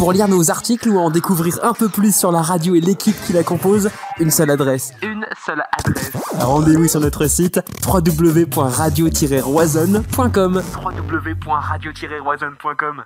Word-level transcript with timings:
Pour 0.00 0.12
lire 0.14 0.28
nos 0.28 0.50
articles 0.50 0.88
ou 0.88 0.98
en 0.98 1.10
découvrir 1.10 1.58
un 1.62 1.74
peu 1.74 1.90
plus 1.90 2.16
sur 2.16 2.32
la 2.32 2.40
radio 2.40 2.74
et 2.74 2.80
l'équipe 2.80 3.14
qui 3.26 3.34
la 3.34 3.44
compose, 3.44 3.90
une 4.18 4.30
seule 4.30 4.48
adresse. 4.48 4.94
Une 5.02 5.26
seule 5.44 5.62
adresse. 5.78 6.10
Rendez-vous 6.38 6.88
sur 6.88 7.00
notre 7.00 7.26
site 7.26 7.60
www.radio-roisonne.com. 7.86 10.62
www.radio-roisonne.com. 10.82 13.04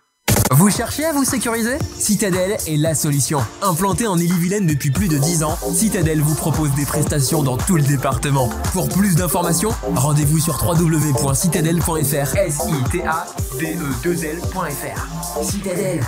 Vous 0.51 0.71
cherchez 0.71 1.05
à 1.05 1.13
vous 1.13 1.25
sécuriser? 1.25 1.79
Citadel 1.99 2.57
est 2.67 2.77
la 2.77 2.95
solution. 2.95 3.41
Implanté 3.63 4.07
en 4.07 4.17
Ille-et-Vilaine 4.19 4.67
depuis 4.67 4.91
plus 4.91 5.09
de 5.09 5.17
10 5.19 5.43
ans, 5.43 5.59
Citadel 5.73 6.21
vous 6.21 6.35
propose 6.35 6.71
des 6.75 6.85
prestations 6.85 7.43
dans 7.43 7.57
tout 7.57 7.77
le 7.77 7.83
département. 7.83 8.49
Pour 8.73 8.89
plus 8.89 9.17
d'informations, 9.17 9.71
rendez-vous 9.95 10.39
sur 10.39 10.63
www.citadel.fr. 10.63 12.37
s 12.37 12.59
i 12.69 12.91
t 12.91 13.03
a 13.05 13.27
d 13.59 13.75
e 13.75 13.95
2 14.03 14.13
lfr 14.13 15.43
Citadel. 15.43 16.01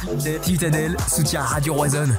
Citadel 0.42 0.96
soutient 1.09 1.42
Radio 1.42 1.74
Roisonne. 1.74 2.16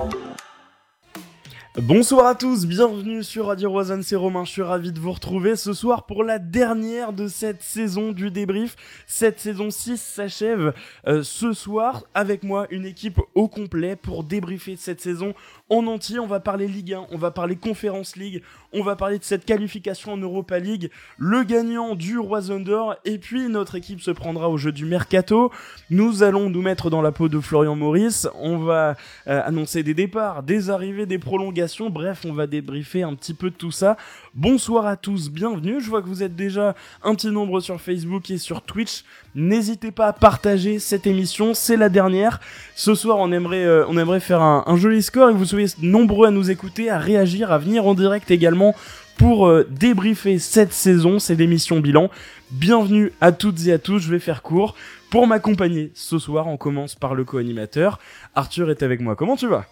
Bonsoir 1.81 2.25
à 2.25 2.33
tous, 2.33 2.65
bienvenue 2.65 3.23
sur 3.23 3.45
Radio 3.45 3.69
Roison, 3.69 3.99
c'est 4.01 4.15
Romain, 4.15 4.45
je 4.45 4.49
suis 4.49 4.61
ravi 4.63 4.91
de 4.91 4.99
vous 4.99 5.11
retrouver 5.11 5.55
ce 5.55 5.73
soir 5.73 6.07
pour 6.07 6.23
la 6.23 6.39
dernière 6.39 7.13
de 7.13 7.27
cette 7.27 7.61
saison 7.61 8.13
du 8.13 8.31
débrief. 8.31 8.75
Cette 9.05 9.39
saison 9.39 9.69
6 9.69 10.01
s'achève 10.01 10.73
euh, 11.07 11.21
ce 11.21 11.53
soir 11.53 12.05
avec 12.15 12.43
moi 12.43 12.65
une 12.71 12.83
équipe 12.83 13.21
au 13.35 13.47
complet 13.47 13.95
pour 13.95 14.23
débriefer 14.23 14.75
cette 14.75 15.01
saison 15.01 15.35
en 15.69 15.87
entier. 15.87 16.19
On 16.19 16.27
va 16.27 16.39
parler 16.39 16.67
Ligue 16.67 16.93
1, 16.93 17.07
on 17.11 17.17
va 17.17 17.31
parler 17.31 17.55
Conference 17.55 18.15
League, 18.15 18.41
on 18.73 18.83
va 18.83 18.95
parler 18.95 19.19
de 19.19 19.23
cette 19.23 19.45
qualification 19.45 20.13
en 20.13 20.17
Europa 20.17 20.59
League, 20.59 20.89
le 21.17 21.43
gagnant 21.43 21.95
du 21.95 22.19
Roison 22.19 22.59
d'Or 22.59 22.95
et 23.05 23.17
puis 23.17 23.49
notre 23.49 23.75
équipe 23.75 24.01
se 24.01 24.11
prendra 24.11 24.49
au 24.49 24.57
jeu 24.57 24.71
du 24.71 24.85
Mercato. 24.85 25.51
Nous 25.89 26.23
allons 26.23 26.49
nous 26.49 26.61
mettre 26.61 26.89
dans 26.89 27.01
la 27.01 27.11
peau 27.11 27.29
de 27.29 27.39
Florian 27.39 27.75
Maurice, 27.75 28.27
on 28.35 28.57
va 28.57 28.95
euh, 29.27 29.41
annoncer 29.45 29.83
des 29.83 29.93
départs, 29.93 30.43
des 30.43 30.69
arrivées, 30.69 31.05
des 31.05 31.19
prolongations 31.19 31.89
Bref, 31.89 32.25
on 32.25 32.33
va 32.33 32.47
débriefer 32.47 33.03
un 33.03 33.15
petit 33.15 33.33
peu 33.33 33.49
de 33.49 33.55
tout 33.55 33.71
ça. 33.71 33.97
Bonsoir 34.33 34.85
à 34.85 34.95
tous, 34.95 35.29
bienvenue. 35.29 35.81
Je 35.81 35.89
vois 35.89 36.01
que 36.01 36.07
vous 36.07 36.23
êtes 36.23 36.35
déjà 36.35 36.75
un 37.03 37.15
petit 37.15 37.31
nombre 37.31 37.59
sur 37.59 37.79
Facebook 37.79 38.29
et 38.29 38.37
sur 38.37 38.61
Twitch. 38.61 39.03
N'hésitez 39.39 39.91
pas 39.91 40.07
à 40.07 40.13
partager 40.13 40.79
cette 40.79 41.05
émission, 41.05 41.53
c'est 41.53 41.77
la 41.77 41.89
dernière. 41.89 42.39
Ce 42.75 42.95
soir, 42.95 43.19
on 43.19 43.31
aimerait, 43.31 43.65
euh, 43.65 44.19
faire 44.19 44.41
un, 44.41 44.77
joli 44.77 45.03
score 45.03 45.29
et 45.29 45.33
vous 45.33 45.45
soyez 45.45 45.67
nombreux 45.79 46.27
à 46.27 46.31
nous 46.31 46.49
écouter, 46.49 46.89
à 46.89 46.97
réagir, 46.97 47.51
à 47.51 47.59
venir 47.59 47.85
en 47.85 47.93
direct 47.93 48.31
également 48.31 48.73
pour 49.15 49.45
euh, 49.45 49.63
débriefer 49.69 50.39
cette 50.39 50.73
saison, 50.73 51.19
c'est 51.19 51.35
l'émission 51.35 51.81
bilan. 51.81 52.09
Bienvenue 52.49 53.13
à 53.21 53.31
toutes 53.31 53.67
et 53.67 53.73
à 53.73 53.77
tous, 53.77 53.99
je 53.99 54.09
vais 54.09 54.17
faire 54.17 54.41
court. 54.41 54.73
Pour 55.11 55.27
m'accompagner 55.27 55.91
ce 55.93 56.17
soir, 56.17 56.47
on 56.47 56.57
commence 56.57 56.95
par 56.95 57.13
le 57.13 57.23
co-animateur. 57.23 57.99
Arthur 58.33 58.71
est 58.71 58.81
avec 58.81 59.01
moi, 59.01 59.15
comment 59.15 59.35
tu 59.35 59.47
vas? 59.47 59.67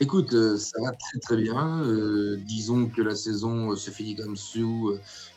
Écoute, 0.00 0.34
euh, 0.34 0.58
ça 0.58 0.76
va 0.82 0.90
très 0.90 1.20
très 1.20 1.36
bien. 1.38 1.84
Disons 2.36 2.86
que 2.86 3.00
la 3.00 3.14
saison 3.14 3.74
se 3.76 3.90
finit 3.90 4.14
comme 4.14 4.36
sous 4.36 4.92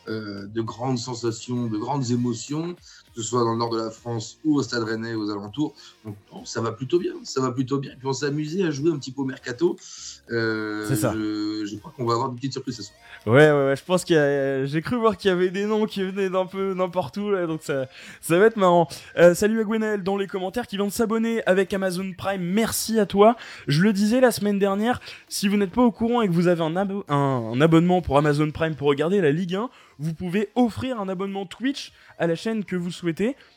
de 0.06 0.60
grandes 0.60 0.98
sensations, 0.98 1.66
de 1.66 1.78
grandes 1.78 2.10
émotions, 2.10 2.76
que 3.14 3.22
ce 3.22 3.28
soit 3.28 3.44
dans 3.44 3.52
le 3.52 3.58
nord 3.58 3.70
de 3.70 3.78
la 3.78 3.90
France 3.90 4.38
ou 4.44 4.56
au 4.58 4.62
Stade 4.62 4.84
Rennais 4.84 5.14
aux 5.14 5.30
alentours. 5.30 5.74
Donc 6.04 6.16
ça 6.44 6.60
va 6.60 6.72
plutôt 6.72 6.98
bien, 6.98 7.12
ça 7.24 7.40
va 7.40 7.50
plutôt 7.52 7.78
bien. 7.78 7.92
Et 7.92 7.96
puis 7.96 8.06
on 8.06 8.12
s'est 8.12 8.26
amusé 8.26 8.64
à 8.64 8.70
jouer 8.70 8.90
un 8.90 8.98
petit 8.98 9.12
peu 9.12 9.22
au 9.22 9.24
mercato. 9.24 9.76
C'est 10.28 10.96
ça. 10.96 11.12
Je, 11.14 11.64
je 11.66 11.76
crois 11.76 11.92
qu'on 11.96 12.04
va 12.04 12.14
avoir 12.14 12.30
une 12.30 12.36
petite 12.36 12.52
surprise 12.52 12.76
ce 12.76 12.82
soir. 12.82 12.98
Ouais, 13.26 13.50
ouais, 13.50 13.66
ouais, 13.66 13.76
je 13.76 13.84
pense 13.84 14.04
qu'il 14.04 14.16
y 14.16 14.18
a... 14.18 14.64
J'ai 14.64 14.80
cru 14.80 14.96
voir 14.96 15.16
qu'il 15.16 15.28
y 15.28 15.32
avait 15.32 15.50
des 15.50 15.66
noms 15.66 15.86
qui 15.86 16.02
venaient 16.02 16.30
d'un 16.30 16.46
peu 16.46 16.72
n'importe 16.74 17.16
où, 17.16 17.30
là, 17.30 17.46
donc 17.46 17.62
ça, 17.62 17.86
ça 18.20 18.38
va 18.38 18.46
être 18.46 18.56
marrant. 18.56 18.88
Euh, 19.16 19.34
salut 19.34 19.60
à 19.60 19.64
Gwenaël 19.64 20.02
dans 20.02 20.16
les 20.16 20.26
commentaires 20.26 20.66
qui 20.66 20.76
vient 20.76 20.86
de 20.86 20.92
s'abonner 20.92 21.42
avec 21.44 21.72
Amazon 21.74 22.12
Prime, 22.16 22.42
merci 22.42 22.98
à 22.98 23.06
toi. 23.06 23.36
Je 23.66 23.82
le 23.82 23.92
disais 23.92 24.20
la 24.20 24.30
semaine 24.30 24.58
dernière, 24.58 25.00
si 25.28 25.48
vous 25.48 25.56
n'êtes 25.56 25.72
pas 25.72 25.82
au 25.82 25.90
courant 25.90 26.22
et 26.22 26.28
que 26.28 26.32
vous 26.32 26.46
avez 26.46 26.62
un, 26.62 26.74
un 27.08 27.60
abonnement 27.60 28.00
pour 28.00 28.16
Amazon 28.18 28.50
Prime 28.50 28.76
pour 28.76 28.88
regarder 28.88 29.20
la 29.20 29.32
Ligue 29.32 29.56
1, 29.56 29.68
vous 29.98 30.14
pouvez 30.14 30.48
offrir 30.54 31.00
un 31.00 31.08
abonnement 31.08 31.44
Twitch 31.44 31.92
à 32.18 32.26
la 32.26 32.34
chaîne 32.34 32.64
que 32.64 32.76
vous 32.76 32.90
souhaitez. 32.90 33.07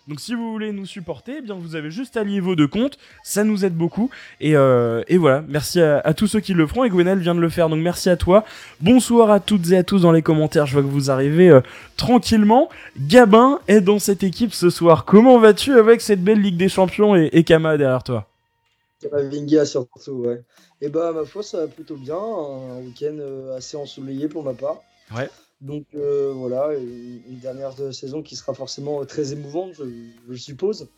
Donc 0.07 0.19
si 0.19 0.35
vous 0.35 0.51
voulez 0.51 0.71
nous 0.71 0.85
supporter, 0.85 1.35
eh 1.37 1.41
bien 1.41 1.55
vous 1.55 1.75
avez 1.75 1.91
juste 1.91 2.17
à 2.17 2.23
lier 2.23 2.39
vos 2.39 2.55
deux 2.55 2.67
comptes, 2.67 2.97
ça 3.23 3.43
nous 3.43 3.65
aide 3.65 3.75
beaucoup. 3.75 4.09
Et, 4.39 4.55
euh, 4.55 5.03
et 5.07 5.17
voilà, 5.17 5.43
merci 5.47 5.81
à, 5.81 6.13
tous 6.13 6.27
ceux 6.27 6.39
qui 6.39 6.53
le 6.53 6.65
feront. 6.67 6.83
Et 6.83 6.89
Gwenel 6.89 7.19
vient 7.19 7.35
de 7.35 7.39
le 7.39 7.49
faire, 7.49 7.69
donc 7.69 7.79
merci 7.79 8.09
à 8.09 8.17
toi. 8.17 8.43
Bonsoir 8.79 9.31
à 9.31 9.39
toutes 9.39 9.71
et 9.71 9.77
à 9.77 9.83
tous 9.83 10.01
dans 10.01 10.11
les 10.11 10.21
commentaires. 10.21 10.65
Je 10.65 10.73
vois 10.73 10.81
que 10.81 10.87
vous 10.87 11.11
arrivez 11.11 11.49
euh, 11.49 11.61
tranquillement. 11.97 12.69
Gabin 12.99 13.59
est 13.67 13.81
dans 13.81 13.99
cette 13.99 14.23
équipe 14.23 14.53
ce 14.53 14.69
soir. 14.69 15.05
Comment 15.05 15.39
vas-tu 15.39 15.73
avec 15.73 16.01
cette 16.01 16.23
belle 16.23 16.41
Ligue 16.41 16.57
des 16.57 16.69
Champions 16.69 17.15
et, 17.15 17.29
et 17.33 17.43
Kama 17.43 17.77
derrière 17.77 18.03
toi? 18.03 18.27
Vinga 19.11 19.65
surtout, 19.65 20.11
ouais. 20.11 20.41
Et 20.81 20.89
bah 20.89 21.11
ma 21.11 21.25
foi 21.25 21.43
ça 21.43 21.61
va 21.61 21.67
plutôt 21.67 21.95
bien, 21.95 22.17
un 22.17 22.79
week-end 22.81 23.15
euh, 23.19 23.57
assez 23.57 23.77
ensoleillé 23.77 24.27
pour 24.27 24.43
ma 24.43 24.53
part. 24.53 24.81
Ouais. 25.15 25.29
Donc 25.61 25.85
euh, 25.93 26.33
voilà, 26.35 26.73
une, 26.75 27.39
dernière 27.39 27.73
saison 27.93 28.23
qui 28.23 28.35
sera 28.35 28.53
forcément 28.53 29.05
très 29.05 29.31
émouvante, 29.31 29.73
je, 29.73 30.35
suppose. 30.35 30.89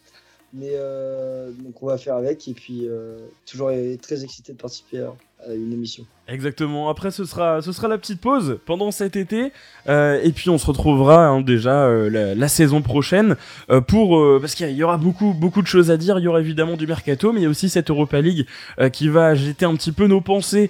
Mais 0.54 0.72
euh, 0.74 1.52
donc 1.52 1.84
on 1.84 1.88
va 1.88 1.98
faire 1.98 2.16
avec 2.16 2.48
et 2.48 2.54
puis 2.54 2.88
euh, 2.88 3.18
toujours 3.46 3.72
très 4.02 4.24
excité 4.24 4.54
de 4.54 4.58
participer 4.58 5.00
à, 5.00 5.14
une 5.50 5.74
émission. 5.74 6.06
Exactement. 6.28 6.90
Après, 6.90 7.12
ce 7.12 7.26
sera, 7.26 7.62
ce 7.62 7.74
sera 7.74 7.90
la 7.90 7.98
petite 7.98 8.22
pause 8.22 8.60
pendant 8.66 8.92
cet 8.92 9.18
été. 9.18 9.52
Euh, 9.90 10.22
et 10.24 10.32
puis, 10.32 10.50
on 10.50 10.58
se 10.58 10.66
retrouvera 10.66 11.28
hein, 11.28 11.42
déjà 11.42 11.84
euh, 11.84 12.34
la, 12.36 12.48
saison 12.48 12.82
prochaine 12.82 13.36
euh, 13.70 13.82
pour 13.82 14.40
parce 14.40 14.56
qu'il 14.56 14.72
y 14.72 14.84
aura 14.84 14.98
beaucoup, 14.98 15.34
beaucoup 15.34 15.62
de 15.62 15.68
choses 15.68 15.92
à 15.92 15.98
dire. 15.98 16.20
Il 16.20 16.24
y 16.24 16.28
aura 16.28 16.40
évidemment 16.40 16.78
du 16.78 16.88
mercato, 16.88 17.34
mais 17.34 17.42
il 17.42 17.44
y 17.44 17.48
a 17.48 17.50
aussi 17.50 17.68
cette 17.68 17.90
Europa 17.90 18.22
League 18.22 18.46
qui 18.92 19.10
va 19.10 19.36
jeter 19.36 19.66
un 19.66 19.76
petit 19.76 19.92
peu 19.92 20.08
nos 20.08 20.22
pensées 20.22 20.70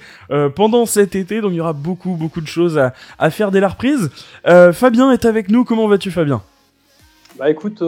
pendant 0.55 0.85
cet 0.85 1.15
été. 1.15 1.41
Donc, 1.41 1.51
il 1.51 1.57
y 1.57 1.61
aura 1.61 1.73
beaucoup, 1.73 2.15
beaucoup 2.15 2.41
de 2.41 2.47
choses 2.47 2.77
à, 2.77 2.93
à 3.19 3.29
faire 3.29 3.51
dès 3.51 3.59
la 3.59 3.69
reprise. 3.69 4.09
Fabien 4.43 5.11
est 5.11 5.25
avec 5.25 5.49
nous. 5.49 5.63
Comment 5.63 5.87
vas-tu, 5.87 6.09
Fabien? 6.09 6.41
Bah, 7.37 7.49
écoute, 7.49 7.83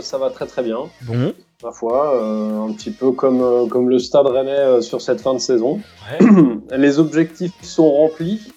ça 0.00 0.18
va 0.18 0.30
très 0.30 0.46
très 0.46 0.62
bien. 0.62 0.78
Bon 1.02 1.34
ma 1.62 1.72
foi, 1.72 2.16
euh, 2.16 2.68
un 2.68 2.72
petit 2.72 2.90
peu 2.90 3.12
comme, 3.12 3.40
euh, 3.40 3.66
comme 3.66 3.88
le 3.88 3.98
Stade 3.98 4.26
Rennais 4.26 4.50
euh, 4.50 4.80
sur 4.80 5.00
cette 5.00 5.20
fin 5.20 5.34
de 5.34 5.38
saison. 5.38 5.80
Les 6.76 6.98
objectifs 6.98 7.52
sont 7.62 7.90
remplis. 7.90 8.52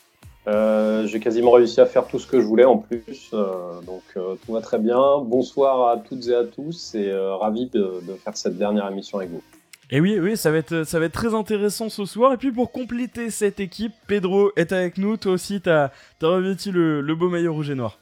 J'ai 0.48 1.20
quasiment 1.20 1.52
réussi 1.52 1.82
à 1.82 1.86
faire 1.86 2.08
tout 2.08 2.20
ce 2.20 2.28
que 2.28 2.40
je 2.40 2.46
voulais 2.46 2.66
en 2.66 2.78
plus, 2.78 3.32
donc 3.32 4.04
tout 4.14 4.54
va 4.54 4.62
très 4.62 4.78
bien. 4.78 5.20
Bonsoir 5.24 5.90
à 5.90 5.98
toutes 5.98 6.28
et 6.28 6.36
à 6.36 6.44
tous 6.44 6.94
et 6.94 7.12
ravi 7.14 7.68
de, 7.68 8.02
faire 8.24 8.38
cette 8.38 8.58
dernière 8.58 8.90
émission 8.90 9.18
avec 9.18 9.32
vous. 9.32 9.42
Et 9.90 10.00
oui, 10.00 10.20
oui, 10.20 10.38
ça 10.38 10.52
va 10.52 10.58
être, 10.58 10.84
ça 10.84 11.00
va 11.00 11.06
être 11.06 11.14
très 11.14 11.34
intéressant 11.34 11.90
ce 11.90 12.06
soir. 12.06 12.34
Et 12.34 12.38
puis 12.38 12.52
pour 12.52 12.72
compléter 12.72 13.32
cette 13.32 13.60
équipe, 13.60 13.94
Pedro 14.08 14.52
est 14.56 14.72
avec 14.72 15.00
nous. 15.00 15.18
Toi 15.18 15.32
aussi, 15.32 15.62
tu 15.62 15.70
as, 15.70 15.92
revêtu 16.22 16.72
le, 16.72 17.02
le 17.02 17.16
beau 17.16 17.30
maillot 17.30 17.54
rouge 17.54 17.72
et 17.72 17.76
noir. 17.76 17.98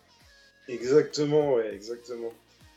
Exactement, 0.68 1.54
ouais, 1.54 1.74
exactement 1.74 2.32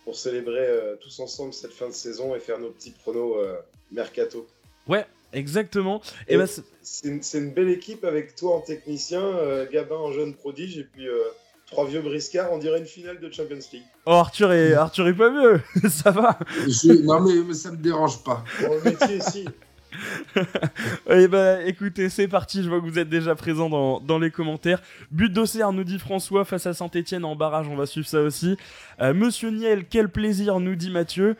pour 0.06 0.14
célébrer 0.14 0.64
euh, 0.68 0.94
tous 1.00 1.18
ensemble 1.18 1.52
cette 1.52 1.72
fin 1.72 1.88
de 1.88 1.92
saison 1.92 2.36
et 2.36 2.38
faire 2.38 2.60
nos 2.60 2.70
petits 2.70 2.92
pronos 2.92 3.38
euh, 3.38 3.56
mercato. 3.90 4.46
Ouais, 4.86 5.04
exactement. 5.32 6.00
Et, 6.28 6.36
bah, 6.36 6.44
c'est 6.80 7.38
une, 7.38 7.50
belle 7.50 7.70
équipe 7.70 8.04
avec 8.04 8.36
toi 8.36 8.54
en 8.54 8.60
technicien, 8.60 9.20
euh, 9.20 9.66
Gabin 9.68 9.96
en 9.96 10.12
jeune 10.12 10.32
prodige 10.34 10.78
et 10.78 10.84
puis 10.84 11.08
trois 11.66 11.86
vieux 11.86 12.02
briscards, 12.02 12.52
on 12.52 12.58
dirait 12.58 12.78
une 12.78 12.86
finale 12.86 13.18
de 13.18 13.32
Champions 13.32 13.58
League. 13.72 13.82
Oh, 14.06 14.12
Arthur 14.12 14.52
est, 14.52 14.74
Arthur 14.74 15.08
est 15.08 15.14
pas 15.14 15.28
vieux, 15.28 15.60
ça 15.90 16.12
va. 16.12 16.38
non, 16.84 17.20
mais, 17.22 17.34
mais, 17.44 17.54
ça 17.54 17.72
me 17.72 17.76
dérange 17.76 18.22
pas. 18.22 18.44
Pour 18.60 18.76
le 18.76 18.82
métier, 18.82 19.20
si. 19.20 19.44
Eh 21.10 21.28
bah 21.28 21.62
écoutez, 21.64 22.08
c'est 22.08 22.28
parti, 22.28 22.62
je 22.62 22.68
vois 22.68 22.80
que 22.80 22.84
vous 22.84 22.98
êtes 22.98 23.08
déjà 23.08 23.34
présent 23.34 23.68
dans, 23.68 24.00
dans 24.00 24.18
les 24.18 24.30
commentaires. 24.30 24.82
But 25.10 25.32
d'Auxerre, 25.32 25.72
nous 25.72 25.84
dit 25.84 25.98
François, 25.98 26.44
face 26.44 26.66
à 26.66 26.74
Saint-Etienne 26.74 27.24
en 27.24 27.36
barrage, 27.36 27.68
on 27.68 27.76
va 27.76 27.86
suivre 27.86 28.06
ça 28.06 28.20
aussi. 28.20 28.56
Euh, 29.00 29.14
Monsieur 29.14 29.50
Niel, 29.50 29.84
quel 29.88 30.08
plaisir, 30.08 30.60
nous 30.60 30.74
dit 30.74 30.90
Mathieu. 30.90 31.36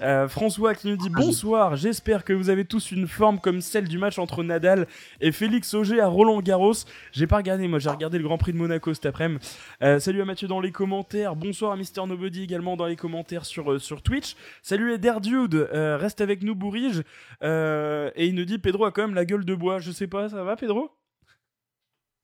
Euh, 0.00 0.28
François 0.28 0.74
qui 0.74 0.88
nous 0.88 0.96
dit 0.96 1.10
bonsoir, 1.10 1.74
j'espère 1.74 2.24
que 2.24 2.32
vous 2.32 2.50
avez 2.50 2.64
tous 2.64 2.92
une 2.92 3.08
forme 3.08 3.40
comme 3.40 3.60
celle 3.60 3.88
du 3.88 3.98
match 3.98 4.18
entre 4.18 4.44
Nadal 4.44 4.86
et 5.20 5.32
Félix 5.32 5.74
Auger 5.74 6.00
à 6.00 6.06
Roland 6.06 6.40
Garros. 6.40 6.74
J'ai 7.12 7.26
pas 7.26 7.38
regardé, 7.38 7.66
moi 7.66 7.78
j'ai 7.80 7.90
regardé 7.90 8.18
le 8.18 8.24
Grand 8.24 8.38
Prix 8.38 8.52
de 8.52 8.58
Monaco 8.58 8.94
cet 8.94 9.06
après-midi. 9.06 9.44
Euh, 9.82 9.98
salut 9.98 10.22
à 10.22 10.24
Mathieu 10.24 10.46
dans 10.46 10.60
les 10.60 10.70
commentaires, 10.70 11.34
bonsoir 11.34 11.72
à 11.72 11.76
Mister 11.76 12.00
Nobody 12.06 12.44
également 12.44 12.76
dans 12.76 12.86
les 12.86 12.96
commentaires 12.96 13.44
sur, 13.44 13.72
euh, 13.72 13.78
sur 13.78 14.02
Twitch. 14.02 14.36
Salut 14.62 14.92
à 14.92 14.98
Derdude, 14.98 15.68
reste 15.72 16.20
avec 16.20 16.42
nous 16.42 16.54
Bourrige. 16.54 17.02
et 17.42 18.26
il 18.26 18.34
nous 18.34 18.44
dit 18.44 18.58
Pedro 18.58 18.84
a 18.84 18.92
quand 18.92 19.02
même 19.02 19.14
la 19.14 19.24
gueule 19.24 19.44
de 19.44 19.54
bois, 19.54 19.78
je 19.78 19.90
sais 19.90 20.06
pas, 20.06 20.28
ça 20.28 20.44
va 20.44 20.56
Pedro? 20.56 20.97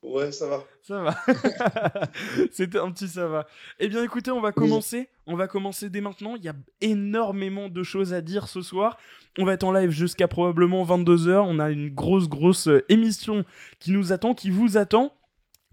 Ouais, 0.04 0.30
ça 0.32 0.46
va. 0.46 0.62
Ça 0.82 1.00
va. 1.00 1.16
C'était 2.52 2.78
un 2.78 2.90
petit 2.90 3.08
ça 3.08 3.26
va. 3.26 3.46
Eh 3.78 3.88
bien, 3.88 4.04
écoutez, 4.04 4.30
on 4.30 4.40
va 4.40 4.52
commencer. 4.52 5.08
On 5.26 5.34
va 5.34 5.48
commencer 5.48 5.88
dès 5.88 6.02
maintenant. 6.02 6.36
Il 6.36 6.44
y 6.44 6.48
a 6.48 6.54
énormément 6.82 7.70
de 7.70 7.82
choses 7.82 8.12
à 8.12 8.20
dire 8.20 8.46
ce 8.46 8.60
soir. 8.60 8.98
On 9.38 9.46
va 9.46 9.54
être 9.54 9.64
en 9.64 9.72
live 9.72 9.90
jusqu'à 9.90 10.28
probablement 10.28 10.84
22h. 10.84 11.42
On 11.46 11.58
a 11.58 11.70
une 11.70 11.88
grosse, 11.88 12.28
grosse 12.28 12.68
euh, 12.68 12.84
émission 12.90 13.44
qui 13.80 13.92
nous 13.92 14.12
attend, 14.12 14.34
qui 14.34 14.50
vous 14.50 14.76
attend. 14.76 15.14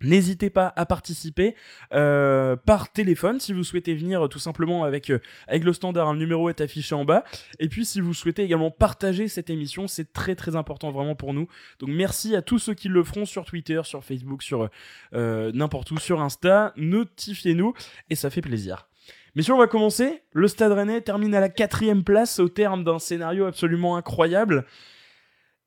N'hésitez 0.03 0.49
pas 0.49 0.73
à 0.75 0.85
participer 0.85 1.55
euh, 1.93 2.55
par 2.55 2.91
téléphone 2.91 3.39
si 3.39 3.53
vous 3.53 3.63
souhaitez 3.63 3.93
venir 3.93 4.27
tout 4.29 4.39
simplement 4.39 4.83
avec, 4.83 5.09
euh, 5.09 5.19
avec 5.47 5.63
le 5.63 5.73
standard, 5.73 6.09
hein, 6.09 6.13
le 6.13 6.19
numéro 6.19 6.49
est 6.49 6.61
affiché 6.61 6.95
en 6.95 7.05
bas. 7.05 7.23
Et 7.59 7.69
puis 7.69 7.85
si 7.85 8.01
vous 8.01 8.13
souhaitez 8.13 8.43
également 8.43 8.71
partager 8.71 9.27
cette 9.27 9.49
émission, 9.49 9.87
c'est 9.87 10.11
très 10.13 10.35
très 10.35 10.55
important 10.55 10.91
vraiment 10.91 11.15
pour 11.15 11.33
nous. 11.33 11.47
Donc 11.79 11.89
merci 11.89 12.35
à 12.35 12.41
tous 12.41 12.59
ceux 12.59 12.73
qui 12.73 12.87
le 12.87 13.03
feront 13.03 13.25
sur 13.25 13.45
Twitter, 13.45 13.81
sur 13.83 14.03
Facebook, 14.03 14.43
sur 14.43 14.69
euh, 15.13 15.51
n'importe 15.53 15.91
où, 15.91 15.97
sur 15.97 16.21
Insta. 16.21 16.73
Notifiez-nous 16.77 17.73
et 18.09 18.15
ça 18.15 18.29
fait 18.29 18.41
plaisir. 18.41 18.87
Messieurs, 19.35 19.53
on 19.53 19.59
va 19.59 19.67
commencer. 19.67 20.23
Le 20.33 20.47
Stade 20.47 20.73
Rennais 20.73 21.01
termine 21.01 21.33
à 21.35 21.39
la 21.39 21.49
quatrième 21.49 22.03
place 22.03 22.39
au 22.39 22.49
terme 22.49 22.83
d'un 22.83 22.99
scénario 22.99 23.45
absolument 23.45 23.95
incroyable. 23.95 24.65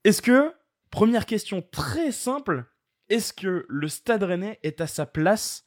Est-ce 0.05 0.21
que, 0.21 0.53
première 0.91 1.25
question 1.25 1.65
très 1.73 2.13
simple, 2.13 2.67
est-ce 3.09 3.33
que 3.33 3.67
le 3.69 3.89
Stade 3.89 4.23
Rennais 4.23 4.59
est 4.63 4.81
à 4.81 4.87
sa 4.87 5.07
place 5.07 5.65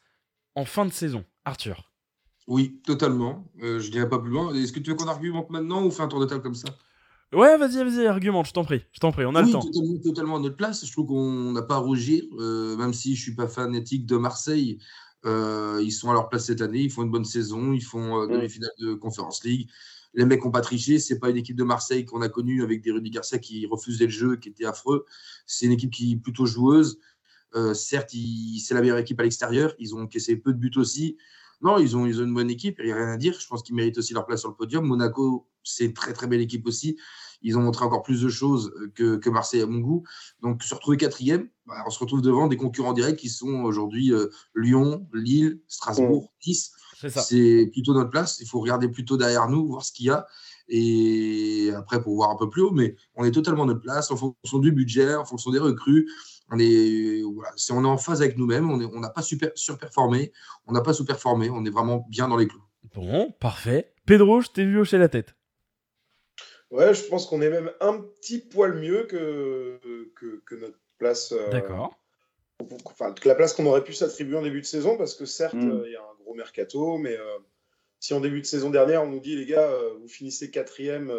en 0.56 0.66
fin 0.66 0.86
de 0.86 0.92
saison, 0.92 1.25
Arthur? 1.45 1.92
Oui, 2.48 2.81
totalement. 2.86 3.51
Euh, 3.62 3.80
je 3.80 3.92
dirais 3.92 4.10
pas 4.10 4.19
plus 4.19 4.31
loin. 4.31 4.54
Est-ce 4.54 4.72
que 4.72 4.80
tu 4.80 4.92
veux 4.92 4.95
qu'on 4.95 5.07
argumente 5.07 5.50
maintenant 5.50 5.86
ou 5.86 5.92
fait 5.92 6.04
un 6.04 6.07
tour 6.07 6.19
de 6.19 6.25
table 6.25 6.42
comme 6.42 6.56
ça? 6.56 6.69
Ouais, 7.34 7.57
vas-y, 7.57 7.84
vas-y, 7.84 8.07
argumente, 8.07 8.48
je 8.48 8.54
t'en 8.54 8.63
prie, 8.63 8.84
je 8.94 9.00
t'en 9.00 9.12
prie, 9.12 9.25
on 9.25 9.36
a 9.36 9.42
oui, 9.42 9.48
le 9.48 9.51
temps. 9.51 9.60
Totalement, 9.60 9.98
totalement 10.01 10.36
à 10.38 10.39
notre 10.39 10.56
place. 10.56 10.86
Je 10.86 10.92
trouve 10.92 11.07
qu'on 11.07 11.51
n'a 11.51 11.62
pas 11.62 11.75
à 11.75 11.80
rougir, 11.80 12.24
euh, 12.39 12.78
même 12.78 12.94
si 12.94 13.16
je 13.16 13.22
suis 13.22 13.36
pas 13.36 13.50
fanatique 13.50 14.06
de 14.06 14.16
Marseille. 14.16 14.80
Euh, 15.25 15.81
ils 15.83 15.92
sont 15.92 16.10
à 16.10 16.13
leur 16.13 16.30
place 16.30 16.45
cette 16.45 16.62
année, 16.62 16.80
ils 16.80 16.90
font 16.90 17.04
une 17.04 17.12
bonne 17.12 17.25
saison, 17.25 17.74
ils 17.74 17.83
font 17.83 18.22
euh, 18.22 18.28
demi-finale 18.28 18.72
de 18.80 18.94
Conference 18.94 19.44
League. 19.44 19.69
Les 20.13 20.24
mecs 20.24 20.44
n'ont 20.45 20.51
pas 20.51 20.62
triché, 20.62 21.00
c'est 21.00 21.19
pas 21.19 21.30
une 21.30 21.38
équipe 21.38 21.57
de 21.57 21.66
Marseille 21.66 22.06
qu'on 22.06 22.22
a 22.22 22.30
connue 22.30 22.63
avec 22.63 22.81
des 22.81 22.92
Rudy 22.92 23.10
Garcia 23.10 23.40
qui 23.40 23.66
refusaient 23.66 24.06
le 24.06 24.12
jeu, 24.12 24.36
qui 24.38 24.48
était 24.50 24.66
affreux. 24.66 25.06
C'est 25.45 25.66
une 25.66 25.74
équipe 25.74 25.92
qui 25.92 26.13
est 26.13 26.18
plutôt 26.18 26.45
joueuse. 26.45 26.98
Euh, 27.56 27.74
certes, 27.74 28.12
c'est 28.12 28.74
la 28.74 28.82
meilleure 28.82 28.98
équipe 28.98 29.20
à 29.20 29.24
l'extérieur. 29.24 29.74
Ils 29.80 29.96
ont 29.96 30.02
encaissé 30.02 30.36
peu 30.36 30.54
de 30.54 30.58
buts 30.58 30.72
aussi. 30.76 31.18
Non, 31.62 31.80
ils 31.80 31.98
ont, 31.98 32.06
ils 32.06 32.22
ont 32.22 32.26
une 32.26 32.34
bonne 32.34 32.50
équipe. 32.50 32.78
Il 32.80 32.86
n'y 32.86 32.92
a 32.92 32.96
rien 32.96 33.10
à 33.10 33.18
dire. 33.18 33.38
Je 33.40 33.48
pense 33.48 33.64
qu'ils 33.64 33.76
méritent 33.76 33.98
aussi 33.98 34.14
leur 34.14 34.26
place 34.26 34.42
sur 34.42 34.50
le 34.50 34.56
podium. 34.56 34.86
Monaco, 34.86 35.48
c'est 35.64 35.86
une 35.86 35.94
très 35.94 36.14
très 36.14 36.28
belle 36.28 36.42
équipe 36.42 36.68
aussi. 36.68 36.98
Ils 37.42 37.58
ont 37.58 37.62
montré 37.62 37.86
encore 37.86 38.04
plus 38.04 38.22
de 38.22 38.30
choses 38.30 38.72
que, 38.96 39.18
que 39.18 39.30
Marseille 39.30 39.62
à 39.62 39.68
mon 39.68 39.80
goût. 39.80 40.04
Donc, 40.42 40.64
se 40.64 40.74
retrouver 40.74 40.98
quatrième, 40.98 41.50
bah, 41.66 41.84
on 41.86 41.90
se 41.90 42.00
retrouve 42.00 42.22
devant 42.22 42.48
des 42.48 42.58
concurrents 42.58 42.94
directs 42.94 43.18
qui 43.18 43.30
sont 43.30 43.64
aujourd'hui 43.64 44.12
euh, 44.12 44.28
Lyon, 44.56 45.08
Lille, 45.14 45.60
Strasbourg, 45.68 46.34
Nice. 46.46 46.72
C'est 47.00 47.70
plutôt 47.72 47.94
notre 47.94 48.10
place. 48.10 48.40
Il 48.40 48.48
faut 48.48 48.60
regarder 48.60 48.90
plutôt 48.90 49.18
derrière 49.18 49.48
nous, 49.50 49.68
voir 49.68 49.84
ce 49.84 49.92
qu'il 49.92 50.08
y 50.08 50.10
a. 50.10 50.26
Et 50.68 51.72
après, 51.76 52.02
pour 52.02 52.16
voir 52.16 52.32
un 52.32 52.36
peu 52.36 52.50
plus 52.50 52.62
haut, 52.62 52.72
mais 52.72 52.96
on 53.16 53.24
est 53.24 53.32
totalement 53.32 53.66
notre 53.66 53.82
place 53.82 54.12
en 54.12 54.18
fonction 54.18 54.60
du 54.60 54.72
budget, 54.72 55.16
en 55.16 55.26
fonction 55.26 55.52
des 55.52 55.60
recrues 55.60 56.10
on 56.50 56.60
est, 56.60 57.22
voilà, 57.24 57.52
on 57.72 57.84
est 57.84 57.88
en 57.88 57.98
phase 57.98 58.22
avec 58.22 58.38
nous-mêmes, 58.38 58.70
on 58.70 59.00
n'a 59.00 59.10
pas 59.10 59.22
super, 59.22 59.52
surperformé, 59.56 60.32
on 60.66 60.72
n'a 60.72 60.82
pas 60.82 60.94
sous-performé, 60.94 61.50
on 61.50 61.66
est 61.66 61.70
vraiment 61.70 62.06
bien 62.10 62.28
dans 62.28 62.38
les 62.38 62.48
clous. 62.48 62.64
Bon, 62.94 63.32
parfait. 63.40 63.94
Pedro, 64.06 64.42
je 64.42 64.50
t'ai 64.50 64.66
vu 64.66 64.80
hocher 64.80 64.98
la 64.98 65.10
tête. 65.10 65.36
Ouais, 66.72 66.94
je 66.94 67.04
pense 67.04 67.26
qu'on 67.26 67.42
est 67.42 67.50
même 67.50 67.72
un 67.80 68.00
petit 68.00 68.40
poil 68.40 68.76
mieux 68.76 69.04
que, 69.04 69.80
que, 70.16 70.56
notre 70.56 70.80
place. 70.98 71.32
Euh, 71.32 71.50
D'accord. 71.50 71.98
Enfin, 72.86 73.14
que 73.14 73.28
la 73.28 73.36
place 73.36 73.54
qu'on 73.54 73.66
aurait 73.68 73.84
pu 73.84 73.94
s'attribuer 73.94 74.38
en 74.38 74.42
début 74.42 74.62
de 74.62 74.66
saison, 74.66 74.98
parce 74.98 75.14
que 75.14 75.26
certes, 75.26 75.54
mm. 75.54 75.72
euh, 75.72 75.84
il 75.86 75.94
y 75.94 75.96
a 75.96 76.02
un 76.02 76.24
gros 76.24 76.34
mercato, 76.34 76.98
mais 76.98 77.16
euh, 77.16 77.38
si 78.00 78.14
en 78.14 78.20
début 78.20 78.42
de 78.42 78.46
saison 78.46 78.70
dernière, 78.70 79.04
on 79.04 79.08
nous 79.08 79.20
dit, 79.20 79.36
les 79.36 79.46
gars, 79.46 79.70
vous 80.00 80.08
finissez 80.08 80.52
quatrième 80.52 81.12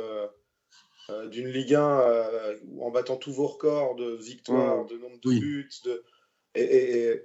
euh, 1.11 1.27
d'une 1.29 1.49
Ligue 1.49 1.75
1 1.75 2.01
euh, 2.01 2.57
en 2.81 2.91
battant 2.91 3.17
tous 3.17 3.33
vos 3.33 3.47
records 3.47 3.97
de 3.97 4.17
victoires, 4.17 4.85
de 4.85 4.99
nombre 4.99 5.19
de 5.21 5.31
buts. 5.31 5.71
De... 5.85 6.05
Et, 6.55 7.23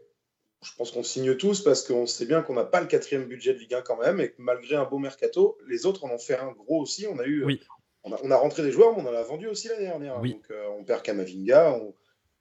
je 0.63 0.71
pense 0.77 0.91
qu'on 0.91 1.03
signe 1.03 1.35
tous 1.35 1.61
parce 1.61 1.85
qu'on 1.85 2.07
sait 2.07 2.25
bien 2.25 2.41
qu'on 2.41 2.53
n'a 2.53 2.63
pas 2.63 2.79
le 2.79 2.87
quatrième 2.87 3.25
budget 3.25 3.53
de 3.53 3.59
Ligue 3.59 3.73
1 3.73 3.81
quand 3.81 3.97
même 3.97 4.21
et 4.21 4.29
que 4.29 4.35
malgré 4.37 4.75
un 4.75 4.85
beau 4.85 4.97
mercato, 4.97 5.57
les 5.67 5.85
autres 5.85 6.05
en 6.05 6.11
ont 6.11 6.17
fait 6.17 6.37
un 6.37 6.51
gros 6.53 6.81
aussi. 6.81 7.05
On 7.07 7.19
a 7.19 7.25
eu, 7.25 7.59
on, 8.03 8.31
a, 8.31 8.37
rentré 8.37 8.63
des 8.63 8.71
joueurs, 8.71 8.95
mais 8.95 9.03
on 9.03 9.09
en 9.09 9.13
a 9.13 9.23
vendu 9.23 9.47
aussi 9.47 9.67
l'année 9.67 9.87
dernière. 9.87 10.21
Donc 10.21 10.45
euh, 10.51 10.67
on 10.79 10.85
perd 10.85 11.01
Kamavinga, 11.01 11.81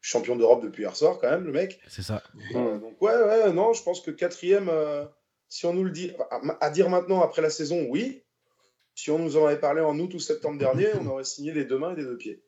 champion 0.01 0.37
d'Europe 0.37 0.63
depuis 0.63 0.83
hier 0.83 0.95
soir 0.95 1.19
quand 1.21 1.31
même, 1.31 1.45
le 1.45 1.53
mec. 1.53 1.81
C'est 1.89 2.03
ça. 2.03 2.23
donc 2.55 3.03
ouais, 3.03 3.15
ouais, 3.15 3.53
non, 3.53 3.73
je 3.73 3.83
pense 3.83 4.01
que 4.01 4.13
quatrième, 4.13 4.71
si 5.49 5.67
on 5.67 5.75
nous 5.75 5.85
le 5.85 5.91
dit, 5.91 6.13
à, 6.61 6.71
dire 6.71 6.89
maintenant 6.89 7.23
après 7.23 7.43
la 7.43 7.51
saison, 7.51 7.87
oui. 7.89 8.23
Si 8.95 9.11
on 9.11 9.19
nous 9.19 9.37
en 9.37 9.47
avait 9.47 9.59
parlé 9.59 9.81
en 9.81 9.99
août 9.99 10.13
ou 10.15 10.19
septembre 10.19 10.59
dernier, 10.59 10.89
on 11.01 11.07
aurait 11.07 11.25
signé 11.25 11.53
les 11.53 11.65
deux 11.65 11.79
mains 11.79 11.93
et 11.93 11.97
les 11.97 12.05
deux 12.05 12.17
pieds. 12.17 12.43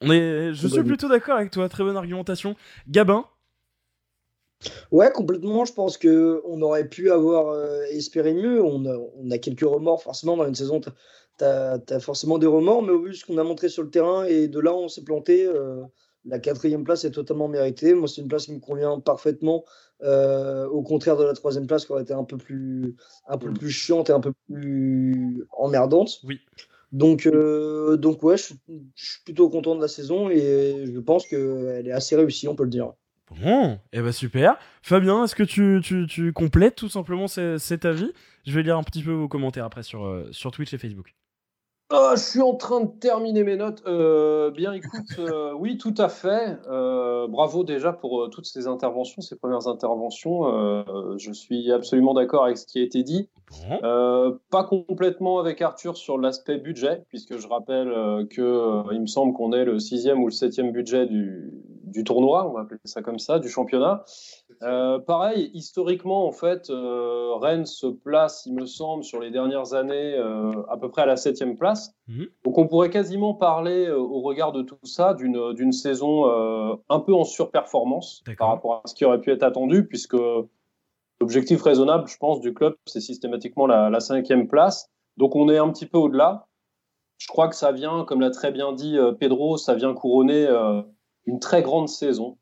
On 0.00 0.10
est... 0.12 0.54
Je 0.54 0.68
suis 0.68 0.84
plutôt 0.84 1.08
d'accord 1.08 1.36
avec 1.36 1.50
toi, 1.50 1.68
très 1.68 1.82
bonne 1.82 1.96
argumentation. 1.96 2.54
Gabin 2.88 3.26
Ouais, 4.90 5.10
complètement. 5.12 5.64
Je 5.64 5.72
pense 5.72 5.98
que 5.98 6.42
on 6.44 6.60
aurait 6.62 6.88
pu 6.88 7.10
avoir 7.10 7.48
euh, 7.48 7.82
espéré 7.90 8.34
mieux. 8.34 8.62
On 8.62 9.30
a, 9.30 9.38
quelques 9.38 9.60
remords, 9.60 10.02
forcément, 10.02 10.36
dans 10.36 10.46
une 10.46 10.54
saison. 10.54 10.80
Tu 10.80 11.44
as, 11.44 12.00
forcément 12.00 12.38
des 12.38 12.46
remords, 12.46 12.82
mais 12.82 12.92
au 12.92 13.02
vu 13.02 13.10
de 13.10 13.14
ce 13.14 13.24
qu'on 13.24 13.38
a 13.38 13.44
montré 13.44 13.68
sur 13.68 13.82
le 13.82 13.90
terrain 13.90 14.24
et 14.24 14.48
de 14.48 14.58
là 14.58 14.72
où 14.72 14.78
on 14.78 14.88
s'est 14.88 15.04
planté, 15.04 15.46
euh, 15.46 15.84
la 16.24 16.38
quatrième 16.38 16.84
place 16.84 17.04
est 17.04 17.12
totalement 17.12 17.48
méritée. 17.48 17.94
Moi, 17.94 18.08
c'est 18.08 18.20
une 18.20 18.28
place 18.28 18.46
qui 18.46 18.52
me 18.52 18.60
convient 18.60 18.98
parfaitement. 19.00 19.64
Euh, 20.02 20.68
au 20.68 20.82
contraire 20.82 21.16
de 21.16 21.24
la 21.24 21.32
troisième 21.34 21.66
place 21.66 21.84
qui 21.84 21.92
aurait 21.92 22.02
été 22.02 22.12
un 22.12 22.22
peu 22.22 22.36
plus, 22.36 22.94
un 23.26 23.36
peu 23.36 23.50
mm. 23.50 23.58
plus 23.58 23.70
chiante 23.70 24.10
et 24.10 24.12
un 24.12 24.20
peu 24.20 24.32
plus 24.48 25.44
emmerdante. 25.50 26.20
Oui. 26.24 26.40
Donc, 26.92 27.26
euh, 27.26 27.96
donc 27.96 28.22
ouais, 28.22 28.36
je, 28.36 28.54
suis 28.94 29.22
plutôt 29.24 29.50
content 29.50 29.74
de 29.74 29.80
la 29.80 29.88
saison 29.88 30.30
et 30.30 30.84
je 30.86 30.98
pense 31.00 31.26
qu'elle 31.26 31.86
est 31.86 31.92
assez 31.92 32.16
réussie, 32.16 32.48
on 32.48 32.54
peut 32.54 32.64
le 32.64 32.70
dire. 32.70 32.92
Bon, 33.42 33.72
et 33.92 33.98
eh 33.98 34.00
ben 34.00 34.12
super. 34.12 34.56
Fabien, 34.82 35.24
est-ce 35.24 35.34
que 35.34 35.42
tu, 35.42 35.80
tu, 35.82 36.06
tu, 36.08 36.32
complètes 36.32 36.76
tout 36.76 36.88
simplement 36.88 37.26
cet 37.26 37.84
avis? 37.84 38.10
Je 38.46 38.52
vais 38.52 38.62
lire 38.62 38.78
un 38.78 38.82
petit 38.82 39.02
peu 39.02 39.12
vos 39.12 39.28
commentaires 39.28 39.66
après 39.66 39.82
sur, 39.82 40.06
euh, 40.06 40.28
sur 40.30 40.50
Twitch 40.50 40.72
et 40.72 40.78
Facebook. 40.78 41.14
Oh, 41.90 42.10
je 42.14 42.20
suis 42.20 42.42
en 42.42 42.54
train 42.54 42.82
de 42.82 42.90
terminer 42.90 43.44
mes 43.44 43.56
notes. 43.56 43.82
Euh, 43.86 44.50
bien, 44.50 44.74
écoute, 44.74 45.18
euh, 45.18 45.54
oui, 45.58 45.78
tout 45.78 45.94
à 45.96 46.10
fait. 46.10 46.58
Euh, 46.68 47.26
bravo 47.28 47.64
déjà 47.64 47.94
pour 47.94 48.28
toutes 48.28 48.44
ces 48.44 48.66
interventions, 48.66 49.22
ces 49.22 49.36
premières 49.36 49.68
interventions. 49.68 50.44
je 51.16 51.32
suis 51.32 51.72
absolument 51.72 52.12
d'accord 52.12 52.44
avec 52.44 52.58
ce 52.58 52.66
qui 52.66 52.78
a 52.80 52.82
été 52.82 53.02
dit. 53.02 53.30
pas 53.70 54.64
complètement 54.64 55.38
avec 55.38 55.62
Arthur 55.62 55.96
sur 55.96 56.18
l'aspect 56.18 56.58
budget, 56.58 57.04
puisque 57.08 57.38
je 57.38 57.48
rappelle 57.48 58.26
que 58.28 58.92
il 58.92 59.00
me 59.00 59.06
semble 59.06 59.32
qu'on 59.32 59.52
est 59.54 59.64
le 59.64 59.78
sixième 59.78 60.22
ou 60.22 60.26
le 60.26 60.32
septième 60.32 60.72
budget 60.72 61.06
du, 61.06 61.50
du 61.84 62.04
tournoi, 62.04 62.46
on 62.48 62.52
va 62.52 62.60
appeler 62.60 62.80
ça 62.84 63.00
comme 63.00 63.18
ça, 63.18 63.38
du 63.38 63.48
championnat. 63.48 64.04
Euh, 64.62 64.98
pareil, 64.98 65.50
historiquement, 65.54 66.26
en 66.26 66.32
fait, 66.32 66.70
euh, 66.70 67.34
Rennes 67.36 67.66
se 67.66 67.86
place, 67.86 68.44
il 68.46 68.54
me 68.54 68.66
semble, 68.66 69.04
sur 69.04 69.20
les 69.20 69.30
dernières 69.30 69.74
années, 69.74 70.14
euh, 70.14 70.52
à 70.68 70.76
peu 70.76 70.90
près 70.90 71.02
à 71.02 71.06
la 71.06 71.16
septième 71.16 71.56
place. 71.56 71.94
Mhm. 72.08 72.26
Donc, 72.44 72.58
on 72.58 72.66
pourrait 72.66 72.90
quasiment 72.90 73.34
parler, 73.34 73.90
au 73.90 74.20
regard 74.20 74.52
de 74.52 74.62
tout 74.62 74.76
ça, 74.82 75.14
d'une 75.14 75.72
saison 75.72 76.24
un 76.88 77.00
peu 77.00 77.14
en 77.14 77.24
surperformance 77.24 78.22
par 78.38 78.48
rapport 78.48 78.82
à 78.84 78.88
ce 78.88 78.94
qui 78.94 79.04
aurait 79.04 79.20
pu 79.20 79.30
être 79.30 79.42
attendu, 79.42 79.86
puisque 79.86 80.16
l'objectif 81.20 81.62
raisonnable, 81.62 82.08
je 82.08 82.16
pense, 82.16 82.40
du 82.40 82.54
club, 82.54 82.74
c'est 82.86 83.00
systématiquement 83.00 83.66
la, 83.66 83.90
la, 83.90 84.00
cinquième 84.00 84.48
place. 84.48 84.90
Donc, 85.16 85.36
on 85.36 85.48
est 85.48 85.58
un 85.58 85.70
petit 85.70 85.86
peu 85.86 85.98
au-delà. 85.98 86.46
Je 87.18 87.26
crois 87.26 87.48
que 87.48 87.56
ça 87.56 87.72
vient, 87.72 88.04
comme 88.04 88.20
l'a 88.20 88.30
très 88.30 88.52
bien 88.52 88.72
dit 88.72 88.96
Pedro, 89.18 89.56
ça 89.56 89.74
vient 89.74 89.92
couronner 89.94 90.46
une 91.26 91.40
très 91.40 91.62
grande 91.62 91.88
saison. 91.88 92.38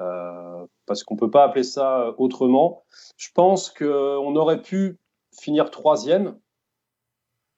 Euh, 0.00 0.53
parce 0.86 1.02
qu'on 1.02 1.14
ne 1.14 1.20
peut 1.20 1.30
pas 1.30 1.44
appeler 1.44 1.64
ça 1.64 2.14
autrement. 2.18 2.84
Je 3.16 3.28
pense 3.34 3.70
qu'on 3.70 4.36
aurait 4.36 4.62
pu 4.62 4.98
finir 5.38 5.70
troisième, 5.70 6.38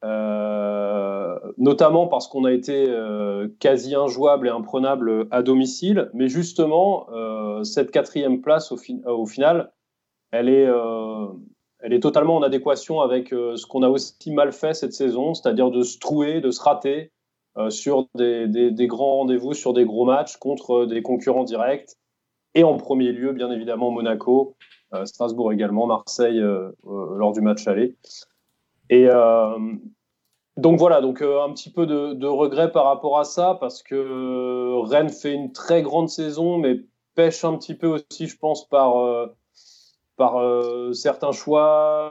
euh, 0.04 1.38
notamment 1.58 2.06
parce 2.06 2.28
qu'on 2.28 2.44
a 2.44 2.52
été 2.52 2.86
euh, 2.88 3.48
quasi 3.60 3.94
injouable 3.94 4.48
et 4.48 4.50
imprenable 4.50 5.26
à 5.30 5.42
domicile. 5.42 6.10
Mais 6.14 6.28
justement, 6.28 7.06
cette 7.64 7.90
quatrième 7.90 8.40
place 8.40 8.72
au, 8.72 9.26
final, 9.26 9.72
elle 10.30 10.48
est, 10.48 12.00
totalement 12.00 12.36
en 12.36 12.42
adéquation 12.42 13.00
avec 13.00 13.30
ce 13.30 13.66
qu'on 13.66 13.82
a 13.82 13.88
aussi 13.88 14.30
mal 14.30 14.52
fait 14.52 14.74
cette 14.74 14.92
saison, 14.92 15.34
c'est-à-dire 15.34 15.70
de 15.70 15.82
se 15.82 15.98
trouer, 15.98 16.40
de 16.40 16.50
se 16.50 16.62
rater, 16.62 17.12
euh, 17.58 17.70
sur 17.70 18.06
des, 18.14 18.46
des, 18.48 18.86
grands 18.86 19.16
rendez-vous, 19.16 19.54
sur 19.54 19.72
des 19.72 19.86
gros 19.86 20.04
matchs 20.04 20.36
contre 20.36 20.84
des 20.84 21.00
concurrents 21.00 21.44
directs. 21.44 21.96
Et 22.56 22.64
en 22.64 22.76
premier 22.76 23.12
lieu, 23.12 23.32
bien 23.32 23.50
évidemment, 23.52 23.92
Monaco, 23.92 24.56
euh, 24.92 25.04
Strasbourg 25.04 25.52
également, 25.52 25.86
Marseille 25.86 26.40
euh, 26.40 26.72
lors 26.84 27.32
du 27.32 27.40
match 27.40 27.68
aller. 27.68 27.96
Et 28.90 29.08
donc 30.56 30.78
voilà, 30.78 31.02
donc 31.02 31.20
un 31.20 31.52
petit 31.52 31.70
peu 31.70 31.86
de, 31.86 32.14
de, 32.14 32.26
regret 32.26 32.72
par 32.72 32.86
rapport 32.86 33.18
à 33.18 33.24
ça, 33.24 33.58
parce 33.60 33.82
que 33.82 34.80
Rennes 34.88 35.10
fait 35.10 35.34
une 35.34 35.52
très 35.52 35.82
grande 35.82 36.08
saison, 36.08 36.56
mais 36.56 36.80
pêche 37.14 37.44
un 37.44 37.58
petit 37.58 37.74
peu 37.74 37.88
aussi, 37.88 38.26
je 38.26 38.38
pense, 38.38 38.66
par 38.68 38.94
par 40.16 40.40
certains 40.94 41.32
choix 41.32 42.10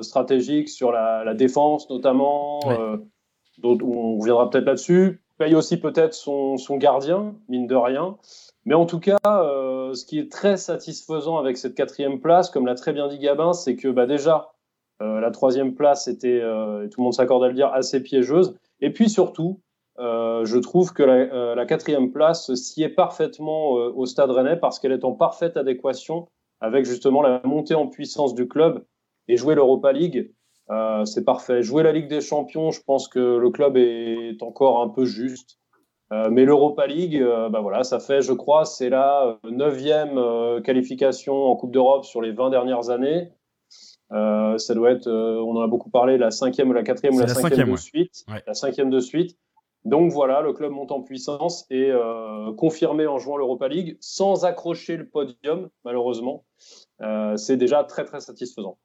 stratégiques 0.00 0.70
sur 0.70 0.90
la, 0.90 1.22
la, 1.24 1.34
défense 1.34 1.88
notamment 1.88 2.58
on 3.62 4.18
reviendra 4.18 4.50
peut-être 4.50 4.64
là-dessus. 4.64 5.22
Paye 5.38 5.54
aussi 5.54 5.76
peut-être 5.76 6.14
son, 6.14 6.56
son, 6.56 6.76
gardien, 6.76 7.34
mine 7.48 7.66
de 7.66 7.76
rien. 7.76 8.16
Mais 8.68 8.74
en 8.74 8.84
tout 8.84 9.00
cas, 9.00 9.16
ce 9.24 10.04
qui 10.04 10.18
est 10.18 10.30
très 10.30 10.58
satisfaisant 10.58 11.38
avec 11.38 11.56
cette 11.56 11.74
quatrième 11.74 12.20
place, 12.20 12.50
comme 12.50 12.66
l'a 12.66 12.74
très 12.74 12.92
bien 12.92 13.08
dit 13.08 13.18
Gabin, 13.18 13.54
c'est 13.54 13.76
que 13.76 13.88
bah, 13.88 14.04
déjà, 14.04 14.52
la 15.00 15.30
troisième 15.30 15.74
place 15.74 16.06
était, 16.06 16.42
tout 16.90 17.00
le 17.00 17.02
monde 17.02 17.14
s'accorde 17.14 17.42
à 17.44 17.48
le 17.48 17.54
dire, 17.54 17.72
assez 17.72 18.02
piégeuse. 18.02 18.54
Et 18.82 18.92
puis 18.92 19.08
surtout, 19.08 19.62
je 19.98 20.58
trouve 20.58 20.92
que 20.92 21.02
la, 21.02 21.64
quatrième 21.64 22.12
place 22.12 22.52
s'y 22.56 22.82
est 22.82 22.90
parfaitement 22.90 23.70
au 23.70 24.04
Stade 24.04 24.30
Rennais 24.32 24.56
parce 24.56 24.78
qu'elle 24.78 24.92
est 24.92 25.04
en 25.04 25.12
parfaite 25.12 25.56
adéquation 25.56 26.28
avec 26.60 26.84
justement 26.84 27.22
la 27.22 27.40
montée 27.44 27.74
en 27.74 27.86
puissance 27.86 28.34
du 28.34 28.48
club 28.48 28.84
et 29.28 29.38
jouer 29.38 29.54
l'Europa 29.54 29.92
League, 29.92 30.30
euh, 30.70 31.04
c'est 31.04 31.24
parfait. 31.24 31.62
Jouer 31.62 31.82
la 31.82 31.92
Ligue 31.92 32.08
des 32.08 32.20
Champions, 32.20 32.70
je 32.70 32.82
pense 32.82 33.08
que 33.08 33.18
le 33.18 33.50
club 33.50 33.76
est 33.76 34.42
encore 34.42 34.82
un 34.82 34.88
peu 34.88 35.04
juste. 35.04 35.57
Euh, 36.12 36.30
mais 36.30 36.44
l'Europa 36.44 36.86
League, 36.86 37.16
euh, 37.16 37.48
bah 37.48 37.60
voilà, 37.60 37.84
ça 37.84 38.00
fait, 38.00 38.22
je 38.22 38.32
crois, 38.32 38.64
c'est 38.64 38.88
la 38.88 39.38
neuvième 39.44 40.18
qualification 40.62 41.34
en 41.34 41.56
Coupe 41.56 41.72
d'Europe 41.72 42.04
sur 42.04 42.22
les 42.22 42.32
20 42.32 42.50
dernières 42.50 42.90
années. 42.90 43.30
ça 44.10 44.74
doit 44.74 44.90
être, 44.90 45.08
on 45.08 45.56
en 45.56 45.60
a 45.60 45.66
beaucoup 45.66 45.90
parlé, 45.90 46.16
la 46.18 46.30
cinquième 46.30 46.70
ou 46.70 46.72
la 46.72 46.82
quatrième 46.82 47.14
ou 47.16 47.20
la, 47.20 47.28
cinquième, 47.28 47.72
de 47.72 47.76
suite. 47.76 48.24
La 48.46 48.54
cinquième 48.54 48.90
de 48.90 49.00
suite. 49.00 49.36
Donc 49.84 50.10
voilà, 50.10 50.40
le 50.40 50.52
club 50.52 50.72
monte 50.72 50.92
en 50.92 51.02
puissance 51.02 51.66
et 51.70 51.92
confirmé 52.56 53.06
en 53.06 53.18
jouant 53.18 53.36
l'Europa 53.36 53.68
League 53.68 53.96
sans 54.00 54.44
accrocher 54.44 54.96
le 54.96 55.08
podium, 55.08 55.68
malheureusement. 55.84 56.44
c'est 57.36 57.56
déjà 57.56 57.84
très 57.84 58.04
très 58.04 58.20
satisfaisant. 58.20 58.78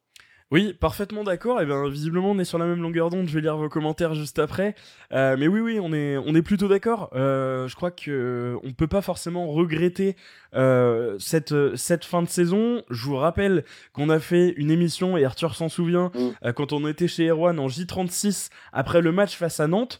Oui, 0.50 0.74
parfaitement 0.74 1.24
d'accord. 1.24 1.60
Et 1.60 1.64
eh 1.64 1.66
bien, 1.66 1.88
visiblement, 1.88 2.30
on 2.30 2.38
est 2.38 2.44
sur 2.44 2.58
la 2.58 2.66
même 2.66 2.80
longueur 2.80 3.10
d'onde. 3.10 3.26
Je 3.26 3.34
vais 3.34 3.40
lire 3.40 3.56
vos 3.56 3.68
commentaires 3.68 4.14
juste 4.14 4.38
après. 4.38 4.74
Euh, 5.12 5.36
mais 5.38 5.48
oui, 5.48 5.60
oui, 5.60 5.78
on 5.80 5.92
est, 5.92 6.16
on 6.18 6.34
est 6.34 6.42
plutôt 6.42 6.68
d'accord. 6.68 7.10
Euh, 7.14 7.66
je 7.66 7.74
crois 7.74 7.90
que 7.90 8.56
on 8.62 8.72
peut 8.72 8.86
pas 8.86 9.00
forcément 9.00 9.48
regretter 9.48 10.16
euh, 10.54 11.16
cette, 11.18 11.54
cette 11.76 12.04
fin 12.04 12.22
de 12.22 12.28
saison. 12.28 12.82
Je 12.90 13.04
vous 13.04 13.16
rappelle 13.16 13.64
qu'on 13.92 14.10
a 14.10 14.20
fait 14.20 14.50
une 14.56 14.70
émission 14.70 15.16
et 15.16 15.24
Arthur 15.24 15.54
s'en 15.54 15.68
souvient 15.68 16.12
mm. 16.14 16.52
quand 16.52 16.72
on 16.72 16.86
était 16.86 17.08
chez 17.08 17.28
Erwan 17.28 17.58
en 17.58 17.66
J36 17.66 18.50
après 18.72 19.00
le 19.00 19.12
match 19.12 19.36
face 19.36 19.60
à 19.60 19.66
Nantes 19.66 19.98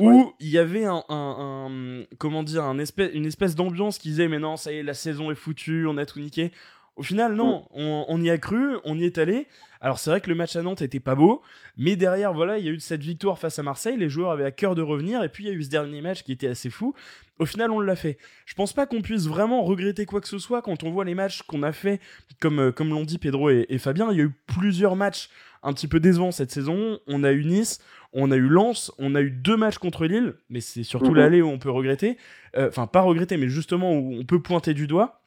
où 0.00 0.32
il 0.38 0.48
y 0.48 0.58
avait 0.58 0.84
un, 0.84 1.02
un, 1.08 2.04
comment 2.18 2.44
dire 2.44 2.62
un 2.62 2.78
espèce, 2.78 3.10
une 3.14 3.26
espèce 3.26 3.56
d'ambiance 3.56 3.98
qui 3.98 4.10
disait 4.10 4.28
mais 4.28 4.38
non 4.38 4.56
ça 4.56 4.72
y 4.72 4.76
est 4.76 4.82
la 4.84 4.94
saison 4.94 5.32
est 5.32 5.34
foutue 5.34 5.86
on 5.88 5.96
a 5.98 6.06
tout 6.06 6.20
niqué 6.20 6.52
au 6.98 7.02
final, 7.04 7.34
non, 7.34 7.64
on, 7.70 8.20
y 8.20 8.28
a 8.28 8.38
cru, 8.38 8.76
on 8.84 8.98
y 8.98 9.04
est 9.04 9.18
allé. 9.18 9.46
Alors 9.80 10.00
c'est 10.00 10.10
vrai 10.10 10.20
que 10.20 10.28
le 10.28 10.34
match 10.34 10.56
à 10.56 10.62
Nantes 10.62 10.82
était 10.82 10.98
pas 10.98 11.14
beau, 11.14 11.42
mais 11.76 11.94
derrière, 11.94 12.34
voilà, 12.34 12.58
il 12.58 12.64
y 12.64 12.68
a 12.68 12.72
eu 12.72 12.80
cette 12.80 13.02
victoire 13.02 13.38
face 13.38 13.60
à 13.60 13.62
Marseille, 13.62 13.96
les 13.96 14.08
joueurs 14.08 14.32
avaient 14.32 14.44
à 14.44 14.50
cœur 14.50 14.74
de 14.74 14.82
revenir, 14.82 15.22
et 15.22 15.28
puis 15.28 15.44
il 15.44 15.46
y 15.46 15.50
a 15.50 15.52
eu 15.52 15.62
ce 15.62 15.70
dernier 15.70 16.00
match 16.00 16.24
qui 16.24 16.32
était 16.32 16.48
assez 16.48 16.70
fou. 16.70 16.94
Au 17.38 17.46
final, 17.46 17.70
on 17.70 17.78
l'a 17.78 17.94
fait. 17.94 18.18
Je 18.46 18.54
pense 18.54 18.72
pas 18.72 18.86
qu'on 18.86 19.00
puisse 19.00 19.28
vraiment 19.28 19.62
regretter 19.62 20.06
quoi 20.06 20.20
que 20.20 20.26
ce 20.26 20.38
soit 20.38 20.60
quand 20.60 20.82
on 20.82 20.90
voit 20.90 21.04
les 21.04 21.14
matchs 21.14 21.42
qu'on 21.42 21.62
a 21.62 21.70
fait, 21.70 22.00
comme, 22.40 22.58
euh, 22.58 22.72
comme 22.72 22.90
l'ont 22.90 23.04
dit 23.04 23.18
Pedro 23.18 23.48
et, 23.50 23.78
Fabien. 23.78 24.08
Il 24.10 24.18
y 24.18 24.20
a 24.20 24.24
eu 24.24 24.34
plusieurs 24.48 24.96
matchs 24.96 25.30
un 25.62 25.72
petit 25.72 25.86
peu 25.86 26.00
décevants 26.00 26.32
cette 26.32 26.50
saison. 26.50 26.98
On 27.06 27.22
a 27.22 27.30
eu 27.30 27.44
Nice, 27.44 27.80
on 28.12 28.32
a 28.32 28.36
eu 28.36 28.48
Lens, 28.48 28.90
on 28.98 29.14
a 29.14 29.20
eu 29.20 29.30
deux 29.30 29.56
matchs 29.56 29.78
contre 29.78 30.06
Lille, 30.06 30.34
mais 30.50 30.60
c'est 30.60 30.82
surtout 30.82 31.12
mm-hmm. 31.12 31.16
l'aller 31.16 31.42
où 31.42 31.48
on 31.48 31.60
peut 31.60 31.70
regretter. 31.70 32.18
Euh, 32.56 32.68
enfin, 32.68 32.88
pas 32.88 33.02
regretter, 33.02 33.36
mais 33.36 33.48
justement 33.48 33.92
où 33.92 34.18
on 34.18 34.24
peut 34.24 34.42
pointer 34.42 34.74
du 34.74 34.88
doigt. 34.88 35.22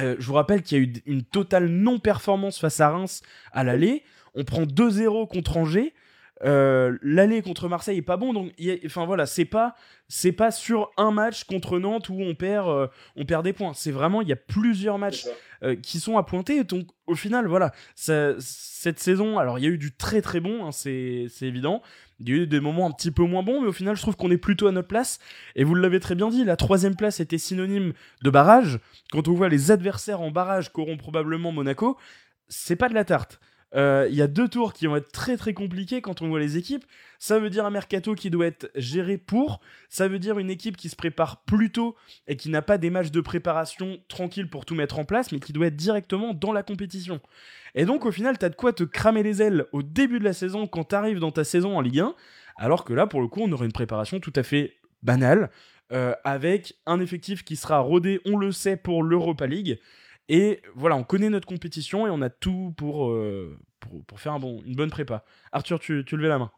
Euh, 0.00 0.16
je 0.18 0.26
vous 0.26 0.34
rappelle 0.34 0.62
qu'il 0.62 0.78
y 0.78 0.80
a 0.80 0.84
eu 0.84 0.92
une 1.06 1.22
totale 1.22 1.66
non-performance 1.66 2.58
face 2.58 2.80
à 2.80 2.90
Reims 2.90 3.22
à 3.52 3.64
l'aller. 3.64 4.04
On 4.34 4.44
prend 4.44 4.62
2-0 4.62 5.28
contre 5.28 5.56
Angers. 5.56 5.94
Euh, 6.44 6.96
l'aller 7.02 7.42
contre 7.42 7.68
Marseille 7.68 7.98
est 7.98 8.02
pas 8.02 8.16
bon 8.16 8.32
donc 8.32 8.52
enfin 8.86 9.04
voilà 9.06 9.26
c'est 9.26 9.44
pas 9.44 9.74
c'est 10.06 10.30
pas 10.30 10.52
sur 10.52 10.92
un 10.96 11.10
match 11.10 11.42
contre 11.42 11.80
Nantes 11.80 12.10
où 12.10 12.16
on 12.20 12.36
perd 12.36 12.68
euh, 12.68 12.86
on 13.16 13.24
perd 13.24 13.42
des 13.42 13.52
points 13.52 13.72
c'est 13.74 13.90
vraiment 13.90 14.22
il 14.22 14.28
y 14.28 14.32
a 14.32 14.36
plusieurs 14.36 14.98
matchs 14.98 15.26
qui 15.82 15.98
sont 15.98 16.16
à 16.16 16.22
pointer 16.22 16.62
donc 16.62 16.86
au 17.08 17.16
final 17.16 17.48
voilà 17.48 17.72
cette 17.96 19.00
saison 19.00 19.40
alors 19.40 19.58
il 19.58 19.64
y 19.64 19.66
a 19.66 19.70
eu 19.70 19.78
du 19.78 19.92
très 19.92 20.22
très 20.22 20.38
bon 20.38 20.64
hein, 20.64 20.70
c'est 20.70 21.26
évident 21.42 21.82
il 22.20 22.28
y 22.28 22.32
a 22.32 22.36
eu 22.36 22.46
des 22.46 22.60
moments 22.60 22.86
un 22.86 22.90
petit 22.90 23.10
peu 23.10 23.22
moins 23.22 23.42
bons, 23.42 23.60
mais 23.60 23.68
au 23.68 23.72
final, 23.72 23.96
je 23.96 24.02
trouve 24.02 24.16
qu'on 24.16 24.30
est 24.30 24.38
plutôt 24.38 24.66
à 24.66 24.72
notre 24.72 24.88
place. 24.88 25.18
Et 25.54 25.64
vous 25.64 25.74
l'avez 25.74 26.00
très 26.00 26.14
bien 26.14 26.28
dit, 26.28 26.44
la 26.44 26.56
troisième 26.56 26.96
place 26.96 27.20
était 27.20 27.38
synonyme 27.38 27.92
de 28.22 28.30
barrage. 28.30 28.80
Quand 29.12 29.28
on 29.28 29.34
voit 29.34 29.48
les 29.48 29.70
adversaires 29.70 30.20
en 30.20 30.30
barrage 30.30 30.72
qu'auront 30.72 30.96
probablement 30.96 31.52
Monaco, 31.52 31.96
c'est 32.48 32.76
pas 32.76 32.88
de 32.88 32.94
la 32.94 33.04
tarte. 33.04 33.40
Euh, 33.74 34.06
il 34.10 34.16
y 34.16 34.22
a 34.22 34.26
deux 34.26 34.48
tours 34.48 34.72
qui 34.72 34.86
vont 34.86 34.96
être 34.96 35.12
très 35.12 35.36
très 35.36 35.52
compliqués 35.52 36.00
quand 36.00 36.22
on 36.22 36.28
voit 36.28 36.40
les 36.40 36.56
équipes. 36.56 36.84
Ça 37.18 37.38
veut 37.38 37.50
dire 37.50 37.66
un 37.66 37.70
mercato 37.70 38.14
qui 38.14 38.30
doit 38.30 38.46
être 38.46 38.70
géré 38.74 39.18
pour. 39.18 39.60
Ça 39.90 40.08
veut 40.08 40.18
dire 40.18 40.38
une 40.38 40.50
équipe 40.50 40.76
qui 40.76 40.88
se 40.88 40.96
prépare 40.96 41.42
plus 41.44 41.70
tôt 41.70 41.94
et 42.26 42.36
qui 42.36 42.48
n'a 42.48 42.62
pas 42.62 42.78
des 42.78 42.90
matchs 42.90 43.10
de 43.10 43.20
préparation 43.20 43.98
tranquilles 44.08 44.48
pour 44.48 44.64
tout 44.64 44.74
mettre 44.74 44.98
en 44.98 45.04
place, 45.04 45.32
mais 45.32 45.40
qui 45.40 45.52
doit 45.52 45.66
être 45.66 45.76
directement 45.76 46.32
dans 46.32 46.52
la 46.52 46.62
compétition. 46.62 47.20
Et 47.74 47.84
donc 47.84 48.06
au 48.06 48.12
final, 48.12 48.38
t'as 48.38 48.48
de 48.48 48.56
quoi 48.56 48.72
te 48.72 48.84
cramer 48.84 49.22
les 49.22 49.42
ailes 49.42 49.66
au 49.72 49.82
début 49.82 50.18
de 50.18 50.24
la 50.24 50.32
saison 50.32 50.66
quand 50.66 50.84
t'arrives 50.84 51.18
dans 51.18 51.32
ta 51.32 51.44
saison 51.44 51.76
en 51.76 51.80
Ligue 51.80 52.00
1, 52.00 52.14
alors 52.56 52.84
que 52.84 52.94
là, 52.94 53.06
pour 53.06 53.20
le 53.20 53.28
coup, 53.28 53.40
on 53.42 53.52
aurait 53.52 53.66
une 53.66 53.72
préparation 53.72 54.18
tout 54.18 54.32
à 54.34 54.42
fait 54.42 54.76
banale. 55.02 55.50
Euh, 55.90 56.12
avec 56.22 56.74
un 56.84 57.00
effectif 57.00 57.44
qui 57.44 57.56
sera 57.56 57.78
rodé, 57.78 58.20
on 58.26 58.36
le 58.36 58.52
sait, 58.52 58.76
pour 58.76 59.02
l'Europa 59.02 59.46
League, 59.46 59.78
et 60.28 60.60
voilà, 60.74 60.96
on 60.96 61.04
connaît 61.04 61.30
notre 61.30 61.46
compétition 61.46 62.06
et 62.06 62.10
on 62.10 62.20
a 62.20 62.28
tout 62.28 62.74
pour, 62.76 63.10
euh, 63.10 63.58
pour, 64.06 64.20
faire 64.20 64.34
un 64.34 64.38
bon, 64.38 64.62
une 64.64 64.76
bonne 64.76 64.90
prépa. 64.90 65.24
Arthur, 65.52 65.80
tu, 65.80 66.04
tu 66.06 66.16
levais 66.16 66.28
la 66.28 66.38
main. 66.38 66.50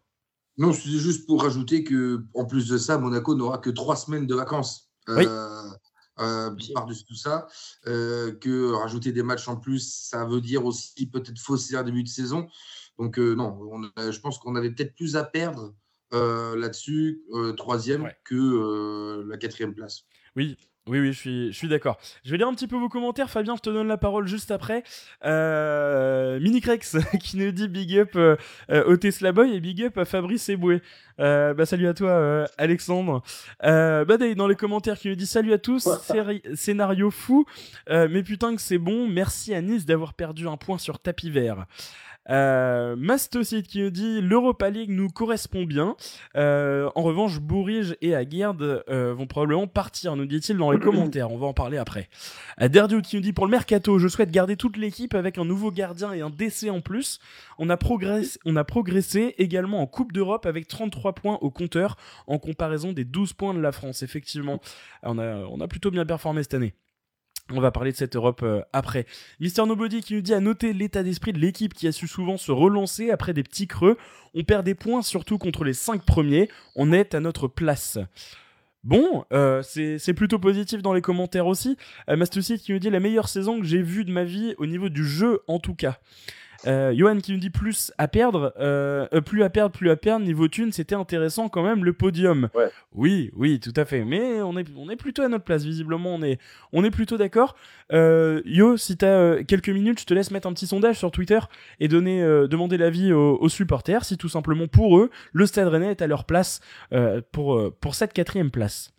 Non, 0.59 0.73
c'est 0.73 0.91
juste 0.91 1.27
pour 1.27 1.43
rajouter 1.43 1.85
que 1.85 2.25
en 2.35 2.45
plus 2.45 2.69
de 2.69 2.77
ça, 2.77 2.99
Monaco 2.99 3.35
n'aura 3.35 3.59
que 3.59 3.71
trois 3.71 3.97
semaines 3.97 4.27
de 4.27 4.35
vacances. 4.35 4.91
Oui. 5.09 5.25
Euh, 5.27 5.71
euh 6.19 6.55
par-dessus 6.75 7.05
tout 7.05 7.15
ça, 7.15 7.47
euh, 7.87 8.33
que 8.33 8.73
rajouter 8.73 9.13
des 9.13 9.23
matchs 9.23 9.49
en 9.49 9.57
plus, 9.57 9.95
ça 10.11 10.27
veut 10.27 10.41
dire 10.41 10.67
aussi 10.67 11.09
peut-être 11.09 11.39
fausser 11.39 11.77
un 11.77 11.85
début 11.85 12.03
de 12.03 12.09
saison. 12.09 12.49
Donc 12.99 13.17
non, 13.19 13.59
je 13.97 14.19
pense 14.21 14.39
qu'on 14.39 14.57
avait 14.57 14.71
peut-être 14.71 14.95
plus 14.95 15.17
à 15.17 15.25
perdre 15.25 15.75
là-dessus, 16.13 17.23
troisième, 17.57 18.11
que 18.25 19.25
la 19.27 19.39
quatrième 19.39 19.75
place. 19.75 20.03
Oui, 20.37 20.59
oui, 20.91 20.99
oui, 20.99 21.13
je 21.13 21.19
suis, 21.19 21.53
je 21.53 21.57
suis 21.57 21.69
d'accord. 21.69 21.99
Je 22.25 22.33
vais 22.33 22.37
lire 22.37 22.49
un 22.49 22.55
petit 22.55 22.67
peu 22.67 22.77
vos 22.77 22.89
commentaires. 22.89 23.31
Fabien, 23.31 23.55
je 23.55 23.61
te 23.61 23.71
donne 23.71 23.87
la 23.87 23.97
parole 23.97 24.27
juste 24.27 24.51
après. 24.51 24.83
Euh, 25.25 26.41
Minicrex 26.41 26.97
qui 27.21 27.37
nous 27.37 27.53
dit 27.53 27.69
big 27.69 27.97
up 27.97 28.11
euh, 28.17 28.35
euh, 28.71 28.85
au 28.87 28.97
Tesla 28.97 29.31
Boy 29.31 29.55
et 29.55 29.61
big 29.61 29.85
up 29.85 29.97
à 29.99 30.05
Fabrice 30.05 30.49
Eboué. 30.49 30.83
Euh, 31.21 31.55
bah, 31.55 31.65
salut 31.65 31.87
à 31.87 31.95
toi, 31.95 32.11
euh, 32.11 32.47
Alexandre. 32.59 33.23
Euh, 33.63 34.05
bah, 34.05 34.17
dans 34.17 34.49
les 34.49 34.57
commentaires 34.57 34.99
qui 34.99 35.09
nous 35.09 35.15
dit 35.15 35.27
salut 35.27 35.53
à 35.53 35.59
tous, 35.59 35.89
scénario 36.55 37.11
fou, 37.11 37.47
mais 37.89 38.23
putain 38.25 38.57
que 38.57 38.63
c'est 38.63 38.79
bon. 38.79 39.07
Merci 39.07 39.55
à 39.55 39.61
Nice 39.61 39.87
d'avoir 39.87 40.15
perdu 40.15 40.49
un 40.49 40.57
point 40.57 40.79
sur 40.79 40.99
tapis 40.99 41.31
vert. 41.31 41.67
Euh, 42.29 42.97
Mastocide 42.97 43.67
qui 43.67 43.81
nous 43.81 43.91
dit 43.91 44.21
l'Europa 44.21 44.71
League 44.71 44.91
nous 44.91 45.09
correspond 45.09 45.65
bien. 45.65 45.97
Euh, 46.37 46.91
en 46.95 47.03
revanche, 47.03 47.41
Bourige 47.41 47.97
et 48.03 48.15
Aguirre 48.15 48.55
euh, 48.61 49.15
vont 49.15 49.27
probablement 49.27 49.67
partir, 49.67 50.17
nous 50.17 50.27
dit-il 50.27 50.57
dans 50.57 50.71
les 50.71 50.79
commentaires. 50.81 51.31
On 51.31 51.39
va 51.39 51.47
en 51.47 51.55
parler 51.55 51.79
après. 51.79 52.09
Euh, 52.61 52.69
Derdio 52.69 53.01
qui 53.01 53.17
nous 53.17 53.23
dit 53.23 53.33
pour 53.33 53.47
le 53.47 53.51
mercato, 53.51 53.99
je 53.99 54.09
souhaite 54.09 54.31
garder 54.31 54.57
toute 54.57 54.77
l'équipe 54.77 55.15
avec 55.15 55.39
un 55.39 55.45
nouveau 55.45 55.71
gardien 55.71 56.13
et 56.13 56.21
un 56.21 56.31
décès 56.31 56.71
en 56.71 56.81
plus. 56.81 57.21
On 57.59 57.69
a, 57.71 57.77
progressé, 57.77 58.39
on 58.45 58.57
a 58.57 58.65
progressé 58.65 59.35
également 59.39 59.81
en 59.81 59.87
Coupe 59.87 60.13
d'Europe 60.13 60.47
avec 60.47 60.69
33 60.69 61.15
points 61.15 61.39
au 61.41 61.51
compteur 61.51 61.97
en 62.27 62.39
comparaison 62.39 62.93
des 62.93 63.05
12 63.05 63.33
points 63.33 63.55
de 63.55 63.61
la 63.61 63.73
France. 63.73 64.03
Effectivement, 64.03 64.61
on 65.03 65.19
a, 65.19 65.37
on 65.37 65.61
a 65.61 65.69
plutôt 65.69 65.91
bien 65.91 66.07
performé 66.07 66.43
cette 66.43 66.55
année. 66.55 66.75
On 67.53 67.61
va 67.61 67.71
parler 67.71 67.93
de 67.93 67.97
cette 67.97 68.17
Europe 68.17 68.43
euh, 68.43 68.63
après. 68.73 69.07
Mister 69.41 69.65
Nobody 69.67 70.01
qui 70.01 70.15
nous 70.15 70.21
dit 70.21 70.35
à 70.35 70.41
noter 70.41 70.73
l'état 70.73 71.03
d'esprit 71.03 71.33
de 71.33 71.39
l'équipe 71.39 71.75
qui 71.75 71.89
a 71.89 71.93
su 71.93 72.07
souvent 72.07 72.37
se 72.37 72.53
relancer 72.53 73.11
après 73.11 73.33
des 73.33 73.43
petits 73.43 73.67
creux. 73.67 73.97
On 74.35 74.45
perd 74.45 74.65
des 74.65 74.75
points 74.75 75.03
surtout 75.03 75.39
contre 75.39 75.65
les 75.65 75.73
5 75.73 76.05
premiers. 76.05 76.49
On 76.77 76.93
est 76.93 77.15
à 77.15 77.21
notre 77.21 77.49
place. 77.49 77.99
Bon, 78.83 79.25
euh, 79.33 79.63
c'est 79.63 80.15
plutôt 80.15 80.39
positif 80.39 80.81
dans 80.81 80.95
les 80.95 81.03
commentaires 81.03 81.47
aussi. 81.47 81.77
Euh, 82.09 82.25
qui 82.25 82.73
nous 82.73 82.79
dit 82.79 82.91
la 82.91 83.01
meilleure 83.01 83.29
saison 83.29 83.61
que 83.61 83.67
j'ai 83.67 83.83
vue 83.83 84.05
de 84.05 84.13
ma 84.13 84.25
vie 84.25 84.55
au 84.59 84.67
niveau 84.67 84.89
du 84.89 85.05
jeu 85.05 85.41
en 85.49 85.59
tout 85.59 85.75
cas. 85.75 85.99
Euh, 86.67 86.93
Johan 86.95 87.19
qui 87.19 87.33
nous 87.33 87.39
dit 87.39 87.51
plus 87.51 87.93
à 87.99 88.09
perdre, 88.09 88.53
euh, 88.59 89.07
euh, 89.13 89.21
plus 89.21 89.43
à 89.43 89.51
perdre, 89.51 89.75
plus 89.75 89.91
à 89.91 89.97
perdre. 89.97 90.25
Niveau 90.25 90.49
thune, 90.49 90.73
c'était 90.73 90.95
intéressant 90.95 91.49
quand 91.49 91.63
même 91.63 91.85
le 91.85 91.93
podium. 91.93 92.49
Oui, 92.95 93.31
oui, 93.35 93.61
tout 93.61 93.73
à 93.77 93.85
fait. 93.85 94.05
Mais 94.05 94.43
on 94.43 94.57
est, 94.59 94.67
on 94.77 94.91
est 94.91 94.97
plutôt 94.97 95.23
à 95.23 95.29
notre 95.29 95.45
place. 95.45 95.65
Visiblement, 95.65 96.15
on 96.15 96.23
est, 96.23 96.39
on 96.73 96.85
est 96.85 96.91
plutôt 96.91 97.17
d'accord. 97.17 97.57
Yo, 97.91 98.77
si 98.77 98.97
t'as 98.97 99.43
quelques 99.45 99.71
minutes, 99.71 100.01
je 100.01 100.07
te 100.07 100.15
laisse 100.15 100.31
mettre 100.31 100.49
un 100.49 100.53
petit 100.53 100.67
sondage 100.67 100.99
sur 100.99 101.11
Twitter 101.11 101.41
et 101.79 101.89
donner, 101.89 102.23
demander 102.49 102.77
l'avis 102.77 103.13
aux, 103.13 103.39
aux, 103.41 103.49
supporters. 103.49 104.05
Si 104.05 104.17
tout 104.17 104.29
simplement 104.29 104.69
pour 104.69 104.99
eux, 104.99 105.11
le 105.33 105.47
Stade 105.47 105.69
Rennais 105.69 105.93
est 105.93 106.03
à 106.03 106.07
leur 106.07 106.25
place 106.25 106.61
pour, 107.33 107.73
pour 107.81 107.95
cette 107.95 108.13
quatrième 108.13 108.51
place. 108.51 108.93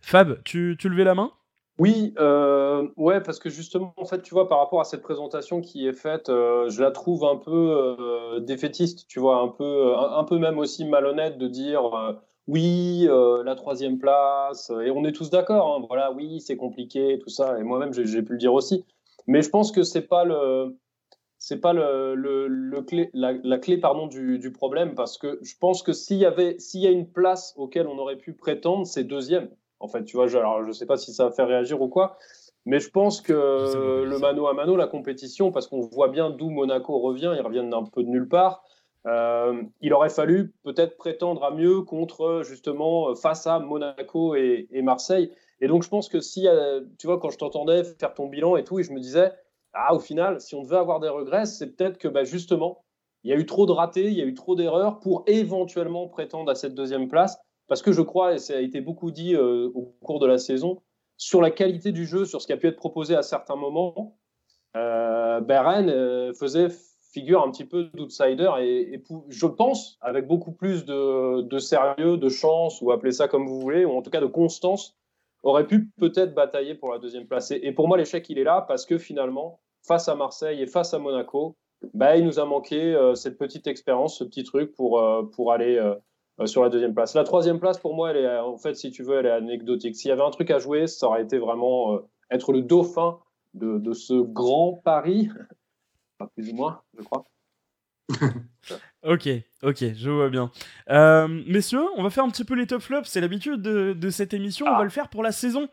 Fab, 0.00 0.40
tu, 0.44 0.76
tu 0.78 0.88
levais 0.88 1.04
la 1.04 1.14
main? 1.14 1.32
Oui, 1.78 2.14
euh, 2.18 2.88
ouais, 2.96 3.20
parce 3.20 3.38
que 3.38 3.50
justement, 3.50 3.92
en 3.98 4.06
fait, 4.06 4.22
tu 4.22 4.32
vois, 4.32 4.48
par 4.48 4.58
rapport 4.58 4.80
à 4.80 4.84
cette 4.84 5.02
présentation 5.02 5.60
qui 5.60 5.86
est 5.86 5.92
faite, 5.92 6.30
euh, 6.30 6.70
je 6.70 6.82
la 6.82 6.90
trouve 6.90 7.24
un 7.24 7.36
peu 7.36 7.96
euh, 8.00 8.40
défaitiste, 8.40 9.06
tu 9.08 9.20
vois, 9.20 9.40
un 9.40 9.48
peu, 9.48 9.94
un, 9.94 10.24
peu 10.24 10.38
même 10.38 10.58
aussi 10.58 10.86
malhonnête 10.86 11.36
de 11.36 11.46
dire 11.48 12.16
oui, 12.46 13.06
la 13.44 13.54
troisième 13.56 13.98
place, 13.98 14.70
et 14.84 14.90
on 14.90 15.04
est 15.04 15.12
tous 15.12 15.30
d'accord, 15.30 15.76
hein, 15.76 15.84
voilà, 15.86 16.12
oui, 16.12 16.40
c'est 16.40 16.56
compliqué, 16.56 17.18
tout 17.18 17.28
ça, 17.28 17.58
et 17.58 17.62
moi-même 17.62 17.92
j'ai 17.92 18.22
pu 18.22 18.32
le 18.32 18.38
dire 18.38 18.54
aussi. 18.54 18.84
Mais 19.26 19.42
je 19.42 19.50
pense 19.50 19.72
que 19.72 19.82
c'est 19.82 20.06
pas 20.06 20.24
le, 20.24 20.76
c'est 21.38 21.60
pas 21.60 21.72
le, 21.72 22.14
le, 22.14 22.82
clé, 22.82 23.10
la, 23.12 23.58
clé 23.58 23.78
pardon, 23.78 24.06
du, 24.06 24.38
du, 24.38 24.52
problème 24.52 24.94
parce 24.94 25.18
que 25.18 25.38
je 25.42 25.54
pense 25.60 25.82
que 25.82 25.92
s'il 25.92 26.18
y 26.18 26.24
avait 26.24 26.58
s'il 26.58 26.80
y 26.80 26.86
a 26.86 26.90
une 26.90 27.10
place 27.10 27.52
auquel 27.56 27.86
on 27.86 27.98
aurait 27.98 28.16
pu 28.16 28.32
prétendre, 28.32 28.86
c'est 28.86 29.04
deuxième. 29.04 29.50
En 29.80 29.88
fait, 29.88 30.04
tu 30.04 30.16
vois, 30.16 30.26
je, 30.26 30.38
alors 30.38 30.64
je 30.64 30.72
sais 30.72 30.86
pas 30.86 30.96
si 30.96 31.12
ça 31.12 31.24
va 31.24 31.30
faire 31.30 31.48
réagir 31.48 31.80
ou 31.80 31.88
quoi, 31.88 32.16
mais 32.64 32.80
je 32.80 32.90
pense 32.90 33.20
que 33.20 34.04
le 34.04 34.18
mano 34.18 34.46
à 34.46 34.54
mano, 34.54 34.76
la 34.76 34.86
compétition, 34.86 35.52
parce 35.52 35.68
qu'on 35.68 35.80
voit 35.80 36.08
bien 36.08 36.30
d'où 36.30 36.50
Monaco 36.50 36.98
revient, 36.98 37.34
ils 37.36 37.42
reviennent 37.42 37.70
d'un 37.70 37.84
peu 37.84 38.02
de 38.02 38.08
nulle 38.08 38.28
part. 38.28 38.64
Euh, 39.06 39.62
il 39.80 39.94
aurait 39.94 40.10
fallu 40.10 40.52
peut-être 40.64 40.96
prétendre 40.96 41.44
à 41.44 41.52
mieux 41.52 41.82
contre 41.82 42.42
justement 42.42 43.14
face 43.14 43.46
à 43.46 43.60
Monaco 43.60 44.34
et, 44.34 44.66
et 44.72 44.82
Marseille. 44.82 45.30
Et 45.60 45.68
donc 45.68 45.84
je 45.84 45.88
pense 45.88 46.08
que 46.08 46.20
si, 46.20 46.46
tu 46.98 47.06
vois, 47.06 47.18
quand 47.18 47.30
je 47.30 47.38
t'entendais 47.38 47.84
faire 47.84 48.14
ton 48.14 48.26
bilan 48.26 48.56
et 48.56 48.64
tout, 48.64 48.80
et 48.80 48.82
je 48.82 48.92
me 48.92 48.98
disais, 48.98 49.32
ah, 49.78 49.94
au 49.94 49.98
final, 49.98 50.40
si 50.40 50.54
on 50.54 50.62
devait 50.62 50.76
avoir 50.76 51.00
des 51.00 51.08
regrets, 51.08 51.44
c'est 51.44 51.76
peut-être 51.76 51.98
que 51.98 52.08
bah, 52.08 52.24
justement, 52.24 52.82
il 53.24 53.30
y 53.30 53.34
a 53.34 53.36
eu 53.36 53.44
trop 53.44 53.66
de 53.66 53.72
ratés, 53.72 54.06
il 54.06 54.14
y 54.14 54.22
a 54.22 54.24
eu 54.24 54.34
trop 54.34 54.56
d'erreurs 54.56 55.00
pour 55.00 55.22
éventuellement 55.26 56.08
prétendre 56.08 56.50
à 56.50 56.54
cette 56.54 56.74
deuxième 56.74 57.08
place. 57.08 57.38
Parce 57.68 57.82
que 57.82 57.92
je 57.92 58.02
crois, 58.02 58.34
et 58.34 58.38
ça 58.38 58.56
a 58.56 58.60
été 58.60 58.80
beaucoup 58.80 59.10
dit 59.10 59.34
euh, 59.34 59.70
au 59.74 59.82
cours 60.02 60.20
de 60.20 60.26
la 60.26 60.38
saison, 60.38 60.82
sur 61.16 61.40
la 61.40 61.50
qualité 61.50 61.92
du 61.92 62.06
jeu, 62.06 62.24
sur 62.24 62.40
ce 62.40 62.46
qui 62.46 62.52
a 62.52 62.56
pu 62.56 62.68
être 62.68 62.76
proposé 62.76 63.16
à 63.16 63.22
certains 63.22 63.56
moments, 63.56 64.18
euh, 64.76 65.40
Rennes 65.48 65.90
euh, 65.90 66.32
faisait 66.34 66.68
figure 67.12 67.42
un 67.42 67.50
petit 67.50 67.64
peu 67.64 67.84
d'outsider 67.94 68.50
et, 68.60 69.02
je 69.28 69.46
pense 69.46 69.96
avec 70.02 70.26
beaucoup 70.26 70.52
plus 70.52 70.84
de, 70.84 71.58
sérieux, 71.58 72.18
de 72.18 72.28
chance, 72.28 72.82
ou 72.82 72.92
appelez 72.92 73.12
ça 73.12 73.26
comme 73.26 73.46
vous 73.46 73.58
voulez, 73.58 73.86
ou 73.86 73.92
en 73.92 74.02
tout 74.02 74.10
cas 74.10 74.20
de 74.20 74.26
constance, 74.26 74.98
aurait 75.42 75.66
pu 75.66 75.88
peut-être 75.98 76.34
batailler 76.34 76.74
pour 76.74 76.92
la 76.92 76.98
deuxième 76.98 77.26
place. 77.26 77.50
Et, 77.52 77.72
pour 77.72 77.88
moi, 77.88 77.96
l'échec, 77.96 78.28
il 78.28 78.38
est 78.38 78.44
là 78.44 78.60
parce 78.68 78.84
que 78.84 78.98
finalement, 78.98 79.60
face 79.82 80.08
à 80.08 80.14
Marseille 80.14 80.60
et 80.60 80.66
face 80.66 80.92
à 80.92 80.98
Monaco, 80.98 81.56
bah, 81.94 82.16
il 82.18 82.24
nous 82.26 82.38
a 82.38 82.44
manqué 82.44 82.94
euh, 82.94 83.14
cette 83.14 83.38
petite 83.38 83.66
expérience, 83.66 84.18
ce 84.18 84.24
petit 84.24 84.44
truc 84.44 84.74
pour, 84.74 85.02
pour 85.32 85.52
aller 85.52 85.80
sur 86.44 86.62
la 86.62 86.68
deuxième 86.68 86.94
place. 86.94 87.14
La 87.14 87.24
troisième 87.24 87.58
place, 87.58 87.78
pour 87.78 87.94
moi, 87.94 88.10
elle 88.10 88.18
est, 88.18 88.38
en 88.38 88.58
fait, 88.58 88.74
si 88.74 88.90
tu 88.90 89.02
veux, 89.02 89.18
elle 89.18 89.26
est 89.26 89.30
anecdotique. 89.30 89.96
S'il 89.96 90.10
y 90.10 90.12
avait 90.12 90.22
un 90.22 90.30
truc 90.30 90.50
à 90.50 90.58
jouer, 90.58 90.86
ça 90.86 91.06
aurait 91.06 91.22
été 91.22 91.38
vraiment 91.38 92.00
être 92.30 92.52
le 92.52 92.62
dauphin 92.62 93.18
de, 93.54 93.78
de 93.78 93.92
ce 93.92 94.14
grand 94.14 94.74
pari, 94.84 95.30
pas 96.18 96.26
plus 96.34 96.50
ou 96.50 96.54
moins, 96.54 96.82
je 96.98 97.02
crois. 97.02 97.24
ok, 99.02 99.28
ok, 99.62 99.84
je 99.94 100.10
vois 100.10 100.28
bien. 100.28 100.50
Euh, 100.90 101.26
messieurs, 101.46 101.84
on 101.96 102.02
va 102.02 102.10
faire 102.10 102.24
un 102.24 102.30
petit 102.30 102.44
peu 102.44 102.54
les 102.54 102.66
top 102.66 102.82
flops. 102.82 103.08
C'est 103.08 103.20
l'habitude 103.20 103.60
de, 103.62 104.10
cette 104.10 104.34
émission. 104.34 104.66
On 104.66 104.70
va 104.70 104.78
ah. 104.78 104.84
le 104.84 104.90
faire 104.90 105.08
pour 105.08 105.22
la 105.22 105.32
saison. 105.32 105.68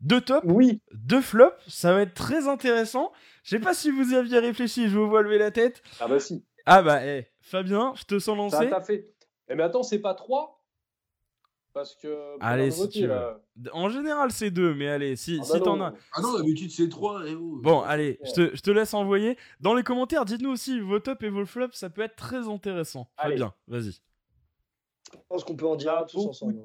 Deux 0.00 0.20
top, 0.20 0.44
oui. 0.46 0.80
deux 0.92 1.20
flops. 1.20 1.56
Ça 1.68 1.92
va 1.92 2.02
être 2.02 2.14
très 2.14 2.48
intéressant. 2.48 3.12
Je 3.42 3.50
sais 3.50 3.60
pas 3.60 3.74
si 3.74 3.90
vous 3.90 4.12
y 4.12 4.16
aviez 4.16 4.38
réfléchi. 4.38 4.88
Je 4.88 4.98
vous 4.98 5.08
vois 5.08 5.22
lever 5.22 5.38
la 5.38 5.50
tête. 5.50 5.82
Ah 6.00 6.08
bah 6.08 6.20
si. 6.20 6.44
Ah 6.66 6.82
bah, 6.82 7.04
eh, 7.04 7.26
Fabien, 7.40 7.94
je 7.96 8.04
te 8.04 8.18
sens 8.18 8.36
lancer. 8.36 8.68
Ça 8.68 8.80
fait. 8.80 9.08
Eh 9.48 9.54
mais 9.54 9.62
attends, 9.62 9.82
c'est 9.82 10.00
pas 10.00 10.14
trois? 10.14 10.58
Parce 11.72 11.94
que. 11.94 12.36
Allez, 12.40 12.70
si 12.70 12.88
tu 12.88 13.06
veux. 13.06 13.40
En 13.72 13.88
général, 13.88 14.30
c'est 14.32 14.50
deux, 14.50 14.74
mais 14.74 14.88
allez, 14.88 15.16
si, 15.16 15.38
ah 15.40 15.44
si 15.44 15.52
bah 15.52 15.60
t'en 15.60 15.80
as. 15.80 15.94
Ah 16.12 16.20
non, 16.20 16.36
d'habitude, 16.36 16.70
c'est 16.70 16.88
trois. 16.88 17.22
Bon, 17.62 17.82
allez, 17.82 18.18
je 18.24 18.32
te, 18.32 18.56
je 18.56 18.62
te, 18.62 18.70
laisse 18.70 18.94
envoyer. 18.94 19.36
Dans 19.60 19.74
les 19.74 19.82
commentaires, 19.82 20.24
dites-nous 20.24 20.50
aussi 20.50 20.80
vos 20.80 20.98
tops 20.98 21.22
et 21.22 21.28
vos 21.28 21.46
flops, 21.46 21.76
ça 21.76 21.90
peut 21.90 22.02
être 22.02 22.16
très 22.16 22.48
intéressant. 22.48 23.08
Très 23.16 23.34
bien, 23.34 23.54
vas-y. 23.66 24.00
Je 25.12 25.18
pense 25.28 25.44
qu'on 25.44 25.56
peut 25.56 25.66
en 25.66 25.76
dire 25.76 26.04
tous 26.08 26.26
ensemble. 26.26 26.60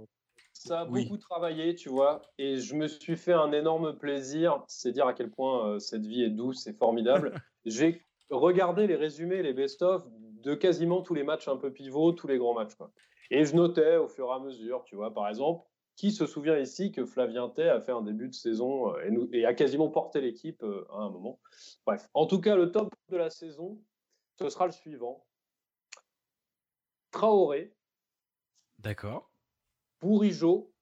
Ça 0.54 0.82
a 0.82 0.86
beaucoup 0.86 1.18
travaillé, 1.18 1.76
tu 1.76 1.90
vois, 1.90 2.22
et 2.38 2.58
je 2.58 2.76
me 2.76 2.88
suis 2.88 3.18
fait 3.18 3.34
un 3.34 3.52
énorme 3.52 3.98
plaisir. 3.98 4.64
C'est 4.68 4.92
dire 4.92 5.08
à 5.08 5.14
quel 5.14 5.30
point 5.30 5.68
euh, 5.68 5.80
cette 5.80 6.06
vie 6.06 6.24
est 6.24 6.30
douce 6.30 6.68
et 6.68 6.74
formidable. 6.74 7.34
J'ai 7.66 8.02
regardé 8.30 8.88
les 8.88 8.96
résumés, 8.96 9.42
les 9.42 9.54
best-of 9.54 10.04
de 10.44 10.56
quasiment 10.56 11.02
tous 11.02 11.14
les 11.14 11.24
matchs 11.24 11.48
un 11.48 11.58
peu 11.58 11.72
pivots, 11.72 12.12
tous 12.12 12.28
les 12.28 12.38
grands 12.38 12.54
matchs. 12.54 12.76
Quoi. 12.76 12.92
Et 13.32 13.46
je 13.46 13.56
notais 13.56 13.98
au 13.98 14.08
fur 14.08 14.28
et 14.28 14.34
à 14.34 14.40
mesure, 14.40 14.84
tu 14.84 14.96
vois, 14.96 15.14
par 15.14 15.28
exemple, 15.28 15.66
qui 15.96 16.12
se 16.12 16.26
souvient 16.26 16.58
ici 16.58 16.92
que 16.92 17.06
Flavien 17.06 17.50
Tay 17.50 17.70
a 17.70 17.80
fait 17.80 17.92
un 17.92 18.02
début 18.02 18.28
de 18.28 18.34
saison 18.34 18.94
euh, 18.94 19.06
et, 19.06 19.12
nous, 19.12 19.30
et 19.32 19.46
a 19.46 19.54
quasiment 19.54 19.90
porté 19.90 20.22
l'équipe 20.22 20.64
euh, 20.64 20.86
à 20.92 20.98
un 20.98 21.10
moment. 21.10 21.40
Bref, 21.86 22.10
en 22.14 22.26
tout 22.26 22.42
cas, 22.42 22.56
le 22.56 22.72
top 22.72 22.94
de 23.10 23.18
la 23.18 23.30
saison, 23.30 23.80
ce 24.40 24.50
sera 24.50 24.66
le 24.66 24.72
suivant. 24.72 25.26
Traoré. 27.12 27.76
D'accord. 28.80 29.32
Bourigeau. 30.02 30.74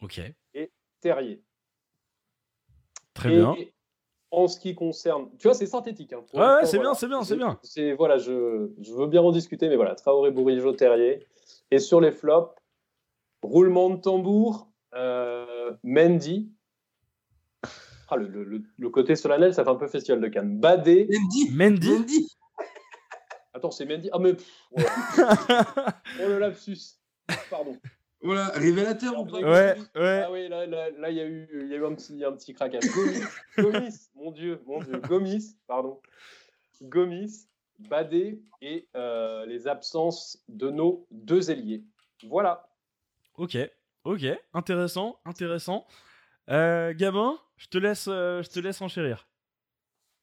Ok. 0.00 0.20
Et 0.54 0.72
Terrier. 1.00 1.42
Très 3.14 3.30
bien. 3.30 3.54
En 4.34 4.48
ce 4.48 4.58
qui 4.58 4.74
concerne, 4.74 5.28
tu 5.38 5.46
vois, 5.46 5.54
c'est 5.54 5.66
synthétique. 5.66 6.14
Hein, 6.14 6.22
ouais, 6.32 6.64
c'est 6.64 6.78
bien, 6.78 6.94
c'est 6.94 7.06
bien, 7.06 7.22
c'est 7.22 7.36
bien. 7.36 7.58
C'est 7.62 7.92
voilà, 7.92 8.16
je, 8.16 8.70
je, 8.80 8.92
veux 8.94 9.06
bien 9.06 9.20
en 9.20 9.30
discuter, 9.30 9.68
mais 9.68 9.76
voilà, 9.76 9.94
Traoré, 9.94 10.30
Bourigeau, 10.30 10.72
Terrier. 10.72 11.26
Et 11.70 11.78
sur 11.78 12.00
les 12.00 12.10
flops, 12.10 12.54
roulement 13.42 13.90
de 13.90 13.96
tambour, 14.00 14.70
euh, 14.94 15.72
Mendy. 15.84 16.50
Ah, 18.08 18.16
le, 18.16 18.88
côté 18.90 19.16
solennel, 19.16 19.54
ça 19.54 19.64
fait 19.64 19.70
un 19.70 19.76
peu 19.76 19.86
festival 19.86 20.20
de 20.20 20.28
Cannes. 20.28 20.58
Badé. 20.58 21.08
Mendy. 21.50 21.88
Mendy. 21.90 22.28
Attends, 23.54 23.70
c'est 23.70 23.86
Mendy. 23.86 24.10
Ah, 24.12 24.18
mais. 24.18 24.34
oh 24.76 26.28
le 26.28 26.38
lapsus. 26.38 26.98
Pardon. 27.50 27.76
Voilà, 28.22 28.48
révélateur 28.50 29.18
ou 29.18 29.26
pas 29.26 29.40
Ouais, 29.40 29.76
ouais. 29.96 30.22
Ah 30.24 30.30
oui, 30.30 30.48
là, 30.48 30.66
là, 30.66 31.10
il 31.10 31.16
y 31.16 31.20
a 31.20 31.26
eu, 31.26 31.48
il 31.62 31.68
y 31.68 31.74
a 31.74 31.76
eu 31.76 31.84
un 31.84 31.94
petit, 31.94 32.24
un 32.24 32.32
petit 32.32 32.54
craquage. 32.54 32.84
Gomis, 32.94 33.20
Gomis, 33.58 34.08
mon 34.14 34.30
Dieu, 34.30 34.62
mon 34.66 34.80
Dieu. 34.80 35.00
Gomis, 35.00 35.56
pardon. 35.66 36.00
Gomis. 36.82 37.48
Badé 37.88 38.40
et 38.60 38.88
euh, 38.96 39.46
les 39.46 39.66
absences 39.66 40.42
de 40.48 40.70
nos 40.70 41.06
deux 41.10 41.50
ailiers. 41.50 41.84
Voilà. 42.28 42.68
Ok, 43.34 43.56
ok, 44.04 44.24
intéressant, 44.54 45.18
intéressant. 45.24 45.86
Euh, 46.48 46.92
Gabin, 46.94 47.38
je 47.56 47.68
te 47.68 47.78
laisse, 47.78 48.06
euh, 48.08 48.42
je 48.42 48.50
te 48.50 48.60
laisse 48.60 48.80
enchérir. 48.82 49.26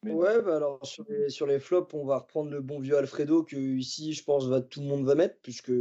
Ouais, 0.04 0.42
bah 0.42 0.56
alors 0.56 0.86
sur 0.86 1.04
les, 1.10 1.30
sur 1.30 1.46
les, 1.46 1.60
flops, 1.60 1.94
on 1.94 2.06
va 2.06 2.20
reprendre 2.20 2.52
le 2.52 2.62
bon 2.62 2.80
vieux 2.80 2.98
Alfredo 2.98 3.44
que 3.44 3.58
ici, 3.58 4.14
je 4.14 4.24
pense, 4.24 4.48
va, 4.48 4.62
tout 4.62 4.80
le 4.80 4.88
monde 4.88 5.06
va 5.06 5.14
mettre, 5.14 5.36
puisque 5.42 5.74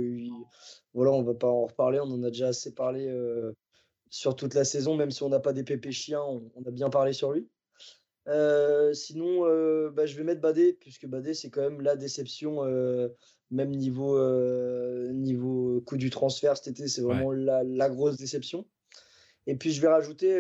voilà, 0.93 1.13
on 1.13 1.23
va 1.23 1.35
pas 1.35 1.47
en 1.47 1.67
reparler, 1.67 2.01
on 2.01 2.11
en 2.11 2.25
a 2.25 2.31
déjà 2.31 2.49
assez 2.49 2.75
parlé 2.75 3.09
sur 4.11 4.37
toute 4.37 4.55
la 4.55 4.65
saison, 4.65 4.97
même 4.97 5.11
si 5.11 5.23
on 5.23 5.29
n'a 5.29 5.41
pas 5.41 5.53
des 5.53 5.65
pépés 5.65 5.93
chiens, 5.93 6.23
on, 6.23 6.65
a 6.67 6.71
bien 6.71 6.91
parlé 6.91 7.13
sur 7.13 7.33
lui. 7.33 7.49
Euh, 8.27 8.93
sinon, 8.93 9.47
euh, 9.47 9.91
bah, 9.91 10.07
je 10.07 10.17
vais 10.17 10.25
mettre 10.25 10.41
Badé, 10.41 10.73
puisque 10.73 11.07
Badé, 11.07 11.35
c'est 11.35 11.51
quand 11.51 11.63
même 11.63 11.81
la 11.81 11.97
déception, 11.97 12.65
euh, 12.65 13.09
même 13.51 13.71
niveau, 13.71 14.19
niveau 15.13 15.81
coût 15.83 15.97
du 15.97 16.11
transfert 16.11 16.57
cet 16.57 16.69
été, 16.69 16.89
c'est 16.89 17.03
vraiment 17.03 17.33
la, 17.33 17.91
grosse 17.91 18.17
déception. 18.17 18.67
Et 19.47 19.57
puis, 19.57 19.73
je 19.73 19.81
vais 19.81 19.89
rajouter, 19.89 20.39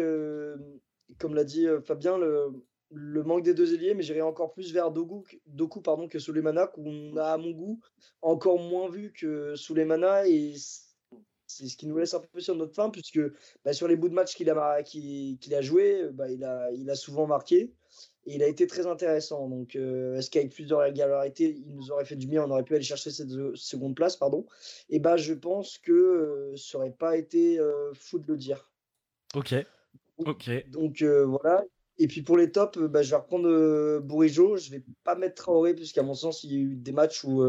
comme 1.18 1.34
l'a 1.34 1.44
dit 1.44 1.66
Fabien, 1.84 2.18
le, 2.18 2.52
le, 2.90 3.22
manque 3.22 3.42
des 3.42 3.54
deux 3.54 3.74
ailiers, 3.74 3.94
mais 3.94 4.02
j'irai 4.02 4.22
encore 4.22 4.52
plus 4.52 4.72
vers 4.72 4.90
Doku, 4.90 5.24
Doku 5.46 5.80
pardon, 5.80 6.08
que 6.08 6.18
Souleymana, 6.18 6.66
qu'on 6.66 7.16
a, 7.16 7.32
à 7.32 7.38
mon 7.38 7.50
goût, 7.50 7.80
encore 8.22 8.58
moins 8.58 8.88
vu 8.88 9.12
que 9.12 9.54
Souleymana. 9.56 10.26
Et 10.26 10.54
c'est 11.46 11.66
ce 11.66 11.76
qui 11.76 11.86
nous 11.86 11.98
laisse 11.98 12.14
un 12.14 12.20
peu 12.20 12.40
sur 12.40 12.54
notre 12.54 12.74
fin, 12.74 12.90
puisque 12.90 13.20
bah, 13.64 13.72
sur 13.72 13.88
les 13.88 13.96
bouts 13.96 14.08
de 14.08 14.14
match 14.14 14.34
qu'il 14.34 14.50
a, 14.50 14.82
qu'il, 14.82 15.54
a 15.54 15.62
joué, 15.62 16.08
bah, 16.12 16.30
il, 16.30 16.44
a, 16.44 16.70
il 16.72 16.88
a 16.90 16.94
souvent 16.94 17.26
marqué 17.26 17.72
et 18.26 18.34
il 18.34 18.42
a 18.42 18.46
été 18.46 18.66
très 18.66 18.86
intéressant. 18.86 19.48
Donc, 19.48 19.74
euh, 19.74 20.16
est-ce 20.16 20.30
qu'avec 20.30 20.52
plus 20.52 20.66
de 20.66 20.74
régularité, 20.74 21.56
il 21.66 21.74
nous 21.74 21.90
aurait 21.90 22.04
fait 22.04 22.16
du 22.16 22.26
bien, 22.26 22.44
on 22.44 22.50
aurait 22.50 22.62
pu 22.62 22.74
aller 22.74 22.84
chercher 22.84 23.10
cette 23.10 23.30
seconde 23.54 23.96
place, 23.96 24.16
pardon? 24.16 24.46
Et 24.90 24.98
bah, 24.98 25.16
je 25.16 25.32
pense 25.32 25.78
que 25.78 25.92
euh, 25.92 26.56
ça 26.56 26.78
n'aurait 26.78 26.92
pas 26.92 27.16
été 27.16 27.58
euh, 27.58 27.92
fou 27.94 28.18
de 28.18 28.26
le 28.30 28.36
dire. 28.36 28.70
Ok. 29.34 29.54
Ok. 30.18 30.50
Donc 30.70 31.02
voilà. 31.02 31.64
Et 31.98 32.06
puis 32.06 32.22
pour 32.22 32.36
les 32.36 32.52
tops, 32.52 32.78
bah, 32.78 33.02
je 33.02 33.10
vais 33.10 33.16
reprendre 33.16 33.98
Bourigeau. 34.00 34.56
Je 34.56 34.70
vais 34.70 34.84
pas 35.04 35.16
mettre 35.16 35.34
Traoré, 35.34 35.74
puisqu'à 35.74 36.02
mon 36.02 36.14
sens, 36.14 36.44
il 36.44 36.52
y 36.52 36.56
a 36.56 36.58
eu 36.58 36.76
des 36.76 36.92
matchs 36.92 37.24
où 37.24 37.42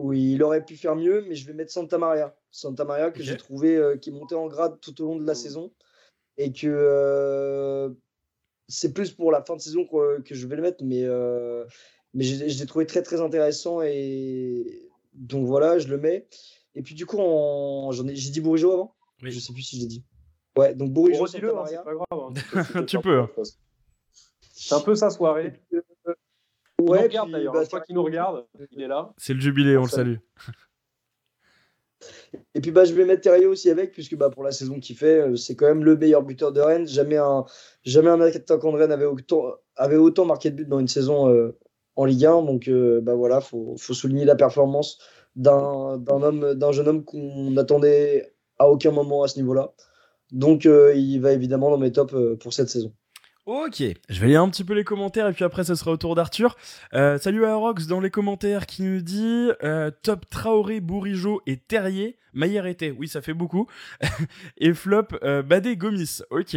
où 0.00 0.12
il 0.12 0.42
aurait 0.42 0.64
pu 0.64 0.76
faire 0.76 0.96
mieux, 0.96 1.24
mais 1.28 1.34
je 1.34 1.46
vais 1.46 1.52
mettre 1.52 1.72
Santa 1.72 1.98
Maria. 1.98 2.34
Santa 2.50 2.84
Maria 2.84 3.10
que 3.10 3.22
j'ai 3.22 3.36
trouvé 3.36 3.76
euh, 3.76 3.96
qui 3.96 4.10
est 4.10 4.12
monté 4.12 4.34
en 4.34 4.48
grade 4.48 4.80
tout 4.80 5.00
au 5.02 5.06
long 5.06 5.16
de 5.16 5.26
la 5.26 5.32
mmh. 5.32 5.36
saison 5.36 5.72
et 6.36 6.52
que 6.52 6.66
euh, 6.66 7.90
c'est 8.66 8.92
plus 8.92 9.10
pour 9.12 9.30
la 9.30 9.42
fin 9.44 9.56
de 9.56 9.60
saison 9.60 9.84
que, 9.84 10.20
que 10.22 10.34
je 10.34 10.46
vais 10.46 10.56
le 10.56 10.62
mettre, 10.62 10.82
mais, 10.82 11.04
euh, 11.04 11.64
mais 12.14 12.24
je, 12.24 12.44
l'ai 12.44 12.66
trouvé 12.66 12.86
très 12.86 13.02
très 13.02 13.20
intéressant 13.20 13.82
et 13.82 14.88
donc 15.12 15.46
voilà, 15.46 15.78
je 15.78 15.88
le 15.88 15.98
mets. 15.98 16.26
Et 16.74 16.82
puis 16.82 16.94
du 16.94 17.04
coup, 17.04 17.18
j'ai 17.92 18.30
dit 18.30 18.40
Bourigeau 18.40 18.72
avant? 18.72 18.94
Je 19.22 19.38
sais 19.38 19.52
plus 19.52 19.62
si 19.62 19.76
je 19.76 19.82
l'ai 19.82 19.88
dit. 19.88 20.04
Ouais, 20.60 20.74
donc 20.74 20.90
Bourigeau, 20.92 21.26
Santa 21.26 21.46
hein, 21.46 21.54
Maria. 21.54 21.82
pas 21.82 21.94
grave. 21.94 22.32
Hein. 22.74 22.82
tu 22.86 22.98
peux. 22.98 23.20
Hein. 23.20 23.30
C'est 24.52 24.74
un 24.74 24.80
peu 24.80 24.94
sa 24.94 25.08
soirée. 25.08 25.54
Ouais, 26.78 27.02
regarde 27.02 27.30
d'ailleurs, 27.30 27.54
bah, 27.54 27.62
je 27.62 27.68
crois 27.68 27.80
qu'il 27.80 27.94
nous 27.94 28.02
regarde, 28.02 28.46
il 28.70 28.82
est 28.82 28.88
là. 28.88 29.14
C'est 29.16 29.32
le 29.32 29.40
jubilé, 29.40 29.78
on 29.78 29.84
le 29.84 29.88
salue. 29.88 30.16
Et 32.54 32.60
puis 32.60 32.70
bah, 32.70 32.84
je 32.84 32.92
vais 32.92 33.06
mettre 33.06 33.22
Terrier 33.22 33.46
aussi 33.46 33.70
avec, 33.70 33.92
puisque 33.92 34.16
bah, 34.16 34.28
pour 34.28 34.42
la 34.42 34.52
saison 34.52 34.80
qu'il 34.80 34.96
fait, 34.96 35.20
euh, 35.20 35.36
c'est 35.36 35.56
quand 35.56 35.66
même 35.66 35.82
le 35.82 35.96
meilleur 35.96 36.22
buteur 36.22 36.52
de 36.52 36.60
Rennes. 36.60 36.86
Jamais 36.86 37.16
un, 37.16 37.46
jamais 37.84 38.10
un 38.10 38.20
attaquant 38.20 38.72
de 38.72 38.76
Rennes 38.76 38.92
avait 38.92 39.06
autant, 39.06 39.52
avait 39.76 39.96
autant 39.96 40.26
marqué 40.26 40.50
de 40.50 40.56
buts 40.56 40.66
dans 40.66 40.78
une 40.78 40.88
saison 40.88 41.28
euh, 41.28 41.58
en 41.96 42.04
Ligue 42.04 42.26
1. 42.26 42.42
Donc 42.42 42.68
euh, 42.68 43.00
bah, 43.00 43.14
voilà, 43.14 43.40
faut, 43.40 43.76
faut 43.78 43.94
souligner 43.94 44.24
la 44.26 44.36
performance 44.36 44.98
d'un 45.36 46.00
homme, 46.06 46.54
d'un 46.54 46.72
jeune 46.72 46.88
homme 46.88 47.04
qu'on 47.04 47.50
n'attendait 47.50 48.34
à 48.58 48.68
aucun 48.68 48.90
moment 48.90 49.22
à 49.22 49.28
ce 49.28 49.38
niveau-là. 49.38 49.72
Donc 50.32 50.64
il 50.64 51.18
va 51.18 51.32
évidemment 51.32 51.70
dans 51.70 51.78
mes 51.78 51.92
tops 51.92 52.14
pour 52.40 52.52
cette 52.52 52.68
saison. 52.68 52.92
Ok, 53.46 53.82
je 54.08 54.20
vais 54.20 54.28
lire 54.28 54.42
un 54.42 54.48
petit 54.48 54.64
peu 54.64 54.74
les 54.74 54.84
commentaires 54.84 55.26
et 55.26 55.32
puis 55.32 55.44
après 55.44 55.64
ce 55.64 55.74
sera 55.74 55.90
au 55.90 55.96
tour 55.96 56.14
d'Arthur. 56.14 56.56
Euh, 56.92 57.18
salut 57.18 57.46
à 57.46 57.56
Rox 57.56 57.86
dans 57.86 57.98
les 57.98 58.10
commentaires 58.10 58.66
qui 58.66 58.82
nous 58.82 59.00
dit 59.00 59.48
euh, 59.64 59.90
top 60.02 60.28
Traoré, 60.30 60.78
Bourigeau 60.80 61.40
et 61.46 61.56
Terrier. 61.56 62.16
Maillère 62.32 62.66
était, 62.66 62.90
oui 62.90 63.08
ça 63.08 63.22
fait 63.22 63.34
beaucoup. 63.34 63.66
et 64.58 64.72
flop 64.74 65.08
euh, 65.22 65.42
Badé 65.42 65.76
Gomis. 65.76 66.20
Ok. 66.30 66.56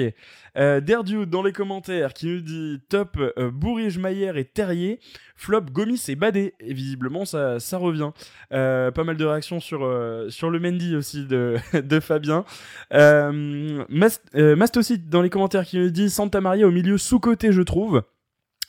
Euh, 0.57 0.81
dans 0.81 1.43
les 1.43 1.51
commentaires 1.51 2.13
qui 2.13 2.27
nous 2.27 2.41
dit 2.41 2.81
top 2.89 3.17
euh, 3.17 3.51
Bourige, 3.51 3.97
Maillère 3.97 4.37
et 4.37 4.45
Terrier. 4.45 4.99
Flop 5.35 5.61
Gomis 5.71 6.01
et 6.07 6.15
Badé. 6.15 6.53
Et 6.59 6.73
visiblement 6.73 7.25
ça, 7.25 7.59
ça 7.59 7.77
revient. 7.77 8.11
Euh, 8.51 8.91
pas 8.91 9.03
mal 9.03 9.17
de 9.17 9.25
réactions 9.25 9.59
sur, 9.59 9.79
le 9.83 10.59
Mendy 10.59 10.95
aussi 10.95 11.25
de, 11.25 11.57
Fabien. 12.01 12.45
Mast, 12.91 14.21
dans 14.33 15.21
les 15.21 15.29
commentaires 15.29 15.65
qui 15.65 15.77
nous 15.77 15.89
dit 15.89 16.09
Santa 16.09 16.41
Maria 16.41 16.67
au 16.67 16.71
milieu 16.71 16.97
sous-côté 16.97 17.51
je 17.51 17.61
trouve. 17.61 18.03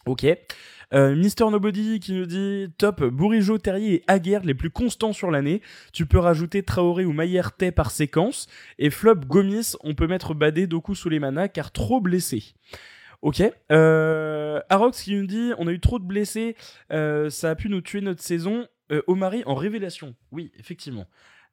Ok. 0.06 0.26
Euh, 0.94 1.16
Mister 1.16 1.44
Nobody 1.50 1.98
qui 1.98 2.12
nous 2.12 2.26
dit 2.26 2.66
top 2.78 3.02
Bourigeau, 3.02 3.58
Terrier 3.58 3.94
et 3.94 4.04
Aguerre 4.06 4.44
les 4.44 4.54
plus 4.54 4.70
constants 4.70 5.12
sur 5.12 5.30
l'année. 5.30 5.60
Tu 5.92 6.06
peux 6.06 6.18
rajouter 6.18 6.62
Traoré 6.62 7.04
ou 7.04 7.12
Maillère 7.12 7.56
Tay 7.56 7.72
par 7.72 7.90
séquence. 7.90 8.46
Et 8.78 8.90
flop 8.90 9.16
Gomis, 9.26 9.74
on 9.82 9.94
peut 9.94 10.06
mettre 10.06 10.34
Badé, 10.34 10.66
Doku 10.66 10.94
sous 10.94 11.08
les 11.08 11.18
manas 11.18 11.48
car 11.48 11.72
trop 11.72 12.00
blessé. 12.00 12.54
Ok. 13.22 13.42
Euh, 13.72 14.60
Arox 14.68 15.02
qui 15.02 15.16
nous 15.16 15.26
dit 15.26 15.52
on 15.58 15.66
a 15.66 15.72
eu 15.72 15.80
trop 15.80 15.98
de 15.98 16.04
blessés, 16.04 16.56
euh, 16.92 17.28
ça 17.30 17.50
a 17.50 17.54
pu 17.54 17.68
nous 17.68 17.80
tuer 17.80 18.00
notre 18.00 18.22
saison. 18.22 18.66
Omari 19.08 19.42
en 19.46 19.54
révélation. 19.54 20.14
Oui, 20.30 20.52
effectivement. 20.58 21.06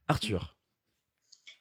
Arthur. 0.07 0.57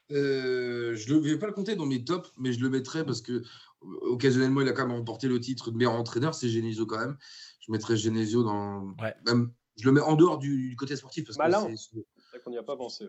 Je 0.09 1.13
ne 1.13 1.19
vais 1.19 1.39
pas 1.39 1.47
le 1.47 1.53
compter 1.53 1.75
dans 1.75 1.85
mes 1.85 2.03
tops, 2.03 2.29
mais 2.37 2.51
je 2.51 2.59
le 2.59 2.69
mettrai 2.69 3.05
parce 3.05 3.21
que 3.21 3.41
occasionnellement, 3.81 4.61
il 4.61 4.67
a 4.67 4.73
quand 4.73 4.85
même 4.85 4.97
remporté 4.97 5.27
le 5.27 5.39
titre 5.39 5.71
de 5.71 5.77
meilleur 5.77 5.93
entraîneur. 5.93 6.35
C'est 6.35 6.49
Genesio 6.49 6.85
quand 6.85 6.99
même. 6.99 7.17
Je 7.61 7.71
mettrais 7.71 7.95
Genesio 7.95 8.43
dans. 8.43 8.95
Même, 9.25 9.51
je 9.77 9.85
le 9.85 9.93
mets 9.93 10.01
en 10.01 10.15
dehors 10.15 10.37
du, 10.37 10.75
côté 10.77 10.95
sportif 10.95 11.25
parce 11.25 11.37
que 11.37 11.75
c'est 12.31 12.41
qu'on 12.43 12.51
n'y 12.51 12.57
a 12.57 12.63
pas 12.63 12.77
pensé. 12.77 13.05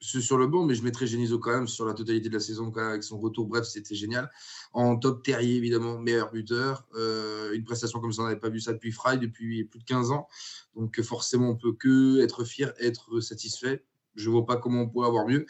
C'est 0.00 0.20
sur 0.20 0.36
le 0.36 0.46
banc, 0.46 0.64
mais 0.64 0.74
je 0.74 0.82
mettrais 0.82 1.06
Genesio 1.06 1.38
quand 1.38 1.52
même 1.52 1.68
sur 1.68 1.86
la 1.86 1.94
totalité 1.94 2.28
de 2.28 2.34
la 2.34 2.40
saison 2.40 2.72
avec 2.74 3.04
son 3.04 3.18
retour. 3.18 3.46
Bref, 3.46 3.64
c'était 3.64 3.94
génial. 3.94 4.30
En 4.72 4.96
top 4.96 5.22
Terrier, 5.22 5.56
évidemment, 5.56 5.98
meilleur 5.98 6.32
buteur. 6.32 6.86
Euh, 6.94 7.52
une 7.52 7.64
prestation 7.64 8.00
comme 8.00 8.12
ça, 8.12 8.22
on 8.22 8.24
n'avait 8.24 8.40
pas 8.40 8.48
vu 8.48 8.60
ça 8.60 8.72
depuis 8.72 8.90
Fry, 8.90 9.18
depuis 9.18 9.64
plus 9.64 9.78
de 9.78 9.84
15 9.84 10.10
ans. 10.10 10.28
Donc 10.74 11.00
forcément, 11.02 11.50
on 11.50 11.56
peut 11.56 11.72
que 11.72 12.20
être 12.20 12.44
fier, 12.44 12.72
être 12.78 13.20
satisfait. 13.20 13.84
Je 14.16 14.30
vois 14.30 14.44
pas 14.44 14.56
comment 14.56 14.82
on 14.82 14.88
pourrait 14.88 15.08
avoir 15.08 15.26
mieux. 15.26 15.46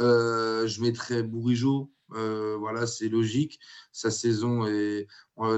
Euh, 0.00 0.66
je 0.66 0.80
mettrais 0.82 1.22
Bourigeau 1.22 1.90
euh, 2.12 2.56
voilà, 2.58 2.86
c'est 2.86 3.08
logique. 3.08 3.58
Sa 3.92 4.10
saison 4.10 4.64
euh, 4.66 5.04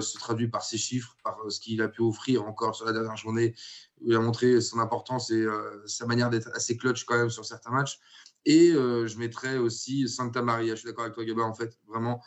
se 0.00 0.18
traduit 0.18 0.48
par 0.48 0.62
ses 0.62 0.78
chiffres, 0.78 1.16
par 1.22 1.38
euh, 1.44 1.50
ce 1.50 1.60
qu'il 1.60 1.82
a 1.82 1.88
pu 1.88 2.02
offrir 2.02 2.44
encore 2.44 2.74
sur 2.74 2.86
la 2.86 2.92
dernière 2.92 3.16
journée. 3.16 3.54
Il 4.00 4.14
a 4.14 4.20
montré 4.20 4.60
son 4.60 4.78
importance 4.78 5.30
et 5.30 5.44
sa 5.86 6.06
manière 6.06 6.30
d'être 6.30 6.50
assez 6.54 6.76
clutch 6.76 7.04
quand 7.04 7.16
même 7.16 7.30
sur 7.30 7.44
certains 7.44 7.72
matchs. 7.72 7.98
Et 8.44 8.70
je 8.70 9.18
mettrais 9.18 9.58
aussi 9.58 10.08
Santa 10.08 10.40
Maria. 10.40 10.76
Je 10.76 10.80
suis 10.80 10.86
d'accord 10.86 11.02
avec 11.02 11.14
toi, 11.14 11.24
Gaba, 11.24 11.42
en 11.42 11.54
fait, 11.54 11.76
vraiment. 11.88 12.22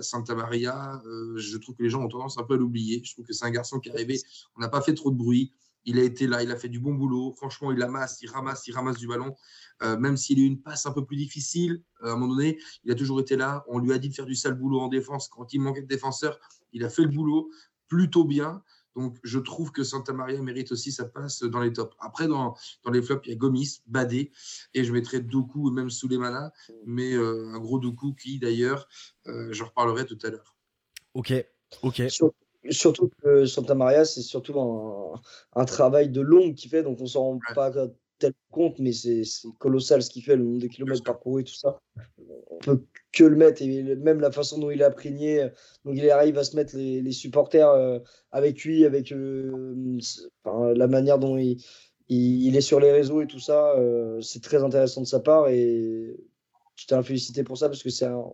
Santa 0.00 0.34
Maria, 0.34 1.00
je 1.36 1.56
trouve 1.58 1.76
que 1.76 1.84
les 1.84 1.88
gens 1.88 2.02
ont 2.02 2.08
tendance 2.08 2.36
un 2.36 2.42
peu 2.42 2.54
à 2.54 2.56
l'oublier. 2.56 3.00
Je 3.04 3.12
trouve 3.12 3.24
que 3.24 3.32
c'est 3.32 3.44
un 3.44 3.50
garçon 3.52 3.78
qui 3.78 3.90
est 3.90 3.92
arrivé, 3.92 4.20
on 4.56 4.60
n'a 4.60 4.68
pas 4.68 4.80
fait 4.80 4.94
trop 4.94 5.12
de 5.12 5.16
bruit. 5.16 5.54
Il 5.84 5.98
a 5.98 6.02
été 6.02 6.26
là, 6.26 6.42
il 6.42 6.50
a 6.50 6.56
fait 6.56 6.68
du 6.68 6.80
bon 6.80 6.94
boulot. 6.94 7.34
Franchement, 7.36 7.72
il 7.72 7.82
amasse, 7.82 8.20
il 8.22 8.30
ramasse, 8.30 8.66
il 8.66 8.72
ramasse 8.72 8.96
du 8.96 9.06
ballon. 9.06 9.34
Euh, 9.82 9.96
même 9.98 10.16
s'il 10.16 10.38
a 10.38 10.42
eu 10.42 10.46
une 10.46 10.60
passe 10.60 10.86
un 10.86 10.92
peu 10.92 11.04
plus 11.04 11.16
difficile, 11.16 11.82
euh, 12.02 12.08
à 12.08 12.12
un 12.12 12.16
moment 12.16 12.34
donné, 12.34 12.58
il 12.84 12.92
a 12.92 12.94
toujours 12.94 13.20
été 13.20 13.36
là. 13.36 13.64
On 13.68 13.78
lui 13.78 13.92
a 13.92 13.98
dit 13.98 14.08
de 14.08 14.14
faire 14.14 14.26
du 14.26 14.34
sale 14.34 14.54
boulot 14.54 14.80
en 14.80 14.88
défense. 14.88 15.28
Quand 15.28 15.52
il 15.52 15.60
manquait 15.60 15.82
de 15.82 15.86
défenseurs, 15.86 16.38
il 16.72 16.84
a 16.84 16.88
fait 16.88 17.02
le 17.02 17.08
boulot 17.08 17.50
plutôt 17.88 18.24
bien. 18.24 18.62
Donc, 18.96 19.18
je 19.24 19.40
trouve 19.40 19.72
que 19.72 19.82
Santa 19.82 20.12
Maria 20.12 20.40
mérite 20.40 20.70
aussi 20.70 20.92
sa 20.92 21.04
place 21.04 21.42
dans 21.42 21.60
les 21.60 21.72
tops. 21.72 21.96
Après, 21.98 22.28
dans, 22.28 22.56
dans 22.84 22.90
les 22.92 23.02
flops, 23.02 23.26
il 23.26 23.30
y 23.30 23.32
a 23.32 23.36
Gomis, 23.36 23.82
Badé, 23.86 24.30
et 24.72 24.84
je 24.84 24.92
mettrai 24.92 25.18
Doku, 25.20 25.72
même 25.72 25.90
Souleymana, 25.90 26.52
mais 26.86 27.12
euh, 27.14 27.52
un 27.52 27.58
gros 27.58 27.80
Doku 27.80 28.14
qui, 28.14 28.38
d'ailleurs, 28.38 28.88
je 29.26 29.64
reparlerai 29.64 30.06
tout 30.06 30.18
à 30.22 30.30
l'heure. 30.30 30.54
Ok, 31.14 31.32
ok. 31.82 32.02
Surtout 32.70 33.10
que 33.22 33.46
Santa 33.46 33.74
Maria, 33.74 34.04
c'est 34.04 34.22
surtout 34.22 34.58
un, 35.54 35.64
travail 35.64 36.08
de 36.08 36.20
longue 36.20 36.54
qu'il 36.54 36.70
fait, 36.70 36.82
donc 36.82 37.00
on 37.00 37.06
s'en 37.06 37.20
rend 37.20 37.38
pas 37.54 37.70
tel 38.18 38.32
compte, 38.50 38.78
mais 38.78 38.92
c'est 38.92 39.22
colossal 39.58 40.02
ce 40.02 40.10
qu'il 40.10 40.22
fait, 40.22 40.36
le 40.36 40.44
nombre 40.44 40.60
de 40.60 40.66
kilomètres 40.68 41.02
parcourus 41.02 41.42
et 41.42 41.44
tout 41.44 41.54
ça. 41.54 41.78
On 42.50 42.58
peut 42.58 42.84
que 43.12 43.24
le 43.24 43.36
mettre, 43.36 43.62
et 43.62 43.96
même 43.96 44.20
la 44.20 44.30
façon 44.30 44.58
dont 44.58 44.70
il 44.70 44.82
a 44.82 44.90
prégné, 44.90 45.48
donc 45.84 45.96
il 45.96 46.08
arrive 46.10 46.38
à 46.38 46.44
se 46.44 46.56
mettre 46.56 46.76
les, 46.76 47.12
supporters 47.12 47.68
euh, 47.68 47.98
avec 48.32 48.62
lui, 48.64 48.84
avec 48.84 49.12
euh, 49.12 49.98
la 50.44 50.86
manière 50.86 51.18
dont 51.18 51.36
il, 51.36 51.62
il, 52.08 52.56
est 52.56 52.60
sur 52.60 52.80
les 52.80 52.92
réseaux 52.92 53.22
et 53.22 53.26
tout 53.26 53.40
ça, 53.40 53.72
euh, 53.76 54.20
c'est 54.20 54.42
très 54.42 54.62
intéressant 54.62 55.02
de 55.02 55.06
sa 55.06 55.20
part, 55.20 55.48
et 55.48 56.16
je 56.76 56.86
tiens 56.86 56.98
à 56.98 57.02
féliciter 57.02 57.44
pour 57.44 57.58
ça, 57.58 57.68
parce 57.68 57.82
que 57.82 57.88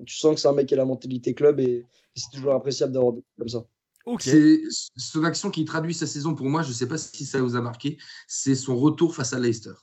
tu 0.04 0.16
sens 0.16 0.34
que 0.34 0.40
c'est 0.40 0.48
un 0.48 0.52
mec 0.52 0.66
qui 0.66 0.74
a 0.74 0.76
la 0.76 0.84
mentalité 0.84 1.34
club, 1.34 1.60
et, 1.60 1.64
et 1.64 1.86
c'est 2.14 2.30
toujours 2.32 2.54
appréciable 2.54 2.92
d'avoir 2.92 3.14
comme 3.38 3.48
ça. 3.48 3.64
C'est 4.18 4.62
son 4.96 5.24
action 5.24 5.50
qui 5.50 5.64
traduit 5.64 5.94
sa 5.94 6.06
saison 6.06 6.34
pour 6.34 6.48
moi, 6.48 6.62
je 6.62 6.68
ne 6.68 6.74
sais 6.74 6.88
pas 6.88 6.98
si 6.98 7.26
ça 7.26 7.40
vous 7.40 7.56
a 7.56 7.60
marqué, 7.60 7.98
c'est 8.26 8.54
son 8.54 8.76
retour 8.76 9.14
face 9.14 9.32
à 9.32 9.38
Leicester. 9.38 9.74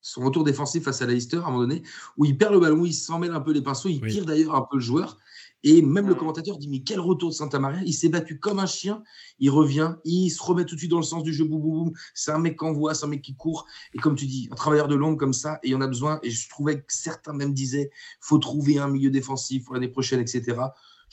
Son 0.00 0.22
retour 0.22 0.44
défensif 0.44 0.84
face 0.84 1.00
à 1.00 1.06
Leicester, 1.06 1.38
à 1.38 1.46
un 1.46 1.50
moment 1.50 1.60
donné, 1.60 1.82
où 2.18 2.26
il 2.26 2.36
perd 2.36 2.52
le 2.52 2.60
ballon, 2.60 2.84
il 2.84 2.92
s'en 2.92 3.18
mêle 3.18 3.32
un 3.32 3.40
peu 3.40 3.52
les 3.52 3.62
pinceaux, 3.62 3.88
il 3.88 4.02
tire 4.02 4.26
d'ailleurs 4.26 4.54
un 4.54 4.66
peu 4.70 4.76
le 4.76 4.82
joueur. 4.82 5.16
Et 5.66 5.80
même 5.80 6.06
le 6.06 6.14
commentateur 6.14 6.58
dit 6.58 6.68
Mais 6.68 6.82
quel 6.82 7.00
retour 7.00 7.30
de 7.30 7.34
Santa 7.34 7.58
Maria 7.58 7.80
Il 7.86 7.94
s'est 7.94 8.10
battu 8.10 8.38
comme 8.38 8.58
un 8.58 8.66
chien, 8.66 9.02
il 9.38 9.48
revient, 9.48 9.94
il 10.04 10.28
se 10.28 10.42
remet 10.42 10.66
tout 10.66 10.74
de 10.74 10.80
suite 10.80 10.90
dans 10.90 10.98
le 10.98 11.04
sens 11.04 11.22
du 11.22 11.32
jeu, 11.32 11.46
boum, 11.46 11.62
boum, 11.62 11.84
boum. 11.84 11.92
C'est 12.12 12.32
un 12.32 12.38
mec 12.38 12.58
qui 12.58 12.64
envoie, 12.66 12.94
c'est 12.94 13.06
un 13.06 13.08
mec 13.08 13.22
qui 13.22 13.34
court. 13.34 13.66
Et 13.94 13.98
comme 13.98 14.14
tu 14.14 14.26
dis, 14.26 14.46
un 14.52 14.56
travailleur 14.56 14.88
de 14.88 14.94
l'ombre 14.94 15.16
comme 15.16 15.32
ça, 15.32 15.58
et 15.62 15.70
il 15.70 15.74
en 15.74 15.80
a 15.80 15.86
besoin. 15.86 16.20
Et 16.22 16.30
je 16.30 16.50
trouvais 16.50 16.80
que 16.80 16.84
certains 16.88 17.32
même 17.32 17.54
disaient 17.54 17.90
faut 18.20 18.36
trouver 18.36 18.78
un 18.78 18.88
milieu 18.88 19.08
défensif 19.08 19.64
pour 19.64 19.72
l'année 19.72 19.88
prochaine, 19.88 20.20
etc. 20.20 20.54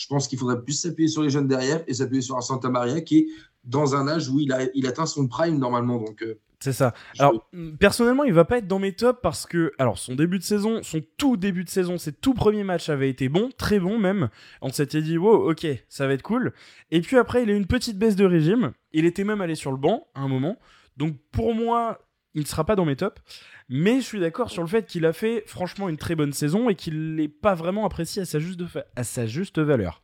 Je 0.02 0.08
pense 0.08 0.28
qu'il 0.28 0.40
faudrait 0.40 0.60
plus 0.64 0.74
s'appuyer 0.74 1.08
sur 1.08 1.22
les 1.22 1.30
jeunes 1.30 1.48
derrière 1.48 1.84
et 1.86 1.94
s'appuyer 1.94 2.24
sur 2.24 2.36
un 2.36 2.42
Santa 2.42 2.70
Maria 2.70 3.02
qui 3.02 3.20
est 3.20 3.28
dans 3.64 3.94
un 3.94 4.08
âge 4.08 4.30
où 4.30 4.40
il, 4.40 4.52
a, 4.52 4.62
il 4.74 4.88
atteint 4.88 5.06
son 5.06 5.28
prime 5.28 5.60
normalement. 5.60 5.98
Donc, 6.00 6.24
euh, 6.24 6.40
c'est 6.60 6.74
ça. 6.74 6.96
Alors, 7.20 7.48
personnellement, 7.80 8.24
il 8.24 8.34
va 8.34 8.44
pas 8.44 8.58
être 8.58 8.68
dans 8.68 8.80
mes 8.80 8.94
tops 8.94 9.20
parce 9.22 9.46
que, 9.46 9.74
alors, 9.78 10.00
son 10.00 10.16
début 10.16 10.40
de 10.40 10.44
saison, 10.44 10.82
son 10.82 11.02
tout 11.18 11.38
début 11.38 11.64
de 11.64 11.70
saison, 11.70 12.00
ses 12.00 12.14
tout 12.14 12.34
premiers 12.34 12.64
matchs 12.64 12.90
avaient 12.90 13.12
été 13.12 13.30
bons, 13.30 13.52
très 13.56 13.80
bons 13.80 14.00
même. 14.00 14.30
On 14.64 14.70
s'était 14.72 15.04
dit, 15.04 15.20
wow, 15.20 15.52
ok, 15.52 15.68
ça 15.88 16.08
va 16.08 16.14
être 16.14 16.24
cool. 16.24 16.52
Et 16.90 17.02
puis 17.02 17.18
après, 17.18 17.44
il 17.44 17.52
a 17.52 17.54
eu 17.54 17.58
une 17.58 17.68
petite 17.68 18.00
baisse 18.00 18.16
de 18.16 18.26
régime. 18.26 18.72
Il 18.94 19.06
était 19.06 19.24
même 19.24 19.42
allé 19.42 19.54
sur 19.54 19.72
le 19.72 19.78
banc 19.78 20.08
à 20.16 20.22
un 20.22 20.28
moment. 20.28 20.58
Donc, 20.98 21.16
pour 21.32 21.54
moi, 21.54 22.00
il 22.34 22.42
ne 22.42 22.48
sera 22.48 22.66
pas 22.66 22.76
dans 22.76 22.86
mes 22.86 22.96
tops. 22.96 23.22
Mais 23.70 24.02
je 24.02 24.06
suis 24.06 24.20
d'accord 24.20 24.50
sur 24.50 24.62
le 24.62 24.68
fait 24.68 24.86
qu'il 24.86 25.06
a 25.06 25.14
fait 25.14 25.44
franchement 25.48 25.88
une 25.88 25.98
très 25.98 26.16
bonne 26.16 26.34
saison 26.34 26.70
et 26.70 26.76
qu'il 26.76 27.16
n'est 27.16 27.30
pas 27.30 27.56
vraiment 27.56 27.86
apprécié 27.86 28.22
à 28.22 28.26
sa 28.26 28.40
juste, 28.40 28.62
à 28.96 29.04
sa 29.04 29.26
juste 29.26 29.60
valeur. 29.60 30.02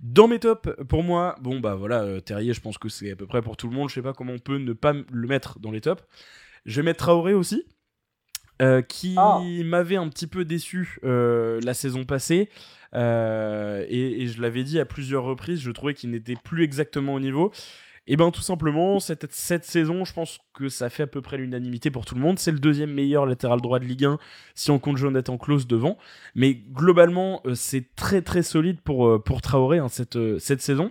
Dans 0.00 0.28
mes 0.28 0.38
tops, 0.38 0.68
pour 0.88 1.02
moi, 1.02 1.36
bon 1.40 1.60
bah 1.60 1.74
voilà, 1.74 2.02
euh, 2.02 2.20
Terrier, 2.20 2.54
je 2.54 2.60
pense 2.60 2.78
que 2.78 2.88
c'est 2.88 3.10
à 3.10 3.16
peu 3.16 3.26
près 3.26 3.42
pour 3.42 3.56
tout 3.56 3.68
le 3.68 3.74
monde. 3.74 3.90
Je 3.90 3.94
sais 3.94 4.02
pas 4.02 4.14
comment 4.14 4.32
on 4.32 4.38
peut 4.38 4.56
ne 4.56 4.72
pas 4.72 4.92
le 4.92 5.28
mettre 5.28 5.58
dans 5.60 5.70
les 5.70 5.82
tops. 5.82 6.02
Je 6.64 6.76
vais 6.76 6.84
mettre 6.84 7.00
Traoré 7.00 7.34
aussi, 7.34 7.64
euh, 8.62 8.80
qui 8.80 9.14
ah. 9.18 9.40
m'avait 9.64 9.96
un 9.96 10.08
petit 10.08 10.26
peu 10.26 10.44
déçu 10.44 10.98
euh, 11.04 11.60
la 11.62 11.74
saison 11.74 12.04
passée. 12.04 12.48
et, 12.94 14.26
je 14.26 14.40
l'avais 14.40 14.64
dit 14.64 14.80
à 14.80 14.86
plusieurs 14.86 15.24
reprises, 15.24 15.60
je 15.60 15.70
trouvais 15.70 15.94
qu'il 15.94 16.10
n'était 16.10 16.36
plus 16.42 16.64
exactement 16.64 17.14
au 17.14 17.20
niveau. 17.20 17.52
Et 18.10 18.14
eh 18.14 18.16
bien 18.16 18.32
tout 18.32 18.40
simplement, 18.40 18.98
cette, 18.98 19.30
saison, 19.30 20.04
je 20.04 20.12
pense 20.12 20.40
que 20.52 20.68
ça 20.68 20.90
fait 20.90 21.04
à 21.04 21.06
peu 21.06 21.22
près 21.22 21.36
l'unanimité 21.36 21.92
pour 21.92 22.04
tout 22.04 22.16
le 22.16 22.20
monde. 22.20 22.40
C'est 22.40 22.50
le 22.50 22.58
deuxième 22.58 22.92
meilleur 22.92 23.24
latéral 23.24 23.60
droit 23.60 23.78
de 23.78 23.84
Ligue 23.84 24.04
1 24.04 24.18
si 24.56 24.72
on 24.72 24.80
compte 24.80 24.96
Jonathan 24.96 25.38
Klaus 25.38 25.68
devant. 25.68 25.96
Mais 26.34 26.54
globalement, 26.54 27.40
euh, 27.46 27.54
c'est 27.54 27.94
très 27.94 28.20
très 28.20 28.42
solide 28.42 28.80
pour, 28.80 29.06
euh, 29.06 29.22
Traoré 29.40 29.78
hein, 29.78 29.86
cette, 29.86 30.16
euh, 30.16 30.40
cette 30.40 30.60
saison. 30.60 30.90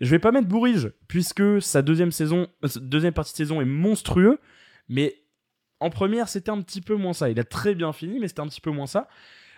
Je 0.00 0.08
vais 0.10 0.20
pas 0.20 0.30
mettre 0.30 0.46
Bourige, 0.46 0.92
puisque 1.08 1.60
sa 1.60 1.82
deuxième, 1.82 2.12
saison, 2.12 2.46
deuxième 2.76 3.14
partie 3.14 3.32
de 3.32 3.38
saison 3.38 3.60
est 3.60 3.64
monstrueux. 3.64 4.38
Mais 4.88 5.16
en 5.80 5.90
première, 5.90 6.28
c'était 6.28 6.52
un 6.52 6.62
petit 6.62 6.82
peu 6.82 6.94
moins 6.94 7.14
ça. 7.14 7.30
Il 7.30 7.40
a 7.40 7.44
très 7.44 7.74
bien 7.74 7.92
fini, 7.92 8.20
mais 8.20 8.28
c'était 8.28 8.42
un 8.42 8.48
petit 8.48 8.60
peu 8.60 8.70
moins 8.70 8.86
ça. 8.86 9.08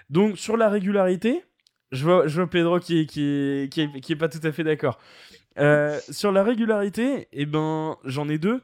Donc 0.09 0.39
sur 0.39 0.57
la 0.57 0.71
régularité, 0.71 1.45
je 1.91 2.05
vois, 2.05 2.27
je 2.27 2.41
Pedro 2.41 2.81
qui, 2.81 3.07
qui, 3.07 3.69
qui, 3.71 4.01
qui 4.01 4.13
est 4.13 4.17
pas 4.17 4.31
tout 4.31 4.41
à 4.45 4.51
fait 4.51 4.65
d'accord. 4.65 4.99
Euh, 5.59 5.99
sur 6.11 6.33
la 6.33 6.43
régularité, 6.43 7.29
eh 7.33 7.47
ben, 7.47 7.97
j'en 8.05 8.29
ai 8.29 8.39
deux. 8.39 8.63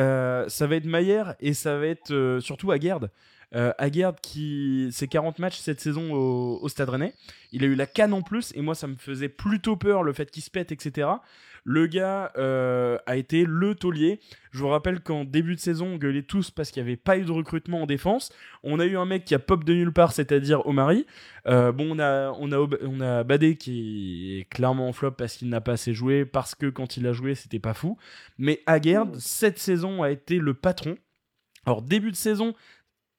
Euh, 0.00 0.48
ça 0.48 0.66
va 0.66 0.76
être 0.76 0.86
Maillère 0.86 1.34
et 1.40 1.52
ça 1.52 1.76
va 1.78 1.86
être 1.86 2.12
euh, 2.12 2.40
surtout 2.40 2.70
Aguerd. 2.70 3.10
Euh, 3.54 3.72
Aguerd, 3.78 4.16
qui 4.20 4.88
c'est 4.92 5.08
40 5.08 5.38
matchs 5.38 5.58
cette 5.58 5.80
saison 5.80 6.12
au, 6.12 6.68
Stade 6.68 6.88
Rennais. 6.88 7.14
Il 7.52 7.64
a 7.64 7.66
eu 7.66 7.74
la 7.74 7.86
canne 7.86 8.14
en 8.14 8.22
plus, 8.22 8.52
et 8.54 8.62
moi, 8.62 8.74
ça 8.74 8.86
me 8.86 8.96
faisait 8.96 9.28
plutôt 9.28 9.76
peur 9.76 10.02
le 10.02 10.12
fait 10.12 10.30
qu'il 10.30 10.42
se 10.42 10.50
pète, 10.50 10.72
etc. 10.72 11.08
Le 11.64 11.86
gars 11.86 12.32
euh, 12.38 12.98
a 13.06 13.16
été 13.16 13.44
le 13.46 13.74
taulier. 13.74 14.20
Je 14.50 14.58
vous 14.58 14.68
rappelle 14.68 15.00
qu'en 15.00 15.24
début 15.24 15.54
de 15.54 15.60
saison, 15.60 15.86
on 15.94 15.96
gueulait 15.96 16.22
tous 16.22 16.50
parce 16.50 16.70
qu'il 16.70 16.82
n'y 16.82 16.88
avait 16.88 16.96
pas 16.96 17.18
eu 17.18 17.24
de 17.24 17.30
recrutement 17.30 17.82
en 17.82 17.86
défense. 17.86 18.32
On 18.64 18.80
a 18.80 18.86
eu 18.86 18.96
un 18.96 19.04
mec 19.04 19.24
qui 19.24 19.34
a 19.34 19.38
pop 19.38 19.62
de 19.62 19.72
nulle 19.72 19.92
part, 19.92 20.12
c'est-à-dire 20.12 20.66
Omari. 20.66 21.06
Euh, 21.46 21.70
bon, 21.70 21.96
on 21.96 21.98
a, 22.00 22.32
on, 22.32 22.50
a, 22.52 22.68
on 22.82 23.00
a 23.00 23.22
Badé 23.22 23.56
qui 23.56 24.40
est 24.40 24.44
clairement 24.48 24.88
en 24.88 24.92
flop 24.92 25.12
parce 25.12 25.36
qu'il 25.36 25.50
n'a 25.50 25.60
pas 25.60 25.72
assez 25.72 25.94
joué, 25.94 26.24
parce 26.24 26.54
que 26.54 26.66
quand 26.66 26.96
il 26.96 27.06
a 27.06 27.12
joué, 27.12 27.34
c'était 27.34 27.60
pas 27.60 27.74
fou. 27.74 27.96
Mais 28.38 28.60
Aguerd, 28.66 29.14
cette 29.20 29.58
saison, 29.58 30.02
a 30.02 30.10
été 30.10 30.38
le 30.38 30.54
patron. 30.54 30.96
Alors, 31.64 31.82
début 31.82 32.10
de 32.10 32.16
saison, 32.16 32.54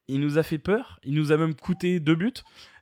il 0.08 0.20
nous 0.20 0.38
a 0.38 0.44
fait 0.44 0.58
peur. 0.58 1.00
Il 1.04 1.16
nous 1.16 1.32
a 1.32 1.38
même 1.38 1.56
coûté 1.56 2.00
deux 2.00 2.16
buts. 2.16 2.34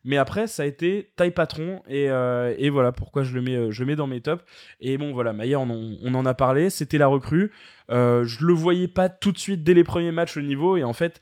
Mais 0.04 0.18
après, 0.18 0.48
ça 0.48 0.64
a 0.64 0.66
été 0.66 1.12
taille 1.16 1.32
patron. 1.32 1.84
Et, 1.88 2.10
euh, 2.10 2.56
et 2.58 2.70
voilà 2.70 2.92
pourquoi 2.92 3.24
je 3.24 3.34
le 3.34 3.42
mets, 3.42 3.56
euh, 3.56 3.72
je 3.72 3.84
mets 3.84 3.96
dans 3.96 4.08
mes 4.08 4.22
tops. 4.22 4.44
Et 4.80 4.98
bon, 4.98 5.14
voilà, 5.14 5.34
Maillard, 5.34 5.62
on, 5.62 5.98
on 6.02 6.14
en 6.16 6.26
a 6.26 6.34
parlé. 6.34 6.70
C'était 6.70 6.98
la 6.98 7.08
recrue. 7.08 7.52
Euh, 7.92 8.24
je 8.24 8.46
le 8.46 8.54
voyais 8.54 8.88
pas 8.88 9.10
tout 9.10 9.32
de 9.32 9.38
suite 9.38 9.64
dès 9.64 9.74
les 9.74 9.84
premiers 9.84 10.12
matchs 10.12 10.38
au 10.38 10.42
niveau. 10.42 10.78
Et 10.78 10.84
en 10.84 10.94
fait, 10.94 11.20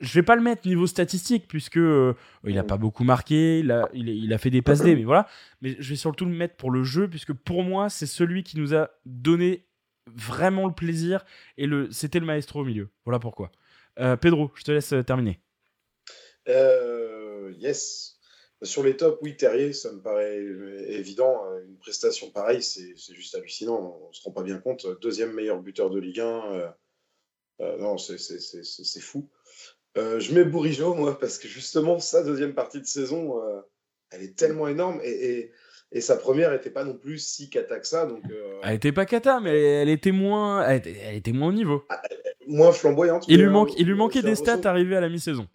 je 0.00 0.12
vais 0.14 0.22
pas 0.22 0.36
le 0.36 0.42
mettre 0.42 0.66
niveau 0.66 0.86
statistique 0.86 1.46
puisque 1.48 1.76
euh, 1.76 2.14
il 2.46 2.58
a 2.58 2.64
pas 2.64 2.76
beaucoup 2.76 3.04
marqué, 3.04 3.60
il 3.60 3.70
a, 3.70 3.88
il, 3.94 4.32
a 4.32 4.38
fait 4.38 4.50
des 4.50 4.62
passes 4.62 4.82
D, 4.82 4.94
mais 4.94 5.04
voilà. 5.04 5.26
Mais 5.62 5.76
je 5.78 5.90
vais 5.90 5.96
surtout 5.96 6.24
le 6.24 6.32
mettre 6.32 6.56
pour 6.56 6.70
le 6.70 6.84
jeu 6.84 7.08
puisque 7.08 7.32
pour 7.32 7.62
moi 7.62 7.88
c'est 7.88 8.06
celui 8.06 8.42
qui 8.42 8.58
nous 8.58 8.74
a 8.74 8.90
donné 9.06 9.66
vraiment 10.06 10.66
le 10.66 10.72
plaisir 10.72 11.24
et 11.56 11.66
le 11.66 11.88
c'était 11.90 12.20
le 12.20 12.26
maestro 12.26 12.60
au 12.60 12.64
milieu. 12.64 12.90
Voilà 13.04 13.18
pourquoi. 13.18 13.52
Euh, 13.98 14.16
Pedro, 14.16 14.50
je 14.54 14.64
te 14.64 14.72
laisse 14.72 14.94
terminer. 15.06 15.40
Euh, 16.48 17.52
yes. 17.58 18.18
Sur 18.62 18.82
les 18.82 18.96
tops, 18.96 19.18
oui, 19.22 19.36
Terrier, 19.36 19.72
ça 19.72 19.90
me 19.92 20.00
paraît 20.02 20.38
évident. 20.88 21.42
Une 21.66 21.78
prestation 21.78 22.30
pareille, 22.30 22.62
c'est 22.62 22.94
juste 23.14 23.34
hallucinant. 23.34 23.98
On 24.08 24.12
se 24.12 24.22
rend 24.22 24.32
pas 24.32 24.42
bien 24.42 24.58
compte. 24.58 24.86
Deuxième 25.00 25.32
meilleur 25.32 25.60
buteur 25.60 25.88
de 25.88 25.98
Ligue 25.98 26.20
1. 26.20 26.74
non, 27.78 27.96
c'est 27.96 29.00
fou. 29.00 29.30
Euh, 29.98 30.20
je 30.20 30.32
mets 30.34 30.44
Bourigeau, 30.44 30.94
moi, 30.94 31.18
parce 31.18 31.38
que 31.38 31.48
justement, 31.48 31.98
sa 31.98 32.22
deuxième 32.22 32.54
partie 32.54 32.80
de 32.80 32.86
saison, 32.86 33.42
euh, 33.42 33.60
elle 34.10 34.22
est 34.22 34.36
tellement 34.36 34.68
énorme. 34.68 35.00
Et, 35.02 35.50
et, 35.92 36.00
sa 36.00 36.16
première 36.16 36.52
n'était 36.52 36.70
pas 36.70 36.84
non 36.84 36.94
plus 36.94 37.18
si 37.18 37.50
cata 37.50 37.80
que 37.80 37.86
ça. 37.86 38.06
Donc, 38.06 38.22
euh, 38.30 38.60
Elle 38.62 38.74
était 38.74 38.92
pas 38.92 39.04
cata, 39.04 39.40
mais 39.40 39.60
elle 39.60 39.88
était 39.88 40.12
moins, 40.12 40.66
elle 40.66 41.16
était, 41.16 41.32
moins 41.32 41.48
au 41.48 41.52
niveau. 41.52 41.84
Ah, 41.88 42.00
moins 42.50 42.72
flamboyante. 42.72 43.26
Il, 43.28 43.40
lui, 43.40 43.48
manque, 43.48 43.78
il 43.78 43.86
lui 43.86 43.94
manquait 43.94 44.22
des 44.22 44.34
stats 44.34 44.60
arrivés 44.64 44.96
à 44.96 45.00
la 45.00 45.08
mi-saison. 45.08 45.46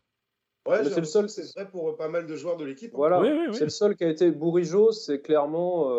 Ouais, 0.68 0.84
c'est 0.84 1.00
le 1.00 1.06
seul. 1.06 1.30
C'est 1.30 1.54
vrai 1.54 1.70
pour 1.70 1.96
pas 1.96 2.10
mal 2.10 2.26
de 2.26 2.36
joueurs 2.36 2.58
de 2.58 2.66
l'équipe. 2.66 2.92
Hein. 2.94 2.98
Voilà, 2.98 3.54
c'est 3.54 3.66
le 3.66 3.70
seul 3.70 3.96
qui 3.96 4.04
a 4.04 4.10
été 4.10 4.32
Bourigeau. 4.32 4.92
C'est 4.92 5.22
clairement. 5.22 5.92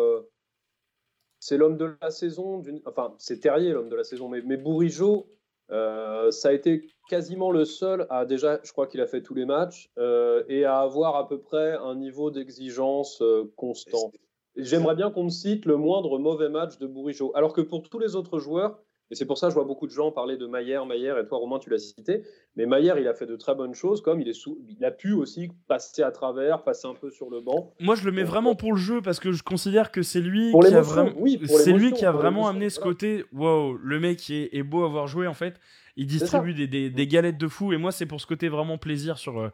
c'est 1.39 1.57
l'homme 1.57 1.77
de 1.77 1.95
la 2.01 2.11
saison. 2.11 2.61
Enfin, 2.85 3.13
c'est 3.17 3.39
Terrier 3.39 3.71
l'homme 3.71 3.89
de 3.89 3.95
la 3.95 4.03
saison, 4.03 4.27
mais, 4.27 4.41
mais 4.41 4.57
Bourigeau, 4.57 5.27
euh, 5.71 6.31
ça 6.31 6.49
a 6.49 6.51
été 6.53 6.87
quasiment 7.09 7.51
le 7.51 7.65
seul 7.65 8.07
à 8.09 8.25
déjà, 8.25 8.59
je 8.63 8.71
crois 8.71 8.87
qu'il 8.87 9.01
a 9.01 9.07
fait 9.07 9.21
tous 9.21 9.33
les 9.33 9.45
matchs, 9.45 9.89
euh, 9.97 10.43
et 10.47 10.65
à 10.65 10.79
avoir 10.79 11.15
à 11.15 11.27
peu 11.27 11.39
près 11.39 11.77
un 11.77 11.95
niveau 11.95 12.31
d'exigence 12.31 13.21
euh, 13.21 13.51
constant. 13.55 14.11
J'aimerais 14.55 14.95
bien 14.95 15.11
qu'on 15.11 15.25
me 15.25 15.29
cite 15.29 15.65
le 15.65 15.77
moindre 15.77 16.17
mauvais 16.17 16.49
match 16.49 16.77
de 16.79 16.87
Bourigeau. 16.87 17.31
Alors 17.35 17.53
que 17.53 17.61
pour 17.61 17.87
tous 17.87 17.99
les 17.99 18.15
autres 18.15 18.39
joueurs, 18.39 18.79
et 19.09 19.15
c'est 19.15 19.25
pour 19.25 19.37
ça 19.37 19.47
que 19.47 19.51
je 19.51 19.55
vois 19.55 19.65
beaucoup 19.65 19.87
de 19.87 19.91
gens 19.91 20.11
parler 20.11 20.37
de 20.37 20.47
Maillère, 20.47 20.85
Maillère, 20.85 21.17
et 21.17 21.25
toi 21.25 21.37
Romain 21.37 21.59
tu 21.59 21.69
l'as 21.69 21.77
cité, 21.77 22.23
mais 22.55 22.65
Maillère 22.65 22.97
il 22.99 23.07
a 23.07 23.13
fait 23.13 23.25
de 23.25 23.35
très 23.35 23.55
bonnes 23.55 23.73
choses, 23.73 24.01
comme 24.01 24.21
il, 24.21 24.27
est 24.27 24.45
il 24.69 24.83
a 24.83 24.91
pu 24.91 25.13
aussi 25.13 25.49
passer 25.67 26.03
à 26.03 26.11
travers, 26.11 26.63
passer 26.63 26.87
un 26.87 26.93
peu 26.93 27.09
sur 27.09 27.29
le 27.29 27.41
banc. 27.41 27.73
Moi 27.79 27.95
je 27.95 28.05
le 28.05 28.11
mets 28.11 28.23
vraiment 28.23 28.55
pour 28.55 28.73
le 28.73 28.77
jeu, 28.77 29.01
parce 29.01 29.19
que 29.19 29.31
je 29.31 29.43
considère 29.43 29.91
que 29.91 30.01
c'est 30.01 30.19
lui, 30.21 30.51
qui 30.51 30.73
a, 30.73 30.81
vraiment, 30.81 31.11
oui, 31.17 31.39
c'est 31.45 31.73
lui 31.73 31.93
qui 31.93 32.05
a 32.05 32.11
vraiment 32.11 32.47
amené 32.47 32.69
ce 32.69 32.79
côté, 32.79 33.23
wow, 33.31 33.73
le 33.73 33.99
mec 33.99 34.29
est, 34.29 34.49
est, 34.51 34.63
beau 34.63 34.83
à 34.83 34.87
avoir 34.87 35.07
joué 35.07 35.27
en 35.27 35.33
fait, 35.33 35.59
il 35.95 36.05
distribue 36.05 36.53
des, 36.53 36.67
des, 36.67 36.89
des, 36.89 37.07
galettes 37.07 37.37
de 37.37 37.47
fou, 37.47 37.73
et 37.73 37.77
moi 37.77 37.91
c'est 37.91 38.05
pour 38.05 38.21
ce 38.21 38.27
côté 38.27 38.49
vraiment 38.49 38.77
plaisir. 38.77 39.17
sur, 39.17 39.39
euh, 39.39 39.49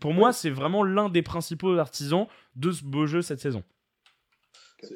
pour 0.00 0.12
moi 0.12 0.32
c'est 0.32 0.50
vraiment 0.50 0.82
l'un 0.82 1.08
des 1.08 1.22
principaux 1.22 1.76
artisans 1.78 2.26
de 2.56 2.70
ce 2.70 2.84
beau 2.84 3.06
jeu 3.06 3.22
cette 3.22 3.40
saison. 3.40 3.62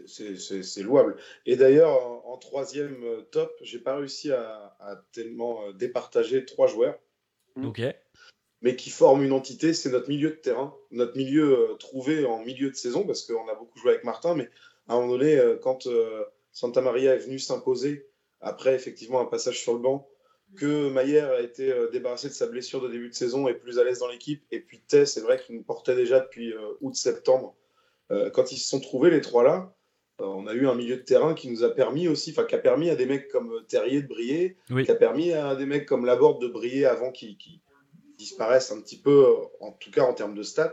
C'est 0.06 0.82
louable. 0.82 1.16
Et 1.46 1.56
d'ailleurs, 1.56 2.26
en, 2.26 2.36
troisième 2.38 3.02
euh, 3.04 3.22
top, 3.30 3.52
j'ai 3.62 3.78
pas 3.78 3.96
réussi 3.96 4.30
à, 4.32 5.04
tellement 5.12 5.64
euh, 5.64 5.72
départager 5.72 6.44
trois 6.44 6.66
joueurs. 6.66 6.98
Mmh. 7.56 7.66
Ok. 7.66 7.82
Mais 8.60 8.76
qui 8.76 8.90
forment 8.90 9.22
une 9.22 9.32
entité, 9.32 9.72
c'est 9.72 9.90
notre 9.90 10.08
milieu 10.08 10.30
de 10.30 10.34
terrain, 10.36 10.74
notre 10.90 11.16
milieu 11.16 11.70
euh, 11.70 11.74
trouvé 11.74 12.24
en 12.26 12.44
milieu 12.44 12.70
de 12.70 12.74
saison, 12.74 13.04
parce 13.04 13.24
qu'on 13.24 13.48
a 13.48 13.54
beaucoup 13.54 13.78
joué 13.78 13.92
avec 13.92 14.04
Martin, 14.04 14.34
mais 14.34 14.50
à 14.88 14.94
un 14.94 15.00
moment 15.00 15.12
donné, 15.12 15.38
quand 15.62 15.86
Santa 16.50 16.80
Maria 16.80 17.14
est 17.14 17.18
venu 17.18 17.38
s'imposer, 17.38 18.08
après 18.40 18.74
effectivement 18.74 19.20
un 19.20 19.26
passage 19.26 19.60
sur 19.60 19.74
le 19.74 19.80
banc, 19.80 20.08
que 20.56 20.88
Mayer 20.88 21.20
a 21.20 21.40
été 21.42 21.72
débarrassé 21.92 22.28
de 22.28 22.32
sa 22.32 22.46
blessure 22.46 22.80
de 22.80 22.88
début 22.88 23.10
de 23.10 23.14
saison 23.14 23.48
et 23.48 23.54
plus 23.54 23.78
à 23.78 23.84
l'aise 23.84 23.98
dans 23.98 24.08
l'équipe, 24.08 24.42
et 24.50 24.60
puis 24.60 24.80
Tess, 24.80 25.12
c'est 25.12 25.20
vrai 25.20 25.38
qu'il 25.38 25.56
nous 25.56 25.62
portait 25.62 25.94
déjà 25.94 26.20
depuis 26.20 26.54
août-septembre. 26.80 27.54
quand 28.08 28.50
ils 28.50 28.56
se 28.56 28.66
sont 28.66 28.80
trouvés, 28.80 29.10
les 29.10 29.20
trois 29.20 29.44
là, 29.44 29.77
euh, 29.77 29.77
on 30.18 30.46
a 30.46 30.54
eu 30.54 30.66
un 30.66 30.74
milieu 30.74 30.96
de 30.96 31.02
terrain 31.02 31.34
qui 31.34 31.48
nous 31.48 31.62
a 31.62 31.70
permis 31.70 32.08
aussi, 32.08 32.32
enfin 32.32 32.44
qui 32.44 32.54
a 32.54 32.58
permis 32.58 32.90
à 32.90 32.96
des 32.96 33.06
mecs 33.06 33.28
comme 33.28 33.64
Terrier 33.68 34.02
de 34.02 34.08
briller, 34.08 34.56
qui 34.66 34.90
a 34.90 34.94
permis 34.94 35.32
à 35.32 35.54
des 35.54 35.66
mecs 35.66 35.86
comme 35.86 36.04
Laborde 36.04 36.42
de 36.42 36.48
briller 36.48 36.86
avant 36.86 37.12
qu'ils 37.12 37.36
disparaissent 38.16 38.72
un 38.72 38.80
petit 38.80 38.98
peu, 38.98 39.26
en 39.60 39.72
tout 39.72 39.90
cas 39.90 40.02
en 40.02 40.14
termes 40.14 40.34
de 40.34 40.42
stats, 40.42 40.72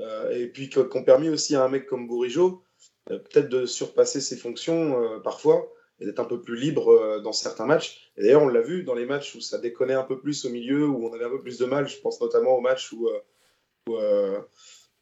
euh, 0.00 0.30
et 0.30 0.46
puis 0.46 0.68
qui 0.68 0.78
ont 0.78 1.04
permis 1.04 1.30
aussi 1.30 1.56
à 1.56 1.64
un 1.64 1.68
mec 1.68 1.86
comme 1.86 2.06
Bourigeau 2.06 2.62
euh, 3.10 3.18
peut-être 3.18 3.48
de 3.48 3.64
surpasser 3.64 4.20
ses 4.20 4.36
fonctions 4.36 5.20
parfois 5.22 5.72
et 6.00 6.04
d'être 6.04 6.20
un 6.20 6.24
peu 6.24 6.42
plus 6.42 6.56
libre 6.56 7.20
dans 7.22 7.32
certains 7.32 7.64
matchs. 7.64 8.10
Et 8.18 8.22
d'ailleurs, 8.22 8.42
on 8.42 8.48
l'a 8.48 8.60
vu 8.60 8.82
dans 8.82 8.94
les 8.94 9.06
matchs 9.06 9.34
où 9.36 9.40
ça 9.40 9.56
déconnait 9.56 9.94
un 9.94 10.02
peu 10.02 10.20
plus 10.20 10.44
au 10.44 10.50
milieu, 10.50 10.86
où 10.86 11.06
on 11.06 11.14
avait 11.14 11.24
un 11.24 11.30
peu 11.30 11.40
plus 11.40 11.56
de 11.56 11.64
mal. 11.64 11.88
Je 11.88 11.98
pense 12.00 12.20
notamment 12.20 12.58
au 12.58 12.60
match 12.60 12.92
où, 12.92 13.08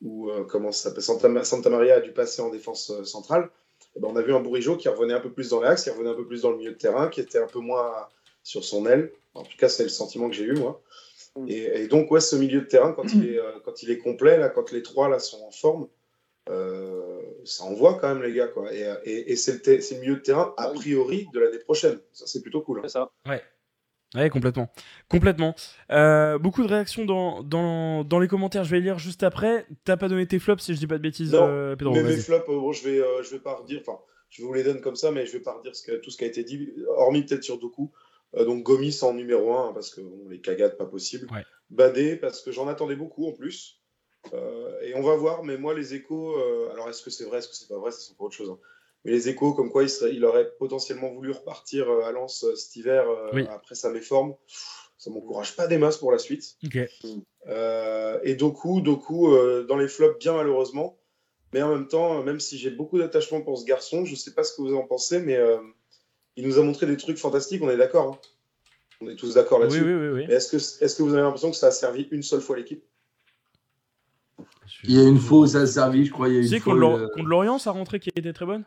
où, 0.00 0.30
comment 0.48 0.70
ça 0.70 0.90
s'appelle 0.90 1.44
Santa, 1.44 1.70
Maria 1.70 1.96
a 1.96 2.00
dû 2.00 2.12
passer 2.12 2.40
en 2.40 2.50
défense 2.50 3.02
centrale. 3.02 3.50
Eh 3.96 4.00
ben, 4.00 4.08
on 4.10 4.16
a 4.16 4.22
vu 4.22 4.34
un 4.34 4.40
Bourigeau 4.40 4.76
qui 4.76 4.88
revenait 4.88 5.14
un 5.14 5.20
peu 5.20 5.30
plus 5.30 5.50
dans 5.50 5.60
l'axe, 5.60 5.84
qui 5.84 5.90
revenait 5.90 6.10
un 6.10 6.14
peu 6.14 6.26
plus 6.26 6.42
dans 6.42 6.50
le 6.50 6.56
milieu 6.56 6.72
de 6.72 6.78
terrain, 6.78 7.08
qui 7.08 7.20
était 7.20 7.38
un 7.38 7.46
peu 7.46 7.60
moins 7.60 7.92
sur 8.42 8.64
son 8.64 8.86
aile. 8.86 9.12
En 9.34 9.42
tout 9.42 9.56
cas, 9.56 9.68
c'est 9.68 9.84
le 9.84 9.88
sentiment 9.88 10.28
que 10.28 10.34
j'ai 10.34 10.44
eu, 10.44 10.54
moi. 10.54 10.82
Mm. 11.36 11.46
Et, 11.48 11.86
donc, 11.88 12.10
ouais, 12.10 12.20
ce 12.20 12.36
milieu 12.36 12.60
de 12.60 12.66
terrain, 12.66 12.92
quand, 12.92 13.12
il, 13.12 13.34
est, 13.34 13.38
euh, 13.38 13.52
quand 13.64 13.82
il 13.82 13.90
est 13.90 13.98
complet, 13.98 14.36
là, 14.36 14.48
quand 14.48 14.72
les 14.72 14.82
trois 14.82 15.08
là, 15.08 15.18
sont 15.18 15.42
en 15.42 15.50
forme, 15.50 15.88
euh, 16.50 17.20
ça 17.44 17.64
envoie 17.64 17.94
quand 17.94 18.08
même, 18.08 18.22
les 18.22 18.32
gars. 18.32 18.48
Quoi. 18.48 18.72
Et, 18.72 19.36
c'est 19.36 19.66
le, 19.66 19.76
le, 19.76 20.00
milieu 20.00 20.16
de 20.16 20.20
terrain, 20.20 20.54
a 20.56 20.68
priori, 20.68 21.28
de 21.32 21.40
l'année 21.40 21.58
prochaine. 21.58 21.98
Ça, 22.12 22.26
c'est 22.26 22.42
plutôt 22.42 22.62
cool. 22.62 22.78
Hein. 22.78 22.82
C'est 22.84 22.92
ça. 22.92 23.10
Ouais. 23.26 23.42
Ouais, 24.14 24.30
complètement. 24.30 24.70
Complètement. 25.08 25.54
Euh, 25.90 26.38
beaucoup 26.38 26.62
de 26.62 26.68
réactions 26.68 27.04
dans, 27.04 27.42
dans, 27.42 28.04
dans, 28.04 28.20
les 28.20 28.28
commentaires, 28.28 28.64
je 28.64 28.70
vais 28.70 28.80
lire 28.80 28.98
juste 28.98 29.22
après. 29.22 29.66
T'as 29.84 29.96
pas 29.96 30.08
donné 30.08 30.26
tes 30.26 30.38
flops 30.38 30.62
si 30.62 30.74
je 30.74 30.78
dis 30.78 30.86
pas 30.86 30.98
de 30.98 31.02
bêtises, 31.02 31.32
non, 31.32 31.46
euh, 31.48 31.76
Pedro, 31.76 31.94
Mais 31.94 32.02
mes 32.02 32.16
flops, 32.16 32.48
euh, 32.48 32.58
bon, 32.58 32.72
je 32.72 32.88
vais, 32.88 33.02
je 33.22 33.30
vais 33.30 33.40
pas 33.40 33.54
redire, 33.54 33.80
enfin, 33.80 33.98
je 34.30 34.42
vous 34.42 34.52
les 34.52 34.62
donne 34.62 34.80
comme 34.80 34.96
ça, 34.96 35.10
mais 35.10 35.26
je 35.26 35.32
vais 35.32 35.40
pas 35.40 35.54
redire 35.54 35.74
ce 35.74 35.82
que, 35.82 35.96
tout 35.96 36.10
ce 36.10 36.16
qui 36.16 36.24
a 36.24 36.26
été 36.28 36.44
dit, 36.44 36.72
hormis 36.96 37.24
peut-être 37.24 37.42
sur 37.42 37.58
Doku. 37.58 37.90
donc 38.36 38.62
Gomis 38.62 39.00
en 39.02 39.14
numéro 39.14 39.54
1, 39.56 39.72
parce 39.72 39.90
que 39.90 40.00
bon, 40.00 40.28
les 40.28 40.40
cagades, 40.40 40.76
pas 40.76 40.86
possible. 40.86 41.26
Ouais. 41.32 41.44
Badé, 41.70 42.16
parce 42.16 42.40
que 42.40 42.52
j'en 42.52 42.68
attendais 42.68 42.96
beaucoup 42.96 43.26
en 43.26 43.32
plus. 43.32 43.80
et 44.82 44.94
on 44.94 45.02
va 45.02 45.16
voir, 45.16 45.42
mais 45.42 45.58
moi, 45.58 45.74
les 45.74 45.94
échos, 45.94 46.36
alors 46.72 46.88
est-ce 46.88 47.02
que 47.02 47.10
c'est 47.10 47.24
vrai, 47.24 47.38
est-ce 47.38 47.48
que 47.48 47.56
c'est 47.56 47.68
pas 47.68 47.78
vrai, 47.78 47.90
ça 47.90 47.98
c'est 47.98 48.16
pas 48.16 48.24
autre 48.24 48.36
chose. 48.36 48.50
Hein. 48.50 48.58
Mais 49.04 49.12
les 49.12 49.28
échos, 49.28 49.52
comme 49.52 49.70
quoi 49.70 49.82
il, 49.82 49.90
serait, 49.90 50.14
il 50.14 50.24
aurait 50.24 50.50
potentiellement 50.58 51.12
voulu 51.12 51.30
repartir 51.30 51.88
euh, 51.90 52.04
à 52.04 52.12
Lens 52.12 52.44
euh, 52.44 52.56
cet 52.56 52.74
hiver 52.76 53.04
euh, 53.08 53.44
après 53.50 53.74
sa 53.74 53.90
méforme, 53.90 54.34
ça 54.96 55.10
m'encourage 55.10 55.56
pas 55.56 55.66
des 55.66 55.76
masses 55.76 55.98
pour 55.98 56.10
la 56.10 56.18
suite. 56.18 56.56
et 56.62 58.34
Doku, 58.34 58.80
Doku 58.80 59.36
dans 59.68 59.76
les 59.76 59.88
flops, 59.88 60.18
bien 60.18 60.32
malheureusement. 60.32 60.98
Mais 61.52 61.62
en 61.62 61.68
même 61.68 61.86
temps, 61.86 62.22
même 62.22 62.40
si 62.40 62.56
j'ai 62.58 62.70
beaucoup 62.70 62.98
d'attachement 62.98 63.42
pour 63.42 63.58
ce 63.58 63.64
garçon, 63.64 64.04
je 64.04 64.14
sais 64.14 64.32
pas 64.32 64.42
ce 64.42 64.56
que 64.56 64.62
vous 64.62 64.74
en 64.74 64.86
pensez, 64.86 65.20
mais 65.20 65.38
il 66.36 66.46
nous 66.46 66.58
a 66.58 66.62
montré 66.62 66.86
des 66.86 66.96
trucs 66.96 67.18
fantastiques, 67.18 67.62
on 67.62 67.68
est 67.68 67.76
d'accord. 67.76 68.14
Hein. 68.14 68.18
on 69.02 69.08
est 69.08 69.16
tous 69.16 69.34
d'accord 69.34 69.58
là-dessus. 69.58 69.82
Oui, 69.82 70.22
oui, 70.22 70.32
est-ce 70.32 70.50
que, 70.50 70.84
est 70.84 70.96
que 70.96 71.02
vous 71.02 71.12
avez 71.12 71.22
l'impression 71.22 71.50
que 71.50 71.56
ça 71.56 71.66
a 71.66 71.70
servi 71.70 72.08
une 72.10 72.22
seule 72.22 72.40
fois 72.40 72.56
l'équipe? 72.56 72.82
Il 74.84 74.92
y 74.92 75.00
a 75.00 75.06
une 75.06 75.18
fois 75.18 75.40
où 75.40 75.46
ça 75.46 75.60
a 75.60 75.66
servi, 75.66 76.06
je 76.06 76.12
crois. 76.12 76.28
Il 76.28 76.34
y 76.34 76.38
a 76.38 76.40
une 76.40 76.60
fois, 76.60 77.08
contre 77.10 77.28
Lorient, 77.28 77.58
ça 77.58 77.70
a 77.70 77.72
rentré 77.74 78.00
qui 78.00 78.08
était 78.16 78.32
très 78.32 78.46
bonne? 78.46 78.64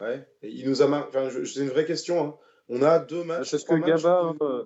Ouais. 0.00 0.26
il 0.42 0.68
nous 0.68 0.82
a 0.82 0.86
enfin, 0.86 1.28
c'est 1.30 1.60
une 1.60 1.68
vraie 1.68 1.86
question. 1.86 2.22
Hein. 2.22 2.34
On 2.68 2.82
a 2.82 2.98
deux 2.98 3.24
matchs. 3.24 3.48
C'est 3.48 3.58
ce 3.58 3.64
que 3.64 3.74
Gabin, 3.74 4.34
euh, 4.42 4.64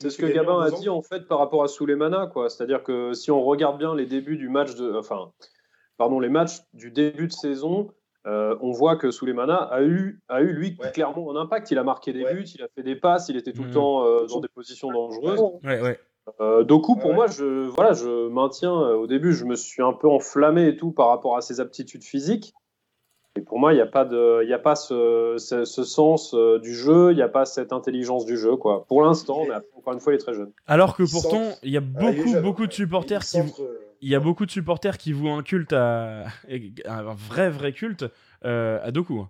c'est 0.00 0.10
ce 0.10 0.18
que 0.18 0.26
Gabin 0.26 0.60
a 0.60 0.70
dit 0.70 0.88
en 0.88 1.02
fait 1.02 1.26
par 1.26 1.38
rapport 1.38 1.62
à 1.62 1.68
Souleymana, 1.68 2.28
quoi. 2.32 2.50
C'est-à-dire 2.50 2.82
que 2.82 3.12
si 3.14 3.30
on 3.30 3.42
regarde 3.42 3.78
bien 3.78 3.94
les 3.94 4.06
débuts 4.06 4.36
du 4.36 4.48
match 4.48 4.74
de, 4.74 4.92
enfin, 4.94 5.32
pardon, 5.96 6.20
les 6.20 6.28
matchs 6.28 6.60
du 6.72 6.90
début 6.90 7.26
de 7.28 7.32
saison, 7.32 7.90
euh, 8.26 8.56
on 8.60 8.72
voit 8.72 8.96
que 8.96 9.10
Souleymana 9.10 9.56
a 9.56 9.82
eu, 9.82 10.20
a 10.28 10.42
eu 10.42 10.52
lui 10.52 10.76
clairement 10.92 11.30
un 11.32 11.40
impact. 11.40 11.70
Il 11.70 11.78
a 11.78 11.84
marqué 11.84 12.12
des 12.12 12.24
buts, 12.24 12.44
il 12.54 12.62
a 12.62 12.68
fait 12.68 12.82
des 12.82 12.96
passes, 12.96 13.28
il 13.28 13.36
était 13.36 13.52
tout 13.52 13.62
le 13.62 13.70
mmh. 13.70 13.74
temps 13.74 14.04
euh, 14.04 14.26
dans 14.26 14.40
des 14.40 14.48
positions 14.48 14.90
dangereuses. 14.90 15.40
Ouais, 15.64 15.98
Euh, 16.40 16.62
Doku, 16.62 16.96
pour 16.96 17.14
moi, 17.14 17.26
je, 17.26 17.68
voilà, 17.68 17.94
je 17.94 18.28
maintiens. 18.28 18.72
au 18.72 19.06
début, 19.06 19.32
je 19.32 19.46
me 19.46 19.56
suis 19.56 19.82
un 19.82 19.94
peu 19.94 20.08
enflammé 20.08 20.68
et 20.68 20.76
tout 20.76 20.92
par 20.92 21.08
rapport 21.08 21.36
à 21.36 21.40
ses 21.40 21.58
aptitudes 21.58 22.04
physiques. 22.04 22.52
Et 23.38 23.40
pour 23.40 23.58
moi, 23.58 23.72
il 23.72 23.76
n'y 23.76 23.82
a 23.82 23.86
pas, 23.86 24.04
de, 24.04 24.44
y 24.44 24.52
a 24.52 24.58
pas 24.58 24.74
ce, 24.74 25.36
ce, 25.38 25.64
sens 25.64 26.34
du 26.34 26.74
jeu, 26.74 27.12
il 27.12 27.16
n'y 27.16 27.22
a 27.22 27.28
pas 27.28 27.44
cette 27.44 27.72
intelligence 27.72 28.26
du 28.26 28.36
jeu. 28.36 28.56
Quoi. 28.56 28.84
Pour 28.86 29.02
l'instant, 29.02 29.44
mais 29.46 29.54
encore 29.76 29.92
une 29.92 30.00
fois, 30.00 30.12
il 30.12 30.16
est 30.16 30.18
très 30.18 30.34
jeune. 30.34 30.52
Alors 30.66 30.96
que 30.96 31.04
pourtant, 31.08 31.52
il 31.62 31.70
y 31.70 31.76
a 31.76 31.80
beaucoup, 31.80 32.40
beaucoup 32.42 32.66
de 32.66 32.72
supporters 32.72 33.24
qui. 33.24 33.38
Il 34.00 34.08
y 34.08 34.14
a 34.14 34.20
beaucoup 34.20 34.46
de 34.46 34.50
supporters 34.50 34.96
qui 34.96 35.12
vouent 35.12 35.30
un 35.30 35.42
culte 35.42 35.72
à 35.72 36.26
un 36.84 37.14
vrai 37.14 37.50
vrai 37.50 37.72
culte 37.72 38.04
à 38.42 38.90
Doku. 38.90 39.24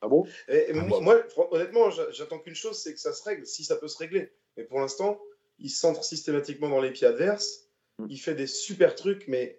Ah 0.00 0.08
bon? 0.08 0.26
Et, 0.48 0.66
ah 0.70 1.00
moi, 1.00 1.22
honnêtement, 1.50 1.90
j'attends 1.90 2.38
qu'une 2.38 2.54
chose, 2.54 2.78
c'est 2.78 2.94
que 2.94 3.00
ça 3.00 3.12
se 3.12 3.22
règle, 3.24 3.46
si 3.46 3.64
ça 3.64 3.76
peut 3.76 3.88
se 3.88 3.98
régler. 3.98 4.32
Mais 4.56 4.64
pour 4.64 4.80
l'instant, 4.80 5.20
il 5.58 5.70
centre 5.70 6.04
systématiquement 6.04 6.68
dans 6.68 6.80
les 6.80 6.92
pieds 6.92 7.06
adverses. 7.06 7.68
Mm. 7.98 8.06
Il 8.10 8.18
fait 8.18 8.34
des 8.34 8.46
super 8.46 8.94
trucs, 8.94 9.26
mais 9.26 9.58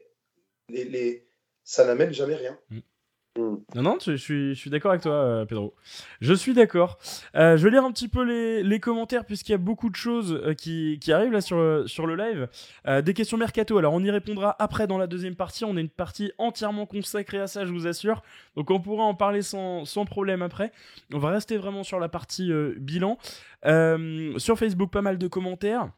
les, 0.69 0.85
les... 0.85 1.27
ça 1.63 1.85
n'amène 1.85 2.13
jamais 2.13 2.35
rien. 2.35 2.57
Mm. 2.69 2.79
Hmm. 3.37 3.57
Non, 3.75 3.83
non, 3.83 3.97
je 3.99 4.15
suis, 4.15 4.69
d'accord 4.69 4.91
avec 4.91 5.03
toi, 5.03 5.13
euh, 5.13 5.45
Pedro. 5.45 5.75
Je 6.19 6.33
suis 6.33 6.53
d'accord. 6.53 6.97
Euh, 7.35 7.57
je 7.57 7.63
vais 7.63 7.69
lire 7.69 7.83
un 7.83 7.91
petit 7.91 8.07
peu 8.07 8.23
les, 8.23 8.79
commentaires 8.79 9.25
puisqu'il 9.25 9.51
y 9.51 9.55
a 9.55 9.59
beaucoup 9.59 9.89
de 9.89 9.95
choses 9.95 10.33
euh, 10.33 10.53
qui, 10.53 10.99
arrivent 11.11 11.31
là 11.31 11.41
sur, 11.41 11.57
le 11.57 12.15
live. 12.15 12.47
des 13.03 13.13
questions 13.13 13.37
mercato. 13.37 13.77
Alors, 13.77 13.93
on 13.93 14.03
y 14.03 14.09
répondra 14.09 14.55
après 14.59 14.87
dans 14.87 14.97
la 14.97 15.07
deuxième 15.07 15.35
partie. 15.35 15.63
On 15.63 15.77
a 15.77 15.79
une 15.79 15.89
partie 15.89 16.31
entièrement 16.37 16.85
consacrée 16.85 17.39
à 17.39 17.47
ça, 17.47 17.65
je 17.65 17.71
vous 17.71 17.87
assure. 17.87 18.23
Donc, 18.55 18.71
on 18.71 18.79
pourra 18.79 19.03
en 19.03 19.13
parler 19.13 19.41
sans 19.41 20.05
problème 20.05 20.41
après. 20.41 20.71
On 21.13 21.19
va 21.19 21.29
rester 21.29 21.57
vraiment 21.57 21.83
sur 21.83 21.99
la 21.99 22.09
partie 22.09 22.51
bilan. 22.77 23.17
sur 23.63 24.57
Facebook, 24.57 24.91
pas 24.91 25.01
mal 25.01 25.17
de 25.17 25.27
commentaires. 25.27 25.89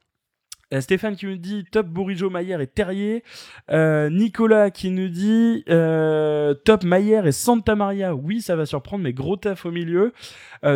Euh, 0.74 0.82
Stéphane 0.82 1.16
qui 1.16 1.26
nous 1.26 1.36
dit 1.36 1.66
top 1.70 1.88
Bourigeau, 1.88 2.30
Maillère 2.30 2.62
et 2.62 2.68
Terrier. 2.68 3.24
Euh, 3.70 4.10
Nicolas 4.10 4.72
qui 4.72 4.90
nous 4.90 5.10
dit 5.10 5.64
euh, 5.70 6.54
top 6.54 6.84
Maillère 6.84 7.28
et 7.28 7.32
Santa 7.32 7.76
Maria. 7.76 8.16
Oui, 8.16 8.42
ça 8.42 8.56
va 8.56 8.66
surprendre, 8.66 9.04
mais 9.04 9.14
gros 9.14 9.36
taf 9.36 9.66
au 9.66 9.72
milieu. 9.72 10.14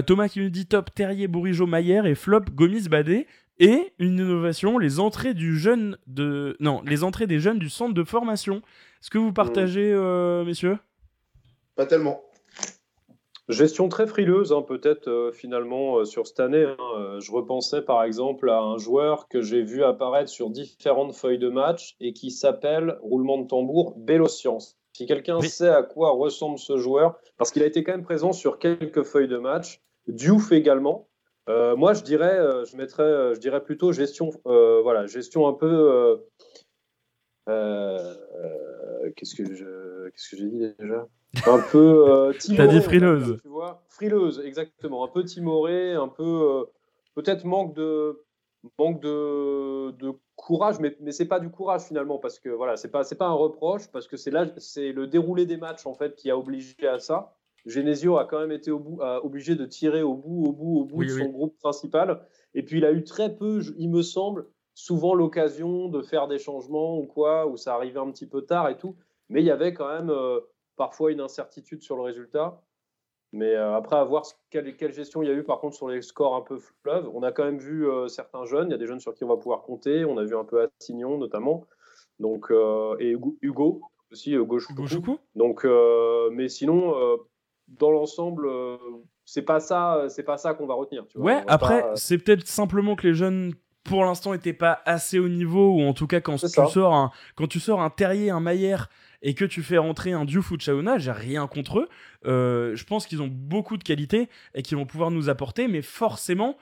Thomas 0.08 0.29
qui 0.29 0.39
nous 0.39 0.49
dit 0.49 0.65
top 0.65 0.93
Terrier, 0.93 1.27
Bourigeau, 1.27 1.67
Maillère 1.67 2.08
et 2.08 2.15
flop 2.15 2.45
Gomis 2.51 2.89
Badé. 2.89 3.27
Et 3.60 3.93
une 3.99 4.19
innovation, 4.19 4.77
les 4.77 4.99
entrées 4.99 5.34
du 5.34 5.58
jeune 5.58 5.97
de 6.08 6.58
non, 6.60 6.81
les 6.86 7.05
entrées 7.05 7.27
des 7.27 7.39
jeunes 7.39 7.60
du 7.60 7.69
centre 7.69 7.93
de 7.93 8.03
formation. 8.03 8.58
Est-ce 9.01 9.10
que 9.10 9.17
vous 9.17 9.31
partagez, 9.31 9.95
messieurs? 10.45 10.77
Pas 11.75 11.86
tellement. 11.86 12.25
Gestion 13.47 13.89
très 13.89 14.08
frileuse, 14.08 14.51
hein, 14.51 14.63
peut-être 14.63 15.08
euh, 15.08 15.31
finalement 15.31 15.99
euh, 15.99 16.05
sur 16.05 16.25
cette 16.25 16.39
année. 16.39 16.63
Hein. 16.63 16.77
Euh, 16.97 17.19
je 17.19 17.31
repensais 17.31 17.84
par 17.84 18.03
exemple 18.03 18.49
à 18.49 18.60
un 18.60 18.79
joueur 18.79 19.27
que 19.27 19.43
j'ai 19.43 19.62
vu 19.62 19.84
apparaître 19.84 20.29
sur 20.29 20.49
différentes 20.49 21.13
feuilles 21.13 21.38
de 21.38 21.49
match 21.49 21.95
et 21.99 22.12
qui 22.12 22.31
s'appelle, 22.31 22.97
roulement 23.03 23.38
de 23.38 23.45
tambour, 23.45 23.93
Bélocience. 23.97 24.77
Si 24.93 25.05
quelqu'un 25.05 25.39
sait 25.41 25.69
à 25.69 25.84
quoi 25.84 26.12
ressemble 26.12 26.58
ce 26.58 26.77
joueur, 26.77 27.19
parce 27.38 27.51
qu'il 27.51 27.62
a 27.62 27.67
été 27.67 27.84
quand 27.84 27.91
même 27.91 28.03
présent 28.03 28.34
sur 28.34 28.58
quelques 28.58 29.03
feuilles 29.03 29.27
de 29.27 29.38
match, 29.38 29.81
Diouf 30.08 30.51
également. 30.51 31.08
moi, 31.47 31.93
je 31.93 32.01
dirais, 32.01 32.39
je 32.65 32.77
mettrais, 32.77 33.36
je 33.36 33.39
dirais 33.39 33.62
plutôt 33.62 33.91
gestion, 33.91 34.29
voilà, 34.45 35.05
gestion 35.05 35.47
un 35.47 35.53
peu. 35.53 36.17
qu'est-ce 39.17 39.36
que 39.36 39.53
je, 39.53 40.10
qu'est-ce 40.10 40.29
que 40.29 40.38
j'ai 40.38 40.47
dit 40.47 40.73
déjà? 40.79 41.08
Un 41.45 41.60
peu 41.71 42.06
euh, 42.10 42.34
T'as 42.56 42.67
dit 42.67 42.82
frileuse. 42.82 43.39
Tu 43.41 43.48
vois, 43.48 43.84
frileuse, 43.89 44.41
exactement. 44.45 45.04
Un 45.04 45.08
peu 45.08 45.24
timoré, 45.24 45.93
un 45.93 46.08
peu 46.08 46.24
euh, 46.24 46.63
peut-être 47.15 47.45
manque 47.45 47.74
de 47.76 48.21
manque 48.80 49.00
de, 49.02 49.91
de 49.91 50.13
courage, 50.36 50.80
mais, 50.80 50.95
mais 51.00 51.12
c'est 51.12 51.28
pas 51.28 51.39
du 51.39 51.50
courage 51.50 51.84
finalement 51.84 52.17
parce 52.17 52.39
que 52.39 52.50
voilà, 52.50 52.78
c'est 52.78 52.89
pas 52.89 53.04
c'est 53.04 53.17
pas 53.17 53.28
un 53.28 53.34
reproche 53.34 53.88
parce 53.91 54.08
que 54.08 54.17
c'est 54.17 54.32
là 54.32 54.48
c'est 54.58 54.91
le 54.91 55.06
déroulé 55.06 55.45
des 55.45 55.58
matchs 55.58 55.86
en 55.86 55.93
fait 55.93 56.15
qui 56.15 56.32
a 56.32 56.38
obligé 56.38 56.88
à 56.88 57.00
ça. 57.00 57.34
Genesio 57.67 58.17
a 58.17 58.26
quand 58.26 58.39
même 58.39 58.52
été 58.52 58.69
au 58.69 58.78
bout, 58.78 59.02
obligé 59.24 59.56
de 59.56 59.65
tirer 59.65 60.04
au 60.04 60.13
bout, 60.13 60.45
au 60.45 60.52
bout, 60.52 60.80
au 60.82 60.86
bout 60.86 61.04
de 61.04 61.10
son 61.10 61.26
groupe 61.26 61.58
principal. 61.58 62.21
Et 62.54 62.63
puis 62.63 62.78
il 62.78 62.86
a 62.86 62.91
eu 62.91 63.04
très 63.04 63.36
peu, 63.36 63.62
il 63.78 63.89
me 63.89 64.04
semble, 64.04 64.45
souvent 64.76 65.15
l'occasion 65.15 65.88
de 65.88 66.02
faire 66.02 66.28
des 66.28 66.38
changements 66.38 67.00
ou 67.00 67.08
quoi, 67.08 67.48
où 67.48 67.58
ça 67.58 67.74
arrivait 67.74 68.00
un 68.00 68.12
petit 68.12 68.28
peu 68.28 68.41
tard 68.43 68.69
et 68.69 68.78
tout. 68.78 68.95
Mais 69.30 69.41
il 69.41 69.45
y 69.45 69.52
avait 69.52 69.74
quand 69.74 69.88
même 69.88 70.12
euh, 70.12 70.39
parfois 70.76 71.12
une 71.12 71.22
incertitude 71.22 71.82
sur 71.82 71.96
le 71.96 72.04
résultat. 72.04 72.62
Mais 73.32 73.54
euh, 73.54 73.76
après, 73.76 73.98
à 73.98 74.04
voir 74.04 74.24
quelle, 74.50 74.78
quelle, 74.78 74.94
gestion 74.94 75.22
il 75.22 75.28
y 75.28 75.32
a 75.32 75.34
eu 75.34 75.44
par 75.44 75.60
contre 75.60 75.76
sur 75.76 75.90
les 75.90 76.02
scores 76.02 76.36
un 76.36 76.42
peu 76.42 76.58
fleuves. 76.58 77.10
On 77.14 77.22
a 77.22 77.32
quand 77.32 77.44
même 77.44 77.58
vu 77.58 77.88
euh, 77.88 78.08
certains 78.08 78.46
jeunes. 78.46 78.70
Il 78.70 78.72
y 78.72 78.76
a 78.76 78.78
des 78.78 78.88
jeunes 78.88 79.02
sur 79.02 79.14
qui 79.14 79.26
on 79.26 79.28
va 79.28 79.36
pouvoir 79.36 79.64
compter. 79.64 80.06
On 80.06 80.18
a 80.18 80.24
vu 80.24 80.38
un 80.38 80.46
peu 80.46 80.66
Assignon 80.80 81.18
notamment. 81.18 81.66
Donc, 82.20 82.50
euh, 82.50 82.96
et 83.00 83.14
Hugo 83.42 83.82
aussi, 84.12 84.38
gauche 84.38 84.68
Donc, 85.36 85.66
mais 86.32 86.48
sinon, 86.48 86.94
dans 87.68 87.92
l'ensemble, 87.92 88.48
c'est 89.26 89.42
pas 89.42 89.60
ça, 89.60 90.06
c'est 90.08 90.24
pas 90.24 90.38
ça 90.38 90.54
qu'on 90.54 90.68
va 90.68 90.76
retenir. 90.76 91.06
Tu 91.08 91.18
vois. 91.18 91.26
Ouais. 91.26 91.44
Après, 91.48 91.84
c'est 91.96 92.20
peut-être 92.20 92.48
simplement 92.48 92.96
que 92.96 93.08
les 93.08 93.14
jeunes 93.14 93.54
pour 93.84 94.04
l'instant 94.04 94.32
n'étaient 94.32 94.54
pas 94.54 94.82
assez 94.86 95.20
au 95.20 95.28
niveau 95.28 95.74
ou 95.76 95.82
en 95.82 95.94
tout 95.94 96.08
cas 96.08 96.20
quand 96.20 96.38
tu 96.38 96.48
sors 96.48 96.94
un 96.94 97.12
quand 97.36 97.48
tu 97.48 97.60
sors 97.60 97.82
un 97.82 97.90
Terrier 97.90 98.32
un 98.32 98.40
Maillère 98.40 98.90
et 99.26 99.34
que 99.34 99.44
tu 99.44 99.64
fais 99.64 99.80
rentrer 99.80 100.14
un 100.14 100.24
Diouf 100.24 100.52
ou 100.52 100.58
Chauna, 100.58 101.00
j'ai 101.00 101.12
rien 101.12 101.48
contre 101.48 101.80
eux. 101.80 101.90
Euh, 102.28 102.76
je 102.76 102.86
pense 102.86 103.08
qu'ils 103.08 103.24
ont 103.24 103.28
beaucoup 103.28 103.76
de 103.76 103.84
qualités 103.84 104.30
et 104.54 104.62
qu'ils 104.62 104.78
vont 104.78 104.86
pouvoir 104.86 105.10
nous 105.10 105.30
apporter, 105.30 105.68
mais 105.68 105.82
forcément, 105.82 106.56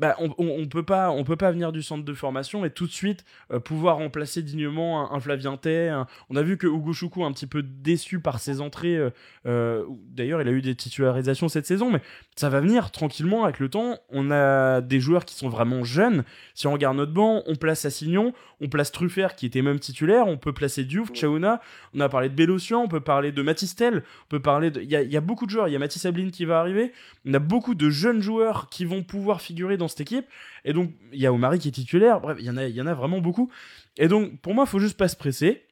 bah, 0.00 0.16
on, 0.18 0.34
on, 0.36 0.66
peut 0.66 0.82
pas 0.82 1.10
on 1.10 1.22
peut 1.22 1.36
pas 1.36 1.52
venir 1.52 1.70
du 1.70 1.82
centre 1.82 2.04
de 2.04 2.12
formation 2.12 2.64
et 2.64 2.70
tout 2.70 2.86
de 2.86 2.92
suite 2.92 3.24
euh, 3.52 3.60
pouvoir 3.60 3.96
remplacer 3.98 4.42
dignement 4.42 5.10
un, 5.12 5.20
Flavien 5.20 5.56
Tay. 5.56 6.02
On 6.28 6.34
a 6.34 6.42
vu 6.42 6.58
que 6.58 6.66
Hugo 6.66 6.92
un 7.24 7.32
petit 7.32 7.46
peu 7.46 7.62
déçu 7.62 8.18
par 8.18 8.40
ses 8.40 8.60
entrées. 8.60 8.98
Euh, 9.46 9.84
D'ailleurs, 10.08 10.42
il 10.42 10.48
a 10.48 10.52
eu 10.52 10.62
des 10.62 10.74
titularisations 10.74 11.48
cette 11.48 11.66
saison, 11.66 11.92
mais 11.92 12.02
ça 12.38 12.50
va 12.50 12.60
venir 12.60 12.90
tranquillement 12.90 13.44
avec 13.44 13.58
le 13.58 13.70
temps. 13.70 13.98
On 14.10 14.30
a 14.30 14.82
des 14.82 15.00
joueurs 15.00 15.24
qui 15.24 15.34
sont 15.34 15.48
vraiment 15.48 15.84
jeunes. 15.84 16.22
Si 16.54 16.66
on 16.66 16.72
regarde 16.72 16.98
notre 16.98 17.12
banc, 17.12 17.42
on 17.46 17.54
place 17.54 17.86
Assignon, 17.86 18.34
on 18.60 18.68
place 18.68 18.92
Truffert 18.92 19.36
qui 19.36 19.46
était 19.46 19.62
même 19.62 19.80
titulaire, 19.80 20.26
on 20.28 20.36
peut 20.36 20.52
placer 20.52 20.84
Diouf, 20.84 21.10
Chaouna, 21.12 21.62
on 21.94 22.00
a 22.00 22.10
parlé 22.10 22.28
de 22.28 22.34
Bélocian, 22.34 22.82
on 22.82 22.88
peut 22.88 23.00
parler 23.00 23.32
de 23.32 23.40
Matistel, 23.40 24.04
on 24.26 24.28
peut 24.28 24.40
parler 24.40 24.70
de. 24.70 24.82
Il 24.82 24.90
y 24.90 24.96
a, 24.96 25.02
y 25.02 25.16
a, 25.16 25.20
beaucoup 25.22 25.46
de 25.46 25.50
joueurs. 25.50 25.68
Il 25.68 25.72
y 25.72 25.76
a 25.76 25.78
Mathis 25.78 26.04
Ablin 26.04 26.28
qui 26.28 26.44
va 26.44 26.60
arriver. 26.60 26.92
On 27.24 27.32
a 27.32 27.38
beaucoup 27.38 27.74
de 27.74 27.88
jeunes 27.88 28.20
joueurs 28.20 28.68
qui 28.68 28.84
vont 28.84 29.02
pouvoir 29.02 29.40
figurer 29.40 29.78
dans 29.78 29.88
cette 29.88 30.02
équipe. 30.02 30.26
Et 30.66 30.74
donc, 30.74 30.92
il 31.12 31.20
y 31.20 31.26
a 31.26 31.32
Omari 31.32 31.58
qui 31.58 31.68
est 31.68 31.72
titulaire. 31.72 32.20
Bref, 32.20 32.36
il 32.38 32.44
y 32.44 32.50
en 32.50 32.58
a, 32.58 32.66
y 32.66 32.82
en 32.82 32.86
a 32.86 32.94
vraiment 32.94 33.20
beaucoup. 33.20 33.50
Et 33.96 34.08
donc, 34.08 34.38
pour 34.42 34.54
moi, 34.54 34.64
il 34.66 34.70
faut 34.70 34.78
juste 34.78 34.98
pas 34.98 35.08
se 35.08 35.16
presser. 35.16 35.62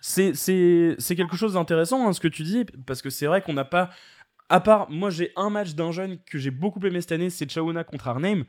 C'est 0.00 0.32
quelque 1.16 1.36
chose 1.36 1.54
d'intéressant, 1.54 2.08
hein, 2.08 2.12
ce 2.14 2.20
que 2.20 2.28
tu 2.28 2.42
dis, 2.42 2.64
parce 2.86 3.02
que 3.02 3.10
c'est 3.10 3.26
vrai 3.26 3.42
qu'on 3.42 3.52
n'a 3.52 3.64
pas. 3.64 3.90
À 4.50 4.60
part, 4.60 4.90
moi, 4.90 5.10
j'ai 5.10 5.32
un 5.36 5.48
match 5.48 5.74
d'un 5.74 5.92
jeune 5.92 6.18
que 6.24 6.36
j'ai 6.36 6.50
beaucoup 6.50 6.84
aimé 6.84 7.00
cette 7.00 7.12
année, 7.12 7.30
c'est 7.30 7.50
Chauna 7.50 7.84
contre 7.84 8.08
Arnhem. 8.08 8.44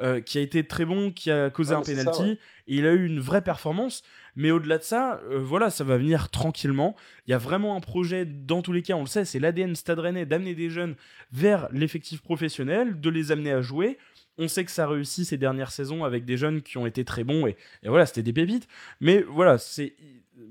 Euh, 0.00 0.20
qui 0.20 0.38
a 0.38 0.40
été 0.40 0.66
très 0.66 0.84
bon, 0.84 1.12
qui 1.12 1.30
a 1.30 1.50
causé 1.50 1.72
un 1.72 1.80
penalty. 1.80 2.32
Et 2.66 2.78
il 2.78 2.84
a 2.84 2.92
eu 2.92 3.06
une 3.06 3.20
vraie 3.20 3.42
performance. 3.42 4.02
Mais 4.34 4.50
au-delà 4.50 4.78
de 4.78 4.82
ça, 4.82 5.20
euh, 5.30 5.38
voilà, 5.38 5.70
ça 5.70 5.84
va 5.84 5.96
venir 5.96 6.30
tranquillement. 6.30 6.96
Il 7.28 7.30
y 7.30 7.34
a 7.34 7.38
vraiment 7.38 7.76
un 7.76 7.80
projet, 7.80 8.24
dans 8.24 8.60
tous 8.60 8.72
les 8.72 8.82
cas, 8.82 8.94
on 8.94 9.02
le 9.02 9.06
sait, 9.06 9.24
c'est 9.24 9.38
l'ADN 9.38 9.76
Stade 9.76 10.00
Rennais 10.00 10.26
d'amener 10.26 10.56
des 10.56 10.68
jeunes 10.68 10.96
vers 11.30 11.68
l'effectif 11.70 12.22
professionnel, 12.22 13.00
de 13.00 13.08
les 13.08 13.30
amener 13.30 13.52
à 13.52 13.62
jouer. 13.62 13.96
On 14.36 14.48
sait 14.48 14.64
que 14.64 14.72
ça 14.72 14.88
réussit 14.88 15.26
ces 15.26 15.38
dernières 15.38 15.70
saisons 15.70 16.02
avec 16.02 16.24
des 16.24 16.36
jeunes 16.36 16.62
qui 16.62 16.76
ont 16.76 16.86
été 16.86 17.04
très 17.04 17.22
bons 17.22 17.46
et, 17.46 17.56
voilà, 17.84 18.04
c'était 18.04 18.24
des 18.24 18.32
pépites. 18.32 18.66
Mais 19.00 19.22
voilà, 19.22 19.58
c'est 19.58 19.94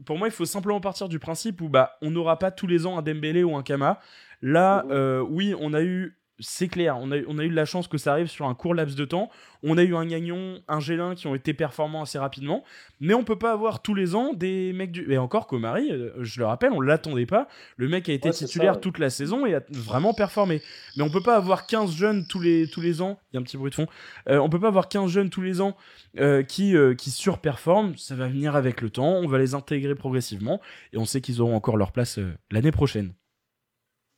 pour 0.06 0.18
moi, 0.18 0.28
il 0.28 0.32
faut 0.32 0.46
simplement 0.46 0.80
partir 0.80 1.10
du 1.10 1.20
principe 1.20 1.62
où 1.62 1.70
bah 1.70 1.98
on 2.02 2.12
n'aura 2.12 2.40
pas 2.40 2.52
tous 2.52 2.68
les 2.68 2.86
ans 2.86 2.98
un 2.98 3.02
Dembélé 3.02 3.44
ou 3.44 3.56
un 3.56 3.64
Kama. 3.64 4.00
Là, 4.42 4.86
euh, 4.90 5.22
oui, 5.22 5.56
on 5.60 5.74
a 5.74 5.82
eu 5.82 6.18
c'est 6.40 6.68
clair, 6.68 6.98
on 6.98 7.12
a, 7.12 7.18
on 7.28 7.38
a 7.38 7.44
eu 7.44 7.50
de 7.50 7.56
la 7.56 7.66
chance 7.66 7.88
que 7.88 8.00
ça 8.00 8.12
arrive 8.12 8.28
sur 8.28 8.48
un 8.48 8.56
court 8.56 8.74
laps 8.74 8.96
de 8.96 9.06
temps. 9.06 9.30
On 9.62 9.78
a 9.78 9.84
eu 9.84 9.96
un 9.96 10.06
Gagnon, 10.06 10.62
un 10.68 10.80
Gélin 10.80 11.14
qui 11.14 11.28
ont 11.28 11.36
été 11.36 11.54
performants 11.54 12.02
assez 12.02 12.18
rapidement. 12.18 12.64
Mais 13.00 13.14
on 13.14 13.24
peut 13.24 13.38
pas 13.38 13.52
avoir 13.52 13.82
tous 13.84 13.94
les 13.94 14.16
ans 14.16 14.34
des 14.34 14.74
mecs 14.74 14.92
du. 14.92 15.12
Et 15.12 15.18
encore, 15.20 15.46
Komari, 15.46 15.92
euh, 15.92 16.12
je 16.22 16.40
le 16.40 16.48
rappelle, 16.48 16.72
on 16.72 16.82
l'attendait 16.82 17.28
pas. 17.28 17.48
Le 17.78 17.88
mec 17.88 18.10
a 18.10 18.14
été 18.14 18.32
titulaire 18.32 18.80
toute 18.80 18.98
la 18.98 19.12
saison 19.12 19.46
et 19.46 19.54
a 19.54 19.62
vraiment 19.70 20.14
performé. 20.14 20.62
Mais 20.98 21.04
on 21.04 21.10
peut 21.10 21.22
pas 21.22 21.36
avoir 21.36 21.68
15 21.68 21.96
jeunes 21.96 22.26
tous 22.28 22.40
les, 22.40 22.68
tous 22.68 22.82
les 22.82 23.02
ans. 23.02 23.20
Il 23.32 23.36
y 23.36 23.38
a 23.38 23.40
un 23.40 23.44
petit 23.44 23.58
bruit 23.58 23.70
de 23.70 23.76
fond. 23.76 23.88
Euh, 24.28 24.40
on 24.40 24.50
peut 24.50 24.60
pas 24.60 24.70
avoir 24.70 24.90
15 24.90 25.12
jeunes 25.12 25.30
tous 25.30 25.42
les 25.42 25.62
ans 25.62 25.78
euh, 26.20 26.42
qui, 26.42 26.76
qui 26.98 27.12
surperforment. 27.12 27.96
Ça 27.96 28.16
va 28.16 28.28
venir 28.28 28.56
avec 28.56 28.82
le 28.82 28.90
temps. 28.90 29.14
On 29.18 29.28
va 29.28 29.38
les 29.38 29.54
intégrer 29.54 29.94
progressivement. 29.94 30.60
Et 30.94 30.98
on 30.98 31.06
sait 31.06 31.22
qu'ils 31.22 31.42
auront 31.42 31.56
encore 31.56 31.78
leur 31.78 31.92
place 31.92 32.20
l'année 32.50 32.72
prochaine. 32.72 33.14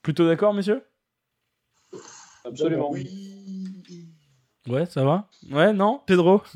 Plutôt 0.01 0.27
d'accord, 0.27 0.53
monsieur 0.53 0.81
Absolument. 2.45 2.91
Oui. 2.91 3.25
Ouais, 4.67 4.85
ça 4.85 5.03
va? 5.03 5.27
Ouais, 5.51 5.73
non? 5.73 6.01
Pedro? 6.05 6.41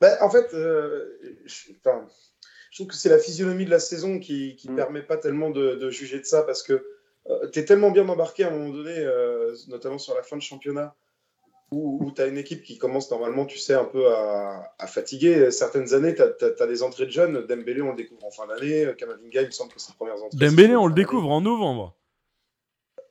Bah, 0.00 0.16
En 0.20 0.30
fait, 0.30 0.54
euh, 0.54 1.18
je, 1.44 1.72
trouve 2.72 2.86
que 2.86 2.94
c'est 2.94 3.08
la 3.08 3.18
physionomie 3.18 3.64
de 3.64 3.70
la 3.70 3.80
saison 3.80 4.20
qui 4.20 4.56
ne 4.66 4.72
mm. 4.72 4.76
permet 4.76 5.02
pas 5.02 5.16
tellement 5.16 5.50
de, 5.50 5.90
juger 5.90 6.20
de 6.20 6.24
ça 6.24 6.42
parce 6.42 6.62
que 6.62 6.86
euh, 7.28 7.48
tu 7.50 7.58
es 7.58 7.64
tellement 7.64 7.90
bien 7.90 8.08
embarqué 8.08 8.44
à 8.44 8.46
un 8.46 8.50
moment 8.52 8.72
donné, 8.72 8.96
euh, 8.96 9.56
notamment 9.66 9.98
sur 9.98 10.14
la 10.14 10.22
fin 10.22 10.36
de 10.36 10.42
championnat, 10.42 10.94
où, 11.72 12.12
tu 12.14 12.22
as 12.22 12.26
une 12.26 12.38
équipe 12.38 12.62
qui 12.62 12.78
commence 12.78 13.10
normalement, 13.10 13.44
tu 13.44 13.58
sais, 13.58 13.74
un 13.74 13.84
peu 13.86 14.06
à, 14.06 14.86
fatiguer. 14.86 15.50
Certaines 15.50 15.92
années, 15.94 16.14
tu 16.14 16.22
as, 16.22 16.66
des 16.68 16.82
entrées 16.84 17.06
de 17.06 17.10
jeunes. 17.10 17.44
Dembélé, 17.48 17.82
on 17.82 17.90
le 17.90 17.96
découvre 17.96 18.24
en 18.24 18.30
fin 18.30 18.46
d'année. 18.46 18.86
Kamavinga, 18.96 19.42
il 19.42 19.46
me 19.46 19.50
semble 19.50 19.72
que 19.72 19.80
c'est 19.80 19.90
les 19.90 19.96
premières 19.96 20.22
entrées. 20.22 20.38
Dembélé, 20.38 20.76
on 20.76 20.86
le 20.86 20.94
découvre 20.94 21.28
en 21.28 21.40
novembre. 21.40 21.97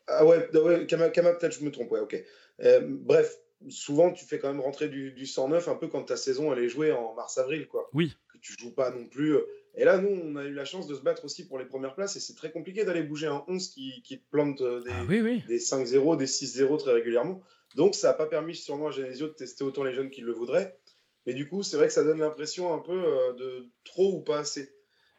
Ah 0.08 0.26
ouais, 0.26 0.50
ouais 0.58 0.88
Kama, 0.88 1.10
peut-être 1.10 1.54
je 1.54 1.64
me 1.64 1.72
trompe, 1.72 1.92
ouais, 1.92 2.00
ok. 2.00 2.24
Euh, 2.64 2.82
bref, 2.84 3.38
souvent 3.70 4.12
tu 4.12 4.26
fais 4.26 4.40
quand 4.40 4.48
même 4.48 4.62
rentrer 4.62 4.88
du, 4.88 5.12
du 5.12 5.26
109 5.26 5.68
un 5.68 5.76
peu 5.76 5.88
quand 5.88 6.04
ta 6.04 6.18
saison 6.18 6.54
elle 6.54 6.64
est 6.64 6.70
jouée 6.70 6.92
en 6.92 7.14
mars-avril, 7.14 7.68
quoi. 7.68 7.90
Oui. 7.94 8.16
Que 8.32 8.38
tu 8.40 8.54
joues 8.58 8.74
pas 8.74 8.92
non 8.92 9.06
plus. 9.08 9.36
Euh. 9.36 9.48
Et 9.76 9.84
là, 9.84 9.98
nous, 10.00 10.10
on 10.10 10.36
a 10.38 10.44
eu 10.44 10.54
la 10.54 10.66
chance 10.66 10.88
de 10.88 10.96
se 10.96 11.02
battre 11.02 11.26
aussi 11.26 11.48
pour 11.48 11.60
les 11.60 11.66
premières 11.66 11.94
places 11.94 12.16
et 12.16 12.20
c'est 12.20 12.36
très 12.36 12.52
compliqué 12.52 12.84
d'aller 12.84 13.04
bouger 13.04 13.28
un 13.28 13.44
11 13.48 13.70
qui, 13.70 14.02
qui 14.04 14.20
te 14.20 14.30
plante 14.32 14.62
euh, 14.62 14.82
des, 14.82 14.92
ah 14.92 15.48
des 15.48 15.60
5-0, 15.60 16.18
des 16.18 16.26
6-0 16.26 16.80
très 16.80 16.94
régulièrement. 16.94 17.42
Donc 17.76 17.94
ça 17.94 18.08
n'a 18.08 18.14
pas 18.14 18.26
permis 18.26 18.56
sûrement 18.56 18.88
à 18.88 18.92
Genesio 18.92 19.28
de 19.28 19.34
tester 19.34 19.64
autant 19.64 19.84
les 19.84 19.94
jeunes 19.94 20.10
qu'il 20.10 20.24
le 20.24 20.32
voudraient. 20.32 20.80
Mais 21.26 21.34
du 21.34 21.48
coup, 21.48 21.62
c'est 21.62 21.76
vrai 21.76 21.88
que 21.88 21.94
ça 21.94 22.04
donne 22.04 22.20
l'impression 22.20 22.74
un 22.74 22.80
peu 22.80 23.04
de 23.38 23.68
trop 23.84 24.14
ou 24.14 24.22
pas 24.22 24.40
assez. 24.40 24.72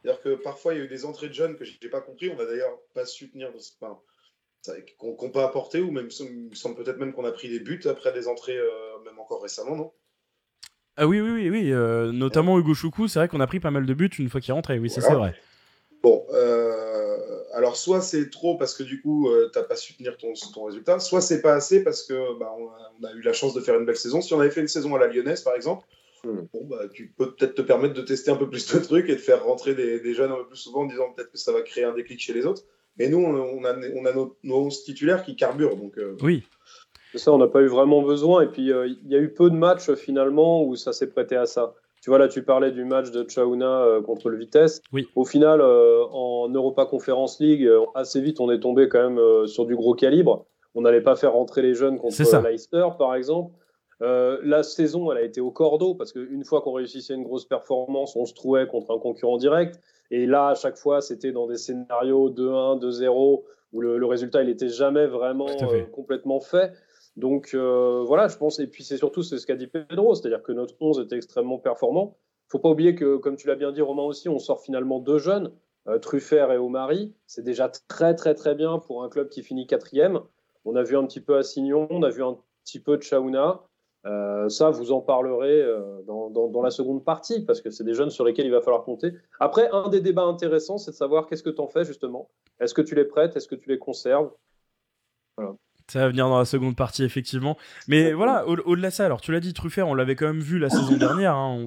C'est-à-dire 0.02 0.22
que 0.22 0.34
parfois, 0.36 0.72
il 0.72 0.78
y 0.78 0.80
a 0.80 0.84
eu 0.84 0.88
des 0.88 1.04
entrées 1.04 1.28
de 1.28 1.34
jeunes 1.34 1.56
que 1.56 1.64
je 1.64 1.76
n'ai 1.82 1.90
pas 1.90 2.00
compris. 2.00 2.30
On 2.30 2.34
va 2.34 2.46
d'ailleurs 2.46 2.80
pas 2.94 3.04
su 3.04 3.30
tenir 3.30 3.52
qu'on 4.98 5.30
peut 5.30 5.40
apporter, 5.40 5.80
ou 5.80 5.90
même, 5.90 6.08
il 6.20 6.48
me 6.50 6.54
semble 6.54 6.76
peut-être 6.76 6.98
même 6.98 7.12
qu'on 7.12 7.24
a 7.24 7.32
pris 7.32 7.48
des 7.48 7.60
buts 7.60 7.80
après 7.88 8.12
des 8.12 8.28
entrées, 8.28 8.56
euh, 8.56 8.98
même 9.04 9.18
encore 9.18 9.42
récemment, 9.42 9.76
non? 9.76 9.92
Ah 10.96 11.06
oui, 11.06 11.20
oui, 11.20 11.30
oui, 11.30 11.50
oui. 11.50 11.72
Euh, 11.72 12.10
notamment 12.10 12.58
Hugo 12.58 12.74
Choukou, 12.74 13.06
c'est 13.06 13.20
vrai 13.20 13.28
qu'on 13.28 13.40
a 13.40 13.46
pris 13.46 13.60
pas 13.60 13.70
mal 13.70 13.86
de 13.86 13.94
buts 13.94 14.10
une 14.18 14.28
fois 14.28 14.40
qu'il 14.40 14.50
est 14.50 14.54
rentré, 14.54 14.78
oui, 14.78 14.90
c'est 14.90 15.00
vrai. 15.00 15.34
Bon, 16.02 16.24
euh, 16.32 17.16
alors 17.54 17.76
soit 17.76 18.00
c'est 18.00 18.30
trop 18.30 18.56
parce 18.56 18.74
que 18.74 18.84
du 18.84 19.00
coup, 19.00 19.28
t'as 19.52 19.62
pas 19.62 19.76
su 19.76 19.96
tenir 19.96 20.16
ton, 20.16 20.32
ton 20.54 20.64
résultat, 20.64 21.00
soit 21.00 21.20
c'est 21.20 21.40
pas 21.40 21.54
assez 21.54 21.82
parce 21.82 22.04
que 22.04 22.38
bah, 22.38 22.52
on, 22.56 23.04
a, 23.04 23.12
eu 23.12 23.22
la 23.22 23.32
chance 23.32 23.54
de 23.54 23.60
faire 23.60 23.78
une 23.78 23.84
belle 23.84 23.96
saison. 23.96 24.20
Si 24.20 24.32
on 24.32 24.40
avait 24.40 24.50
fait 24.50 24.60
une 24.60 24.68
saison 24.68 24.94
à 24.94 24.98
la 24.98 25.08
Lyonnaise, 25.08 25.42
par 25.42 25.54
exemple, 25.54 25.86
hmm. 26.24 26.42
bon, 26.52 26.66
bah, 26.66 26.82
tu 26.92 27.12
peux 27.16 27.34
peut-être 27.34 27.54
te 27.54 27.62
permettre 27.62 27.94
de 27.94 28.02
tester 28.02 28.30
un 28.30 28.36
peu 28.36 28.48
plus 28.48 28.72
de 28.72 28.78
trucs 28.78 29.08
et 29.08 29.14
de 29.14 29.20
faire 29.20 29.44
rentrer 29.44 29.74
des, 29.74 30.00
des 30.00 30.14
jeunes 30.14 30.30
un 30.30 30.36
peu 30.36 30.46
plus 30.46 30.56
souvent 30.56 30.82
en 30.82 30.86
disant 30.86 31.12
peut-être 31.12 31.32
que 31.32 31.38
ça 31.38 31.52
va 31.52 31.62
créer 31.62 31.84
un 31.84 31.94
déclic 31.94 32.20
chez 32.20 32.32
les 32.32 32.46
autres. 32.46 32.64
Mais 32.98 33.08
nous, 33.08 33.18
on 33.18 33.64
a, 33.64 33.74
on 33.94 34.04
a 34.04 34.12
nos, 34.12 34.36
nos 34.42 34.68
titulaires 34.68 35.22
qui 35.22 35.36
carburent. 35.36 35.76
Donc, 35.76 35.96
euh, 35.98 36.16
Oui. 36.22 36.42
Ça, 37.14 37.32
on 37.32 37.38
n'a 37.38 37.46
pas 37.46 37.62
eu 37.62 37.68
vraiment 37.68 38.02
besoin. 38.02 38.42
Et 38.42 38.48
puis, 38.48 38.70
euh, 38.70 38.86
il 38.86 39.10
y 39.10 39.14
a 39.14 39.18
eu 39.18 39.32
peu 39.32 39.50
de 39.50 39.56
matchs 39.56 39.92
finalement 39.94 40.62
où 40.64 40.76
ça 40.76 40.92
s'est 40.92 41.08
prêté 41.08 41.36
à 41.36 41.46
ça. 41.46 41.74
Tu 42.02 42.10
vois, 42.10 42.18
là, 42.18 42.28
tu 42.28 42.42
parlais 42.44 42.70
du 42.70 42.84
match 42.84 43.10
de 43.10 43.28
Chauna 43.28 43.82
euh, 43.82 44.02
contre 44.02 44.28
le 44.28 44.36
Vitesse. 44.36 44.82
Oui. 44.92 45.06
Au 45.16 45.24
final, 45.24 45.60
en 45.62 46.48
Europa 46.48 46.86
Conference 46.86 47.40
League, 47.40 47.68
assez 47.94 48.20
vite, 48.20 48.40
on 48.40 48.50
est 48.50 48.60
tombé 48.60 48.88
quand 48.88 49.10
même 49.10 49.46
sur 49.46 49.64
du 49.64 49.74
gros 49.74 49.94
calibre. 49.94 50.46
On 50.74 50.82
n'allait 50.82 51.00
pas 51.00 51.16
faire 51.16 51.32
rentrer 51.32 51.62
les 51.62 51.74
jeunes 51.74 51.98
contre 51.98 52.16
Leicester, 52.46 52.86
par 52.98 53.14
exemple. 53.14 53.52
la 54.00 54.62
saison, 54.62 55.10
elle 55.10 55.18
a 55.18 55.22
été 55.22 55.40
au 55.40 55.50
cordeau 55.50 55.94
parce 55.94 56.12
qu'une 56.12 56.44
fois 56.44 56.60
qu'on 56.60 56.72
réussissait 56.72 57.14
une 57.14 57.24
grosse 57.24 57.46
performance, 57.46 58.14
on 58.16 58.26
se 58.26 58.34
trouvait 58.34 58.66
contre 58.66 58.94
un 58.94 58.98
concurrent 58.98 59.38
direct. 59.38 59.80
Et 60.10 60.26
là, 60.26 60.48
à 60.48 60.54
chaque 60.54 60.76
fois, 60.76 61.00
c'était 61.00 61.32
dans 61.32 61.46
des 61.46 61.56
scénarios 61.56 62.30
2-1, 62.30 62.80
2-0, 62.80 63.42
où 63.72 63.80
le, 63.80 64.06
résultat, 64.06 64.42
il 64.42 64.48
n'était 64.48 64.68
jamais 64.68 65.06
vraiment 65.06 65.48
euh, 65.48 65.84
complètement 65.92 66.40
fait. 66.40 66.72
Donc 67.16 67.50
euh, 67.54 68.04
voilà, 68.06 68.28
je 68.28 68.36
pense, 68.36 68.60
et 68.60 68.68
puis 68.68 68.84
c'est 68.84 68.96
surtout 68.96 69.22
ce 69.22 69.44
qu'a 69.44 69.56
dit 69.56 69.66
Pedro, 69.66 70.14
c'est-à-dire 70.14 70.42
que 70.42 70.52
notre 70.52 70.74
11 70.80 71.00
était 71.00 71.16
extrêmement 71.16 71.58
performant. 71.58 72.16
Il 72.46 72.52
faut 72.52 72.58
pas 72.60 72.70
oublier 72.70 72.94
que, 72.94 73.16
comme 73.16 73.36
tu 73.36 73.48
l'as 73.48 73.56
bien 73.56 73.72
dit, 73.72 73.82
Romain 73.82 74.04
aussi, 74.04 74.28
on 74.28 74.38
sort 74.38 74.62
finalement 74.62 75.00
deux 75.00 75.18
jeunes, 75.18 75.52
euh, 75.88 75.98
Truffert 75.98 76.52
et 76.52 76.58
Omari. 76.58 77.12
C'est 77.26 77.42
déjà 77.42 77.68
très 77.68 78.14
très 78.14 78.34
très 78.34 78.54
bien 78.54 78.78
pour 78.78 79.02
un 79.02 79.08
club 79.08 79.28
qui 79.28 79.42
finit 79.42 79.66
quatrième. 79.66 80.20
On 80.64 80.76
a 80.76 80.82
vu 80.82 80.96
un 80.96 81.04
petit 81.04 81.20
peu 81.20 81.36
Assignon, 81.36 81.88
on 81.90 82.02
a 82.02 82.10
vu 82.10 82.22
un 82.22 82.38
petit 82.64 82.80
peu 82.80 82.96
de 82.96 83.02
Chaouna. 83.02 83.67
Euh, 84.06 84.48
ça, 84.48 84.70
vous 84.70 84.92
en 84.92 85.00
parlerez 85.00 85.60
euh, 85.60 86.02
dans, 86.06 86.62
la 86.62 86.70
seconde 86.70 87.04
partie, 87.04 87.44
parce 87.44 87.60
que 87.60 87.70
c'est 87.70 87.84
des 87.84 87.94
jeunes 87.94 88.10
sur 88.10 88.24
lesquels 88.24 88.46
il 88.46 88.52
va 88.52 88.60
falloir 88.60 88.84
compter. 88.84 89.12
Après, 89.40 89.68
un 89.72 89.88
des 89.88 90.00
débats 90.00 90.24
intéressants, 90.24 90.78
c'est 90.78 90.92
de 90.92 90.96
savoir 90.96 91.26
qu'est-ce 91.26 91.42
que 91.42 91.50
tu 91.50 91.60
en 91.60 91.68
fais, 91.68 91.84
justement. 91.84 92.30
Est-ce 92.60 92.74
que 92.74 92.82
tu 92.82 92.94
les 92.94 93.04
prêtes? 93.04 93.36
Est-ce 93.36 93.48
que 93.48 93.54
tu 93.54 93.68
les 93.68 93.78
conserves? 93.78 94.30
Voilà. 95.36 95.56
Ça 95.90 96.00
va 96.00 96.08
venir 96.08 96.28
dans 96.28 96.38
la 96.38 96.44
seconde 96.44 96.76
partie, 96.76 97.02
effectivement. 97.02 97.56
Mais 97.86 98.12
voilà, 98.12 98.46
au-delà 98.46 98.90
de 98.90 98.94
ça, 98.94 99.06
alors 99.06 99.22
tu 99.22 99.32
l'as 99.32 99.40
dit, 99.40 99.54
Truffert, 99.54 99.88
on 99.88 99.94
l'avait 99.94 100.16
quand 100.16 100.26
même 100.26 100.40
vu 100.40 100.58
la 100.58 100.68
saison 100.68 100.96
dernière. 100.98 101.34
Hein, 101.34 101.66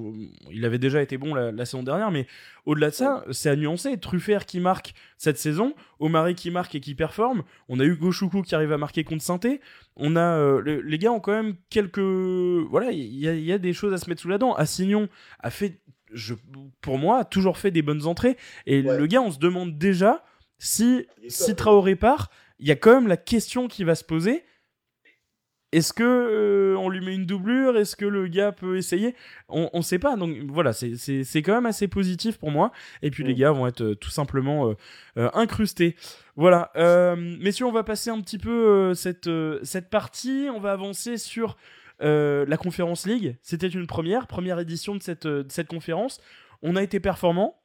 il 0.52 0.64
avait 0.64 0.78
déjà 0.78 1.02
été 1.02 1.18
bon 1.18 1.34
la, 1.34 1.64
saison 1.64 1.82
dernière, 1.82 2.12
mais 2.12 2.28
au-delà 2.64 2.90
de 2.90 2.94
ça, 2.94 3.24
c'est 3.32 3.50
à 3.50 3.56
nuancer. 3.56 3.98
Truffert 3.98 4.46
qui 4.46 4.60
marque 4.60 4.94
cette 5.18 5.38
saison, 5.38 5.74
Omari 5.98 6.36
qui 6.36 6.52
marque 6.52 6.72
et 6.76 6.80
qui 6.80 6.94
performe. 6.94 7.42
On 7.68 7.80
a 7.80 7.84
eu 7.84 7.96
Gochoukou 7.96 8.42
qui 8.42 8.54
arrive 8.54 8.72
à 8.72 8.78
marquer 8.78 9.02
contre 9.02 9.24
Sainté. 9.24 9.60
On 9.96 10.14
a, 10.14 10.36
euh, 10.38 10.80
les 10.84 10.98
gars 10.98 11.10
ont 11.10 11.20
quand 11.20 11.32
même 11.32 11.54
quelques. 11.68 11.98
Voilà, 11.98 12.92
il 12.92 13.18
y, 13.18 13.52
a 13.52 13.58
des 13.58 13.72
choses 13.72 13.92
à 13.92 13.98
se 13.98 14.08
mettre 14.08 14.22
sous 14.22 14.28
la 14.28 14.38
dent. 14.38 14.54
Assignon 14.54 15.08
a 15.40 15.50
fait, 15.50 15.80
je, 16.12 16.34
pour 16.80 16.96
moi, 16.96 17.18
a 17.18 17.24
toujours 17.24 17.58
fait 17.58 17.72
des 17.72 17.82
bonnes 17.82 18.06
entrées. 18.06 18.36
Et 18.66 18.82
le 18.82 19.06
gars, 19.06 19.20
on 19.20 19.32
se 19.32 19.40
demande 19.40 19.76
déjà 19.78 20.22
si, 20.58 21.06
si 21.26 21.56
Traoré 21.56 21.96
part 21.96 22.30
il 22.62 22.68
y 22.68 22.70
a 22.70 22.76
quand 22.76 22.94
même 22.94 23.08
la 23.08 23.16
question 23.16 23.66
qui 23.66 23.82
va 23.82 23.96
se 23.96 24.04
poser. 24.04 24.44
Est-ce 25.72 25.92
que 25.92 26.04
euh, 26.04 26.76
on 26.76 26.90
lui 26.90 27.04
met 27.04 27.14
une 27.14 27.26
doublure? 27.26 27.76
Est-ce 27.76 27.96
que 27.96 28.04
le 28.04 28.28
gars 28.28 28.52
peut 28.52 28.76
essayer? 28.76 29.16
On 29.48 29.68
ne 29.74 29.82
sait 29.82 29.98
pas. 29.98 30.16
Donc 30.16 30.36
voilà, 30.48 30.72
c'est 30.72 31.42
quand 31.42 31.54
même 31.54 31.66
assez 31.66 31.88
positif 31.88 32.38
pour 32.38 32.52
moi. 32.52 32.70
Et 33.00 33.10
puis 33.10 33.24
les 33.24 33.32
mm. 33.32 33.38
gars 33.38 33.50
vont 33.50 33.66
être 33.66 33.82
euh, 33.82 33.94
tout 33.96 34.10
simplement 34.10 34.76
euh, 35.16 35.28
incrustés. 35.34 35.96
Voilà. 36.36 36.70
messieurs, 37.16 37.66
on 37.66 37.72
va 37.72 37.82
passer 37.82 38.10
un 38.10 38.20
petit 38.20 38.38
peu 38.38 38.94
cette, 38.94 39.28
cette 39.64 39.90
partie. 39.90 40.48
On 40.54 40.60
va 40.60 40.72
avancer 40.72 41.16
sur 41.18 41.56
la 42.00 42.56
conférence 42.56 43.06
League. 43.06 43.36
C'était 43.42 43.68
une 43.68 43.86
première, 43.86 44.26
première 44.26 44.58
édition 44.60 44.94
de 44.94 45.02
cette, 45.02 45.26
de 45.26 45.46
cette 45.50 45.68
conférence. 45.68 46.20
On 46.62 46.76
a 46.76 46.82
été 46.82 47.00
performant. 47.00 47.61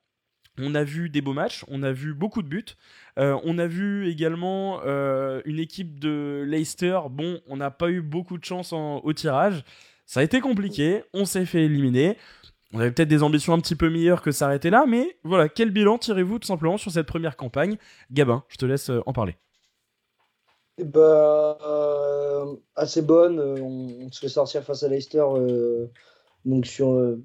On 0.59 0.73
a 0.73 0.83
vu 0.83 1.09
des 1.09 1.21
beaux 1.21 1.33
matchs, 1.33 1.63
on 1.67 1.83
a 1.83 1.91
vu 1.91 2.13
beaucoup 2.13 2.41
de 2.41 2.47
buts. 2.47 2.65
Euh, 3.19 3.37
on 3.43 3.59
a 3.59 3.67
vu 3.67 4.09
également 4.09 4.81
euh, 4.85 5.41
une 5.45 5.59
équipe 5.59 5.99
de 5.99 6.43
Leicester. 6.47 6.99
Bon, 7.11 7.39
on 7.47 7.57
n'a 7.57 7.69
pas 7.69 7.89
eu 7.89 8.01
beaucoup 8.01 8.37
de 8.37 8.45
chance 8.45 8.73
au 8.73 9.13
tirage. 9.13 9.63
Ça 10.05 10.21
a 10.21 10.23
été 10.23 10.39
compliqué, 10.39 11.03
on 11.13 11.25
s'est 11.25 11.45
fait 11.45 11.63
éliminer. 11.63 12.17
On 12.73 12.79
avait 12.79 12.91
peut-être 12.91 13.09
des 13.09 13.23
ambitions 13.23 13.53
un 13.53 13.59
petit 13.59 13.75
peu 13.75 13.89
meilleures 13.89 14.21
que 14.21 14.31
s'arrêter 14.31 14.69
là, 14.69 14.85
mais 14.87 15.17
voilà, 15.23 15.47
quel 15.47 15.69
bilan 15.69 15.97
tirez-vous 15.97 16.39
tout 16.39 16.47
simplement 16.47 16.77
sur 16.77 16.91
cette 16.91 17.05
première 17.05 17.37
campagne? 17.37 17.77
Gabin, 18.11 18.43
je 18.49 18.57
te 18.57 18.65
laisse 18.65 18.89
euh, 18.89 19.01
en 19.05 19.13
parler. 19.13 19.35
Bah, 20.83 21.57
assez 22.75 23.01
bonne. 23.01 23.39
On, 23.39 24.11
se 24.11 24.19
fait 24.19 24.27
sortir 24.27 24.63
face 24.63 24.83
à 24.83 24.87
Leicester 24.87 25.25
donc 26.45 26.67
sur 26.67 27.17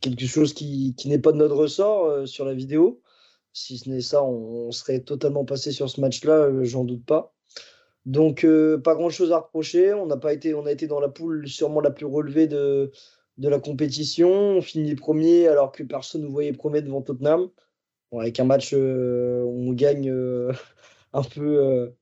quelque 0.00 0.26
chose 0.26 0.52
qui, 0.54 0.94
n'est 1.06 1.18
pas 1.18 1.32
de 1.32 1.38
notre 1.38 1.56
ressort 1.56 2.06
euh, 2.06 2.26
sur 2.26 2.44
la 2.44 2.54
vidéo. 2.54 3.00
Si 3.52 3.78
ce 3.78 3.88
n'est 3.88 4.00
ça, 4.00 4.22
on, 4.22 4.70
serait 4.70 5.00
totalement 5.00 5.44
passé 5.44 5.72
sur 5.72 5.88
ce 5.88 6.00
match-là, 6.00 6.34
euh, 6.34 6.64
j'en 6.64 6.84
doute 6.84 7.04
pas. 7.04 7.34
Donc, 8.04 8.44
euh, 8.44 8.78
pas 8.78 8.94
grand-chose 8.94 9.32
à 9.32 9.38
reprocher. 9.38 9.94
On, 9.94 10.08
pas 10.18 10.32
été, 10.32 10.54
on 10.54 10.66
a 10.66 10.72
été 10.72 10.86
dans 10.86 11.00
la 11.00 11.08
poule 11.08 11.48
sûrement 11.48 11.80
la 11.80 11.90
plus 11.90 12.06
relevée 12.06 12.46
de, 12.46 12.92
de 13.38 13.48
la 13.48 13.58
compétition. 13.58 14.30
On 14.30 14.60
finit 14.62 14.94
premier 14.94 15.48
alors 15.48 15.72
que 15.72 15.82
personne 15.82 16.22
ne 16.22 16.28
voyait 16.28 16.52
premier 16.52 16.82
devant 16.82 17.02
Tottenham. 17.02 17.48
avec 18.12 18.38
un 18.38 18.44
match 18.44 18.74
on 18.74 19.72
gagne 19.72 20.10
un, 21.12 21.22
peu, 21.22 21.92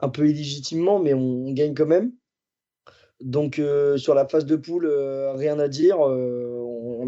un 0.00 0.08
peu 0.10 0.28
illégitimement, 0.28 0.98
mais 0.98 1.14
on, 1.14 1.50
gagne 1.52 1.74
quand 1.74 1.86
même. 1.86 2.12
Donc, 3.20 3.62
sur 3.96 4.14
la 4.14 4.28
phase 4.28 4.44
de 4.44 4.56
poule, 4.56 4.86
rien 4.86 5.58
à 5.58 5.68
dire 5.68 6.00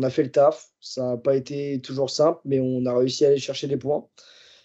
on 0.02 0.06
a 0.06 0.10
fait 0.10 0.24
le 0.24 0.30
taf. 0.30 0.70
Ça 0.80 1.10
n'a 1.10 1.16
pas 1.16 1.36
été 1.36 1.80
toujours 1.80 2.10
simple, 2.10 2.40
mais 2.44 2.60
on 2.60 2.84
a 2.86 2.96
réussi 2.96 3.24
à 3.24 3.28
aller 3.28 3.38
chercher 3.38 3.68
des 3.68 3.76
points. 3.76 4.06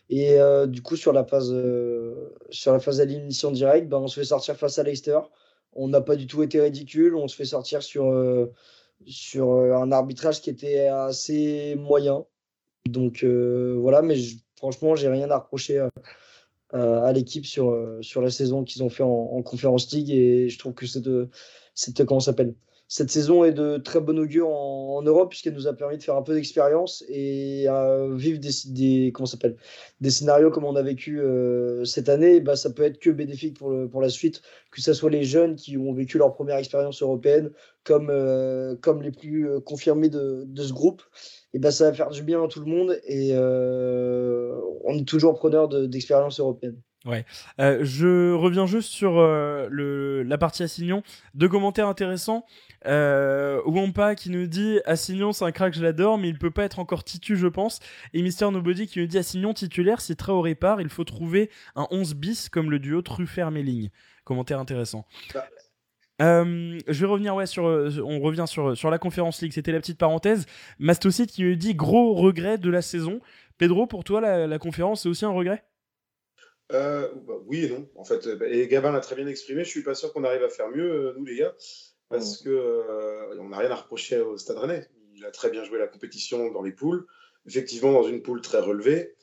Et 0.10 0.40
euh, 0.40 0.68
du 0.68 0.82
coup, 0.82 0.96
sur 0.96 1.14
la 1.14 1.24
phase, 1.24 1.52
euh, 1.52 2.34
sur 2.50 2.74
la 2.74 2.80
phase 2.80 2.98
d'élimination 2.98 3.52
directe, 3.52 3.88
ben, 3.88 3.98
on 3.98 4.08
se 4.08 4.20
fait 4.20 4.26
sortir 4.26 4.56
face 4.56 4.80
à 4.80 4.84
Leicester. 4.84 5.20
On 5.74 5.90
n'a 5.90 6.02
pas 6.02 6.16
du 6.16 6.28
tout 6.28 6.42
été 6.44 6.60
ridicule. 6.62 7.16
On 7.16 7.28
se 7.28 7.36
fait 7.36 7.46
sortir 7.46 7.84
sur, 7.84 8.06
euh, 8.06 8.52
sur 9.06 9.52
un 9.52 9.92
arbitrage 9.92 10.42
qui 10.42 10.50
était 10.50 10.88
assez 10.88 11.76
moyen. 11.76 12.26
Donc 12.90 13.24
voilà, 13.24 14.02
mais 14.02 14.16
franchement, 14.56 14.96
j'ai 14.96 15.10
rien 15.10 15.30
à 15.30 15.40
reprocher 15.40 15.86
à 16.72 17.12
l'équipe 17.12 17.46
sur, 17.46 17.78
sur 18.02 18.22
la 18.22 18.30
saison 18.30 18.64
qu'ils 18.64 18.82
ont 18.82 18.90
fait 18.90 19.04
en, 19.04 19.10
en 19.10 19.42
Conference 19.44 19.92
League. 19.92 20.10
Et 20.10 20.48
je 20.48 20.58
trouve 20.58 20.74
que 20.74 20.88
c'est 20.88 21.02
de, 21.02 21.30
comment 22.06 22.22
s'appelle? 22.22 22.56
Cette 22.90 23.12
saison 23.12 23.44
est 23.44 23.52
de 23.52 23.78
très 23.78 24.00
bon 24.00 24.18
augure 24.18 24.50
en, 24.50 25.02
Europe 25.02 25.30
puisqu'elle 25.30 25.54
nous 25.54 25.68
a 25.68 25.74
permis 25.74 25.98
de 25.98 26.04
faire 26.04 26.16
un 26.16 26.22
peu 26.22 26.34
d'expérience 26.34 27.04
et 27.10 27.66
euh, 27.68 28.16
vivre 28.16 28.40
des, 28.40 28.50
des 28.68 29.12
comment 29.14 29.26
s'appelle? 29.26 29.58
Des 30.02 30.10
scénarios 30.10 30.52
comme 30.52 30.64
on 30.64 30.76
a 30.76 30.82
vécu 30.82 31.20
euh, 31.20 31.86
cette 31.86 32.10
année. 32.10 32.40
Bah, 32.40 32.56
ça 32.56 32.72
peut 32.72 32.84
être 32.84 33.00
que 33.00 33.10
bénéfique 33.10 33.58
pour, 33.58 33.70
le, 33.70 33.90
pour 33.90 34.02
la 34.02 34.10
suite, 34.10 34.42
que 34.72 34.82
ce 34.82 34.94
soit 34.94 35.10
les 35.10 35.24
jeunes 35.24 35.56
qui 35.56 35.78
ont 35.78 35.94
vécu 35.94 36.18
leur 36.18 36.34
première 36.34 36.58
expérience 36.58 37.02
européenne 37.02 37.52
comme, 37.84 38.10
euh, 38.10 38.76
comme 38.78 39.02
les 39.02 39.12
plus 39.12 39.62
confirmés 39.62 40.10
de, 40.10 40.44
de, 40.48 40.64
ce 40.64 40.74
groupe. 40.74 41.04
Et 41.54 41.60
bah, 41.60 41.72
ça 41.72 41.90
va 41.90 41.94
faire 41.94 42.10
du 42.10 42.24
bien 42.24 42.44
à 42.44 42.48
tout 42.48 42.62
le 42.62 42.68
monde 42.68 43.00
et 43.06 43.34
on 43.36 44.98
est 44.98 45.08
toujours 45.08 45.36
preneur 45.36 45.68
d'expérience 45.68 46.40
européenne. 46.40 46.82
Ouais. 47.08 47.26
Euh, 47.62 47.80
je 47.84 48.34
reviens 48.34 48.66
juste 48.66 48.90
sur 48.92 49.18
euh, 49.18 49.68
le, 49.72 50.24
la 50.24 50.38
partie 50.38 50.62
Assignon. 50.62 51.04
Deux 51.34 51.48
commentaires 51.48 51.88
intéressants. 51.88 52.46
Euh, 52.86 53.62
Wampa 53.66 54.16
qui 54.16 54.30
nous 54.30 54.46
dit 54.46 54.80
Assignon, 54.86 55.32
c'est 55.32 55.46
un 55.46 55.52
crack, 55.52 55.74
je 55.74 55.82
l'adore, 55.82 56.18
mais 56.18 56.28
il 56.28 56.38
peut 56.38 56.52
pas 56.52 56.66
être 56.66 56.80
encore 56.80 57.06
titu, 57.06 57.38
je 57.38 57.48
pense. 57.48 57.80
Et 58.14 58.22
Mister 58.22 58.52
Nobody 58.52 58.88
qui 58.88 59.00
nous 59.00 59.08
dit 59.08 59.18
Assignon 59.18 59.54
titulaire, 59.54 60.02
si 60.02 60.16
Traoré 60.18 60.54
part, 60.54 60.82
il 60.82 60.90
faut 60.90 61.06
trouver 61.06 61.50
un 61.76 61.88
11 61.92 62.14
bis 62.16 62.50
comme 62.50 62.70
le 62.70 62.80
duo 62.80 63.02
Truffert-Melling. 63.02 63.90
Commentaire 64.26 64.60
intéressant. 64.60 65.06
Bah. 65.34 65.48
Euh, 66.20 66.80
je 66.88 67.00
vais 67.00 67.06
revenir 67.06 67.36
ouais 67.36 67.46
sur 67.46 67.66
on 67.66 68.20
revient 68.20 68.46
sur 68.48 68.76
sur 68.76 68.90
la 68.90 68.98
conférence 68.98 69.40
league 69.40 69.52
c'était 69.54 69.72
la 69.72 69.80
petite 69.80 70.00
parenthèse 70.00 70.48
Mastocite 70.80 71.30
qui 71.30 71.44
nous 71.44 71.54
dit 71.54 71.76
gros 71.76 72.16
regret 72.16 72.58
de 72.58 72.72
la 72.72 72.82
saison 72.82 73.20
Pedro 73.60 73.86
pour 73.86 74.04
toi 74.04 74.20
la, 74.20 74.48
la 74.48 74.58
conférence 74.58 75.04
c'est 75.04 75.10
aussi 75.10 75.26
un 75.26 75.30
regret? 75.30 75.64
Euh, 76.74 77.10
bah, 77.28 77.36
oui 77.46 77.66
et 77.66 77.70
non, 77.70 77.88
en 77.96 78.04
fait. 78.04 78.28
Et 78.48 78.68
Gabin 78.68 78.92
l'a 78.92 79.00
très 79.00 79.16
bien 79.16 79.28
exprimé. 79.28 79.64
Je 79.64 79.70
suis 79.70 79.84
pas 79.84 79.96
sûr 79.96 80.12
qu'on 80.12 80.24
arrive 80.24 80.44
à 80.44 80.50
faire 80.50 80.70
mieux, 80.70 80.92
euh, 80.92 81.14
nous 81.18 81.26
les 81.26 81.38
gars, 81.38 81.56
parce 82.10 82.38
qu'on 82.38 82.44
que 82.46 82.50
euh, 82.50 83.40
on 83.40 83.50
n'a 83.50 83.58
rien 83.58 83.72
à 83.72 83.76
reprocher 83.76 84.20
au 84.20 84.38
Stade 84.38 84.58
Rennais. 84.58 84.88
Il 85.16 85.26
a 85.26 85.32
très 85.32 85.50
bien 85.50 85.64
joué 85.64 85.80
la 85.80 85.88
compétition 85.88 86.52
dans 86.52 86.62
les 86.62 86.74
poules. 86.74 87.08
Effectivement, 87.48 87.94
dans 87.94 88.04
une 88.04 88.22
poule 88.22 88.42
très 88.42 88.60
relevée. 88.60 89.16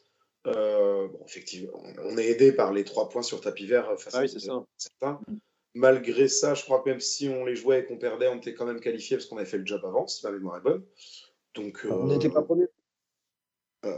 bon, 0.45 1.25
effectivement, 1.27 1.83
on 2.03 2.17
est 2.17 2.27
aidé 2.27 2.53
par 2.53 2.73
les 2.73 2.85
trois 2.85 3.09
points 3.09 3.23
sur 3.23 3.41
tapis 3.41 3.67
vert 3.67 3.87
face 3.99 4.15
ah 4.15 4.21
oui, 4.21 4.35
à 4.35 4.65
certains. 4.79 5.21
Malgré 5.75 6.29
ça, 6.29 6.55
je 6.55 6.63
crois 6.63 6.81
que 6.83 6.89
même 6.89 7.01
si 7.01 7.29
on 7.29 7.45
les 7.45 7.57
jouait 7.57 7.81
et 7.81 7.85
qu'on 7.85 7.99
perdait, 7.99 8.29
on 8.29 8.37
était 8.37 8.55
quand 8.55 8.65
même 8.65 8.81
qualifié 8.81 9.17
parce 9.17 9.27
qu'on 9.27 9.37
avait 9.37 9.47
fait 9.47 9.59
le 9.59 9.67
job 9.67 9.85
avant, 9.85 10.07
si 10.07 10.25
ma 10.25 10.33
mémoire 10.33 10.57
est 10.57 10.63
bonne. 10.63 10.85
Donc, 11.55 11.85
on 11.89 12.07
n'était 12.07 12.31
pas 12.31 12.43
premier. 12.43 12.67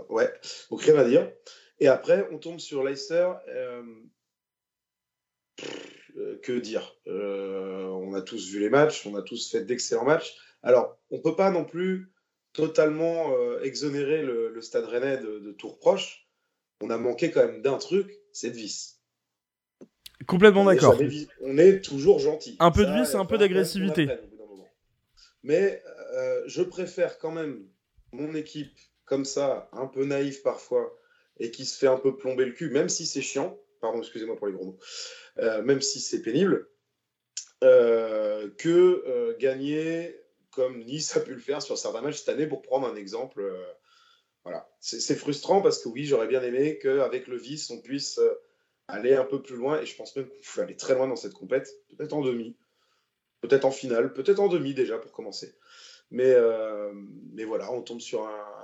ouais, 0.09 0.32
donc 0.70 0.82
rien 0.82 0.97
à 0.97 1.05
dire. 1.05 1.30
Et 1.79 1.89
après, 1.89 2.29
on 2.33 2.39
tombe 2.39 2.59
sur 2.59 2.83
Leicester. 2.83 3.31
Euh, 3.49 3.83
euh, 6.16 6.39
que 6.43 6.53
dire? 6.53 6.97
Euh, 7.07 7.85
On 7.87 8.14
a 8.14 8.22
tous 8.22 8.49
vu 8.49 8.61
les 8.61 8.70
matchs, 8.70 9.07
on 9.07 9.14
a 9.16 9.22
tous 9.22 9.51
fait 9.51 9.64
d'excellents 9.64 10.05
matchs. 10.05 10.37
Alors, 10.62 10.99
on 11.11 11.18
ne 11.18 11.22
peut 11.22 11.37
pas 11.37 11.51
non 11.51 11.64
plus 11.64 12.12
totalement 12.53 13.35
exonérer 13.61 14.22
le, 14.22 14.59
Stade 14.62 14.87
Rennais 14.87 15.18
de, 15.18 15.39
de 15.41 15.53
tours 15.53 15.79
proches. 15.79 16.27
On 16.81 16.89
a 16.89 16.97
manqué 16.97 17.31
quand 17.31 17.45
même 17.45 17.61
d'un 17.61 17.77
truc, 17.77 18.11
c'est 18.33 18.51
de 18.51 18.57
vis. 18.57 19.03
Complètement 20.27 20.64
d'accord. 20.64 20.99
On 21.43 21.59
est 21.59 21.83
toujours 21.83 22.18
gentil. 22.18 22.57
Un 22.59 22.70
peu 22.70 22.87
de 22.87 22.93
vis 22.93 23.12
et 23.12 23.16
un 23.16 23.27
peu 23.27 23.37
d'agressivité. 23.37 24.09
Mais 25.43 25.83
je 26.47 26.62
préfère 26.62 27.18
quand 27.18 27.33
même 27.33 27.68
mon 28.12 28.35
équipe 28.35 28.77
comme 29.05 29.24
ça, 29.24 29.68
un 29.72 29.87
peu 29.87 30.05
naïf 30.05 30.43
parfois, 30.43 30.97
et 31.39 31.51
qui 31.51 31.64
se 31.64 31.78
fait 31.78 31.87
un 31.87 31.99
peu 31.99 32.16
plomber 32.16 32.45
le 32.45 32.53
cul, 32.53 32.70
même 32.70 32.89
si 32.89 33.07
c'est 33.07 33.22
chiant, 33.22 33.59
pardon, 33.80 33.99
excusez-moi 33.99 34.37
pour 34.37 34.47
les 34.47 34.53
gros 34.53 34.64
mots, 34.64 34.78
euh, 35.39 35.62
même 35.62 35.80
si 35.80 36.01
c'est 36.01 36.22
pénible, 36.22 36.68
euh, 37.64 38.51
que 38.59 39.05
euh, 39.07 39.37
gagner 39.39 40.18
comme 40.51 40.82
Nice 40.84 41.16
a 41.16 41.20
pu 41.20 41.34
le 41.34 41.41
faire 41.41 41.61
sur 41.61 41.76
certains 41.76 42.01
matchs 42.01 42.18
cette 42.18 42.30
année, 42.30 42.47
pour 42.47 42.62
prendre 42.62 42.87
un 42.87 42.97
exemple. 42.97 43.45
voilà, 44.45 44.70
c'est 44.80 45.16
frustrant 45.16 45.61
parce 45.61 45.82
que 45.82 45.89
oui, 45.89 46.07
j'aurais 46.07 46.28
bien 46.28 46.43
aimé 46.43 46.78
qu'avec 46.78 47.26
le 47.26 47.37
vice, 47.37 47.68
on 47.70 47.80
puisse 47.82 48.18
aller 48.89 49.14
un 49.14 49.24
peu 49.24 49.43
plus 49.43 49.57
loin, 49.57 49.80
et 49.80 49.87
je 49.87 49.95
pense 49.97 50.16
même 50.16 50.26
qu'on 50.26 50.55
peut 50.55 50.62
aller 50.62 50.76
très 50.76 50.95
loin 50.95 51.09
dans 51.09 51.16
cette 51.16 51.34
compète, 51.34 51.68
peut-être 51.89 52.14
en 52.14 52.22
demi, 52.22 52.57
peut-être 53.43 53.66
en 53.66 53.70
finale, 53.70 54.14
peut-être 54.14 54.39
en 54.39 54.49
demi 54.49 54.72
déjà 54.72 54.97
pour 54.97 55.12
commencer. 55.12 55.55
Mais, 56.11 56.34
mais 57.32 57.45
voilà, 57.45 57.70
on 57.70 57.82
tombe 57.82 58.01
sur 58.01 58.26
un, 58.26 58.56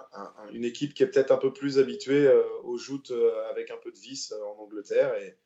une 0.52 0.64
équipe 0.64 0.94
qui 0.94 1.02
est 1.02 1.06
peut-être 1.06 1.30
un 1.30 1.38
peu 1.38 1.52
plus 1.52 1.78
habituée 1.78 2.26
euh, 2.26 2.42
aux 2.64 2.76
joutes 2.76 3.10
euh, 3.10 3.50
avec 3.50 3.70
un 3.70 3.76
peu 3.82 3.90
de 3.90 3.98
vis 3.98 4.32
euh, 4.32 4.44
en 4.44 4.62
Angleterre. 4.62 5.14
Et, 5.14 5.36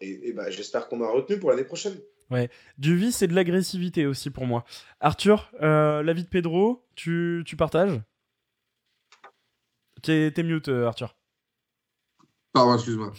et, 0.00 0.32
bah, 0.32 0.50
j'espère 0.50 0.88
qu'on 0.88 1.02
a 1.02 1.08
retenu 1.08 1.38
pour 1.38 1.50
l'année 1.50 1.64
prochaine. 1.64 1.98
Ouais, 2.30 2.50
du 2.76 2.96
vice 2.96 3.22
et 3.22 3.26
de 3.26 3.34
l'agressivité 3.34 4.06
aussi 4.06 4.30
pour 4.30 4.46
moi. 4.46 4.64
Arthur, 5.00 5.50
l'avis 5.60 6.24
de 6.24 6.28
Pedro, 6.28 6.86
tu, 6.94 7.42
tu 7.46 7.56
partages? 7.56 8.00
T'es 10.02 10.32
mute, 10.42 10.68
Arthur. 10.68 11.16
Pardon, 12.52 12.74
excuse-moi. 12.74 13.12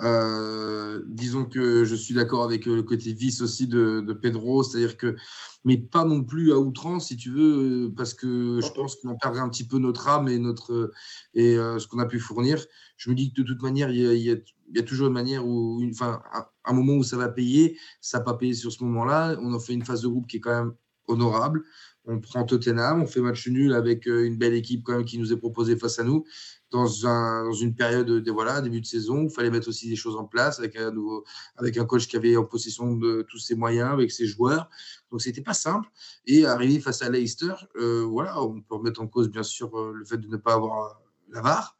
Euh, 0.00 1.02
disons 1.08 1.44
que 1.44 1.84
je 1.84 1.94
suis 1.96 2.14
d'accord 2.14 2.44
avec 2.44 2.66
le 2.66 2.82
côté 2.82 3.12
vice 3.12 3.40
aussi 3.42 3.66
de, 3.66 4.00
Pedro, 4.12 4.62
c'est-à-dire 4.62 4.96
que, 4.96 5.16
mais 5.64 5.76
pas 5.76 6.04
non 6.04 6.22
plus 6.22 6.52
à 6.52 6.58
outrance, 6.58 7.08
si 7.08 7.16
tu 7.16 7.30
veux, 7.30 7.92
parce 7.96 8.14
que 8.14 8.60
je 8.60 8.72
pense 8.72 8.96
qu'on 8.96 9.16
perdrait 9.16 9.40
un 9.40 9.48
petit 9.48 9.66
peu 9.66 9.78
notre 9.78 10.08
âme 10.08 10.28
et 10.28 10.38
notre 10.38 10.92
et 11.34 11.56
euh, 11.56 11.78
ce 11.78 11.88
qu'on 11.88 11.98
a 11.98 12.06
pu 12.06 12.20
fournir. 12.20 12.64
Je 12.96 13.10
me 13.10 13.14
dis 13.14 13.32
que 13.32 13.42
de 13.42 13.46
toute 13.46 13.62
manière, 13.62 13.90
il 13.90 14.18
y 14.18 14.30
a, 14.30 14.82
toujours 14.82 15.08
une 15.08 15.14
manière 15.14 15.46
où, 15.46 15.82
enfin, 15.90 16.22
un, 16.64 16.72
moment 16.72 16.94
où 16.94 17.02
ça 17.02 17.16
va 17.16 17.28
payer, 17.28 17.76
ça 18.00 18.18
n'a 18.18 18.24
pas 18.24 18.34
payé 18.34 18.54
sur 18.54 18.70
ce 18.72 18.84
moment-là. 18.84 19.36
On 19.42 19.52
a 19.54 19.58
fait 19.58 19.72
une 19.72 19.84
phase 19.84 20.02
de 20.02 20.08
groupe 20.08 20.28
qui 20.28 20.36
est 20.36 20.40
quand 20.40 20.64
même 20.64 20.74
honorable. 21.08 21.64
On 22.04 22.20
prend 22.20 22.44
Tottenham, 22.44 23.02
on 23.02 23.06
fait 23.06 23.20
match 23.20 23.48
nul 23.48 23.74
avec 23.74 24.06
euh, 24.06 24.24
une 24.24 24.36
belle 24.36 24.54
équipe 24.54 24.82
quand 24.82 24.96
même 24.96 25.04
qui 25.04 25.18
nous 25.18 25.32
est 25.32 25.36
proposée 25.36 25.76
face 25.76 25.98
à 25.98 26.04
nous 26.04 26.24
dans, 26.70 27.06
un, 27.06 27.44
dans 27.44 27.52
une 27.52 27.74
période 27.74 28.06
de 28.06 28.30
voilà 28.30 28.60
début 28.60 28.80
de 28.80 28.86
saison. 28.86 29.24
Il 29.24 29.30
fallait 29.30 29.50
mettre 29.50 29.68
aussi 29.68 29.88
des 29.88 29.96
choses 29.96 30.16
en 30.16 30.24
place 30.24 30.58
avec 30.58 30.76
un 30.76 30.90
nouveau, 30.90 31.24
avec 31.56 31.76
un 31.78 31.84
coach 31.84 32.06
qui 32.06 32.16
avait 32.16 32.36
en 32.36 32.44
possession 32.44 32.94
de 32.94 33.22
tous 33.28 33.38
ses 33.38 33.54
moyens, 33.54 33.90
avec 33.90 34.10
ses 34.10 34.26
joueurs. 34.26 34.68
Donc 35.10 35.22
c'était 35.22 35.42
pas 35.42 35.54
simple. 35.54 35.88
Et 36.26 36.46
arriver 36.46 36.80
face 36.80 37.02
à 37.02 37.10
Leicester, 37.10 37.54
euh, 37.76 38.02
voilà, 38.02 38.42
on 38.42 38.60
peut 38.60 38.74
remettre 38.74 39.00
en 39.00 39.06
cause 39.06 39.28
bien 39.28 39.42
sûr 39.42 39.76
euh, 39.78 39.92
le 39.94 40.04
fait 40.04 40.18
de 40.18 40.28
ne 40.28 40.36
pas 40.36 40.54
avoir 40.54 41.00
la 41.30 41.40
VAR. 41.40 41.76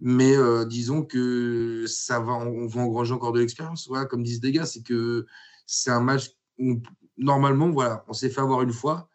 Mais 0.00 0.36
euh, 0.36 0.64
disons 0.64 1.02
que 1.02 1.84
ça 1.86 2.20
va, 2.20 2.32
on 2.32 2.66
va 2.66 2.80
engranger 2.80 3.14
encore 3.14 3.32
de 3.32 3.40
l'expérience. 3.40 3.86
Voilà, 3.88 4.04
comme 4.04 4.22
disent 4.22 4.40
des 4.40 4.52
gars, 4.52 4.66
c'est 4.66 4.82
que 4.82 5.24
c'est 5.66 5.90
un 5.90 6.00
match 6.00 6.30
où 6.58 6.80
normalement, 7.16 7.70
voilà, 7.70 8.04
on 8.08 8.12
s'est 8.12 8.28
fait 8.28 8.40
avoir 8.40 8.62
une 8.62 8.72
fois 8.72 9.08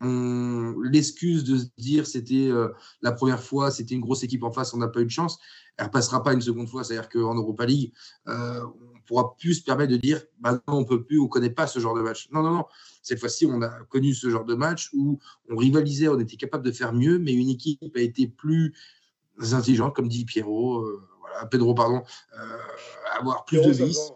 l'excuse 0.00 1.44
de 1.44 1.58
se 1.58 1.66
dire 1.76 2.06
c'était 2.06 2.48
euh, 2.48 2.68
la 3.02 3.12
première 3.12 3.42
fois, 3.42 3.70
c'était 3.70 3.94
une 3.94 4.00
grosse 4.00 4.22
équipe 4.22 4.44
en 4.44 4.52
face, 4.52 4.72
on 4.74 4.78
n'a 4.78 4.88
pas 4.88 5.00
eu 5.00 5.04
de 5.04 5.10
chance, 5.10 5.38
elle 5.76 5.84
ne 5.84 5.88
repassera 5.88 6.22
pas 6.22 6.32
une 6.32 6.40
seconde 6.40 6.68
fois. 6.68 6.84
C'est-à-dire 6.84 7.08
qu'en 7.08 7.34
Europa 7.34 7.66
League, 7.66 7.92
euh, 8.28 8.64
on 8.64 9.00
pourra 9.06 9.36
plus 9.36 9.54
se 9.54 9.64
permettre 9.64 9.92
de 9.92 9.96
dire 9.96 10.22
bah 10.40 10.52
non, 10.68 10.78
on 10.78 10.84
peut 10.84 11.02
plus, 11.02 11.18
on 11.18 11.28
connaît 11.28 11.50
pas 11.50 11.66
ce 11.66 11.80
genre 11.80 11.94
de 11.94 12.02
match. 12.02 12.28
Non, 12.32 12.42
non, 12.42 12.52
non. 12.52 12.64
Cette 13.02 13.18
fois-ci, 13.18 13.46
on 13.46 13.60
a 13.62 13.70
connu 13.88 14.14
ce 14.14 14.30
genre 14.30 14.44
de 14.44 14.54
match 14.54 14.90
où 14.92 15.18
on 15.50 15.56
rivalisait, 15.56 16.08
on 16.08 16.18
était 16.20 16.36
capable 16.36 16.64
de 16.64 16.72
faire 16.72 16.92
mieux, 16.92 17.18
mais 17.18 17.32
une 17.32 17.48
équipe 17.48 17.80
a 17.96 18.00
été 18.00 18.28
plus 18.28 18.74
intelligente, 19.52 19.94
comme 19.94 20.08
dit 20.08 20.24
Pierrot, 20.24 20.82
euh, 20.82 21.02
voilà, 21.20 21.46
Pedro, 21.46 21.74
pardon, 21.74 22.02
avoir 23.18 23.44
plus 23.44 23.60
de 23.62 23.70
vis. 23.70 24.12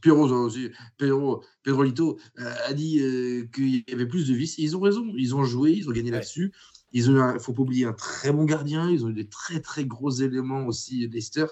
Pedro 0.00 0.24
aussi, 0.24 0.70
Pedro, 0.96 1.44
Pedrolito 1.62 2.18
euh, 2.38 2.54
a 2.66 2.72
dit 2.72 3.00
euh, 3.00 3.46
qu'il 3.52 3.84
y 3.88 3.92
avait 3.92 4.06
plus 4.06 4.28
de 4.28 4.34
vis. 4.34 4.56
ils 4.58 4.76
ont 4.76 4.80
raison. 4.80 5.12
Ils 5.16 5.34
ont 5.34 5.44
joué, 5.44 5.72
ils 5.72 5.88
ont 5.88 5.92
gagné 5.92 6.10
là-dessus. 6.10 6.52
Ils 6.92 7.10
ont, 7.10 7.38
faut 7.38 7.52
pas 7.52 7.62
oublier 7.62 7.84
un 7.84 7.92
très 7.92 8.32
bon 8.32 8.44
gardien. 8.44 8.90
Ils 8.90 9.04
ont 9.04 9.10
eu 9.10 9.14
des 9.14 9.28
très 9.28 9.60
très 9.60 9.84
gros 9.84 10.10
éléments 10.10 10.66
aussi, 10.66 11.06
Leicester, 11.08 11.46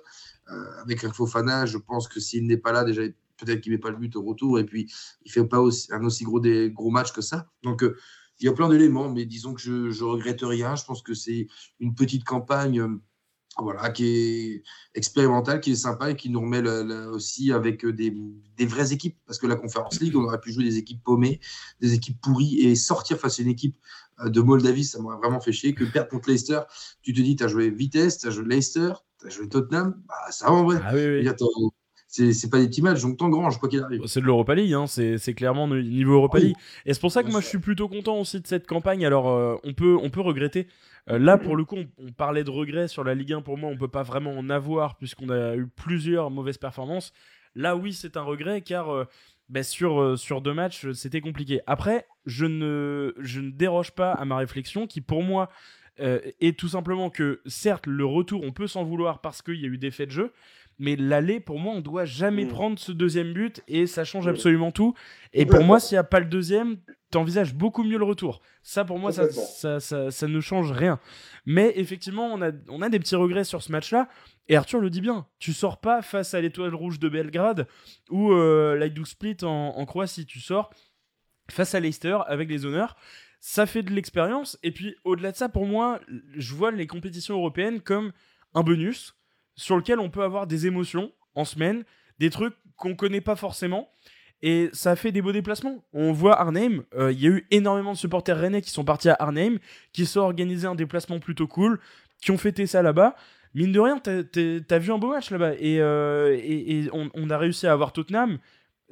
euh, 0.50 0.82
avec 0.82 1.04
un 1.04 1.12
Fofana. 1.12 1.66
Je 1.66 1.78
pense 1.78 2.08
que 2.08 2.20
s'il 2.20 2.46
n'est 2.46 2.56
pas 2.56 2.72
là, 2.72 2.84
déjà 2.84 3.02
peut-être 3.36 3.60
qu'il 3.60 3.72
met 3.72 3.78
pas 3.78 3.90
le 3.90 3.96
but 3.96 4.16
au 4.16 4.22
retour. 4.22 4.58
Et 4.58 4.64
puis 4.64 4.90
il 5.24 5.30
fait 5.30 5.44
pas 5.44 5.60
aussi, 5.60 5.92
un 5.92 6.04
aussi 6.04 6.24
gros 6.24 6.40
des 6.40 6.70
gros 6.70 6.90
matchs 6.90 7.12
que 7.12 7.20
ça. 7.20 7.50
Donc 7.62 7.84
il 8.38 8.46
y 8.46 8.48
a 8.48 8.52
plein 8.52 8.68
d'éléments, 8.68 9.10
mais 9.10 9.24
disons 9.26 9.54
que 9.54 9.60
je, 9.60 9.90
je 9.90 10.04
regrette 10.04 10.40
rien. 10.42 10.74
Je 10.76 10.84
pense 10.84 11.02
que 11.02 11.14
c'est 11.14 11.48
une 11.80 11.94
petite 11.94 12.24
campagne 12.24 12.98
voilà, 13.62 13.90
qui 13.90 14.06
est 14.06 14.62
expérimental, 14.94 15.60
qui 15.60 15.72
est 15.72 15.76
sympa 15.76 16.10
et 16.10 16.16
qui 16.16 16.28
nous 16.28 16.40
remet 16.40 16.60
aussi 17.08 17.52
avec 17.52 17.84
euh, 17.84 17.92
des, 17.92 18.14
des, 18.56 18.66
vraies 18.66 18.92
équipes. 18.92 19.18
Parce 19.26 19.38
que 19.38 19.46
la 19.46 19.56
Conférence 19.56 20.00
League, 20.00 20.16
on 20.16 20.24
aurait 20.24 20.40
pu 20.40 20.52
jouer 20.52 20.64
des 20.64 20.76
équipes 20.76 21.02
paumées, 21.02 21.40
des 21.80 21.94
équipes 21.94 22.20
pourries 22.20 22.60
et 22.60 22.74
sortir 22.74 23.18
face 23.18 23.38
à 23.38 23.42
une 23.42 23.48
équipe 23.48 23.76
euh, 24.20 24.28
de 24.28 24.40
Moldavie, 24.40 24.84
ça 24.84 25.00
m'aurait 25.00 25.16
vraiment 25.16 25.40
fait 25.40 25.52
chier. 25.52 25.74
Que 25.74 25.84
perdre 25.84 26.10
contre 26.10 26.28
Leicester, 26.28 26.60
tu 27.02 27.12
te 27.12 27.20
dis, 27.20 27.36
tu 27.36 27.44
as 27.44 27.48
joué 27.48 27.70
Vitesse, 27.70 28.18
tu 28.18 28.26
as 28.26 28.30
joué 28.30 28.44
Leicester, 28.44 28.92
tu 29.20 29.26
as 29.26 29.30
joué 29.30 29.48
Tottenham, 29.48 30.02
bah, 30.06 30.14
ça 30.30 30.46
va 30.46 30.52
en 30.52 30.64
vrai. 30.64 30.80
Ah 30.84 30.92
oui, 30.94 31.06
oui 31.06 31.28
c'est 32.32 32.50
pas 32.50 32.58
des 32.58 32.68
petits 32.68 32.82
matchs, 32.82 33.02
donc 33.02 33.16
t'engranges 33.16 33.58
quoi 33.58 33.68
qu'il 33.68 33.80
arrive. 33.82 34.06
C'est 34.06 34.20
de 34.20 34.26
l'Europa 34.26 34.54
League, 34.54 34.72
hein, 34.72 34.86
c'est 34.86 35.34
clairement 35.34 35.68
niveau 35.68 36.14
Europa 36.14 36.38
League. 36.38 36.56
Et 36.84 36.94
c'est 36.94 37.00
pour 37.00 37.12
ça 37.12 37.22
que 37.22 37.30
moi 37.30 37.40
je 37.40 37.46
suis 37.46 37.58
plutôt 37.58 37.88
content 37.88 38.18
aussi 38.18 38.40
de 38.40 38.46
cette 38.46 38.66
campagne. 38.66 39.04
Alors 39.04 39.28
euh, 39.28 39.56
on, 39.64 39.74
peut, 39.74 39.96
on 40.00 40.10
peut 40.10 40.20
regretter. 40.20 40.66
Euh, 41.10 41.18
là 41.18 41.38
pour 41.38 41.56
le 41.56 41.64
coup, 41.64 41.76
on, 41.98 42.12
parlait 42.12 42.44
de 42.44 42.50
regrets 42.50 42.88
sur 42.88 43.04
la 43.04 43.14
Ligue 43.14 43.34
1. 43.34 43.42
Pour 43.42 43.58
moi, 43.58 43.70
on 43.70 43.76
peut 43.76 43.88
pas 43.88 44.02
vraiment 44.02 44.32
en 44.32 44.50
avoir 44.50 44.96
puisqu'on 44.96 45.30
a 45.30 45.56
eu 45.56 45.66
plusieurs 45.66 46.30
mauvaises 46.30 46.58
performances. 46.58 47.12
Là 47.54 47.76
oui, 47.76 47.92
c'est 47.92 48.16
un 48.16 48.22
regret 48.22 48.62
car 48.62 48.90
euh, 48.90 49.04
ben, 49.48 49.62
sur, 49.62 50.18
sur 50.18 50.40
deux 50.40 50.54
matchs, 50.54 50.90
c'était 50.92 51.20
compliqué. 51.20 51.60
Après, 51.66 52.06
je 52.24 52.46
ne, 52.46 53.14
je 53.18 53.40
ne 53.40 53.50
déroge 53.50 53.92
pas 53.92 54.12
à 54.12 54.24
ma 54.24 54.36
réflexion 54.36 54.86
qui 54.86 55.00
pour 55.00 55.22
moi 55.22 55.48
est 55.98 56.58
tout 56.58 56.68
simplement 56.68 57.08
que 57.08 57.40
certes 57.46 57.86
le 57.86 58.04
retour, 58.04 58.42
on 58.44 58.52
peut 58.52 58.66
s'en 58.66 58.84
vouloir 58.84 59.22
parce 59.22 59.40
qu'il 59.40 59.54
y 59.54 59.64
a 59.64 59.68
eu 59.68 59.78
des 59.78 59.90
faits 59.90 60.08
de 60.08 60.12
jeu. 60.12 60.32
Mais 60.78 60.96
l'aller, 60.96 61.40
pour 61.40 61.58
moi, 61.58 61.74
on 61.74 61.80
doit 61.80 62.04
jamais 62.04 62.44
mm. 62.44 62.48
prendre 62.48 62.78
ce 62.78 62.92
deuxième 62.92 63.32
but 63.32 63.62
et 63.66 63.86
ça 63.86 64.04
change 64.04 64.26
mm. 64.26 64.30
absolument 64.30 64.72
tout. 64.72 64.94
Et 65.32 65.46
pour 65.46 65.62
moi, 65.62 65.80
s'il 65.80 65.96
n'y 65.96 66.00
a 66.00 66.04
pas 66.04 66.20
le 66.20 66.26
deuxième, 66.26 66.76
t'envisages 67.10 67.54
beaucoup 67.54 67.82
mieux 67.82 67.98
le 67.98 68.04
retour. 68.04 68.40
Ça, 68.62 68.84
pour 68.84 68.98
moi, 68.98 69.12
ça, 69.12 69.30
ça, 69.80 70.10
ça, 70.10 70.28
ne 70.28 70.40
change 70.40 70.72
rien. 70.72 70.98
Mais 71.46 71.72
effectivement, 71.76 72.26
on 72.26 72.42
a, 72.42 72.50
on 72.68 72.82
a 72.82 72.88
des 72.88 72.98
petits 72.98 73.16
regrets 73.16 73.44
sur 73.44 73.62
ce 73.62 73.72
match-là. 73.72 74.08
Et 74.48 74.56
Arthur 74.56 74.80
le 74.80 74.90
dit 74.90 75.00
bien, 75.00 75.26
tu 75.38 75.52
sors 75.52 75.80
pas 75.80 76.02
face 76.02 76.34
à 76.34 76.40
l'étoile 76.40 76.74
rouge 76.74 76.98
de 76.98 77.08
Belgrade 77.08 77.66
ou 78.10 78.32
euh, 78.32 78.88
Split 79.04 79.38
en, 79.42 79.74
en, 79.76 79.86
Croatie. 79.86 80.26
Tu 80.26 80.40
sors 80.40 80.70
face 81.50 81.74
à 81.74 81.80
Leicester 81.80 82.18
avec 82.26 82.48
les 82.48 82.66
honneurs. 82.66 82.96
Ça 83.40 83.66
fait 83.66 83.82
de 83.82 83.92
l'expérience. 83.92 84.58
Et 84.62 84.72
puis, 84.72 84.96
au-delà 85.04 85.32
de 85.32 85.36
ça, 85.36 85.48
pour 85.48 85.66
moi, 85.66 86.00
je 86.34 86.54
vois 86.54 86.70
les 86.70 86.86
compétitions 86.86 87.36
européennes 87.36 87.80
comme 87.80 88.12
un 88.54 88.62
bonus 88.62 89.15
sur 89.56 89.76
lequel 89.76 89.98
on 89.98 90.10
peut 90.10 90.22
avoir 90.22 90.46
des 90.46 90.66
émotions 90.66 91.12
en 91.34 91.44
semaine, 91.44 91.84
des 92.18 92.30
trucs 92.30 92.54
qu'on 92.76 92.94
connaît 92.94 93.20
pas 93.20 93.36
forcément. 93.36 93.90
Et 94.42 94.68
ça 94.72 94.92
a 94.92 94.96
fait 94.96 95.12
des 95.12 95.22
beaux 95.22 95.32
déplacements. 95.32 95.82
On 95.92 96.12
voit 96.12 96.38
Arnhem, 96.38 96.84
euh, 96.94 97.10
il 97.10 97.20
y 97.20 97.26
a 97.26 97.30
eu 97.30 97.46
énormément 97.50 97.92
de 97.92 97.96
supporters 97.96 98.38
rennais 98.38 98.60
qui 98.60 98.70
sont 98.70 98.84
partis 98.84 99.08
à 99.08 99.16
Arnhem, 99.18 99.58
qui 99.92 100.04
sont 100.04 100.20
organisés 100.20 100.66
un 100.66 100.74
déplacement 100.74 101.18
plutôt 101.18 101.46
cool, 101.46 101.80
qui 102.20 102.30
ont 102.30 102.38
fêté 102.38 102.66
ça 102.66 102.82
là-bas. 102.82 103.16
Mine 103.54 103.72
de 103.72 103.80
rien, 103.80 103.98
t'as 103.98 104.78
vu 104.78 104.92
un 104.92 104.98
beau 104.98 105.10
match 105.10 105.30
là-bas. 105.30 105.54
Et, 105.58 105.80
euh, 105.80 106.36
et, 106.38 106.90
on, 106.92 107.30
a 107.30 107.38
réussi 107.38 107.66
à 107.66 107.72
avoir 107.72 107.92
Tottenham. 107.92 108.38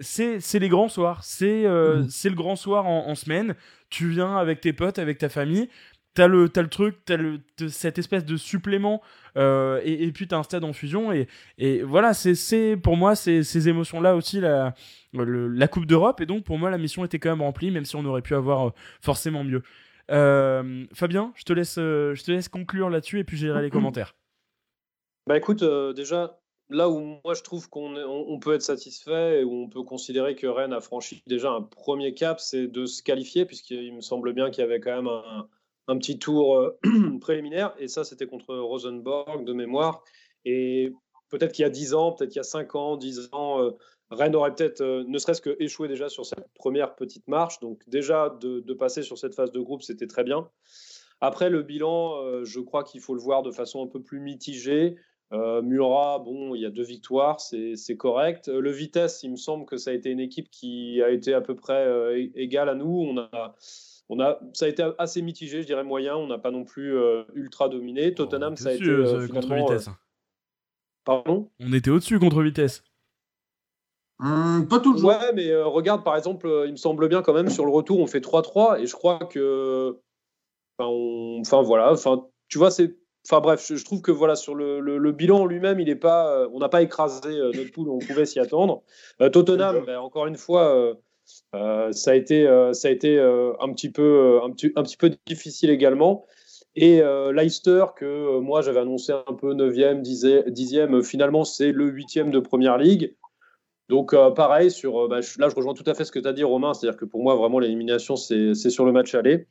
C'est 0.01 0.41
les 0.55 0.71
grands 0.71 0.89
soirs. 0.89 1.23
C'est 1.23 1.67
euh, 1.67 2.05
mmh. 2.05 2.29
le 2.31 2.35
grand 2.35 2.57
soir 2.57 2.87
en, 2.87 3.09
en, 3.09 3.15
semaine. 3.15 3.55
Tu 3.91 4.09
viens 4.09 4.39
avec 4.39 4.63
tes 4.63 4.73
potes, 4.73 4.99
avec 4.99 5.19
ta 5.19 5.29
famille 5.29 5.69
t'as 6.15 6.29
le, 6.29 6.45
le 6.55 6.69
truc, 6.69 7.05
t'as 7.05 7.17
le, 7.17 7.41
cette 7.69 7.99
espèce 7.99 8.25
de 8.25 8.37
supplément, 8.37 9.03
euh, 9.37 9.81
et, 9.85 10.05
et, 10.05 10.13
puis 10.13 10.29
t'as 10.29 10.39
un 10.39 10.43
stade 10.45 10.65
en 10.65 10.73
fusion, 10.73 11.13
et, 11.13 11.29
et 11.59 11.83
voilà, 11.83 12.15
c'est 12.15 12.77
pour 12.77 12.97
moi 12.97 13.17
ces 13.17 13.69
émotions-là 13.69 14.15
aussi 14.15 14.41
la, 14.41 14.75
la 15.13 15.69
Coupe 15.69 15.87
d'Europe, 15.87 16.21
et 16.21 16.27
donc 16.27 16.45
pour 16.45 16.59
moi 16.59 16.71
la 16.71 16.79
mission 16.79 17.05
était 17.05 17.19
quand 17.19 17.31
même 17.31 17.43
remplie, 17.43 17.71
même 17.71 17.85
si 17.85 17.97
on 17.97 18.05
aurait 18.05 18.23
pu 18.23 18.35
avoir 18.35 18.69
euh, 18.69 18.71
forcément 19.01 19.45
mieux. 19.45 19.63
Euh, 20.11 20.85
Fabien, 20.93 21.33
je 21.35 21.45
te 21.45 21.53
laisse, 21.53 21.77
je 21.77 22.23
te 22.23 22.31
laisse 22.31 22.49
conclure 22.49 22.91
là-dessus, 22.91 23.19
et 23.19 23.25
puis 23.25 23.37
j'irai 23.37 23.63
les 23.63 23.71
commentaires. 23.71 24.15
Bah 25.27 25.39
écoute, 25.39 25.65
déjà, 25.97 26.39
là 26.69 26.91
où 26.91 27.19
moi 27.25 27.33
je 27.33 27.43
trouve 27.43 27.71
qu'on 27.71 27.97
on, 27.97 28.39
peut 28.39 28.53
être 28.53 28.61
satisfait 28.61 29.41
et 29.41 29.45
où 29.45 29.55
on 29.55 29.71
peut 29.71 29.83
considérer 29.83 30.35
que 30.37 30.47
Rennes 30.47 30.75
a 30.75 30.83
franchi 30.83 31.23
déjà 31.27 31.51
un 31.51 31.63
premier 31.63 32.13
cap, 32.13 32.41
c'est 32.41 32.67
de 32.67 32.85
se 32.85 33.03
qualifier, 33.03 33.47
puisqu'il 33.47 33.95
me 33.95 34.03
semble 34.03 34.35
bien 34.35 34.51
qu'il 34.51 34.61
y 34.61 34.65
avait 34.67 34.81
quand 34.81 34.95
même 34.95 35.09
un, 35.09 35.49
un 35.89 35.99
petit 35.99 36.19
tour 36.19 36.59
euh, 36.59 36.79
préliminaire. 37.21 37.75
Et 37.79 37.89
ça, 37.89 38.05
c'était 38.05 38.27
contre 38.27 38.55
Rosenborg 38.57 39.45
de 39.45 39.53
mémoire. 39.53 40.03
Et 40.45 40.93
peut-être 41.31 41.53
qu'il 41.53 41.63
y 41.63 41.67
a 41.67 41.71
10 41.71 41.95
ans, 41.95 42.13
peut-être 42.13 42.31
qu'il 42.31 42.39
y 42.39 42.41
a 42.41 42.45
5 42.45 42.75
ans, 42.75 42.97
10 42.97 43.31
ans, 43.33 43.63
euh, 43.63 43.71
Rennes 44.11 44.37
aurait 44.37 44.55
peut-être, 44.55 44.81
euh, 44.81 45.05
ne 45.07 45.19
serait-ce 45.19 45.41
que 45.41 45.57
échoué 45.59 45.89
déjà 45.89 46.09
sur 46.09 46.27
cette 46.27 46.47
première 46.55 46.95
petite 46.95 47.27
marche. 47.29 47.61
Donc 47.61 47.83
déjà, 47.89 48.37
de, 48.41 48.61
passer 48.75 49.03
sur 49.03 49.19
cette 49.19 49.35
phase 49.35 49.53
de 49.53 49.61
groupe, 49.61 49.83
c'était 49.83 50.07
très 50.07 50.25
bien. 50.25 50.49
Après, 51.21 51.49
le 51.49 51.63
bilan, 51.63 52.45
je 52.45 52.61
crois 52.61 52.85
qu'il 52.85 53.01
faut 53.01 53.15
le 53.15 53.21
voir 53.21 53.43
de 53.43 53.51
façon 53.51 53.83
un 53.83 53.87
peu 53.87 54.03
plus 54.03 54.21
mitigée. 54.21 54.97
Murat, 55.31 56.19
bon, 56.19 56.55
il 56.55 56.61
y 56.61 56.67
a 56.67 56.71
deux 56.71 56.83
victoires, 56.83 57.41
c'est 57.41 57.97
correct. 57.97 58.49
Le 58.49 58.71
Vitesse, 58.71 59.23
il 59.23 59.31
me 59.31 59.37
semble 59.37 59.65
que 59.65 59.79
ça 59.79 59.91
a 59.91 59.95
été 59.95 60.11
une 60.11 60.21
équipe 60.21 60.51
qui 60.51 61.01
a 61.01 61.11
été 61.11 61.33
à 61.33 61.41
peu 61.41 61.55
près 61.55 62.31
égale 62.35 62.69
à 62.69 62.75
nous. 62.75 63.07
On 63.09 63.17
a 63.17 63.55
on 64.11 64.21
a, 64.21 64.39
ça 64.53 64.67
a 64.67 64.69
été 64.69 64.87
assez 64.99 65.23
mitigé, 65.23 65.63
je 65.63 65.67
dirais 65.67 65.85
moyen. 65.85 66.17
On 66.17 66.27
n'a 66.27 66.39
pas 66.39 66.51
non 66.51 66.65
plus 66.65 66.97
euh, 66.97 67.25
ultra 67.35 67.69
dominé. 67.69 68.15
Tottenham, 68.15 68.57
ça 68.57 68.71
a 68.71 68.73
été 68.73 68.85
euh, 68.85 69.27
contre 69.29 69.55
Vitesse. 69.55 69.89
Euh, 69.89 69.93
pardon? 71.05 71.51
On 71.61 71.73
était 71.73 71.91
au-dessus 71.91 72.19
contre 72.19 72.43
Vitesse. 72.43 72.85
Hum, 74.21 74.67
pas 74.69 74.81
toujours. 74.81 75.09
Ouais, 75.09 75.33
mais 75.35 75.55
regarde, 75.63 76.05
par 76.05 76.17
exemple, 76.17 76.49
il 76.67 76.73
me 76.73 76.77
semble 76.77 77.09
bien 77.09 77.23
quand 77.23 77.33
même 77.33 77.49
sur 77.49 77.65
le 77.65 77.73
retour, 77.73 77.99
on 77.99 78.07
fait 78.07 78.21
3-3 78.21 78.81
et 78.81 78.87
je 78.87 78.93
crois 78.93 79.19
que. 79.19 79.99
Enfin, 80.79 81.63
voilà. 81.63 81.93
Enfin, 81.93 82.27
tu 82.49 82.59
vois, 82.59 82.71
c'est. 82.71 82.97
Enfin 83.27 83.41
bref, 83.41 83.67
je, 83.67 83.83
trouve 83.83 84.03
que 84.03 84.13
voilà 84.13 84.37
sur 84.37 84.55
le, 84.55 85.13
bilan 85.13 85.47
lui-même, 85.47 85.81
il 85.81 85.89
est 85.89 85.97
pas, 85.97 86.47
on 86.53 86.59
n'a 86.59 86.69
pas 86.69 86.83
écrasé 86.83 87.31
notre 87.55 87.73
poule, 87.73 87.89
on 87.89 87.99
pouvait 87.99 88.27
s'y 88.27 88.39
attendre. 88.39 88.83
Tottenham, 89.33 89.83
ben, 89.87 89.99
encore 89.99 90.27
une 90.27 90.37
fois, 90.37 90.95
euh, 91.55 91.93
ça 91.93 92.13
a 92.13 92.15
été, 92.15 92.47
euh, 92.47 92.73
ça 92.73 92.89
a 92.89 92.91
été 92.91 93.19
euh, 93.19 93.53
un, 93.61 93.73
petit 93.73 93.91
peu, 93.91 94.41
un, 94.43 94.51
petit, 94.51 94.73
un 94.77 94.83
petit 94.83 94.97
peu 94.97 95.11
difficile 95.27 95.71
également. 95.71 96.27
Et 96.77 97.01
Leicester, 97.33 97.85
que 97.97 98.41
moi 98.41 98.61
j'avais 98.61 98.81
annoncé 98.81 99.13
un 99.13 99.35
peu 99.35 99.55
9e, 99.55 100.03
10e, 100.03 101.05
finalement 101.05 101.45
c'est 101.45 101.71
le 101.71 101.89
8e 101.89 102.31
de 102.31 102.41
Première 102.41 102.79
Ligue. 102.79 103.15
Donc 103.89 104.13
pareil, 104.35 104.73
sur, 104.73 105.09
bah, 105.09 105.21
là 105.39 105.49
je 105.49 105.55
rejoins 105.55 105.75
tout 105.75 105.85
à 105.87 105.95
fait 105.95 106.05
ce 106.05 106.11
que 106.11 106.19
tu 106.19 106.27
as 106.27 106.33
dit 106.33 106.43
Romain, 106.43 106.75
c'est-à-dire 106.75 106.99
que 106.99 107.05
pour 107.05 107.23
moi 107.23 107.37
vraiment 107.37 107.61
l'élimination 107.61 108.17
c'est 108.17 108.55
sur 108.55 108.85
le 108.85 108.91
match 108.91 109.15
aller. 109.15 109.47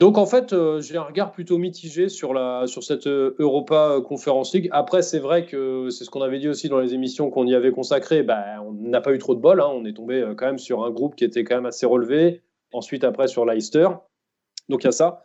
Donc 0.00 0.16
en 0.16 0.26
fait, 0.26 0.52
euh, 0.52 0.80
j'ai 0.80 0.96
un 0.96 1.02
regard 1.02 1.32
plutôt 1.32 1.58
mitigé 1.58 2.08
sur, 2.08 2.32
la, 2.32 2.68
sur 2.68 2.84
cette 2.84 3.08
euh, 3.08 3.34
Europa 3.40 3.94
euh, 3.94 4.00
Conference 4.00 4.54
League. 4.54 4.68
Après, 4.70 5.02
c'est 5.02 5.18
vrai 5.18 5.44
que 5.44 5.90
c'est 5.90 6.04
ce 6.04 6.10
qu'on 6.10 6.22
avait 6.22 6.38
dit 6.38 6.48
aussi 6.48 6.68
dans 6.68 6.78
les 6.78 6.94
émissions 6.94 7.30
qu'on 7.30 7.46
y 7.48 7.54
avait 7.54 7.72
consacrées. 7.72 8.22
Ben, 8.22 8.62
on 8.64 8.74
n'a 8.74 9.00
pas 9.00 9.12
eu 9.12 9.18
trop 9.18 9.34
de 9.34 9.40
bol. 9.40 9.60
Hein. 9.60 9.68
On 9.72 9.84
est 9.84 9.94
tombé 9.94 10.24
quand 10.36 10.46
même 10.46 10.58
sur 10.58 10.84
un 10.84 10.90
groupe 10.90 11.16
qui 11.16 11.24
était 11.24 11.42
quand 11.42 11.56
même 11.56 11.66
assez 11.66 11.84
relevé. 11.84 12.42
Ensuite, 12.72 13.02
après, 13.02 13.26
sur 13.26 13.44
Leicester. 13.44 13.88
Donc 14.68 14.84
il 14.84 14.86
y 14.86 14.88
a 14.88 14.92
ça. 14.92 15.24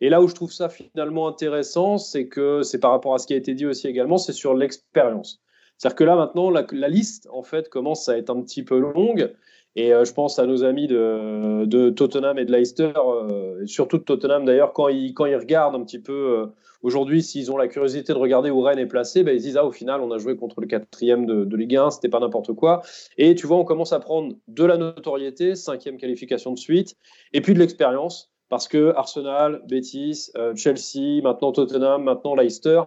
Et 0.00 0.08
là 0.08 0.22
où 0.22 0.28
je 0.28 0.34
trouve 0.34 0.52
ça 0.52 0.68
finalement 0.70 1.28
intéressant, 1.28 1.98
c'est 1.98 2.28
que 2.28 2.62
c'est 2.62 2.80
par 2.80 2.92
rapport 2.92 3.14
à 3.14 3.18
ce 3.18 3.26
qui 3.26 3.34
a 3.34 3.36
été 3.36 3.54
dit 3.54 3.66
aussi 3.66 3.88
également, 3.88 4.16
c'est 4.16 4.32
sur 4.32 4.54
l'expérience. 4.54 5.42
C'est-à-dire 5.76 5.96
que 5.96 6.04
là 6.04 6.16
maintenant, 6.16 6.50
la, 6.50 6.66
la, 6.72 6.88
liste 6.88 7.28
en 7.32 7.42
fait 7.42 7.68
commence 7.68 8.08
à 8.08 8.16
être 8.16 8.30
un 8.30 8.40
petit 8.42 8.62
peu 8.62 8.78
longue. 8.78 9.34
Et 9.76 9.92
euh, 9.92 10.04
je 10.04 10.12
pense 10.12 10.38
à 10.38 10.46
nos 10.46 10.62
amis 10.64 10.86
de, 10.86 11.90
Tottenham 11.90 12.38
et 12.38 12.44
de 12.44 12.52
Leicester, 12.52 12.92
euh, 12.96 13.66
surtout 13.66 13.98
de 13.98 14.04
Tottenham 14.04 14.44
d'ailleurs, 14.44 14.72
quand 14.72 14.88
ils, 14.88 15.14
regardent 15.16 15.74
un 15.74 15.82
petit 15.82 15.98
peu 15.98 16.12
euh, 16.12 16.46
aujourd'hui, 16.82 17.22
s'ils 17.22 17.50
ont 17.50 17.56
la 17.56 17.66
curiosité 17.66 18.12
de 18.12 18.18
regarder 18.18 18.50
où 18.50 18.60
Rennes 18.60 18.78
est 18.78 18.86
placé, 18.86 19.24
ben, 19.24 19.34
ils 19.34 19.42
disent 19.42 19.56
Ah, 19.56 19.64
au 19.64 19.72
final, 19.72 20.00
on 20.00 20.12
a 20.12 20.18
joué 20.18 20.36
contre 20.36 20.60
le 20.60 20.68
quatrième 20.68 21.26
de, 21.26 21.44
de 21.44 21.56
Ligue 21.56 21.76
1, 21.76 21.90
c'était 21.90 22.08
pas 22.08 22.20
n'importe 22.20 22.52
quoi. 22.52 22.82
Et 23.18 23.34
tu 23.34 23.46
vois, 23.46 23.56
on 23.56 23.64
commence 23.64 23.92
à 23.92 23.98
prendre 23.98 24.34
de 24.46 24.64
la 24.64 24.76
notoriété, 24.76 25.56
cinquième 25.56 25.96
qualification 25.96 26.52
de 26.52 26.58
suite, 26.58 26.96
et 27.32 27.40
puis 27.40 27.54
de 27.54 27.58
l'expérience. 27.58 28.30
Parce 28.50 28.68
que 28.68 28.92
Arsenal, 28.94 29.62
Betis, 29.68 30.30
Chelsea, 30.54 31.22
maintenant 31.22 31.50
Tottenham, 31.50 32.04
maintenant 32.04 32.36
Leicester, 32.36 32.82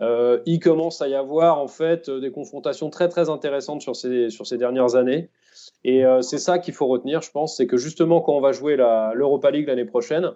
il 0.00 0.58
commence 0.58 1.00
à 1.00 1.06
y 1.06 1.14
avoir 1.14 1.60
en 1.60 1.68
fait 1.68 2.10
des 2.10 2.32
confrontations 2.32 2.90
très 2.90 3.08
très 3.08 3.28
intéressantes 3.28 3.82
sur 3.82 3.94
ces 3.94 4.58
dernières 4.58 4.96
années. 4.96 5.28
Et 5.84 6.04
euh, 6.04 6.22
c'est 6.22 6.38
ça 6.38 6.58
qu'il 6.58 6.74
faut 6.74 6.86
retenir, 6.86 7.22
je 7.22 7.30
pense, 7.30 7.56
c'est 7.56 7.66
que 7.66 7.76
justement 7.76 8.20
quand 8.20 8.34
on 8.34 8.40
va 8.40 8.52
jouer 8.52 8.76
l'Europa 8.76 9.50
League 9.50 9.66
l'année 9.66 9.84
prochaine, 9.84 10.32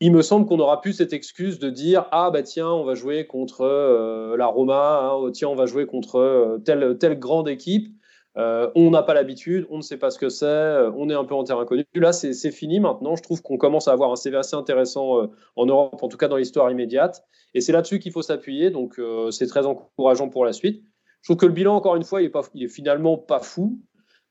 il 0.00 0.12
me 0.12 0.22
semble 0.22 0.46
qu'on 0.46 0.56
n'aura 0.56 0.80
plus 0.80 0.94
cette 0.94 1.12
excuse 1.12 1.58
de 1.58 1.70
dire 1.70 2.06
ah 2.10 2.30
bah 2.30 2.42
tiens 2.42 2.68
on 2.68 2.84
va 2.84 2.94
jouer 2.94 3.26
contre 3.26 3.62
euh, 3.62 4.36
la 4.36 4.46
Roma, 4.46 5.00
hein, 5.02 5.12
oh, 5.14 5.30
tiens 5.30 5.48
on 5.48 5.54
va 5.54 5.66
jouer 5.66 5.86
contre 5.86 6.16
euh, 6.16 6.58
telle 6.58 6.98
telle 6.98 7.18
grande 7.18 7.48
équipe. 7.48 7.88
on 8.36 8.90
n'a 8.90 9.02
pas 9.02 9.14
l'habitude, 9.14 9.66
on 9.70 9.78
ne 9.78 9.82
sait 9.82 9.98
pas 9.98 10.10
ce 10.10 10.18
que 10.18 10.28
c'est, 10.28 10.88
on 10.96 11.08
est 11.08 11.14
un 11.14 11.24
peu 11.24 11.34
en 11.34 11.44
terrain 11.44 11.62
inconnu. 11.62 11.84
Là, 11.94 12.12
c'est 12.12 12.50
fini 12.50 12.80
maintenant. 12.80 13.16
Je 13.16 13.22
trouve 13.22 13.42
qu'on 13.42 13.58
commence 13.58 13.88
à 13.88 13.92
avoir 13.92 14.10
un 14.10 14.16
CV 14.16 14.36
assez 14.36 14.56
intéressant 14.56 15.28
en 15.56 15.66
Europe, 15.66 16.02
en 16.02 16.08
tout 16.08 16.16
cas 16.16 16.28
dans 16.28 16.38
l'histoire 16.38 16.70
immédiate. 16.70 17.22
Et 17.54 17.60
c'est 17.60 17.72
là-dessus 17.72 17.98
qu'il 17.98 18.12
faut 18.12 18.22
s'appuyer. 18.22 18.70
Donc, 18.70 18.98
c'est 19.30 19.46
très 19.46 19.66
encourageant 19.66 20.30
pour 20.30 20.46
la 20.46 20.54
suite. 20.54 20.82
Je 21.20 21.26
trouve 21.26 21.36
que 21.36 21.46
le 21.46 21.52
bilan, 21.52 21.76
encore 21.76 21.96
une 21.96 22.04
fois, 22.04 22.22
il 22.22 22.26
est, 22.26 22.32
il 22.54 22.64
est 22.64 22.68
finalement 22.68 23.18
pas 23.18 23.40
fou. 23.40 23.78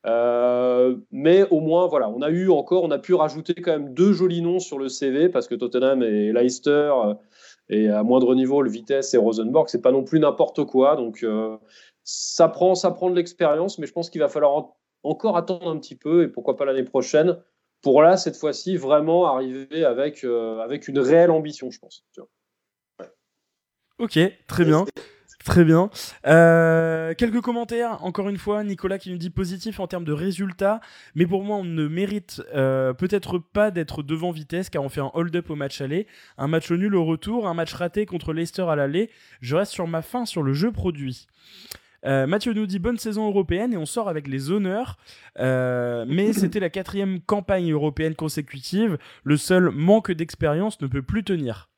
Euh, 0.04 0.96
mais 1.12 1.44
au 1.50 1.60
moins, 1.60 1.86
voilà, 1.86 2.08
on 2.08 2.22
a 2.22 2.30
eu 2.30 2.50
encore, 2.50 2.82
on 2.82 2.90
a 2.90 2.98
pu 2.98 3.14
rajouter 3.14 3.54
quand 3.54 3.72
même 3.72 3.94
deux 3.94 4.12
jolis 4.12 4.42
noms 4.42 4.58
sur 4.58 4.78
le 4.78 4.88
CV 4.88 5.28
parce 5.28 5.46
que 5.46 5.54
Tottenham 5.54 6.02
et 6.02 6.32
Leicester 6.32 6.90
euh, 7.04 7.14
et 7.68 7.88
à 7.88 8.02
moindre 8.02 8.34
niveau 8.34 8.62
le 8.62 8.70
Vitesse 8.70 9.14
et 9.14 9.16
Rosenborg, 9.16 9.68
c'est 9.68 9.80
pas 9.80 9.92
non 9.92 10.02
plus 10.02 10.18
n'importe 10.18 10.64
quoi. 10.64 10.96
Donc 10.96 11.22
euh, 11.22 11.56
ça 12.02 12.48
prend, 12.48 12.74
ça 12.74 12.90
prend 12.90 13.10
de 13.10 13.16
l'expérience, 13.16 13.78
mais 13.78 13.86
je 13.86 13.92
pense 13.92 14.10
qu'il 14.10 14.20
va 14.20 14.28
falloir 14.28 14.74
encore 15.04 15.36
attendre 15.36 15.70
un 15.70 15.78
petit 15.78 15.96
peu 15.96 16.24
et 16.24 16.28
pourquoi 16.28 16.56
pas 16.56 16.64
l'année 16.64 16.84
prochaine 16.84 17.38
pour 17.80 18.02
là 18.02 18.16
cette 18.16 18.36
fois-ci 18.36 18.76
vraiment 18.76 19.26
arriver 19.26 19.84
avec 19.84 20.24
avec 20.24 20.86
une 20.88 20.98
réelle 20.98 21.30
ambition, 21.30 21.70
je 21.70 21.78
pense. 21.78 22.04
Ok, 23.98 24.18
très 24.48 24.64
bien. 24.64 24.84
Très 25.44 25.64
bien. 25.64 25.90
Euh, 26.26 27.14
quelques 27.14 27.40
commentaires, 27.40 28.02
encore 28.04 28.28
une 28.28 28.38
fois, 28.38 28.62
Nicolas 28.62 28.98
qui 28.98 29.10
nous 29.10 29.18
dit 29.18 29.30
positif 29.30 29.80
en 29.80 29.86
termes 29.86 30.04
de 30.04 30.12
résultats, 30.12 30.80
mais 31.14 31.26
pour 31.26 31.42
moi 31.42 31.56
on 31.56 31.64
ne 31.64 31.88
mérite 31.88 32.42
euh, 32.54 32.92
peut-être 32.92 33.38
pas 33.38 33.70
d'être 33.70 34.02
devant 34.02 34.30
vitesse 34.30 34.70
car 34.70 34.82
on 34.82 34.88
fait 34.88 35.00
un 35.00 35.10
hold-up 35.14 35.50
au 35.50 35.56
match 35.56 35.80
aller, 35.80 36.06
un 36.38 36.46
match 36.46 36.70
nul 36.70 36.94
au 36.94 37.04
retour, 37.04 37.48
un 37.48 37.54
match 37.54 37.72
raté 37.74 38.06
contre 38.06 38.32
Leicester 38.32 38.62
à 38.62 38.76
l'aller. 38.76 39.10
Je 39.40 39.56
reste 39.56 39.72
sur 39.72 39.86
ma 39.88 40.02
fin 40.02 40.26
sur 40.26 40.42
le 40.42 40.52
jeu 40.52 40.70
produit. 40.70 41.26
Euh, 42.04 42.26
Mathieu 42.26 42.52
nous 42.52 42.66
dit 42.66 42.78
bonne 42.78 42.98
saison 42.98 43.28
européenne 43.28 43.72
et 43.72 43.76
on 43.76 43.86
sort 43.86 44.08
avec 44.08 44.28
les 44.28 44.50
honneurs. 44.50 44.96
mais 45.38 46.32
c'était 46.32 46.60
la 46.60 46.70
quatrième 46.70 47.20
campagne 47.20 47.72
européenne 47.72 48.14
consécutive. 48.14 48.96
Le 49.24 49.36
seul 49.36 49.70
manque 49.70 50.12
d'expérience 50.12 50.80
ne 50.80 50.86
peut 50.86 51.02
plus 51.02 51.24
tenir. 51.24 51.71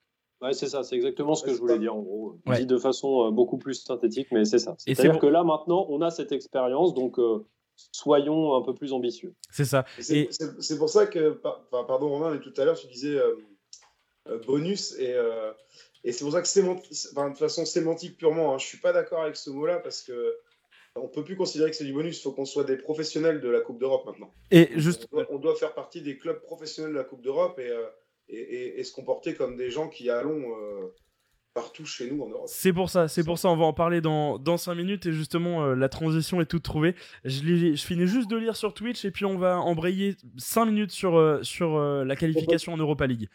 Ouais, 0.45 0.53
c'est 0.53 0.69
ça, 0.69 0.83
c'est 0.83 0.95
exactement 0.95 1.35
ce 1.35 1.43
que 1.43 1.55
je 1.55 1.59
voulais 1.59 1.79
dire 1.79 1.95
en 1.95 2.03
gros. 2.03 2.39
Dit 2.55 2.67
de 2.67 2.77
façon 2.77 3.27
euh, 3.27 3.31
beaucoup 3.31 3.57
plus 3.57 3.83
synthétique, 3.83 4.29
mais 4.31 4.45
c'est 4.45 4.59
ça. 4.59 4.75
C'est-à-dire 4.79 5.19
que 5.19 5.27
là 5.27 5.43
maintenant, 5.43 5.87
on 5.89 6.03
a 6.03 6.11
cette 6.11 6.33
expérience, 6.33 6.93
donc 6.93 7.19
euh, 7.19 7.47
soyons 7.93 8.55
un 8.55 8.61
peu 8.61 8.75
plus 8.75 8.93
ambitieux. 8.93 9.35
C'est 9.51 9.65
ça. 9.65 9.87
C'est 9.99 10.79
pour 10.79 10.91
ça 10.91 11.07
que, 11.07 11.41
pardon 11.71 12.11
Romain, 12.11 12.31
mais 12.33 12.41
tout 12.41 12.53
à 12.59 12.67
l'heure 12.67 12.77
tu 12.77 12.89
disais 12.89 13.19
bonus 14.47 14.95
et, 14.99 15.17
et 16.05 16.13
c'est 16.13 16.25
pour 16.25 16.33
ça 16.33 16.43
que 16.43 17.31
de 17.31 17.37
façon 17.39 17.65
sémantique 17.65 18.19
purement, 18.19 18.55
hein, 18.55 18.59
je 18.59 18.67
suis 18.67 18.79
pas 18.79 18.93
d'accord 18.93 19.23
avec 19.23 19.37
ce 19.37 19.49
mot-là 19.49 19.79
parce 19.79 20.03
que 20.03 20.37
on 20.97 21.09
peut 21.09 21.25
plus 21.25 21.37
considérer 21.37 21.71
que 21.71 21.77
c'est 21.77 21.85
du 21.85 21.93
bonus. 21.93 22.19
Il 22.19 22.23
faut 22.23 22.33
qu'on 22.33 22.45
soit 22.45 22.63
des 22.63 22.77
professionnels 22.77 23.41
de 23.41 23.49
la 23.49 23.61
Coupe 23.61 23.81
d'Europe 23.81 24.07
maintenant. 24.07 24.33
Et 24.51 24.69
juste, 24.77 25.09
on 25.31 25.39
doit, 25.39 25.57
faire 25.57 25.75
partie 25.75 26.03
des 26.03 26.19
clubs 26.19 26.41
professionnels 26.43 26.93
de 26.93 26.99
la 26.99 27.05
Coupe 27.05 27.23
d'Europe 27.23 27.59
et, 27.59 27.73
et, 28.29 28.83
se 28.85 28.93
comporter 28.93 29.35
comme 29.35 29.57
des 29.57 29.71
gens 29.71 29.89
qui 29.89 30.11
allons 30.11 30.55
partout 31.55 31.87
chez 31.87 32.11
nous 32.11 32.23
en 32.23 32.29
Europe. 32.29 32.49
C'est 32.49 32.73
pour 32.73 32.91
ça, 32.91 33.07
c'est 33.09 33.25
pour 33.25 33.39
ça, 33.39 33.49
on 33.49 33.57
va 33.57 33.65
en 33.65 33.73
parler 33.73 34.01
dans, 34.01 34.39
dans 34.39 34.57
5 34.57 34.75
minutes 34.75 35.07
et 35.07 35.13
justement 35.13 35.65
euh, 35.65 35.75
la 35.75 35.89
transition 35.89 36.41
est 36.41 36.47
toute 36.47 36.65
trouvée. 36.65 36.97
Je, 37.25 37.75
finis 37.77 38.07
juste 38.07 38.29
de 38.29 38.37
lire 38.37 38.57
sur 38.57 38.75
Twitch 38.75 39.05
et 39.05 39.13
puis 39.13 39.25
on 39.25 39.39
va 39.39 39.59
embrayer 39.59 40.17
5 40.37 40.67
minutes 40.67 40.91
sur, 40.91 41.17
euh, 41.17 41.43
sur 41.43 41.77
euh, 41.77 42.05
la 42.05 42.17
qualification 42.17 42.73
en 42.73 42.77
Europa 42.77 43.07
League. 43.07 43.29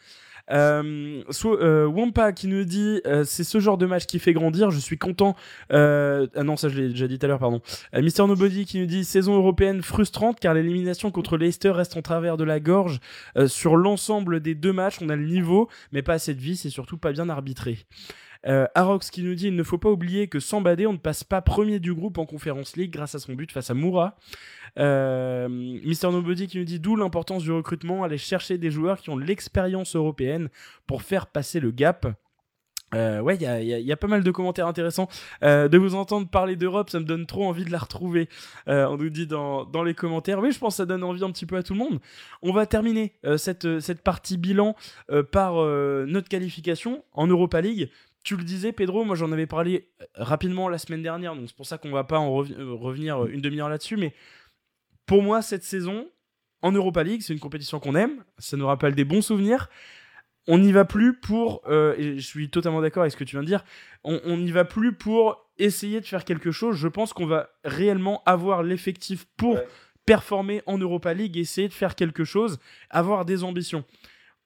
Euh, 0.50 1.22
euh, 1.44 1.86
Wampa 1.86 2.32
qui 2.32 2.48
nous 2.48 2.64
dit 2.64 3.00
euh, 3.06 3.24
c'est 3.24 3.44
ce 3.44 3.60
genre 3.60 3.78
de 3.78 3.86
match 3.86 4.06
qui 4.06 4.18
fait 4.18 4.32
grandir. 4.32 4.70
Je 4.70 4.78
suis 4.78 4.98
content. 4.98 5.36
ah 5.70 6.26
non, 6.44 6.56
ça 6.56 6.68
je 6.68 6.80
l'ai 6.80 6.88
déjà 6.88 7.06
dit 7.06 7.18
tout 7.18 7.26
à 7.26 7.28
l'heure, 7.28 7.38
pardon. 7.38 7.60
Mister 7.94 8.26
Nobody 8.26 8.64
qui 8.64 8.78
nous 8.78 8.86
dit 8.86 9.04
saison 9.04 9.36
européenne 9.36 9.82
frustrante 9.82 10.40
car 10.40 10.54
l'élimination 10.54 11.10
contre 11.10 11.36
Leicester 11.36 11.70
reste 11.70 11.96
en 11.96 12.02
travers 12.02 12.36
de 12.36 12.44
la 12.44 12.60
gorge. 12.60 13.00
sur 13.46 13.76
l'ensemble 13.76 14.40
des 14.40 14.54
deux 14.54 14.72
matchs, 14.72 14.98
on 15.00 15.08
a 15.08 15.16
le 15.16 15.26
niveau, 15.26 15.68
mais 15.92 16.02
pas 16.02 16.14
assez 16.14 16.34
de 16.34 16.40
vie. 16.40 16.56
C'est 16.56 16.70
surtout 16.70 16.98
pas 16.98 17.12
bien 17.12 17.28
arbitré. 17.28 17.78
Euh, 18.46 18.66
Arox 18.74 19.10
qui 19.10 19.22
nous 19.22 19.34
dit 19.34 19.48
il 19.48 19.56
ne 19.56 19.62
faut 19.62 19.78
pas 19.78 19.90
oublier 19.90 20.28
que 20.28 20.40
sans 20.40 20.60
Badé, 20.60 20.86
on 20.86 20.94
ne 20.94 20.98
passe 20.98 21.24
pas 21.24 21.42
premier 21.42 21.78
du 21.78 21.92
groupe 21.92 22.18
en 22.18 22.26
Conférence 22.26 22.76
League 22.76 22.90
grâce 22.90 23.14
à 23.14 23.18
son 23.18 23.34
but 23.34 23.52
face 23.52 23.70
à 23.70 23.74
Moura. 23.74 24.16
Euh, 24.78 25.48
Mister 25.48 26.10
Nobody 26.10 26.46
qui 26.46 26.58
nous 26.58 26.64
dit 26.64 26.80
d'où 26.80 26.96
l'importance 26.96 27.42
du 27.42 27.52
recrutement, 27.52 28.04
aller 28.04 28.18
chercher 28.18 28.56
des 28.56 28.70
joueurs 28.70 29.00
qui 29.00 29.10
ont 29.10 29.18
l'expérience 29.18 29.96
européenne 29.96 30.48
pour 30.86 31.02
faire 31.02 31.26
passer 31.26 31.60
le 31.60 31.70
gap. 31.70 32.06
Euh, 32.94 33.20
ouais, 33.20 33.36
il 33.36 33.42
y 33.42 33.92
a, 33.92 33.96
pas 33.96 34.08
mal 34.08 34.22
de 34.22 34.30
commentaires 34.30 34.66
intéressants. 34.66 35.08
Euh, 35.42 35.68
de 35.68 35.78
vous 35.78 35.94
entendre 35.94 36.28
parler 36.28 36.56
d'Europe, 36.56 36.90
ça 36.90 36.98
me 36.98 37.04
donne 37.04 37.26
trop 37.26 37.46
envie 37.46 37.64
de 37.64 37.70
la 37.70 37.78
retrouver. 37.78 38.28
Euh, 38.68 38.86
on 38.86 38.96
nous 38.96 39.10
dit 39.10 39.26
dans, 39.26 39.64
les 39.84 39.94
commentaires. 39.94 40.40
Oui, 40.40 40.52
je 40.52 40.58
pense 40.58 40.74
que 40.74 40.76
ça 40.78 40.86
donne 40.86 41.04
envie 41.04 41.22
un 41.22 41.30
petit 41.30 41.46
peu 41.46 41.56
à 41.56 41.62
tout 41.62 41.74
le 41.74 41.78
monde. 41.78 42.00
On 42.42 42.52
va 42.52 42.66
terminer 42.66 43.14
cette 43.36 44.02
partie 44.02 44.36
bilan 44.36 44.74
par 45.30 45.54
notre 45.54 46.28
qualification 46.28 47.04
en 47.12 47.26
Europa 47.26 47.60
League. 47.60 47.90
Tu 48.22 48.36
le 48.36 48.44
disais, 48.44 48.72
Pedro, 48.72 49.04
moi 49.04 49.16
j'en 49.16 49.32
avais 49.32 49.46
parlé 49.46 49.88
rapidement 50.14 50.68
la 50.68 50.78
semaine 50.78 51.02
dernière, 51.02 51.34
donc 51.34 51.44
c'est 51.48 51.56
pour 51.56 51.66
ça 51.66 51.78
qu'on 51.78 51.90
va 51.90 52.04
pas 52.04 52.18
en 52.18 52.34
revenir 52.34 53.26
une 53.26 53.40
demi-heure 53.40 53.68
là-dessus. 53.68 53.96
Mais 53.96 54.14
pour 55.06 55.22
moi, 55.22 55.42
cette 55.42 55.64
saison, 55.64 56.08
en 56.62 56.72
Europa 56.72 57.02
League, 57.02 57.22
c'est 57.22 57.32
une 57.32 57.40
compétition 57.40 57.80
qu'on 57.80 57.94
aime, 57.94 58.22
ça 58.38 58.56
nous 58.56 58.66
rappelle 58.66 58.94
des 58.94 59.04
bons 59.04 59.22
souvenirs. 59.22 59.68
On 60.46 60.58
n'y 60.58 60.72
va 60.72 60.84
plus 60.84 61.18
pour, 61.18 61.62
euh, 61.66 61.94
et 61.96 62.18
je 62.18 62.26
suis 62.26 62.50
totalement 62.50 62.80
d'accord 62.80 63.02
avec 63.02 63.12
ce 63.12 63.16
que 63.16 63.24
tu 63.24 63.36
viens 63.36 63.42
de 63.42 63.46
dire, 63.46 63.64
on 64.04 64.36
n'y 64.36 64.50
va 64.50 64.64
plus 64.64 64.92
pour 64.92 65.50
essayer 65.58 66.00
de 66.00 66.06
faire 66.06 66.24
quelque 66.24 66.50
chose. 66.50 66.76
Je 66.76 66.88
pense 66.88 67.12
qu'on 67.12 67.26
va 67.26 67.50
réellement 67.64 68.22
avoir 68.26 68.62
l'effectif 68.62 69.26
pour 69.36 69.58
performer 70.06 70.62
en 70.66 70.78
Europa 70.78 71.14
League, 71.14 71.36
essayer 71.36 71.68
de 71.68 71.72
faire 71.72 71.94
quelque 71.94 72.24
chose, 72.24 72.58
avoir 72.88 73.24
des 73.24 73.44
ambitions. 73.44 73.84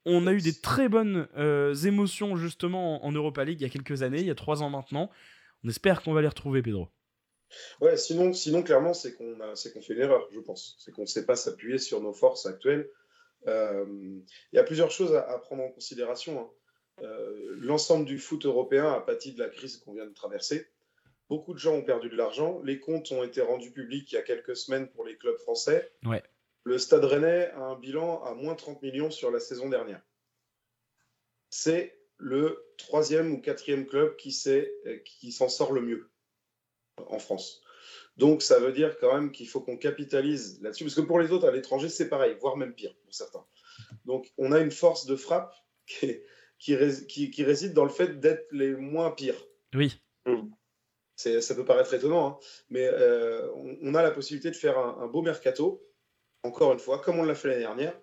On 0.07 0.27
a 0.27 0.33
eu 0.33 0.41
des 0.41 0.61
très 0.61 0.89
bonnes 0.89 1.29
euh, 1.37 1.75
émotions 1.75 2.37
justement 2.37 3.05
en 3.05 3.13
Europa 3.13 3.45
League 3.45 3.61
il 3.61 3.65
y 3.65 3.67
a 3.67 3.71
quelques 3.71 4.03
années, 4.03 4.21
il 4.21 4.27
y 4.27 4.31
a 4.31 4.35
trois 4.35 4.63
ans 4.63 4.71
maintenant. 4.71 5.11
On 5.65 5.69
espère 5.69 6.03
qu'on 6.03 6.13
va 6.13 6.21
les 6.21 6.29
retrouver, 6.29 6.63
Pedro. 6.63 6.89
Ouais, 7.81 7.97
sinon, 7.97 8.33
sinon 8.33 8.63
clairement, 8.63 8.95
c'est 8.95 9.15
qu'on 9.15 9.37
qu'on 9.39 9.81
fait 9.81 9.95
l'erreur, 9.95 10.29
je 10.33 10.41
pense. 10.41 10.77
C'est 10.79 10.93
qu'on 10.93 11.03
ne 11.03 11.07
sait 11.07 11.25
pas 11.25 11.37
s'appuyer 11.37 11.79
sur 11.79 12.01
nos 12.01 12.13
forces 12.13 12.47
actuelles. 12.47 12.89
Euh, 13.47 13.85
il 14.53 14.57
y 14.57 14.59
a 14.59 14.65
plusieurs 14.65 14.91
choses 14.91 15.15
à, 15.15 15.39
prendre 15.39 15.63
en 15.63 15.71
considération. 15.71 16.41
Hein. 16.41 16.51
Euh, 17.03 17.57
l'ensemble 17.59 18.05
du 18.05 18.19
foot 18.19 18.45
européen 18.47 18.93
a 18.93 19.01
pâti 19.01 19.33
de 19.33 19.41
la 19.41 19.49
crise 19.49 19.79
qu'on 19.79 19.95
vient 19.95 20.07
de 20.07 20.15
traverser. 20.15 20.69
Beaucoup 21.29 21.55
de 21.55 21.59
gens 21.59 21.75
ont 21.75 21.83
perdu 21.83 22.09
de 22.09 22.17
l'argent. 22.17 22.61
Les 22.63 22.79
comptes 22.79 23.11
ont 23.13 23.25
été 23.25 23.41
rendus 23.41 23.73
publics 23.73 24.11
il 24.13 24.15
y 24.15 24.19
a 24.19 24.23
quelques 24.23 24.57
semaines 24.57 24.89
pour 24.89 25.05
les 25.05 25.17
clubs 25.17 25.39
français. 25.39 25.91
Ouais. 26.05 26.23
Le 26.65 26.79
Stade 26.79 27.05
Rennais 27.05 27.51
a 27.51 27.61
un 27.61 27.79
bilan 27.79 28.23
à 28.25 28.35
moins 28.35 28.55
30 28.55 28.83
millions 28.83 29.11
sur 29.11 29.31
la 29.31 29.41
saison 29.41 29.69
dernière. 29.69 30.03
C'est 31.51 31.99
le 32.17 32.65
troisième 32.79 33.33
ou 33.33 33.41
quatrième 33.41 33.87
club 33.87 34.17
qui 34.17 34.33
s'en 34.33 35.49
sort 35.49 35.73
le 35.73 35.83
mieux 35.83 36.11
en 36.97 37.19
France. 37.19 37.63
Donc 38.17 38.43
ça 38.43 38.61
veut 38.61 38.73
dire 38.73 38.97
quand 38.99 39.13
même 39.15 39.33
qu'il 39.33 39.49
faut 39.49 39.61
qu'on 39.61 39.77
capitalise 39.77 40.61
là-dessus, 40.63 40.85
parce 40.85 40.95
que 40.95 41.01
pour 41.01 41.19
les 41.19 41.33
autres, 41.33 41.49
à 41.49 41.51
l'étranger, 41.51 41.89
c'est 41.89 42.09
pareil, 42.09 42.37
voire 42.41 42.57
même 42.57 42.75
pire 42.75 42.95
pour 43.05 43.15
certains. 43.15 43.45
Donc 44.05 44.33
on 44.39 44.53
a 44.53 44.61
une 44.61 44.71
force 44.71 45.07
de 45.07 45.17
frappe 45.17 45.55
qui, 45.87 46.21
qui, 46.59 47.45
réside 47.45 47.73
dans 47.73 47.85
le 47.85 47.91
fait 47.91 48.21
d'être 48.21 48.47
les 48.53 48.75
moins 48.75 49.11
pires. 49.11 49.43
Oui. 49.75 50.01
Hmm. 50.27 50.49
Ça 51.17 51.55
peut 51.55 51.65
paraître 51.65 51.95
étonnant, 51.95 52.27
hein, 52.27 52.39
mais 52.71 52.87
euh, 52.87 53.49
on, 53.83 53.95
a 53.95 54.03
la 54.03 54.11
possibilité 54.11 54.51
de 54.51 54.57
faire 54.57 54.79
un, 54.79 55.07
beau 55.07 55.23
mercato, 55.23 55.85
encore 56.45 56.73
une 56.73 56.79
fois, 56.79 56.99
comme 56.99 57.19
on 57.19 57.25
l'a 57.25 57.35
fait 57.35 57.49
l'année 57.49 57.61
dernière. 57.61 57.95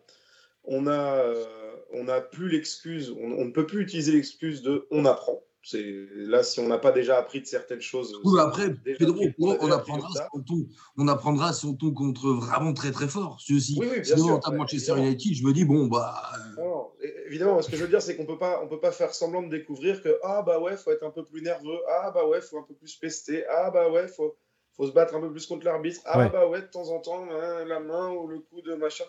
On 0.64 0.88
a, 0.88 1.18
euh, 1.18 1.46
on 1.94 2.08
a 2.08 2.22
plus 2.22 2.50
l'excuse, 2.50 3.16
on, 3.20 3.46
ne 3.46 3.52
peut 3.52 3.66
plus 3.66 3.82
utiliser 3.82 4.12
l'excuse 4.12 4.62
de 4.62 4.88
on 4.92 5.06
apprend. 5.06 5.42
C'est 5.64 5.84
là 6.16 6.42
si 6.42 6.60
on 6.60 6.68
n'a 6.68 6.80
pas 6.80 6.92
déjà 6.92 7.18
appris 7.18 7.40
de 7.40 7.46
certaines 7.46 7.82
choses. 7.82 8.20
Oui, 8.24 8.40
après, 8.40 8.74
Pedro, 8.74 9.24
on, 9.38 9.72
apprendra 9.72 10.10
si 10.12 10.20
on, 10.34 10.42
tombe, 10.42 10.66
on 10.98 11.08
apprendra 11.08 11.54
si 11.54 11.66
on 11.66 11.76
tombe 11.76 11.94
contre 11.94 12.30
vraiment 12.30 12.74
très 12.74 12.92
très 12.92 13.08
fort. 13.08 13.40
Si 13.40 13.56
aussi, 13.56 13.78
oui, 13.80 13.88
oui, 13.92 14.04
sinon, 14.04 14.42
sûr, 14.42 14.54
Manchester 14.54 14.98
United, 14.98 15.36
je 15.36 15.44
me 15.46 15.54
dis 15.54 15.64
bon 15.64 15.86
bah. 15.86 16.32
Euh, 16.58 17.06
évidemment, 17.28 17.62
ce 17.62 17.70
que 17.70 17.78
je 17.78 17.84
veux 17.84 17.88
dire, 17.90 18.02
c'est 18.02 18.16
qu'on 18.16 18.26
peut 18.26 18.40
pas, 18.40 18.60
on 18.64 18.68
peut 18.68 18.80
pas 18.80 18.92
faire 18.92 19.14
semblant 19.14 19.44
de 19.44 19.50
découvrir 19.50 20.02
que 20.02 20.18
ah 20.24 20.42
bah 20.42 20.60
ouais, 20.60 20.78
faut 20.78 20.92
être 20.92 21.04
un 21.04 21.12
peu 21.12 21.24
plus 21.24 21.44
nerveux, 21.44 21.80
ah 21.90 22.10
bah 22.10 22.26
ouais, 22.26 22.42
faut 22.42 22.58
un 22.58 22.64
peu 22.64 22.74
plus 22.74 22.96
pester, 22.96 23.46
ah 23.48 23.70
bah 23.70 23.88
ouais, 23.92 24.08
faut, 24.08 24.36
faut 24.76 24.88
se 24.88 24.92
battre 24.92 25.16
un 25.16 25.22
peu 25.22 25.32
plus 25.32 25.46
contre 25.46 25.66
l'arbitre, 25.66 26.02
ah 26.06 26.28
bah 26.30 26.48
ouais, 26.48 26.62
de 26.62 26.68
temps 26.68 26.90
en 26.90 27.00
temps, 27.00 27.28
hein, 27.30 27.66
la 27.66 27.80
main 27.80 28.12
ou 28.12 28.28
le 28.28 28.40
coup 28.40 28.62
de 28.62 28.74
machin. 28.76 29.06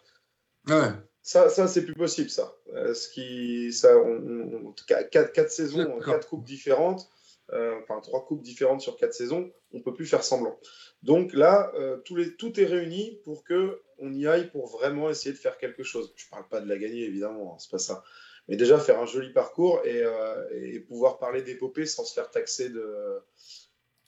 Ouais. 0.68 0.90
Ça, 1.22 1.48
ça 1.48 1.68
c'est 1.68 1.84
plus 1.84 1.94
possible, 1.94 2.30
ça. 2.30 2.56
Euh, 2.74 2.94
ce 2.94 3.08
qui, 3.08 3.72
ça 3.72 3.96
on, 3.96 4.74
quatre, 4.86 5.32
quatre, 5.32 5.50
saisons, 5.50 6.00
quatre 6.00 6.28
coupes 6.28 6.44
différentes, 6.44 7.08
euh, 7.52 7.78
enfin 7.80 8.00
trois 8.00 8.24
coupes 8.24 8.42
différentes 8.42 8.80
sur 8.80 8.96
quatre 8.96 9.14
saisons, 9.14 9.52
on 9.72 9.80
peut 9.80 9.94
plus 9.94 10.06
faire 10.06 10.24
semblant. 10.24 10.58
Donc 11.04 11.32
là, 11.32 11.70
euh, 11.76 11.98
tout, 11.98 12.16
les, 12.16 12.34
tout, 12.36 12.58
est 12.58 12.66
réuni 12.66 13.20
pour 13.24 13.44
que 13.44 13.82
on 13.98 14.12
y 14.12 14.26
aille 14.26 14.50
pour 14.50 14.66
vraiment 14.66 15.10
essayer 15.10 15.32
de 15.32 15.38
faire 15.38 15.58
quelque 15.58 15.84
chose. 15.84 16.12
Je 16.16 16.28
parle 16.28 16.48
pas 16.48 16.60
de 16.60 16.68
la 16.68 16.76
gagner, 16.76 17.04
évidemment, 17.04 17.54
hein, 17.54 17.56
c'est 17.60 17.70
pas 17.70 17.78
ça. 17.78 18.02
Mais 18.48 18.56
déjà 18.56 18.76
faire 18.78 18.98
un 18.98 19.06
joli 19.06 19.32
parcours 19.32 19.80
et, 19.84 20.02
et 20.50 20.80
pouvoir 20.80 21.18
parler 21.18 21.42
d'épopée 21.42 21.86
sans 21.86 22.04
se 22.04 22.12
faire 22.12 22.28
taxer 22.28 22.70
de, 22.70 23.22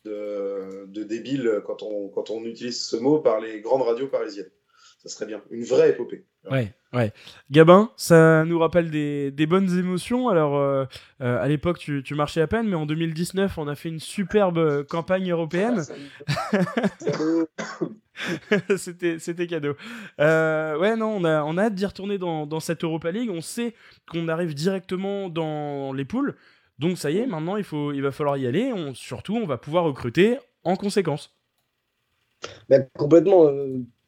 de, 0.05 0.87
de 0.87 1.03
débile 1.03 1.61
quand 1.67 1.83
on, 1.83 2.09
quand 2.09 2.31
on 2.31 2.45
utilise 2.45 2.83
ce 2.83 2.97
mot 2.97 3.19
par 3.19 3.41
les 3.41 3.61
grandes 3.61 3.83
radios 3.83 4.09
parisiennes 4.09 4.51
ça 5.05 5.17
serait 5.17 5.27
bien. 5.27 5.43
Une 5.51 5.65
vraie 5.65 5.91
épopée. 5.91 6.25
Ouais, 6.51 6.73
ouais. 6.93 7.13
Gabin, 7.51 7.91
ça 7.97 8.45
nous 8.45 8.59
rappelle 8.59 8.91
des, 8.91 9.31
des 9.31 9.47
bonnes 9.47 9.79
émotions. 9.79 10.29
Alors, 10.29 10.57
euh, 10.57 10.85
euh, 11.21 11.43
à 11.43 11.49
l'époque, 11.49 11.79
tu, 11.79 12.03
tu, 12.03 12.15
marchais 12.15 12.41
à 12.41 12.47
peine, 12.47 12.69
mais 12.69 12.75
en 12.75 12.87
2019, 12.87 13.59
on 13.59 13.69
a 13.69 13.75
fait 13.75 13.91
une 13.91 14.01
superbe 14.01 14.59
euh, 14.59 14.83
campagne 14.83 15.31
européenne. 15.31 15.83
c'était, 18.77 19.19
c'était 19.19 19.47
cadeau. 19.47 19.75
ouais, 20.19 20.97
non, 20.97 21.17
on 21.17 21.25
a, 21.25 21.43
on 21.45 21.59
a 21.59 21.65
hâte 21.65 21.75
d'y 21.75 21.87
retourner 21.87 22.17
dans, 22.17 22.47
dans 22.47 22.61
cette 22.61 22.83
Europa 22.83 23.11
League. 23.11 23.31
On 23.31 23.43
sait 23.43 23.75
qu'on 24.11 24.29
arrive 24.29 24.55
directement 24.55 25.29
dans 25.29 25.93
les 25.93 26.07
poules. 26.07 26.35
Donc, 26.79 26.99
ça 26.99 27.11
y 27.11 27.19
est, 27.19 27.27
maintenant, 27.27 27.57
il, 27.57 27.65
faut, 27.65 27.93
il 27.93 28.03
va 28.03 28.11
falloir 28.11 28.37
y 28.37 28.47
aller. 28.47 28.73
On, 28.73 28.95
surtout, 28.95 29.37
on 29.37 29.47
va 29.47 29.59
pouvoir 29.59 29.85
recruter 29.85 30.39
en 30.65 30.77
conséquence. 30.77 31.35
Ben, 32.69 32.87
complètement. 32.97 33.51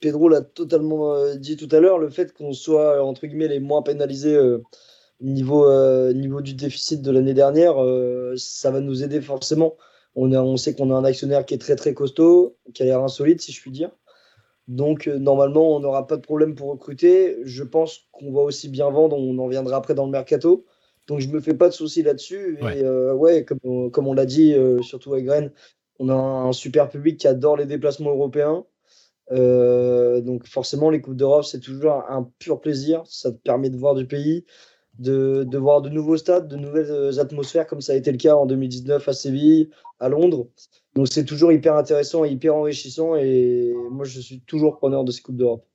Pedro 0.01 0.29
l'a 0.29 0.43
totalement 0.43 1.15
euh, 1.15 1.37
dit 1.37 1.57
tout 1.57 1.69
à 1.73 1.81
l'heure, 1.81 1.99
le 1.99 2.11
fait 2.11 2.33
qu'on 2.33 2.53
soit 2.53 3.03
entre 3.03 3.27
guillemets 3.27 3.49
les 3.49 3.61
moins 3.61 3.83
pénalisés 3.83 4.35
euh, 4.35 4.63
niveau, 5.21 5.67
euh, 5.67 6.13
niveau 6.13 6.43
du 6.43 6.55
déficit 6.55 7.03
de 7.03 7.11
l'année 7.11 7.35
dernière, 7.35 7.77
ça 8.37 8.71
va 8.71 8.81
nous 8.81 9.03
aider 9.03 9.21
forcément. 9.21 9.75
On, 10.15 10.33
a, 10.33 10.57
sait 10.57 10.75
qu'on 10.75 10.91
a 10.91 10.95
un 10.95 11.05
actionnaire 11.05 11.45
qui 11.45 11.55
est 11.55 11.59
très 11.59 11.77
très 11.77 11.95
costaud, 11.95 12.57
qui 12.75 12.83
a 12.83 12.87
l'air 12.87 13.03
insolite 13.03 13.41
si 13.41 13.53
je 13.53 13.61
puis 13.61 13.71
dire. 13.71 13.91
Donc 14.69 15.07
normalement 15.07 15.77
on 15.77 15.81
n'aura 15.81 16.07
pas 16.07 16.17
de 16.17 16.23
problème 16.23 16.55
pour 16.55 16.71
recruter. 16.71 17.39
Je 17.45 17.63
pense 17.63 18.09
qu'on 18.13 18.33
va 18.33 18.41
aussi 18.41 18.69
bien 18.69 18.91
vendre, 18.91 19.17
on 19.17 19.39
en 19.39 19.49
viendra 19.49 19.77
après 19.77 19.95
dans 19.95 20.07
le 20.07 20.11
mercato. 20.11 20.67
Donc 21.07 21.21
je 21.21 21.29
me 21.29 21.41
fais 21.41 21.55
pas 21.55 21.69
de 21.69 21.75
soucis 21.75 22.03
là-dessus. 22.03 22.59
Et 22.75 22.85
ouais, 23.13 23.45
comme, 23.45 23.91
comme 23.91 24.07
on 24.09 24.13
l'a 24.13 24.27
dit, 24.27 24.55
surtout 24.83 25.15
avec 25.15 25.29
Rennes, 25.29 25.53
on 25.99 26.09
a 26.09 26.15
un 26.15 26.53
super 26.53 26.89
public 26.89 27.19
qui 27.19 27.29
adore 27.29 27.57
les 27.57 27.67
déplacements 27.67 28.11
européens. 28.11 28.65
Euh, 29.33 30.21
donc 30.21 30.47
forcément, 30.47 30.91
les 30.91 31.01
Coupes 31.01 31.17
d'Europe, 31.17 31.45
c'est 31.45 31.61
toujours 31.61 32.05
un 32.09 32.31
pur 32.39 32.61
plaisir. 32.61 33.03
Ça 33.07 33.33
te 33.33 33.39
permet 33.39 33.71
de 33.71 33.77
voir 33.77 33.95
du 33.95 34.07
pays, 34.07 34.45
de, 34.99 35.45
de, 35.45 35.59
voir 35.59 35.83
de 35.83 35.89
nouveaux 35.89 36.17
stades, 36.17 36.49
de 36.49 36.57
nouvelles 36.57 37.19
atmosphères, 37.19 37.67
comme 37.67 37.81
ça 37.81 37.93
a 37.93 37.97
été 37.97 38.13
le 38.13 38.19
cas 38.19 38.35
en 38.35 38.47
2019 38.47 39.09
à 39.09 39.13
Séville, 39.13 39.71
à 40.01 40.09
Londres. 40.09 40.49
Donc 40.95 41.09
c'est 41.09 41.25
toujours 41.25 41.53
hyper 41.53 41.77
intéressant 41.77 42.25
et 42.25 42.31
hyper 42.31 42.55
enrichissant 42.55 43.17
et 43.17 43.75
moi 43.91 44.05
je 44.07 44.21
suis 44.21 44.41
toujours 44.41 44.79
preneur 44.79 45.05
de 45.05 45.13
ces 45.13 45.21
Coupes 45.21 45.37
d'Europe. 45.37 45.67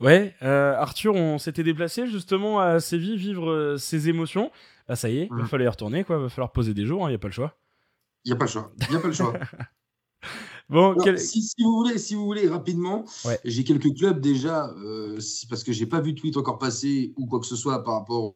Ouais, 0.00 0.34
euh, 0.42 0.74
Arthur, 0.76 1.14
on 1.14 1.38
s'était 1.38 1.62
déplacé 1.62 2.06
justement 2.06 2.60
à 2.60 2.80
Séville 2.80 3.16
vivre 3.16 3.50
euh, 3.50 3.76
ses 3.78 4.08
émotions. 4.08 4.50
Bah 4.88 4.94
ça 4.96 5.08
y 5.08 5.18
est, 5.18 5.24
il 5.24 5.30
va 5.36 5.42
Mhm. 5.42 5.46
falloir 5.48 5.66
y 5.66 5.70
retourner, 5.70 6.04
quoi. 6.04 6.18
va 6.18 6.28
falloir 6.28 6.52
poser 6.52 6.74
des 6.74 6.84
jours, 6.84 7.06
il 7.08 7.12
n'y 7.12 7.16
a 7.16 7.18
pas 7.18 7.28
le 7.28 7.32
choix. 7.32 7.56
Il 8.24 8.28
n'y 8.30 8.34
a 8.34 8.36
pas 8.36 8.44
le 8.44 8.50
choix. 8.50 8.72
Il 8.82 8.90
n'y 8.90 8.96
a 8.96 9.00
pas 9.00 9.08
le 9.08 9.14
choix. 9.14 9.32
Bon, 10.68 10.90
Alors, 10.90 11.04
quel- 11.04 11.20
si, 11.20 11.42
si 11.42 11.62
vous 11.62 11.76
voulez, 11.76 11.96
si 11.96 12.16
vous 12.16 12.24
voulez 12.24 12.48
rapidement, 12.48 13.04
Ouais. 13.24 13.38
j'ai 13.44 13.62
quelques 13.62 13.94
clubs 13.96 14.20
déjà, 14.20 14.66
euh, 14.82 15.16
parce 15.48 15.62
que 15.62 15.70
j'ai 15.70 15.86
pas 15.86 16.00
vu 16.00 16.12
de 16.12 16.18
tweet 16.18 16.36
encore 16.36 16.58
passer 16.58 17.12
ou 17.16 17.26
quoi 17.26 17.38
que 17.38 17.46
ce 17.46 17.54
soit 17.54 17.84
par 17.84 17.94
rapport 18.00 18.34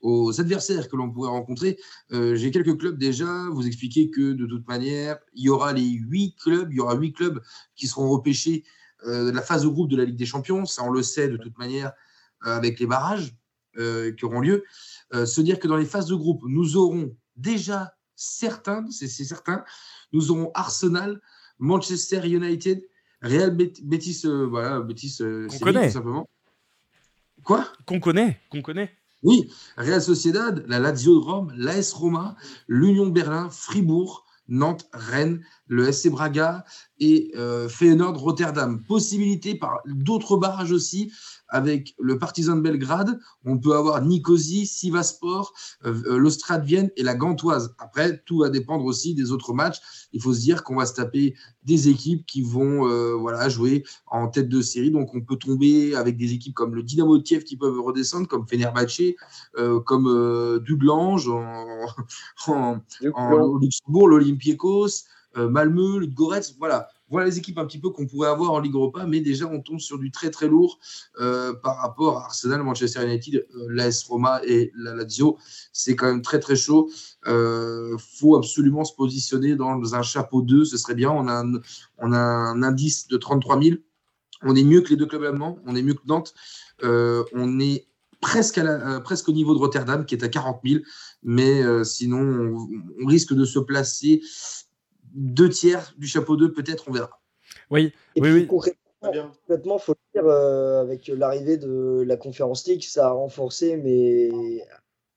aux 0.00 0.40
adversaires 0.40 0.88
que 0.88 0.94
l'on 0.94 1.10
pourrait 1.10 1.30
rencontrer. 1.30 1.76
euh, 2.12 2.36
j'ai 2.36 2.52
quelques 2.52 2.78
clubs 2.78 2.96
déjà. 2.96 3.48
Vous 3.50 3.66
expliquer 3.66 4.10
que 4.10 4.32
de 4.32 4.46
toute 4.46 4.68
manière, 4.68 5.18
il 5.34 5.42
y 5.46 5.48
aura 5.48 5.72
les 5.72 5.82
huit 5.90 6.36
clubs, 6.36 6.68
il 6.70 6.76
y 6.76 6.80
aura 6.80 6.94
huit 6.94 7.14
clubs 7.14 7.42
qui 7.74 7.88
seront 7.88 8.08
repêchés 8.10 8.62
euh, 9.06 9.32
la 9.32 9.42
phase 9.42 9.62
de 9.62 9.68
groupe 9.68 9.90
de 9.90 9.96
la 9.96 10.04
Ligue 10.04 10.16
des 10.16 10.26
Champions. 10.26 10.64
Ça, 10.66 10.82
on 10.84 10.90
le 10.90 11.02
sait 11.02 11.28
de 11.28 11.36
toute 11.36 11.56
manière 11.58 11.92
euh, 12.46 12.56
avec 12.56 12.78
les 12.80 12.86
barrages 12.86 13.34
euh, 13.78 14.12
qui 14.12 14.24
auront 14.24 14.40
lieu. 14.40 14.64
Se 15.12 15.40
dire 15.42 15.58
que 15.60 15.68
dans 15.68 15.76
les 15.76 15.84
phases 15.84 16.06
de 16.06 16.14
groupe, 16.14 16.42
nous 16.46 16.76
aurons 16.76 17.14
déjà 17.36 17.94
certains, 18.16 18.84
c'est 18.90 19.08
certain, 19.08 19.64
nous 20.12 20.30
aurons 20.30 20.50
Arsenal. 20.54 21.20
Manchester 21.58 22.26
United, 22.26 22.82
Real 23.20 23.50
Bet- 23.54 23.74
Betis, 23.84 24.22
voilà, 24.24 24.80
Betis, 24.80 25.10
Séville, 25.10 25.48
connaît. 25.60 25.86
tout 25.88 25.92
simplement. 25.92 26.28
Quoi? 27.44 27.66
Qu'on 27.86 28.00
connaît, 28.00 28.40
qu'on 28.50 28.62
connaît. 28.62 28.90
Oui, 29.22 29.48
Real 29.76 30.02
Sociedad, 30.02 30.64
la 30.66 30.80
Lazio 30.80 31.20
de 31.20 31.24
Rome, 31.24 31.52
l'AS 31.56 31.92
Roma, 31.92 32.36
l'Union 32.66 33.06
de 33.06 33.12
Berlin, 33.12 33.48
Fribourg, 33.50 34.24
Nantes, 34.52 34.88
Rennes, 34.92 35.40
le 35.66 35.90
SC 35.90 36.10
Braga 36.10 36.64
et 37.00 37.32
euh, 37.36 37.68
Feyenoord 37.68 38.18
Rotterdam. 38.18 38.82
Possibilité 38.84 39.54
par 39.54 39.80
d'autres 39.86 40.36
barrages 40.36 40.72
aussi 40.72 41.12
avec 41.52 41.94
le 42.00 42.18
Partizan 42.18 42.56
de 42.56 42.62
Belgrade. 42.62 43.20
On 43.44 43.58
peut 43.58 43.76
avoir 43.76 44.02
Nicosie, 44.02 44.66
Sivaspor, 44.66 45.52
euh, 45.84 45.94
euh, 46.06 46.16
l'Ostrade 46.16 46.64
Vienne 46.64 46.90
et 46.96 47.02
la 47.02 47.14
Gantoise. 47.14 47.74
Après, 47.78 48.22
tout 48.24 48.38
va 48.38 48.48
dépendre 48.48 48.84
aussi 48.86 49.14
des 49.14 49.30
autres 49.32 49.52
matchs. 49.52 49.80
Il 50.14 50.20
faut 50.22 50.32
se 50.32 50.40
dire 50.40 50.64
qu'on 50.64 50.76
va 50.76 50.86
se 50.86 50.94
taper 50.94 51.34
des 51.64 51.88
équipes 51.88 52.24
qui 52.26 52.40
vont 52.42 52.88
euh, 52.88 53.12
voilà, 53.14 53.48
jouer 53.50 53.84
en 54.06 54.28
tête 54.28 54.48
de 54.48 54.62
série. 54.62 54.90
Donc, 54.90 55.14
on 55.14 55.20
peut 55.20 55.36
tomber 55.36 55.94
avec 55.94 56.16
des 56.16 56.32
équipes 56.32 56.54
comme 56.54 56.74
le 56.74 56.82
Dynamo 56.82 57.18
de 57.18 57.22
Kiev 57.22 57.44
qui 57.44 57.56
peuvent 57.58 57.78
redescendre, 57.80 58.26
comme 58.26 58.48
Fenerbahçe, 58.48 59.14
euh, 59.58 59.78
comme 59.80 60.58
Duglange 60.64 61.28
en, 61.28 61.86
en, 62.46 62.80
en- 63.14 63.32
au 63.42 63.58
Luxembourg, 63.58 64.08
l'Olympiakos, 64.08 65.04
Malmö, 65.36 65.98
le 65.98 66.06
Goretz, 66.06 66.54
voilà. 66.58 66.88
Voilà 67.12 67.26
les 67.26 67.36
équipes 67.36 67.58
un 67.58 67.66
petit 67.66 67.78
peu 67.78 67.90
qu'on 67.90 68.06
pourrait 68.06 68.30
avoir 68.30 68.52
en 68.52 68.58
Ligue 68.58 68.74
Europa, 68.74 69.04
mais 69.06 69.20
déjà 69.20 69.46
on 69.46 69.60
tombe 69.60 69.80
sur 69.80 69.98
du 69.98 70.10
très 70.10 70.30
très 70.30 70.48
lourd 70.48 70.78
euh, 71.20 71.52
par 71.52 71.76
rapport 71.76 72.16
à 72.16 72.24
Arsenal, 72.24 72.62
Manchester 72.62 73.04
United, 73.04 73.46
euh, 73.54 73.66
l'AS 73.68 74.02
Roma 74.04 74.40
et 74.46 74.72
la 74.74 74.94
Lazio. 74.94 75.36
C'est 75.74 75.94
quand 75.94 76.06
même 76.06 76.22
très 76.22 76.40
très 76.40 76.56
chaud. 76.56 76.88
Euh, 77.26 77.98
faut 77.98 78.34
absolument 78.34 78.84
se 78.84 78.94
positionner 78.94 79.56
dans 79.56 79.94
un 79.94 80.00
chapeau 80.00 80.40
2, 80.40 80.64
ce 80.64 80.78
serait 80.78 80.94
bien. 80.94 81.10
On 81.10 81.28
a 81.28 81.44
un, 82.00 82.62
indice 82.62 83.08
de 83.08 83.18
33 83.18 83.62
000. 83.62 83.76
On 84.40 84.56
est 84.56 84.64
mieux 84.64 84.80
que 84.80 84.88
les 84.88 84.96
deux 84.96 85.04
clubs 85.04 85.24
allemands, 85.24 85.58
on 85.66 85.76
est 85.76 85.82
mieux 85.82 85.94
que 85.94 86.06
Nantes. 86.06 86.32
Euh, 86.82 87.24
on 87.34 87.60
est 87.60 87.88
euh, 88.36 89.00
presque 89.00 89.28
au 89.28 89.32
niveau 89.32 89.52
de 89.52 89.58
Rotterdam 89.58 90.06
qui 90.06 90.14
est 90.14 90.24
à 90.24 90.28
40 90.28 90.60
000, 90.64 90.82
mais 91.22 91.62
sinon 91.84 92.20
on, 92.20 93.02
on 93.02 93.06
risque 93.06 93.34
de 93.34 93.44
se 93.44 93.58
placer 93.58 94.22
deux 95.14 95.48
tiers 95.48 95.94
du 95.98 96.06
chapeau 96.06 96.36
2, 96.36 96.52
peut-être, 96.52 96.84
on 96.88 96.92
verra. 96.92 97.20
Oui, 97.70 97.92
Et 98.16 98.20
oui, 98.20 98.28
puis 98.28 98.32
oui. 98.32 98.46
concrètement, 98.46 98.80
concrètement, 99.46 99.78
faut 99.78 99.94
le 99.94 100.20
dire, 100.20 100.28
euh, 100.28 100.80
avec 100.80 101.08
l'arrivée 101.08 101.56
de 101.56 102.02
la 102.06 102.16
Conférence 102.16 102.66
League, 102.66 102.82
ça 102.82 103.08
a 103.08 103.10
renforcé, 103.10 103.76
mais 103.76 104.30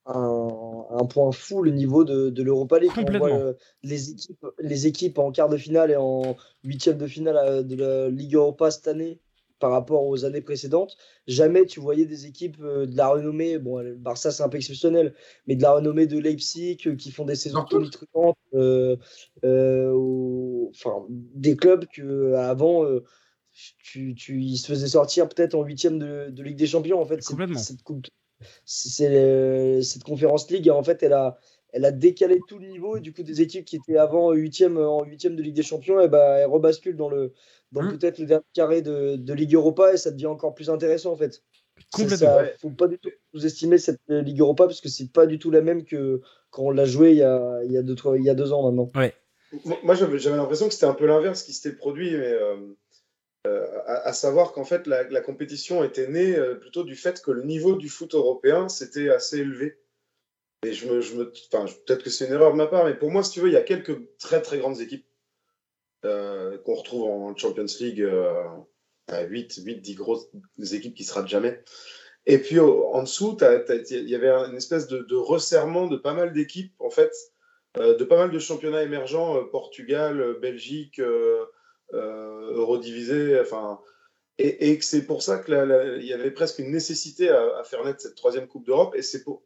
un, 0.06 0.86
un 0.90 1.06
point 1.06 1.32
fou 1.32 1.64
le 1.64 1.72
niveau 1.72 2.04
de, 2.04 2.30
de 2.30 2.44
l'Europa 2.44 2.80
League. 2.80 2.92
On 2.96 3.18
voit 3.18 3.32
euh, 3.32 3.54
les, 3.84 4.12
équipes, 4.12 4.46
les 4.60 4.88
équipes 4.88 5.20
en 5.20 5.32
quart 5.32 5.50
de 5.50 5.58
finale 5.58 5.92
et 5.92 5.96
en 5.96 6.36
huitième 6.64 6.98
de 6.98 7.08
finale 7.08 7.38
euh, 7.38 7.64
de 7.64 7.76
la 7.76 8.10
Ligue 8.10 8.36
Europa 8.36 8.72
cette 8.72 8.88
année 8.88 9.20
par 9.60 9.72
rapport 9.72 10.06
aux 10.06 10.26
années 10.26 10.42
précédentes, 10.42 10.98
jamais 11.28 11.66
tu 11.66 11.80
voyais 11.80 12.06
des 12.06 12.26
équipes 12.26 12.58
euh, 12.62 12.86
de 12.86 12.96
la 12.96 13.08
renommée, 13.08 13.58
bon, 13.58 13.80
le 13.80 13.96
Barça 13.96 14.32
c'est 14.32 14.44
un 14.44 14.50
peu 14.50 14.58
exceptionnel, 14.58 15.14
mais 15.48 15.56
de 15.56 15.62
la 15.62 15.74
renommée 15.74 16.08
de 16.08 16.20
Leipzig 16.20 16.78
euh, 16.86 16.96
qui 16.96 17.12
font 17.12 17.26
des 17.26 17.36
saisons 17.36 17.64
tonitruantes, 17.64 18.38
euh, 18.54 18.98
euh, 19.44 19.92
ou- 19.94 20.72
enfin 20.76 21.06
des 21.10 21.56
clubs 21.56 21.86
que 21.88 22.34
avant 22.34 22.86
euh, 22.86 23.04
tu, 23.82 24.14
tu, 24.16 24.42
ils 24.42 24.58
se 24.58 24.68
faisaient 24.68 24.88
sortir 24.88 25.30
peut-être 25.30 25.56
en 25.56 25.64
huitième 25.64 25.98
de, 25.98 26.30
de 26.30 26.44
Ligue 26.44 26.58
des 26.58 26.68
Champions. 26.68 27.00
En 27.00 27.06
fait, 27.06 27.22
cette, 27.22 27.32
Complètement. 27.32 27.58
cette 27.58 27.84
coupe, 27.84 28.08
cette 28.66 30.04
conférence 30.04 30.52
Ligue, 30.52 30.70
en 30.70 30.84
fait, 30.84 31.02
elle 31.04 31.14
a, 31.14 31.38
elle 31.76 31.86
a 31.86 31.92
décalé 31.92 32.40
tout 32.48 32.58
le 32.58 32.68
niveau 32.68 32.96
et 32.98 33.02
du 33.02 33.12
coup, 33.14 33.22
des 33.24 33.42
équipes 33.42 33.66
qui 33.66 33.76
étaient 33.76 33.98
avant 33.98 34.32
huitième 34.32 34.78
en 34.78 35.04
huitième 35.04 35.36
de 35.36 35.42
Ligue 35.44 35.56
des 35.56 35.64
Champions, 35.64 36.00
et 36.00 36.08
ben, 36.08 36.38
elles 36.38 36.46
rebasculent 36.48 36.96
dans 36.96 37.10
le, 37.10 37.34
dans 37.72 37.82
Mm. 37.84 37.98
peut-être 37.98 38.18
le 38.20 38.26
dernier 38.26 38.46
carré 38.54 38.82
de, 38.82 39.18
de 39.18 39.34
Ligue 39.34 39.54
Europa 39.56 39.94
et 39.94 39.98
ça 39.98 40.12
devient 40.12 40.28
encore 40.28 40.56
plus 40.56 40.70
intéressant 40.70 41.12
en 41.12 41.18
fait. 41.18 41.44
Complètement. 41.92 42.18
ça- 42.18 42.38
ouais. 42.44 42.56
faut 42.62 42.70
pas 42.70 42.88
du 42.88 42.98
tout 42.98 43.10
sous-estimer 43.34 43.78
cette 43.78 44.00
euh, 44.10 44.22
Ligue 44.22 44.40
Europa 44.40 44.66
parce 44.66 44.80
que 44.80 44.88
c'est 44.88 45.12
pas 45.12 45.26
du 45.28 45.38
tout 45.40 45.52
la 45.52 45.62
même 45.62 45.84
que 45.84 46.22
quand 46.50 46.64
on 46.64 46.72
l'a 46.72 46.86
joué 46.86 47.12
il 47.12 47.18
y 47.18 47.24
a, 47.24 47.60
il 47.66 47.72
y 47.74 47.78
a 47.78 47.82
deux, 47.84 47.96
trois, 47.96 48.18
il 48.18 48.24
y 48.24 48.30
a 48.30 48.36
deux 48.36 48.54
ans 48.54 48.64
maintenant. 48.64 48.90
Moi, 49.66 49.78
moi, 49.84 49.96
j'avais 49.96 50.18
j'avais 50.18 50.38
l'impression 50.38 50.68
que 50.70 50.74
c'était 50.74 50.86
un 50.86 50.94
peu 50.94 51.06
l'inverse 51.06 51.44
qui 51.44 51.52
s'était 51.54 51.76
produit, 51.76 52.12
mais 52.12 52.32
euh, 52.32 52.56
euh, 53.48 53.66
à, 53.86 54.08
à 54.08 54.14
savoir 54.14 54.54
qu'en 54.54 54.64
fait, 54.64 54.88
la, 54.88 55.04
la 55.10 55.22
compétition 55.22 55.84
était 55.84 56.08
née 56.08 56.36
euh, 56.36 56.56
plutôt 56.56 56.84
du 56.84 56.96
fait 56.96 57.22
que 57.22 57.32
le 57.32 57.44
niveau 57.44 57.76
du 57.76 57.90
foot 57.90 58.16
européen 58.16 58.70
s'était 58.70 59.10
assez 59.10 59.40
élevé. 59.40 59.78
Et 60.66 60.74
je 60.74 60.88
me, 60.88 61.02
je 61.02 61.16
me, 61.16 61.26
peut-être 61.26 62.04
que 62.04 62.10
c'est 62.10 62.26
une 62.28 62.34
erreur 62.34 62.52
de 62.52 62.58
ma 62.58 62.68
part, 62.68 62.86
mais 62.86 62.96
pour 62.96 63.12
moi, 63.12 63.24
si 63.24 63.32
tu 63.32 63.40
veux, 63.42 63.48
il 63.50 63.54
y 63.54 63.58
a 63.58 63.62
quelques 63.62 63.98
très 64.18 64.42
très 64.42 64.58
grandes 64.58 64.82
équipes 64.82 65.06
euh, 66.06 66.58
qu'on 66.60 66.76
retrouve 66.76 67.04
en 67.04 67.36
Champions 67.36 67.66
League, 67.80 68.02
euh, 68.02 68.44
à 69.08 69.24
8, 69.24 69.62
8, 69.64 69.82
10 69.82 69.96
grosses 69.96 70.28
équipes 70.72 70.96
qui 70.96 71.04
se 71.04 71.14
ratent 71.14 71.28
jamais. 71.28 71.64
Et 72.26 72.40
puis 72.40 72.60
en 72.60 73.04
dessous, 73.04 73.38
il 73.42 74.10
y 74.10 74.16
avait 74.16 74.30
une 74.30 74.58
espèce 74.58 74.88
de, 74.88 75.16
resserrement 75.16 75.86
de 75.88 75.96
pas 75.98 76.14
mal 76.14 76.34
d'équipes, 76.34 76.74
en 76.80 76.90
fait, 76.90 77.12
euh, 77.78 77.96
de 77.96 78.04
pas 78.04 78.18
mal 78.18 78.32
de 78.32 78.40
championnats 78.40 78.82
émergents, 78.82 79.38
euh, 79.38 79.44
Portugal, 79.44 80.38
Belgique, 80.42 81.00
Eurodivisé, 81.94 83.40
enfin, 83.40 83.80
et, 84.38 84.72
et 84.72 84.82
c'est 84.82 85.06
pour 85.06 85.22
ça 85.22 85.38
que 85.38 85.52
la- 85.52 85.66
la- 85.66 85.98
il 85.98 86.06
y 86.06 86.14
avait 86.14 86.32
presque 86.32 86.60
une 86.60 86.72
nécessité 86.72 87.30
à, 87.30 87.64
faire 87.64 87.84
naître 87.86 88.02
cette 88.02 88.16
troisième 88.16 88.48
Coupe 88.48 88.66
d'Europe. 88.66 88.94
Et 88.96 89.02
c'est 89.02 89.24
pour, 89.24 89.44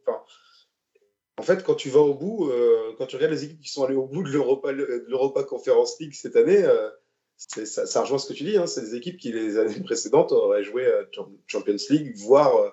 en 1.40 1.42
fait, 1.42 1.64
quand 1.64 1.74
tu 1.74 1.88
vas 1.88 2.00
au 2.00 2.12
bout, 2.14 2.50
euh, 2.50 2.92
quand 2.98 3.06
tu 3.06 3.16
regardes 3.16 3.32
les 3.32 3.44
équipes 3.44 3.60
qui 3.60 3.70
sont 3.70 3.82
allées 3.84 3.96
au 3.96 4.06
bout 4.06 4.22
de 4.22 4.28
l'Europa, 4.28 5.42
Conference 5.44 5.98
League 5.98 6.12
cette 6.14 6.36
année, 6.36 6.62
euh, 6.62 6.88
ça, 7.36 7.86
ça 7.86 8.02
rejoint 8.02 8.18
ce 8.18 8.26
que 8.28 8.34
tu 8.34 8.44
dis. 8.44 8.58
Hein, 8.58 8.66
c'est 8.66 8.82
des 8.82 8.94
équipes 8.94 9.16
qui 9.16 9.32
les 9.32 9.56
années 9.56 9.80
précédentes 9.84 10.32
auraient 10.32 10.62
joué 10.62 10.86
à 10.86 11.06
Cham- 11.12 11.34
Champions 11.46 11.76
League, 11.88 12.14
voire, 12.18 12.54
euh, 12.56 12.68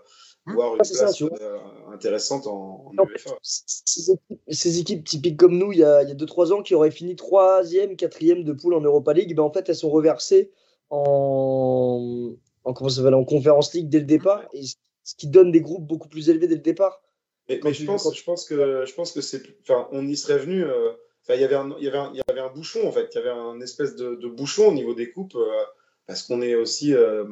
voire 0.48 0.74
une 0.76 0.82
Ah, 0.82 0.84
ça, 0.84 1.06
place 1.06 1.22
euh, 1.22 1.58
intéressante 1.94 2.46
en, 2.48 2.88
en 2.88 2.92
Non, 2.94 3.06
UEFA. 3.06 3.38
ces 3.42 4.12
équipes, 4.12 4.42
ces 4.50 4.80
équipes 4.80 5.04
typiques 5.08 5.38
comme 5.38 5.58
nous, 5.58 5.72
il 5.72 5.80
y 5.80 5.84
a 5.86 6.04
2-3 6.04 6.52
ans, 6.52 6.62
qui 6.62 6.76
auraient 6.76 6.92
fini 6.92 7.16
3e, 7.16 7.96
4e 7.96 8.44
de 8.44 8.52
poule 8.52 8.74
en 8.74 8.82
Europa 8.82 9.14
League, 9.14 9.34
ben 9.36 9.44
en 9.44 9.52
fait, 9.54 9.70
elles 9.70 9.76
sont 9.76 9.90
reversées 9.90 10.52
en, 10.90 12.34
en, 12.64 12.74
comment 12.74 12.90
ça 12.90 12.98
s'appelle, 12.98 13.14
en 13.16 13.24
Conference 13.26 13.74
League 13.74 13.90
dès 13.90 14.00
le 14.00 14.06
départ, 14.06 14.44
et 14.54 14.62
ce 14.64 15.16
qui 15.16 15.28
donne 15.28 15.52
des 15.52 15.62
groupes 15.62 15.86
beaucoup 15.88 16.10
plus 16.10 16.30
élevés 16.30 16.48
dès 16.48 16.56
le 16.56 16.62
départ. 16.62 17.02
Mais, 17.50 17.60
tu- 17.72 17.82
je, 17.82 17.86
pense, 17.86 18.04
quand- 18.04 18.14
je 18.14 18.24
pense 18.24 18.46
que 18.46 18.86
je 18.86 18.94
pense 18.94 19.12
que 19.12 19.22
c'est 19.22 19.42
enfin 19.62 19.88
on 19.92 20.08
y 20.08 20.18
serait 20.18 20.38
venu 20.38 20.64
euh, 20.64 20.92
enfin 21.24 21.36
il 21.36 21.42
y 21.42 21.44
avait 21.46 21.56
un 21.56 21.76
il 21.78 21.84
y 21.86 21.88
avait 21.88 21.98
un, 21.98 22.12
il 22.14 22.18
y 22.18 22.32
avait 22.32 22.42
un 22.42 22.50
bouchon 22.50 22.88
en 22.88 22.92
fait. 22.92 23.10
Il 23.14 23.16
y 23.16 23.20
avait 23.20 23.30
un 23.30 23.60
espèce 23.62 23.96
de, 23.96 24.16
de 24.16 24.28
bouchon 24.28 24.68
au 24.70 24.74
niveau 24.74 24.94
des 24.94 25.10
coupes 25.12 25.36
euh, 25.36 25.64
parce 26.08 26.24
qu'on 26.24 26.42
est 26.42 26.56
aussi 26.56 26.94
euh, 26.94 27.26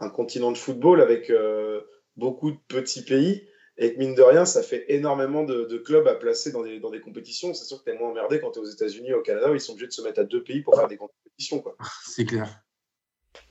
un 0.00 0.10
continent 0.10 0.50
de 0.52 0.58
football 0.58 1.00
avec 1.00 1.30
euh, 1.30 1.80
beaucoup 2.16 2.50
de 2.52 2.58
petits 2.68 3.04
pays. 3.04 3.46
Et 3.76 3.92
que 3.94 3.98
mine 3.98 4.14
de 4.14 4.22
rien 4.22 4.44
ça 4.44 4.62
fait 4.62 4.84
énormément 4.88 5.42
de, 5.42 5.64
de 5.64 5.78
clubs 5.78 6.06
à 6.06 6.14
placer 6.14 6.52
dans 6.52 6.62
des, 6.62 6.78
dans 6.78 6.90
des 6.90 7.00
compétitions. 7.00 7.54
C'est 7.54 7.64
sûr 7.64 7.78
que 7.82 7.90
t'es 7.90 7.98
moins 7.98 8.10
emmerdé 8.10 8.40
quand 8.40 8.52
t'es 8.52 8.60
aux 8.60 8.64
États-Unis 8.64 9.12
au 9.14 9.20
Canada 9.22 9.50
où 9.50 9.54
ils 9.54 9.60
sont 9.60 9.72
obligés 9.72 9.88
de 9.88 9.92
se 9.92 10.02
mettre 10.02 10.20
à 10.20 10.24
deux 10.24 10.44
pays 10.44 10.62
pour 10.62 10.76
faire 10.76 10.86
des 10.86 10.96
compétitions 10.96 11.60
quoi. 11.60 11.76
C'est 12.04 12.24
clair. 12.24 12.63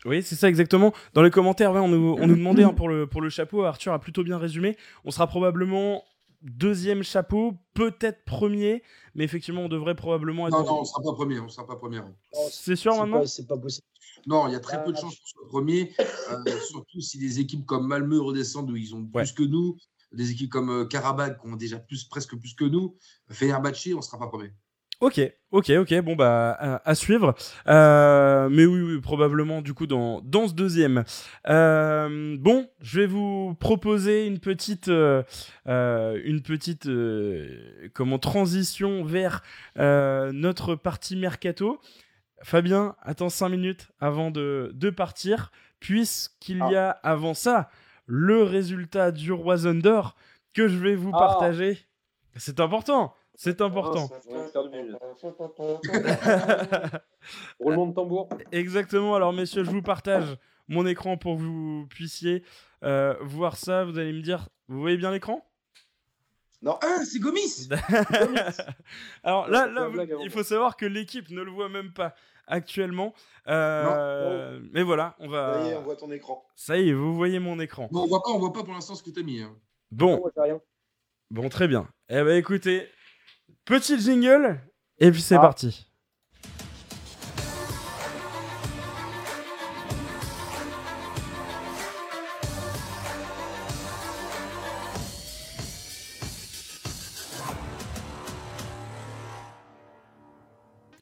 Oui, 0.06 0.24
c'est 0.24 0.36
ça 0.36 0.50
exactement. 0.50 0.94
Dans 1.14 1.22
les 1.22 1.32
commentaires, 1.32 1.72
ouais, 1.74 1.80
on, 1.80 1.88
nous, 1.88 2.16
on 2.20 2.28
nous 2.28 2.36
demandait 2.36 2.64
hein, 2.64 2.74
pour, 2.74 2.90
le, 2.90 3.08
pour 3.08 3.22
le 3.22 3.30
chapeau, 3.30 3.64
Arthur 3.64 3.94
a 3.94 4.00
plutôt 4.00 4.24
bien 4.24 4.38
résumé. 4.38 4.78
On 5.06 5.12
sera 5.12 5.28
probablement 5.28 6.04
deuxième 6.42 7.04
chapeau, 7.04 7.54
peut-être 7.74 8.26
premier, 8.26 8.84
mais 9.16 9.24
effectivement, 9.24 9.62
on 9.62 9.70
devrait 9.70 9.96
probablement 9.96 10.48
être. 10.48 10.58
Non, 10.58 10.66
non, 10.66 10.78
on 10.80 10.82
ne 10.82 10.86
sera 10.86 11.02
pas 11.02 11.14
premier. 11.14 11.40
On 11.40 11.48
sera 11.48 11.66
pas 11.66 11.76
premier. 11.78 12.02
C'est 12.52 12.76
sûr 12.76 12.96
maintenant 12.98 13.26
C'est 13.26 13.48
pas 13.48 13.58
possible. 13.58 13.88
Non, 14.28 14.48
il 14.48 14.54
y 14.54 14.56
a 14.56 14.60
très 14.60 14.84
peu 14.84 14.92
de 14.92 14.98
Ah, 14.98 15.02
chances 15.02 15.16
qu'on 15.20 15.26
soit 15.26 15.48
premier, 15.50 15.94
euh, 16.00 16.60
surtout 16.68 17.02
si 17.02 17.18
des 17.18 17.40
équipes 17.40 17.66
comme 17.66 17.88
Malmö 17.88 18.20
redescendent 18.22 18.70
où 18.72 18.76
ils 18.76 18.94
ont 18.96 19.04
plus 19.06 19.12
Ouais. 19.14 19.26
que 19.36 19.44
nous, 19.44 19.78
des 20.14 20.32
équipes 20.32 20.50
comme 20.52 20.70
euh, 20.70 20.86
Karabakh 20.86 21.42
qui 21.42 21.48
ont 21.48 21.56
déjà 21.56 21.80
plus, 21.80 22.04
presque 22.06 22.38
plus 22.38 22.54
que 22.54 22.64
nous, 22.66 22.96
Fenerbahçe, 23.30 23.88
on 23.94 23.98
ne 23.98 24.02
sera 24.02 24.20
pas 24.20 24.28
premier. 24.28 24.52
Ok, 25.04 25.20
ok, 25.51 25.70
ok. 25.80 25.99
Bon 25.99 26.16
bah 26.16 26.80
à, 26.86 26.95
suivre. 26.95 27.36
Euh, 27.68 28.47
mais 28.47 28.66
oui, 28.66 28.80
oui, 28.80 29.01
probablement 29.01 29.62
du 29.62 29.74
coup 29.74 29.86
dans 29.86 30.22
dans 30.22 30.47
ce 30.47 30.54
deuxième. 30.54 31.04
Euh, 31.49 32.38
bon, 32.39 32.70
je 32.80 33.01
vais 33.01 33.06
vous 33.06 33.54
proposer 33.60 34.26
une 34.26 34.39
petite 34.39 34.88
euh, 34.88 35.22
une 35.66 36.41
petite 36.41 36.89
comment 37.93 38.18
transition 38.18 39.04
vers 39.04 39.43
notre 39.76 40.76
partie 40.76 41.18
mercato. 41.18 41.82
Fabien, 42.41 42.95
attends 43.01 43.28
cinq 43.28 43.49
minutes 43.49 43.89
avant 43.99 44.32
de 44.32 44.72
de 44.74 44.89
partir, 44.89 45.51
puisqu'il 45.82 46.60
y 46.60 46.78
a 46.78 46.91
avant 47.04 47.34
ça 47.34 47.70
le 48.06 48.43
résultat 48.43 49.12
du 49.12 49.34
Roi 49.34 49.58
Thunder 49.58 50.01
que 50.54 50.70
je 50.70 50.78
vais 50.78 50.95
vous 50.95 51.12
ah. 51.14 51.20
partager. 51.20 51.78
C'est 52.38 52.62
important. 52.62 53.14
C'est 53.36 53.62
important. 53.62 54.10
Roulement 57.60 57.88
de 57.88 57.94
tambour. 57.94 58.30
Exactement. 58.52 59.16
Alors, 59.16 59.34
messieurs, 59.34 59.64
je 59.64 59.72
vous 59.72 59.82
partage 59.82 60.38
mon 60.68 60.86
écran 60.86 61.18
pour 61.18 61.38
que 61.38 61.42
vous 61.42 61.88
puissiez 61.90 62.44
euh, 62.84 63.16
voir 63.22 63.58
ça. 63.58 63.86
Vous 63.86 63.98
allez 63.98 64.14
me 64.14 64.22
dire, 64.22 64.50
vous 64.68 64.80
voyez 64.80 64.98
bien 64.98 65.12
l'écran? 65.12 65.44
Non, 66.62 66.78
ah, 66.82 67.00
c'est 67.04 67.20
Gomis 67.20 67.68
Alors 69.24 69.50
là, 69.50 69.68
là 69.68 69.90
il 70.24 70.30
faut 70.30 70.44
savoir 70.44 70.78
que 70.78 70.86
l'équipe 70.86 71.30
ne 71.30 71.42
le 71.42 71.52
voit 71.52 71.68
même 71.68 71.92
pas 71.92 72.16
actuellement. 72.48 73.14
Euh, 73.48 74.62
mais 74.72 74.82
voilà, 74.82 75.16
on 75.20 75.28
va. 75.28 75.56
Ça 75.56 75.68
y 75.68 75.72
est, 75.72 75.76
on 75.76 75.82
voit 75.82 75.96
ton 75.98 76.12
écran. 76.12 76.46
Ça 76.56 76.78
y 76.78 76.90
est, 76.90 76.94
vous 76.94 77.16
voyez 77.16 77.40
mon 77.40 77.60
écran. 77.60 77.90
Non, 77.92 78.04
on 78.04 78.08
voit 78.08 78.24
pas, 78.24 78.30
on 78.30 78.40
voit 78.40 78.54
pas 78.54 78.64
pour 78.64 78.74
l'instant 78.74 78.96
ce 78.96 79.04
que 79.04 79.10
tu 79.10 79.20
as 79.20 79.24
mis. 79.24 79.42
Hein. 79.42 79.54
Bon. 79.92 80.24
Bon, 81.30 81.50
très 81.50 81.68
bien. 81.68 81.90
Eh 82.10 82.24
ben, 82.24 82.38
écoutez, 82.38 82.88
Petit 83.66 83.97
jingle, 83.97 84.59
et 84.97 85.09
puis 85.09 85.22
c'est 85.22 85.36
ah. 85.36 85.39
parti. 85.39 85.88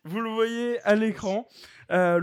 Vous 0.03 0.19
le 0.19 0.29
voyez 0.29 0.79
à 0.83 0.93
l'écran. 0.93 1.47
Euh, 1.91 2.19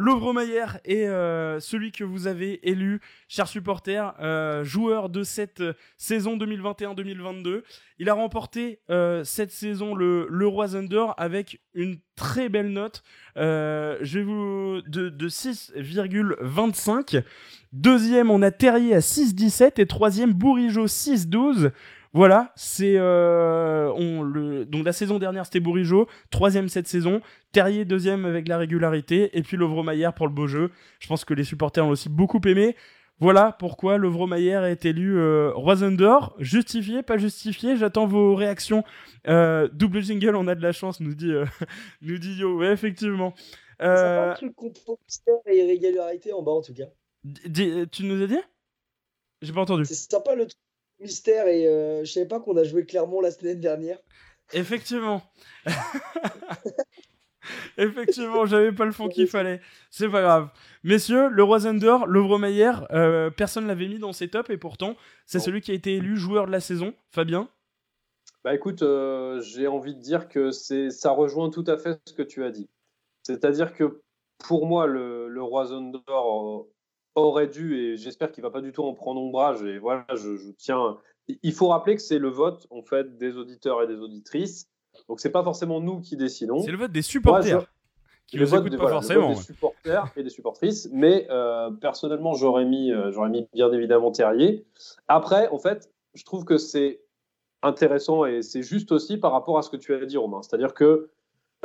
est 0.84 1.06
euh, 1.06 1.60
celui 1.60 1.92
que 1.92 2.04
vous 2.04 2.26
avez 2.26 2.68
élu, 2.68 3.00
chers 3.28 3.48
supporters, 3.48 4.14
euh, 4.20 4.64
joueur 4.64 5.08
de 5.10 5.22
cette 5.22 5.62
saison 5.96 6.36
2021-2022. 6.36 7.62
Il 7.98 8.08
a 8.08 8.14
remporté 8.14 8.80
cette 9.24 9.50
saison 9.50 9.94
le, 9.94 10.26
le 10.30 10.46
Roi 10.46 10.68
Thunder 10.68 11.06
avec 11.16 11.60
une 11.74 11.98
très 12.16 12.48
belle 12.48 12.70
note. 12.72 13.02
je 13.36 14.20
vous 14.20 14.82
de, 14.86 15.08
de 15.08 15.28
6,25. 15.28 17.22
Deuxième, 17.72 18.30
on 18.30 18.40
a 18.40 18.50
Terrier 18.50 18.94
à 18.94 19.00
6,17 19.00 19.80
et 19.80 19.86
troisième 19.86 20.32
Bourigeau 20.32 20.86
6,12. 20.86 21.72
Voilà, 22.14 22.52
c'est 22.56 22.94
euh, 22.96 23.92
on 23.94 24.22
le 24.22 24.64
donc 24.64 24.84
la 24.84 24.92
saison 24.92 25.18
dernière 25.18 25.44
c'était 25.44 25.60
Bourigeau, 25.60 26.08
troisième 26.30 26.68
cette 26.68 26.88
saison, 26.88 27.20
Terrier 27.52 27.84
deuxième 27.84 28.24
avec 28.24 28.48
la 28.48 28.56
régularité 28.56 29.36
et 29.36 29.42
puis 29.42 29.56
Lovromayer 29.56 30.08
pour 30.16 30.26
le 30.26 30.32
beau 30.32 30.46
jeu. 30.46 30.70
Je 31.00 31.06
pense 31.06 31.24
que 31.24 31.34
les 31.34 31.44
supporters 31.44 31.84
ont 31.84 31.90
aussi 31.90 32.08
beaucoup 32.08 32.40
aimé. 32.46 32.76
Voilà 33.20 33.50
pourquoi 33.58 33.98
Lovromayer 33.98 34.60
est 34.70 34.84
élu 34.84 35.18
euh, 35.18 35.52
Justifié, 36.38 37.02
pas 37.02 37.18
justifié 37.18 37.76
J'attends 37.76 38.06
vos 38.06 38.34
réactions. 38.36 38.84
Euh, 39.26 39.68
double 39.72 40.02
jingle, 40.02 40.36
on 40.36 40.46
a 40.46 40.54
de 40.54 40.62
la 40.62 40.72
chance, 40.72 41.00
nous 41.00 41.14
dit, 41.14 41.32
euh, 41.32 41.44
nous 42.00 42.18
dit 42.18 42.34
Yo. 42.34 42.58
Ouais, 42.58 42.72
effectivement. 42.72 43.34
Euh... 43.82 44.34
C'est 45.06 45.22
et 45.46 45.58
irrégularité 45.58 46.32
en 46.32 46.42
bas 46.42 46.52
en 46.52 46.62
tout 46.62 46.74
cas. 46.74 46.86
tu 47.24 48.04
nous 48.04 48.22
as 48.22 48.26
dit? 48.26 48.38
J'ai 49.42 49.52
pas 49.52 49.62
entendu. 49.62 49.84
C'est 49.84 49.94
sympa 49.94 50.34
le 50.34 50.46
truc 50.46 50.58
mystère 51.00 51.46
et 51.46 51.66
euh, 51.66 52.04
je 52.04 52.12
savais 52.12 52.26
pas 52.26 52.40
qu'on 52.40 52.56
a 52.56 52.64
joué 52.64 52.84
Clermont 52.84 53.20
la 53.20 53.30
semaine 53.30 53.60
dernière. 53.60 53.98
Effectivement. 54.52 55.22
Effectivement, 57.78 58.46
j'avais 58.46 58.72
pas 58.72 58.84
le 58.84 58.92
fond 58.92 59.08
qu'il 59.08 59.26
fallait. 59.26 59.60
C'est 59.90 60.08
pas 60.08 60.22
grave. 60.22 60.48
Messieurs, 60.82 61.28
le 61.28 61.42
Roi 61.42 61.60
Zender, 61.60 61.96
le 62.06 62.20
euh, 62.92 63.30
personne 63.30 63.66
l'avait 63.66 63.88
mis 63.88 63.98
dans 63.98 64.12
ses 64.12 64.28
tops 64.28 64.50
et 64.50 64.56
pourtant, 64.56 64.96
c'est 65.26 65.38
celui 65.38 65.60
qui 65.60 65.70
a 65.70 65.74
été 65.74 65.94
élu 65.96 66.16
joueur 66.16 66.46
de 66.46 66.52
la 66.52 66.60
saison. 66.60 66.94
Fabien? 67.10 67.48
Bah 68.44 68.54
écoute, 68.54 68.82
euh, 68.82 69.40
j'ai 69.40 69.66
envie 69.66 69.94
de 69.94 70.00
dire 70.00 70.28
que 70.28 70.50
c'est 70.50 70.90
ça 70.90 71.10
rejoint 71.10 71.50
tout 71.50 71.64
à 71.66 71.76
fait 71.76 71.98
ce 72.06 72.12
que 72.12 72.22
tu 72.22 72.44
as 72.44 72.50
dit. 72.50 72.68
C'est-à-dire 73.22 73.74
que 73.74 74.00
pour 74.38 74.66
moi, 74.66 74.86
le, 74.86 75.28
le 75.28 75.42
Roi 75.42 75.66
Zender 75.66 76.00
aurait 77.18 77.46
dû, 77.46 77.76
et 77.76 77.96
j'espère 77.96 78.30
qu'il 78.32 78.42
va 78.42 78.50
pas 78.50 78.60
du 78.60 78.72
tout 78.72 78.82
en 78.82 78.94
prendre 78.94 79.20
ombrage, 79.20 79.62
et 79.62 79.78
voilà, 79.78 80.06
je, 80.14 80.50
tiens. 80.56 80.98
Il 81.42 81.52
faut 81.52 81.68
rappeler 81.68 81.96
que 81.96 82.02
c'est 82.02 82.18
le 82.18 82.28
vote, 82.28 82.66
en 82.70 82.82
fait, 82.82 83.18
des 83.18 83.36
auditeurs 83.36 83.82
et 83.82 83.86
des 83.86 83.96
auditrices. 83.96 84.68
Donc, 85.08 85.20
c'est 85.20 85.30
pas 85.30 85.44
forcément 85.44 85.80
nous 85.80 86.00
qui 86.00 86.16
décidons. 86.16 86.60
C'est 86.60 86.70
le 86.70 86.78
vote 86.78 86.92
des 86.92 87.02
supporters. 87.02 87.66
qui 88.26 88.38
le 88.38 88.46
vote, 88.46 88.76
pas 88.76 88.88
forcément, 88.88 89.30
des 89.30 89.36
supporters 89.36 90.10
et 90.16 90.22
des 90.22 90.30
supportrices. 90.30 90.88
Mais 90.92 91.26
euh, 91.30 91.70
personnellement, 91.70 92.34
j'aurais 92.34 92.64
mis, 92.64 92.92
euh, 92.92 93.12
j'aurais 93.12 93.28
mis 93.28 93.46
bien 93.52 93.70
évidemment 93.72 94.10
Terrier. 94.10 94.64
Après, 95.06 95.48
en 95.48 95.58
fait, 95.58 95.90
je 96.14 96.24
trouve 96.24 96.44
que 96.44 96.56
c'est 96.56 97.02
intéressant 97.62 98.24
et 98.24 98.42
c'est 98.42 98.62
juste 98.62 98.92
aussi 98.92 99.18
par 99.18 99.32
rapport 99.32 99.58
à 99.58 99.62
ce 99.62 99.70
que 99.70 99.76
tu 99.76 99.94
as 99.94 100.04
dit, 100.06 100.16
Romain. 100.16 100.42
C'est-à-dire 100.42 100.74
que 100.74 101.10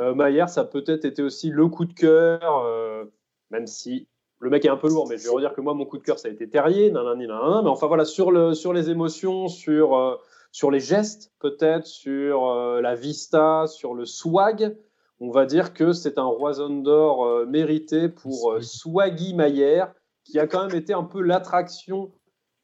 euh, 0.00 0.14
Maillard, 0.14 0.48
ça 0.48 0.62
a 0.62 0.64
peut-être 0.64 1.04
été 1.04 1.22
aussi 1.22 1.50
le 1.50 1.68
coup 1.68 1.84
de 1.84 1.92
cœur, 1.92 2.64
euh, 2.64 3.04
même 3.50 3.66
si 3.66 4.08
le 4.44 4.50
mec 4.50 4.64
est 4.66 4.68
un 4.68 4.76
peu 4.76 4.88
lourd, 4.88 5.08
mais 5.08 5.16
je 5.16 5.24
vais 5.24 5.30
redire 5.30 5.54
que 5.54 5.62
moi, 5.62 5.72
mon 5.72 5.86
coup 5.86 5.96
de 5.96 6.02
cœur, 6.02 6.18
ça 6.18 6.28
a 6.28 6.30
été 6.30 6.48
Terrier, 6.48 6.90
nanani, 6.90 7.26
nanana, 7.26 7.62
mais 7.62 7.70
enfin 7.70 7.86
voilà, 7.86 8.04
sur, 8.04 8.30
le, 8.30 8.52
sur 8.52 8.74
les 8.74 8.90
émotions, 8.90 9.48
sur, 9.48 9.96
euh, 9.96 10.16
sur 10.52 10.70
les 10.70 10.80
gestes, 10.80 11.32
peut-être, 11.40 11.86
sur 11.86 12.50
euh, 12.50 12.82
la 12.82 12.94
vista, 12.94 13.66
sur 13.66 13.94
le 13.94 14.04
swag, 14.04 14.76
on 15.18 15.30
va 15.30 15.46
dire 15.46 15.72
que 15.72 15.92
c'est 15.92 16.18
un 16.18 16.26
Roison 16.26 16.82
d'or 16.82 17.24
euh, 17.24 17.46
mérité 17.46 18.10
pour 18.10 18.58
Swaggy 18.60 19.32
Mayer, 19.32 19.84
qui 20.24 20.38
a 20.38 20.46
quand 20.46 20.66
même 20.66 20.76
été 20.76 20.92
un 20.92 21.04
peu 21.04 21.22
l'attraction 21.22 22.12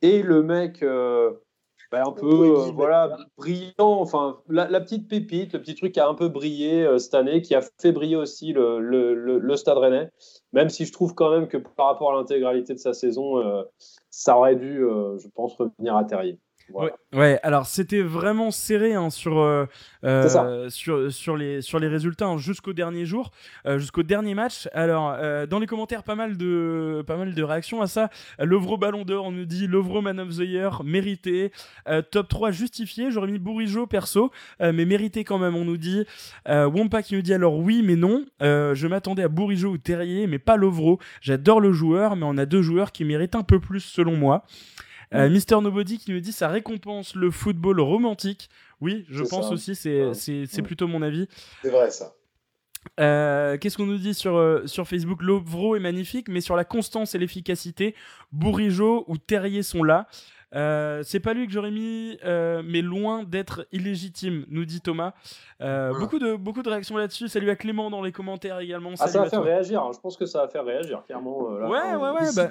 et 0.02 0.22
le 0.22 0.42
mec 0.42 0.84
bah, 1.90 2.02
un 2.06 2.12
peu 2.12 2.70
voilà 2.74 3.16
brillant 3.36 3.72
enfin 3.78 4.38
la, 4.48 4.80
petite 4.80 5.08
pépite 5.08 5.52
le 5.52 5.60
petit 5.60 5.74
truc 5.74 5.92
qui 5.92 6.00
a 6.00 6.08
un 6.08 6.14
peu 6.14 6.28
brillé 6.28 6.86
cette 6.98 7.14
année 7.14 7.42
qui 7.42 7.54
a 7.54 7.62
fait 7.80 7.92
briller 7.92 8.16
aussi 8.16 8.52
le, 8.52 8.80
le, 8.80 9.14
le 9.14 9.56
Stade 9.56 9.78
Rennais 9.78 10.10
même 10.52 10.68
si 10.68 10.84
je 10.84 10.92
trouve 10.92 11.14
quand 11.14 11.30
même 11.30 11.48
que 11.48 11.56
par 11.56 11.86
rapport 11.86 12.12
à 12.12 12.16
l'intégralité 12.16 12.74
de 12.74 12.78
sa 12.78 12.92
saison, 12.92 13.38
euh, 13.38 13.62
ça 14.10 14.36
aurait 14.36 14.56
dû, 14.56 14.84
euh, 14.84 15.18
je 15.18 15.28
pense, 15.28 15.54
revenir 15.54 15.96
à 15.96 16.04
Terrier. 16.04 16.38
Ouais, 17.12 17.40
alors 17.42 17.66
c'était 17.66 18.02
vraiment 18.02 18.50
serré 18.50 18.94
hein, 18.94 19.10
sur, 19.10 19.40
euh, 19.40 19.66
euh 20.04 20.68
sur, 20.70 21.12
sur, 21.12 21.36
les, 21.36 21.60
sur 21.60 21.78
les 21.80 21.88
résultats 21.88 22.26
hein, 22.26 22.38
jusqu'au 22.38 22.72
dernier 22.72 23.04
jour, 23.04 23.32
euh, 23.66 23.78
jusqu'au 23.78 24.02
dernier 24.02 24.34
match. 24.34 24.68
Alors, 24.72 25.16
euh, 25.18 25.46
dans 25.46 25.58
les 25.58 25.66
commentaires, 25.66 26.04
pas 26.04 26.14
mal 26.14 26.36
de, 26.36 27.02
pas 27.06 27.16
mal 27.16 27.34
de 27.34 27.42
réactions 27.42 27.82
à 27.82 27.88
ça. 27.88 28.10
L'Ovro 28.38 28.76
Ballon 28.76 29.04
d'Or, 29.04 29.26
on 29.26 29.32
nous 29.32 29.44
dit 29.44 29.66
l'Ovro 29.66 30.02
Man 30.02 30.20
of 30.20 30.36
the 30.36 30.42
Year, 30.42 30.84
mérité. 30.84 31.52
top 32.10 32.28
3 32.28 32.52
justifié, 32.52 33.10
j'aurais 33.10 33.30
mis 33.30 33.38
Bourigeau 33.38 33.86
perso, 33.86 34.30
mais 34.60 34.84
mérité 34.84 35.24
quand 35.24 35.38
même, 35.38 35.56
on 35.56 35.64
nous 35.64 35.78
dit. 35.78 36.04
Wampa 36.46 37.02
qui 37.02 37.14
nous 37.16 37.22
dit 37.22 37.34
alors 37.34 37.56
oui, 37.56 37.82
mais 37.84 37.96
non. 37.96 38.24
je 38.40 38.86
m'attendais 38.86 39.24
à 39.24 39.28
Bourigeau 39.28 39.70
ou 39.70 39.78
Terrier, 39.78 40.26
mais 40.26 40.38
pas 40.38 40.56
Lovro. 40.56 40.98
J'adore 41.20 41.60
le 41.60 41.72
joueur, 41.72 42.16
mais 42.16 42.24
on 42.24 42.38
a 42.38 42.46
deux 42.46 42.62
joueurs 42.62 42.92
qui 42.92 43.04
méritent 43.04 43.34
un 43.34 43.42
peu 43.42 43.58
plus 43.58 43.80
selon 43.80 44.16
moi. 44.16 44.44
Euh, 45.12 45.28
Mister 45.28 45.60
Nobody 45.60 45.98
qui 45.98 46.12
nous 46.12 46.20
dit 46.20 46.32
ça 46.32 46.48
récompense 46.48 47.14
le 47.14 47.30
football 47.30 47.80
romantique. 47.80 48.48
Oui, 48.80 49.04
je 49.10 49.22
pense 49.24 49.50
aussi, 49.50 49.74
c'est 49.74 50.14
c'est 50.14 50.62
plutôt 50.62 50.86
mon 50.86 51.02
avis. 51.02 51.26
C'est 51.62 51.70
vrai 51.70 51.90
ça. 51.90 52.14
Euh, 52.98 53.58
qu'est-ce 53.58 53.76
qu'on 53.76 53.86
nous 53.86 53.98
dit 53.98 54.14
sur, 54.14 54.36
euh, 54.36 54.66
sur 54.66 54.88
Facebook? 54.88 55.20
Lovro 55.22 55.76
est 55.76 55.80
magnifique, 55.80 56.28
mais 56.28 56.40
sur 56.40 56.56
la 56.56 56.64
constance 56.64 57.14
et 57.14 57.18
l'efficacité, 57.18 57.94
Bourigeau 58.32 59.04
ou 59.06 59.18
Terrier 59.18 59.62
sont 59.62 59.82
là. 59.82 60.06
Euh, 60.54 61.02
c'est 61.04 61.20
pas 61.20 61.32
lui 61.32 61.46
que 61.46 61.52
j'aurais 61.52 61.70
mis, 61.70 62.18
euh, 62.24 62.62
mais 62.64 62.82
loin 62.82 63.22
d'être 63.22 63.66
illégitime, 63.70 64.44
nous 64.48 64.64
dit 64.64 64.80
Thomas. 64.80 65.14
Euh, 65.60 65.96
beaucoup, 65.98 66.18
de, 66.18 66.34
beaucoup 66.34 66.62
de 66.62 66.68
réactions 66.68 66.96
là-dessus. 66.96 67.28
Salut 67.28 67.50
à 67.50 67.56
Clément 67.56 67.90
dans 67.90 68.02
les 68.02 68.12
commentaires 68.12 68.58
également. 68.58 68.90
Ah, 68.98 69.06
ça 69.06 69.22
va 69.22 69.30
faire 69.30 69.42
réagir, 69.42 69.82
hein. 69.82 69.90
je 69.94 70.00
pense 70.00 70.16
que 70.16 70.26
ça 70.26 70.42
va 70.42 70.48
faire 70.48 70.64
réagir, 70.64 71.04
clairement. 71.04 71.50
Là, 71.50 71.68
ouais, 71.68 71.94
ouais, 71.94 72.20
ouais, 72.20 72.34
bah... 72.34 72.48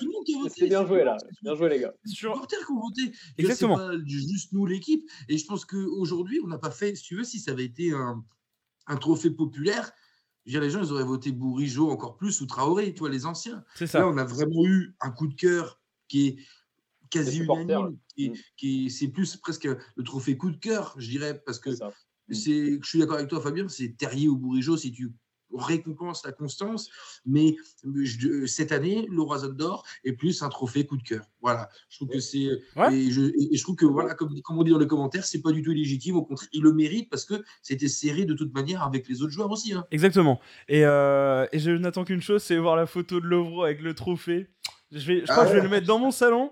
C'est 0.49 0.67
bien 0.67 0.85
joué 0.85 1.03
là, 1.03 1.17
bien 1.41 1.55
joué 1.55 1.69
les 1.69 1.79
gars. 1.79 1.93
Sur... 2.05 2.33
Les 2.35 2.39
qui 2.47 2.71
ont 2.71 2.79
voté. 2.79 3.17
Exactement. 3.37 3.77
C'est 3.77 3.97
pas 3.97 4.03
juste 4.05 4.53
nous 4.53 4.65
l'équipe. 4.65 5.03
Et 5.27 5.37
je 5.37 5.45
pense 5.45 5.65
qu'aujourd'hui, 5.65 6.39
on 6.43 6.47
n'a 6.47 6.57
pas 6.57 6.71
fait, 6.71 6.95
si 6.95 7.03
tu 7.03 7.15
veux, 7.15 7.23
si 7.23 7.39
ça 7.39 7.51
avait 7.51 7.65
été 7.65 7.91
un, 7.91 8.23
un 8.87 8.95
trophée 8.97 9.31
populaire, 9.31 9.91
je 10.45 10.51
veux 10.51 10.59
dire, 10.59 10.61
les 10.61 10.69
gens, 10.69 10.81
ils 10.81 10.91
auraient 10.93 11.03
voté 11.03 11.31
Bourigeau 11.31 11.89
encore 11.91 12.15
plus 12.15 12.39
ou 12.41 12.45
Traoré, 12.45 12.93
toi, 12.93 13.09
les 13.09 13.25
anciens. 13.25 13.63
C'est 13.75 13.87
ça. 13.87 13.99
Là, 13.99 14.07
on 14.07 14.17
a 14.17 14.23
vraiment 14.23 14.65
eu 14.65 14.95
un 15.01 15.11
coup 15.11 15.27
de 15.27 15.35
cœur 15.35 15.79
qui 16.07 16.27
est 16.27 16.37
quasi 17.09 17.39
unanime. 17.39 17.97
Qui, 18.15 18.29
mm. 18.29 18.33
qui 18.57 18.89
c'est 18.89 19.07
plus 19.07 19.35
presque 19.37 19.65
le 19.65 20.03
trophée 20.03 20.37
coup 20.37 20.51
de 20.51 20.57
cœur, 20.57 20.95
je 20.97 21.09
dirais, 21.09 21.41
parce 21.45 21.59
que 21.59 21.71
c'est, 22.31 22.79
je 22.81 22.87
suis 22.87 22.99
d'accord 22.99 23.17
avec 23.17 23.29
toi, 23.29 23.41
Fabien, 23.41 23.67
c'est 23.67 23.97
Terrier 23.97 24.27
ou 24.27 24.37
Bourigeau 24.37 24.77
si 24.77 24.91
tu 24.91 25.11
récompense 25.57 26.23
la 26.25 26.31
constance, 26.31 26.89
mais 27.25 27.55
cette 28.45 28.71
année, 28.71 29.07
le 29.09 29.21
Roison 29.21 29.49
d'Or 29.49 29.85
est 30.03 30.13
plus 30.13 30.43
un 30.43 30.49
trophée 30.49 30.85
coup 30.85 30.97
de 30.97 31.03
cœur. 31.03 31.25
Voilà, 31.41 31.69
je 31.89 31.97
trouve 31.97 32.09
que 32.09 32.19
c'est 32.19 32.37
et, 32.37 33.11
je, 33.11 33.61
trouve 33.63 33.75
que 33.75 33.85
voilà, 33.85 34.13
comme, 34.13 34.39
comme, 34.41 34.59
on 34.59 34.63
dit 34.63 34.71
dans 34.71 34.77
les 34.77 34.87
commentaires, 34.87 35.25
c'est 35.25 35.41
pas 35.41 35.51
du 35.51 35.61
tout 35.61 35.71
illégitime. 35.71 36.15
Au 36.15 36.23
contraire, 36.23 36.49
il 36.53 36.61
le 36.61 36.73
mérite 36.73 37.09
parce 37.09 37.25
que 37.25 37.43
c'était 37.61 37.87
serré 37.87 38.25
de 38.25 38.33
toute 38.33 38.53
manière 38.53 38.83
avec 38.83 39.07
les 39.07 39.21
autres 39.21 39.31
joueurs 39.31 39.51
aussi. 39.51 39.73
Hein. 39.73 39.85
Exactement. 39.91 40.39
Et, 40.67 40.85
euh, 40.85 41.47
et 41.51 41.59
je 41.59 41.71
n'attends 41.71 42.03
qu'une 42.03 42.21
chose, 42.21 42.43
c'est 42.43 42.57
voir 42.57 42.75
la 42.75 42.85
photo 42.85 43.19
de 43.19 43.25
Lovro 43.25 43.63
avec 43.63 43.81
le 43.81 43.93
trophée. 43.93 44.47
Je 44.91 45.05
vais, 45.05 45.19
je 45.21 45.25
crois 45.25 45.45
que 45.45 45.51
je 45.51 45.55
vais 45.55 45.63
le 45.63 45.69
mettre 45.69 45.87
dans 45.87 45.99
mon 45.99 46.11
salon. 46.11 46.51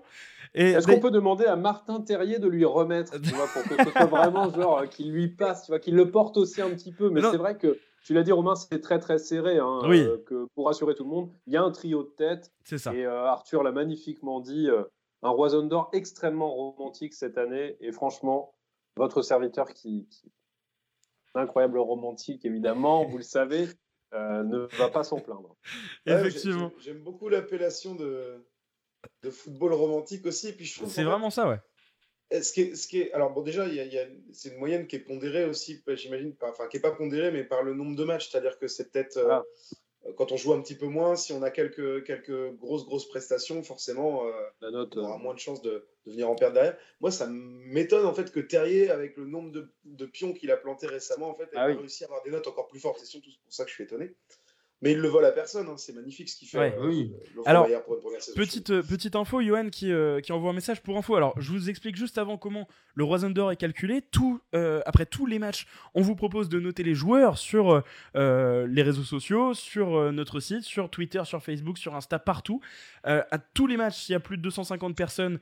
Est-ce 0.54 0.86
qu'on 0.86 1.00
peut 1.00 1.10
demander 1.10 1.44
à 1.44 1.56
Martin 1.56 2.00
Terrier 2.00 2.38
de 2.38 2.48
lui 2.48 2.64
remettre, 2.64 3.20
tu 3.20 3.30
vois, 3.30 3.46
pour 3.46 3.62
que 3.62 3.84
ce 3.84 3.90
soit 3.90 4.06
vraiment 4.06 4.50
genre 4.54 4.80
euh, 4.80 4.86
qu'il 4.86 5.12
lui 5.12 5.28
passe, 5.28 5.64
tu 5.64 5.72
vois, 5.72 5.78
qu'il 5.78 5.94
le 5.94 6.10
porte 6.10 6.36
aussi 6.36 6.60
un 6.62 6.70
petit 6.70 6.92
peu. 6.92 7.10
Mais 7.10 7.20
c'est 7.20 7.36
vrai 7.36 7.56
que 7.56 7.78
tu 8.08 8.14
l'as 8.14 8.22
dit, 8.22 8.32
Romain, 8.32 8.54
c'est 8.54 8.80
très 8.80 8.98
très 8.98 9.18
serré. 9.18 9.58
Hein, 9.58 9.80
euh, 9.84 10.16
que 10.24 10.46
pour 10.54 10.66
rassurer 10.66 10.94
tout 10.94 11.04
le 11.04 11.10
monde, 11.10 11.30
il 11.46 11.52
y 11.52 11.58
a 11.58 11.62
un 11.62 11.70
trio 11.70 12.04
de 12.04 12.08
tête. 12.08 12.50
C'est 12.64 12.78
ça. 12.78 12.94
Et 12.94 13.04
euh, 13.04 13.24
Arthur 13.24 13.62
l'a 13.62 13.70
magnifiquement 13.70 14.40
dit. 14.40 14.70
Euh, 14.70 14.84
un 15.22 15.30
Roison 15.30 15.66
d'or 15.66 15.90
extrêmement 15.92 16.54
romantique 16.54 17.12
cette 17.12 17.36
année. 17.36 17.76
Et 17.80 17.92
franchement, 17.92 18.54
votre 18.96 19.20
serviteur 19.20 19.74
qui, 19.74 20.06
qui 20.08 20.32
incroyable 21.34 21.78
romantique, 21.78 22.46
évidemment, 22.46 23.04
vous 23.04 23.18
le 23.18 23.24
savez, 23.24 23.66
ne 24.12 24.74
va 24.78 24.88
pas 24.88 25.02
s'en 25.02 25.18
plaindre. 25.18 25.56
Effectivement. 26.06 26.70
J'aime 26.78 27.02
beaucoup 27.02 27.28
l'appellation 27.28 27.94
de, 27.94 28.42
de 29.22 29.30
football 29.30 29.72
romantique 29.72 30.26
aussi. 30.26 30.54
C'est 30.86 31.04
vraiment 31.04 31.30
ça, 31.30 31.48
ouais. 31.48 31.58
Ce 32.42 32.52
qui, 32.52 32.60
est, 32.60 32.74
ce 32.74 32.86
qui 32.86 33.00
est, 33.00 33.12
alors 33.12 33.32
bon, 33.32 33.40
déjà, 33.40 33.66
il 33.66 33.74
y 33.74 33.98
a, 33.98 34.06
c'est 34.32 34.50
une 34.50 34.58
moyenne 34.58 34.86
qui 34.86 34.96
est 34.96 35.00
pondérée 35.00 35.46
aussi, 35.46 35.82
j'imagine, 35.86 36.34
enfin 36.42 36.68
qui 36.68 36.76
n'est 36.76 36.82
pas 36.82 36.90
pondérée, 36.90 37.30
mais 37.30 37.42
par 37.42 37.62
le 37.62 37.72
nombre 37.72 37.96
de 37.96 38.04
matchs. 38.04 38.30
C'est-à-dire 38.30 38.58
que 38.58 38.68
c'est 38.68 38.92
peut-être 38.92 39.16
euh, 39.16 39.40
quand 40.16 40.32
on 40.32 40.36
joue 40.36 40.52
un 40.52 40.60
petit 40.60 40.74
peu 40.74 40.86
moins, 40.86 41.16
si 41.16 41.32
on 41.32 41.42
a 41.42 41.50
quelques, 41.50 42.04
quelques 42.04 42.54
grosses 42.56 42.84
grosses 42.84 43.08
prestations, 43.08 43.62
forcément, 43.62 44.26
euh, 44.26 44.32
La 44.60 44.70
note, 44.70 44.96
on 44.96 45.00
aura 45.00 45.16
euh, 45.16 45.18
moins 45.18 45.34
de 45.34 45.38
chances 45.38 45.62
de, 45.62 45.86
de, 46.06 46.10
venir 46.10 46.28
en 46.28 46.34
perdre 46.34 46.54
derrière. 46.54 46.76
Moi, 47.00 47.10
ça 47.10 47.26
m'étonne 47.30 48.06
en 48.06 48.14
fait 48.14 48.30
que 48.30 48.40
Terrier, 48.40 48.90
avec 48.90 49.16
le 49.16 49.26
nombre 49.26 49.50
de, 49.50 49.72
de 49.84 50.06
pions 50.06 50.32
qu'il 50.32 50.50
a 50.50 50.56
planté 50.56 50.86
récemment, 50.86 51.30
en 51.30 51.34
fait, 51.34 51.44
ait 51.44 51.56
ah 51.56 51.66
réussi 51.66 52.04
à 52.04 52.06
avoir 52.06 52.22
des 52.22 52.30
notes 52.30 52.46
encore 52.46 52.68
plus 52.68 52.80
fortes. 52.80 52.98
C'est 53.00 53.06
surtout 53.06 53.30
pour 53.42 53.52
ça 53.52 53.64
que 53.64 53.70
je 53.70 53.74
suis 53.74 53.84
étonné. 53.84 54.14
Mais 54.80 54.92
il 54.92 54.98
le 54.98 55.08
vole 55.08 55.24
à 55.24 55.32
personne, 55.32 55.66
hein. 55.68 55.76
c'est 55.76 55.92
magnifique 55.92 56.28
ce 56.28 56.36
qu'il 56.36 56.46
fait. 56.46 56.76
Euh, 56.78 56.86
oui. 56.86 57.12
Alors, 57.46 57.66
petite, 58.36 58.70
euh, 58.70 58.82
petite 58.82 59.16
info, 59.16 59.42
Johan 59.42 59.70
qui, 59.70 59.90
euh, 59.90 60.20
qui, 60.20 60.30
envoie 60.30 60.50
un 60.50 60.54
message 60.54 60.82
pour 60.82 60.96
info. 60.96 61.16
Alors, 61.16 61.34
je 61.40 61.50
vous 61.50 61.68
explique 61.68 61.96
juste 61.96 62.16
avant 62.16 62.38
comment 62.38 62.68
le 62.94 63.02
Roison 63.02 63.30
d'Or 63.30 63.50
est 63.50 63.56
calculé. 63.56 64.02
Tout, 64.02 64.40
après 64.52 65.04
tous 65.04 65.26
les 65.26 65.40
matchs, 65.40 65.66
on 65.94 66.02
vous 66.02 66.14
propose 66.14 66.48
de 66.48 66.60
noter 66.60 66.84
les 66.84 66.94
joueurs 66.94 67.38
sur 67.38 67.82
les 68.14 68.82
réseaux 68.82 69.02
sociaux, 69.02 69.54
sur 69.54 70.12
notre 70.12 70.40
site, 70.40 70.62
sur 70.62 70.90
Twitter, 70.90 71.22
sur 71.24 71.42
Facebook, 71.42 71.78
sur 71.78 71.94
Insta, 71.96 72.18
partout. 72.18 72.60
à 73.04 73.38
tous 73.38 73.66
les 73.66 73.76
matchs, 73.76 74.08
il 74.08 74.12
y 74.12 74.14
a 74.14 74.20
plus 74.20 74.36
de 74.36 74.42
250 74.42 74.96
personnes 74.96 75.38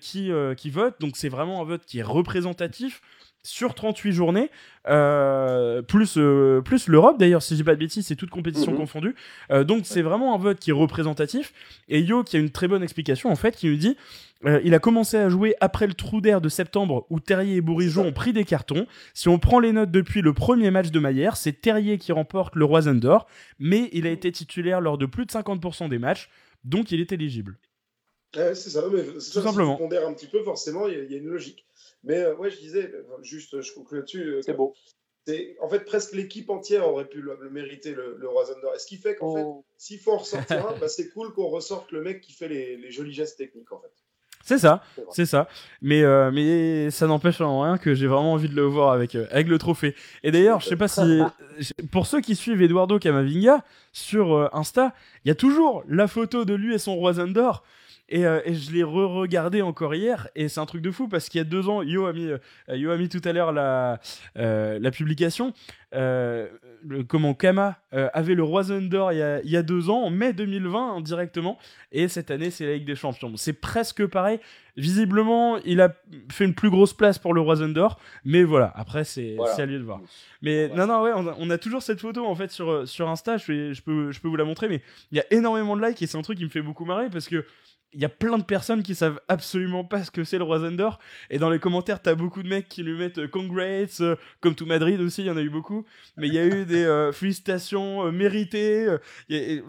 qui, 0.00 0.30
qui 0.56 0.70
votent, 0.70 1.00
donc 1.00 1.16
c'est 1.16 1.28
vraiment 1.28 1.60
un 1.60 1.64
vote 1.64 1.84
qui 1.86 2.00
est 2.00 2.02
représentatif 2.02 3.00
sur 3.44 3.74
38 3.74 4.12
journées, 4.12 4.50
euh, 4.88 5.82
plus, 5.82 6.14
euh, 6.16 6.62
plus 6.62 6.88
l'Europe 6.88 7.18
d'ailleurs, 7.18 7.42
si 7.42 7.54
je 7.54 7.58
dis 7.58 7.64
pas 7.64 7.74
de 7.74 7.78
bêtises, 7.80 8.06
c'est 8.06 8.16
toute 8.16 8.30
compétition 8.30 8.72
mhm. 8.72 8.78
confondue. 8.78 9.14
Euh, 9.50 9.64
donc 9.64 9.82
c'est 9.84 10.02
vraiment 10.02 10.34
un 10.34 10.38
vote 10.38 10.58
qui 10.58 10.70
est 10.70 10.74
représentatif. 10.74 11.52
Et 11.88 12.00
Yo 12.00 12.24
qui 12.24 12.36
a 12.36 12.40
une 12.40 12.50
très 12.50 12.66
bonne 12.66 12.82
explication 12.82 13.30
en 13.30 13.36
fait, 13.36 13.54
qui 13.54 13.68
nous 13.68 13.76
dit 13.76 13.96
il 14.62 14.74
a 14.74 14.78
commencé 14.78 15.16
à 15.16 15.30
jouer 15.30 15.56
après 15.62 15.86
le 15.86 15.94
trou 15.94 16.20
d'air 16.20 16.42
de 16.42 16.50
septembre 16.50 17.06
où 17.08 17.18
Terrier 17.18 17.56
et 17.56 17.60
Bourigeau 17.62 18.02
ont 18.02 18.12
pris 18.12 18.34
des 18.34 18.44
cartons. 18.44 18.86
Si 19.14 19.30
on 19.30 19.38
prend 19.38 19.58
les 19.58 19.72
notes 19.72 19.90
depuis 19.90 20.20
le 20.20 20.34
premier 20.34 20.70
match 20.70 20.90
de 20.90 20.98
Maillère, 20.98 21.38
c'est 21.38 21.62
Terrier 21.62 21.96
qui 21.96 22.12
remporte 22.12 22.54
le 22.54 22.66
Roisen 22.66 23.00
d'Or, 23.00 23.26
mais 23.58 23.88
il 23.94 24.06
a 24.06 24.10
été 24.10 24.30
titulaire 24.30 24.82
lors 24.82 24.98
de 24.98 25.06
plus 25.06 25.24
de 25.24 25.30
50% 25.30 25.88
des 25.88 25.98
matchs, 25.98 26.28
donc 26.62 26.92
il 26.92 27.00
est 27.00 27.10
éligible. 27.12 27.56
c'est 28.34 28.54
ça, 28.54 28.82
mais 28.92 29.02
tout 29.04 29.20
simplement. 29.20 29.78
Si 29.78 29.96
un 29.96 30.12
petit 30.12 30.26
peu, 30.26 30.42
forcément, 30.42 30.88
il 30.88 31.10
y, 31.10 31.14
a 31.14 31.18
une 31.18 31.28
logique. 31.28 31.64
Mais 32.04 32.18
euh, 32.18 32.36
ouais, 32.36 32.50
je 32.50 32.58
disais, 32.58 32.92
juste, 33.22 33.60
je 33.60 33.72
conclue 33.72 33.98
là-dessus. 33.98 34.34
Euh, 34.34 34.42
c'est 34.42 34.54
beau. 34.54 34.74
En 35.60 35.68
fait, 35.70 35.80
presque 35.86 36.12
l'équipe 36.14 36.50
entière 36.50 36.86
aurait 36.86 37.08
pu 37.08 37.22
le, 37.22 37.38
mériter, 37.50 37.94
le, 37.94 38.16
le 38.18 38.28
Roison 38.28 38.54
d'Or. 38.60 38.74
Et 38.74 38.78
ce 38.78 38.86
qui 38.86 38.98
fait 38.98 39.16
qu'en 39.16 39.34
fait, 39.34 39.42
oh. 39.42 39.64
s'il 39.78 39.98
faut 39.98 40.12
en 40.12 40.18
ressortir 40.18 40.68
un, 40.68 40.76
bah, 40.78 40.88
c'est 40.88 41.08
cool 41.10 41.32
qu'on 41.32 41.48
ressorte 41.48 41.92
le 41.92 42.02
mec 42.02 42.20
qui 42.20 42.32
fait 42.32 42.48
les, 42.48 42.76
les 42.76 42.90
jolis 42.90 43.14
gestes 43.14 43.38
techniques, 43.38 43.72
en 43.72 43.80
fait. 43.80 43.92
C'est 44.46 44.58
ça, 44.58 44.82
c'est 45.10 45.24
ça. 45.24 45.48
Mais, 45.80 46.02
euh, 46.02 46.30
mais 46.30 46.90
ça 46.90 47.06
n'empêche 47.06 47.40
en 47.40 47.62
rien 47.62 47.78
que 47.78 47.94
j'ai 47.94 48.06
vraiment 48.06 48.34
envie 48.34 48.50
de 48.50 48.54
le 48.54 48.64
voir 48.64 48.92
avec, 48.92 49.14
avec 49.14 49.48
le 49.48 49.56
trophée. 49.56 49.94
Et 50.22 50.30
d'ailleurs, 50.30 50.60
je 50.60 50.68
sais 50.68 50.76
pas 50.76 50.88
si. 50.88 51.22
Pour 51.90 52.06
ceux 52.06 52.20
qui 52.20 52.36
suivent 52.36 52.60
Eduardo 52.60 52.98
Camavinga 52.98 53.64
sur 53.92 54.54
Insta, 54.54 54.92
il 55.24 55.28
y 55.28 55.30
a 55.30 55.34
toujours 55.34 55.82
la 55.88 56.08
photo 56.08 56.44
de 56.44 56.52
lui 56.52 56.74
et 56.74 56.78
son 56.78 56.96
Roison 56.96 57.26
d'Or. 57.26 57.64
Euh, 58.12 58.42
et, 58.44 58.54
je 58.54 58.70
l'ai 58.72 58.82
re-regardé 58.82 59.62
encore 59.62 59.94
hier, 59.94 60.28
et 60.34 60.48
c'est 60.48 60.60
un 60.60 60.66
truc 60.66 60.82
de 60.82 60.90
fou 60.90 61.08
parce 61.08 61.28
qu'il 61.28 61.38
y 61.38 61.40
a 61.40 61.44
deux 61.44 61.68
ans, 61.68 61.82
Yo 61.82 62.04
a 62.04 62.12
mis, 62.12 62.26
euh, 62.26 62.38
Yo 62.68 62.90
a 62.90 62.98
mis 62.98 63.08
tout 63.08 63.22
à 63.24 63.32
l'heure 63.32 63.52
la, 63.52 63.98
euh, 64.36 64.78
la 64.78 64.90
publication. 64.90 65.54
le, 65.92 67.02
comment 67.08 67.32
Kama 67.32 67.78
avait 67.92 68.34
le 68.34 68.42
Roison 68.42 68.82
d'Or 68.82 69.12
il, 69.12 69.40
il, 69.44 69.50
y 69.50 69.56
a 69.56 69.62
deux 69.62 69.88
ans, 69.88 70.02
en 70.02 70.10
mai 70.10 70.34
2020 70.34 71.00
directement, 71.00 71.58
et 71.92 72.08
cette 72.08 72.30
année 72.30 72.50
c'est 72.50 72.66
la 72.66 72.74
Ligue 72.74 72.84
des 72.84 72.94
Champions. 72.94 73.32
C'est 73.36 73.54
presque 73.54 74.06
pareil. 74.06 74.38
Visiblement, 74.76 75.58
il 75.64 75.80
a 75.80 75.94
fait 76.32 76.44
une 76.44 76.54
plus 76.54 76.68
grosse 76.68 76.92
place 76.92 77.18
pour 77.18 77.32
le 77.32 77.40
Roison 77.40 77.68
d'Or, 77.68 78.00
mais 78.24 78.42
voilà, 78.42 78.72
après 78.74 79.04
c'est 79.04 79.36
à 79.56 79.64
lui 79.64 79.78
de 79.78 79.84
voir. 79.84 80.00
Mais 80.42 80.68
non, 80.68 80.86
non, 80.86 81.02
ouais, 81.02 81.12
on 81.14 81.48
a, 81.48 81.58
toujours 81.58 81.82
cette 81.82 82.00
photo 82.00 82.26
en 82.26 82.34
fait 82.34 82.50
sur, 82.50 82.86
sur 82.86 83.08
Insta, 83.08 83.38
je, 83.38 83.72
je, 83.72 83.82
peux, 83.82 84.10
je 84.10 84.20
peux 84.20 84.28
vous 84.28 84.36
la 84.36 84.44
montrer, 84.44 84.68
mais 84.68 84.82
il 85.10 85.16
y 85.16 85.20
a 85.20 85.24
énormément 85.30 85.76
de 85.76 85.86
likes 85.86 86.02
et 86.02 86.06
c'est 86.06 86.18
un 86.18 86.22
truc 86.22 86.36
qui 86.36 86.44
me 86.44 86.50
fait 86.50 86.60
beaucoup 86.60 86.84
marrer 86.84 87.08
parce 87.08 87.28
que 87.28 87.46
il 87.94 88.00
y 88.00 88.04
a 88.04 88.08
plein 88.08 88.38
de 88.38 88.44
personnes 88.44 88.82
qui 88.82 88.94
savent 88.94 89.20
absolument 89.28 89.84
pas 89.84 90.02
ce 90.02 90.10
que 90.10 90.24
c'est 90.24 90.38
le 90.38 90.44
Roison 90.44 90.72
d'Or. 90.72 90.98
Et 91.30 91.38
dans 91.38 91.50
les 91.50 91.58
commentaires, 91.58 92.02
t'as 92.02 92.14
beaucoup 92.14 92.42
de 92.42 92.48
mecs 92.48 92.68
qui 92.68 92.82
lui 92.82 92.98
mettent 92.98 93.18
euh, 93.18 93.28
congrats, 93.28 93.86
euh, 94.00 94.16
comme 94.40 94.54
tout 94.54 94.66
Madrid 94.66 95.00
aussi, 95.00 95.22
il 95.22 95.26
y 95.26 95.30
en 95.30 95.36
a 95.36 95.42
eu 95.42 95.50
beaucoup. 95.50 95.84
Mais 96.16 96.28
il 96.28 96.34
y 96.34 96.38
a 96.38 96.46
eu 96.46 96.64
des 96.64 96.84
euh, 96.84 97.12
félicitations 97.12 98.10
méritées. 98.10 98.86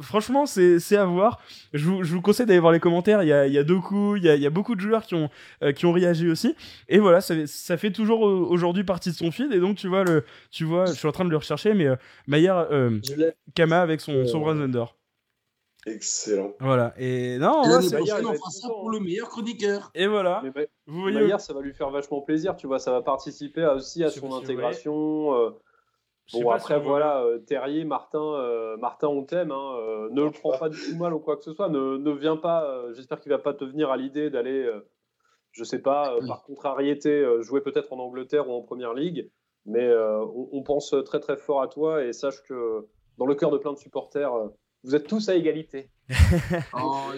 franchement, 0.02 0.46
c'est 0.46 0.98
à 0.98 1.06
voir. 1.06 1.40
Je 1.74 1.86
vous, 1.86 2.04
je 2.04 2.14
vous 2.14 2.22
conseille 2.22 2.46
d'aller 2.46 2.60
voir 2.60 2.74
les 2.74 2.80
commentaires. 2.80 3.24
Il 3.24 3.30
y 3.30 3.34
a, 3.34 3.48
y 3.48 3.58
a 3.58 3.64
Doku, 3.64 4.18
il 4.18 4.24
y 4.24 4.30
a, 4.30 4.36
y 4.36 4.46
a, 4.46 4.50
beaucoup 4.50 4.76
de 4.76 4.82
joueurs 4.82 5.04
qui 5.04 5.16
ont, 5.16 5.30
qui 5.76 5.86
ont 5.86 5.92
réagi 5.92 6.30
aussi. 6.30 6.56
Et 6.90 7.00
voilà, 7.00 7.22
ça, 7.22 7.36
ça 7.46 7.78
fait 7.78 7.92
toujours 7.92 8.22
aujourd'hui 8.22 8.84
partie 8.84 9.12
de 9.12 9.16
son 9.16 9.32
feed. 9.32 9.52
Et 9.52 9.60
donc, 9.60 9.78
tu 9.78 9.88
vois, 9.88 10.04
le, 10.04 10.24
tu 10.52 10.64
vois, 10.64 10.86
je 10.86 10.94
suis 10.94 11.08
en 11.08 11.12
train 11.12 11.26
de 11.26 11.30
le 11.30 11.38
rechercher, 11.38 11.74
mais 11.74 11.88
Maillard, 12.28 12.68
Kama 13.54 13.82
avec 13.82 14.02
son, 14.02 14.26
son 14.26 14.42
Roison 14.42 14.68
d'Or. 14.68 14.96
Excellent. 15.86 16.54
Voilà. 16.60 16.94
Et 16.98 17.38
non, 17.38 17.62
on 17.64 17.80
fera 17.80 18.50
ça 18.50 18.68
pour 18.70 18.90
le 18.90 19.00
meilleur 19.00 19.30
chroniqueur. 19.30 19.92
Et 19.94 20.08
voilà. 20.08 20.44
vous 20.88 21.02
voyez. 21.02 21.38
ça 21.38 21.54
va 21.54 21.62
lui 21.62 21.74
faire 21.74 21.92
vachement 21.92 22.22
plaisir, 22.22 22.56
tu 22.56 22.66
vois. 22.66 22.80
Ça 22.80 22.92
va 22.92 23.02
participer 23.02 23.66
aussi 23.68 24.04
à 24.04 24.10
son 24.10 24.34
intégration. 24.34 25.36
Euh, 25.36 25.52
bon, 26.34 26.50
après, 26.50 26.80
voilà, 26.80 27.22
euh, 27.22 27.38
Terrier, 27.38 27.86
Martin, 27.86 28.20
euh, 28.20 28.78
Martin, 28.78 29.10
on 29.10 29.24
t'aime. 29.24 29.52
Hein, 29.52 30.08
ne 30.12 30.24
le 30.24 30.32
prends 30.32 30.58
pas 30.58 30.70
du 30.70 30.78
tout 30.78 30.98
mal 30.98 31.14
ou 31.14 31.20
quoi 31.20 31.38
que 31.38 31.44
ce 31.44 31.54
soit. 31.54 31.70
Ne, 31.70 31.98
ne 31.98 32.12
viens 32.12 32.38
pas. 32.38 32.92
J'espère 32.94 33.20
qu'il 33.20 33.32
va 33.32 33.40
pas 33.40 33.54
te 33.54 33.64
venir 33.64 33.92
à 33.92 33.98
l'idée 33.98 34.32
d'aller, 34.32 34.68
je 35.52 35.64
sais 35.64 35.82
pas, 35.82 36.18
par 36.28 36.44
contrariété, 36.44 37.24
jouer 37.42 37.62
peut-être 37.62 37.94
en 37.94 38.00
Angleterre 38.00 38.50
ou 38.50 38.54
en 38.54 38.62
Première 38.64 38.96
Ligue. 38.96 39.30
Mais 39.68 39.88
on, 39.96 40.50
on, 40.52 40.64
pense 40.64 40.96
très 41.06 41.20
très 41.20 41.38
fort 41.38 41.62
à 41.62 41.68
toi 41.68 42.04
et 42.04 42.14
sache 42.14 42.42
que 42.44 42.88
dans 43.18 43.26
le 43.28 43.36
cœur 43.36 43.52
de 43.52 43.58
plein 43.58 43.74
de 43.74 43.78
supporters 43.78 44.32
vous 44.86 44.96
êtes 44.96 45.08
tous 45.08 45.30
à 45.30 45.36
égalité. 45.36 45.90
oh, 46.74 47.12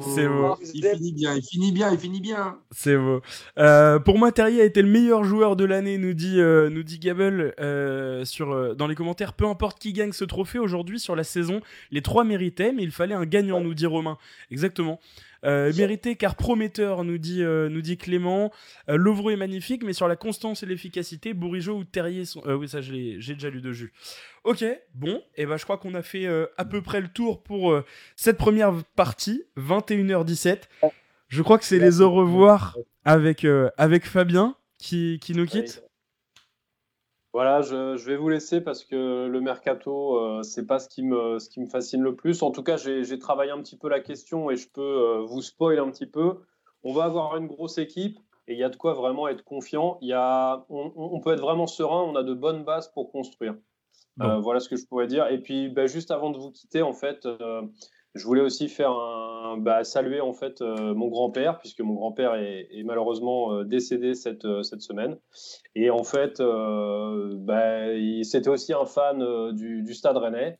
C'est 0.00 0.26
beau. 0.26 0.56
Il 0.72 0.82
finit 0.82 1.12
bien, 1.12 1.34
il 1.36 1.42
finit 1.42 1.72
bien, 1.72 1.92
il 1.92 1.98
finit 1.98 2.20
bien. 2.20 2.58
C'est 2.70 2.96
beau. 2.96 3.20
Euh, 3.58 3.98
pour 3.98 4.18
moi, 4.18 4.32
Terrier 4.32 4.62
a 4.62 4.64
été 4.64 4.80
le 4.80 4.88
meilleur 4.88 5.22
joueur 5.22 5.54
de 5.54 5.64
l'année, 5.64 5.98
nous 5.98 6.14
dit, 6.14 6.40
euh, 6.40 6.70
nous 6.70 6.82
dit 6.82 6.98
Gable 6.98 7.54
euh, 7.60 8.24
sur, 8.24 8.74
dans 8.74 8.86
les 8.86 8.94
commentaires. 8.94 9.34
Peu 9.34 9.46
importe 9.46 9.78
qui 9.78 9.92
gagne 9.92 10.12
ce 10.12 10.24
trophée 10.24 10.58
aujourd'hui 10.58 10.98
sur 10.98 11.14
la 11.14 11.24
saison, 11.24 11.60
les 11.90 12.00
trois 12.00 12.24
méritaient, 12.24 12.72
mais 12.72 12.82
il 12.82 12.92
fallait 12.92 13.14
un 13.14 13.26
gagnant, 13.26 13.60
nous 13.60 13.74
dit 13.74 13.86
Romain. 13.86 14.16
Exactement. 14.50 14.98
Euh, 15.44 15.72
mérité 15.74 16.14
car 16.16 16.36
prometteur, 16.36 17.04
nous 17.04 17.18
dit, 17.18 17.42
euh, 17.42 17.68
nous 17.68 17.82
dit 17.82 17.96
Clément. 17.96 18.52
Euh, 18.88 19.30
est 19.30 19.36
magnifique, 19.36 19.82
mais 19.84 19.92
sur 19.92 20.08
la 20.08 20.16
constance 20.16 20.62
et 20.62 20.66
l'efficacité, 20.66 21.34
Bourigeau 21.34 21.76
ou 21.78 21.84
Terrier 21.84 22.24
sont. 22.24 22.42
oui, 22.46 22.68
ça, 22.68 22.80
j'ai 22.80 23.16
déjà 23.18 23.50
lu 23.50 23.60
de 23.60 23.72
jus. 23.72 23.92
Ok, 24.44 24.64
bon, 24.94 25.16
et 25.36 25.42
eh 25.42 25.46
ben 25.46 25.56
je 25.56 25.64
crois 25.64 25.78
qu'on 25.78 25.94
a 25.94 26.02
fait 26.02 26.26
à 26.56 26.64
peu 26.64 26.82
près 26.82 27.00
le 27.00 27.08
tour 27.08 27.42
pour 27.42 27.80
cette 28.16 28.36
première 28.36 28.72
partie, 28.96 29.44
21h17. 29.56 30.62
Je 31.28 31.42
crois 31.42 31.58
que 31.58 31.64
c'est 31.64 31.78
les 31.78 32.00
au 32.00 32.10
revoir 32.10 32.76
avec, 33.04 33.46
avec 33.78 34.06
Fabien 34.06 34.56
qui, 34.78 35.20
qui 35.20 35.34
nous 35.34 35.46
quitte. 35.46 35.82
Voilà, 37.32 37.62
je, 37.62 37.96
vais 38.04 38.16
vous 38.16 38.28
laisser 38.28 38.60
parce 38.60 38.84
que 38.84 39.26
le 39.26 39.40
mercato, 39.40 40.16
euh, 40.18 40.42
c'est 40.42 40.66
pas 40.66 40.78
ce 40.78 40.88
qui, 40.88 41.02
me, 41.02 41.38
ce 41.38 41.48
qui 41.48 41.60
me 41.60 41.66
fascine 41.66 42.02
le 42.02 42.14
plus. 42.14 42.42
En 42.42 42.50
tout 42.50 42.62
cas, 42.62 42.76
j'ai 42.76 43.18
travaillé 43.18 43.50
un 43.50 43.62
petit 43.62 43.78
peu 43.78 43.88
la 43.88 44.00
question 44.00 44.50
et 44.50 44.56
je 44.56 44.68
peux 44.68 44.82
euh, 44.82 45.22
vous 45.22 45.40
spoiler 45.40 45.78
un 45.78 45.90
petit 45.90 46.06
peu. 46.06 46.40
On 46.82 46.92
va 46.92 47.04
avoir 47.04 47.36
une 47.38 47.46
grosse 47.46 47.78
équipe. 47.78 48.18
et 48.48 48.52
il 48.52 48.58
y 48.58 48.64
a 48.64 48.68
de 48.68 48.76
quoi 48.76 48.92
vraiment 48.92 49.28
être 49.28 49.44
confiant. 49.44 49.96
Il 50.02 50.08
y 50.08 50.12
a, 50.12 50.66
on, 50.68 51.20
peut 51.20 51.32
être 51.32 51.40
vraiment 51.40 51.66
serein, 51.66 52.02
on 52.02 52.16
a 52.16 52.22
de 52.22 52.34
bonnes 52.34 52.64
bases 52.64 52.92
pour 52.92 53.10
construire. 53.10 53.54
voilà 54.18 54.60
ce 54.60 54.68
que 54.68 54.76
je 54.76 54.84
pourrais 54.84 55.06
dire. 55.06 55.26
Et 55.28 55.38
puis, 55.38 55.70
bah, 55.70 55.86
juste 55.86 56.10
avant 56.10 56.30
de 56.30 56.38
vous 56.38 56.50
quitter, 56.50 56.82
en 56.82 56.92
fait, 56.92 57.26
je 58.14 58.24
voulais 58.26 58.42
aussi 58.42 58.68
faire 58.68 58.90
un, 58.90 59.56
bah, 59.58 59.84
saluer 59.84 60.20
en 60.20 60.32
fait 60.32 60.60
euh, 60.60 60.94
mon 60.94 61.08
grand-père 61.08 61.58
puisque 61.58 61.80
mon 61.80 61.94
grand-père 61.94 62.34
est, 62.34 62.82
malheureusement 62.84 63.52
euh, 63.52 63.64
décédé 63.64 64.14
cette, 64.14 64.44
euh, 64.44 64.62
cette 64.62 64.82
semaine. 64.82 65.18
Et 65.74 65.90
en 65.90 66.04
fait 66.04 66.40
bah, 66.40 67.86
c'était 68.22 68.48
aussi 68.48 68.72
un 68.72 68.84
fan 68.84 69.52
du, 69.52 69.82
du, 69.82 69.94
Stade 69.94 70.16
Rennais. 70.16 70.58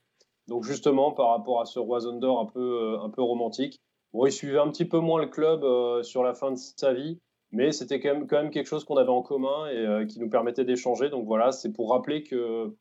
Donc 0.48 0.64
justement 0.64 1.12
par 1.12 1.28
rapport 1.28 1.60
à 1.60 1.66
ce 1.66 1.78
Roison 1.78 2.18
d'or 2.18 2.40
un 2.40 2.46
peu 2.46 2.98
un 3.00 3.10
peu 3.10 3.22
romantique 3.22 3.80
bon 4.12 4.26
il 4.26 4.32
suivait 4.32 4.58
un 4.58 4.68
petit 4.68 4.84
peu 4.84 4.98
moins 4.98 5.20
le 5.20 5.28
club 5.28 5.64
sur 6.02 6.22
la 6.24 6.34
fin 6.34 6.50
de 6.50 6.56
sa 6.56 6.92
vie 6.92 7.20
mais 7.52 7.70
c'était 7.70 8.00
quand 8.00 8.14
même, 8.14 8.26
quand 8.26 8.42
même 8.42 8.50
quelque 8.50 8.66
chose 8.66 8.84
qu'on 8.84 8.96
avait 8.96 9.10
en 9.10 9.22
commun 9.22 9.68
et 9.68 10.06
qui 10.06 10.18
nous 10.18 10.30
permettait 10.30 10.64
d'échanger. 10.64 11.10
Donc 11.10 11.26
voilà 11.26 11.52
c'est 11.52 11.72
pour 11.72 11.90
rappeler 11.90 12.24
que 12.24 12.74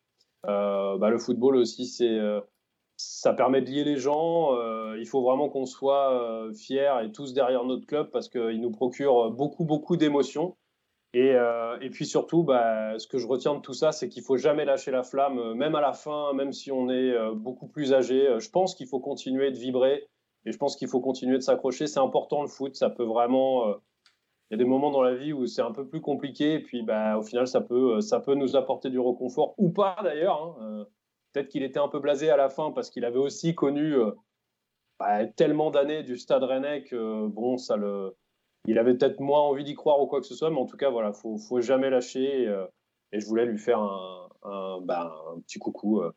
bah, 0.43 1.09
le 1.09 1.17
football 1.19 1.57
aussi 1.57 1.85
c'est 1.85 2.17
ça 3.21 3.33
permet 3.33 3.61
de 3.61 3.69
lier 3.69 3.83
les 3.83 3.97
gens. 3.97 4.55
Euh, 4.55 4.97
il 4.99 5.05
faut 5.05 5.21
vraiment 5.21 5.47
qu'on 5.47 5.67
soit 5.67 6.11
euh, 6.11 6.51
fiers 6.53 7.03
et 7.03 7.11
tous 7.11 7.33
derrière 7.35 7.63
notre 7.65 7.85
club 7.85 8.09
parce 8.09 8.27
qu'il 8.27 8.59
nous 8.59 8.71
procure 8.71 9.29
beaucoup, 9.29 9.63
beaucoup 9.63 9.95
d'émotions. 9.95 10.57
Et, 11.13 11.35
euh, 11.35 11.77
puis 11.91 12.07
surtout, 12.07 12.41
bah, 12.41 12.97
ce 12.97 13.05
que 13.05 13.19
je 13.19 13.27
retiens 13.27 13.53
de 13.53 13.59
tout 13.59 13.73
ça, 13.73 13.91
c'est 13.91 14.09
qu'il 14.09 14.23
faut 14.23 14.37
jamais 14.37 14.65
lâcher 14.65 14.89
la 14.89 15.03
flamme, 15.03 15.53
même 15.53 15.75
à 15.75 15.81
la 15.81 15.93
fin, 15.93 16.33
même 16.33 16.51
si 16.51 16.71
on 16.71 16.89
est 16.89 17.13
beaucoup 17.35 17.67
plus 17.67 17.93
âgé. 17.93 18.27
Je 18.39 18.49
pense 18.49 18.73
qu'il 18.73 18.87
faut 18.87 18.99
continuer 18.99 19.51
de 19.51 19.57
vibrer 19.57 20.07
et 20.47 20.51
je 20.51 20.57
pense 20.57 20.75
qu'il 20.75 20.87
faut 20.87 20.99
continuer 20.99 21.37
de 21.37 21.43
s'accrocher. 21.43 21.85
C'est 21.85 21.99
important 21.99 22.41
le 22.41 22.47
foot, 22.47 22.73
ça 22.75 22.89
peut 22.89 23.05
vraiment. 23.05 23.67
Il 24.49 24.53
y 24.53 24.55
a 24.55 24.57
des 24.57 24.65
moments 24.65 24.89
dans 24.89 25.03
la 25.03 25.13
vie 25.13 25.31
où 25.31 25.45
c'est 25.45 25.61
un 25.61 25.71
peu 25.71 25.85
plus 25.85 26.01
compliqué 26.01 26.53
et 26.53 26.59
puis 26.59 26.81
bah, 26.81 27.19
au 27.19 27.21
final, 27.21 27.45
ça 27.45 27.61
peut, 27.61 28.01
ça 28.01 28.19
peut 28.19 28.33
nous 28.33 28.55
apporter 28.55 28.89
du 28.89 28.97
reconfort 28.97 29.53
ou 29.59 29.69
pas 29.69 29.95
d'ailleurs. 30.01 30.57
Hein. 30.59 30.87
Peut-être 31.33 31.49
qu'il 31.49 31.63
était 31.63 31.79
un 31.79 31.87
peu 31.87 31.99
blasé 31.99 32.29
à 32.29 32.37
la 32.37 32.49
fin 32.49 32.71
parce 32.71 32.89
qu'il 32.89 33.05
avait 33.05 33.17
aussi 33.17 33.55
connu 33.55 33.95
euh, 33.95 34.11
bah, 34.99 35.25
tellement 35.25 35.71
d'années 35.71 36.03
du 36.03 36.17
Stade 36.17 36.43
Rennais 36.43 36.83
que 36.83 37.27
bon, 37.27 37.57
ça 37.57 37.77
le, 37.77 38.15
il 38.67 38.77
avait 38.77 38.95
peut-être 38.95 39.19
moins 39.19 39.41
envie 39.41 39.63
d'y 39.63 39.75
croire 39.75 40.01
ou 40.01 40.07
quoi 40.07 40.19
que 40.19 40.27
ce 40.27 40.35
soit, 40.35 40.49
mais 40.49 40.59
en 40.59 40.65
tout 40.65 40.77
cas, 40.77 40.89
voilà, 40.89 41.13
faut, 41.13 41.37
faut 41.37 41.61
jamais 41.61 41.89
lâcher. 41.89 42.43
Et, 42.43 42.47
euh, 42.47 42.65
je 43.13 43.25
voulais 43.25 43.45
lui 43.45 43.57
faire 43.57 43.79
un, 43.79 44.29
un, 44.43 44.79
bah, 44.83 45.13
un 45.35 45.39
petit 45.41 45.59
coucou 45.59 46.01
euh, 46.01 46.11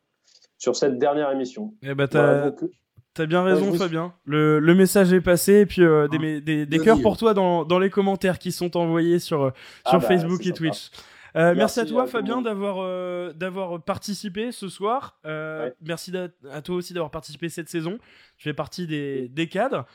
sur 0.59 0.77
cette 0.77 0.99
dernière 0.99 1.31
émission. 1.31 1.75
Eh 1.83 1.95
ben, 1.95 2.07
t'as 2.07 3.27
bien 3.27 3.43
raison, 3.43 3.73
Fabien. 3.75 4.15
Le, 4.25 4.59
le, 4.59 4.75
message 4.75 5.13
est 5.13 5.21
passé, 5.21 5.61
et 5.61 5.67
puis 5.67 5.83
des, 6.11 6.41
des, 6.41 6.67
des 6.67 6.79
cœurs 6.79 7.01
pour 7.01 7.17
toi 7.17 7.35
dans, 7.35 7.65
dans, 7.65 7.79
les 7.79 7.91
commentaires 7.91 8.39
qui 8.39 8.53
sont 8.53 8.77
envoyés 8.77 9.19
sur, 9.19 9.53
ah 9.85 9.91
sur 9.91 10.01
bah, 10.01 10.07
Facebook 10.07 10.45
et 10.47 10.53
Twitch. 10.53 10.91
Euh, 11.37 11.55
merci, 11.57 11.81
à 11.81 11.87
toi, 11.87 12.07
Fabien, 12.07 12.43
d'avoir 12.43 12.77
euh, 12.79 13.33
d'avoir 13.33 13.83
participé 13.83 14.53
ce 14.53 14.69
soir. 14.69 15.19
Euh, 15.27 15.71
merci 15.81 16.13
à 16.51 16.63
toi 16.63 16.77
aussi 16.77 16.93
d'avoir 16.95 17.11
participé 17.11 17.49
cette 17.49 17.69
saison. 17.69 17.99
Tu 18.37 18.45
fais 18.45 18.55
partie 18.55 18.87
des, 18.87 19.29
des 19.29 19.49
cadres. 19.49 19.87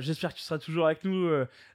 J'espère 0.00 0.32
que 0.32 0.38
tu 0.38 0.44
seras 0.44 0.58
toujours 0.58 0.86
avec 0.86 1.04
nous 1.04 1.28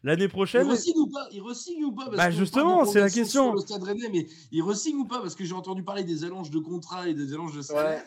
l'année 0.03 0.27
prochaine. 0.27 0.68
Il 0.68 0.72
resigne 0.72 0.99
ou 0.99 1.07
pas? 1.07 1.27
Il 1.31 1.41
resigne 1.41 1.85
ou 1.85 1.91
pas? 1.93 2.05
Parce 2.05 2.18
Bah 2.18 2.31
justement, 2.31 2.85
c'est 2.85 2.99
la 2.99 3.09
question. 3.09 3.53
Le 3.53 3.59
Stade 3.59 3.84
Rennais, 3.84 4.09
mais 4.11 4.27
il 4.51 4.61
resigne 4.61 4.97
ou 4.97 5.05
pas? 5.05 5.22
Parce 5.22 5.35
que 5.35 5.45
j'ai 5.45 5.55
entendu 5.55 5.84
parler 5.84 6.03
des 6.03 6.23
allonges 6.23 6.51
de 6.51 6.59
contrats 6.59 7.07
et 7.07 7.13
des 7.13 7.34
allonges 7.34 7.55
de 7.55 7.61
salaire. 7.61 8.03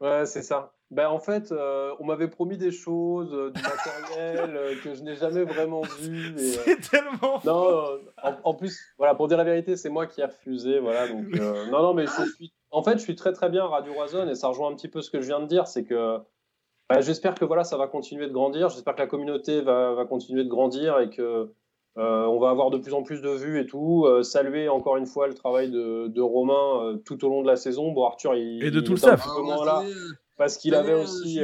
Ouais, 0.00 0.26
c'est 0.26 0.42
ça. 0.42 0.72
Ben, 0.90 1.08
en 1.08 1.18
fait, 1.18 1.52
euh, 1.52 1.94
on 2.00 2.06
m'avait 2.06 2.28
promis 2.28 2.56
des 2.56 2.70
choses, 2.70 3.34
euh, 3.34 3.50
du 3.50 3.60
matériel 3.60 4.56
euh, 4.56 4.74
que 4.82 4.94
je 4.94 5.02
n'ai 5.02 5.16
jamais 5.16 5.44
vraiment 5.44 5.82
vu. 5.82 6.34
c'est 6.38 6.80
tellement. 6.90 7.40
Non, 7.44 7.98
en, 8.42 8.54
plus, 8.54 8.80
voilà, 8.96 9.14
pour 9.14 9.28
dire 9.28 9.36
la 9.36 9.44
vérité, 9.44 9.76
c'est 9.76 9.90
moi 9.90 10.06
qui 10.06 10.22
ai 10.22 10.24
refusé. 10.24 10.78
Voilà, 10.78 11.06
donc, 11.08 11.26
non, 11.70 11.82
non, 11.82 11.94
mais 11.94 12.06
je 12.06 12.30
suis. 12.32 12.52
En 12.70 12.82
fait, 12.82 12.92
je 12.92 13.02
suis 13.02 13.16
très 13.16 13.32
très 13.32 13.50
bien 13.50 13.64
à 13.64 13.68
Radio 13.68 13.92
Roison 13.92 14.28
et 14.28 14.34
ça 14.34 14.48
rejoint 14.48 14.70
un 14.70 14.74
petit 14.74 14.88
peu 14.88 15.02
ce 15.02 15.10
que 15.10 15.20
je 15.20 15.26
viens 15.26 15.40
de 15.40 15.46
dire, 15.46 15.66
c'est 15.66 15.84
que 15.84 16.18
ben, 16.88 17.00
j'espère 17.00 17.34
que 17.34 17.44
voilà, 17.44 17.64
ça 17.64 17.76
va 17.76 17.86
continuer 17.86 18.26
de 18.26 18.32
grandir. 18.32 18.70
J'espère 18.70 18.94
que 18.94 19.00
la 19.00 19.06
communauté 19.06 19.60
va, 19.60 19.92
va 19.92 20.06
continuer 20.06 20.44
de 20.44 20.48
grandir 20.48 20.98
et 21.00 21.10
que 21.10 21.50
euh, 21.98 22.26
on 22.26 22.38
va 22.38 22.50
avoir 22.50 22.70
de 22.70 22.78
plus 22.78 22.94
en 22.94 23.02
plus 23.02 23.20
de 23.20 23.30
vues 23.30 23.60
et 23.60 23.66
tout. 23.66 24.04
Euh, 24.06 24.22
saluer 24.22 24.68
encore 24.68 24.96
une 24.96 25.06
fois 25.06 25.26
le 25.26 25.34
travail 25.34 25.70
de, 25.70 26.20
Romain 26.20 26.82
euh, 26.82 26.96
tout 26.96 27.24
au 27.24 27.28
long 27.28 27.42
de 27.42 27.48
la 27.48 27.56
saison. 27.56 27.90
Bon, 27.90 28.04
Arthur, 28.04 28.36
il, 28.36 28.62
et 28.64 28.70
de 28.70 28.80
tout 28.80 28.92
le 28.92 28.98
staff. 28.98 29.26
là, 29.64 29.82
parce 30.38 30.56
qu'il 30.56 30.74
avait 30.74 30.94
aussi. 30.94 31.40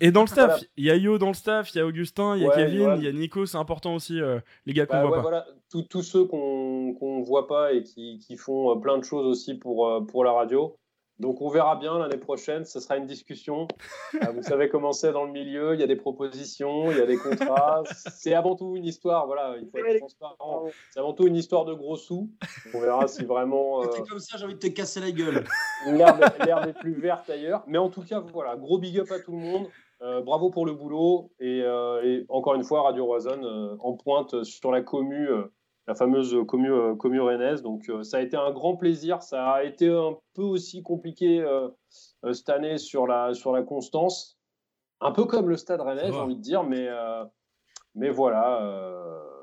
Et 0.00 0.10
dans 0.10 0.22
le 0.22 0.26
staff, 0.26 0.62
il 0.76 0.84
y 0.84 0.90
a 0.90 0.96
Yo 0.96 1.18
dans 1.18 1.28
le 1.28 1.34
staff, 1.34 1.74
il 1.74 1.78
y 1.78 1.80
a 1.80 1.86
Augustin, 1.86 2.36
il 2.36 2.42
y 2.42 2.46
a 2.46 2.50
Kevin, 2.50 2.94
il 2.96 3.04
y 3.04 3.08
a 3.08 3.12
Nico. 3.12 3.44
C'est 3.44 3.58
important 3.58 3.94
aussi, 3.94 4.20
les 4.64 4.72
gars 4.72 4.86
qu'on 4.86 4.96
bah, 4.96 5.06
voit 5.06 5.16
pas. 5.16 5.22
Voilà. 5.22 5.46
Tous 5.90 6.02
ceux 6.02 6.24
qu'on 6.24 6.94
ne 7.02 7.24
voit 7.24 7.46
pas 7.46 7.74
et 7.74 7.82
qui, 7.82 8.18
qui, 8.20 8.36
font 8.38 8.80
plein 8.80 8.96
de 8.96 9.04
choses 9.04 9.26
aussi 9.26 9.54
pour, 9.54 10.06
pour 10.06 10.24
la 10.24 10.32
radio. 10.32 10.78
Donc 11.18 11.40
on 11.40 11.48
verra 11.48 11.74
bien 11.74 11.98
l'année 11.98 12.16
prochaine, 12.16 12.64
ce 12.64 12.78
sera 12.78 12.96
une 12.96 13.06
discussion. 13.06 13.66
Euh, 14.14 14.18
vous 14.34 14.42
savez 14.42 14.68
comment 14.68 14.92
c'est 14.92 15.12
dans 15.12 15.24
le 15.24 15.32
milieu, 15.32 15.74
il 15.74 15.80
y 15.80 15.82
a 15.82 15.88
des 15.88 15.96
propositions, 15.96 16.92
il 16.92 16.98
y 16.98 17.00
a 17.00 17.06
des 17.06 17.16
contrats. 17.16 17.82
C'est 18.14 18.34
avant 18.34 18.54
tout 18.54 18.76
une 18.76 18.84
histoire, 18.84 19.26
voilà, 19.26 19.56
il 19.60 19.68
faut 19.68 19.84
être 19.84 19.98
transparent. 19.98 20.66
C'est 20.90 21.00
avant 21.00 21.14
tout 21.14 21.26
une 21.26 21.34
histoire 21.34 21.64
de 21.64 21.74
gros 21.74 21.96
sous. 21.96 22.30
On 22.72 22.80
verra 22.80 23.08
si 23.08 23.24
vraiment. 23.24 23.58
Euh... 23.88 24.04
comme 24.08 24.18
ça, 24.18 24.36
j'ai 24.38 24.44
envie 24.44 24.54
de 24.54 24.58
te 24.58 24.66
casser 24.66 25.00
la 25.00 25.10
gueule. 25.10 25.44
L'herbe 25.86 26.20
est 26.66 26.78
plus 26.78 26.94
verte 27.00 27.30
ailleurs. 27.30 27.62
Mais 27.66 27.78
en 27.78 27.88
tout 27.88 28.02
cas, 28.02 28.20
voilà, 28.20 28.56
gros 28.56 28.78
big 28.78 28.98
up 28.98 29.10
à 29.10 29.20
tout 29.20 29.32
le 29.32 29.38
monde. 29.38 29.68
Euh, 30.02 30.20
bravo 30.20 30.50
pour 30.50 30.66
le 30.66 30.72
boulot. 30.72 31.30
Et, 31.38 31.62
euh, 31.62 32.02
et, 32.02 32.26
encore 32.28 32.54
une 32.54 32.64
fois, 32.64 32.82
Radio 32.82 33.06
Roison 33.06 33.78
en 33.80 33.92
pointe 33.94 34.42
sur 34.42 34.72
la 34.72 34.82
commu 34.82 35.28
la 35.88 35.94
fameuse 35.94 36.36
commu, 36.46 36.70
euh, 36.70 36.94
commu 36.94 37.18
rennaise. 37.18 37.62
Donc 37.62 37.88
euh, 37.88 38.02
ça 38.02 38.18
a 38.18 38.20
été 38.20 38.36
un 38.36 38.52
grand 38.52 38.76
plaisir. 38.76 39.22
Ça 39.22 39.52
a 39.52 39.64
été 39.64 39.88
un 39.88 40.16
peu 40.34 40.42
aussi 40.42 40.82
compliqué 40.82 41.40
euh, 41.40 41.68
cette 42.32 42.50
année 42.50 42.76
sur 42.76 43.06
la, 43.06 43.32
sur 43.32 43.52
la 43.52 43.62
constance. 43.62 44.38
Un 45.00 45.12
peu 45.12 45.24
comme 45.24 45.48
le 45.48 45.56
stade 45.56 45.80
rennais, 45.80 46.12
j'ai 46.12 46.18
envie 46.18 46.36
de 46.36 46.42
dire, 46.42 46.64
mais, 46.64 46.88
mais 47.94 48.10
voilà, 48.10 48.60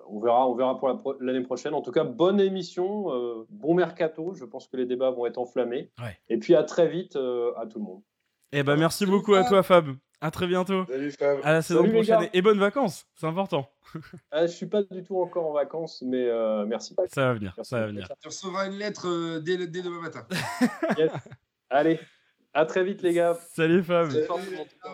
on 0.10 0.20
verra, 0.20 0.50
on 0.50 0.54
verra 0.54 0.78
pour 0.78 1.16
l'année 1.22 1.44
prochaine. 1.44 1.74
En 1.74 1.82
tout 1.82 1.94
cas, 1.94 2.04
bonne 2.04 2.42
émission, 2.42 3.46
bon 3.50 3.74
mercato. 3.74 4.34
Je 4.34 4.44
pense 4.44 4.68
que 4.68 4.76
les 4.76 4.86
débats 4.86 5.12
vont 5.12 5.26
être 5.26 5.38
enflammés. 5.38 5.94
Et 6.28 6.40
puis 6.40 6.56
à 6.56 6.64
très 6.64 6.90
vite 6.90 7.16
à 7.16 7.66
tout 7.68 7.80
le 7.80 7.86
monde. 7.86 8.02
Eh 8.52 8.64
ben, 8.64 8.76
merci 8.76 9.06
beaucoup 9.06 9.34
à 9.34 9.46
toi, 9.46 9.64
Fab. 9.64 9.86
À 10.26 10.32
très 10.32 10.48
bientôt. 10.48 10.86
Salut 10.88 11.12
Fab. 11.12 11.40
À 11.44 11.54
la 11.54 11.62
saison 11.62 11.88
prochaine. 11.88 12.30
Et 12.34 12.42
bonnes 12.42 12.58
vacances, 12.58 13.06
c'est 13.16 13.28
important. 13.28 13.70
ah, 14.32 14.48
je 14.48 14.52
suis 14.52 14.66
pas 14.66 14.82
du 14.82 15.04
tout 15.04 15.22
encore 15.22 15.46
en 15.46 15.54
vacances, 15.54 16.04
mais 16.04 16.26
euh, 16.26 16.66
merci. 16.66 16.96
Ça 17.10 17.28
va 17.28 17.34
venir, 17.36 17.56
ça 17.62 17.82
va 17.82 17.86
venir. 17.86 18.08
Tu 18.20 18.28
recevras 18.28 18.66
une 18.66 18.80
lettre 18.80 19.08
euh, 19.08 19.40
dès, 19.40 19.68
dès, 19.68 19.84
demain 19.84 20.02
matin. 20.02 20.26
yes. 20.98 21.12
Allez, 21.70 22.00
à 22.56 22.66
très 22.66 22.86
vite 22.86 23.02
les 23.02 23.14
gars. 23.14 23.38
Salut 23.54 23.84
Fab. 23.84 24.10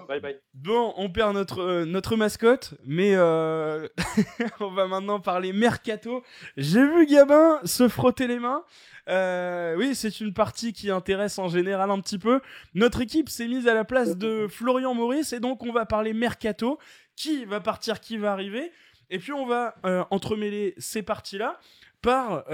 Bye 0.08 0.20
bye. 0.20 0.36
Bon, 0.56 0.94
on 0.98 1.10
perd 1.10 1.36
notre, 1.36 1.62
euh, 1.62 1.86
notre 1.86 2.16
mascotte, 2.16 2.74
mais 2.86 3.14
euh, 3.16 3.88
on 4.60 4.72
va 4.72 4.88
maintenant 4.88 5.20
parler 5.20 5.54
mercato. 5.54 6.24
J'ai 6.58 6.84
vu 6.84 7.06
Gabin 7.06 7.60
se 7.64 7.88
frotter 7.88 8.26
les 8.26 8.40
mains. 8.40 8.64
Euh, 9.10 9.76
oui, 9.78 9.94
c'est 9.94 10.22
une 10.22 10.34
partie 10.34 10.74
qui 10.74 10.90
intéresse 10.90 11.38
en 11.38 11.50
général 11.50 11.92
un 11.92 12.02
petit 12.02 12.18
peu. 12.18 12.42
Notre 12.74 13.02
équipe 13.02 13.30
s'est 13.30 13.48
mise 13.48 13.68
à 13.68 13.76
la 13.76 13.86
place 13.86 14.18
de 14.18 14.48
Florian 14.50 14.96
Maurice 14.96 15.32
et 15.32 15.40
donc 15.40 15.64
on 15.64 15.72
va 15.72 15.86
parler 15.86 16.14
mercato. 16.14 16.80
Qui 17.16 17.46
va 17.46 17.60
partir, 17.60 18.00
qui 18.00 18.18
va 18.18 18.32
arriver? 18.32 18.72
Et 19.12 19.20
puis 19.20 19.34
on 19.34 19.46
va 19.46 19.76
entremêler 20.10 20.74
ces 20.78 21.04
parties-là 21.04 21.60
par 22.02 22.46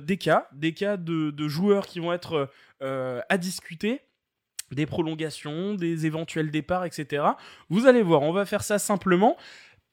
des 0.00 0.16
cas, 0.16 0.48
des 0.52 0.72
cas 0.72 0.96
de, 0.96 1.30
de, 1.30 1.48
joueurs 1.48 1.86
qui 1.86 2.00
vont 2.00 2.12
être 2.12 2.48
à 2.80 3.38
discuter 3.38 4.00
des 4.72 4.86
prolongations, 4.86 5.74
des 5.74 6.06
éventuels 6.06 6.50
départs, 6.50 6.84
etc. 6.84 7.24
Vous 7.70 7.86
allez 7.86 8.02
voir, 8.02 8.22
on 8.22 8.32
va 8.32 8.44
faire 8.44 8.62
ça 8.62 8.78
simplement. 8.78 9.36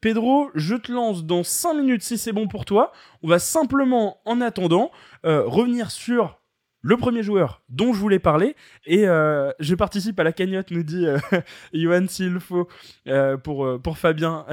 Pedro, 0.02 0.52
je 0.54 0.76
te 0.76 0.92
lance 0.92 1.26
dans 1.26 1.44
5 1.44 1.74
minutes 1.74 2.04
si 2.04 2.18
c'est 2.18 2.34
bon 2.34 2.48
pour 2.48 2.66
toi. 2.66 2.92
On 3.24 3.28
va 3.28 3.40
simplement, 3.40 4.22
en 4.26 4.42
attendant, 4.42 4.92
euh, 5.26 5.44
revenir 5.46 5.90
sur 5.92 6.40
le 6.86 6.98
premier 6.98 7.24
joueur 7.24 7.64
dont 7.68 7.94
je 7.94 8.00
voulais 8.00 8.20
parler. 8.20 8.56
Et 8.86 9.08
euh, 9.08 9.52
je 9.60 9.74
participe 9.74 10.20
à 10.20 10.24
la 10.24 10.32
cagnotte, 10.32 10.70
nous 10.70 10.84
dit 10.84 11.08
euh, 11.08 11.18
Johan 11.74 12.06
s'il 12.08 12.40
faut, 12.40 12.68
euh, 13.08 13.38
pour, 13.38 13.66
euh, 13.66 13.80
pour 13.80 13.98
Fabien. 13.98 14.46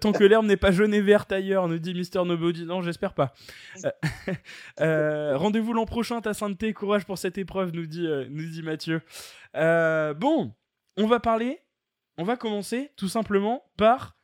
Tant 0.00 0.12
que 0.12 0.22
l'herbe 0.22 0.46
n'est 0.46 0.56
pas 0.56 0.70
jaune 0.70 0.94
et 0.94 1.00
verte 1.00 1.32
ailleurs, 1.32 1.66
nous 1.66 1.80
dit 1.80 1.92
Mister 1.92 2.22
Nobody. 2.24 2.64
Non, 2.66 2.82
j'espère 2.82 3.14
pas. 3.14 3.34
Rendez-vous 4.78 5.72
l'an 5.72 5.84
prochain, 5.84 6.20
ta 6.20 6.34
sainteté, 6.34 6.72
courage 6.72 7.04
pour 7.04 7.18
cette 7.18 7.36
épreuve, 7.36 7.72
nous 7.72 7.86
dit, 7.86 8.06
nous 8.30 8.48
dit 8.48 8.62
Mathieu. 8.62 9.02
bon, 9.52 10.54
on 10.96 11.06
va 11.08 11.18
parler, 11.18 11.58
on 12.16 12.22
va 12.22 12.36
commencer 12.36 12.92
tout 12.96 13.08
simplement 13.08 13.64
par 13.76 14.16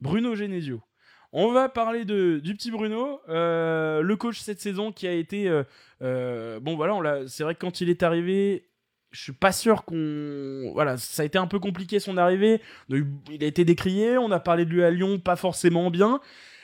Bruno 0.00 0.34
Genesio. 0.34 0.80
On 1.32 1.52
va 1.52 1.68
parler 1.68 2.04
de, 2.04 2.40
du 2.42 2.54
petit 2.54 2.72
Bruno, 2.72 3.20
euh, 3.28 4.02
le 4.02 4.16
coach 4.16 4.40
cette 4.40 4.60
saison 4.60 4.90
qui 4.90 5.06
a 5.06 5.12
été... 5.12 5.48
Euh, 5.48 5.62
euh, 6.02 6.58
bon 6.58 6.74
voilà, 6.74 7.28
c'est 7.28 7.44
vrai 7.44 7.54
que 7.54 7.60
quand 7.60 7.80
il 7.80 7.88
est 7.88 8.02
arrivé, 8.02 8.68
je 9.12 9.22
suis 9.22 9.32
pas 9.32 9.52
sûr 9.52 9.84
qu'on... 9.84 10.72
Voilà, 10.74 10.96
ça 10.96 11.22
a 11.22 11.24
été 11.24 11.38
un 11.38 11.46
peu 11.46 11.60
compliqué 11.60 12.00
son 12.00 12.16
arrivée. 12.16 12.60
Il 12.88 13.44
a 13.44 13.46
été 13.46 13.64
décrié, 13.64 14.18
on 14.18 14.32
a 14.32 14.40
parlé 14.40 14.64
de 14.64 14.70
lui 14.70 14.82
à 14.82 14.90
Lyon, 14.90 15.20
pas 15.20 15.36
forcément 15.36 15.90
bien. 15.90 16.20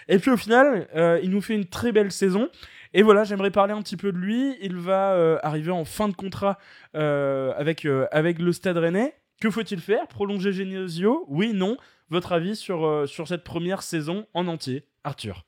Et 0.09 0.19
puis 0.19 0.33
au 0.33 0.37
final, 0.37 0.89
il 1.23 1.31
nous 1.31 1.41
fait 1.41 1.55
une 1.55 1.67
très 1.67 1.93
belle 1.93 2.11
saison. 2.11 2.49
Et 2.93 3.03
voilà, 3.03 3.23
j'aimerais 3.23 3.51
parler 3.53 3.73
un 3.73 3.83
petit 3.83 3.97
peu 3.97 4.11
de 4.11 4.19
lui. 4.19 4.57
Il 4.63 4.77
va 4.77 5.39
arriver 5.45 5.71
en 5.71 5.85
fin 5.85 6.09
de 6.09 6.15
contrat 6.15 6.59
avec, 6.95 7.87
avec 8.11 8.41
le 8.41 8.53
Stade 8.53 8.79
Rennais. 8.79 9.15
Que 9.41 9.51
faut-il 9.51 9.81
faire? 9.81 10.09
Prolonger 10.09 10.53
Genesio? 10.53 11.25
Oui, 11.29 11.53
non 11.53 11.77
Votre 12.11 12.33
avis 12.33 12.57
sur, 12.57 13.09
sur 13.09 13.27
cette 13.28 13.45
première 13.45 13.83
saison 13.83 14.27
en 14.35 14.47
entier, 14.47 14.85
Arthur? 15.05 15.45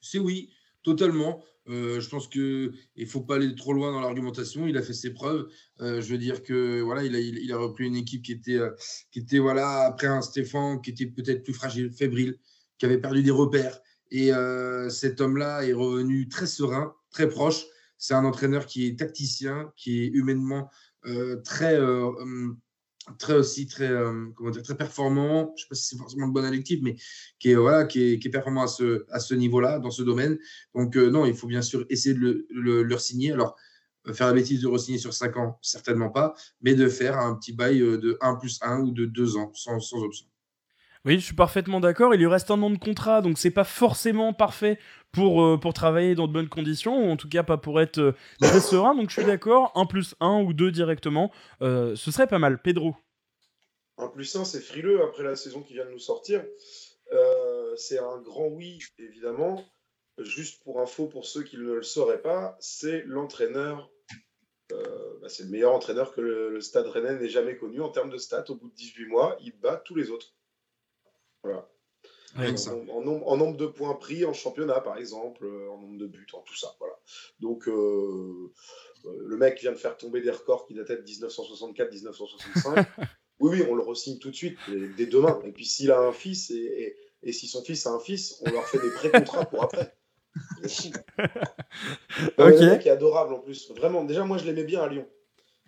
C'est 0.00 0.18
oui, 0.18 0.50
totalement. 0.82 1.42
Euh, 1.68 2.00
je 2.00 2.08
pense 2.08 2.26
qu'il 2.26 2.72
ne 2.96 3.04
faut 3.06 3.20
pas 3.20 3.36
aller 3.36 3.54
trop 3.54 3.72
loin 3.72 3.92
dans 3.92 4.00
l'argumentation. 4.00 4.66
Il 4.66 4.76
a 4.76 4.82
fait 4.82 4.94
ses 4.94 5.12
preuves. 5.12 5.48
Euh, 5.80 6.00
je 6.00 6.10
veux 6.10 6.18
dire 6.18 6.42
que 6.42 6.80
voilà, 6.80 7.04
il 7.04 7.14
a, 7.14 7.20
il, 7.20 7.52
a, 7.52 7.58
repris 7.58 7.86
une 7.86 7.96
équipe 7.96 8.22
qui 8.22 8.32
était, 8.32 8.56
euh, 8.56 8.70
qui 9.12 9.20
était 9.20 9.38
voilà, 9.38 9.82
après 9.82 10.06
un 10.06 10.22
Stéphane 10.22 10.80
qui 10.80 10.90
était 10.90 11.06
peut-être 11.06 11.44
plus 11.44 11.54
fragile, 11.54 11.92
fébrile, 11.92 12.38
qui 12.78 12.86
avait 12.86 12.98
perdu 12.98 13.22
des 13.22 13.30
repères. 13.30 13.80
Et 14.12 14.32
cet 14.88 15.20
homme-là 15.20 15.64
est 15.64 15.72
revenu 15.72 16.28
très 16.28 16.46
serein, 16.46 16.96
très 17.12 17.28
proche. 17.28 17.64
C'est 17.96 18.14
un 18.14 18.24
entraîneur 18.24 18.66
qui 18.66 18.88
est 18.88 18.98
tacticien, 18.98 19.72
qui 19.76 20.02
est 20.02 20.08
humainement 20.08 20.68
très 21.44 21.78
hum, 21.78 22.58
très 23.18 23.34
aussi 23.34 23.66
très 23.66 23.88
euh, 23.88 24.26
comment 24.34 24.50
dire 24.50 24.62
très 24.62 24.76
performant. 24.76 25.52
Je 25.56 25.62
sais 25.62 25.68
pas 25.68 25.74
si 25.74 25.84
c'est 25.84 25.96
forcément 25.96 26.26
le 26.26 26.32
bon 26.32 26.44
adjectif 26.44 26.80
mais 26.82 26.96
qui 27.38 27.50
est 27.50 27.54
voilà 27.54 27.84
qui 27.84 28.12
est, 28.12 28.30
performant 28.30 28.62
à 28.62 28.66
ce 28.68 29.04
à 29.10 29.20
ce 29.20 29.34
niveau 29.34 29.60
là 29.60 29.78
dans 29.78 29.90
ce 29.90 30.02
domaine. 30.02 30.38
Donc 30.74 30.96
euh, 30.96 31.10
non 31.10 31.26
il 31.26 31.34
faut 31.34 31.46
bien 31.46 31.62
sûr 31.62 31.84
essayer 31.88 32.14
de 32.14 32.20
le, 32.20 32.46
le, 32.50 32.82
le 32.82 32.98
signer 32.98 33.32
alors 33.32 33.56
euh, 34.06 34.12
faire 34.14 34.28
la 34.28 34.32
bêtise 34.32 34.62
de 34.62 34.68
re-signer 34.68 34.98
sur 34.98 35.12
5 35.12 35.36
ans 35.36 35.58
certainement 35.62 36.10
pas 36.10 36.34
mais 36.62 36.74
de 36.74 36.88
faire 36.88 37.18
un 37.18 37.34
petit 37.34 37.52
bail 37.52 37.80
de 37.80 38.16
1 38.20 38.36
plus 38.36 38.58
1 38.62 38.80
ou 38.80 38.90
de 38.92 39.04
2 39.06 39.36
ans 39.36 39.50
sans, 39.54 39.80
sans 39.80 40.02
option 40.02 40.26
oui, 41.06 41.18
je 41.18 41.24
suis 41.24 41.34
parfaitement 41.34 41.80
d'accord. 41.80 42.14
Il 42.14 42.18
lui 42.18 42.26
reste 42.26 42.50
un 42.50 42.60
an 42.62 42.68
de 42.68 42.76
contrat, 42.76 43.22
donc 43.22 43.38
c'est 43.38 43.50
pas 43.50 43.64
forcément 43.64 44.34
parfait 44.34 44.78
pour, 45.12 45.42
euh, 45.42 45.56
pour 45.58 45.72
travailler 45.72 46.14
dans 46.14 46.28
de 46.28 46.32
bonnes 46.32 46.48
conditions, 46.48 47.06
ou 47.06 47.10
en 47.10 47.16
tout 47.16 47.28
cas 47.28 47.42
pas 47.42 47.56
pour 47.56 47.80
être 47.80 47.98
euh, 47.98 48.12
très 48.40 48.60
serein. 48.60 48.94
Donc 48.94 49.08
je 49.08 49.14
suis 49.14 49.24
d'accord, 49.24 49.72
un 49.74 49.86
plus 49.86 50.14
un 50.20 50.42
ou 50.42 50.52
deux 50.52 50.70
directement, 50.70 51.32
euh, 51.62 51.96
ce 51.96 52.10
serait 52.10 52.26
pas 52.26 52.38
mal. 52.38 52.60
Pedro 52.60 52.94
Un 53.96 54.08
plus 54.08 54.36
un, 54.36 54.44
c'est 54.44 54.60
frileux 54.60 55.02
après 55.02 55.22
la 55.22 55.36
saison 55.36 55.62
qui 55.62 55.72
vient 55.72 55.86
de 55.86 55.90
nous 55.90 55.98
sortir. 55.98 56.44
c'est 57.76 57.98
un 57.98 58.18
grand 58.18 58.48
oui, 58.48 58.80
évidemment. 58.98 59.64
Juste 60.18 60.62
pour 60.64 60.80
info, 60.80 61.06
pour 61.06 61.24
ceux 61.24 61.42
qui 61.42 61.56
ne 61.56 61.62
le 61.62 61.82
sauraient 61.82 62.20
pas, 62.20 62.56
c'est 62.60 63.04
l'entraîneur 63.06 63.90
bah, 65.20 65.28
c'est 65.28 65.44
le 65.44 65.48
meilleur 65.48 65.72
entraîneur 65.72 66.12
que 66.12 66.20
le, 66.20 66.60
Stade 66.60 66.86
Rennais 66.86 67.18
n'ait 67.18 67.28
jamais 67.28 67.56
connu 67.56 67.80
en 67.80 67.88
termes 67.88 68.10
de 68.10 68.18
stats. 68.18 68.44
Au 68.50 68.54
bout 68.54 68.68
de 68.68 68.74
18 68.74 69.06
mois, 69.06 69.36
il 69.40 69.52
bat 69.58 69.76
tous 69.84 69.94
les 69.94 70.10
autres. 70.10 70.34
Voilà. 71.42 71.68
en, 72.36 73.36
nombre, 73.36 73.56
de 73.56 73.66
points 73.66 73.94
pris 73.94 74.24
en 74.24 74.32
championnat, 74.32 74.80
par 74.80 74.98
exemple, 74.98 75.44
euh, 75.44 75.70
en 75.70 75.78
nombre 75.78 75.98
de 75.98 76.06
buts, 76.06 76.26
en 76.32 76.40
tout 76.40 76.56
ça. 76.56 76.74
Voilà. 76.78 76.94
Donc, 77.40 77.68
euh, 77.68 78.52
euh, 79.04 79.08
le 79.26 79.36
mec 79.36 79.60
vient 79.60 79.72
de 79.72 79.78
faire 79.78 79.96
tomber 79.96 80.20
des 80.20 80.30
records 80.30 80.66
qui 80.66 80.74
dataient 80.74 80.96
de 80.96 81.02
1964-1965. 81.02 82.86
oui, 83.40 83.50
oui, 83.50 83.66
on 83.68 83.74
le 83.74 83.82
re-signe 83.82 84.18
tout 84.18 84.30
de 84.30 84.36
suite, 84.36 84.58
dès 84.96 85.06
demain. 85.06 85.40
Et 85.44 85.52
puis, 85.52 85.64
s'il 85.64 85.90
a 85.90 86.00
un 86.00 86.12
fils 86.12 86.50
et, 86.50 86.96
si 87.32 87.48
son 87.48 87.62
fils 87.62 87.86
a 87.86 87.90
un 87.90 88.00
fils, 88.00 88.40
on 88.46 88.50
leur 88.50 88.66
fait 88.66 88.78
des 88.78 88.90
pré-contrats 88.90 89.44
pour 89.46 89.64
après. 89.64 89.94
Le 92.38 92.70
mec 92.70 92.86
est 92.86 92.90
adorable 92.90 93.34
en 93.34 93.40
plus. 93.40 93.70
Vraiment, 93.72 94.04
déjà, 94.04 94.24
moi, 94.24 94.38
je 94.38 94.44
l'aimais 94.44 94.64
bien 94.64 94.80
à 94.82 94.88
Lyon. 94.88 95.06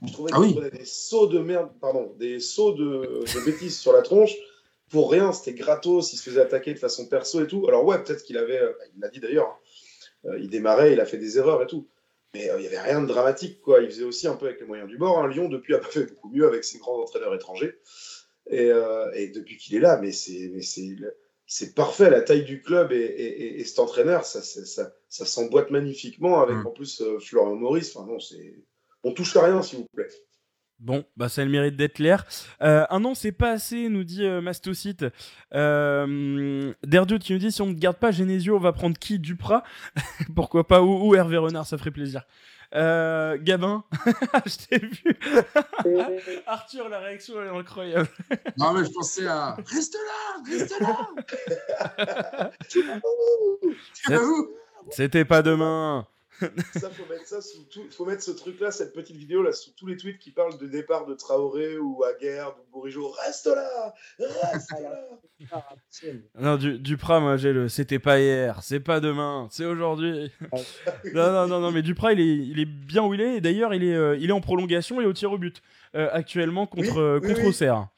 Je 0.04 0.12
trouvais 0.12 0.30
ah 0.34 0.40
qu'il 0.40 0.54
prenait 0.54 0.70
des 0.70 0.84
sauts 0.84 1.28
de 1.28 1.38
merde, 1.38 1.70
pardon, 1.80 2.14
des 2.18 2.40
sauts 2.40 2.72
de, 2.72 3.22
de 3.22 3.44
bêtises 3.44 3.78
sur 3.78 3.92
la 3.92 4.02
tronche 4.02 4.32
pour 4.92 5.10
rien, 5.10 5.32
c'était 5.32 5.54
gratos, 5.54 6.12
il 6.12 6.18
se 6.18 6.22
faisait 6.22 6.42
attaquer 6.42 6.74
de 6.74 6.78
façon 6.78 7.08
perso 7.08 7.42
et 7.42 7.46
tout. 7.46 7.66
Alors 7.66 7.84
ouais, 7.84 8.00
peut-être 8.02 8.22
qu'il 8.22 8.36
avait, 8.36 8.60
euh, 8.60 8.72
il 8.94 9.00
l'a 9.00 9.08
dit 9.08 9.20
d'ailleurs, 9.20 9.48
hein. 9.48 10.28
euh, 10.28 10.38
il 10.38 10.50
démarrait, 10.50 10.92
il 10.92 11.00
a 11.00 11.06
fait 11.06 11.16
des 11.16 11.38
erreurs 11.38 11.62
et 11.62 11.66
tout. 11.66 11.88
Mais 12.34 12.50
euh, 12.50 12.58
il 12.58 12.60
n'y 12.60 12.66
avait 12.66 12.80
rien 12.80 13.00
de 13.00 13.06
dramatique, 13.06 13.62
quoi. 13.62 13.80
Il 13.80 13.88
faisait 13.88 14.04
aussi 14.04 14.28
un 14.28 14.36
peu 14.36 14.46
avec 14.46 14.60
les 14.60 14.66
moyens 14.66 14.88
du 14.88 14.98
bord. 14.98 15.18
Hein. 15.18 15.28
Lyon, 15.28 15.48
depuis, 15.48 15.74
a 15.74 15.78
pas 15.78 15.88
fait 15.88 16.04
beaucoup 16.04 16.28
mieux 16.28 16.46
avec 16.46 16.62
ses 16.62 16.78
grands 16.78 17.00
entraîneurs 17.00 17.34
étrangers. 17.34 17.78
Et, 18.50 18.68
depuis 19.34 19.56
qu'il 19.56 19.76
est 19.76 19.80
là, 19.80 19.98
mais 19.98 20.12
c'est 20.12 21.74
parfait. 21.74 22.10
La 22.10 22.20
taille 22.20 22.44
du 22.44 22.60
club 22.60 22.92
et, 22.92 23.62
cet 23.64 23.78
entraîneur, 23.78 24.26
ça, 24.26 24.42
ça, 24.42 24.92
ça 25.08 25.26
s'emboîte 25.26 25.70
magnifiquement 25.70 26.42
avec 26.42 26.56
mm. 26.56 26.66
en 26.66 26.70
plus 26.70 27.02
Florian 27.20 27.54
Maurice. 27.54 27.96
Enfin, 27.96 28.06
non. 28.06 28.18
On 29.04 29.12
touche 29.12 29.36
à 29.36 29.44
rien, 29.44 29.62
s'il 29.62 29.78
vous 29.80 29.88
plaît. 29.94 30.08
Bon, 30.82 31.04
bah 31.16 31.28
ça 31.28 31.42
a 31.42 31.44
le 31.44 31.50
mérite 31.50 31.76
d'être 31.76 31.94
clair. 31.94 32.26
Euh, 32.60 32.84
un 32.90 33.04
an, 33.04 33.14
c'est 33.14 33.30
pas 33.30 33.52
assez, 33.52 33.88
nous 33.88 34.02
dit 34.02 34.24
euh, 34.24 34.40
Mastocyte. 34.40 35.04
Euh, 35.54 36.72
qui 37.20 37.32
nous 37.32 37.38
dit 37.38 37.52
si 37.52 37.62
on 37.62 37.66
ne 37.66 37.74
garde 37.74 37.98
pas 37.98 38.10
Genesio, 38.10 38.56
on 38.56 38.60
va 38.60 38.72
prendre 38.72 38.98
qui? 38.98 39.20
Duprat? 39.20 39.62
Pourquoi 40.34 40.66
pas? 40.66 40.82
Ou, 40.82 41.14
Hervé 41.14 41.36
Renard, 41.36 41.66
ça 41.66 41.78
ferait 41.78 41.92
plaisir. 41.92 42.22
Euh, 42.74 43.38
Gabin, 43.40 43.84
je 44.46 44.66
t'ai 44.66 44.78
vu. 44.78 45.16
Arthur, 46.46 46.88
la 46.88 46.98
réaction 46.98 47.40
est 47.40 47.56
incroyable. 47.56 48.08
non, 48.56 48.72
mais 48.72 48.84
je 48.84 48.90
pensais 48.90 49.26
à 49.28 49.56
Reste 49.64 49.94
là, 49.94 50.42
reste 50.50 50.80
là. 50.80 52.50
C'était 54.90 55.24
pas 55.24 55.42
demain 55.42 56.08
ça, 56.74 56.90
faut 56.90 57.06
mettre 57.12 57.26
ça 57.26 57.40
sous 57.40 57.64
tout, 57.64 57.84
faut 57.90 58.04
mettre 58.04 58.22
ce 58.22 58.30
truc-là, 58.30 58.70
cette 58.70 58.92
petite 58.92 59.16
vidéo 59.16 59.42
là, 59.42 59.52
sous 59.52 59.70
tous 59.72 59.86
les 59.86 59.96
tweets 59.96 60.18
qui 60.18 60.30
parlent 60.30 60.58
de 60.58 60.66
départ 60.66 61.06
de 61.06 61.14
Traoré 61.14 61.78
ou 61.78 62.02
Aguerre 62.04 62.54
ou 62.58 62.72
Bourigeau. 62.72 63.10
Reste 63.10 63.46
là, 63.46 63.94
reste 64.18 64.72
là. 64.72 65.08
non, 66.38 66.56
du, 66.56 66.78
Duprat, 66.78 67.20
moi 67.20 67.36
j'ai 67.36 67.52
le. 67.52 67.68
C'était 67.68 67.98
pas 67.98 68.18
hier, 68.18 68.62
c'est 68.62 68.80
pas 68.80 69.00
demain, 69.00 69.48
c'est 69.50 69.64
aujourd'hui. 69.64 70.32
non, 71.14 71.32
non, 71.32 71.46
non, 71.46 71.60
non, 71.60 71.70
mais 71.70 71.82
Duprat, 71.82 72.12
il 72.14 72.20
est, 72.20 72.46
il 72.46 72.60
est 72.60 72.66
bien 72.66 73.04
où 73.04 73.14
il 73.14 73.20
est. 73.20 73.40
D'ailleurs, 73.40 73.74
il 73.74 73.84
est, 73.84 73.94
euh, 73.94 74.16
il 74.16 74.30
est 74.30 74.32
en 74.32 74.40
prolongation 74.40 75.00
et 75.00 75.06
au 75.06 75.12
tir 75.12 75.32
au 75.32 75.38
but 75.38 75.62
euh, 75.94 76.08
actuellement 76.12 76.66
contre, 76.66 76.98
euh, 76.98 77.20
contre 77.20 77.44
Auxerre. 77.44 77.88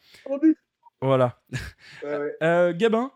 Voilà. 1.00 1.40
Gabin, 2.72 3.12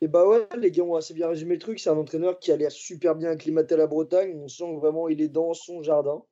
et 0.00 0.08
bah 0.08 0.26
ouais, 0.26 0.46
les 0.56 0.70
gars 0.70 0.84
ont 0.84 0.94
assez 0.94 1.12
bien 1.12 1.28
résumé 1.28 1.54
le 1.54 1.60
truc. 1.60 1.80
C'est 1.80 1.90
un 1.90 1.96
entraîneur 1.96 2.38
qui 2.38 2.52
a 2.52 2.56
l'air 2.56 2.70
super 2.70 3.16
bien 3.16 3.30
acclimaté 3.30 3.74
à 3.74 3.78
la 3.78 3.86
Bretagne. 3.86 4.38
On 4.40 4.48
sent 4.48 4.76
vraiment 4.76 5.08
il 5.08 5.20
est 5.20 5.28
dans 5.28 5.54
son 5.54 5.82
jardin. 5.82 6.22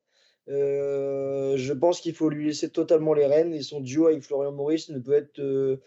Euh, 0.48 1.56
je 1.56 1.72
pense 1.72 2.00
qu'il 2.00 2.14
faut 2.14 2.28
lui 2.28 2.46
laisser 2.46 2.70
totalement 2.70 3.14
les 3.14 3.26
rênes 3.26 3.52
et 3.52 3.62
son 3.62 3.80
duo 3.80 4.06
avec 4.06 4.22
Florian 4.22 4.52
Maurice 4.52 4.88
ne 4.90 5.00
peut 5.00 5.14
être 5.14 5.40
euh, 5.40 5.80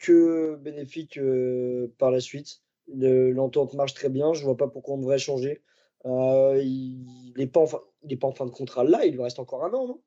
que 0.00 0.56
bénéfique 0.56 1.18
euh, 1.18 1.94
par 1.98 2.10
la 2.10 2.18
suite. 2.18 2.62
L'entente 2.92 3.74
marche 3.74 3.94
très 3.94 4.08
bien. 4.08 4.32
Je 4.32 4.42
vois 4.42 4.56
pas 4.56 4.66
pourquoi 4.66 4.96
on 4.96 4.98
devrait 4.98 5.18
changer. 5.18 5.62
il 6.04 7.32
n'est 7.36 7.46
pas, 7.46 7.60
en 7.60 7.66
fin, 7.66 7.80
pas 8.20 8.26
en 8.26 8.32
fin 8.32 8.46
de 8.46 8.50
contrat 8.50 8.82
là. 8.82 9.04
Il 9.04 9.12
lui 9.14 9.22
reste 9.22 9.38
encore 9.38 9.64
un 9.64 9.72
an, 9.72 9.86
non? 9.86 10.00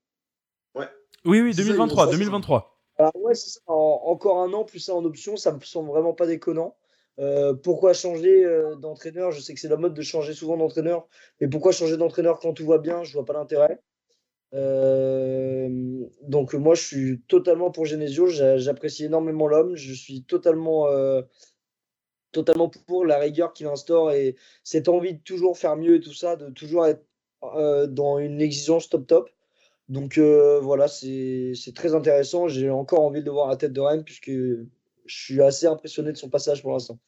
Ouais. 0.75 0.89
Oui, 1.23 1.39
oui, 1.39 1.55
2023. 1.55 2.11
2023. 2.11 2.77
ouais, 3.15 3.35
ça. 3.35 3.61
encore 3.67 4.39
un 4.39 4.51
an 4.51 4.65
plus 4.65 4.79
ça 4.79 4.93
en 4.93 5.05
option, 5.05 5.37
ça 5.37 5.53
me 5.53 5.61
semble 5.61 5.87
vraiment 5.87 6.13
pas 6.13 6.27
déconnant. 6.27 6.75
Euh, 7.19 7.53
pourquoi 7.53 7.93
changer 7.93 8.43
euh, 8.43 8.75
d'entraîneur? 8.75 9.31
Je 9.31 9.39
sais 9.39 9.53
que 9.53 9.59
c'est 9.59 9.67
la 9.67 9.77
mode 9.77 9.93
de 9.93 10.01
changer 10.01 10.33
souvent 10.33 10.57
d'entraîneur, 10.57 11.07
mais 11.39 11.47
pourquoi 11.47 11.71
changer 11.71 11.97
d'entraîneur 11.97 12.39
quand 12.39 12.53
tout 12.53 12.65
va 12.65 12.79
bien? 12.79 13.03
Je 13.03 13.13
vois 13.13 13.25
pas 13.25 13.33
l'intérêt. 13.33 13.79
Euh, 14.55 16.05
donc 16.23 16.53
moi, 16.53 16.75
je 16.75 16.81
suis 16.83 17.21
totalement 17.27 17.71
pour 17.71 17.85
Genesio. 17.85 18.27
J'apprécie 18.27 19.05
énormément 19.05 19.47
l'homme. 19.47 19.75
Je 19.75 19.93
suis 19.93 20.23
totalement, 20.23 20.87
totalement 22.31 22.69
pour 22.87 23.05
la 23.05 23.17
rigueur 23.17 23.53
qu'il 23.53 23.67
instaure 23.67 24.11
et 24.11 24.35
cette 24.63 24.89
envie 24.89 25.15
de 25.15 25.21
toujours 25.21 25.57
faire 25.57 25.75
mieux 25.75 25.95
et 25.95 25.99
tout 25.99 26.13
ça, 26.13 26.35
de 26.35 26.49
toujours 26.49 26.85
être 26.87 27.03
dans 27.89 28.19
une 28.19 28.41
exigence 28.41 28.89
top 28.89 29.07
top. 29.07 29.29
Donc 29.89 30.17
voilà, 30.19 30.87
c'est 30.87 31.73
très 31.75 31.95
intéressant. 31.95 32.47
J'ai 32.47 32.69
encore 32.69 33.01
envie 33.01 33.23
de 33.23 33.31
voir 33.31 33.49
la 33.49 33.55
tête 33.55 33.73
de 33.73 33.81
Rennes 33.81 34.03
puisque 34.03 34.31
je 35.05 35.15
suis 35.15 35.41
assez 35.41 35.67
impressionné 35.67 36.11
de 36.11 36.17
son 36.17 36.29
passage 36.29 36.61
pour 36.61 36.71
l'instant. 36.71 36.99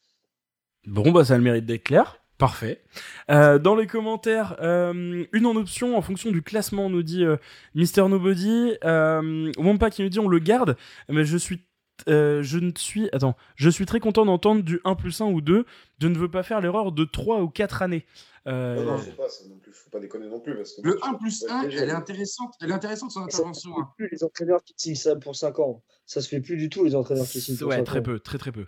Bon, 0.86 1.10
bah 1.10 1.24
ça 1.24 1.34
a 1.34 1.36
le 1.38 1.42
mérite 1.42 1.66
d'être 1.66 1.84
clair. 1.84 2.20
Parfait. 2.38 2.82
Euh, 3.30 3.58
dans 3.58 3.74
les 3.74 3.86
commentaires, 3.86 4.56
euh, 4.60 5.24
une 5.32 5.46
en 5.46 5.56
option 5.56 5.96
en 5.96 6.02
fonction 6.02 6.30
du 6.30 6.42
classement, 6.42 6.90
nous 6.90 7.02
dit 7.02 7.24
euh, 7.24 7.38
Mister 7.74 8.06
Nobody. 8.06 8.74
Euh, 8.84 9.50
Wampa 9.56 9.88
qui 9.88 10.02
nous 10.02 10.10
dit 10.10 10.20
on 10.20 10.28
le 10.28 10.38
garde, 10.38 10.76
mais 11.08 11.24
je 11.24 11.38
suis 11.38 11.65
je 12.06 12.58
ne 12.58 12.70
suis 12.76 13.08
attends, 13.12 13.36
je 13.56 13.70
suis 13.70 13.86
très 13.86 14.00
content 14.00 14.24
d'entendre 14.24 14.62
du 14.62 14.80
1 14.84 14.94
plus 14.94 15.20
1 15.20 15.26
ou 15.26 15.40
2. 15.40 15.64
Je 16.00 16.08
ne 16.08 16.18
veux 16.18 16.30
pas 16.30 16.42
faire 16.42 16.60
l'erreur 16.60 16.92
de 16.92 17.04
3 17.04 17.40
ou 17.40 17.48
4 17.48 17.82
années. 17.82 18.06
Euh... 18.46 18.76
Non, 18.76 18.92
non, 18.92 18.98
faut 18.98 19.10
pas, 19.12 19.28
ça 19.28 19.44
non 19.48 19.56
plus, 19.58 19.72
faut 19.72 19.90
pas 19.90 19.98
déconner 19.98 20.28
non 20.28 20.40
plus. 20.40 20.54
Parce 20.54 20.74
que 20.74 20.82
le 20.82 20.98
1 21.02 21.14
plus 21.14 21.44
1, 21.48 21.62
elle 21.62 21.88
est 21.88 21.90
intéressante, 21.90 22.54
elle 22.60 22.70
est 22.70 22.74
intéressante 22.74 23.10
son 23.10 23.22
intervention. 23.22 23.74
Ça 23.74 23.80
hein. 23.80 23.92
plus 23.96 24.08
les 24.10 24.22
entraîneurs 24.22 24.62
qui 24.62 24.74
signent 24.76 24.94
ça 24.94 25.16
pour 25.16 25.34
5 25.34 25.58
ans. 25.58 25.82
Ça 26.04 26.20
se 26.20 26.28
fait 26.28 26.40
plus 26.40 26.56
du 26.56 26.68
tout 26.68 26.84
les 26.84 26.94
entraîneurs 26.94 27.26
qui 27.26 27.40
signent 27.40 27.56
pour 27.56 27.68
ouais, 27.68 27.76
5 27.76 27.84
très 27.84 28.02
peu, 28.02 28.20
très 28.20 28.38
très 28.38 28.52
peu. 28.52 28.66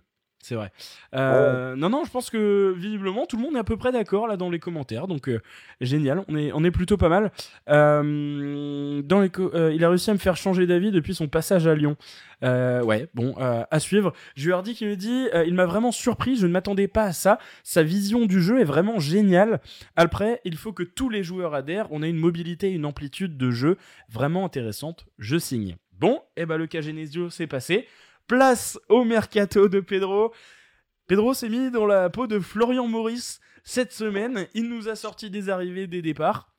C'est 0.49 0.55
vrai. 0.55 0.73
Euh, 1.15 1.77
non, 1.77 1.91
non, 1.91 2.05
je 2.07 2.11
pense 2.11 2.31
que 2.31 2.75
visiblement 2.75 3.27
tout 3.27 3.37
le 3.37 3.43
monde 3.43 3.57
est 3.57 3.59
à 3.59 3.65
peu 3.65 3.77
près 3.77 3.93
d'accord 3.93 4.27
là 4.27 4.39
dans 4.39 4.49
les 4.49 4.59
commentaires, 4.59 5.07
donc 5.07 5.29
euh, 5.29 5.43
génial, 5.83 6.25
on 6.27 6.37
est, 6.37 6.53
on 6.55 6.65
est 6.65 6.71
plutôt 6.71 6.97
pas 6.97 7.11
mal. 7.11 7.31
Euh, 7.69 9.03
dans 9.03 9.21
les 9.21 9.31
il 9.75 9.85
a 9.85 9.89
réussi 9.91 10.09
à 10.09 10.15
me 10.15 10.19
faire 10.19 10.37
changer 10.37 10.67
d'avis 10.67 10.91
depuis 10.91 11.15
son 11.15 11.29
passage 11.29 11.67
à 11.67 11.75
Lyon. 11.75 11.97
ouais, 12.43 13.09
bon, 13.15 13.35
à 13.39 13.79
suivre. 13.79 14.15
Dit 14.37 14.75
qu'il 14.75 14.89
me 14.89 14.97
dit, 14.97 15.27
il 15.47 15.55
m'a 15.55 15.67
vraiment 15.67 15.93
surpris, 15.93 16.37
je 16.37 16.47
ne 16.47 16.53
m'attendais 16.53 16.89
pas 16.89 17.05
à 17.05 17.13
ça. 17.13 17.39
Sa 17.63 17.83
vision 17.83 18.25
du 18.25 18.41
jeu 18.41 18.59
est 18.61 18.65
vraiment 18.65 18.99
géniale. 18.99 19.61
Après, 19.97 20.41
il 20.45 20.57
faut 20.57 20.73
que 20.73 20.83
tous 20.83 21.11
les 21.11 21.23
joueurs 21.23 21.55
adhèrent. 21.55 21.89
On 21.91 22.03
a 22.03 22.07
une 22.07 22.17
mobilité, 22.17 22.71
une 22.71 22.87
amplitude 22.87 23.37
de 23.37 23.51
jeu 23.51 23.77
vraiment 24.09 24.47
intéressante. 24.47 25.07
Je 25.19 25.37
signe. 25.37 25.77
Bon, 26.01 26.23
et 26.37 26.43
eh 26.43 26.47
ben 26.47 26.57
le 26.57 26.69
cas 26.69 26.81
Genesio 26.81 27.29
s'est 27.29 27.49
passé. 27.49 27.87
Place 28.29 28.79
au 28.91 29.05
mercato 29.05 29.69
de 29.69 29.81
Pedro. 29.81 30.35
Pedro 31.07 31.33
s'est 31.33 31.49
mis 31.49 31.71
dans 31.71 31.87
la 31.87 32.11
peau 32.11 32.27
de 32.27 32.39
Florian 32.39 32.87
Maurice 32.87 33.41
cette 33.65 33.91
semaine. 33.91 34.47
Il 34.53 34.69
nous 34.69 34.91
a 34.91 34.97
sorti 34.97 35.31
des 35.31 35.49
arrivées, 35.49 35.87
des 35.87 36.03
départs, 36.03 36.53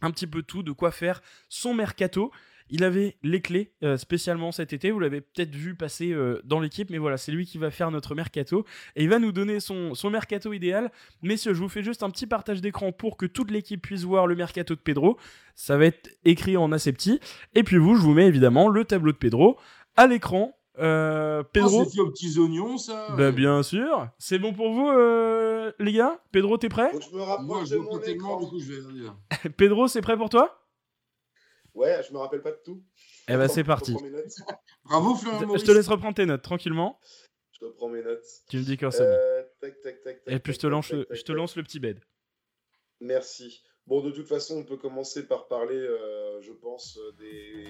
un 0.00 0.12
petit 0.12 0.28
peu 0.28 0.42
tout, 0.42 0.62
de 0.62 0.70
quoi 0.70 0.92
faire 0.92 1.20
son 1.48 1.74
mercato. 1.74 2.30
Il 2.70 2.84
avait 2.84 3.16
les 3.24 3.40
clés 3.40 3.72
euh, 3.82 3.96
spécialement 3.96 4.52
cet 4.52 4.72
été, 4.72 4.92
vous 4.92 5.00
l'avez 5.00 5.20
peut-être 5.20 5.56
vu 5.56 5.74
passer 5.74 6.12
euh, 6.12 6.40
dans 6.44 6.60
l'équipe, 6.60 6.88
mais 6.88 6.98
voilà, 6.98 7.16
c'est 7.16 7.32
lui 7.32 7.46
qui 7.46 7.58
va 7.58 7.72
faire 7.72 7.90
notre 7.90 8.14
mercato 8.14 8.64
et 8.94 9.02
il 9.02 9.08
va 9.08 9.18
nous 9.18 9.32
donner 9.32 9.58
son, 9.58 9.94
mercato 10.10 10.52
idéal. 10.52 10.92
Messieurs, 11.22 11.52
je 11.52 11.58
vous 11.58 11.68
fais 11.68 11.82
juste 11.82 12.04
un 12.04 12.10
petit 12.10 12.28
partage 12.28 12.60
d'écran 12.60 12.92
pour 12.92 13.16
que 13.16 13.26
toute 13.26 13.50
l'équipe 13.50 13.82
puisse 13.82 14.02
voir 14.02 14.28
le 14.28 14.36
mercato 14.36 14.76
de 14.76 14.80
Pedro. 14.80 15.18
Ça 15.56 15.76
va 15.78 15.86
être 15.86 16.10
écrit 16.24 16.56
en 16.56 16.70
asepti. 16.70 17.18
Et 17.56 17.64
puis 17.64 17.78
vous, 17.78 17.96
je 17.96 18.02
vous 18.02 18.14
mets 18.14 18.26
évidemment 18.26 18.68
le 18.68 18.84
tableau 18.84 19.10
de 19.10 19.16
Pedro 19.16 19.58
à 19.96 20.06
l'écran 20.06 20.54
euh, 20.78 21.42
Pedro. 21.42 21.82
Ah, 21.82 21.88
c'est 21.90 22.00
aux 22.00 22.10
petits 22.10 22.38
oignons, 22.38 22.78
ça. 22.78 23.14
Bah, 23.16 23.32
bien 23.32 23.62
sûr. 23.62 24.08
C'est 24.18 24.38
bon 24.38 24.52
pour 24.52 24.72
vous, 24.72 24.88
euh, 24.88 25.72
les 25.78 25.92
gars? 25.92 26.22
Pedro, 26.32 26.56
t'es 26.58 26.68
prêt? 26.68 26.90
Je 27.00 27.16
me 27.16 27.22
rapproche 27.22 27.68
de 27.70 27.76
mon 27.78 28.00
écran. 28.00 28.38
coup, 28.38 28.60
je 28.60 28.72
vais 28.72 29.50
Pedro, 29.56 29.88
c'est 29.88 30.00
prêt 30.00 30.16
pour 30.16 30.28
toi? 30.28 30.64
Ouais, 31.74 32.00
je 32.06 32.12
me 32.12 32.18
rappelle 32.18 32.42
pas 32.42 32.52
de 32.52 32.60
tout. 32.64 32.82
Eh 33.28 33.36
bah, 33.36 33.48
c'est 33.48 33.64
parti. 33.64 33.94
Bravo, 34.84 35.14
Florian. 35.14 35.56
Je 35.56 35.64
te 35.64 35.70
laisse 35.70 35.88
reprendre 35.88 36.14
tes 36.14 36.26
notes 36.26 36.42
tranquillement. 36.42 36.98
Je 37.52 37.66
reprends 37.66 37.88
mes 37.88 38.02
notes. 38.02 38.24
Tu 38.48 38.58
me 38.58 38.62
dis 38.62 38.76
quand 38.76 38.90
c'est 38.90 39.02
euh, 39.02 39.42
tac, 39.60 39.80
tac, 39.80 40.02
tac, 40.02 40.22
Et 40.26 40.38
puis 40.38 40.52
je 40.52 40.58
te, 40.58 40.66
lance, 40.66 40.90
le, 40.90 41.06
je 41.10 41.22
te 41.22 41.32
lance 41.32 41.56
le 41.56 41.62
petit 41.62 41.80
bed. 41.80 42.00
Merci. 43.00 43.62
Bon, 43.86 44.00
de 44.02 44.10
toute 44.10 44.28
façon, 44.28 44.58
on 44.58 44.64
peut 44.64 44.76
commencer 44.76 45.26
par 45.26 45.48
parler, 45.48 45.76
euh, 45.76 46.40
je 46.42 46.52
pense, 46.52 46.98
des 47.18 47.66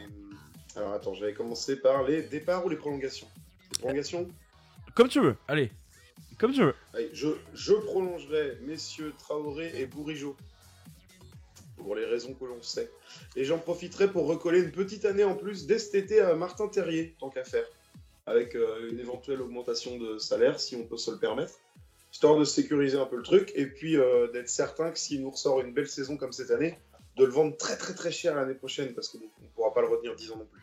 alors 0.77 0.93
attends, 0.93 1.15
je 1.15 1.24
vais 1.24 1.32
commencer 1.32 1.77
par 1.77 2.05
les 2.05 2.23
départs 2.23 2.65
ou 2.65 2.69
les 2.69 2.77
prolongations. 2.77 3.27
Les 3.73 3.78
prolongations 3.78 4.28
Comme 4.95 5.09
tu 5.09 5.20
veux, 5.20 5.36
allez. 5.49 5.70
Comme 6.39 6.53
tu 6.53 6.62
veux. 6.62 6.74
Allez, 6.95 7.11
je, 7.12 7.28
je 7.55 7.73
prolongerai 7.73 8.59
messieurs 8.62 9.12
Traoré 9.19 9.73
et 9.77 9.86
Bourigeau. 9.86 10.36
Pour 11.77 11.95
les 11.95 12.05
raisons 12.05 12.35
que 12.35 12.45
l'on 12.45 12.62
sait. 12.62 12.90
Et 13.36 13.45
j'en 13.45 13.59
profiterai 13.59 14.11
pour 14.11 14.27
recoller 14.27 14.61
une 14.61 14.73
petite 14.73 15.05
année 15.05 15.24
en 15.24 15.35
plus 15.35 15.66
dès 15.66 15.78
cet 15.78 15.95
été 15.95 16.20
à 16.20 16.35
Martin 16.35 16.69
Terrier, 16.69 17.15
tant 17.19 17.31
qu'à 17.31 17.45
faire. 17.45 17.65
Avec 18.27 18.55
euh, 18.55 18.90
une 18.90 18.99
éventuelle 18.99 19.40
augmentation 19.40 19.97
de 19.97 20.19
salaire, 20.19 20.61
si 20.61 20.77
on 20.77 20.85
peut 20.85 20.97
se 20.97 21.11
le 21.11 21.19
permettre. 21.19 21.55
Histoire 22.12 22.36
de 22.36 22.45
sécuriser 22.45 22.99
un 22.99 23.07
peu 23.07 23.16
le 23.16 23.23
truc. 23.23 23.53
Et 23.55 23.66
puis 23.66 23.97
euh, 23.97 24.31
d'être 24.32 24.49
certain 24.49 24.90
que 24.90 24.99
s'il 24.99 25.23
nous 25.23 25.31
ressort 25.31 25.61
une 25.61 25.73
belle 25.73 25.89
saison 25.89 26.16
comme 26.16 26.32
cette 26.32 26.51
année, 26.51 26.78
de 27.19 27.24
le 27.24 27.32
vendre 27.32 27.57
très 27.57 27.77
très 27.77 27.95
très 27.95 28.11
cher 28.11 28.35
l'année 28.35 28.55
prochaine 28.55 28.95
parce 28.95 29.09
qu'on 29.09 29.19
ne 29.19 29.49
pourra 29.55 29.74
pas 29.74 29.82
le 29.82 29.89
retenir 29.89 30.15
10 30.15 30.32
ans 30.32 30.36
non 30.39 30.47
plus. 30.47 30.62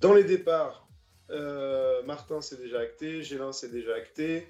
Dans 0.00 0.12
les 0.12 0.24
départs, 0.24 0.86
euh, 1.30 2.02
Martin 2.04 2.40
c'est 2.40 2.60
déjà 2.60 2.80
acté, 2.80 3.22
Gélin 3.22 3.52
c'est 3.52 3.70
déjà 3.70 3.94
acté. 3.94 4.46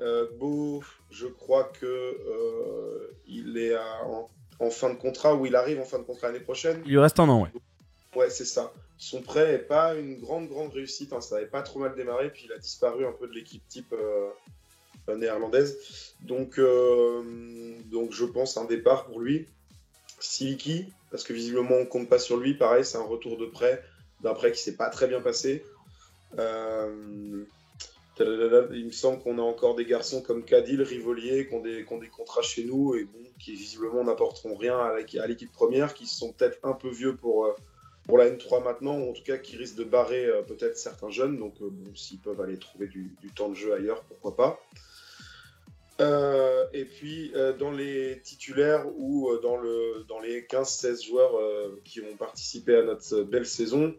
Euh, 0.00 0.28
Beau, 0.38 0.82
je 1.10 1.26
crois 1.26 1.64
que 1.64 1.86
euh, 1.86 3.16
il 3.26 3.56
est 3.58 3.76
en, 3.76 4.28
fin 4.70 4.90
de 4.90 4.98
contrat 4.98 5.34
ou 5.34 5.46
il 5.46 5.56
arrive 5.56 5.80
en 5.80 5.84
fin 5.84 5.98
de 5.98 6.04
contrat 6.04 6.28
l'année 6.28 6.40
prochaine. 6.40 6.82
Il 6.84 6.92
lui 6.92 6.98
reste 6.98 7.18
un 7.20 7.28
an, 7.28 7.42
ouais. 7.42 7.50
Ouais, 8.16 8.30
c'est 8.30 8.44
ça. 8.44 8.72
Son 8.96 9.22
prêt 9.22 9.52
n'est 9.52 9.58
pas 9.58 9.94
une 9.94 10.18
grande 10.20 10.48
grande 10.48 10.72
réussite. 10.72 11.12
Hein. 11.12 11.20
Ça 11.20 11.36
n'avait 11.36 11.48
pas 11.48 11.62
trop 11.62 11.80
mal 11.80 11.94
démarré, 11.94 12.30
puis 12.30 12.44
il 12.46 12.52
a 12.52 12.58
disparu 12.58 13.06
un 13.06 13.12
peu 13.12 13.26
de 13.26 13.32
l'équipe 13.32 13.66
type 13.68 13.94
néerlandaise. 15.08 15.76
Donc, 16.22 16.58
donc 16.58 18.12
je 18.12 18.24
pense 18.24 18.56
un 18.56 18.64
départ 18.64 19.06
pour 19.06 19.20
lui. 19.20 19.46
Siliki, 20.20 20.86
parce 21.10 21.22
que 21.24 21.32
visiblement 21.32 21.76
on 21.76 21.86
compte 21.86 22.08
pas 22.08 22.18
sur 22.18 22.36
lui. 22.36 22.54
Pareil, 22.54 22.84
c'est 22.84 22.96
un 22.96 23.02
retour 23.02 23.36
de 23.36 23.46
prêt, 23.46 23.82
d'un 24.22 24.34
prêt 24.34 24.52
qui 24.52 24.60
s'est 24.60 24.76
pas 24.76 24.88
très 24.88 25.06
bien 25.06 25.20
passé. 25.20 25.64
Euh, 26.38 27.44
il 28.20 28.86
me 28.86 28.92
semble 28.92 29.20
qu'on 29.22 29.38
a 29.38 29.42
encore 29.42 29.74
des 29.74 29.84
garçons 29.84 30.22
comme 30.22 30.44
Cadil, 30.44 30.82
Rivolier, 30.82 31.48
qui 31.48 31.54
ont, 31.54 31.60
des, 31.60 31.84
contrats 32.08 32.42
chez 32.42 32.64
nous 32.64 32.94
et 32.94 33.08
qui 33.40 33.54
visiblement 33.54 34.04
n'apporteront 34.04 34.54
rien 34.54 34.78
à 34.78 35.26
l'équipe 35.26 35.52
première, 35.52 35.94
qui 35.94 36.06
sont 36.06 36.32
peut-être 36.32 36.58
un 36.62 36.72
peu 36.74 36.88
vieux 36.88 37.16
pour, 37.16 37.46
euh, 37.46 37.52
pour 38.06 38.18
la 38.18 38.30
N3 38.30 38.62
maintenant, 38.62 38.98
ou 38.98 39.10
en 39.10 39.12
tout 39.12 39.24
cas 39.24 39.36
qui 39.36 39.56
risquent 39.56 39.76
de 39.76 39.84
barrer 39.84 40.26
euh, 40.26 40.42
peut-être 40.42 40.78
certains 40.78 41.10
jeunes. 41.10 41.38
Donc, 41.38 41.54
s'ils 41.94 42.20
peuvent 42.20 42.40
aller 42.40 42.58
trouver 42.58 42.86
du, 42.86 43.10
temps 43.34 43.48
de 43.48 43.54
jeu 43.54 43.74
ailleurs, 43.74 44.02
pourquoi 44.04 44.36
pas. 44.36 44.60
Euh, 46.00 46.66
et 46.72 46.84
puis 46.84 47.30
euh, 47.36 47.52
dans 47.52 47.70
les 47.70 48.20
titulaires 48.22 48.84
ou 48.96 49.30
euh, 49.30 49.40
dans, 49.40 49.56
le, 49.56 50.04
dans 50.08 50.18
les 50.18 50.42
15-16 50.42 51.06
joueurs 51.06 51.32
qui 51.84 52.00
ont 52.00 52.16
participé 52.16 52.76
à 52.76 52.82
notre 52.82 53.22
belle 53.22 53.46
saison, 53.46 53.94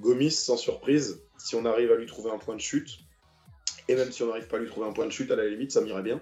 Gomis, 0.00 0.30
sans 0.30 0.56
surprise, 0.56 1.22
si 1.38 1.54
on 1.56 1.64
arrive 1.64 1.90
à 1.92 1.96
lui 1.96 2.06
trouver 2.06 2.30
un 2.30 2.38
point 2.38 2.54
de 2.54 2.60
chute, 2.60 3.00
et 3.88 3.96
même 3.96 4.12
si 4.12 4.22
on 4.22 4.28
n'arrive 4.28 4.46
pas 4.46 4.56
à 4.56 4.60
lui 4.60 4.68
trouver 4.68 4.86
un 4.86 4.92
point 4.92 5.06
de 5.06 5.10
chute, 5.10 5.30
à 5.30 5.36
la 5.36 5.46
limite, 5.46 5.72
ça 5.72 5.80
m'irait 5.80 6.02
bien. 6.02 6.20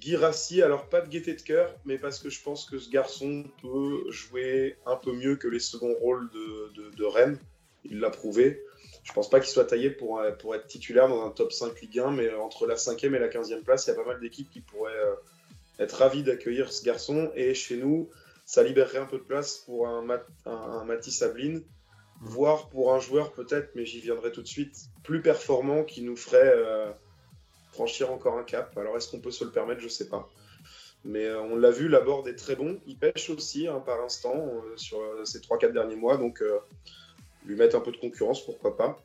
Girassi, 0.00 0.60
alors 0.60 0.88
pas 0.88 1.00
de 1.00 1.08
gaieté 1.08 1.34
de 1.34 1.40
cœur, 1.40 1.74
mais 1.86 1.96
parce 1.96 2.18
que 2.18 2.28
je 2.28 2.42
pense 2.42 2.68
que 2.68 2.78
ce 2.78 2.90
garçon 2.90 3.44
peut 3.62 4.10
jouer 4.10 4.76
un 4.84 4.96
peu 4.96 5.12
mieux 5.12 5.36
que 5.36 5.48
les 5.48 5.60
seconds 5.60 5.94
rôles 5.94 6.28
de, 6.30 6.90
de 6.94 7.04
Rennes. 7.04 7.38
Il 7.84 8.00
l'a 8.00 8.10
prouvé. 8.10 8.62
Je 9.04 9.12
pense 9.12 9.28
pas 9.28 9.38
qu'il 9.38 9.50
soit 9.50 9.66
taillé 9.66 9.90
pour, 9.90 10.18
euh, 10.18 10.32
pour 10.32 10.54
être 10.54 10.66
titulaire 10.66 11.08
dans 11.08 11.26
un 11.26 11.30
top 11.30 11.52
5 11.52 11.78
Ligue 11.82 12.00
1, 12.00 12.10
mais 12.12 12.34
entre 12.34 12.66
la 12.66 12.76
5e 12.76 13.14
et 13.14 13.18
la 13.18 13.28
15e 13.28 13.62
place, 13.62 13.86
il 13.86 13.90
y 13.90 13.92
a 13.92 13.96
pas 13.96 14.04
mal 14.04 14.18
d'équipes 14.18 14.50
qui 14.50 14.60
pourraient 14.60 14.92
euh, 14.92 15.14
être 15.78 15.92
ravies 15.92 16.22
d'accueillir 16.22 16.72
ce 16.72 16.82
garçon. 16.82 17.30
Et 17.34 17.52
chez 17.52 17.76
nous, 17.76 18.08
ça 18.46 18.62
libérerait 18.62 18.98
un 18.98 19.04
peu 19.04 19.18
de 19.18 19.22
place 19.22 19.58
pour 19.58 19.86
un, 19.86 20.00
Mat 20.00 20.26
un, 20.46 20.84
Matisse 20.84 21.20
Ablin, 21.20 21.60
voire 22.22 22.70
pour 22.70 22.94
un 22.94 22.98
joueur 22.98 23.32
peut-être, 23.32 23.72
mais 23.74 23.84
j'y 23.84 24.00
viendrai 24.00 24.32
tout 24.32 24.42
de 24.42 24.48
suite, 24.48 24.74
plus 25.02 25.20
performant 25.20 25.84
qui 25.84 26.00
nous 26.00 26.16
ferait 26.16 26.54
euh, 26.56 26.90
franchir 27.72 28.10
encore 28.10 28.38
un 28.38 28.44
cap. 28.44 28.76
Alors 28.78 28.96
est-ce 28.96 29.10
qu'on 29.10 29.20
peut 29.20 29.30
se 29.30 29.44
le 29.44 29.50
permettre? 29.50 29.82
Je 29.82 29.88
sais 29.88 30.08
pas. 30.08 30.30
Mais 31.04 31.30
on 31.30 31.56
l'a 31.56 31.70
vu, 31.70 31.88
l'abord 31.88 32.26
est 32.26 32.36
très 32.36 32.56
bon. 32.56 32.80
Il 32.86 32.96
pêche 32.96 33.28
aussi 33.28 33.68
hein, 33.68 33.82
par 33.84 34.02
instant 34.02 34.50
sur 34.76 34.98
ces 35.24 35.40
3-4 35.40 35.72
derniers 35.72 35.96
mois. 35.96 36.16
Donc 36.16 36.42
lui 37.44 37.56
mettre 37.56 37.76
un 37.76 37.80
peu 37.80 37.92
de 37.92 37.96
concurrence, 37.96 38.44
pourquoi 38.44 38.76
pas. 38.76 39.04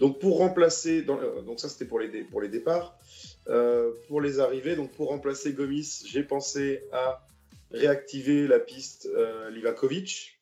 Donc 0.00 0.18
pour 0.18 0.38
remplacer, 0.38 1.04
euh, 1.08 1.42
donc 1.42 1.60
ça 1.60 1.68
c'était 1.68 1.84
pour 1.84 2.00
les, 2.00 2.24
pour 2.24 2.40
les 2.40 2.48
départs. 2.48 2.98
Euh, 3.48 3.92
pour 4.08 4.20
les 4.20 4.40
arrivées, 4.40 4.76
donc 4.76 4.92
pour 4.92 5.08
remplacer 5.08 5.52
Gomis, 5.52 6.04
j'ai 6.06 6.22
pensé 6.22 6.84
à 6.92 7.26
réactiver 7.70 8.46
la 8.46 8.58
piste 8.58 9.06
euh, 9.06 9.50
Livakovic, 9.50 10.40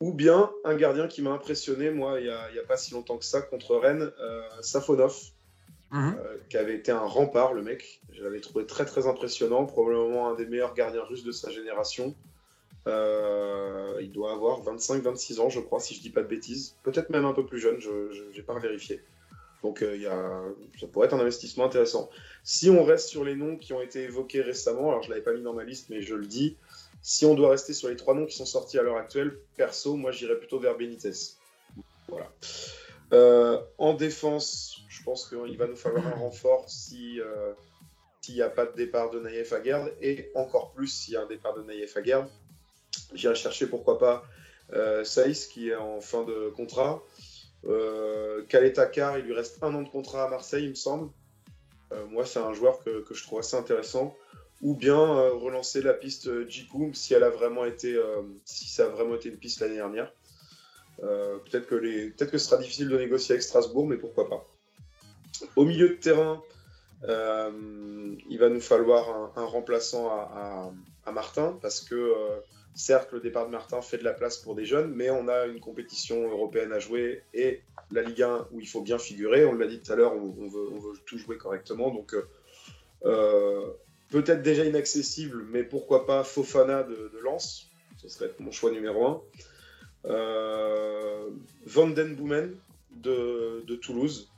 ou 0.00 0.12
bien 0.12 0.50
un 0.64 0.74
gardien 0.76 1.08
qui 1.08 1.20
m'a 1.22 1.30
impressionné, 1.30 1.90
moi, 1.90 2.20
il 2.20 2.24
n'y 2.24 2.30
a, 2.30 2.42
a, 2.42 2.66
pas 2.66 2.76
si 2.76 2.92
longtemps 2.92 3.18
que 3.18 3.24
ça, 3.24 3.42
contre 3.42 3.76
Rennes, 3.76 4.10
Safonov, 4.62 5.14
mhm. 5.90 6.16
qui 6.48 6.56
avait 6.56 6.76
été 6.76 6.90
un 6.90 7.00
rempart, 7.00 7.52
le 7.52 7.62
mec. 7.62 8.00
Je 8.12 8.22
l'avais 8.22 8.40
trouvé 8.40 8.64
très 8.64 8.86
très 8.86 9.06
impressionnant, 9.06 9.66
probablement 9.66 10.30
un 10.30 10.34
des 10.34 10.46
meilleurs 10.46 10.74
gardiens 10.74 11.04
russes 11.04 11.24
de 11.24 11.32
sa 11.32 11.50
génération. 11.50 12.14
Euh, 12.86 13.98
il 14.00 14.12
doit 14.12 14.32
avoir 14.32 14.62
25-26 14.62 15.40
ans, 15.40 15.50
je 15.50 15.60
crois, 15.60 15.80
si 15.80 15.94
je 15.94 16.00
dis 16.00 16.10
pas 16.10 16.22
de 16.22 16.28
bêtises. 16.28 16.76
Peut-être 16.82 17.10
même 17.10 17.24
un 17.24 17.32
peu 17.32 17.44
plus 17.44 17.58
jeune, 17.58 17.80
je 17.80 17.90
n'ai 18.34 18.42
pas 18.42 18.58
vérifié. 18.58 19.00
Donc 19.62 19.82
euh, 19.82 20.52
ça 20.80 20.86
pourrait 20.86 21.06
être 21.06 21.14
un 21.14 21.20
investissement 21.20 21.66
intéressant. 21.66 22.08
Si 22.44 22.70
on 22.70 22.82
reste 22.82 23.08
sur 23.08 23.24
les 23.24 23.34
noms 23.34 23.56
qui 23.56 23.74
ont 23.74 23.82
été 23.82 24.04
évoqués 24.04 24.40
récemment, 24.40 24.88
alors 24.88 25.02
je 25.02 25.10
l'avais 25.10 25.20
pas 25.22 25.34
mis 25.34 25.42
dans 25.42 25.52
ma 25.52 25.64
liste, 25.64 25.90
mais 25.90 26.00
je 26.00 26.14
le 26.14 26.24
dis, 26.24 26.56
si 27.02 27.26
on 27.26 27.34
doit 27.34 27.50
rester 27.50 27.74
sur 27.74 27.88
les 27.88 27.96
trois 27.96 28.14
noms 28.14 28.24
qui 28.24 28.36
sont 28.36 28.46
sortis 28.46 28.78
à 28.78 28.82
l'heure 28.82 28.96
actuelle, 28.96 29.38
perso, 29.56 29.96
moi 29.96 30.12
j'irais 30.12 30.38
plutôt 30.38 30.58
vers 30.58 30.78
Benitez. 30.78 31.12
Voilà. 32.08 32.32
Euh, 33.12 33.60
en 33.76 33.92
défense, 33.94 34.80
je 34.88 35.02
pense 35.02 35.28
qu'il 35.28 35.58
va 35.58 35.66
nous 35.66 35.76
falloir 35.76 36.06
un 36.06 36.12
renfort 36.12 36.64
si 36.68 37.20
s'il 38.22 38.34
n'y 38.34 38.42
a 38.42 38.50
pas 38.50 38.66
de 38.66 38.76
départ 38.76 39.10
de 39.10 39.18
Naïef 39.18 39.52
Aguerd 39.52 39.92
et 40.00 40.30
encore 40.34 40.72
plus 40.72 40.88
s'il 40.88 41.14
y 41.14 41.16
a 41.16 41.22
un 41.22 41.26
départ 41.26 41.54
de 41.54 41.62
Naïef 41.62 41.96
Aguerd. 41.96 42.28
J'irai 43.14 43.34
chercher 43.34 43.66
pourquoi 43.66 43.98
pas 43.98 44.24
euh, 44.72 45.04
Saïs 45.04 45.46
qui 45.46 45.70
est 45.70 45.76
en 45.76 46.00
fin 46.00 46.24
de 46.24 46.50
contrat. 46.50 47.02
Euh, 47.66 48.42
Car, 48.48 49.18
il 49.18 49.24
lui 49.24 49.34
reste 49.34 49.62
un 49.62 49.74
an 49.74 49.82
de 49.82 49.88
contrat 49.88 50.24
à 50.24 50.28
Marseille, 50.28 50.64
il 50.64 50.70
me 50.70 50.74
semble. 50.74 51.10
Euh, 51.92 52.06
moi, 52.06 52.24
c'est 52.24 52.38
un 52.38 52.52
joueur 52.52 52.82
que, 52.84 53.04
je 53.10 53.22
trouve 53.24 53.40
assez 53.40 53.56
intéressant. 53.56 54.16
Ou 54.62 54.74
bien 54.74 55.00
euh, 55.00 55.32
relancer 55.32 55.80
la 55.80 55.94
piste 55.94 56.46
Jiku 56.48 56.92
si 56.92 57.14
elle 57.14 57.24
a 57.24 57.30
vraiment 57.30 57.64
été, 57.64 57.98
si 58.44 58.68
ça 58.68 58.84
a 58.84 58.88
vraiment 58.88 59.14
été 59.14 59.30
une 59.30 59.38
piste 59.38 59.60
l'année 59.60 59.76
dernière. 59.76 60.12
peut-être 60.98 61.66
que, 61.66 61.74
les... 61.74 62.10
peut 62.10 62.26
que 62.26 62.38
ce 62.38 62.46
sera 62.46 62.60
difficile 62.60 62.88
de 62.88 62.98
négocier 62.98 63.32
avec 63.32 63.42
Strasbourg, 63.42 63.86
mais 63.86 63.96
pourquoi 63.96 64.28
pas. 64.28 64.46
Au 65.56 65.64
milieu 65.64 65.88
de 65.88 65.94
terrain, 65.94 66.42
il 67.04 68.38
va 68.38 68.48
nous 68.50 68.60
falloir 68.60 69.32
un, 69.36 69.46
remplaçant 69.46 70.10
à, 70.10 70.72
à, 71.06 71.12
Martin, 71.12 71.58
parce 71.62 71.80
que 71.80 72.14
certes, 72.74 73.12
le 73.12 73.20
départ 73.20 73.46
de 73.46 73.52
Martin 73.52 73.82
fait 73.82 73.98
de 73.98 74.04
la 74.04 74.12
place 74.12 74.38
pour 74.38 74.54
des 74.54 74.64
jeunes, 74.64 74.92
mais 74.94 75.10
on 75.10 75.28
a 75.28 75.46
une 75.46 75.60
compétition 75.60 76.30
européenne 76.30 76.72
à 76.72 76.78
jouer 76.78 77.22
et 77.34 77.62
la 77.90 78.02
Ligue 78.02 78.22
1 78.22 78.48
où 78.52 78.60
il 78.60 78.68
faut 78.68 78.82
bien 78.82 78.98
figurer. 78.98 79.44
On 79.44 79.54
l'a 79.54 79.66
dit 79.66 79.80
tout 79.80 79.92
à 79.92 79.96
l'heure, 79.96 80.14
on, 80.14 80.48
veut, 80.48 80.92
tout 81.06 81.18
jouer 81.18 81.36
correctement. 81.36 81.90
Donc, 81.90 82.14
euh, 83.04 83.66
peut-être 84.10 84.42
déjà 84.42 84.64
inaccessible, 84.64 85.44
mais 85.50 85.62
pourquoi 85.62 86.06
pas 86.06 86.24
Fofana 86.24 86.82
de, 86.82 87.10
Lens 87.22 87.70
Ce 87.98 88.08
serait 88.08 88.30
mon 88.38 88.50
choix 88.50 88.70
numéro 88.70 89.06
1. 89.06 89.22
Euh, 90.06 91.28
Van 91.66 91.88
Den 91.88 92.14
Boomen 92.14 92.56
de, 92.90 93.74
Toulouse, 93.76 94.30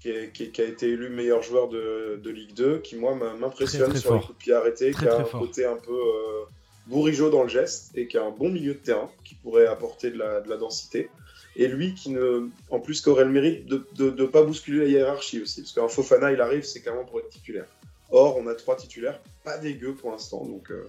qui, 0.00 0.10
a 0.10 0.64
été 0.64 0.88
élu 0.88 1.08
meilleur 1.10 1.42
joueur 1.42 1.68
de, 1.68 2.30
Ligue 2.30 2.54
2, 2.54 2.78
qui 2.78 2.96
moi 2.96 3.14
m'impressionne 3.14 3.94
sur 3.96 4.14
les 4.14 4.20
coups 4.20 4.38
de 4.38 4.38
pied 4.38 4.52
arrêtés, 4.52 4.92
qui 4.92 5.06
a 5.06 5.18
un 5.18 5.24
côté 5.24 5.64
un 5.64 5.76
peu 5.76 5.92
euh, 5.92 6.44
bourrigeau 6.90 7.30
dans 7.30 7.44
le 7.44 7.48
geste 7.48 7.92
et 7.96 8.06
qui 8.06 8.18
a 8.18 8.24
un 8.24 8.30
bon 8.30 8.50
milieu 8.50 8.74
de 8.74 8.78
terrain 8.78 9.10
qui 9.24 9.34
pourrait 9.36 9.66
apporter 9.66 10.10
de 10.10 10.18
la, 10.18 10.56
densité. 10.56 11.08
Et 11.56 11.66
lui 11.66 11.94
qui 11.94 12.10
ne, 12.10 12.48
en 12.70 12.80
plus, 12.80 13.00
qui 13.00 13.08
aurait 13.08 13.24
le 13.24 13.30
mérite 13.30 13.66
de 13.66 13.84
ne 13.98 14.26
pas 14.26 14.42
bousculer 14.42 14.84
la 14.84 14.86
hiérarchie 14.86 15.42
aussi, 15.42 15.62
parce 15.62 15.72
qu'un 15.72 15.88
Fofana 15.88 16.32
il 16.32 16.40
arrive, 16.40 16.64
c'est 16.64 16.80
carrément 16.80 17.04
pour 17.04 17.20
être 17.20 17.30
titulaire. 17.30 17.66
Or, 18.12 18.36
on 18.36 18.46
a 18.48 18.54
trois 18.54 18.76
titulaires, 18.76 19.20
pas 19.44 19.58
dégueu 19.58 19.94
pour 19.94 20.10
l'instant. 20.10 20.44
Donc, 20.44 20.70
euh, 20.70 20.88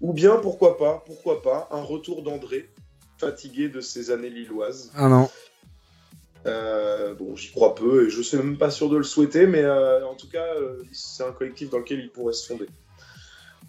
Ou 0.00 0.12
bien, 0.12 0.36
pourquoi 0.36 0.76
pas, 0.76 1.02
pourquoi 1.04 1.42
pas, 1.42 1.68
un 1.72 1.82
retour 1.82 2.22
d'André, 2.22 2.68
fatigué 3.18 3.68
de 3.68 3.80
ses 3.80 4.10
années 4.10 4.30
lilloises. 4.30 4.92
Ah 4.94 5.08
non. 5.08 5.28
Euh, 6.46 7.14
bon, 7.14 7.34
j'y 7.34 7.50
crois 7.50 7.74
peu 7.74 8.06
et 8.06 8.10
je 8.10 8.22
suis 8.22 8.36
même 8.36 8.56
pas 8.56 8.70
sûr 8.70 8.88
de 8.88 8.96
le 8.96 9.02
souhaiter, 9.02 9.46
mais 9.46 9.62
euh, 9.62 10.06
en 10.06 10.14
tout 10.14 10.28
cas, 10.28 10.46
c'est 10.92 11.24
un 11.24 11.32
collectif 11.32 11.70
dans 11.70 11.78
lequel 11.78 11.98
il 11.98 12.10
pourrait 12.10 12.32
se 12.32 12.46
fonder. 12.46 12.66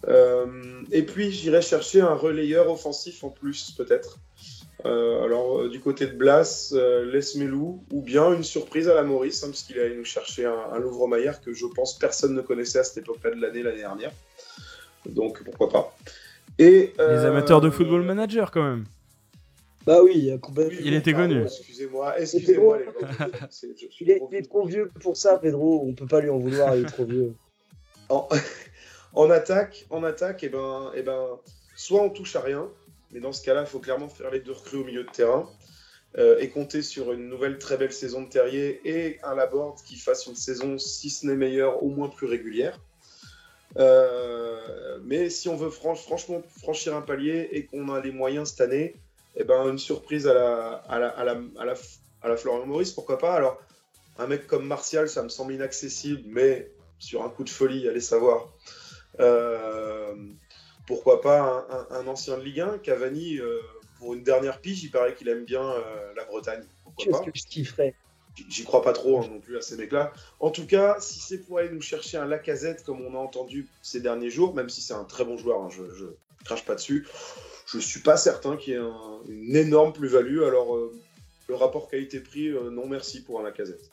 Et 0.08 1.04
puis, 1.04 1.32
j'irai 1.32 1.62
chercher 1.62 2.02
un 2.02 2.14
relayeur 2.14 2.70
offensif 2.70 3.24
en 3.24 3.30
plus, 3.30 3.72
peut-être. 3.72 4.20
Euh, 4.86 5.26
alors, 5.26 5.60
euh, 5.60 5.70
du 5.70 5.82
côté 5.82 6.08
de 6.08 6.14
Blas, 6.14 6.72
euh, 6.74 7.12
Lesmelou, 7.12 7.84
ou 7.92 8.02
bien 8.02 8.34
une 8.34 8.44
surprise 8.44 8.88
à 8.88 8.96
la 8.96 9.04
Maurice, 9.04 9.44
hein, 9.44 9.50
puisqu'il 9.50 9.78
est 9.78 9.84
allé 9.84 9.96
nous 9.98 10.06
chercher 10.06 10.46
un, 10.46 10.58
un 10.72 10.80
Louvre-Maillard 10.80 11.42
que 11.42 11.54
je 11.54 11.66
pense 11.66 12.00
personne 12.00 12.34
ne 12.34 12.42
connaissait 12.42 12.80
à 12.80 12.84
cette 12.84 13.00
époque-là 13.00 13.32
de 13.32 13.42
l'année, 13.42 13.62
l'année 13.62 13.80
dernière. 13.80 14.12
Donc, 15.06 15.44
pourquoi 15.44 15.70
pas. 15.70 15.98
Et, 16.58 16.94
Les 16.98 17.26
amateurs 17.26 17.62
de 17.62 17.70
football 17.70 18.04
manager, 18.04 18.52
quand 18.52 18.64
même. 18.64 18.86
Bah 19.86 20.04
oui, 20.04 20.32
il 20.82 20.94
était 20.94 21.14
connu. 21.14 21.44
Excusez-moi, 21.44 22.20
excusez-moi 22.20 22.80
les 22.80 22.86
il, 24.02 24.12
est, 24.12 24.42
trop 24.44 24.66
vieux 24.66 24.92
pour 25.02 25.18
ça, 25.18 25.38
Pedro. 25.38 25.84
On 25.88 25.94
peut 25.94 26.06
pas 26.06 26.20
lui 26.20 26.30
en 26.30 26.38
vouloir, 26.38 26.76
il 26.76 26.84
est 26.84 26.90
trop 26.90 27.06
vieux. 27.06 27.34
En, 29.14 29.30
attaque, 29.30 29.86
en 29.90 30.04
attaque, 30.04 30.44
eh 30.44 30.50
ben, 30.50 30.92
eh 30.96 31.02
ben, 31.02 31.40
soit 31.76 32.02
on 32.02 32.10
touche 32.10 32.36
à 32.36 32.42
rien, 32.42 32.70
mais 33.12 33.20
dans 33.20 33.34
ce 33.34 33.44
cas-là, 33.44 33.62
il 33.62 33.68
faut 33.68 33.80
clairement 33.80 34.10
faire 34.10 34.32
les 34.32 34.40
deux 34.40 34.52
recrues 34.52 34.78
au 34.78 34.84
milieu 34.84 35.04
de 35.04 35.10
terrain 35.10 35.50
euh, 36.18 36.38
et 36.40 36.50
compter 36.50 36.82
sur 36.82 37.12
une 37.12 37.28
nouvelle 37.28 37.58
très 37.58 37.78
belle 37.78 37.94
saison 37.94 38.22
de 38.22 38.30
Terrier 38.30 38.82
et 38.86 39.20
un 39.24 39.36
Laborde 39.36 39.80
qui 39.86 39.96
fasse 39.96 40.28
une 40.28 40.36
saison, 40.36 40.78
si 40.78 41.10
ce 41.10 41.26
n'est 41.26 41.36
meilleure, 41.36 41.84
au 41.84 41.90
moins 41.90 42.10
plus 42.10 42.28
régulière. 42.28 42.80
Euh, 43.78 44.98
mais 45.04 45.30
si 45.30 45.48
on 45.48 45.56
veut 45.56 45.70
franchement 45.70 46.42
franchir 46.60 46.96
un 46.96 47.02
palier 47.02 47.50
et 47.52 47.66
qu'on 47.66 47.94
a 47.94 48.02
les 48.02 48.12
moyens 48.12 48.50
cette 48.50 48.62
année, 48.62 48.96
eh 49.36 49.44
ben, 49.44 49.70
une 49.70 49.78
surprise 49.78 50.28
à 50.28 50.34
la, 50.34 50.84
à 50.88 50.96
à 52.22 52.28
la 52.28 52.38
Florian 52.38 52.66
Maurice, 52.66 52.92
pourquoi 52.92 53.18
pas? 53.18 53.34
Alors, 53.34 53.62
un 54.18 54.28
mec 54.28 54.46
comme 54.48 54.66
Martial, 54.66 55.08
ça 55.08 55.24
me 55.24 55.30
semble 55.30 55.54
inaccessible, 55.54 56.24
mais 56.26 56.70
sur 57.00 57.24
un 57.24 57.30
coup 57.30 57.46
de 57.46 57.50
folie, 57.50 57.88
allez 57.88 58.02
savoir. 58.02 58.50
Euh, 59.20 60.16
pourquoi 60.88 61.22
pas 61.22 61.68
un, 61.92 62.08
ancien 62.08 62.38
de 62.38 62.44
Ligue 62.44 62.62
1, 62.62 62.78
Cavani, 62.80 63.38
euh, 63.38 63.60
pour 64.00 64.14
une 64.14 64.24
dernière 64.24 64.60
pige, 64.60 64.84
il 64.84 64.90
paraît 64.90 65.14
qu'il 65.14 65.28
aime 65.30 65.46
bien 65.46 65.64
euh, 65.64 66.14
la 66.16 66.26
Bretagne. 66.26 66.64
Qu'est-ce 66.98 67.22
que 67.22 67.32
je 67.34 67.44
kifferais 67.44 67.94
J'y 68.50 68.64
crois 68.64 68.82
pas 68.82 68.94
trop 68.94 69.20
hein, 69.20 69.28
non 69.30 69.40
plus 69.40 69.58
à 69.58 69.62
ces 69.62 69.76
mecs-là. 69.76 70.14
En 70.40 70.50
tout 70.50 70.66
cas, 70.66 70.98
si 71.00 71.20
c'est 71.20 71.40
pour 71.40 71.60
aller 71.60 71.70
nous 71.70 71.82
chercher 71.82 72.18
un 72.18 72.26
Lacazette, 72.26 72.84
comme 72.84 73.02
on 73.02 73.14
a 73.14 73.18
entendu 73.18 73.68
ces 73.82 74.00
derniers 74.00 74.30
jours, 74.30 74.56
même 74.56 74.70
si 74.70 74.82
c'est 74.82 74.94
un 74.94 75.04
très 75.04 75.26
bon 75.26 75.38
joueur, 75.38 75.62
hein, 75.62 75.70
je, 75.70 75.84
je 75.94 76.06
crache 76.46 76.64
pas 76.64 76.76
dessus, 76.76 77.06
je 77.68 77.80
suis 77.80 78.00
pas 78.00 78.18
certain 78.18 78.56
qu'il 78.56 78.74
y 78.74 78.78
ait 78.78 78.82
une 79.28 79.56
énorme 79.56 79.94
plus-value. 79.94 80.44
Alors, 80.44 80.76
euh, 80.76 80.92
le 81.50 81.56
rapport 81.56 81.90
qualité-prix, 81.90 82.52
non 82.72 82.88
merci 82.88 83.22
pour 83.22 83.40
un 83.40 83.44
Lacazette. 83.44 83.92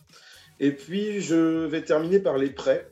Et 0.61 0.71
puis, 0.71 1.21
je 1.21 1.67
vais 1.67 1.83
terminer 1.83 2.21
par 2.21 2.39
les 2.39 2.51
prêts. 2.51 2.89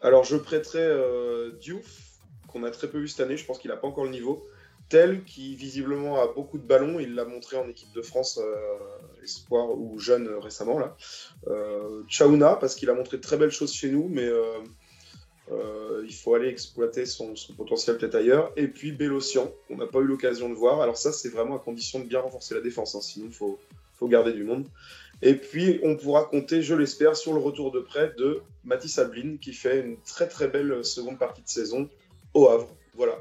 Alors, 0.00 0.24
je 0.24 0.36
prêterai 0.36 1.52
Diouf 1.60 2.10
qu'on 2.48 2.64
a 2.64 2.70
très 2.70 2.88
peu 2.88 2.98
vu 2.98 3.08
cette 3.08 3.20
année. 3.20 3.36
Je 3.36 3.44
pense 3.44 3.58
qu'il 3.58 3.70
n'a 3.70 3.76
pas 3.76 3.88
encore 3.88 4.04
le 4.04 4.10
niveau. 4.10 4.46
Tel 4.90 5.22
qui 5.22 5.54
visiblement 5.54 6.20
a 6.20 6.26
beaucoup 6.26 6.58
de 6.58 6.66
ballons, 6.66 6.98
il 6.98 7.14
l'a 7.14 7.24
montré 7.24 7.56
en 7.56 7.68
équipe 7.68 7.92
de 7.92 8.02
France 8.02 8.40
euh, 8.42 9.22
espoir 9.22 9.70
ou 9.70 10.00
jeune 10.00 10.26
euh, 10.26 10.40
récemment 10.40 10.80
là. 10.80 10.96
Euh, 11.46 12.02
Chauna 12.08 12.56
parce 12.56 12.74
qu'il 12.74 12.90
a 12.90 12.94
montré 12.94 13.18
de 13.18 13.22
très 13.22 13.36
belles 13.36 13.52
choses 13.52 13.72
chez 13.72 13.88
nous, 13.88 14.08
mais 14.08 14.28
il 16.08 16.14
faut 16.14 16.34
aller 16.34 16.48
exploiter 16.48 17.06
son, 17.06 17.34
potentiel 17.56 17.98
peut-être 17.98 18.16
ailleurs. 18.16 18.52
Et 18.56 18.66
puis 18.66 18.90
Bélocian, 18.90 19.52
qu'on 19.68 19.76
n'a 19.76 19.86
pas 19.86 20.00
eu 20.00 20.06
l'occasion 20.06 20.48
de 20.48 20.54
voir. 20.54 20.80
Alors 20.80 20.96
ça 20.96 21.12
c'est 21.12 21.28
vraiment 21.28 21.56
à 21.56 21.60
condition 21.60 22.00
de 22.00 22.06
bien 22.06 22.20
renforcer 22.20 22.54
la 22.54 22.60
défense, 22.60 22.96
hein. 22.96 23.00
sinon 23.00 23.30
faut, 23.30 23.60
faut 23.94 24.08
garder 24.08 24.32
du 24.32 24.42
monde. 24.42 24.66
Et 25.22 25.34
puis, 25.34 25.80
on 25.82 25.96
pourra 25.96 26.24
compter, 26.24 26.62
je 26.62 26.74
l'espère, 26.74 27.16
sur 27.16 27.34
le 27.34 27.40
retour 27.40 27.72
de 27.72 27.80
près 27.80 28.12
de 28.16 28.42
Mathis 28.64 28.98
Ablin, 28.98 29.36
qui 29.40 29.52
fait 29.52 29.80
une 29.80 30.00
très 30.02 30.28
très 30.28 30.48
belle 30.48 30.84
seconde 30.84 31.18
partie 31.18 31.42
de 31.42 31.48
saison 31.48 31.88
au 32.34 32.48
Havre. 32.48 32.74
Voilà. 32.94 33.14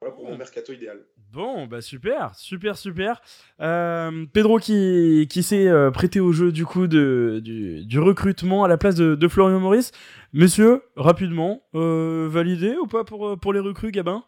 Voilà 0.00 0.14
pour 0.14 0.28
mon 0.28 0.36
mercato 0.36 0.72
idéal. 0.72 1.00
Bon, 1.32 1.66
bah 1.66 1.80
super, 1.80 2.34
super, 2.36 2.76
super. 2.76 3.20
Euh, 3.60 4.26
Pedro 4.32 4.58
qui, 4.58 5.26
qui 5.28 5.42
s'est 5.42 5.66
euh, 5.66 5.90
prêté 5.90 6.20
au 6.20 6.30
jeu 6.30 6.52
du 6.52 6.64
coup 6.64 6.86
de, 6.86 7.40
du, 7.42 7.98
recrutement 7.98 8.62
à 8.62 8.68
la 8.68 8.76
place 8.76 8.94
de, 8.94 9.28
Florian 9.28 9.58
Maurice. 9.58 9.90
Monsieur, 10.32 10.82
rapidement, 10.94 11.62
euh, 11.74 12.28
validé 12.30 12.76
ou 12.76 12.86
pas 12.86 13.02
pour, 13.02 13.36
pour 13.40 13.52
les 13.52 13.60
recrues, 13.60 13.90
Gabin? 13.90 14.24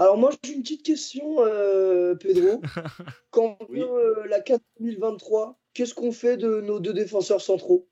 Alors 0.00 0.16
moi 0.16 0.30
j'ai 0.42 0.54
une 0.54 0.62
petite 0.62 0.82
question, 0.82 1.36
Pedro. 2.18 2.60
Quand 3.30 3.58
la 4.26 4.40
4023, 4.40 5.60
qu'est-ce 5.74 5.94
qu'on 5.94 6.12
fait 6.12 6.36
de 6.36 6.60
nos 6.60 6.80
deux 6.80 6.92
défenseurs 6.92 7.40
centraux? 7.40 7.90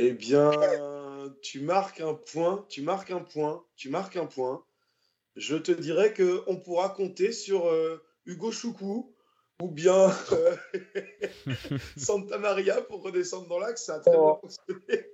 Eh 0.00 0.12
bien, 0.12 0.52
tu 1.42 1.60
marques 1.60 2.00
un 2.00 2.14
point, 2.14 2.64
tu 2.68 2.82
marques 2.82 3.10
un 3.10 3.20
point, 3.20 3.64
tu 3.74 3.90
marques 3.90 4.16
un 4.16 4.26
point. 4.26 4.64
Je 5.34 5.56
te 5.56 5.72
dirais 5.72 6.14
qu'on 6.14 6.56
pourra 6.56 6.90
compter 6.90 7.32
sur 7.32 7.66
euh, 7.66 8.00
Hugo 8.24 8.52
Choukou 8.52 9.14
ou 9.60 9.68
bien 9.68 10.08
euh, 10.32 10.56
Santa 11.96 12.38
Maria 12.38 12.80
pour 12.82 13.02
redescendre 13.02 13.48
dans 13.48 13.58
l'axe. 13.58 13.86
Ça 13.86 13.96
a 13.96 14.00
très 14.00 14.12
bien 14.12 14.20
oh. 14.20 14.38
fonctionné. 14.40 15.06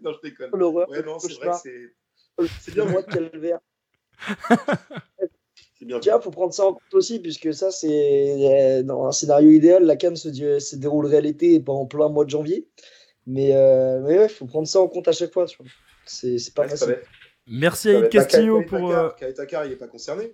non, 0.00 0.12
je 0.14 0.28
déconne. 0.28 0.54
Ouais, 0.54 1.02
non, 1.02 1.18
c'est 1.18 1.34
vrai 1.34 1.50
que 1.50 1.56
c'est. 1.62 1.94
C'est 2.60 2.74
bien 2.74 2.84
moi 2.84 3.02
de 3.02 3.12
calvaire. 3.12 3.58
c'est 5.78 5.84
bien. 5.84 6.00
Tiens, 6.00 6.20
faut 6.20 6.30
prendre 6.30 6.52
ça 6.52 6.66
en 6.66 6.74
compte 6.74 6.94
aussi, 6.94 7.20
puisque 7.20 7.52
ça, 7.54 7.70
c'est 7.70 8.78
euh, 8.78 8.82
dans 8.82 9.06
un 9.06 9.12
scénario 9.12 9.50
idéal, 9.50 9.84
la 9.84 9.96
canne 9.96 10.16
se, 10.16 10.58
se 10.58 10.76
déroulerait 10.76 11.20
l'été 11.20 11.54
et 11.54 11.60
pas 11.60 11.72
en 11.72 11.86
plein 11.86 12.08
mois 12.08 12.24
de 12.24 12.30
janvier. 12.30 12.68
Mais, 13.26 13.54
euh, 13.54 14.00
mais 14.00 14.18
ouais, 14.18 14.26
il 14.26 14.30
faut 14.30 14.46
prendre 14.46 14.66
ça 14.66 14.80
en 14.80 14.88
compte 14.88 15.08
à 15.08 15.12
chaque 15.12 15.32
fois. 15.32 15.46
C'est 16.06 16.54
pas 16.54 16.68
facile. 16.68 16.98
Merci 17.46 17.90
à 17.90 17.98
Yves 18.00 18.08
Castillo 18.08 18.62
pour. 18.66 18.90
Euh... 18.90 19.10
il 19.20 19.70
n'est 19.70 19.76
pas 19.76 19.88
concerné. 19.88 20.32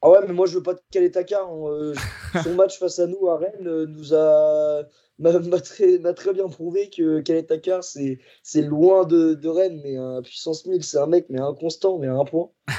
Ah 0.00 0.10
ouais, 0.10 0.18
mais 0.26 0.32
moi 0.32 0.46
je 0.46 0.56
veux 0.56 0.62
pas 0.62 0.74
de 0.74 0.80
Kaletakar. 0.90 1.48
Euh, 1.68 1.94
son 2.42 2.54
match 2.54 2.78
face 2.78 2.98
à 2.98 3.06
nous 3.06 3.28
à 3.28 3.38
Rennes 3.38 3.84
nous 3.84 4.14
a 4.14 4.82
m'a 5.50 5.60
très, 5.60 5.98
très, 6.14 6.32
bien 6.32 6.48
prouvé 6.48 6.90
que 6.90 7.20
Kaletakar 7.20 7.84
c'est 7.84 8.18
loin 8.62 9.04
de, 9.04 9.34
de, 9.34 9.48
Rennes, 9.48 9.80
mais 9.82 9.96
à 9.96 10.20
puissance 10.22 10.66
1000, 10.66 10.82
c'est 10.82 10.98
un 10.98 11.06
mec 11.06 11.26
mais 11.28 11.40
inconstant, 11.40 11.98
mais 11.98 12.08
à 12.08 12.14
un 12.14 12.24
point. 12.24 12.50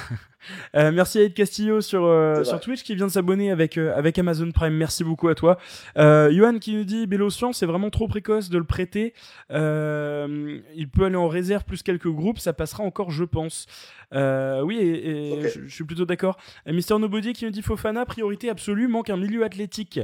Euh, 0.76 0.92
merci 0.92 1.20
à 1.20 1.24
Ed 1.24 1.34
Castillo 1.34 1.82
sur, 1.82 2.04
euh, 2.04 2.44
sur 2.44 2.60
Twitch 2.60 2.84
qui 2.84 2.96
vient 2.96 3.08
de 3.08 3.12
s'abonner 3.12 3.52
avec, 3.52 3.78
euh, 3.78 3.96
avec 3.96 4.18
Amazon 4.18 4.52
Prime. 4.52 4.74
Merci 4.74 5.04
beaucoup 5.04 5.28
à 5.28 5.36
toi. 5.36 5.58
Johan 5.96 6.60
qui 6.60 6.76
nous 6.76 6.84
dit 6.84 7.08
Bélocian, 7.08 7.54
c'est 7.54 7.66
vraiment 7.66 7.90
trop 7.90 8.08
précoce 8.08 8.50
de 8.50 8.58
le 8.58 8.64
prêter. 8.64 9.14
il 9.50 10.90
peut 10.94 11.06
aller 11.06 11.16
en 11.16 11.28
réserve 11.28 11.64
plus 11.64 11.84
quelques 11.84 12.10
groupes, 12.10 12.40
ça 12.40 12.54
passera 12.54 12.84
encore, 12.84 13.12
je 13.12 13.24
pense. 13.24 13.68
oui, 14.12 14.78
et, 14.78 15.50
je, 15.50 15.74
suis 15.74 15.84
plutôt 15.84 16.06
d'accord. 16.06 16.38
Mister 16.66 16.98
Nobody 16.98 17.34
qui 17.34 17.46
nous 17.46 17.52
dit 17.52 17.62
Fofana, 17.62 18.06
priorité 18.06 18.50
absolue, 18.50 18.88
manque 18.88 19.10
un 19.10 19.18
milieu 19.18 19.44
athlétique. 19.44 20.00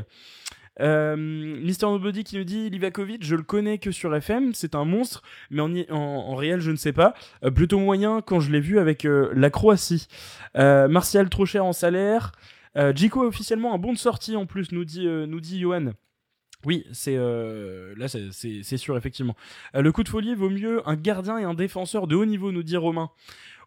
Euh, 0.79 1.15
Mister 1.15 1.85
Nobody 1.85 2.23
qui 2.23 2.37
nous 2.37 2.43
dit 2.43 2.69
Livakovic, 2.69 3.23
je 3.23 3.35
le 3.35 3.43
connais 3.43 3.77
que 3.77 3.91
sur 3.91 4.15
FM, 4.15 4.53
c'est 4.53 4.75
un 4.75 4.85
monstre, 4.85 5.21
mais 5.49 5.61
en, 5.61 5.95
en, 5.95 6.35
réel, 6.35 6.61
je 6.61 6.71
ne 6.71 6.75
sais 6.75 6.93
pas. 6.93 7.13
Euh, 7.43 7.51
plutôt 7.51 7.79
moyen 7.79 8.21
quand 8.21 8.39
je 8.39 8.51
l'ai 8.51 8.59
vu 8.59 8.79
avec 8.79 9.05
euh, 9.05 9.31
la 9.33 9.49
Croatie. 9.49 10.07
Martial 10.55 11.29
trop 11.29 11.45
cher 11.45 11.65
en 11.65 11.73
salaire. 11.73 12.31
Jico 12.95 13.23
est 13.23 13.27
officiellement 13.27 13.73
un 13.73 13.77
bon 13.77 13.93
de 13.93 13.97
sortie 13.97 14.35
en 14.35 14.45
plus, 14.45 14.71
nous 14.71 14.85
dit, 14.85 15.05
nous 15.05 15.39
dit 15.41 15.59
Johan. 15.59 15.91
Oui, 16.65 16.85
c'est 16.91 17.17
là 17.17 18.07
c'est 18.07 18.77
sûr 18.77 18.97
effectivement. 18.97 19.35
le 19.73 19.91
coup 19.91 20.03
de 20.03 20.09
folie 20.09 20.35
vaut 20.35 20.49
mieux 20.49 20.81
un 20.87 20.95
gardien 20.95 21.37
et 21.37 21.43
un 21.43 21.53
défenseur 21.53 22.07
de 22.07 22.15
haut 22.15 22.25
niveau, 22.25 22.51
nous 22.51 22.63
dit 22.63 22.77
Romain. 22.77 23.09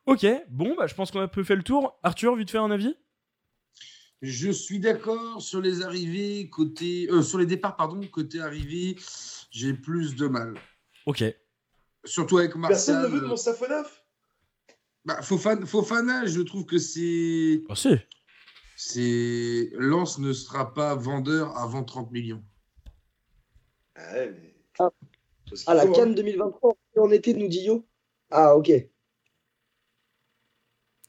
Ok, 0.07 0.27
bon, 0.51 0.75
bah, 0.77 0.87
je 0.87 0.95
pense 0.95 1.11
qu'on 1.11 1.21
a 1.21 1.29
peu 1.29 1.45
fait 1.45 1.55
le 1.55 1.63
tour. 1.63 1.99
Arthur, 2.03 2.35
vite 2.35 2.51
fait 2.51 2.59
un 2.59 2.71
avis? 2.71 2.97
Je 4.23 4.51
suis 4.53 4.79
d'accord 4.79 5.43
sur 5.43 5.61
les 5.61 5.83
arrivées 5.83 6.49
côté, 6.49 7.09
euh, 7.11 7.23
sur 7.23 7.39
les 7.39 7.47
départs 7.47 7.75
pardon, 7.75 8.01
côté 8.07 8.41
arrivée, 8.41 8.97
j'ai 9.51 9.75
plus 9.75 10.15
de 10.15 10.29
mal. 10.29 10.55
Ok. 11.07 11.25
Surtout 12.05 12.39
avec 12.39 12.55
Martial. 12.55 12.79
Personne 12.79 13.03
ne 13.03 13.09
veut 13.09 13.21
de 13.21 13.27
mon 13.27 13.37
Safonaf 13.37 14.05
bah, 15.05 15.21
Fofana, 15.23 15.67
Fofana, 15.67 16.27
je 16.27 16.41
trouve 16.41 16.65
que 16.65 16.79
c'est. 16.79 17.65
Ah 17.69 17.75
si. 17.75 17.97
C'est 18.77 19.71
Lance 19.75 20.21
ne 20.21 20.33
sera 20.33 20.73
pas 20.73 20.95
vendeur 20.95 21.57
avant 21.57 21.83
30 21.83 22.13
millions. 22.13 22.43
Ah, 23.97 24.13
ouais, 24.13 24.31
mais... 24.31 24.55
ah. 24.79 24.91
ah 25.67 25.75
la 25.75 25.87
Cannes 25.89 26.15
2023 26.15 26.77
en 26.99 27.11
été, 27.11 27.35
nous 27.35 27.49
dit 27.49 27.65
Yo. 27.65 27.85
Ah 28.31 28.57
ok. 28.57 28.71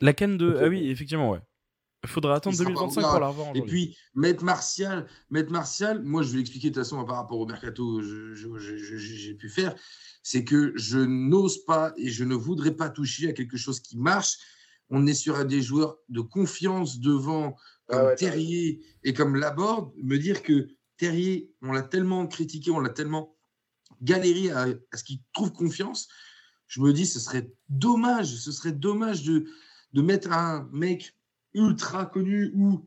La 0.02 0.14
canne 0.14 0.38
de. 0.38 0.58
Ah 0.60 0.68
oui, 0.68 0.90
effectivement, 0.90 1.30
ouais. 1.32 1.40
Il 2.04 2.10
faudra 2.10 2.36
attendre 2.36 2.58
2025 2.58 3.02
pour 3.02 3.20
la 3.20 3.28
revoir. 3.28 3.56
Et 3.56 3.62
puis, 3.62 3.98
mettre 4.14 4.44
Martial, 4.44 5.08
mettre 5.30 5.52
Martial, 5.52 6.04
moi 6.04 6.22
je 6.22 6.32
vais 6.32 6.38
l'expliquer 6.38 6.70
de 6.70 6.76
toute 6.76 6.84
façon 6.84 7.04
par 7.06 7.16
rapport 7.16 7.40
au 7.40 7.46
mercato 7.46 8.02
j'ai 8.02 9.34
pu 9.36 9.50
faire, 9.50 9.74
c'est 10.22 10.44
que 10.44 10.74
je 10.76 11.00
n'ose 11.00 11.64
pas 11.64 11.94
et 11.96 12.10
je 12.10 12.26
ne 12.26 12.36
voudrais 12.36 12.76
pas 12.76 12.90
toucher 12.90 13.30
à 13.30 13.34
quelque 13.34 13.58
chose 13.58 13.80
qui 13.80 13.98
marche. 13.98 14.38
On 14.90 15.08
est 15.08 15.14
sur 15.14 15.44
des 15.46 15.62
joueurs 15.62 15.98
de 16.10 16.20
confiance 16.20 17.00
devant, 17.00 17.56
ah 17.90 18.16
Terrier 18.16 18.82
et 19.04 19.14
comme 19.14 19.38
Laborde, 19.38 19.92
me 19.96 20.18
dire 20.18 20.44
que 20.44 20.68
Terrier, 20.98 21.52
on 21.62 21.72
l'a 21.72 21.82
tellement 21.82 22.28
critiqué, 22.28 22.70
on 22.70 22.80
l'a 22.80 22.90
tellement 22.90 23.36
galéré 24.02 24.52
à, 24.52 24.68
à 24.92 24.98
ce 24.98 25.04
qu'il 25.06 25.20
trouve 25.32 25.54
confiance. 25.54 26.10
Je 26.68 26.82
me 26.82 26.92
dis, 26.92 27.06
ce 27.06 27.20
serait 27.20 27.50
dommage, 27.70 28.36
ce 28.36 28.52
serait 28.52 28.72
dommage 28.74 29.24
de, 29.24 29.46
de 29.94 30.02
mettre 30.02 30.32
un 30.32 30.70
mec 30.74 31.16
ultra 31.54 32.06
connu 32.06 32.52
ou 32.56 32.82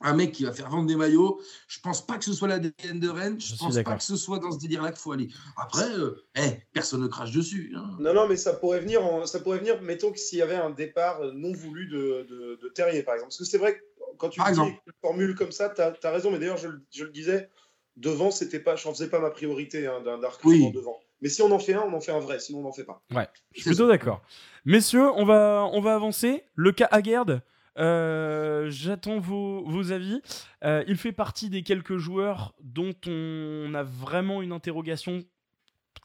un 0.00 0.14
mec 0.14 0.32
qui 0.32 0.44
va 0.44 0.52
faire 0.52 0.70
vendre 0.70 0.86
des 0.86 0.96
maillots, 0.96 1.40
je 1.66 1.80
pense 1.80 2.06
pas 2.06 2.18
que 2.18 2.24
ce 2.24 2.32
soit 2.32 2.46
l'ADN 2.46 3.00
de 3.00 3.08
Rennes, 3.08 3.40
je, 3.40 3.56
pense 3.56 3.74
pas 3.82 3.96
que 3.96 4.02
ce 4.02 4.16
soit 4.16 4.38
dans 4.38 4.52
ce 4.52 4.58
délire-là 4.58 4.90
qu'il 4.90 5.00
faut 5.00 5.12
aller. 5.12 5.28
Après, 5.56 5.90
euh, 5.90 6.24
eh, 6.36 6.62
personne 6.72 7.02
ne 7.02 7.08
crache 7.08 7.32
dessus. 7.32 7.72
Hein. 7.76 7.96
Non, 7.98 8.14
non, 8.14 8.28
mais 8.28 8.36
ça 8.36 8.52
pourrait 8.52 8.80
venir, 8.80 9.00
ça 9.26 9.40
pourrait 9.40 9.58
venir 9.58 9.82
mettons 9.82 10.12
que 10.12 10.18
s'il 10.18 10.38
y 10.38 10.42
avait 10.42 10.54
un 10.54 10.70
départ 10.70 11.20
non 11.34 11.52
voulu 11.52 11.88
de, 11.88 12.26
de, 12.62 12.68
Terrier, 12.68 13.02
par 13.02 13.14
exemple. 13.14 13.30
Parce 13.30 13.38
que 13.38 13.44
c'est 13.44 13.58
vrai 13.58 13.74
que 13.74 13.80
quand 14.18 14.28
tu 14.28 14.40
dis 14.40 14.60
une 14.60 14.76
formule 15.00 15.34
comme 15.34 15.52
ça, 15.52 15.68
tu 15.70 15.80
as, 15.80 16.10
raison, 16.10 16.30
mais 16.30 16.38
d'ailleurs, 16.38 16.58
je, 16.58 16.68
je, 16.90 17.04
le 17.04 17.10
disais, 17.10 17.48
devant, 17.96 18.30
c'était 18.30 18.60
pas, 18.60 18.76
je 18.76 18.86
n'en 18.86 18.94
faisais 18.94 19.08
pas 19.08 19.18
ma 19.20 19.30
priorité 19.30 19.86
hein, 19.86 20.00
d'un 20.04 20.20
oui. 20.44 20.70
devant. 20.72 21.00
Mais 21.20 21.28
si 21.28 21.42
on 21.42 21.50
en 21.50 21.58
fait 21.58 21.74
un, 21.74 21.82
on 21.82 21.92
en 21.92 22.00
fait 22.00 22.12
un 22.12 22.20
vrai, 22.20 22.38
sinon 22.38 22.60
on 22.60 22.62
n'en 22.62 22.72
fait 22.72 22.84
pas. 22.84 23.02
Ouais, 23.12 23.26
je 23.52 23.62
suis 23.62 23.70
plutôt 23.70 23.88
d'accord. 23.88 24.22
Messieurs, 24.64 25.10
on 25.16 25.24
va, 25.24 25.68
on 25.72 25.80
va 25.80 25.94
avancer. 25.94 26.44
Le 26.54 26.70
cas 26.70 26.86
Aguerd, 26.92 27.42
euh, 27.78 28.66
j'attends 28.70 29.18
vos, 29.18 29.92
avis. 29.92 30.20
Euh, 30.64 30.82
il 30.88 30.96
fait 30.96 31.12
partie 31.12 31.50
des 31.50 31.62
quelques 31.62 31.96
joueurs 31.96 32.54
dont 32.60 32.94
on 33.06 33.72
a 33.74 33.82
vraiment 33.82 34.42
une 34.42 34.52
interrogation 34.52 35.24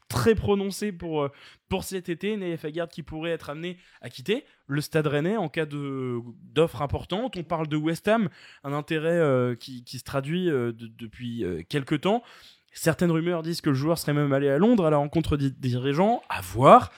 très 0.08 0.34
prononcée 0.34 0.92
pour, 0.92 1.22
euh, 1.22 1.32
pour 1.68 1.84
cet 1.84 2.08
été. 2.08 2.36
Naïf 2.36 2.64
Aguerd 2.64 2.90
qui 2.90 3.02
pourrait 3.02 3.32
être 3.32 3.50
amené 3.50 3.78
à 4.00 4.10
quitter 4.10 4.44
le 4.66 4.80
Stade 4.80 5.06
Rennais 5.06 5.36
en 5.36 5.48
cas 5.48 5.66
d'offre 5.66 6.82
importante. 6.82 7.36
On 7.36 7.42
parle 7.42 7.66
de 7.66 7.76
West 7.76 8.06
Ham, 8.06 8.28
un 8.62 8.72
intérêt 8.72 9.56
qui, 9.56 9.84
qui, 9.84 9.98
se 9.98 10.04
traduit 10.04 10.46
depuis 10.46 11.44
quelques 11.68 12.02
temps. 12.02 12.22
Certaines 12.72 13.10
rumeurs 13.10 13.42
disent 13.42 13.60
que 13.60 13.70
le 13.70 13.76
joueur 13.76 13.98
serait 13.98 14.14
même 14.14 14.32
allé 14.32 14.48
à 14.48 14.58
Londres 14.58 14.86
à 14.86 14.90
la 14.90 14.96
rencontre 14.96 15.36
des 15.36 15.50
dirigeants. 15.50 16.22
À 16.28 16.40
voir. 16.40 16.92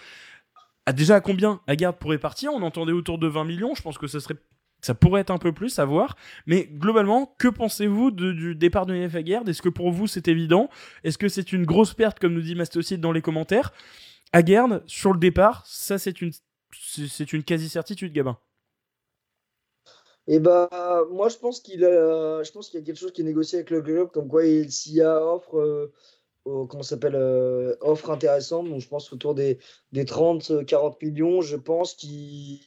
À 0.86 0.92
déjà 0.92 1.16
à 1.16 1.20
combien 1.20 1.60
Aguerd 1.66 1.96
pourrait 1.96 2.18
partir? 2.18 2.52
On 2.52 2.62
entendait 2.62 2.92
autour 2.92 3.18
de 3.18 3.26
20 3.26 3.44
millions. 3.44 3.74
Je 3.74 3.82
pense 3.82 3.98
que 3.98 4.06
ça 4.06 4.20
serait 4.20 4.36
ça 4.80 4.94
pourrait 4.94 5.22
être 5.22 5.30
un 5.30 5.38
peu 5.38 5.52
plus 5.52 5.78
à 5.78 5.84
voir. 5.84 6.16
Mais 6.46 6.66
globalement, 6.66 7.34
que 7.38 7.48
pensez-vous 7.48 8.10
du 8.10 8.54
départ 8.54 8.86
de 8.86 8.94
Nef 8.94 9.14
Est-ce 9.14 9.62
que 9.62 9.68
pour 9.68 9.90
vous 9.90 10.06
c'est 10.06 10.28
évident? 10.28 10.68
Est-ce 11.04 11.18
que 11.18 11.28
c'est 11.28 11.52
une 11.52 11.64
grosse 11.64 11.94
perte, 11.94 12.18
comme 12.18 12.34
nous 12.34 12.42
dit 12.42 12.54
Mastocide 12.54 13.00
dans 13.00 13.12
les 13.12 13.22
commentaires? 13.22 13.72
Aguerd, 14.32 14.82
sur 14.86 15.12
le 15.12 15.18
départ, 15.18 15.64
ça 15.66 15.98
c'est 15.98 16.20
une, 16.20 16.32
c'est 16.72 17.32
une 17.32 17.42
quasi-certitude, 17.42 18.12
Gabin. 18.12 18.38
Eh 20.28 20.40
bah, 20.40 20.68
moi, 21.10 21.28
je 21.28 21.36
pense 21.38 21.60
qu'il 21.60 21.80
je 21.80 22.52
pense 22.52 22.68
qu'il 22.68 22.80
y 22.80 22.82
a 22.82 22.86
quelque 22.86 22.98
chose 22.98 23.12
qui 23.12 23.20
est 23.20 23.24
négocié 23.24 23.58
avec 23.58 23.70
le 23.70 23.80
club, 23.80 24.10
comme 24.10 24.28
quoi 24.28 24.42
s'il 24.68 24.94
y 24.94 25.02
a 25.02 25.24
offre, 25.24 25.56
euh, 26.46 26.66
comment 26.66 26.82
s'appelle, 26.82 27.14
euh, 27.14 27.76
offre 27.80 28.10
intéressante, 28.10 28.68
donc 28.68 28.80
je 28.80 28.88
pense 28.88 29.12
autour 29.12 29.34
des, 29.34 29.58
des 29.92 30.04
30-40 30.04 30.96
millions, 31.02 31.40
je 31.40 31.56
pense 31.56 31.94
qu'il 31.94 32.60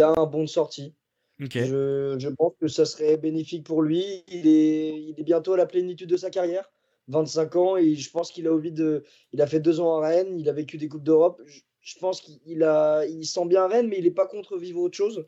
a 0.00 0.14
un 0.18 0.26
bon 0.26 0.42
de 0.42 0.48
sortie. 0.48 0.94
Je, 1.38 2.16
je, 2.18 2.28
pense 2.28 2.52
que 2.60 2.68
ça 2.68 2.84
serait 2.84 3.16
bénéfique 3.16 3.64
pour 3.64 3.82
lui. 3.82 4.24
Il 4.28 4.46
est, 4.46 5.00
il 5.00 5.14
est 5.18 5.24
bientôt 5.24 5.54
à 5.54 5.56
la 5.56 5.66
plénitude 5.66 6.08
de 6.08 6.16
sa 6.16 6.30
carrière, 6.30 6.70
25 7.08 7.56
ans, 7.56 7.76
et 7.76 7.94
je 7.94 8.10
pense 8.10 8.30
qu'il 8.30 8.46
a 8.46 8.52
envie 8.52 8.72
de. 8.72 9.04
Il 9.32 9.42
a 9.42 9.46
fait 9.46 9.60
deux 9.60 9.80
ans 9.80 9.98
à 9.98 10.06
Rennes, 10.06 10.38
il 10.38 10.48
a 10.48 10.52
vécu 10.52 10.78
des 10.78 10.88
Coupes 10.88 11.02
d'Europe. 11.02 11.42
Je, 11.80 11.98
pense 11.98 12.20
qu'il 12.20 12.62
a, 12.62 13.04
il 13.06 13.26
sent 13.26 13.46
bien 13.46 13.66
Rennes, 13.66 13.88
mais 13.88 13.98
il 13.98 14.04
n'est 14.04 14.10
pas 14.10 14.26
contre 14.26 14.56
vivre 14.56 14.80
autre 14.80 14.96
chose. 14.96 15.26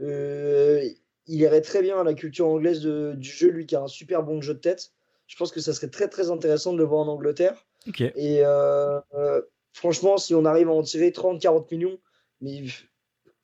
Euh, 0.00 0.82
il 1.26 1.40
irait 1.40 1.60
très 1.60 1.82
bien 1.82 2.00
à 2.00 2.04
la 2.04 2.14
culture 2.14 2.46
anglaise 2.48 2.80
du 2.80 3.28
jeu, 3.28 3.50
lui 3.50 3.66
qui 3.66 3.76
a 3.76 3.82
un 3.82 3.88
super 3.88 4.22
bon 4.22 4.40
jeu 4.40 4.54
de 4.54 4.60
tête. 4.60 4.92
Je 5.26 5.36
pense 5.36 5.52
que 5.52 5.60
ça 5.60 5.72
serait 5.72 5.90
très 5.90 6.08
très 6.08 6.30
intéressant 6.30 6.72
de 6.72 6.78
le 6.78 6.84
voir 6.84 7.00
en 7.00 7.08
Angleterre. 7.08 7.66
Et 8.16 8.44
euh, 8.44 9.00
euh, 9.14 9.42
franchement, 9.72 10.16
si 10.16 10.34
on 10.34 10.44
arrive 10.44 10.68
à 10.68 10.72
en 10.72 10.82
tirer 10.82 11.10
30-40 11.10 11.66
millions, 11.72 11.98
mais 12.40 12.52
il 12.52 12.72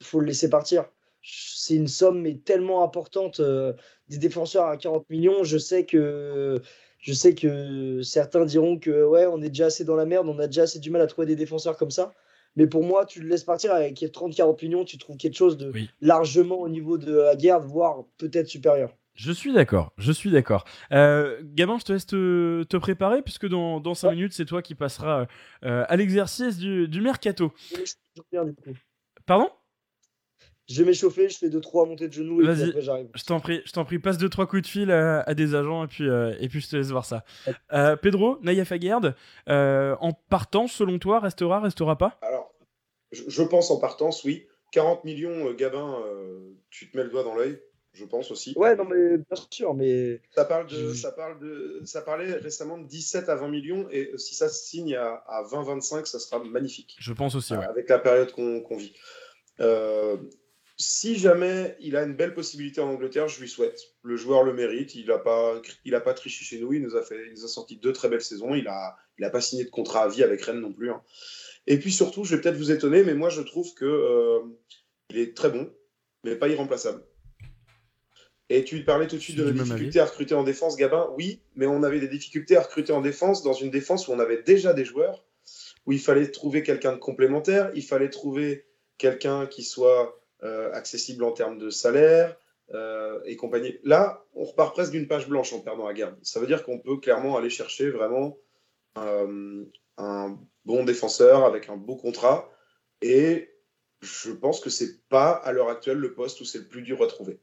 faut 0.02 0.20
le 0.20 0.26
laisser 0.26 0.50
partir. 0.50 0.90
C'est 1.28 1.74
une 1.74 1.88
somme 1.88 2.20
mais 2.20 2.36
tellement 2.36 2.84
importante. 2.84 3.40
Euh, 3.40 3.72
des 4.08 4.18
défenseurs 4.18 4.66
à 4.66 4.76
40 4.76 5.10
millions, 5.10 5.42
je 5.42 5.58
sais 5.58 5.84
que 5.84 6.62
je 6.98 7.12
sais 7.12 7.34
que 7.34 8.02
certains 8.02 8.44
diront 8.44 8.78
que 8.78 9.04
ouais, 9.04 9.26
on 9.26 9.42
est 9.42 9.48
déjà 9.48 9.66
assez 9.66 9.84
dans 9.84 9.96
la 9.96 10.06
merde, 10.06 10.28
on 10.28 10.38
a 10.38 10.46
déjà 10.46 10.62
assez 10.62 10.78
du 10.78 10.90
mal 10.90 11.02
à 11.02 11.06
trouver 11.06 11.26
des 11.26 11.36
défenseurs 11.36 11.76
comme 11.76 11.90
ça. 11.90 12.14
Mais 12.54 12.66
pour 12.66 12.84
moi, 12.84 13.04
tu 13.04 13.20
le 13.20 13.28
laisses 13.28 13.44
partir 13.44 13.72
avec 13.72 14.00
30-40 14.00 14.64
millions, 14.64 14.84
tu 14.84 14.96
trouves 14.96 15.16
quelque 15.16 15.36
chose 15.36 15.58
de 15.58 15.72
largement 16.00 16.60
au 16.60 16.68
niveau 16.68 16.96
de 16.96 17.14
la 17.14 17.36
guerre, 17.36 17.60
voire 17.60 18.04
peut-être 18.16 18.48
supérieur. 18.48 18.96
Je 19.14 19.32
suis 19.32 19.52
d'accord, 19.52 19.92
je 19.98 20.12
suis 20.12 20.30
d'accord. 20.30 20.64
Euh, 20.92 21.40
Gabin, 21.42 21.78
je 21.78 21.84
te 21.84 21.92
laisse 21.92 22.06
te, 22.06 22.76
préparer, 22.76 23.22
puisque 23.22 23.46
dans, 23.46 23.80
dans 23.80 23.94
5 23.94 24.12
minutes, 24.12 24.32
c'est 24.32 24.44
toi 24.44 24.62
qui 24.62 24.74
passeras 24.74 25.26
euh, 25.64 25.84
à 25.88 25.96
l'exercice 25.96 26.58
du, 26.58 26.86
du 26.86 27.00
mercato. 27.00 27.52
Pardon? 29.26 29.50
Je 30.68 30.82
vais 30.82 30.88
m'échauffer, 30.88 31.28
je 31.28 31.38
fais 31.38 31.48
2-3 31.48 31.88
montées 31.88 32.08
de 32.08 32.12
genoux 32.12 32.42
et 32.42 32.48
après 32.48 32.80
j'arrive. 32.80 33.08
Je 33.14 33.24
t'en 33.24 33.38
prie, 33.38 33.62
je 33.64 33.72
t'en 33.72 33.84
prie, 33.84 33.98
passe 33.98 34.18
2-3 34.18 34.46
coups 34.46 34.62
de 34.62 34.66
fil 34.66 34.90
à, 34.90 35.34
des 35.34 35.54
agents 35.54 35.84
et 35.84 35.86
puis, 35.86 36.08
euh, 36.08 36.34
et 36.40 36.48
puis 36.48 36.60
je 36.60 36.68
te 36.68 36.76
laisse 36.76 36.90
voir 36.90 37.04
ça. 37.04 37.24
Euh, 37.72 37.96
Pedro, 37.96 38.38
Naïef 38.42 38.72
Aguerd, 38.72 39.14
euh, 39.48 39.94
en 40.00 40.12
partant, 40.12 40.66
selon 40.66 40.98
toi, 40.98 41.20
restera, 41.20 41.60
restera 41.60 41.96
pas? 41.96 42.18
Alors, 42.22 42.52
je, 43.12 43.42
pense 43.42 43.70
en 43.70 43.78
partance, 43.78 44.24
oui. 44.24 44.46
40 44.72 45.04
millions, 45.04 45.52
Gabin, 45.52 46.02
tu 46.70 46.90
te 46.90 46.96
mets 46.96 47.04
le 47.04 47.10
doigt 47.10 47.22
dans 47.22 47.36
l'œil, 47.36 47.60
je 47.92 48.04
pense 48.04 48.32
aussi. 48.32 48.52
Ouais, 48.56 48.74
non, 48.74 48.84
mais 48.84 49.18
bien 49.18 49.42
sûr, 49.48 49.72
mais. 49.72 50.20
Ça, 50.34 50.44
parle 50.44 50.66
de, 50.66 50.92
ça, 50.92 51.12
parle 51.12 51.38
de, 51.38 51.80
ça 51.84 52.02
parlait 52.02 52.32
récemment 52.32 52.76
de 52.76 52.86
17 52.86 53.28
à 53.28 53.36
20 53.36 53.48
millions 53.48 53.88
et 53.90 54.10
si 54.16 54.34
ça 54.34 54.48
se 54.48 54.66
signe 54.66 54.96
à, 54.96 55.22
à 55.28 55.44
20-25, 55.44 56.06
ça 56.06 56.18
sera 56.18 56.42
magnifique. 56.42 56.96
Je 56.98 57.12
pense 57.12 57.36
aussi, 57.36 57.54
ouais. 57.54 57.64
Avec 57.64 57.88
la 57.88 58.00
période 58.00 58.32
qu'on 58.32 58.76
vit. 58.76 58.92
Euh, 59.60 60.16
si 60.78 61.16
jamais 61.16 61.76
il 61.80 61.96
a 61.96 62.02
une 62.02 62.14
belle 62.14 62.34
possibilité 62.34 62.80
en 62.80 62.88
Angleterre, 62.88 63.28
je 63.28 63.40
lui 63.40 63.48
souhaite. 63.48 63.80
Le 64.02 64.16
joueur 64.16 64.42
le 64.42 64.52
mérite. 64.52 64.94
Il 64.94 65.06
n'a 65.06 65.18
pas, 65.18 65.60
il 65.84 65.94
a 65.94 66.00
pas 66.00 66.12
triché 66.12 66.44
chez 66.44 66.58
nous. 66.58 66.72
Il 66.74 66.82
nous 66.82 66.96
a 66.96 67.02
fait, 67.02 67.26
il 67.26 67.32
nous 67.32 67.44
a 67.44 67.48
sorti 67.48 67.76
deux 67.76 67.92
très 67.92 68.08
belles 68.08 68.22
saisons. 68.22 68.54
Il 68.54 68.68
a, 68.68 68.96
il 69.18 69.24
a 69.24 69.30
pas 69.30 69.40
signé 69.40 69.64
de 69.64 69.70
contrat 69.70 70.02
à 70.02 70.08
vie 70.08 70.22
avec 70.22 70.42
Rennes 70.42 70.60
non 70.60 70.72
plus. 70.72 70.90
Hein. 70.90 71.02
Et 71.66 71.78
puis 71.78 71.92
surtout, 71.92 72.24
je 72.24 72.36
vais 72.36 72.42
peut-être 72.42 72.56
vous 72.56 72.70
étonner, 72.70 73.02
mais 73.04 73.14
moi 73.14 73.30
je 73.30 73.40
trouve 73.40 73.72
que 73.74 73.84
euh, 73.84 74.40
il 75.10 75.18
est 75.18 75.36
très 75.36 75.50
bon, 75.50 75.72
mais 76.24 76.36
pas 76.36 76.48
irremplaçable. 76.48 77.02
Et 78.48 78.62
tu 78.62 78.84
parlais 78.84 79.08
tout 79.08 79.16
de 79.16 79.20
suite 79.20 79.36
de 79.36 79.44
nos 79.44 79.64
difficultés 79.64 79.98
à 79.98 80.04
recruter 80.04 80.34
en 80.34 80.44
défense, 80.44 80.76
Gabin. 80.76 81.10
Oui, 81.16 81.40
mais 81.56 81.66
on 81.66 81.82
avait 81.82 81.98
des 81.98 82.06
difficultés 82.06 82.56
à 82.56 82.62
recruter 82.62 82.92
en 82.92 83.00
défense 83.00 83.42
dans 83.42 83.54
une 83.54 83.70
défense 83.70 84.06
où 84.06 84.12
on 84.12 84.20
avait 84.20 84.42
déjà 84.42 84.72
des 84.72 84.84
joueurs, 84.84 85.24
où 85.84 85.92
il 85.92 85.98
fallait 85.98 86.30
trouver 86.30 86.62
quelqu'un 86.62 86.92
de 86.92 86.98
complémentaire, 86.98 87.72
il 87.74 87.82
fallait 87.82 88.10
trouver 88.10 88.66
quelqu'un 88.98 89.46
qui 89.46 89.64
soit 89.64 90.22
accessible 90.42 91.24
en 91.24 91.32
termes 91.32 91.58
de 91.58 91.70
salaire, 91.70 92.36
et 93.24 93.36
compagnie. 93.36 93.78
Là, 93.84 94.24
on 94.34 94.44
repart 94.44 94.74
presque 94.74 94.92
d'une 94.92 95.06
page 95.06 95.28
blanche 95.28 95.52
en 95.52 95.60
perdant 95.60 95.86
Aguerd. 95.86 96.16
Ça 96.22 96.40
veut 96.40 96.46
dire 96.46 96.64
qu'on 96.64 96.78
peut 96.78 96.96
clairement 96.98 97.36
aller 97.36 97.50
chercher 97.50 97.90
vraiment 97.90 98.36
un 98.96 100.38
bon 100.64 100.84
défenseur 100.84 101.44
avec 101.44 101.68
un 101.68 101.76
beau 101.76 101.96
contrat. 101.96 102.50
Et 103.02 103.52
je 104.00 104.30
pense 104.32 104.60
que 104.60 104.70
c'est 104.70 105.06
pas 105.08 105.30
à 105.30 105.52
l'heure 105.52 105.68
actuelle 105.68 105.98
le 105.98 106.12
poste 106.12 106.40
où 106.40 106.44
c'est 106.44 106.58
le 106.58 106.68
plus 106.68 106.82
dur 106.82 107.02
à 107.02 107.06
trouver. 107.06 107.40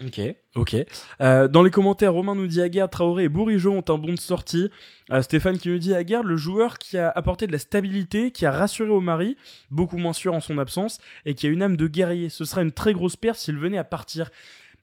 Ok, 0.00 0.20
ok. 0.56 0.76
Euh, 1.20 1.48
dans 1.48 1.62
les 1.62 1.70
commentaires, 1.70 2.14
Romain 2.14 2.34
nous 2.34 2.46
dit 2.46 2.62
Aguerd, 2.62 2.90
Traoré 2.90 3.24
et 3.24 3.28
Bourigeau 3.28 3.72
ont 3.72 3.84
un 3.88 3.98
bon 3.98 4.14
de 4.14 4.18
sortie. 4.18 4.70
Euh, 5.10 5.20
Stéphane 5.20 5.58
qui 5.58 5.68
nous 5.68 5.78
dit 5.78 5.94
Aguerd, 5.94 6.24
le 6.24 6.36
joueur 6.36 6.78
qui 6.78 6.96
a 6.96 7.10
apporté 7.10 7.46
de 7.46 7.52
la 7.52 7.58
stabilité, 7.58 8.30
qui 8.30 8.46
a 8.46 8.50
rassuré 8.50 8.90
au 8.90 9.00
mari, 9.00 9.36
beaucoup 9.70 9.98
moins 9.98 10.14
sûr 10.14 10.32
en 10.32 10.40
son 10.40 10.58
absence, 10.58 10.98
et 11.26 11.34
qui 11.34 11.46
a 11.46 11.50
une 11.50 11.62
âme 11.62 11.76
de 11.76 11.86
guerrier. 11.86 12.30
Ce 12.30 12.44
sera 12.44 12.62
une 12.62 12.72
très 12.72 12.94
grosse 12.94 13.16
perte 13.16 13.38
s'il 13.38 13.58
venait 13.58 13.78
à 13.78 13.84
partir. 13.84 14.30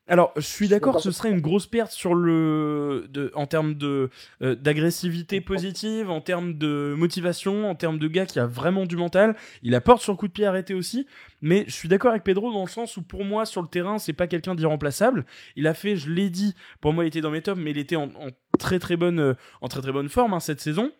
Alors, 0.10 0.34
je 0.36 0.41
suis 0.41 0.68
d'accord, 0.68 0.99
ce 0.99 1.11
serait 1.11 1.30
une 1.30 1.40
grosse 1.40 1.68
perte 1.68 1.91
sur 1.91 2.15
le, 2.15 3.07
en 3.36 3.45
termes 3.45 3.76
de 3.76 4.10
euh, 4.41 4.56
d'agressivité 4.56 5.40
positive, 5.40 6.10
en 6.10 6.19
termes 6.19 6.57
de 6.57 6.95
motivation, 6.98 7.69
en 7.69 7.76
termes 7.76 7.99
de 7.99 8.07
gars 8.07 8.26
qui 8.26 8.40
a 8.40 8.48
vraiment 8.48 8.88
du 8.88 8.98
mental. 8.98 9.36
Il 9.61 9.76
apporte 9.76 10.02
sur 10.02 10.11
le 10.11 10.18
coup 10.18 10.27
de 10.27 10.34
pied 10.34 10.48
arrêté 10.48 10.73
aussi, 10.73 11.06
mais 11.44 11.64
je 11.68 11.73
suis 11.73 11.88
d'accord 11.88 12.10
avec 12.10 12.23
Pedro 12.23 12.52
dans 12.52 12.64
le 12.64 12.69
sens 12.69 12.98
où 12.98 13.03
pour 13.03 13.23
moi 13.23 13.45
sur 13.45 13.61
le 13.61 13.68
terrain 13.68 13.99
c'est 13.99 14.14
pas 14.14 14.26
quelqu'un 14.26 14.56
d'irremplaçable. 14.56 15.26
Il 15.56 15.68
a 15.68 15.76
fait, 15.76 15.95
je 15.95 16.10
l'ai 16.10 16.31
dit, 16.31 16.56
pour 16.81 16.91
moi 16.91 17.03
il 17.06 17.10
était 17.10 17.22
dans 17.22 17.31
mes 17.31 17.44
tops, 17.44 17.61
mais 17.61 17.69
il 17.69 17.77
était 17.77 17.95
en, 17.95 18.10
très 18.57 18.80
très 18.80 18.98
bonne 18.98 19.19
euh, 19.19 19.34
en 19.61 19.68
très 19.68 19.81
très 19.81 19.91
bonne 19.91 20.10
forme 20.10 20.34
hein, 20.34 20.40
cette 20.40 20.60
saison. 20.60 20.91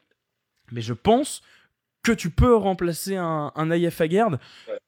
Mais 0.72 0.82
je 0.82 0.94
pense 0.94 1.42
que 2.04 2.12
tu 2.12 2.30
peux 2.30 2.56
remplacer 2.56 3.16
un, 3.16 3.52
un 3.56 3.72
Ayef 3.72 4.02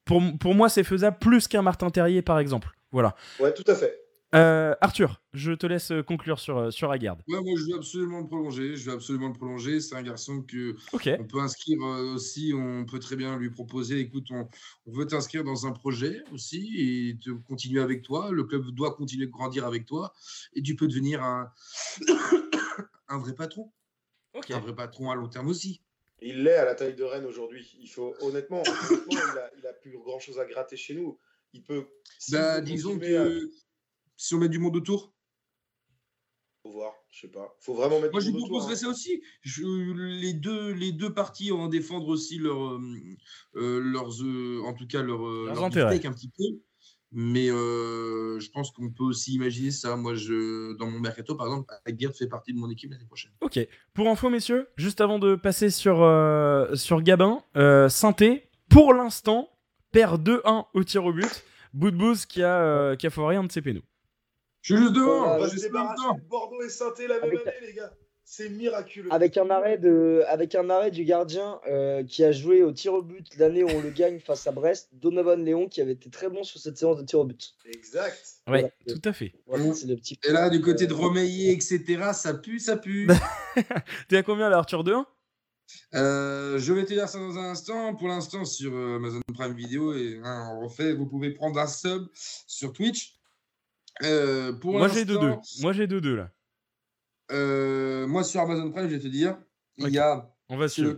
Pour, 0.06 0.22
pour 0.40 0.56
moi, 0.56 0.70
c'est 0.70 0.84
faisable 0.84 1.18
plus 1.20 1.48
qu'un 1.48 1.62
Martin 1.64 1.90
Terrier, 1.90 2.22
par 2.22 2.40
exemple. 2.40 2.70
Voilà. 2.92 3.16
Ouais, 3.40 3.54
tout 3.54 3.64
à 3.68 3.76
fait. 3.76 4.02
Euh, 4.34 4.76
Arthur, 4.80 5.22
je 5.34 5.52
te 5.52 5.66
laisse 5.66 5.92
euh, 5.92 6.04
conclure 6.04 6.40
sur, 6.40 6.58
euh, 6.58 6.72
sur. 6.72 6.90
Ouais, 6.90 6.98
moi 7.28 7.54
je 7.58 7.70
veux 7.70 7.78
absolument 7.78 8.22
le 8.22 8.28
prolonger. 8.28 8.78
Je 8.78 8.90
veux 8.90 8.96
absolument 8.96 9.28
le 9.28 9.34
prolonger. 9.34 9.82
C'est 9.82 9.96
un 9.96 10.04
garçon 10.04 10.42
que 10.42 10.76
on 10.94 11.26
peut 11.26 11.40
inscrire 11.40 11.80
aussi. 12.14 12.54
On 12.56 12.86
peut 12.86 13.00
très 13.00 13.18
bien 13.18 13.38
lui 13.38 13.50
proposer 13.50 14.00
écoute, 14.00 14.28
on, 14.32 14.48
veut 14.86 15.06
t'inscrire 15.06 15.44
dans 15.44 15.68
un 15.68 15.72
projet 15.72 16.24
aussi 16.32 16.72
et 16.78 17.18
te 17.18 17.32
continuer 17.32 17.82
avec 17.82 18.04
toi. 18.04 18.32
Le 18.32 18.46
club 18.46 18.70
doit 18.72 18.96
continuer 18.96 19.26
de 19.26 19.32
grandir 19.32 19.66
avec 19.66 19.86
toi 19.86 20.14
et 20.54 20.62
tu 20.62 20.78
peux 20.78 20.88
devenir 20.88 21.22
un, 21.22 21.52
un 23.10 23.18
vrai 23.18 23.34
patron. 23.34 23.70
Un 24.50 24.60
vrai 24.60 24.74
patron 24.74 25.12
à 25.12 25.16
long 25.16 25.28
terme 25.28 25.50
aussi. 25.50 25.82
Il 26.22 26.44
l'est 26.44 26.56
à 26.56 26.64
la 26.64 26.76
taille 26.76 26.96
de 26.96 27.04
Rennes 27.04 27.26
aujourd'hui. 27.26 27.78
Il 27.82 27.90
faut 27.90 28.16
honnêtement, 28.22 28.64
il, 29.10 29.68
a, 29.68 29.74
plus 29.74 29.98
grand 29.98 30.20
chose 30.20 30.40
à 30.40 30.46
gratter 30.46 30.78
chez 30.78 30.94
nous. 30.94 31.18
Il 31.54 31.64
peut. 31.64 31.86
Bah, 32.32 32.62
disons 32.62 32.98
que 32.98 33.50
si 34.22 34.36
on 34.36 34.38
met 34.38 34.50
du 34.50 34.60
monde 34.60 34.76
autour 34.76 35.16
Faut 36.62 36.72
voir, 36.72 36.94
je 37.10 37.22
sais 37.22 37.28
pas. 37.28 37.58
Faut 37.60 37.74
vraiment 37.74 38.00
mettre 38.00 38.12
Moi, 38.12 38.22
je 38.22 38.30
vous 38.30 38.38
proposerais 38.38 38.74
hein. 38.74 38.76
ça 38.76 38.88
aussi. 38.90 39.20
les, 39.58 40.34
deux, 40.34 40.74
les 40.74 40.92
deux 40.92 41.12
parties 41.12 41.50
vont 41.50 41.68
défendre 41.68 42.08
aussi 42.08 42.38
leur, 42.38 42.76
euh, 42.76 42.80
euh, 43.56 43.80
leurs, 43.80 44.12
euh, 44.22 44.62
en 44.64 44.74
tout 44.74 44.86
cas 44.86 45.02
leur, 45.02 45.24
leur 45.26 45.64
intérêts 45.64 46.06
un 46.06 46.14
petit 46.14 46.30
peu. 46.30 46.44
Mais 47.14 47.48
je 47.48 48.52
pense 48.52 48.70
qu'on 48.72 48.92
peut 48.92 49.04
aussi 49.04 49.34
imaginer 49.34 49.72
ça. 49.72 49.96
Moi, 49.96 50.14
je, 50.14 50.78
dans 50.78 50.86
mon 50.86 51.00
mercato, 51.00 51.36
par 51.36 51.48
exemple, 51.48 51.74
Aguirre 51.86 52.14
fait 52.16 52.28
partie 52.28 52.54
de 52.54 52.60
mon 52.60 52.70
équipe 52.70 52.92
l'année 52.92 53.06
prochaine. 53.06 53.32
Ok. 53.42 53.60
Pour 53.96 54.08
info, 54.08 54.30
messieurs, 54.30 54.70
juste 54.78 55.02
avant 55.02 55.18
de 55.18 55.36
passer 55.36 55.72
sur, 55.72 55.96
sur 56.76 57.02
Gabin, 57.02 57.44
Synthé, 57.90 58.50
pour 58.70 58.94
l'instant, 58.94 59.50
perd 59.92 60.26
2-1 60.26 60.68
au 60.76 60.84
tir 60.84 61.06
au 61.06 61.12
but. 61.12 61.44
Boudbouz 61.74 62.26
qui 62.26 62.44
a, 62.44 62.96
qui 62.96 63.08
a 63.08 63.10
foiré 63.10 63.36
un 63.36 63.44
de 63.46 63.52
ses 63.52 63.62
pénaux. 63.62 63.82
Je 64.62 64.76
suis 64.76 64.84
juste 64.84 64.96
devant. 64.96 65.36
On 65.36 65.40
va 65.40 65.50
se 65.50 65.60
débarrasser 65.60 66.04
de 66.16 66.30
Bordeaux 66.30 66.62
et 66.62 66.70
saint 66.70 66.94
la 67.08 67.20
même 67.20 67.32
année, 67.32 67.68
les 67.68 67.74
gars. 67.74 67.92
C'est 68.24 68.48
miraculeux. 68.50 69.12
Avec 69.12 69.36
un 69.36 69.50
arrêt, 69.50 69.78
de, 69.78 70.24
avec 70.28 70.56
un 70.56 70.70
arrêt 70.70 70.92
du 70.92 71.04
gardien 71.04 71.60
euh, 71.68 72.02
qui 72.04 72.24
a 72.24 72.32
joué 72.32 72.64
au 72.64 72.72
tir 72.72 72.94
au 72.94 73.02
but 73.02 73.28
l'année 73.38 73.64
où 73.64 73.68
on 73.68 73.82
le 73.82 73.90
gagne 73.90 74.20
face 74.20 74.48
à 74.48 74.52
Brest, 74.52 74.88
Donovan 74.94 75.44
Léon, 75.44 75.68
qui 75.68 75.82
avait 75.82 75.94
été 75.94 76.10
très 76.10 76.30
bon 76.30 76.44
sur 76.44 76.60
cette 76.60 76.78
séance 76.78 76.98
de 76.98 77.04
tir 77.04 77.20
au 77.20 77.26
but. 77.26 77.56
Exact. 77.66 78.24
Oui, 78.48 78.62
tout 78.88 79.02
à 79.04 79.12
fait. 79.12 79.34
le 79.48 79.96
petit... 79.96 80.18
Et 80.24 80.32
là, 80.32 80.50
du 80.50 80.62
côté 80.62 80.88
de 80.88 80.94
Romeillet, 80.94 81.52
etc., 81.52 82.12
ça 82.14 82.34
pue, 82.34 82.60
ça 82.60 82.78
pue. 82.78 83.10
T'es 84.08 84.18
à 84.18 84.24
combien 84.24 84.50
là, 84.50 84.60
Arthur 84.60 84.84
2 84.84 84.96
euh, 85.94 86.60
je 86.60 86.74
vais 86.74 86.84
te 86.84 86.94
dire 86.94 87.08
ça 87.08 87.18
dans 87.18 87.38
un 87.38 87.52
instant. 87.52 87.96
Pour 87.96 88.10
l'instant, 88.10 88.44
sur 88.44 88.74
euh, 88.74 88.98
Amazon 88.98 89.22
Prime 89.34 89.54
Video, 89.54 89.94
et 89.94 90.20
hein, 90.22 90.50
on 90.54 90.66
refait, 90.66 90.94
vous 90.94 91.06
pouvez 91.06 91.32
prendre 91.32 91.60
un 91.60 91.68
sub 91.68 92.08
sur 92.14 92.74
Twitch. 92.74 93.21
Euh, 94.04 94.54
moi 94.64 94.88
j'ai 94.88 95.06
2-2. 95.06 95.62
Moi 95.62 95.74
j'ai 95.74 95.88
2-2 95.88 96.16
là. 96.16 96.32
Euh, 97.32 98.08
moi 98.08 98.24
sur 98.24 98.42
Amazon 98.42 98.72
Prime, 98.72 98.90
je 98.90 98.96
vais 98.96 99.02
te 99.02 99.08
dire, 99.08 99.38
il 99.78 99.90
y 99.90 100.00
a. 100.00 100.34
On 100.50 100.58
va 100.58 100.68
sur. 100.68 100.98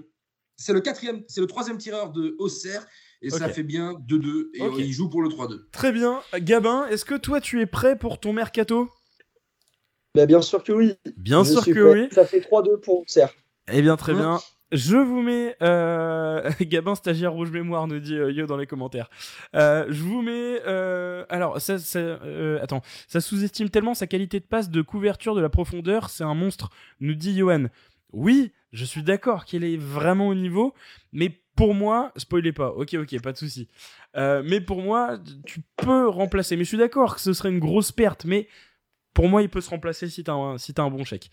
C'est 0.56 0.74
le 0.74 0.82
quatrième, 0.82 1.24
c'est 1.28 1.42
le 1.42 1.48
troisième 1.48 1.78
tireur 1.78 2.12
de 2.12 2.36
Auxerre 2.40 2.86
et 3.22 3.30
ça 3.30 3.50
fait 3.50 3.64
bien 3.64 3.94
2-2 4.08 4.50
et 4.54 4.82
il 4.82 4.92
joue 4.92 5.10
pour 5.10 5.22
le 5.22 5.30
3-2. 5.30 5.70
Très 5.72 5.92
bien, 5.92 6.22
Gabin, 6.36 6.86
est-ce 6.88 7.06
que 7.06 7.16
toi 7.16 7.42
tu 7.42 7.62
es 7.62 7.66
prêt 7.66 7.98
pour 7.98 8.20
ton 8.20 8.34
mercato? 8.34 8.90
Bah, 10.16 10.26
Bien 10.28 10.42
sûr 10.42 10.64
que 10.64 10.72
oui. 10.72 10.94
Bien 11.18 11.44
sûr 11.44 11.66
que 11.66 11.94
oui. 11.94 12.08
Ça 12.12 12.26
fait 12.26 12.40
3-2 12.40 12.80
pour 12.82 13.00
Auxerre. 13.02 13.34
Eh 13.72 13.82
bien 13.82 13.98
très 13.98 14.14
bien. 14.14 14.40
Je 14.74 14.98
vous 14.98 15.22
mets 15.22 15.56
euh... 15.62 16.50
Gabin 16.62 16.96
stagiaire 16.96 17.32
rouge 17.32 17.52
mémoire 17.52 17.86
nous 17.88 18.00
dit 18.00 18.16
euh, 18.16 18.32
yo 18.32 18.48
dans 18.48 18.58
les 18.58 18.66
commentaires. 18.66 19.08
Euh, 19.56 19.86
je 19.90 20.02
vous 20.02 20.24
mets 20.24 20.62
euh... 20.66 21.26
alors 21.30 21.62
ça, 21.62 21.78
ça 21.78 22.00
euh, 22.00 22.60
attends 22.62 22.82
ça 23.08 23.22
sous-estime 23.22 23.70
tellement 23.70 23.94
sa 23.94 24.08
qualité 24.08 24.40
de 24.40 24.46
passe 24.46 24.72
de 24.72 24.82
couverture 24.82 25.36
de 25.36 25.42
la 25.42 25.50
profondeur 25.50 26.10
c'est 26.10 26.24
un 26.24 26.34
monstre 26.34 26.72
nous 27.00 27.14
dit 27.14 27.38
Johan. 27.38 27.66
Oui 28.14 28.52
je 28.72 28.84
suis 28.84 29.04
d'accord 29.04 29.46
qu'il 29.46 29.64
est 29.64 29.78
vraiment 29.78 30.28
au 30.28 30.36
niveau 30.36 30.74
mais 31.12 31.40
pour 31.56 31.76
moi 31.76 32.12
spoilez 32.16 32.52
pas 32.52 32.70
ok 32.72 32.96
ok 32.96 33.22
pas 33.22 33.32
de 33.32 33.38
souci 33.38 33.68
mais 34.16 34.60
pour 34.60 34.82
moi 34.82 35.20
tu 35.46 35.62
peux 35.78 36.08
remplacer 36.08 36.58
mais 36.58 36.64
je 36.64 36.70
suis 36.70 36.78
d'accord 36.80 37.14
que 37.14 37.22
ce 37.22 37.34
serait 37.34 37.50
une 37.50 37.60
grosse 37.60 37.92
perte 37.92 38.26
mais 38.26 38.48
pour 39.14 39.30
moi 39.30 39.42
il 39.42 39.50
peut 39.50 39.62
se 39.62 39.70
remplacer 39.70 40.10
si 40.10 40.24
t'as 40.24 40.34
un, 40.34 40.58
si 40.58 40.74
un 40.78 40.90
bon 40.90 41.04
chèque. 41.04 41.30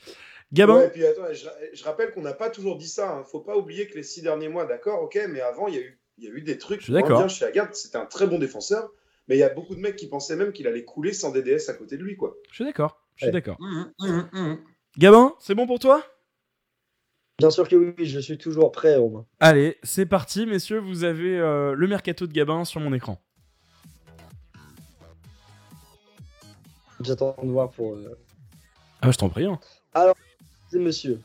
Gabin 0.53 0.89
puis 0.89 1.07
attends, 1.07 1.33
je, 1.33 1.85
rappelle 1.85 2.13
qu'on 2.13 2.23
n'a 2.23 2.33
pas 2.33 2.51
toujours 2.51 2.77
dit 2.77 2.89
ça. 2.89 3.07
ne 3.07 3.21
hein. 3.21 3.25
Faut 3.25 3.41
pas 3.41 3.57
oublier 3.57 3.87
que 3.87 3.95
les 3.95 4.03
six 4.03 4.21
derniers 4.23 4.49
mois, 4.49 4.65
d'accord, 4.65 5.03
ok, 5.03 5.19
mais 5.29 5.41
avant, 5.41 5.69
il 5.69 5.75
y, 5.75 5.79
a 5.79 5.81
eu, 5.81 6.01
y 6.19 6.27
a 6.27 6.31
eu 6.31 6.43
des 6.43 6.59
trucs. 6.59 6.81
Je 6.81 6.93
bien 6.93 7.29
chez 7.29 7.53
c'était 7.73 7.99
un 7.99 8.07
très 8.07 8.27
bon 8.27 8.39
défenseur, 8.39 8.91
mais 9.29 9.37
il 9.37 9.39
y 9.39 9.45
a 9.45 9.49
beaucoup 9.49 9.77
de 9.77 9.81
mecs 9.81 9.97
qui 9.97 10.09
pensaient 10.09 10.37
même 10.37 10.53
qu'il 10.53 10.67
allait 10.67 10.85
couler 10.85 11.13
sans 11.13 11.31
DDS 11.31 11.69
à 11.69 11.75
côté 11.75 11.97
de 11.97 12.03
lui, 12.03 12.17
quoi. 12.17 12.37
Je 12.51 12.57
suis 12.57 12.65
d'accord. 12.65 13.01
Je 13.15 13.27
suis 13.27 13.33
d'accord. 13.33 13.57
Mmh, 13.61 13.85
mmh, 14.01 14.29
mmh, 14.33 14.59
Gabin, 14.99 15.35
c'est 15.39 15.55
bon 15.55 15.67
pour 15.67 15.79
toi? 15.79 16.03
Bien 17.39 17.51
sûr 17.51 17.69
que 17.69 17.77
oui, 17.77 18.07
je 18.07 18.19
suis 18.19 18.37
toujours 18.37 18.73
prêt, 18.73 18.97
Romain. 18.97 19.25
Allez, 19.39 19.79
c'est 19.83 20.05
parti, 20.05 20.47
messieurs. 20.47 20.79
Vous 20.79 21.05
avez 21.05 21.39
euh, 21.39 21.75
le 21.75 21.87
mercato 21.87 22.27
de 22.27 22.33
Gabin 22.33 22.65
sur 22.65 22.81
mon 22.81 22.93
écran. 22.93 23.23
J'attends 27.01 27.35
de 27.43 27.49
voir 27.49 27.71
pour. 27.71 27.95
Euh, 27.95 28.19
ah, 29.01 29.11
je 29.11 29.17
t'en 29.17 29.31
prie. 29.31 29.47
Hein. 29.47 29.59
Monsieur. 30.79 31.21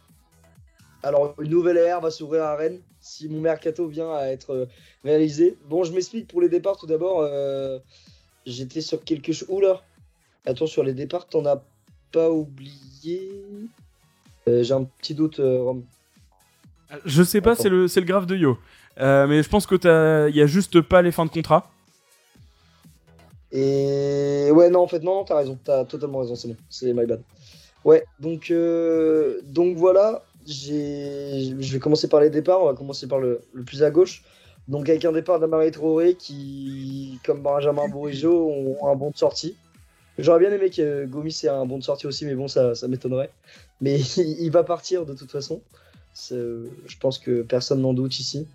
Alors, 1.03 1.35
une 1.39 1.51
nouvelle 1.51 1.77
ère 1.77 2.01
va 2.01 2.09
s'ouvrir 2.09 2.43
à 2.43 2.55
Rennes 2.55 2.79
si 2.99 3.29
mon 3.29 3.39
mercato 3.39 3.87
vient 3.87 4.11
à 4.11 4.25
être 4.25 4.51
euh, 4.51 4.65
réalisé. 5.03 5.55
Bon, 5.69 5.83
je 5.83 5.91
m'explique 5.93 6.27
pour 6.27 6.41
les 6.41 6.49
départs 6.49 6.77
tout 6.77 6.87
d'abord. 6.87 7.19
Euh, 7.19 7.77
j'étais 8.47 8.81
sur 8.81 9.03
quelque 9.03 9.31
chose. 9.31 9.47
Oula 9.49 9.81
Attends, 10.45 10.67
sur 10.67 10.83
les 10.83 10.93
départs, 10.93 11.27
t'en 11.27 11.45
as 11.45 11.61
pas 12.11 12.29
oublié? 12.29 13.31
Euh, 14.47 14.63
J'ai 14.63 14.73
un 14.73 14.83
petit 14.83 15.13
doute, 15.13 15.37
Rome. 15.37 15.83
Je 17.05 17.23
sais 17.23 17.41
pas, 17.41 17.55
c'est 17.55 17.69
le, 17.69 17.85
le 17.85 18.01
graphe 18.01 18.25
de 18.27 18.35
Yo. 18.35 18.57
mais 18.97 19.43
je 19.43 19.49
pense 19.49 19.65
que 19.67 19.75
il 20.29 20.35
y 20.35 20.41
a 20.41 20.47
juste 20.47 20.81
pas 20.81 21.01
les 21.01 21.11
fins 21.11 21.25
de 21.25 21.31
contrat. 21.31 21.69
Et 23.51 24.49
ouais, 24.51 24.69
non, 24.69 24.81
en 24.81 24.87
fait, 24.87 24.99
non, 25.01 25.23
t'as 25.23 25.37
raison, 25.37 25.57
t'as 25.63 25.85
totalement 25.85 26.19
raison, 26.19 26.35
c'est 26.35 26.47
bon, 26.49 26.57
c'est 26.69 26.93
my 26.93 27.05
bad. 27.05 27.21
Ouais, 27.85 28.03
donc, 28.19 28.49
euh, 28.49 29.41
donc 29.43 29.77
voilà, 29.77 30.23
je 30.47 31.53
vais 31.53 31.79
commencer 31.79 32.07
par 32.07 32.19
les 32.19 32.31
départs, 32.31 32.63
on 32.63 32.65
va 32.65 32.73
commencer 32.73 33.07
par 33.07 33.19
le, 33.19 33.41
plus 33.65 33.83
à 33.83 33.91
gauche. 33.91 34.23
Donc 34.67 34.89
avec 34.89 35.05
un 35.05 35.11
départ 35.11 35.39
d'Amari 35.39 35.69
Traoré 35.69 36.15
qui, 36.15 37.19
comme 37.23 37.41
Benjamin 37.41 37.87
Bourigeau, 37.87 38.49
ont 38.49 38.87
un 38.87 38.95
bon 38.95 39.11
de 39.11 39.17
sortie. 39.17 39.55
J'aurais 40.17 40.39
bien 40.39 40.51
aimé 40.51 40.71
que 40.71 41.05
Gomis 41.05 41.41
ait 41.43 41.49
un 41.49 41.67
bon 41.67 41.77
de 41.77 41.83
sortie 41.83 42.07
aussi, 42.07 42.25
mais 42.25 42.33
bon, 42.33 42.47
ça, 42.47 42.73
m'étonnerait. 42.87 43.29
Mais 43.81 43.99
il, 44.17 44.49
va 44.49 44.63
partir 44.63 45.05
de 45.05 45.13
toute 45.13 45.29
façon. 45.29 45.61
Je 46.31 46.97
pense 46.99 47.19
que 47.19 47.43
personne 47.43 47.81
n'en 47.81 47.93
doute 47.93 48.19
ici. 48.19 48.47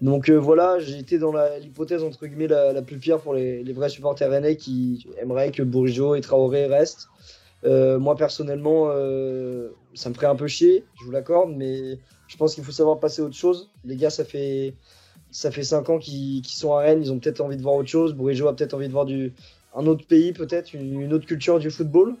Donc 0.00 0.28
euh, 0.28 0.34
voilà, 0.34 0.80
j'ai 0.80 0.98
été 0.98 1.18
dans 1.18 1.32
l'hypothèse 1.60 2.02
entre 2.02 2.26
guillemets 2.26 2.48
la, 2.48 2.82
plus 2.82 2.98
pire 2.98 3.20
pour 3.20 3.32
les, 3.32 3.62
les, 3.62 3.72
vrais 3.72 3.88
supporters 3.88 4.28
rennais 4.28 4.56
qui 4.56 5.06
aimeraient 5.18 5.52
que 5.52 5.62
Bourigeau 5.62 6.16
et 6.16 6.20
Traoré 6.20 6.66
restent. 6.66 7.08
Euh, 7.66 7.98
moi 7.98 8.16
personnellement, 8.16 8.88
euh, 8.90 9.70
ça 9.94 10.08
me 10.08 10.14
ferait 10.14 10.28
un 10.28 10.36
peu 10.36 10.46
chier, 10.46 10.84
je 11.00 11.04
vous 11.04 11.10
l'accorde, 11.10 11.50
mais 11.56 11.98
je 12.28 12.36
pense 12.36 12.54
qu'il 12.54 12.64
faut 12.64 12.72
savoir 12.72 13.00
passer 13.00 13.22
à 13.22 13.24
autre 13.24 13.34
chose. 13.34 13.70
Les 13.84 13.96
gars, 13.96 14.10
ça 14.10 14.24
fait 14.24 14.74
ça 15.32 15.50
fait 15.50 15.64
5 15.64 15.90
ans 15.90 15.98
qu'ils 15.98 16.46
sont 16.46 16.72
à 16.74 16.80
Rennes, 16.80 17.02
ils 17.02 17.12
ont 17.12 17.18
peut-être 17.18 17.40
envie 17.40 17.56
de 17.56 17.62
voir 17.62 17.74
autre 17.74 17.88
chose. 17.88 18.14
Bourigeau 18.14 18.46
a 18.48 18.54
peut-être 18.54 18.74
envie 18.74 18.86
de 18.86 18.92
voir 18.92 19.04
du, 19.04 19.32
un 19.74 19.86
autre 19.86 20.06
pays, 20.06 20.32
peut-être, 20.32 20.72
une, 20.74 21.12
autre 21.12 21.26
culture 21.26 21.58
du 21.58 21.70
football. 21.70 22.14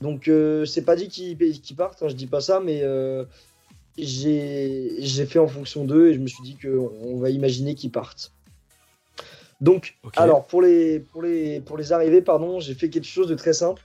Donc, 0.00 0.30
c'est 0.66 0.84
pas 0.84 0.94
dit 0.94 1.08
qu'ils 1.08 1.76
partent, 1.76 2.02
hein, 2.02 2.08
je 2.08 2.14
dis 2.14 2.26
pas 2.26 2.40
ça, 2.40 2.60
mais 2.60 2.84
j'ai 3.96 5.26
fait 5.26 5.38
en 5.38 5.48
fonction 5.48 5.84
d'eux 5.84 6.10
et 6.10 6.14
je 6.14 6.20
me 6.20 6.28
suis 6.28 6.44
dit 6.44 6.56
qu'on 6.56 7.18
va 7.18 7.30
imaginer 7.30 7.74
qu'ils 7.74 7.90
partent. 7.90 8.32
Donc, 9.60 9.96
alors, 10.16 10.46
pour 10.46 10.62
les, 10.62 11.00
pour, 11.00 11.22
les, 11.22 11.60
pour 11.60 11.76
les 11.76 11.92
arrivées, 11.92 12.20
pardon, 12.20 12.60
j'ai 12.60 12.74
fait 12.74 12.90
quelque 12.90 13.06
chose 13.06 13.28
de 13.28 13.34
très 13.34 13.54
simple. 13.54 13.82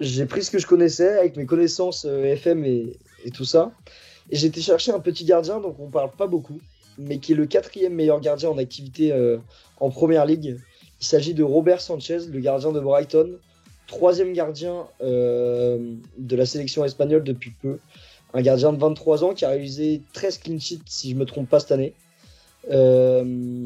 J'ai 0.00 0.26
pris 0.26 0.44
ce 0.44 0.50
que 0.50 0.58
je 0.58 0.66
connaissais 0.66 1.18
avec 1.18 1.36
mes 1.36 1.46
connaissances 1.46 2.04
FM 2.04 2.64
et, 2.64 2.92
tout 3.34 3.44
ça. 3.44 3.72
Et 4.30 4.44
été 4.44 4.60
chercher 4.60 4.92
un 4.92 5.00
petit 5.00 5.24
gardien, 5.24 5.60
donc 5.60 5.76
on 5.78 5.88
parle 5.88 6.10
pas 6.10 6.26
beaucoup, 6.26 6.60
mais 6.98 7.18
qui 7.18 7.32
est 7.32 7.36
le 7.36 7.46
quatrième 7.46 7.94
meilleur 7.94 8.20
gardien 8.20 8.50
en 8.50 8.58
activité 8.58 9.12
euh, 9.12 9.38
en 9.80 9.90
première 9.90 10.26
ligue. 10.26 10.58
Il 11.00 11.06
s'agit 11.06 11.34
de 11.34 11.42
Robert 11.42 11.80
Sanchez, 11.80 12.20
le 12.30 12.40
gardien 12.40 12.72
de 12.72 12.80
Brighton, 12.80 13.38
troisième 13.86 14.32
gardien 14.32 14.86
euh, 15.02 15.94
de 16.18 16.36
la 16.36 16.46
sélection 16.46 16.84
espagnole 16.84 17.24
depuis 17.24 17.52
peu. 17.62 17.78
Un 18.34 18.42
gardien 18.42 18.72
de 18.72 18.78
23 18.78 19.24
ans 19.24 19.34
qui 19.34 19.44
a 19.44 19.48
réalisé 19.48 20.02
13 20.12 20.38
clean 20.38 20.58
sheets, 20.58 20.82
si 20.86 21.10
je 21.10 21.16
me 21.16 21.24
trompe 21.24 21.48
pas, 21.48 21.60
cette 21.60 21.72
année. 21.72 21.94
Euh, 22.70 23.64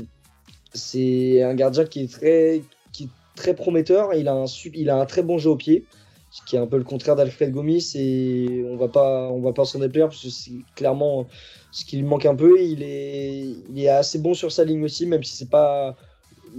c'est 0.74 1.42
un 1.42 1.54
gardien 1.54 1.84
qui 1.84 2.02
est 2.02 2.12
très, 2.12 2.62
qui 2.92 3.04
est 3.04 3.08
très 3.34 3.54
prometteur. 3.54 4.14
Il 4.14 4.28
a, 4.28 4.34
un, 4.34 4.44
il 4.74 4.90
a 4.90 4.96
un 4.96 5.06
très 5.06 5.22
bon 5.22 5.38
jeu 5.38 5.50
au 5.50 5.56
pied 5.56 5.84
ce 6.30 6.42
qui 6.42 6.56
est 6.56 6.58
un 6.60 6.66
peu 6.66 6.78
le 6.78 6.84
contraire 6.84 7.16
d'Alfred 7.16 7.50
Gomis 7.50 7.92
et 7.96 8.64
on 8.68 8.76
va 8.76 8.88
pas 8.88 9.28
on 9.30 9.40
va 9.40 9.52
pas 9.52 9.64
s'en 9.64 9.80
déplaire 9.80 10.08
parce 10.08 10.22
que 10.22 10.30
c'est 10.30 10.52
clairement 10.76 11.26
ce 11.72 11.84
qui 11.84 11.96
lui 11.96 12.04
manque 12.04 12.24
un 12.24 12.36
peu. 12.36 12.60
Il 12.60 12.82
est 12.82 13.46
il 13.68 13.82
est 13.82 13.88
assez 13.88 14.18
bon 14.18 14.32
sur 14.32 14.52
sa 14.52 14.64
ligne 14.64 14.84
aussi 14.84 15.06
même 15.06 15.24
si 15.24 15.36
c'est 15.36 15.50
pas 15.50 15.96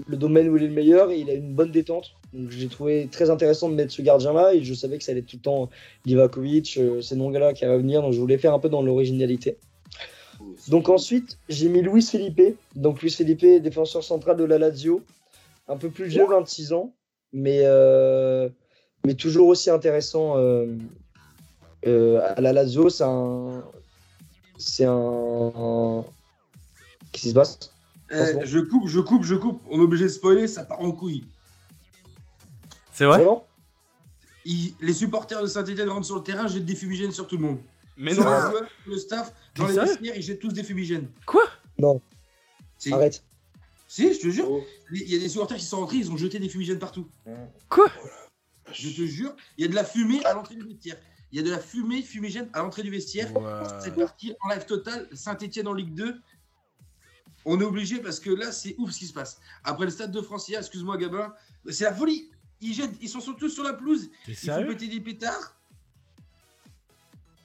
le 0.07 0.17
domaine 0.17 0.49
où 0.49 0.57
il 0.57 0.63
est 0.63 0.67
le 0.67 0.73
meilleur. 0.73 1.11
Et 1.11 1.19
il 1.19 1.29
a 1.29 1.33
une 1.33 1.53
bonne 1.53 1.71
détente. 1.71 2.11
Donc 2.33 2.51
j'ai 2.51 2.67
trouvé 2.67 3.07
très 3.09 3.29
intéressant 3.29 3.69
de 3.69 3.75
mettre 3.75 3.93
ce 3.93 4.01
gardien 4.01 4.33
là 4.33 4.53
et 4.53 4.63
je 4.63 4.73
savais 4.73 4.97
que 4.97 5.03
ça 5.03 5.11
allait 5.13 5.21
être 5.21 5.27
tout 5.27 5.37
le 5.37 5.41
temps 5.41 5.69
Livakovic 6.05 6.77
euh, 6.77 7.01
ces 7.01 7.15
noms 7.15 7.29
là 7.29 7.53
qui 7.53 7.63
allaient 7.63 7.77
venir. 7.77 8.01
Donc 8.01 8.11
je 8.11 8.19
voulais 8.19 8.37
faire 8.37 8.53
un 8.53 8.59
peu 8.59 8.69
dans 8.69 8.81
l'originalité. 8.81 9.57
Donc 10.67 10.89
ensuite 10.89 11.37
j'ai 11.47 11.69
mis 11.69 11.81
Luis 11.81 12.01
Felipe. 12.01 12.57
Donc 12.75 13.01
Luis 13.01 13.11
Felipe 13.11 13.45
défenseur 13.61 14.03
central 14.03 14.35
de 14.35 14.43
la 14.43 14.57
Lazio. 14.57 15.01
Un 15.69 15.77
peu 15.77 15.89
plus 15.89 16.05
vieux 16.05 16.25
26 16.27 16.73
ans. 16.73 16.93
Mais 17.33 17.61
euh, 17.63 18.49
mais 19.05 19.15
toujours 19.15 19.47
aussi 19.47 19.69
intéressant 19.69 20.37
euh, 20.37 20.67
euh, 21.87 22.21
à 22.35 22.41
la 22.41 22.53
Lazio. 22.53 22.89
C'est 22.89 23.03
un. 23.03 23.63
C'est 24.57 24.85
un. 24.85 26.03
Qu'est-ce 27.11 27.23
qui 27.23 27.29
se 27.29 27.33
passe? 27.33 27.73
Eh, 28.11 28.45
Je 28.45 28.59
coupe, 28.59 28.87
je 28.87 28.99
coupe, 28.99 29.23
je 29.23 29.35
coupe. 29.35 29.61
On 29.69 29.79
est 29.79 29.83
obligé 29.83 30.05
de 30.05 30.09
spoiler, 30.09 30.47
ça 30.47 30.63
part 30.63 30.81
en 30.81 30.91
couille. 30.91 31.23
C'est 32.93 33.05
vrai? 33.05 33.25
Les 34.45 34.93
supporters 34.93 35.41
de 35.41 35.47
Saint-Etienne 35.47 35.89
rentrent 35.89 36.05
sur 36.05 36.17
le 36.17 36.23
terrain, 36.23 36.47
jettent 36.47 36.65
des 36.65 36.75
fumigènes 36.75 37.11
sur 37.11 37.27
tout 37.27 37.37
le 37.37 37.43
monde. 37.43 37.59
Mais 37.97 38.13
non, 38.13 38.25
le 38.87 38.97
staff, 38.97 39.33
dans 39.55 39.67
les 39.67 39.75
vestiaires, 39.75 40.15
ils 40.15 40.21
jettent 40.23 40.39
tous 40.39 40.53
des 40.53 40.63
fumigènes. 40.63 41.07
Quoi? 41.25 41.43
Non. 41.77 42.01
Arrête. 42.91 43.23
Si, 43.87 44.13
je 44.13 44.19
te 44.19 44.29
jure. 44.29 44.47
Il 44.91 45.11
y 45.11 45.15
a 45.15 45.19
des 45.19 45.29
supporters 45.29 45.57
qui 45.57 45.65
sont 45.65 45.79
rentrés, 45.81 45.97
ils 45.97 46.11
ont 46.11 46.17
jeté 46.17 46.39
des 46.39 46.49
fumigènes 46.49 46.79
partout. 46.79 47.07
Quoi? 47.69 47.91
Je 48.73 48.89
te 48.89 49.05
jure, 49.05 49.35
il 49.57 49.63
y 49.63 49.65
a 49.65 49.69
de 49.69 49.75
la 49.75 49.83
fumée 49.83 50.23
à 50.25 50.33
l'entrée 50.33 50.55
du 50.55 50.63
vestiaire. 50.63 50.97
Il 51.31 51.37
y 51.37 51.39
a 51.39 51.43
de 51.43 51.51
la 51.51 51.59
fumée 51.59 52.01
fumigène 52.01 52.49
à 52.53 52.59
l'entrée 52.59 52.83
du 52.83 52.91
vestiaire. 52.91 53.31
C'est 53.81 53.95
parti 53.95 54.33
en 54.41 54.49
live 54.49 54.65
total. 54.65 55.07
Saint-Etienne 55.13 55.67
en 55.67 55.73
Ligue 55.73 55.93
2. 55.93 56.19
On 57.45 57.59
est 57.59 57.63
obligé 57.63 57.99
parce 57.99 58.19
que 58.19 58.29
là, 58.29 58.51
c'est 58.51 58.75
ouf 58.77 58.91
ce 58.91 58.99
qui 58.99 59.07
se 59.07 59.13
passe. 59.13 59.39
Après 59.63 59.85
le 59.85 59.91
stade 59.91 60.11
de 60.11 60.21
Francia, 60.21 60.59
excuse-moi 60.59 60.97
Gabin, 60.97 61.33
c'est 61.69 61.85
la 61.85 61.93
folie. 61.93 62.29
Ils, 62.59 62.73
jettent, 62.73 62.97
ils 63.01 63.09
sont 63.09 63.21
tous 63.33 63.49
sur 63.49 63.63
la 63.63 63.73
pelouse. 63.73 64.09
Ils 64.27 64.35
font 64.35 64.67
péter 64.67 64.87
des 64.87 64.99
pétards. 64.99 65.55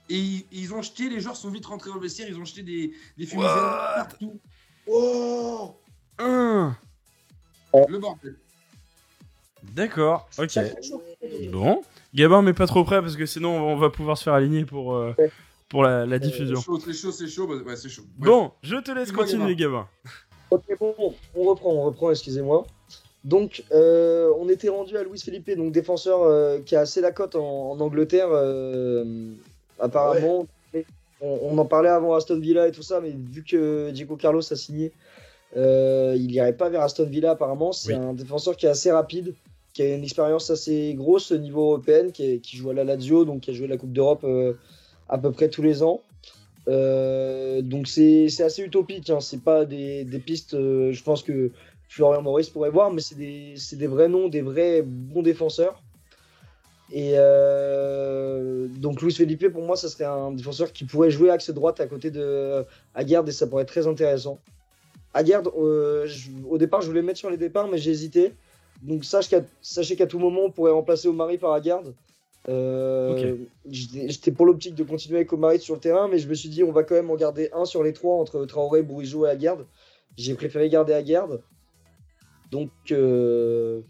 Et 0.08 0.46
ils, 0.52 0.72
ont 0.72 0.82
jeté, 0.82 1.08
les 1.08 1.20
joueurs 1.20 1.36
sont 1.36 1.50
vite 1.50 1.66
rentrés 1.66 1.90
dans 1.90 1.96
le 1.96 2.02
vestiaire, 2.02 2.28
ils 2.28 2.38
ont 2.38 2.44
jeté 2.44 2.62
des, 2.62 2.94
des 3.16 3.26
fumigènes 3.26 3.50
partout. 3.50 4.40
Oh 4.86 5.80
Le 7.88 7.98
bordel. 7.98 8.38
D'accord, 9.74 10.28
ok. 10.38 10.58
Bon. 11.50 11.82
Gabin, 12.16 12.40
mais 12.40 12.54
pas 12.54 12.66
trop 12.66 12.82
près 12.82 13.02
parce 13.02 13.14
que 13.14 13.26
sinon 13.26 13.50
on 13.50 13.76
va 13.76 13.90
pouvoir 13.90 14.16
se 14.16 14.24
faire 14.24 14.32
aligner 14.32 14.64
pour, 14.64 14.94
euh, 14.94 15.14
pour 15.68 15.82
la, 15.82 16.18
diffusion. 16.18 16.58
c'est 16.58 16.92
chaud, 16.94 17.12
c'est 17.12 17.28
chaud, 17.28 17.46
bah, 17.46 17.56
ouais, 17.66 17.76
c'est 17.76 17.90
chaud. 17.90 18.04
Bon, 18.16 18.52
je 18.62 18.76
te 18.76 18.90
laisse 18.90 19.12
continuer, 19.12 19.54
Gabin. 19.54 19.86
Ok, 20.50 20.62
bon, 20.80 20.94
on 21.34 21.42
reprend, 21.42 21.72
on 21.72 21.82
reprend, 21.82 22.10
excusez-moi. 22.10 22.64
Donc, 23.24 23.64
euh, 23.72 24.32
on 24.38 24.48
était 24.48 24.70
rendu 24.70 24.96
à 24.96 25.02
Luis 25.02 25.18
Felipe, 25.18 25.50
donc 25.56 25.72
défenseur 25.72 26.22
euh, 26.22 26.60
qui 26.64 26.74
a 26.74 26.80
assez 26.80 27.02
la 27.02 27.12
cote 27.12 27.34
en, 27.34 27.78
Angleterre, 27.78 28.28
apparemment. 29.78 30.46
On, 31.20 31.58
en 31.58 31.64
parlait 31.64 31.88
avant 31.88 32.14
Aston 32.14 32.38
Villa 32.38 32.68
et 32.68 32.72
tout 32.72 32.82
ça, 32.82 33.00
mais 33.00 33.10
vu 33.10 33.42
que 33.42 33.90
Diego 33.90 34.16
Carlos 34.16 34.40
a 34.40 34.56
signé, 34.56 34.92
il 35.54 36.26
n'irait 36.28 36.56
pas 36.56 36.70
vers 36.70 36.80
Aston 36.80 37.06
Villa 37.06 37.32
apparemment. 37.32 37.72
C'est 37.72 37.94
un 37.94 38.14
défenseur 38.14 38.56
qui 38.56 38.64
est 38.64 38.70
assez 38.70 38.90
rapide, 38.90 39.34
qui 39.76 39.82
a 39.82 39.94
une 39.94 40.04
expérience 40.04 40.48
assez 40.48 40.94
grosse 40.94 41.32
au 41.32 41.36
niveau 41.36 41.64
européen, 41.64 42.10
qui, 42.10 42.40
joue 42.56 42.70
à 42.70 42.72
la 42.72 42.82
Lazio, 42.82 43.26
donc 43.26 43.42
qui 43.42 43.50
a 43.50 43.52
joué 43.52 43.66
la 43.66 43.76
Coupe 43.76 43.92
d'Europe 43.92 44.24
euh, 44.24 44.54
à 45.06 45.18
peu 45.18 45.32
près 45.32 45.50
tous 45.50 45.60
les 45.60 45.82
ans. 45.82 46.00
Euh, 46.66 47.60
donc 47.60 47.86
c'est 47.86 48.40
assez 48.40 48.62
utopique, 48.62 49.10
hein. 49.10 49.20
c'est 49.20 49.42
pas 49.42 49.66
des, 49.66 50.06
pistes, 50.24 50.54
euh, 50.54 50.92
je 50.92 51.02
pense 51.02 51.22
que 51.22 51.50
Florian 51.90 52.22
Maurice 52.22 52.48
pourrait 52.48 52.70
voir, 52.70 52.90
mais 52.90 53.02
c'est 53.02 53.16
des, 53.16 53.54
des, 53.72 53.86
vrais 53.86 54.08
noms, 54.08 54.28
des 54.28 54.40
vrais 54.40 54.80
bons 54.80 55.20
défenseurs. 55.20 55.82
Et 56.90 57.12
donc 58.80 59.02
Luis 59.02 59.12
Felipe, 59.12 59.46
pour 59.50 59.62
moi, 59.62 59.76
ça 59.76 59.90
serait 59.90 60.04
un 60.04 60.32
défenseur 60.32 60.72
qui 60.72 60.86
pourrait 60.86 61.10
jouer 61.10 61.28
axe 61.28 61.50
droite 61.50 61.80
à 61.80 61.86
côté 61.86 62.10
de 62.10 62.64
Aguerd 62.94 63.28
et 63.28 63.32
ça 63.32 63.46
pourrait 63.46 63.64
être 63.64 63.68
très 63.68 63.86
intéressant. 63.86 64.38
Aguerd, 65.12 65.48
au 65.54 66.56
départ, 66.56 66.80
je 66.80 66.86
voulais 66.86 67.02
mettre 67.02 67.18
sur 67.18 67.28
les 67.28 67.36
départs, 67.36 67.68
mais 67.68 67.76
j'ai 67.76 67.90
hésité. 67.90 68.32
Donc 68.82 69.04
sachez 69.04 69.96
qu'à 69.96 70.06
tout 70.06 70.18
moment, 70.18 70.42
on 70.44 70.50
pourrait 70.50 70.72
remplacer 70.72 71.08
Omari 71.08 71.38
par 71.38 71.52
Agarde. 71.52 71.94
Euh, 72.48 73.36
J'étais 73.68 74.30
pour 74.30 74.46
l'optique 74.46 74.74
de 74.74 74.84
continuer 74.84 75.16
avec 75.16 75.32
Omari 75.32 75.58
sur 75.58 75.74
le 75.74 75.80
terrain, 75.80 76.08
mais 76.08 76.18
je 76.18 76.28
me 76.28 76.34
suis 76.34 76.48
dit 76.48 76.62
on 76.62 76.72
va 76.72 76.84
quand 76.84 76.94
même 76.94 77.10
en 77.10 77.16
garder 77.16 77.50
un 77.52 77.64
sur 77.64 77.82
les 77.82 77.92
trois 77.92 78.16
entre 78.16 78.44
Traoré, 78.44 78.82
Bourigeau 78.82 79.26
et 79.26 79.30
Agarde. 79.30 79.66
J'ai 80.16 80.34
préféré 80.34 80.68
garder 80.68 80.92
Agarde. 80.92 81.42
Donc, 82.50 82.70
euh, 82.92 83.80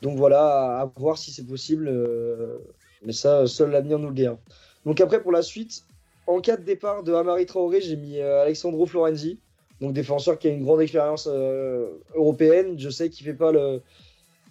donc 0.00 0.16
voilà, 0.16 0.80
à, 0.80 0.90
voir 0.96 1.18
si 1.18 1.30
c'est 1.30 1.46
possible. 1.46 1.88
Euh, 1.88 2.58
mais 3.04 3.12
ça, 3.12 3.46
seul 3.46 3.70
l'avenir 3.70 3.98
nous 3.98 4.08
le 4.08 4.14
dira. 4.14 4.38
Donc 4.86 5.00
après, 5.00 5.22
pour 5.22 5.32
la 5.32 5.42
suite, 5.42 5.84
en 6.26 6.40
cas 6.40 6.56
de 6.56 6.62
départ 6.62 7.02
de 7.02 7.12
Amari 7.12 7.44
Traoré, 7.44 7.82
j'ai 7.82 7.96
mis 7.96 8.18
Alexandro 8.18 8.86
Florenzi 8.86 9.38
donc 9.80 9.92
défenseur 9.92 10.38
qui 10.38 10.48
a 10.48 10.50
une 10.50 10.64
grande 10.64 10.80
expérience 10.80 11.28
euh, 11.30 11.98
européenne. 12.14 12.78
Je 12.78 12.90
sais 12.90 13.10
qu'il 13.10 13.26
fait 13.26 13.34
pas 13.34 13.52
le, 13.52 13.82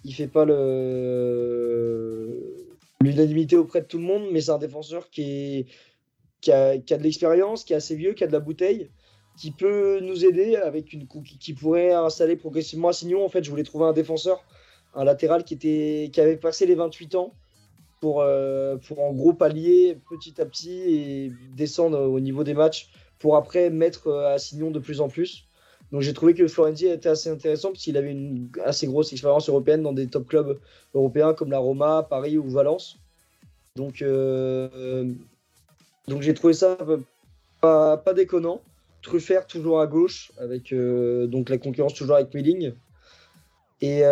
il 0.04 0.14
fait 0.14 0.28
pas 0.28 0.44
le 0.44 1.44
l'unanimité 3.00 3.56
auprès 3.56 3.82
de 3.82 3.86
tout 3.86 3.98
le 3.98 4.04
monde, 4.04 4.24
mais 4.32 4.40
c'est 4.40 4.50
un 4.50 4.58
défenseur 4.58 5.10
qui 5.10 5.22
est 5.22 5.66
qui 6.40 6.52
a, 6.52 6.78
qui 6.78 6.92
a 6.92 6.98
de 6.98 7.02
l'expérience, 7.02 7.64
qui 7.64 7.72
est 7.72 7.76
assez 7.76 7.96
vieux, 7.96 8.12
qui 8.12 8.22
a 8.22 8.26
de 8.26 8.32
la 8.32 8.40
bouteille, 8.40 8.90
qui 9.38 9.50
peut 9.50 10.00
nous 10.00 10.24
aider 10.26 10.56
avec 10.56 10.92
une 10.92 11.06
qui 11.06 11.54
pourrait 11.54 11.92
installer 11.92 12.36
progressivement 12.36 12.88
à 12.88 12.92
Signon. 12.92 13.24
En 13.24 13.28
fait, 13.28 13.42
je 13.42 13.50
voulais 13.50 13.62
trouver 13.62 13.86
un 13.86 13.92
défenseur, 13.92 14.44
un 14.94 15.04
latéral 15.04 15.44
qui 15.44 15.54
était 15.54 16.10
qui 16.12 16.20
avait 16.20 16.36
passé 16.36 16.66
les 16.66 16.74
28 16.74 17.14
ans 17.14 17.34
pour 18.00 18.20
euh, 18.20 18.76
pour 18.76 19.00
en 19.00 19.12
gros 19.12 19.32
pallier 19.32 19.98
petit 20.10 20.40
à 20.40 20.44
petit 20.44 20.78
et 20.78 21.32
descendre 21.56 21.98
au 21.98 22.20
niveau 22.20 22.44
des 22.44 22.54
matchs 22.54 22.90
pour 23.24 23.36
après 23.36 23.70
mettre 23.70 24.08
euh, 24.08 24.34
à 24.34 24.38
Signon 24.38 24.70
de 24.70 24.78
plus 24.78 25.00
en 25.00 25.08
plus. 25.08 25.46
Donc 25.90 26.02
j'ai 26.02 26.12
trouvé 26.12 26.34
que 26.34 26.46
Florenzi 26.46 26.88
était 26.88 27.08
assez 27.08 27.30
intéressant 27.30 27.68
parce 27.70 27.82
qu'il 27.82 27.96
avait 27.96 28.10
une 28.10 28.50
assez 28.62 28.86
grosse 28.86 29.12
expérience 29.12 29.48
européenne 29.48 29.82
dans 29.82 29.94
des 29.94 30.08
top 30.08 30.28
clubs 30.28 30.60
européens 30.92 31.32
comme 31.32 31.50
la 31.50 31.56
Roma, 31.56 32.06
Paris 32.10 32.36
ou 32.36 32.46
Valence. 32.50 32.98
Donc, 33.76 34.02
euh, 34.02 35.10
donc 36.06 36.20
j'ai 36.20 36.34
trouvé 36.34 36.52
ça 36.52 36.76
pas, 37.62 38.12
déconnant. 38.14 38.60
Truffert 39.00 39.46
toujours 39.46 39.80
à 39.80 39.86
gauche 39.86 40.30
avec 40.36 40.70
euh, 40.74 41.26
donc 41.26 41.48
la 41.48 41.56
concurrence 41.56 41.94
toujours 41.94 42.16
avec 42.16 42.34
Milling. 42.34 42.74
Et 43.80 44.02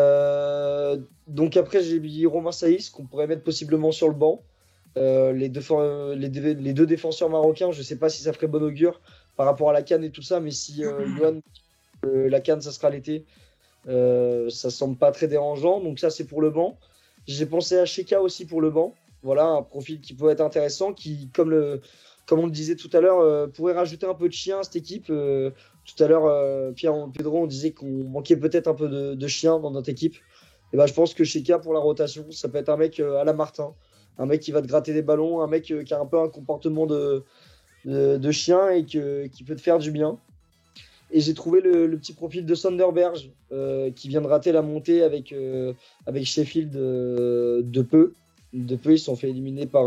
donc 1.29 1.59
après 1.59 1.83
j'ai 1.83 2.01
mis 2.01 2.25
Romain 2.25 2.53
Saïs 2.53 2.89
qu'on 2.89 3.05
pourrait 3.05 3.27
mettre 3.27 3.45
possiblement 3.45 3.93
sur 3.93 4.09
le 4.09 4.15
banc. 4.15 4.43
Euh, 4.99 5.33
les, 5.33 5.49
deux, 5.49 5.63
les, 6.15 6.29
les, 6.55 6.73
deux, 6.75 6.87
défenseurs 6.87 7.31
marocains, 7.31 7.73
je 7.73 7.79
ne 7.79 7.83
sais 7.83 7.97
pas 7.97 8.09
si 8.11 8.23
ça 8.23 8.33
ferait 8.33 8.47
bon 8.47 8.63
augure 8.63 9.01
par 9.37 9.47
rapport 9.47 9.71
à 9.71 9.73
la 9.73 9.83
Cannes 9.83 10.05
et 10.05 10.11
tout 10.11 10.23
ça, 10.23 10.39
mais 10.41 10.51
si 10.51 10.85
euh, 10.85 11.07
euh 12.05 12.29
la 12.29 12.41
Cannes, 12.41 12.61
ça 12.61 12.73
sera 12.73 12.91
l'été, 12.91 13.25
ça 13.87 14.71
semble 14.71 14.97
pas 14.97 15.11
très 15.13 15.29
dérangeant. 15.29 15.81
Donc 15.81 15.99
ça, 15.99 16.11
c'est 16.11 16.25
pour 16.25 16.43
le 16.43 16.51
banc. 16.51 16.77
J'ai 17.27 17.47
pensé 17.47 17.79
à 17.79 17.87
Sheka 17.87 18.21
aussi 18.21 18.45
pour 18.45 18.61
le 18.61 18.71
banc. 18.71 18.95
Voilà, 19.23 19.47
un 19.47 19.63
profil 19.63 20.01
qui 20.01 20.15
peut 20.15 20.29
être 20.31 20.41
intéressant, 20.41 20.93
qui, 20.93 21.29
comme, 21.33 21.51
le, 21.51 21.81
comme 22.27 22.41
on 22.41 22.47
le 22.47 22.53
disait 22.53 22.75
tout 22.75 22.91
à 22.93 23.01
l'heure, 23.01 23.51
pourrait 23.53 23.75
rajouter 23.75 24.07
un 24.07 24.15
peu 24.15 24.29
de 24.29 24.35
chien 24.35 24.59
à 24.59 24.63
cette 24.65 24.77
équipe. 24.77 25.07
tout 25.07 26.05
à 26.05 26.07
l'heure, 26.07 26.75
Pierre 26.75 26.95
Pedro, 27.15 27.39
on 27.39 27.47
disait 27.47 27.71
qu'on 27.71 28.05
manquait 28.05 28.37
peut-être 28.37 28.69
un 28.69 28.75
peu 28.75 28.89
de, 28.89 29.15
de 29.15 29.27
chien 29.29 29.59
dans 29.59 29.71
notre 29.71 29.89
équipe. 29.89 30.17
Et 30.73 30.77
ben, 30.77 30.87
je 30.87 30.93
pense 30.93 31.15
que 31.15 31.25
Sheka, 31.25 31.61
pour 31.61 31.73
la 31.73 31.81
rotation, 31.81 32.31
ça 32.31 32.49
peut 32.49 32.59
être 32.59 32.69
un 32.69 32.77
mec 32.77 33.01
à 33.01 33.25
la 33.25 33.33
Martin. 33.33 33.75
Un 34.19 34.27
mec 34.27 34.41
qui 34.41 34.53
va 34.53 34.63
te 34.63 34.67
gratter 34.67 34.93
des 34.93 35.03
ballons, 35.03 35.41
un 35.41 35.47
mec 35.47 35.65
qui 35.65 35.95
a 35.95 36.01
un 36.01 36.07
peu 36.07 36.21
un 36.21 36.29
comportement 36.29 36.87
de, 36.87 37.25
chien 38.31 38.71
et 38.71 38.85
qui 38.85 39.45
peut 39.45 39.57
te 39.57 39.61
faire 39.61 39.79
du 39.79 39.91
bien. 39.91 40.19
Et 41.11 41.21
j'ai 41.21 41.35
trouvé 41.35 41.61
le, 41.61 41.97
petit 41.97 42.13
profil 42.13 42.47
de 42.47 42.55
Sonderberg 42.55 43.31
qui 43.97 44.09
vient 44.09 44.21
de 44.21 44.27
rater 44.27 44.53
la 44.53 44.63
montée 44.63 45.03
avec, 45.03 45.35
avec 46.07 46.25
Sheffield 46.27 46.71
de 46.73 47.83
peu. 47.83 48.15
De 48.53 48.77
peu, 48.77 48.93
ils 48.93 48.99
se 48.99 49.07
sont 49.07 49.17
fait 49.17 49.31
éliminer 49.31 49.67
par, 49.67 49.87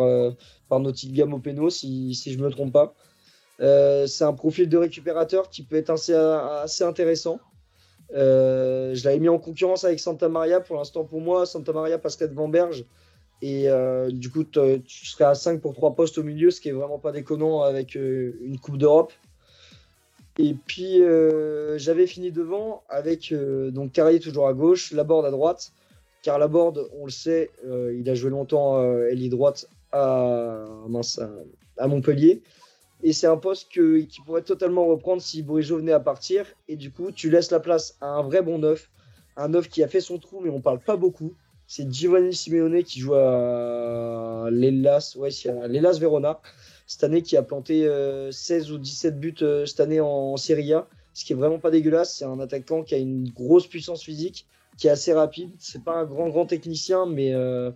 par 0.70 0.80
Nottingham 0.80 1.34
au 1.34 1.40
péno, 1.40 1.70
si, 1.70 2.14
je 2.14 2.38
ne 2.38 2.44
me 2.44 2.50
trompe 2.50 2.74
pas. 2.74 2.96
Euh, 3.62 4.06
c'est 4.08 4.24
un 4.24 4.34
profil 4.34 4.68
de 4.70 4.78
récupérateur 4.78 5.50
qui 5.50 5.64
peut 5.64 5.76
être 5.76 5.90
assez, 5.92 6.84
intéressant. 6.84 7.40
Euh, 8.14 8.94
je 8.94 9.04
l'avais 9.06 9.20
mis 9.20 9.30
en 9.30 9.40
concurrence 9.40 9.84
avec 9.84 10.00
Santa 10.00 10.30
Maria. 10.30 10.60
Pour 10.60 10.76
l'instant, 10.76 11.04
pour 11.06 11.22
moi, 11.22 11.46
Santa 11.46 11.72
Maria 11.72 11.98
passerait 11.98 12.28
devant 12.28 12.48
Berge. 12.48 12.86
Et 13.42 13.70
euh, 13.70 14.10
du 14.12 14.32
coup, 14.32 14.44
tu 14.44 15.06
serais 15.06 15.26
à 15.26 15.36
5 15.36 15.62
pour 15.62 15.74
3 15.74 15.96
postes 15.96 16.18
au 16.18 16.24
milieu, 16.24 16.52
ce 16.52 16.62
qui 16.62 16.70
est 16.70 16.74
vraiment 16.74 17.00
pas 17.00 17.12
déconnant 17.12 17.62
avec 17.62 17.96
une 17.96 18.58
Coupe 18.62 18.78
d'Europe. 18.78 19.14
Et 20.38 20.54
puis, 20.54 21.02
j'avais 21.78 22.08
fini 22.08 22.32
devant 22.32 22.84
avec 22.90 23.34
donc 23.34 23.92
Carrier 23.92 24.20
toujours 24.20 24.48
à 24.48 24.54
gauche, 24.54 24.92
Laborde 24.92 25.26
à 25.26 25.32
droite. 25.32 25.72
Car 26.24 26.40
Laborde, 26.40 26.90
on 27.00 27.06
le 27.06 27.12
sait, 27.12 27.52
il 27.64 28.10
a 28.10 28.16
joué 28.16 28.32
longtemps 28.32 28.78
à, 29.92 30.66
à 31.78 31.88
Montpellier. 31.88 32.42
Et 33.04 33.14
c'est 33.14 33.28
un 33.28 33.38
poste 33.38 33.72
que, 33.72 34.00
qui 34.00 34.22
pourrait 34.22 34.42
totalement 34.42 34.86
reprendre 34.86 35.22
si 35.22 35.44
Bourigeau 35.44 35.78
venait 35.78 35.92
à 35.92 36.00
partir. 36.00 36.46
Et 36.68 36.76
du 36.76 36.92
coup, 36.92 37.12
tu 37.12 37.30
laisses 37.30 37.52
la 37.52 37.60
place 37.60 37.98
à 38.02 38.08
un 38.08 38.24
vrai 38.24 38.42
bon 38.42 38.60
neuf. 38.60 38.90
Un 39.38 39.50
neuf 39.50 39.70
qui 39.70 39.84
a 39.84 39.88
fait 39.88 40.02
son 40.02 40.18
trou, 40.18 40.40
mais 40.42 40.50
on 40.50 40.62
parle 40.62 40.80
pas 40.80 40.96
beaucoup. 40.96 41.34
C'est 41.68 41.92
Giovanni 41.92 42.34
Simeone 42.34 42.84
qui 42.84 43.00
joue 43.00 43.16
à 43.16 44.50
l'Elas 44.52 45.16
ouais, 45.18 45.30
Verona 46.00 46.40
cette 46.88 47.04
année, 47.04 47.22
qui 47.22 47.36
a 47.36 47.44
planté 47.44 47.82
16 48.32 48.70
euh, 48.70 48.76
ou 48.76 48.78
17 48.78 49.20
buts 49.20 49.36
euh, 49.42 49.66
cette 49.66 49.80
année 49.80 50.00
en, 50.00 50.38
Serie 50.38 50.74
A. 50.74 50.88
Ce 51.14 51.26
qui 51.26 51.34
est 51.34 51.36
vraiment 51.36 51.60
pas 51.60 51.72
dégueulasse. 51.72 52.16
C'est 52.18 52.26
un 52.26 52.40
attaquant 52.40 52.84
qui 52.84 52.94
a 52.94 52.98
une 52.98 53.30
grosse 53.30 53.68
puissance 53.68 54.04
physique, 54.04 54.46
qui 54.78 54.88
est 54.88 54.92
assez 54.92 55.14
rapide. 55.14 55.52
C'est 55.60 55.84
pas 55.84 55.96
un 55.96 56.06
grand, 56.06 56.30
grand 56.30 56.46
technicien, 56.46 57.06
mais, 57.06 57.34
euh, 57.34 57.72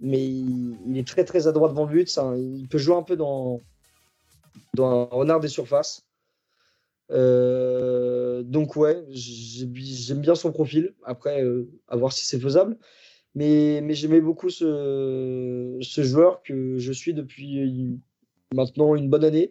mais 0.00 0.26
il, 0.26 0.96
est 0.96 1.06
très, 1.06 1.24
très 1.24 1.46
adroit 1.46 1.68
devant 1.68 1.84
le 1.84 1.92
but. 1.92 2.18
il 2.36 2.66
peut 2.68 2.78
jouer 2.78 2.96
un 2.96 3.02
peu 3.02 3.16
dans 3.16 3.60
dans 4.74 5.02
un 5.02 5.04
renard 5.04 5.40
des 5.40 5.48
surfaces. 5.48 6.06
Donc 7.10 8.76
ouais, 8.76 9.04
j'aime 9.10 10.20
bien 10.20 10.34
son 10.34 10.52
profil. 10.52 10.94
Après, 11.04 11.44
à 11.88 11.96
voir 11.96 12.12
si 12.12 12.24
c'est 12.26 12.40
faisable. 12.40 12.76
Mais, 13.34 13.80
mais 13.82 13.94
j'aimais 13.94 14.20
beaucoup 14.20 14.50
ce, 14.50 15.78
ce, 15.80 16.02
joueur 16.02 16.42
que 16.42 16.78
je 16.78 16.92
suis 16.92 17.14
depuis 17.14 18.00
maintenant 18.54 18.94
une 18.94 19.08
bonne 19.08 19.24
année 19.24 19.50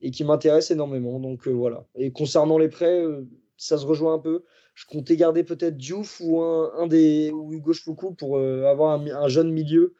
et 0.00 0.10
qui 0.10 0.24
m'intéresse 0.24 0.70
énormément. 0.70 1.20
Donc 1.20 1.46
euh, 1.46 1.50
voilà. 1.50 1.86
Et 1.96 2.12
concernant 2.12 2.58
les 2.58 2.68
prêts, 2.68 3.04
ça 3.56 3.78
se 3.78 3.84
rejoint 3.84 4.14
un 4.14 4.18
peu. 4.18 4.44
Je 4.74 4.86
comptais 4.86 5.16
garder 5.16 5.44
peut-être 5.44 5.76
Diouf 5.76 6.20
ou 6.20 6.40
un, 6.40 6.72
un 6.78 6.86
des 6.86 7.30
ou 7.30 7.52
Hugo 7.52 7.72
Choukou 7.72 8.12
pour 8.14 8.38
avoir 8.38 9.00
un, 9.00 9.06
un, 9.06 9.28
jeune 9.28 9.50
milieu 9.50 9.94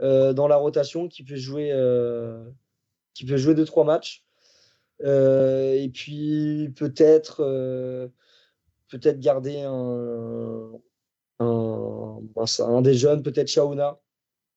dans 0.00 0.46
la 0.48 0.56
rotation 0.56 1.08
qui 1.08 1.24
peut 1.24 1.36
jouer 1.36 1.72
qui 3.14 3.24
peut 3.24 3.36
jouer 3.36 3.54
deux 3.54 3.64
trois 3.64 3.84
matchs. 3.84 4.26
Euh, 5.04 5.74
et 5.74 5.88
puis 5.88 6.72
peut-être 6.76 7.40
euh, 7.40 8.08
peut-être 8.88 9.20
garder 9.20 9.60
un, 9.60 10.70
un, 11.38 12.20
un, 12.60 12.82
des 12.82 12.94
jeunes, 12.94 13.22
peut-être 13.22 13.48
Shauna. 13.48 14.00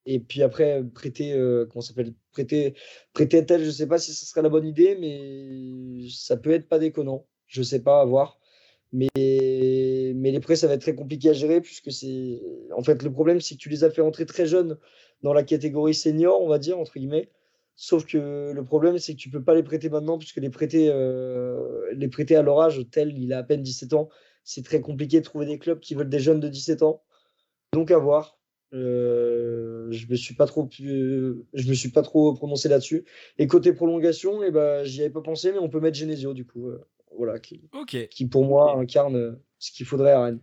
Et 0.05 0.19
puis 0.19 0.41
après 0.43 0.83
prêter 0.83 1.33
euh, 1.33 1.67
comment 1.69 1.81
s'appelle 1.81 2.13
prêter 2.31 2.73
prêter 3.13 3.45
tel, 3.45 3.63
je 3.63 3.69
sais 3.69 3.85
pas 3.87 3.99
si 3.99 4.13
ce 4.13 4.25
serait 4.25 4.41
la 4.41 4.49
bonne 4.49 4.65
idée, 4.65 4.97
mais 4.99 6.09
ça 6.09 6.37
peut 6.37 6.51
être 6.51 6.67
pas 6.67 6.79
déconnant. 6.79 7.27
Je 7.47 7.61
sais 7.61 7.81
pas 7.81 8.01
à 8.01 8.05
voir. 8.05 8.39
Mais, 8.91 9.09
mais 10.15 10.31
les 10.31 10.39
prêts, 10.39 10.55
ça 10.55 10.67
va 10.67 10.73
être 10.73 10.81
très 10.81 10.95
compliqué 10.95 11.29
à 11.29 11.33
gérer 11.33 11.61
puisque 11.61 11.91
c'est. 11.91 12.41
En 12.75 12.83
fait, 12.83 13.03
le 13.03 13.11
problème, 13.11 13.39
c'est 13.41 13.55
que 13.55 13.59
tu 13.59 13.69
les 13.69 13.83
as 13.83 13.91
fait 13.91 14.01
entrer 14.01 14.25
très 14.25 14.45
jeunes 14.47 14.77
dans 15.21 15.33
la 15.33 15.43
catégorie 15.43 15.93
senior, 15.93 16.41
on 16.41 16.47
va 16.47 16.59
dire, 16.59 16.79
entre 16.79 16.97
guillemets. 16.97 17.29
Sauf 17.75 18.05
que 18.05 18.51
le 18.51 18.65
problème, 18.65 18.97
c'est 18.97 19.13
que 19.13 19.19
tu 19.19 19.29
peux 19.29 19.43
pas 19.43 19.53
les 19.53 19.63
prêter 19.63 19.89
maintenant, 19.89 20.17
puisque 20.17 20.37
les 20.37 20.49
prêter, 20.49 20.89
euh, 20.89 21.91
les 21.93 22.07
prêter 22.09 22.35
à 22.35 22.41
leur 22.41 22.59
âge, 22.61 22.85
tel 22.91 23.17
il 23.17 23.31
a 23.31 23.39
à 23.39 23.43
peine 23.43 23.61
17 23.61 23.93
ans, 23.93 24.09
c'est 24.43 24.63
très 24.63 24.81
compliqué 24.81 25.19
de 25.19 25.25
trouver 25.25 25.45
des 25.45 25.59
clubs 25.59 25.79
qui 25.79 25.95
veulent 25.95 26.09
des 26.09 26.19
jeunes 26.19 26.39
de 26.39 26.47
17 26.47 26.83
ans. 26.83 27.03
Donc 27.73 27.91
à 27.91 27.97
voir. 27.97 28.39
Euh, 28.73 29.87
je 29.91 30.07
me 30.07 30.15
suis 30.15 30.35
pas 30.35 30.45
trop, 30.45 30.69
je 30.71 31.69
me 31.69 31.73
suis 31.73 31.89
pas 31.89 32.03
trop 32.03 32.33
prononcé 32.33 32.69
là-dessus. 32.69 33.05
Et 33.37 33.47
côté 33.47 33.73
prolongation, 33.73 34.43
eh 34.43 34.51
ben, 34.51 34.83
j'y 34.83 35.01
avais 35.01 35.09
pas 35.09 35.21
pensé, 35.21 35.51
mais 35.51 35.57
on 35.57 35.69
peut 35.69 35.79
mettre 35.79 35.97
Genesio 35.97 36.33
du 36.33 36.45
coup, 36.45 36.67
euh, 36.67 36.85
voilà, 37.17 37.39
qui, 37.39 37.67
qui 38.11 38.27
pour 38.27 38.45
moi 38.45 38.77
incarne 38.77 39.39
ce 39.57 39.71
qu'il 39.71 39.85
faudrait 39.85 40.11
à 40.11 40.23
Rennes. 40.23 40.39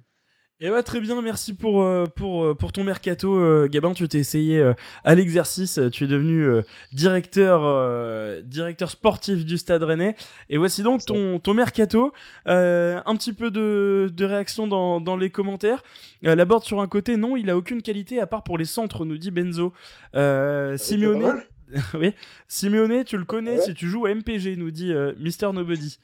Et 0.58 0.68
eh 0.68 0.70
bah 0.70 0.82
très 0.82 1.00
bien, 1.00 1.20
merci 1.20 1.52
pour 1.52 1.82
euh, 1.82 2.06
pour 2.06 2.42
euh, 2.42 2.54
pour 2.54 2.72
ton 2.72 2.82
mercato, 2.82 3.38
euh, 3.38 3.68
Gabin. 3.68 3.92
Tu 3.92 4.08
t'es 4.08 4.16
essayé 4.16 4.72
à 5.04 5.14
l'exercice, 5.14 5.78
tu 5.92 6.04
es 6.04 6.06
devenu 6.06 6.48
directeur 6.94 8.42
directeur 8.42 8.90
sportif 8.90 9.44
du 9.44 9.58
Stade 9.58 9.82
Rennais. 9.82 10.16
Et 10.48 10.56
voici 10.56 10.82
donc 10.82 11.04
ton 11.04 11.40
ton 11.40 11.52
mercato. 11.52 12.10
un 12.46 13.16
petit 13.16 13.34
peu 13.34 13.50
de 13.50 14.10
de 14.10 14.24
réaction 14.24 14.66
dans 14.66 14.98
dans 14.98 15.18
les 15.18 15.28
commentaires. 15.28 15.82
la 16.22 16.44
board 16.46 16.64
sur 16.64 16.80
un 16.80 16.88
côté, 16.88 17.18
non, 17.18 17.36
il 17.36 17.50
a 17.50 17.56
aucune 17.58 17.82
qualité 17.82 18.18
à 18.18 18.26
part 18.26 18.42
pour 18.42 18.56
les 18.56 18.64
centres, 18.64 19.04
nous 19.04 19.18
dit 19.18 19.30
Benzo. 19.30 19.74
Simeone. 20.14 21.42
oui, 21.94 22.14
Simeone, 22.48 23.04
tu 23.04 23.18
le 23.18 23.26
connais 23.26 23.60
si 23.60 23.74
tu 23.74 23.88
joues 23.88 24.06
à 24.06 24.14
MPG, 24.14 24.56
nous 24.56 24.70
dit 24.70 24.94
Mister 25.18 25.52
Nobody. 25.52 25.98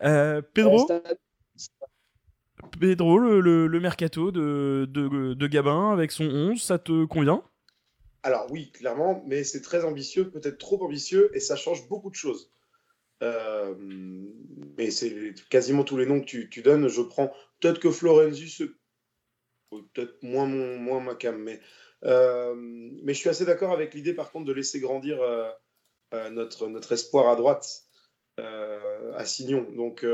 Pedro. 0.00 0.88
Pedro, 2.78 3.18
le, 3.18 3.66
le, 3.66 3.80
mercato 3.80 4.30
de, 4.30 4.86
de, 4.88 5.46
Gabin 5.46 5.92
avec 5.92 6.12
son 6.12 6.24
11, 6.24 6.62
ça 6.62 6.78
te 6.78 7.04
convient? 7.04 7.42
Alors 8.22 8.46
oui, 8.50 8.70
clairement, 8.72 9.22
mais 9.26 9.44
c'est 9.44 9.62
très 9.62 9.84
ambitieux, 9.84 10.30
peut-être 10.30 10.58
trop 10.58 10.82
ambitieux, 10.84 11.30
et 11.34 11.40
ça 11.40 11.56
change 11.56 11.88
beaucoup 11.88 12.10
de 12.10 12.14
choses. 12.14 12.52
Euh, 13.22 13.74
mais 14.78 14.90
c'est 14.90 15.34
quasiment 15.50 15.84
tous 15.84 15.96
les 15.96 16.06
noms 16.06 16.20
que 16.20 16.44
tu, 16.44 16.62
donnes, 16.62 16.88
je 16.88 17.02
prends. 17.02 17.32
Peut-être 17.60 17.80
que 17.80 17.90
Florenzi, 17.90 18.70
peut-être 19.70 20.22
moins, 20.22 20.46
moins 20.46 21.00
ma 21.00 21.14
cam, 21.14 21.36
mais, 21.36 21.60
euh, 22.04 22.54
mais 22.56 23.14
je 23.14 23.18
suis 23.18 23.28
assez 23.28 23.44
d'accord 23.44 23.72
avec 23.72 23.94
l'idée 23.94 24.14
par 24.14 24.30
contre 24.32 24.46
de 24.46 24.52
laisser 24.52 24.80
grandir 24.80 25.20
euh, 25.20 25.50
notre, 26.30 26.68
notre 26.68 26.92
espoir 26.92 27.28
à 27.28 27.36
droite 27.36 27.84
à 29.16 29.24
Signon. 29.24 29.66
Donc 29.76 30.04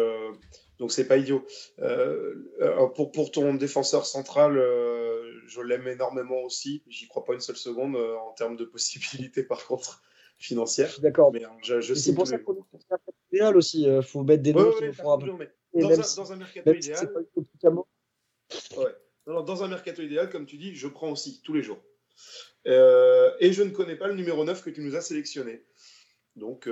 donc 0.78 0.92
c'est 0.92 1.06
pas 1.06 1.16
idiot. 1.16 1.46
Euh, 1.80 2.34
euh, 2.60 2.86
pour, 2.88 3.10
pour 3.12 3.30
ton 3.30 3.54
défenseur 3.54 4.06
central, 4.06 4.58
euh, 4.58 5.40
je 5.46 5.60
l'aime 5.60 5.88
énormément 5.88 6.42
aussi. 6.42 6.82
J'y 6.88 7.08
crois 7.08 7.24
pas 7.24 7.34
une 7.34 7.40
seule 7.40 7.56
seconde 7.56 7.96
en 7.96 8.32
termes 8.32 8.56
de 8.56 8.64
possibilités 8.72 9.42
par 9.42 9.66
contre 9.66 10.02
financières. 10.38 10.94
D'accord. 11.00 11.32
Mais 11.32 11.42
je, 11.62 11.80
je 11.80 11.94
c'est 11.94 12.14
pour 12.14 12.26
ça 12.26 12.38
qu'on 12.38 12.54
est 12.54 13.32
idéal 13.32 13.56
aussi. 13.56 13.84
Il 13.84 14.02
faut 14.02 14.22
mettre 14.22 14.42
des 14.42 14.52
noms 14.52 14.72
qui 14.72 14.92
font 14.92 15.12
un 15.12 15.18
peu. 15.18 15.30
Dans, 15.74 15.90
un, 15.90 15.96
dans 15.96 16.32
un 16.32 16.36
mercato 16.36 16.72
idéal. 16.72 17.08
Ouais. 18.76 18.94
dans 19.26 19.64
un 19.64 19.68
mercato 19.68 20.02
idéal, 20.02 20.30
comme 20.30 20.46
tu 20.46 20.56
dis, 20.56 20.74
je 20.74 20.88
prends 20.88 21.10
aussi 21.10 21.40
tous 21.42 21.52
les 21.54 21.62
jours. 21.62 21.82
et 22.64 23.52
je 23.52 23.62
ne 23.62 23.70
connais 23.70 23.96
pas 23.96 24.08
le 24.08 24.14
numéro 24.14 24.44
9 24.44 24.62
que 24.62 24.70
tu 24.70 24.82
nous 24.82 24.94
as 24.94 25.00
sélectionné. 25.00 25.64
Donc, 26.36 26.68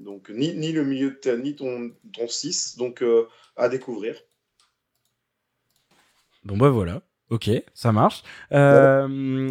donc 0.00 0.30
ni, 0.30 0.54
ni 0.54 0.72
le 0.72 0.84
milieu 0.84 1.10
de 1.10 1.16
terrain, 1.16 1.38
ni 1.38 1.54
ton, 1.54 1.92
ton 2.12 2.28
6. 2.28 2.76
Donc 2.76 3.02
euh, 3.02 3.26
à 3.56 3.68
découvrir. 3.68 4.16
Bon 6.44 6.56
bah 6.56 6.70
voilà. 6.70 7.02
Ok, 7.30 7.48
ça 7.74 7.92
marche. 7.92 8.24
Euh, 8.52 9.06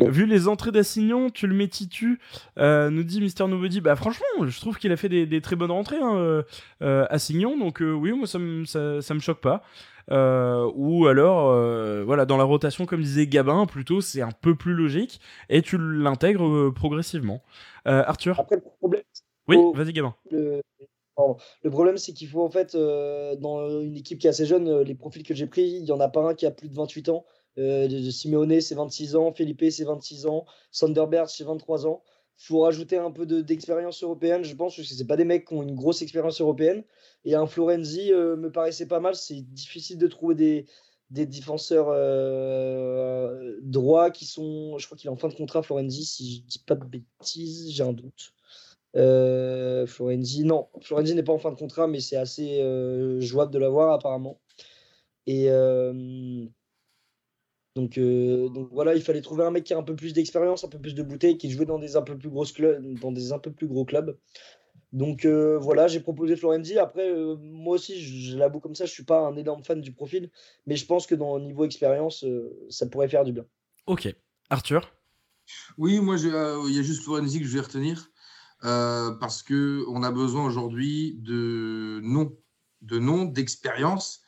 vu 0.09 0.25
les 0.25 0.49
entrées 0.49 0.71
d'Assignon, 0.71 1.29
tu 1.29 1.47
le 1.47 1.55
mets 1.55 1.69
Titu, 1.69 2.19
euh, 2.57 2.89
nous 2.89 3.03
dit 3.03 3.21
Mister 3.21 3.47
Nobody. 3.47 3.79
Bah 3.79 3.95
franchement, 3.95 4.25
je 4.45 4.59
trouve 4.59 4.77
qu'il 4.77 4.91
a 4.91 4.97
fait 4.97 5.07
des, 5.07 5.25
des, 5.25 5.39
très 5.39 5.55
bonnes 5.55 5.71
rentrées, 5.71 6.01
hein, 6.01 6.43
euh, 6.81 7.05
Assignon. 7.09 7.57
Donc 7.57 7.81
oui, 7.81 8.11
moi 8.11 8.27
ça 8.27 8.37
me 8.37 8.65
ça, 8.65 9.01
ça, 9.01 9.13
me 9.13 9.21
choque 9.21 9.39
pas. 9.39 9.63
ou 10.09 11.07
alors, 11.07 11.53
voilà, 12.05 12.25
dans 12.25 12.35
la 12.35 12.43
rotation, 12.43 12.85
comme 12.85 13.01
disait 13.01 13.27
Gabin, 13.27 13.65
plutôt 13.65 14.01
c'est 14.01 14.21
un 14.21 14.31
peu 14.31 14.55
plus 14.55 14.73
logique 14.73 15.21
et 15.47 15.61
tu 15.61 15.77
l'intègres 15.79 16.73
progressivement. 16.73 17.41
Arthur? 17.85 18.37
Après 18.37 18.57
le 18.57 18.61
problème, 18.61 19.03
oui, 19.49 19.57
vas-y, 19.73 19.93
Gabin. 19.93 20.15
Le... 20.31 20.61
le 21.63 21.69
problème, 21.69 21.97
c'est 21.97 22.13
qu'il 22.13 22.27
faut 22.27 22.43
en 22.43 22.49
fait, 22.49 22.75
euh, 22.75 23.35
dans 23.35 23.81
une 23.81 23.97
équipe 23.97 24.19
qui 24.19 24.27
est 24.27 24.29
assez 24.29 24.45
jeune, 24.45 24.67
euh, 24.67 24.83
les 24.83 24.95
profils 24.95 25.23
que 25.23 25.33
j'ai 25.33 25.47
pris, 25.47 25.67
il 25.69 25.83
n'y 25.83 25.91
en 25.91 25.99
a 25.99 26.09
pas 26.09 26.21
un 26.21 26.35
qui 26.35 26.45
a 26.45 26.51
plus 26.51 26.69
de 26.69 26.75
28 26.75 27.09
ans. 27.09 27.25
Euh, 27.57 28.11
Simeone, 28.11 28.61
c'est 28.61 28.75
26 28.75 29.15
ans. 29.15 29.33
Felipe, 29.33 29.63
c'est 29.69 29.83
26 29.83 30.27
ans. 30.27 30.45
Sonderberg, 30.71 31.27
c'est 31.27 31.43
23 31.43 31.87
ans. 31.87 32.03
Il 32.41 32.45
faut 32.45 32.61
rajouter 32.61 32.97
un 32.97 33.11
peu 33.11 33.25
d'expérience 33.25 34.01
européenne, 34.01 34.45
je 34.45 34.55
pense, 34.55 34.75
parce 34.77 34.87
que 34.87 34.93
ce 34.93 35.03
pas 35.03 35.17
des 35.17 35.25
mecs 35.25 35.45
qui 35.45 35.53
ont 35.55 35.63
une 35.63 35.75
grosse 35.75 36.01
expérience 36.01 36.39
européenne. 36.39 36.83
Et 37.25 37.35
un 37.35 37.47
Florenzi 37.47 38.13
me 38.13 38.49
paraissait 38.49 38.87
pas 38.87 39.01
mal. 39.01 39.13
C'est 39.15 39.41
difficile 39.41 39.97
de 39.97 40.07
trouver 40.07 40.35
des, 40.35 40.65
des 41.09 41.25
défenseurs 41.25 41.87
droits 43.61 44.09
qui 44.09 44.25
sont. 44.25 44.77
Je 44.77 44.85
crois 44.85 44.97
qu'il 44.97 45.09
est 45.09 45.11
en 45.11 45.17
fin 45.17 45.27
de 45.27 45.33
contrat, 45.33 45.63
Florenzi, 45.63 46.05
si 46.05 46.37
je 46.37 46.41
dis 46.43 46.59
pas 46.59 46.75
de 46.75 46.85
bêtises, 46.85 47.71
j'ai 47.71 47.83
un 47.83 47.91
doute. 47.91 48.33
Florenzi, 48.93 50.43
non, 50.43 50.67
Florenzi 50.81 51.15
n'est 51.15 51.23
pas 51.23 51.33
en 51.33 51.39
fin 51.39 51.51
de 51.51 51.57
contrat, 51.57 51.87
mais 51.87 51.99
c'est 51.99 52.17
assez 52.17 52.61
jouable 53.19 53.51
de 53.51 53.59
l'avoir 53.59 53.93
apparemment. 53.93 54.39
Et 55.27 55.49
donc, 57.75 57.97
euh, 57.97 58.49
donc 58.49 58.69
voilà, 58.73 58.95
il 58.95 59.01
fallait 59.01 59.21
trouver 59.21 59.43
un 59.43 59.51
mec 59.51 59.63
qui 59.63 59.73
a 59.73 59.77
un 59.77 59.83
peu 59.83 59.95
plus 59.95 60.13
d'expérience, 60.13 60.63
un 60.63 60.67
peu 60.67 60.79
plus 60.79 60.95
de 60.95 61.03
bouteilles, 61.03 61.37
qui 61.37 61.49
jouait 61.49 61.65
dans 61.65 61.79
des 61.79 61.95
un 61.95 62.01
peu 62.01 62.17
plus 62.17 62.29
grosses 62.29 62.51
clubs, 62.51 62.99
dans 62.99 63.11
des 63.11 63.31
un 63.31 63.39
peu 63.39 63.51
plus 63.51 63.67
gros 63.67 63.85
clubs. 63.85 64.17
Donc 64.91 65.23
euh, 65.23 65.57
voilà, 65.59 65.87
j'ai 65.87 65.99
proposé 65.99 66.35
Florenzi. 66.35 66.77
Après, 66.77 67.09
euh, 67.09 67.37
moi 67.39 67.75
aussi, 67.75 68.01
je, 68.01 68.37
l'avoue 68.37 68.59
comme 68.59 68.75
ça, 68.75 68.85
je 68.85 68.91
suis 68.91 69.05
pas 69.05 69.21
un 69.21 69.35
énorme 69.37 69.63
fan 69.63 69.81
du 69.81 69.93
profil, 69.93 70.31
mais 70.65 70.75
je 70.75 70.85
pense 70.85 71.05
que 71.05 71.15
dans 71.15 71.37
le 71.37 71.45
niveau 71.45 71.63
expérience, 71.63 72.25
ça 72.69 72.87
pourrait 72.87 73.07
faire 73.07 73.23
du 73.23 73.31
bien. 73.31 73.45
Ok, 73.85 74.13
Arthur? 74.49 74.91
Oui, 75.77 75.99
moi, 75.99 76.17
il 76.17 76.75
y 76.75 76.79
a 76.79 76.83
juste 76.83 77.03
Florenzi 77.03 77.39
que 77.39 77.45
je 77.45 77.53
vais 77.53 77.61
retenir 77.61 78.11
parce 78.61 79.43
que 79.43 79.85
on 79.89 80.03
a 80.03 80.11
besoin 80.11 80.45
aujourd'hui 80.45 81.17
de 81.19 81.99
noms, 82.03 82.35
de 82.81 82.99
noms, 82.99 83.25
d'expérience 83.25 84.21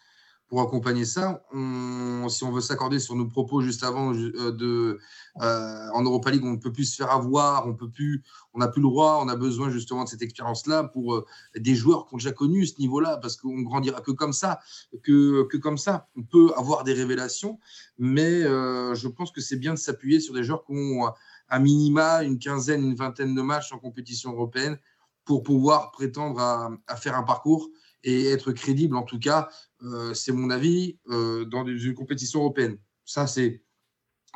pour 0.51 0.61
accompagner 0.61 1.05
ça. 1.05 1.45
si 1.53 2.43
on 2.43 2.51
veut 2.51 2.59
s'accorder 2.59 2.99
sur 2.99 3.15
nos 3.15 3.25
propos 3.25 3.61
juste 3.61 3.85
avant 3.85 4.13
euh, 4.13 4.51
de 4.51 4.99
euh, 5.41 5.87
en 5.93 6.03
Europa 6.03 6.29
League, 6.29 6.43
on 6.43 6.51
ne 6.51 6.57
peut 6.57 6.73
plus 6.73 6.83
se 6.83 6.97
faire 6.97 7.09
avoir, 7.09 7.65
on 7.67 7.73
peut 7.73 7.89
plus, 7.89 8.21
on 8.53 8.59
n'a 8.59 8.67
plus 8.67 8.81
le 8.81 8.89
droit, 8.89 9.21
on 9.23 9.29
a 9.29 9.37
besoin 9.37 9.69
justement 9.69 10.03
de 10.03 10.09
cette 10.09 10.21
expérience-là 10.21 10.83
pour 10.83 11.15
euh, 11.15 11.25
des 11.55 11.73
joueurs 11.73 12.05
qui 12.05 12.15
ont 12.15 12.17
déjà 12.17 12.33
connu 12.33 12.65
ce 12.65 12.77
niveau-là, 12.79 13.15
parce 13.15 13.37
qu'on 13.37 13.61
grandira 13.61 14.01
que 14.01 14.11
comme 14.11 14.33
ça, 14.33 14.59
que, 15.03 15.43
que 15.43 15.55
comme 15.55 15.77
ça. 15.77 16.09
On 16.17 16.23
peut 16.23 16.51
avoir 16.57 16.83
des 16.83 16.91
révélations, 16.91 17.57
mais 17.97 18.41
je 18.41 19.07
pense 19.07 19.31
que 19.31 19.39
c'est 19.39 19.55
bien 19.55 19.73
de 19.73 19.79
s'appuyer 19.79 20.19
sur 20.19 20.33
des 20.33 20.43
joueurs 20.43 20.65
qui 20.65 20.73
ont 20.73 21.09
à 21.51 21.59
minima 21.59 22.23
une 22.23 22.39
quinzaine, 22.39 22.83
une 22.83 22.95
vingtaine 22.95 23.35
de 23.35 23.41
matchs 23.41 23.73
en 23.73 23.77
compétition 23.77 24.31
européenne 24.31 24.79
pour 25.25 25.43
pouvoir 25.43 25.91
prétendre 25.91 26.39
à, 26.39 26.71
à 26.87 26.95
faire 26.95 27.15
un 27.15 27.23
parcours 27.23 27.69
et 28.03 28.27
être 28.29 28.51
crédible, 28.51 28.95
en 28.95 29.03
tout 29.03 29.19
cas, 29.19 29.49
euh, 29.83 30.13
c'est 30.13 30.31
mon 30.31 30.49
avis, 30.49 30.97
euh, 31.09 31.45
dans 31.45 31.65
une 31.65 31.93
compétition 31.93 32.39
européenne. 32.39 32.77
Ça, 33.05 33.27
c'est 33.27 33.61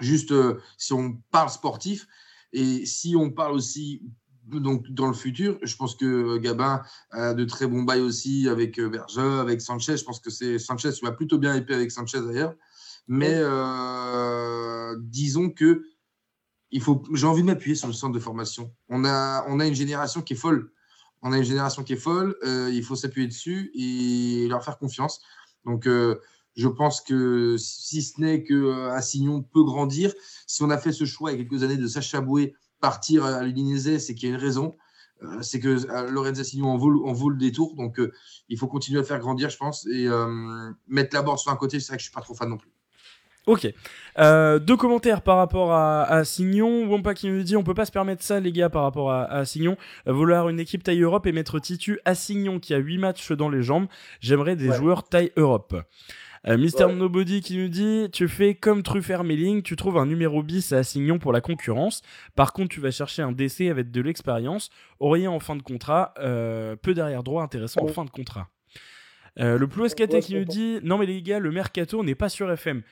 juste 0.01 0.31
euh, 0.31 0.59
si 0.77 0.93
on 0.93 1.13
parle 1.31 1.49
sportif. 1.49 2.07
Et 2.53 2.85
si 2.85 3.15
on 3.15 3.31
parle 3.31 3.53
aussi 3.53 4.01
donc 4.45 4.87
dans 4.91 5.07
le 5.07 5.13
futur, 5.13 5.57
je 5.63 5.75
pense 5.75 5.95
que 5.95 6.37
Gabin 6.37 6.83
a 7.11 7.33
de 7.33 7.43
très 7.43 7.65
bons 7.67 7.83
bails 7.83 8.01
aussi 8.01 8.47
avec 8.47 8.79
Berger, 8.79 9.39
avec 9.39 9.59
Sanchez. 9.61 9.97
Je 9.97 10.03
pense 10.03 10.19
que 10.19 10.29
c'est 10.29 10.59
Sanchez, 10.59 10.93
tu 10.93 11.03
m'as 11.03 11.11
plutôt 11.11 11.37
bien 11.37 11.55
épais 11.55 11.73
avec 11.73 11.91
Sanchez 11.91 12.21
d'ailleurs. 12.21 12.53
Mais 13.07 13.41
disons 15.01 15.49
que 15.49 15.83
il 16.76 16.81
faut, 16.81 17.02
j'ai 17.14 17.26
envie 17.26 17.41
de 17.41 17.47
m'appuyer 17.47 17.76
sur 17.76 17.88
le 17.88 17.93
centre 17.93 18.14
de 18.14 18.19
formation. 18.19 18.72
On 18.89 19.06
a, 19.06 19.45
on 19.47 19.60
a 19.60 19.65
une 19.65 19.76
génération 19.76 20.22
qui 20.22 20.34
est 20.34 20.38
folle 20.38 20.72
on 21.26 21.31
a 21.31 21.39
une 21.39 21.43
génération 21.43 21.84
qui 21.84 21.93
est 21.93 21.97
folle, 21.97 22.35
euh, 22.43 22.69
il 22.72 22.84
faut 22.84 22.95
s'appuyer 22.95 23.27
dessus 23.27 23.72
et 23.73 24.47
leur 24.47 24.64
faire 24.64 24.77
confiance. 24.77 25.22
Donc, 25.65 25.88
euh, 25.88 26.22
je 26.56 26.68
pense 26.68 27.02
que 27.02 27.56
si 27.57 28.03
ce 28.03 28.22
n'est 28.22 28.43
que 28.43 28.53
euh, 28.53 29.41
peut 29.52 29.64
grandir, 29.64 30.14
si 30.45 30.61
on 30.61 30.69
a 30.69 30.77
fait 30.77 30.91
ce 30.91 31.03
choix 31.06 31.31
il 31.31 31.39
y 31.39 31.41
a 31.41 31.43
quelques 31.43 31.64
années 31.64 31.77
de 31.77 31.88
Sacha 31.88 32.22
Boué 32.22 32.53
partir 32.80 33.26
à 33.26 33.41
l'Uninézé, 33.41 33.97
c'est 33.97 34.14
qu'il 34.14 34.30
y 34.30 34.31
a 34.31 34.35
une 34.35 34.41
raison. 34.41 34.76
c'est 35.41 35.60
que 35.60 36.11
Lorenz 36.11 36.39
Assignon 36.39 36.69
en 36.69 36.77
vaut, 36.77 37.30
le 37.30 37.38
détour. 37.38 37.76
Donc, 37.76 37.99
il 38.47 38.60
faut 38.60 38.68
continuer 38.68 38.99
à 38.99 39.03
faire 39.03 39.19
grandir, 39.19 39.49
je 39.49 39.57
pense, 39.57 39.88
et 39.88 40.07
mettre 40.88 41.15
la 41.15 41.23
borde 41.23 41.39
sur 41.39 41.52
un 41.52 41.56
côté. 41.56 41.80
C'est 41.80 41.88
vrai 41.88 41.97
que 41.97 42.02
je 42.02 42.10
suis 42.10 42.14
pas 42.14 42.22
trop 42.22 42.35
fan 42.35 42.49
non 42.49 42.57
plus. 42.57 42.74
Ok. 43.45 43.67
Euh, 44.17 44.59
deux 44.59 44.76
commentaires 44.76 45.22
par 45.22 45.38
rapport 45.38 45.72
à, 45.72 46.03
à 46.03 46.23
Signon. 46.23 46.88
Wampa 46.88 47.13
qui 47.13 47.30
nous 47.30 47.43
dit 47.43 47.55
on 47.55 47.63
peut 47.63 47.73
pas 47.73 47.85
se 47.85 47.91
permettre 47.91 48.23
ça 48.23 48.39
les 48.39 48.51
gars 48.51 48.69
par 48.69 48.84
rapport 48.84 49.11
à, 49.11 49.26
à 49.26 49.45
Signon. 49.45 49.77
Euh, 50.07 50.13
vouloir 50.13 50.49
une 50.49 50.59
équipe 50.59 50.84
taille 50.84 51.01
Europe 51.01 51.27
et 51.27 51.31
mettre 51.31 51.59
Titu 51.59 51.99
à 52.05 52.15
Signon 52.15 52.59
qui 52.59 52.73
a 52.73 52.77
8 52.77 52.97
matchs 52.97 53.31
dans 53.34 53.49
les 53.49 53.61
jambes. 53.61 53.88
J'aimerais 54.19 54.55
des 54.55 54.72
joueurs 54.72 55.03
taille 55.03 55.31
Europe. 55.38 55.76
Euh, 56.47 56.57
Mister 56.57 56.88
Nobody 56.88 57.41
qui 57.41 57.57
nous 57.57 57.69
dit 57.69 58.07
tu 58.11 58.27
fais 58.27 58.53
comme 58.53 58.84
Truffert 58.84 59.23
Melling, 59.23 59.63
tu 59.63 59.76
trouves 59.76 59.97
un 59.97 60.05
numéro 60.05 60.43
bis 60.43 60.73
à 60.73 60.84
Signon 60.84 61.17
pour 61.17 61.34
la 61.34 61.41
concurrence. 61.41 62.01
Par 62.35 62.53
contre, 62.53 62.69
tu 62.69 62.80
vas 62.80 62.91
chercher 62.91 63.23
un 63.23 63.31
DC 63.31 63.61
avec 63.61 63.91
de 63.91 64.01
l'expérience. 64.01 64.69
Aurélien 64.99 65.31
en 65.31 65.39
fin 65.39 65.55
de 65.55 65.63
contrat, 65.63 66.13
euh, 66.19 66.76
peu 66.76 66.93
derrière 66.93 67.23
droit 67.23 67.43
intéressant 67.43 67.84
en 67.84 67.88
fin 67.88 68.05
de 68.05 68.11
contrat. 68.11 68.49
Euh, 69.39 69.57
le 69.57 69.67
plus 69.67 69.93
qui 69.95 70.35
nous 70.35 70.45
dit 70.45 70.80
non 70.84 70.97
mais 70.97 71.05
les 71.05 71.22
gars, 71.22 71.39
le 71.39 71.51
mercato 71.51 72.03
n'est 72.03 72.15
pas 72.15 72.30
sur 72.30 72.49
FM 72.51 72.84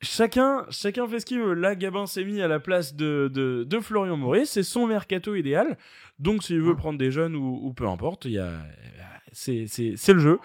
chacun, 0.00 0.66
chacun 0.70 1.06
fait 1.08 1.20
ce 1.20 1.26
qu'il 1.26 1.40
veut. 1.40 1.54
Là, 1.54 1.74
Gabin 1.74 2.06
s'est 2.06 2.24
mis 2.24 2.40
à 2.40 2.48
la 2.48 2.60
place 2.60 2.94
de, 2.94 3.28
de, 3.28 3.80
Florian 3.80 4.16
Maurice. 4.16 4.50
C'est 4.50 4.62
son 4.62 4.86
mercato 4.86 5.34
idéal. 5.34 5.76
Donc, 6.18 6.42
s'il 6.42 6.60
veut 6.60 6.76
prendre 6.76 6.98
des 6.98 7.10
jeunes 7.10 7.36
ou, 7.36 7.72
peu 7.74 7.86
importe, 7.86 8.24
il 8.24 8.42
c'est, 9.32 10.12
le 10.12 10.18
jeu. 10.18 10.38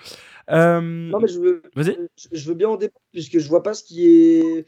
Euh, 0.50 0.82
non, 0.82 1.20
mais 1.20 1.28
je 1.28 1.40
veux, 1.40 1.62
je 2.32 2.48
veux 2.50 2.56
bien 2.56 2.70
en 2.70 2.76
dépendre, 2.76 3.06
puisque 3.14 3.40
je 3.40 3.48
vois 3.48 3.64
pas 3.64 3.74
ce 3.74 3.84
qui 3.84 4.06
est, 4.06 4.66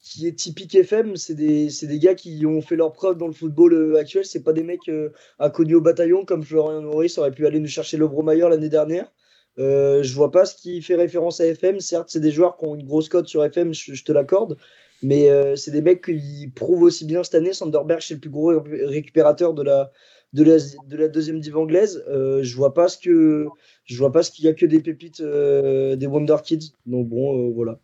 qui 0.00 0.26
est 0.26 0.32
typique 0.32 0.74
FM. 0.74 1.16
C'est 1.16 1.34
des, 1.34 1.68
des, 1.82 1.98
gars 1.98 2.14
qui 2.14 2.46
ont 2.46 2.62
fait 2.62 2.76
leur 2.76 2.92
preuve 2.92 3.18
dans 3.18 3.26
le 3.26 3.34
football 3.34 3.74
euh, 3.74 3.98
actuel. 3.98 4.24
C'est 4.24 4.42
pas 4.42 4.54
des 4.54 4.62
mecs 4.62 4.88
euh, 4.88 5.10
inconnus 5.38 5.76
au 5.76 5.80
bataillon 5.80 6.24
comme 6.24 6.42
Florian 6.42 6.80
Maurice 6.80 7.18
aurait 7.18 7.32
pu 7.32 7.46
aller 7.46 7.60
nous 7.60 7.68
chercher 7.68 7.98
le 7.98 8.08
Bromayer 8.08 8.48
l'année 8.48 8.70
dernière. 8.70 9.12
Euh, 9.58 10.02
je 10.02 10.14
vois 10.14 10.30
pas 10.30 10.44
ce 10.44 10.54
qui 10.54 10.82
fait 10.82 10.96
référence 10.96 11.40
à 11.40 11.46
FM. 11.46 11.80
Certes, 11.80 12.08
c'est 12.10 12.20
des 12.20 12.30
joueurs 12.30 12.56
qui 12.56 12.66
ont 12.66 12.74
une 12.74 12.84
grosse 12.84 13.08
cote 13.08 13.28
sur 13.28 13.44
FM, 13.44 13.72
je, 13.72 14.04
te 14.04 14.12
l'accorde. 14.12 14.56
Mais 15.02 15.30
euh, 15.30 15.56
c'est 15.56 15.70
des 15.70 15.82
mecs 15.82 16.04
qui 16.04 16.50
prouvent 16.54 16.82
aussi 16.82 17.04
bien 17.04 17.22
cette 17.22 17.34
année. 17.34 17.52
Sanderberg, 17.52 18.00
c'est 18.00 18.14
le 18.14 18.20
plus 18.20 18.30
gros 18.30 18.52
récupérateur 18.60 19.54
de 19.54 19.62
la, 19.62 19.90
de 20.32 20.42
la, 20.44 20.56
de 20.86 20.96
la 20.96 21.08
deuxième 21.08 21.40
div 21.40 21.56
anglaise. 21.56 22.04
Euh, 22.08 22.42
je 22.42 22.56
vois 22.56 22.74
pas 22.74 22.88
ce 22.88 22.98
que 22.98 23.46
je 23.84 23.98
vois 23.98 24.12
pas 24.12 24.22
ce 24.22 24.30
qu'il 24.30 24.44
y 24.44 24.48
a 24.48 24.54
que 24.54 24.66
des 24.66 24.80
pépites 24.80 25.22
des 25.22 26.06
Wonder 26.06 26.36
Kids. 26.44 26.72
Donc 26.86 27.08
bon, 27.08 27.50
voilà. 27.50 27.78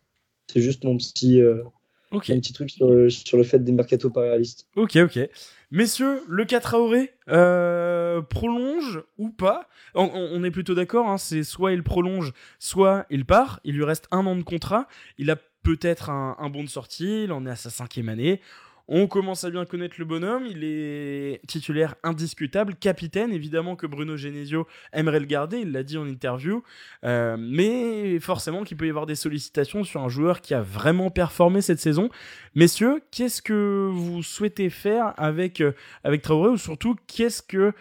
C'est 0.53 0.61
juste 0.61 0.85
mon 0.85 0.97
petit, 0.97 1.41
un 2.13 2.19
petit 2.19 2.53
truc 2.53 2.71
sur, 2.71 3.11
sur, 3.11 3.37
le 3.37 3.45
fait 3.45 3.59
des 3.59 3.73
mercato 3.73 4.11
pas 4.11 4.23
réalistes. 4.23 4.67
Ok, 4.77 4.97
ok. 4.97 5.19
Messieurs, 5.71 6.21
le 6.29 6.45
4 6.45 6.63
Traoré 6.63 7.15
euh, 7.29 8.21
prolonge 8.21 9.03
ou 9.17 9.31
pas? 9.31 9.69
On, 9.95 10.45
est 10.45 10.51
plutôt 10.51 10.75
d'accord, 10.75 11.09
hein, 11.09 11.19
c'est 11.19 11.45
soit 11.45 11.73
il 11.73 11.83
prolonge, 11.83 12.33
soit 12.59 13.07
il 13.09 13.25
part. 13.25 13.61
Il 13.65 13.77
lui 13.77 13.85
reste 13.85 14.07
un 14.11 14.27
an 14.27 14.37
de 14.37 14.43
contrat. 14.43 14.87
Il 15.17 15.31
a 15.31 15.37
peut-être 15.63 16.11
un, 16.11 16.37
un 16.39 16.51
bon 16.51 16.63
de 16.63 16.69
sortie, 16.69 17.25
il 17.25 17.33
en 17.33 17.47
est 17.47 17.51
à 17.51 17.57
sa 17.57 17.71
cinquième 17.71 18.09
année. 18.09 18.41
On 18.95 19.07
commence 19.07 19.43
à 19.45 19.51
bien 19.51 19.65
connaître 19.65 19.95
le 19.99 20.05
bonhomme, 20.05 20.45
il 20.45 20.65
est 20.65 21.41
titulaire 21.47 21.95
indiscutable, 22.03 22.75
capitaine, 22.75 23.33
évidemment 23.33 23.75
que 23.75 23.87
Bruno 23.87 24.19
Genesio 24.19 24.67
aimerait 24.93 25.21
le 25.21 25.25
garder, 25.25 25.61
il 25.61 25.73
l'a 25.73 25.83
dit 25.83 25.97
en 25.97 26.07
interview, 26.07 26.63
euh, 27.03 27.39
mais 27.39 28.21
forcément 28.21 28.65
qu'il 28.65 28.77
peut 28.77 28.87
y 28.87 28.91
avoir 28.91 29.07
des 29.07 29.15
sollicitations 29.15 29.83
sur 29.83 30.03
un 30.03 30.11
joueur 30.11 30.43
qui 30.43 30.53
a 30.53 30.61
vraiment 30.61 31.09
performé 31.09 31.63
cette 31.63 31.81
saison. 31.81 32.11
Messieurs, 32.55 33.03
qu'est-ce 33.11 33.41
que 33.41 33.89
vous 33.91 34.23
souhaitez 34.23 34.69
faire 34.69 35.15
avec, 35.17 35.63
euh, 35.63 35.73
avec 36.05 36.21
Traoré, 36.21 36.51
ou 36.51 36.59
surtout, 36.59 36.95
qu'est-ce 37.07 37.41
que 37.41 37.73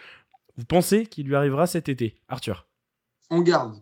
vous 0.56 0.64
pensez 0.64 1.04
qu'il 1.04 1.26
lui 1.26 1.36
arrivera 1.36 1.66
cet 1.66 1.90
été? 1.90 2.14
Arthur. 2.28 2.66
On 3.28 3.42
garde. 3.42 3.74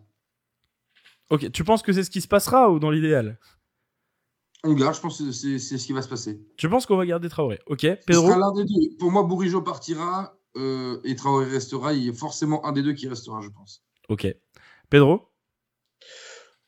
Ok, 1.29 1.49
tu 1.53 1.63
penses 1.63 1.81
que 1.81 1.93
c'est 1.93 2.03
ce 2.03 2.11
qui 2.11 2.19
se 2.19 2.27
passera 2.27 2.69
ou 2.69 2.77
dans 2.77 2.91
l'idéal? 2.91 3.37
On 4.63 4.73
garde, 4.73 4.95
je 4.95 5.01
pense 5.01 5.17
que 5.17 5.31
c'est 5.31 5.57
ce 5.59 5.85
qui 5.85 5.93
va 5.93 6.01
se 6.01 6.09
passer. 6.09 6.39
Je 6.57 6.67
pense 6.67 6.85
qu'on 6.85 6.97
va 6.97 7.05
garder 7.05 7.29
Traoré. 7.29 7.59
Ok, 7.65 7.87
Pedro. 8.05 8.29
Pour 8.99 9.11
moi, 9.11 9.23
Bourigeau 9.23 9.61
partira 9.61 10.37
euh, 10.55 10.99
et 11.03 11.15
Traoré 11.15 11.45
restera. 11.45 11.93
Il 11.93 12.05
y 12.05 12.09
a 12.09 12.13
forcément 12.13 12.65
un 12.65 12.71
des 12.71 12.83
deux 12.83 12.93
qui 12.93 13.07
restera, 13.07 13.41
je 13.41 13.49
pense. 13.49 13.83
Ok. 14.09 14.27
Pedro 14.89 15.29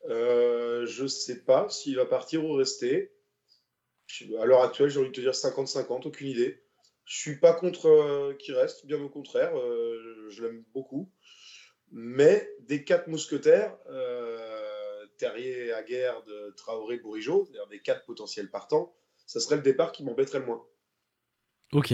euh, 0.10 0.86
Je 0.88 1.06
sais 1.06 1.44
pas 1.44 1.70
s'il 1.70 1.96
va 1.96 2.06
partir 2.06 2.44
ou 2.44 2.54
rester. 2.54 3.12
À 4.40 4.46
l'heure 4.46 4.64
actuelle, 4.64 4.90
j'ai 4.90 5.00
envie 5.00 5.10
de 5.10 5.14
te 5.14 5.22
dire 5.22 5.32
50-50, 5.32 6.08
aucune 6.08 6.28
idée. 6.28 6.64
Je 7.06 7.18
suis 7.18 7.40
pas 7.40 7.54
contre 7.54 7.88
euh, 7.88 8.34
qu'il 8.34 8.56
reste, 8.56 8.86
bien 8.86 9.02
au 9.02 9.10
contraire. 9.10 9.56
Euh, 9.56 10.30
je 10.30 10.44
l'aime 10.44 10.64
beaucoup. 10.74 11.12
Mais 11.92 12.50
des 12.62 12.84
quatre 12.84 13.08
mousquetaires 13.08 13.78
Terrier, 15.18 15.72
de 16.28 16.54
Traoré, 16.56 16.98
Bourigeau, 16.98 17.46
c'est-à-dire 17.46 17.68
des 17.68 17.82
quatre 17.82 18.06
potentiels 18.06 18.50
partants, 18.50 18.94
ça 19.26 19.40
serait 19.40 19.56
le 19.56 19.62
départ 19.62 19.92
qui 19.92 20.04
m'embêterait 20.04 20.40
le 20.40 20.46
moins. 20.46 20.66
Ok, 21.72 21.94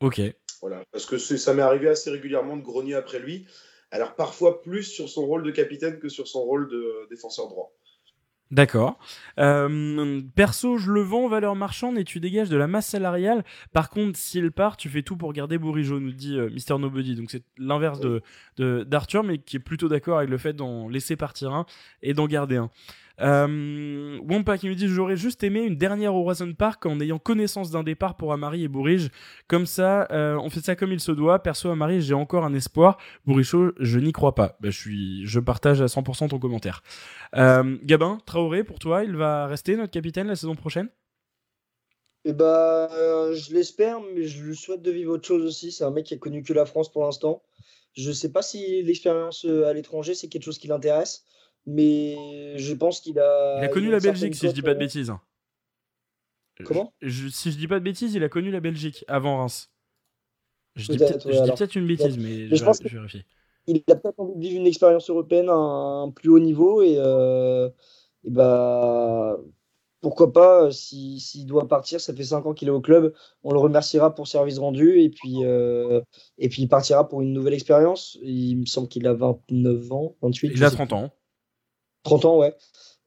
ok. 0.00 0.20
Voilà, 0.60 0.84
parce 0.90 1.06
que 1.06 1.18
ça 1.18 1.54
m'est 1.54 1.62
arrivé 1.62 1.88
assez 1.88 2.10
régulièrement 2.10 2.56
de 2.56 2.62
grogner 2.62 2.94
après 2.94 3.18
lui. 3.18 3.46
Alors 3.90 4.16
parfois 4.16 4.60
plus 4.60 4.82
sur 4.82 5.08
son 5.08 5.24
rôle 5.26 5.42
de 5.42 5.50
capitaine 5.50 5.98
que 5.98 6.08
sur 6.08 6.28
son 6.28 6.42
rôle 6.42 6.68
de 6.68 7.06
défenseur 7.08 7.48
droit. 7.48 7.72
D'accord. 8.50 8.98
Euh, 9.38 10.22
perso, 10.34 10.78
je 10.78 10.90
le 10.90 11.02
vends 11.02 11.28
valeur 11.28 11.54
marchande 11.54 11.98
et 11.98 12.04
tu 12.04 12.18
dégages 12.18 12.48
de 12.48 12.56
la 12.56 12.66
masse 12.66 12.86
salariale. 12.86 13.44
Par 13.72 13.90
contre, 13.90 14.18
s'il 14.18 14.52
part, 14.52 14.78
tu 14.78 14.88
fais 14.88 15.02
tout 15.02 15.18
pour 15.18 15.34
garder 15.34 15.58
Bourigeau, 15.58 16.00
nous 16.00 16.12
dit 16.12 16.38
euh, 16.38 16.48
Mister 16.48 16.78
Nobody. 16.78 17.14
Donc 17.14 17.30
c'est 17.30 17.42
l'inverse 17.58 18.00
de 18.00 18.22
d'Arthur, 18.56 19.22
mais 19.22 19.38
qui 19.38 19.56
est 19.56 19.60
plutôt 19.60 19.88
d'accord 19.88 20.18
avec 20.18 20.30
le 20.30 20.38
fait 20.38 20.54
d'en 20.54 20.88
laisser 20.88 21.14
partir 21.14 21.52
un 21.52 21.66
et 22.02 22.14
d'en 22.14 22.26
garder 22.26 22.56
un. 22.56 22.70
Euh, 23.20 24.18
Wampa 24.28 24.58
qui 24.58 24.68
nous 24.68 24.74
dit 24.74 24.88
J'aurais 24.88 25.16
juste 25.16 25.42
aimé 25.42 25.60
une 25.62 25.76
dernière 25.76 26.14
Horizon 26.14 26.52
Park 26.52 26.86
en 26.86 27.00
ayant 27.00 27.18
connaissance 27.18 27.70
d'un 27.70 27.82
départ 27.82 28.16
pour 28.16 28.32
Amari 28.32 28.64
et 28.64 28.68
Bourige. 28.68 29.10
Comme 29.48 29.66
ça, 29.66 30.06
euh, 30.12 30.36
on 30.36 30.50
fait 30.50 30.60
ça 30.60 30.76
comme 30.76 30.92
il 30.92 31.00
se 31.00 31.12
doit. 31.12 31.40
Perso, 31.40 31.70
Amari, 31.70 32.00
j'ai 32.00 32.14
encore 32.14 32.44
un 32.44 32.54
espoir. 32.54 32.98
Bourichot, 33.26 33.72
je 33.78 33.98
n'y 33.98 34.12
crois 34.12 34.34
pas. 34.34 34.56
Bah, 34.60 34.70
je, 34.70 34.78
suis, 34.78 35.26
je 35.26 35.40
partage 35.40 35.82
à 35.82 35.86
100% 35.86 36.28
ton 36.28 36.38
commentaire. 36.38 36.82
Euh, 37.36 37.76
Gabin, 37.82 38.18
Traoré, 38.26 38.64
pour 38.64 38.78
toi, 38.78 39.04
il 39.04 39.16
va 39.16 39.46
rester 39.46 39.76
notre 39.76 39.92
capitaine 39.92 40.28
la 40.28 40.36
saison 40.36 40.54
prochaine? 40.54 40.88
Eh 42.24 42.32
bah, 42.32 42.88
je 43.34 43.54
l'espère, 43.54 44.00
mais 44.14 44.24
je 44.24 44.44
lui 44.44 44.56
souhaite 44.56 44.82
de 44.82 44.90
vivre 44.90 45.14
autre 45.14 45.26
chose 45.26 45.44
aussi. 45.44 45.72
C'est 45.72 45.84
un 45.84 45.90
mec 45.90 46.06
qui 46.06 46.14
a 46.14 46.18
connu 46.18 46.42
que 46.42 46.52
la 46.52 46.66
France 46.66 46.90
pour 46.90 47.04
l'instant. 47.04 47.42
Je 47.94 48.10
ne 48.10 48.14
sais 48.14 48.30
pas 48.30 48.42
si 48.42 48.82
l'expérience 48.82 49.44
à 49.44 49.72
l'étranger, 49.72 50.14
c'est 50.14 50.28
quelque 50.28 50.44
chose 50.44 50.58
qui 50.58 50.68
l'intéresse 50.68 51.24
mais 51.66 52.56
je 52.56 52.74
pense 52.74 53.00
qu'il 53.00 53.18
a. 53.18 53.58
Il 53.60 53.64
a 53.64 53.68
connu 53.68 53.90
la 53.90 54.00
Belgique, 54.00 54.34
si 54.34 54.48
je 54.48 54.52
dis 54.52 54.62
pas 54.62 54.74
de 54.74 54.78
bêtises. 54.78 55.12
Comment? 56.64 56.92
Si 57.02 57.52
je 57.52 57.56
dis 57.56 57.68
pas 57.68 57.78
de 57.78 57.84
bêtises, 57.84 58.14
il 58.14 58.24
a 58.24 58.28
connu 58.28 58.50
la 58.50 58.60
Belgique 58.60 59.04
avant 59.08 59.38
Reims. 59.38 59.70
Je 60.74 60.92
dis 60.92 60.98
peut-être 60.98 61.76
une 61.76 61.86
bêtise, 61.86 62.18
mais, 62.18 62.54
je, 62.54 62.64
pense 62.64 62.80
vérifie. 62.82 63.24
Il 63.66 63.82
a 63.88 63.96
peut-être 63.96 64.18
envie 64.18 64.34
de 64.34 64.40
vivre 64.40 64.60
une 64.60 64.66
expérience 64.66 65.10
européenne 65.10 65.48
à 65.48 65.54
un 65.54 66.10
plus 66.10 66.30
haut 66.30 66.38
niveau 66.38 66.82
et, 66.82 66.94
euh, 66.98 67.68
bah 68.24 69.36
pourquoi 70.00 70.32
pas 70.32 70.70
s'il 70.70 71.46
doit 71.46 71.66
partir, 71.66 72.00
ça 72.00 72.14
fait 72.14 72.22
5 72.22 72.46
ans 72.46 72.54
qu'il 72.54 72.68
est 72.68 72.72
au 72.72 72.80
club, 72.80 73.12
on 73.42 73.52
le 73.52 73.58
remerciera 73.58 74.14
pour 74.14 74.28
service 74.28 74.58
rendu 74.58 75.00
et 75.00 75.10
puis 75.10 75.44
euh, 75.44 76.00
et 76.38 76.48
puis 76.48 76.62
il 76.62 76.68
partira 76.68 77.08
pour 77.08 77.20
une 77.20 77.32
nouvelle 77.32 77.54
expérience. 77.54 78.16
Il 78.22 78.58
me 78.58 78.66
semble 78.66 78.88
qu'il 78.88 79.06
a 79.06 79.14
29 79.14 79.92
ans, 79.92 80.16
28. 80.22 80.52
Il 80.54 80.64
a 80.64 80.70
30 80.70 80.92
ans. 80.92 81.10
30 82.02 82.24
ans, 82.24 82.38
ouais. 82.38 82.54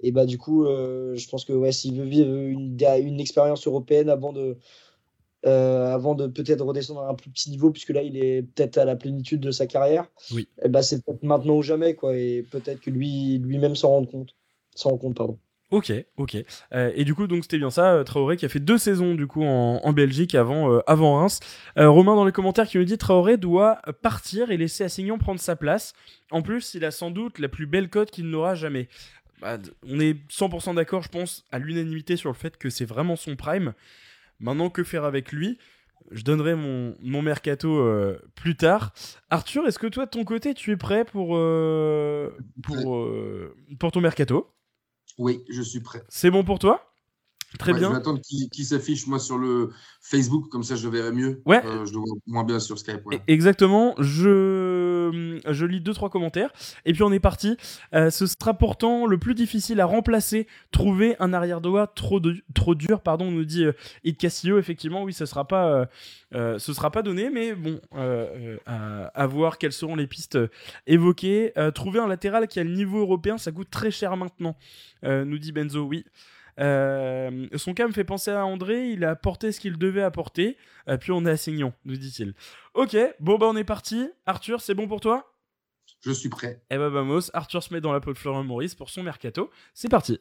Et 0.04 0.12
bah 0.12 0.26
du 0.26 0.38
coup, 0.38 0.66
euh, 0.66 1.16
je 1.16 1.30
pense 1.30 1.46
que 1.46 1.54
ouais, 1.54 1.72
s'il 1.72 1.96
veut 1.96 2.06
vivre 2.06 2.34
une, 2.34 2.78
une 2.80 3.20
expérience 3.20 3.68
européenne 3.68 4.10
avant 4.10 4.34
de, 4.34 4.58
euh, 5.46 5.94
avant 5.94 6.14
de 6.14 6.28
peut-être 6.28 6.64
redescendre 6.64 7.02
à 7.02 7.10
un 7.10 7.16
plus 7.16 7.32
petit 7.32 7.50
niveau, 7.50 7.72
puisque 7.72 7.90
là, 7.90 8.04
il 8.04 8.18
est 8.18 8.44
peut-être 8.44 8.78
à 8.78 8.86
la 8.86 8.96
plénitude 8.96 9.40
de 9.40 9.52
sa 9.52 9.66
carrière. 9.66 10.08
Oui. 10.32 10.48
Et 10.64 10.70
bah, 10.70 10.84
c'est 10.84 11.04
peut-être 11.04 11.24
maintenant 11.24 11.56
ou 11.58 11.62
jamais, 11.62 11.96
quoi. 11.96 12.16
Et 12.16 12.44
peut-être 12.44 12.80
que 12.80 12.90
lui, 12.90 13.40
lui-même 13.40 13.76
s'en 13.76 13.90
rend 13.90 14.06
compte. 14.06 14.36
S'en 14.76 14.90
rend 14.90 14.98
compte, 14.98 15.16
pardon. 15.16 15.40
Ok, 15.72 15.94
ok. 16.18 16.36
Euh, 16.74 16.92
et 16.96 17.06
du 17.06 17.16
coup, 17.16 17.28
donc 17.28 17.44
c'était 17.44 17.58
bien 17.58 17.70
ça, 17.70 17.94
euh, 17.94 18.04
Traoré 18.04 18.36
qui 18.36 18.44
a 18.46 18.50
fait 18.50 18.60
deux 18.60 18.78
saisons 18.78 19.16
du 19.16 19.26
coup 19.26 19.44
en, 19.46 19.94
Belgique 19.94 20.36
avant, 20.36 20.70
euh, 20.70 20.80
avant 20.86 21.20
Reims. 21.20 21.40
Romain 21.78 22.16
dans 22.16 22.26
les 22.26 22.34
commentaires 22.34 22.68
qui 22.68 22.78
nous 22.78 22.84
dit 22.84 22.98
Traoré 22.98 23.38
doit 23.38 23.82
partir 24.02 24.52
et 24.52 24.58
laisser 24.58 24.84
Assignon 24.84 25.18
prendre 25.18 25.40
sa 25.40 25.56
place. 25.56 25.94
En 26.30 26.42
plus, 26.42 26.74
il 26.74 26.84
a 26.84 26.92
sans 26.92 27.10
doute 27.10 27.40
la 27.40 27.48
plus 27.48 27.68
belle 27.68 27.90
cote 27.90 28.12
qu'il 28.12 28.30
n'aura 28.30 28.54
jamais. 28.54 28.90
Bah, 29.40 29.58
on 29.88 30.02
est 30.02 30.18
100% 30.30 30.76
d'accord, 30.76 31.04
je 31.04 31.10
pense, 31.10 31.46
à 31.54 31.58
l'unanimité 31.58 32.18
sur 32.18 32.30
le 32.30 32.36
fait 32.36 32.58
que 32.58 32.70
c'est 32.70 32.86
vraiment 32.86 33.16
son 33.16 33.38
prime. 33.38 33.74
Maintenant, 34.42 34.70
que 34.70 34.84
faire 34.84 35.06
avec 35.06 35.32
lui? 35.32 35.58
Je 36.12 36.24
donnerai 36.24 36.56
mon, 36.56 36.98
mon 37.02 37.22
mercato 37.22 37.88
plus 38.36 38.58
tard. 38.58 38.92
Arthur, 39.30 39.66
est-ce 39.68 39.80
que 39.80 39.88
toi, 39.88 40.06
de 40.06 40.10
ton 40.10 40.26
côté, 40.26 40.54
tu 40.54 40.72
es 40.72 40.78
prêt 40.78 41.06
pour, 41.06 41.40
pour, 42.62 43.08
pour 43.80 43.92
ton 43.92 44.02
mercato? 44.02 44.52
Oui, 45.22 45.44
je 45.50 45.62
suis 45.62 45.82
prêt. 45.82 46.04
C'est 46.10 46.32
bon 46.32 46.44
pour 46.44 46.58
toi? 46.58 46.92
Très 47.60 47.74
bien. 47.74 47.90
Je 47.90 47.94
vais 47.94 47.98
attendre 47.98 48.22
qu'il 48.22 48.66
s'affiche 48.66 49.08
moi 49.08 49.20
sur 49.20 49.38
le 49.38 49.70
Facebook, 50.02 50.50
comme 50.50 50.64
ça 50.64 50.76
je 50.76 50.88
verrai 50.88 51.12
mieux. 51.12 51.42
Ouais. 51.46 51.62
Euh, 51.66 51.86
je 51.86 51.92
le 51.92 52.00
vois 52.00 52.16
moins 52.26 52.44
bien 52.44 52.60
sur 52.60 52.80
Skype. 52.80 53.02
E-, 53.12 53.20
exactement. 53.28 53.94
Je, 54.00 54.91
je 55.12 55.66
lis 55.66 55.82
deux 55.82 55.94
trois 55.94 56.10
commentaires 56.10 56.52
et 56.86 56.94
puis 56.94 57.04
on 57.04 57.12
est 57.12 57.20
parti. 57.20 57.58
Euh, 57.94 58.10
ce 58.10 58.26
sera 58.26 58.54
pourtant 58.54 59.06
le 59.06 59.18
plus 59.18 59.34
difficile 59.34 59.80
à 59.82 59.86
remplacer. 59.86 60.48
Trouver 60.72 61.16
un 61.20 61.34
arrière 61.34 61.62
droit 61.62 61.88
trop 61.88 62.20
trop 62.54 62.76
dur, 62.76 63.02
pardon, 63.02 63.32
nous 63.32 63.46
dit 63.46 63.66
euh, 63.66 64.12
Castillo. 64.18 64.58
Effectivement, 64.60 65.04
oui, 65.04 65.14
ce 65.14 65.26
sera 65.26 65.48
pas 65.48 65.88
euh, 66.34 66.60
ce 66.60 66.74
sera 66.74 66.92
pas 66.92 67.02
donné, 67.02 67.30
mais 67.30 67.54
bon, 67.54 67.82
à, 68.66 69.06
à, 69.14 69.28
voir 69.28 69.58
quelles 69.58 69.74
seront 69.74 69.96
les 69.96 70.08
pistes 70.08 70.38
évoquées. 70.88 71.54
trouver 71.76 72.00
un 72.00 72.08
latéral 72.08 72.48
qui 72.48 72.60
a 72.60 72.64
le 72.64 72.72
niveau 72.72 73.00
européen, 73.00 73.38
ça 73.38 73.52
coûte 73.52 73.70
très 73.70 73.92
cher 73.92 74.16
maintenant. 74.18 74.56
nous 75.04 75.38
dit 75.38 75.52
Benzo. 75.52 75.84
Oui. 75.84 76.06
Euh, 76.60 77.48
son 77.56 77.74
cas 77.74 77.88
me 77.88 77.94
fait 77.94 78.04
penser 78.04 78.32
à 78.32 78.46
André, 78.46 78.90
il 78.90 79.04
a 79.06 79.12
apporté 79.12 79.52
ce 79.52 79.60
qu'il 79.60 79.78
devait 79.78 80.04
apporter, 80.04 80.58
euh, 80.88 80.98
puis 80.98 81.12
on 81.12 81.26
est 81.26 81.32
à 81.32 81.38
Signon, 81.38 81.74
nous 81.86 81.96
dit-il. 81.96 82.34
Ok, 82.74 82.96
bon 83.20 83.38
bah 83.38 83.48
on 83.50 83.56
est 83.56 83.64
parti. 83.64 84.10
Arthur, 84.26 84.62
c'est 84.62 84.76
bon 84.76 84.88
pour 84.88 85.02
toi? 85.02 85.34
Je 86.02 86.12
suis 86.12 86.30
prêt. 86.30 86.62
Eh 86.70 86.78
bah 86.78 86.90
vamos, 86.90 87.30
Arthur 87.34 87.64
se 87.64 87.74
met 87.74 87.82
dans 87.82 87.94
la 87.94 88.00
peau 88.00 88.14
de 88.14 88.18
Florent 88.18 88.44
Maurice 88.44 88.76
pour 88.76 88.90
son 88.90 89.04
mercato. 89.04 89.50
C'est 89.74 89.90
parti. 89.90 90.20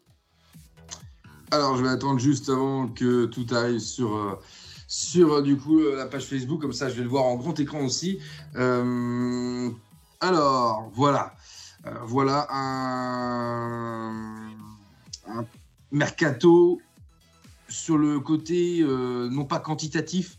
Alors 1.51 1.77
je 1.77 1.83
vais 1.83 1.89
attendre 1.89 2.21
juste 2.21 2.49
avant 2.49 2.89
que 2.89 3.27
tout 3.27 3.47
arrive 3.51 3.81
sur, 3.81 4.15
euh, 4.15 4.39
sur 4.87 5.43
du 5.43 5.57
coup 5.57 5.81
la 5.81 6.07
page 6.07 6.25
Facebook, 6.25 6.61
comme 6.61 6.73
ça 6.73 6.89
je 6.89 6.95
vais 6.95 7.03
le 7.03 7.09
voir 7.09 7.25
en 7.25 7.37
grand 7.37 7.59
écran 7.59 7.85
aussi. 7.85 8.21
alors 10.21 10.91
voilà. 10.95 11.35
voilà 12.03 12.47
un, 12.51 14.51
un 15.27 15.45
mercato 15.93 16.81
sur 17.69 17.97
le 17.97 18.21
côté 18.21 18.81
euh, 18.83 19.29
non 19.31 19.45
pas 19.45 19.61
quantitatif, 19.61 20.39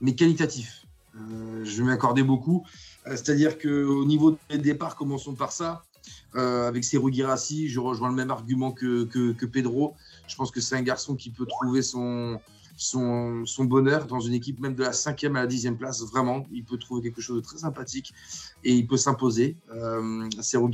mais 0.00 0.14
qualitatif. 0.14 0.86
Euh, 1.16 1.64
je 1.64 1.82
vais 1.82 1.88
m'accorder 1.88 2.22
beaucoup. 2.22 2.64
Euh, 3.06 3.10
c'est-à-dire 3.10 3.58
qu'au 3.58 4.04
niveau 4.04 4.38
des 4.48 4.58
départs, 4.58 4.96
commençons 4.96 5.34
par 5.34 5.52
ça. 5.52 5.82
avec 6.34 6.84
Serou 6.84 7.10
Girassi, 7.12 7.68
je 7.68 7.80
rejoins 7.80 8.08
le 8.08 8.14
même 8.14 8.30
argument 8.30 8.72
que, 8.72 9.04
que, 9.04 9.46
Pedro. 9.46 9.94
Je 10.28 10.36
pense 10.36 10.50
que 10.50 10.60
c'est 10.60 10.76
un 10.76 10.82
garçon 10.82 11.16
qui 11.16 11.30
peut 11.30 11.46
trouver 11.46 11.82
son, 11.82 12.40
son, 12.80 13.64
bonheur 13.64 14.06
dans 14.06 14.20
une 14.20 14.34
équipe 14.34 14.58
même 14.58 14.74
de 14.74 14.82
la 14.82 14.92
cinquième 14.92 15.36
à 15.36 15.40
la 15.40 15.46
dixième 15.46 15.76
place. 15.76 16.02
Vraiment, 16.02 16.46
il 16.50 16.64
peut 16.64 16.78
trouver 16.78 17.02
quelque 17.02 17.20
chose 17.20 17.36
de 17.36 17.42
très 17.42 17.58
sympathique 17.58 18.12
et 18.64 18.72
il 18.72 18.86
peut 18.86 18.96
s'imposer. 18.96 19.56
Euh, 19.74 20.28
Serou 20.40 20.70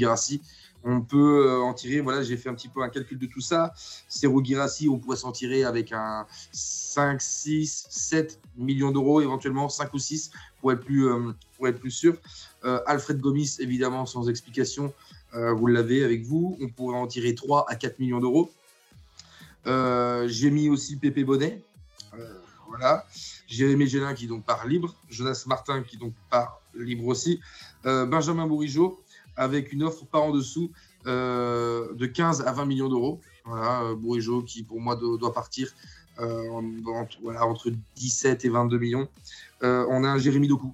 on 0.85 1.01
peut 1.01 1.49
euh, 1.49 1.61
en 1.61 1.75
tirer, 1.75 2.01
voilà, 2.01 2.23
j'ai 2.23 2.37
fait 2.37 2.49
un 2.49 2.55
petit 2.55 2.69
peu 2.69 2.83
un 2.83 2.89
calcul 2.89 3.19
de 3.19 3.27
tout 3.27 3.41
ça. 3.41 3.73
Serou 4.09 4.45
Girassi, 4.45 4.89
on 4.89 4.99
pourrait 4.99 5.17
s'en 5.17 5.33
tirer 5.33 5.65
avec 5.65 5.93
un 5.93 6.27
5, 6.53 7.21
6, 7.21 7.87
7 7.91 8.41
millions 8.57 8.93
d'euros, 8.93 9.21
éventuellement 9.21 9.69
5 9.69 9.93
ou 9.95 9.99
6 9.99 10.31
pour 10.61 10.73
être 10.73 10.81
plus, 10.81 11.09
euh, 11.09 11.33
pour 11.57 11.67
être 11.69 11.81
plus 11.81 11.91
sûr. 11.91 12.17
Euh, 12.65 12.81
Alfred 12.87 13.21
Gomis, 13.21 13.57
évidemment, 13.59 14.07
sans 14.07 14.29
explication, 14.29 14.93
vous 15.33 15.67
l'avez 15.67 16.03
avec 16.03 16.25
vous. 16.25 16.57
On 16.63 16.69
pourrait 16.69 16.97
en 16.97 17.07
tirer 17.07 17.35
3 17.35 17.67
à 17.69 17.75
4 17.75 17.99
millions 17.99 18.21
d'euros. 18.21 18.51
j'ai 19.67 20.51
mis 20.51 20.71
aussi 20.71 20.97
Pépé 20.97 21.25
Bonnet. 21.25 21.61
voilà. 22.69 23.05
Jérémy 23.47 23.87
Gélin 23.87 24.15
qui 24.15 24.29
donc 24.29 24.47
part 24.47 24.67
libre. 24.67 24.95
Jonas 25.11 25.45
Martin 25.47 25.83
qui 25.83 25.99
donc 25.99 26.15
part 26.31 26.63
libre 26.75 27.05
aussi. 27.05 27.39
Benjamin 27.85 28.47
Bourigeau 28.47 28.99
avec 29.37 29.73
une 29.73 29.83
offre 29.83 30.05
par 30.07 30.25
en 30.25 30.31
dessous 30.31 30.71
euh, 31.07 31.93
de 31.95 32.07
15 32.07 32.43
à 32.43 32.53
20 32.53 32.65
millions 32.67 32.89
d'euros. 32.89 33.21
Voilà, 33.45 33.83
euh, 33.83 33.95
Bourigeau 33.95 34.43
qui 34.43 34.63
pour 34.63 34.81
moi 34.81 34.97
doit, 34.97 35.33
partir 35.33 35.71
euh, 36.19 36.49
entre, 36.51 37.19
voilà, 37.23 37.47
entre 37.47 37.71
17 37.97 38.45
et 38.45 38.49
22 38.49 38.79
millions. 38.79 39.09
on 39.63 40.05
a 40.05 40.09
un 40.09 40.19
Jérémy 40.19 40.49
Doku, 40.49 40.73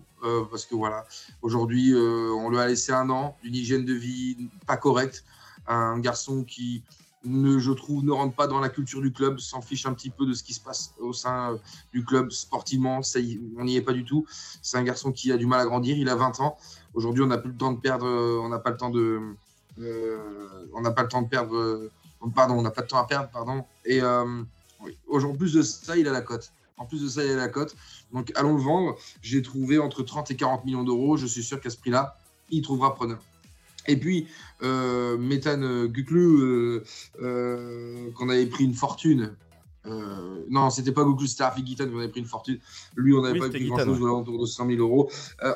parce 0.51 0.65
que 0.65 0.75
voilà, 0.75 1.05
aujourd'hui, 1.43 1.95
on 1.95 2.49
lui 2.51 2.59
a 2.59 2.67
laissé 2.67 2.93
un 2.93 3.11
an, 3.11 3.37
une 3.43 3.55
hygiène 3.55 3.85
de 3.85 3.95
vie 3.95 4.49
pas 4.67 4.77
correcte, 4.77 5.25
un 5.67 5.99
garçon 5.99 6.45
qui, 6.45 6.83
ne, 7.25 7.59
je 7.59 7.73
trouve, 7.73 8.05
ne 8.05 8.13
rentre 8.13 8.35
pas 8.35 8.47
dans 8.47 8.61
la 8.61 8.69
culture 8.69 9.01
du 9.01 9.13
club, 9.13 9.39
s'en 9.39 9.61
fiche 9.61 9.87
un 9.87 9.95
petit 9.95 10.11
peu 10.11 10.27
de 10.27 10.35
ce 10.35 10.43
qui 10.43 10.55
se 10.55 10.61
passe 10.61 10.95
au 10.99 11.13
sein 11.13 11.59
du 11.93 12.05
club 12.05 12.31
sportivement, 12.31 13.03
ça 13.03 13.21
on 13.59 13.65
n'y 13.65 13.77
est 13.77 13.83
pas 13.83 13.93
du 13.93 14.05
tout. 14.05 14.27
C'est 14.63 14.77
un 14.77 14.83
garçon 14.83 15.13
qui 15.13 15.33
a 15.33 15.37
du 15.37 15.47
mal 15.47 15.61
à 15.61 15.65
grandir, 15.65 15.97
il 15.97 16.09
a 16.09 16.17
20 16.17 16.41
ans. 16.41 16.57
Aujourd'hui, 16.95 17.23
on 17.23 17.29
n'a 17.29 17.39
plus 17.39 17.51
le 17.51 17.57
temps 17.57 17.73
de 17.73 17.81
perdre, 17.81 18.07
on 18.07 18.49
n'a 18.49 18.59
pas 18.59 18.71
le 18.71 18.77
temps 18.77 18.91
de, 18.91 19.21
euh, 19.81 20.67
on 20.75 20.81
n'a 20.81 20.91
pas 20.91 21.03
le 21.03 21.09
temps 21.09 21.23
de 21.23 21.29
perdre, 21.29 21.57
euh, 21.57 21.91
pardon, 22.35 22.55
on 22.55 22.63
n'a 22.63 22.71
pas 22.71 22.83
de 22.83 22.89
temps 22.89 22.99
à 22.99 23.07
perdre, 23.07 23.29
pardon. 23.31 23.65
Et 23.85 24.03
euh, 24.03 24.43
en 25.09 25.37
plus 25.37 25.55
de 25.55 25.63
ça, 25.63 25.97
il 25.97 26.07
a 26.09 26.13
la 26.13 26.21
cote. 26.21 26.53
En 26.77 26.87
plus 26.87 27.03
de 27.03 27.09
ça, 27.09 27.25
il 27.25 27.31
a 27.31 27.37
la 27.37 27.49
cote. 27.49 27.77
Donc, 28.13 28.33
allons 28.35 28.57
le 28.57 28.63
vendre. 28.63 28.97
J'ai 29.23 29.43
trouvé 29.43 29.79
entre 29.79 30.03
30 30.03 30.31
et 30.31 30.37
40 30.37 30.65
millions 30.65 30.85
d'euros. 30.85 31.17
Je 31.17 31.27
suis 31.27 31.43
sûr 31.43 31.61
qu'à 31.61 31.71
ce 31.71 31.77
prix-là, 31.77 32.17
il 32.51 32.63
trouvera 32.63 32.95
preneur. 32.95 33.21
Et 33.87 33.97
puis, 33.97 34.29
euh, 34.63 35.19
Méthane 35.19 35.87
Guklu, 35.87 36.81
qu'on 37.19 38.29
avait 38.29 38.47
pris 38.47 38.65
une 38.65 38.75
fortune. 38.75 39.35
non, 39.85 40.71
c'était 40.71 40.93
pas 40.93 41.05
Guklu, 41.05 41.27
c'était 41.27 41.45
Arfi 41.45 41.67
Gitan 41.67 41.89
qu'on 41.89 41.99
avait 41.99 42.09
pris 42.09 42.21
une 42.21 42.27
fortune. 42.27 42.59
Lui, 42.97 43.15
on 43.15 43.23
n'avait 43.23 43.39
pas 43.39 43.49
pris 43.49 43.67
grand-chose, 43.67 44.03
autour 44.03 44.41
de 44.41 44.47
100 44.47 44.67
000 44.69 44.79
euros. 44.81 45.11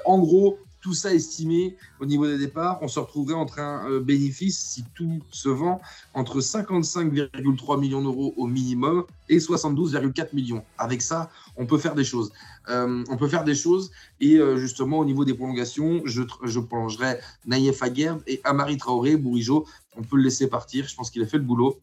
en 0.05 0.19
gros, 0.19 0.59
tout 0.81 0.94
ça 0.94 1.12
estimé 1.12 1.77
au 2.01 2.07
niveau 2.07 2.27
des 2.27 2.39
départs, 2.39 2.78
on 2.82 2.89
se 2.89 3.01
retrouverait 3.01 3.35
entre 3.35 3.59
un 3.59 3.90
euh, 3.90 4.01
bénéfice, 4.01 4.59
si 4.59 4.85
tout 4.94 5.20
se 5.31 5.48
vend, 5.48 5.81
entre 6.15 6.40
55,3 6.40 7.81
millions 7.81 8.03
d'euros 8.03 8.35
au 8.36 8.47
minimum 8.47 9.05
et 9.28 9.39
72,4 9.39 10.35
millions. 10.35 10.65
Avec 10.78 11.03
ça, 11.03 11.31
on 11.57 11.66
peut 11.66 11.78
faire 11.78 11.94
des 11.94 12.05
choses. 12.05 12.32
Euh, 12.69 13.05
on 13.09 13.16
peut 13.16 13.28
faire 13.28 13.44
des 13.44 13.55
choses 13.55 13.90
et 14.20 14.36
euh, 14.39 14.57
justement 14.57 14.98
au 14.98 15.05
niveau 15.05 15.24
des 15.24 15.35
prolongations, 15.35 16.03
je, 16.05 16.61
prolongerai 16.61 17.19
Naïef 17.47 17.82
Aguerd 17.82 18.23
et 18.27 18.40
Amari 18.44 18.77
Traoré, 18.77 19.16
Bourigeau. 19.16 19.66
On 19.97 20.03
peut 20.03 20.16
le 20.16 20.24
laisser 20.24 20.48
partir. 20.48 20.86
Je 20.86 20.94
pense 20.94 21.11
qu'il 21.11 21.23
a 21.23 21.27
fait 21.27 21.39
le 21.39 21.44
boulot 21.44 21.78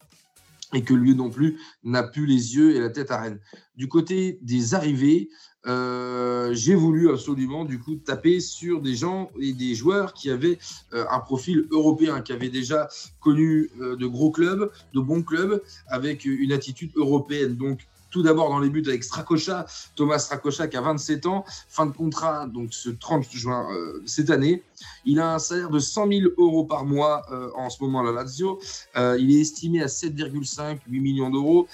et 0.74 0.82
que 0.82 0.94
lui 0.94 1.14
non 1.14 1.30
plus 1.30 1.58
n'a 1.82 2.02
plus 2.02 2.26
les 2.26 2.56
yeux 2.56 2.76
et 2.76 2.80
la 2.80 2.90
tête 2.90 3.10
à 3.10 3.20
Rennes. 3.20 3.40
Du 3.76 3.88
côté 3.88 4.38
des 4.42 4.74
arrivées, 4.74 5.30
euh, 5.66 6.52
j'ai 6.52 6.74
voulu 6.74 7.10
absolument 7.10 7.64
du 7.64 7.78
coup 7.78 7.96
taper 7.96 8.40
sur 8.40 8.82
des 8.82 8.94
gens 8.94 9.30
et 9.40 9.52
des 9.52 9.74
joueurs 9.74 10.12
qui 10.12 10.30
avaient 10.30 10.58
euh, 10.92 11.04
un 11.10 11.20
profil 11.20 11.66
européen, 11.70 12.20
qui 12.20 12.32
avaient 12.32 12.50
déjà 12.50 12.88
connu 13.20 13.70
euh, 13.80 13.96
de 13.96 14.06
gros 14.06 14.30
clubs, 14.30 14.70
de 14.92 15.00
bons 15.00 15.22
clubs, 15.22 15.62
avec 15.88 16.24
une 16.26 16.52
attitude 16.52 16.92
européenne. 16.96 17.56
Donc 17.56 17.86
tout 18.14 18.22
d'abord 18.22 18.48
dans 18.48 18.60
les 18.60 18.70
buts 18.70 18.84
avec 18.86 19.02
Strakosha, 19.02 19.66
Thomas 19.96 20.20
Strakosha 20.20 20.68
qui 20.68 20.76
a 20.76 20.80
27 20.80 21.26
ans, 21.26 21.44
fin 21.68 21.84
de 21.84 21.90
contrat 21.90 22.46
donc 22.46 22.72
ce 22.72 22.88
30 22.88 23.28
juin 23.32 23.66
cette 24.06 24.30
année. 24.30 24.62
Il 25.04 25.18
a 25.18 25.34
un 25.34 25.40
salaire 25.40 25.68
de 25.68 25.80
100 25.80 26.08
000 26.08 26.20
euros 26.38 26.64
par 26.64 26.84
mois 26.84 27.26
en 27.56 27.70
ce 27.70 27.82
moment 27.82 28.00
à 28.00 28.04
la 28.04 28.12
Lazio. 28.12 28.60
il 28.96 29.34
est 29.34 29.40
estimé 29.40 29.82
à 29.82 29.86
7,5 29.86 30.78
8 30.86 31.00
millions 31.00 31.30
d'euros. 31.30 31.66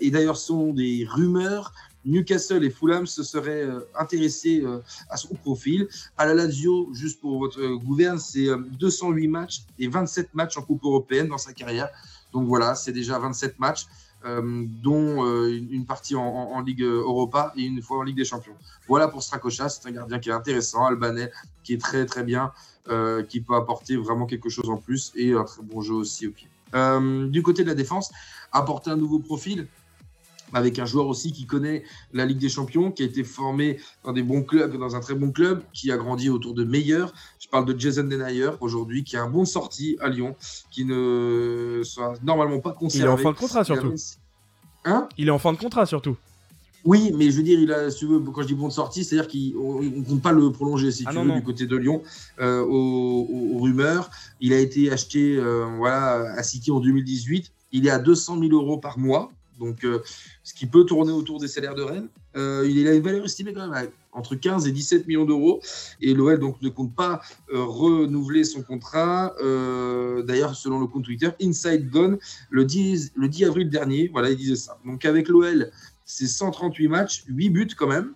et 0.00 0.10
d'ailleurs, 0.10 0.36
ce 0.36 0.48
sont 0.48 0.72
des 0.72 1.06
rumeurs 1.08 1.72
Newcastle 2.04 2.64
et 2.64 2.70
Fulham 2.70 3.06
se 3.06 3.22
seraient 3.22 3.62
euh, 3.62 3.80
intéressés 3.98 4.60
euh, 4.62 4.80
à 5.08 5.16
son 5.16 5.34
profil. 5.34 5.88
À 6.16 6.26
la 6.26 6.34
Lazio, 6.34 6.90
juste 6.92 7.20
pour 7.20 7.38
votre 7.38 7.60
euh, 7.60 7.76
gouverne, 7.76 8.18
c'est 8.18 8.46
208 8.78 9.28
matchs 9.28 9.62
et 9.78 9.88
27 9.88 10.34
matchs 10.34 10.56
en 10.56 10.62
Coupe 10.62 10.84
européenne 10.84 11.28
dans 11.28 11.38
sa 11.38 11.52
carrière. 11.52 11.88
Donc 12.32 12.46
voilà, 12.46 12.74
c'est 12.74 12.92
déjà 12.92 13.18
27 13.18 13.58
matchs. 13.58 13.86
Dont 14.24 15.46
une 15.46 15.84
partie 15.86 16.14
en, 16.16 16.60
Ligue 16.60 16.82
Europa 16.82 17.52
et 17.56 17.62
une 17.62 17.82
fois 17.82 17.98
en 17.98 18.02
Ligue 18.02 18.16
des 18.16 18.24
Champions. 18.24 18.54
Voilà 18.88 19.08
pour 19.08 19.22
Strakosha, 19.22 19.68
c'est 19.68 19.86
un 19.88 19.92
gardien 19.92 20.18
qui 20.18 20.30
est 20.30 20.32
intéressant, 20.32 20.86
albanais, 20.86 21.30
qui 21.62 21.74
est 21.74 21.80
très 21.80 22.06
très 22.06 22.22
bien, 22.22 22.52
qui 23.28 23.40
peut 23.40 23.54
apporter 23.54 23.96
vraiment 23.96 24.26
quelque 24.26 24.48
chose 24.48 24.68
en 24.68 24.76
plus 24.76 25.12
et 25.14 25.32
un 25.34 25.44
très 25.44 25.62
bon 25.62 25.80
jeu 25.82 25.94
aussi 25.94 26.26
au 26.26 26.30
pied. 26.30 26.48
du 27.30 27.42
côté 27.42 27.64
de 27.64 27.68
la 27.68 27.74
défense, 27.74 28.10
apporter 28.52 28.90
un 28.90 28.96
nouveau 28.96 29.18
profil, 29.18 29.68
avec 30.54 30.78
un 30.78 30.86
joueur 30.86 31.08
aussi 31.08 31.32
qui 31.32 31.44
connaît 31.44 31.82
la 32.12 32.24
Ligue 32.24 32.38
des 32.38 32.48
Champions, 32.48 32.90
qui 32.90 33.02
a 33.02 33.06
été 33.06 33.24
formé 33.24 33.78
dans 34.04 34.12
des 34.12 34.22
bons 34.22 34.42
clubs, 34.42 34.78
dans 34.78 34.96
un 34.96 35.00
très 35.00 35.14
bon 35.14 35.32
club, 35.32 35.62
qui 35.72 35.92
a 35.92 35.96
grandi 35.96 36.30
autour 36.30 36.54
de 36.54 36.64
meilleurs. 36.64 37.12
Je 37.38 37.48
parle 37.48 37.66
de 37.66 37.78
Jason 37.78 38.04
Denayer 38.04 38.50
aujourd'hui, 38.60 39.04
qui 39.04 39.16
a 39.16 39.22
un 39.22 39.28
bon 39.28 39.44
sorti 39.44 39.98
à 40.00 40.08
Lyon, 40.08 40.36
qui 40.70 40.84
ne 40.84 41.82
soit 41.84 42.14
normalement 42.22 42.60
pas 42.60 42.72
conservé. 42.72 43.04
Il 43.04 43.10
est 43.10 43.12
en 43.12 43.16
fin 43.16 43.32
de 43.32 43.36
contrat 43.36 43.64
surtout. 43.64 43.94
Hein? 44.84 45.08
Il 45.18 45.28
est 45.28 45.32
en 45.32 45.38
fin 45.38 45.52
de 45.52 45.58
contrat 45.58 45.86
surtout. 45.86 46.16
Oui, 46.84 47.12
mais 47.16 47.30
je 47.30 47.38
veux 47.38 47.42
dire, 47.42 47.58
il 47.58 47.72
a, 47.72 47.90
si 47.90 48.00
tu 48.00 48.06
veux, 48.06 48.20
quand 48.20 48.42
je 48.42 48.48
dis 48.48 48.54
bon 48.54 48.68
de 48.68 48.72
sortie, 48.72 49.04
c'est-à-dire 49.04 49.28
qu'on 49.28 49.82
ne 49.82 50.04
compte 50.04 50.20
pas 50.20 50.32
le 50.32 50.52
prolonger, 50.52 50.92
si 50.92 51.04
ah 51.06 51.12
tu 51.12 51.18
veux, 51.18 51.32
du 51.32 51.42
côté 51.42 51.66
de 51.66 51.76
Lyon, 51.76 52.02
euh, 52.40 52.62
aux, 52.62 53.58
rumeurs. 53.58 54.10
Il 54.40 54.52
a 54.52 54.58
été 54.58 54.92
acheté 54.92 55.36
euh, 55.36 55.64
voilà, 55.78 56.34
à 56.36 56.42
City 56.42 56.70
en 56.70 56.80
2018. 56.80 57.50
Il 57.72 57.86
est 57.86 57.90
à 57.90 57.98
200 57.98 58.38
000 58.38 58.52
euros 58.52 58.76
par 58.76 58.98
mois. 58.98 59.32
Donc, 59.58 59.84
euh, 59.84 60.02
ce 60.42 60.54
qui 60.54 60.66
peut 60.66 60.84
tourner 60.84 61.12
autour 61.12 61.40
des 61.40 61.48
salaires 61.48 61.74
de 61.74 61.82
Rennes. 61.82 62.08
Euh, 62.36 62.68
il 62.68 62.88
a 62.88 62.94
une 62.94 63.02
valeur 63.02 63.24
estimée 63.24 63.52
quand 63.52 63.68
même 63.68 63.90
entre 64.12 64.34
15 64.34 64.66
et 64.66 64.72
17 64.72 65.06
millions 65.06 65.24
d'euros. 65.24 65.60
Et 66.00 66.14
l'OL 66.14 66.38
donc 66.38 66.60
ne 66.62 66.68
compte 66.68 66.94
pas 66.94 67.20
euh, 67.52 67.64
renouveler 67.64 68.44
son 68.44 68.62
contrat. 68.62 69.34
D'ailleurs, 70.24 70.54
selon 70.54 70.80
le 70.80 70.86
compte 70.86 71.04
Twitter, 71.04 71.30
Inside 71.42 71.90
Gone, 71.90 72.18
le 72.50 72.64
10, 72.64 73.12
le 73.16 73.28
10 73.28 73.44
avril 73.44 73.70
dernier, 73.70 74.08
voilà, 74.12 74.30
il 74.30 74.36
disait 74.36 74.56
ça. 74.56 74.78
Donc, 74.84 75.04
avec 75.04 75.28
l'OL, 75.28 75.70
c'est 76.04 76.26
138 76.26 76.88
matchs, 76.88 77.24
8 77.28 77.50
buts 77.50 77.68
quand 77.76 77.88
même, 77.88 78.12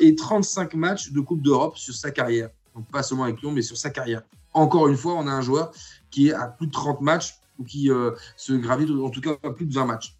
et 0.00 0.14
35 0.14 0.74
matchs 0.74 1.10
de 1.10 1.20
Coupe 1.20 1.42
d'Europe 1.42 1.76
sur 1.76 1.94
sa 1.94 2.10
carrière. 2.10 2.50
Donc, 2.76 2.88
pas 2.90 3.02
seulement 3.02 3.24
avec 3.24 3.40
Lyon, 3.40 3.50
mais 3.50 3.62
sur 3.62 3.76
sa 3.76 3.90
carrière. 3.90 4.22
Encore 4.52 4.86
une 4.86 4.96
fois, 4.96 5.14
on 5.14 5.26
a 5.26 5.32
un 5.32 5.42
joueur 5.42 5.72
qui 6.10 6.28
est 6.28 6.32
à 6.32 6.46
plus 6.46 6.66
de 6.68 6.72
30 6.72 7.00
matchs 7.00 7.34
ou 7.58 7.64
qui 7.64 7.90
se 8.36 8.52
gravite 8.52 8.90
en 8.90 9.10
tout 9.10 9.20
cas 9.20 9.36
à 9.42 9.50
plus 9.50 9.66
de 9.66 9.74
20 9.74 9.86
matchs. 9.86 10.19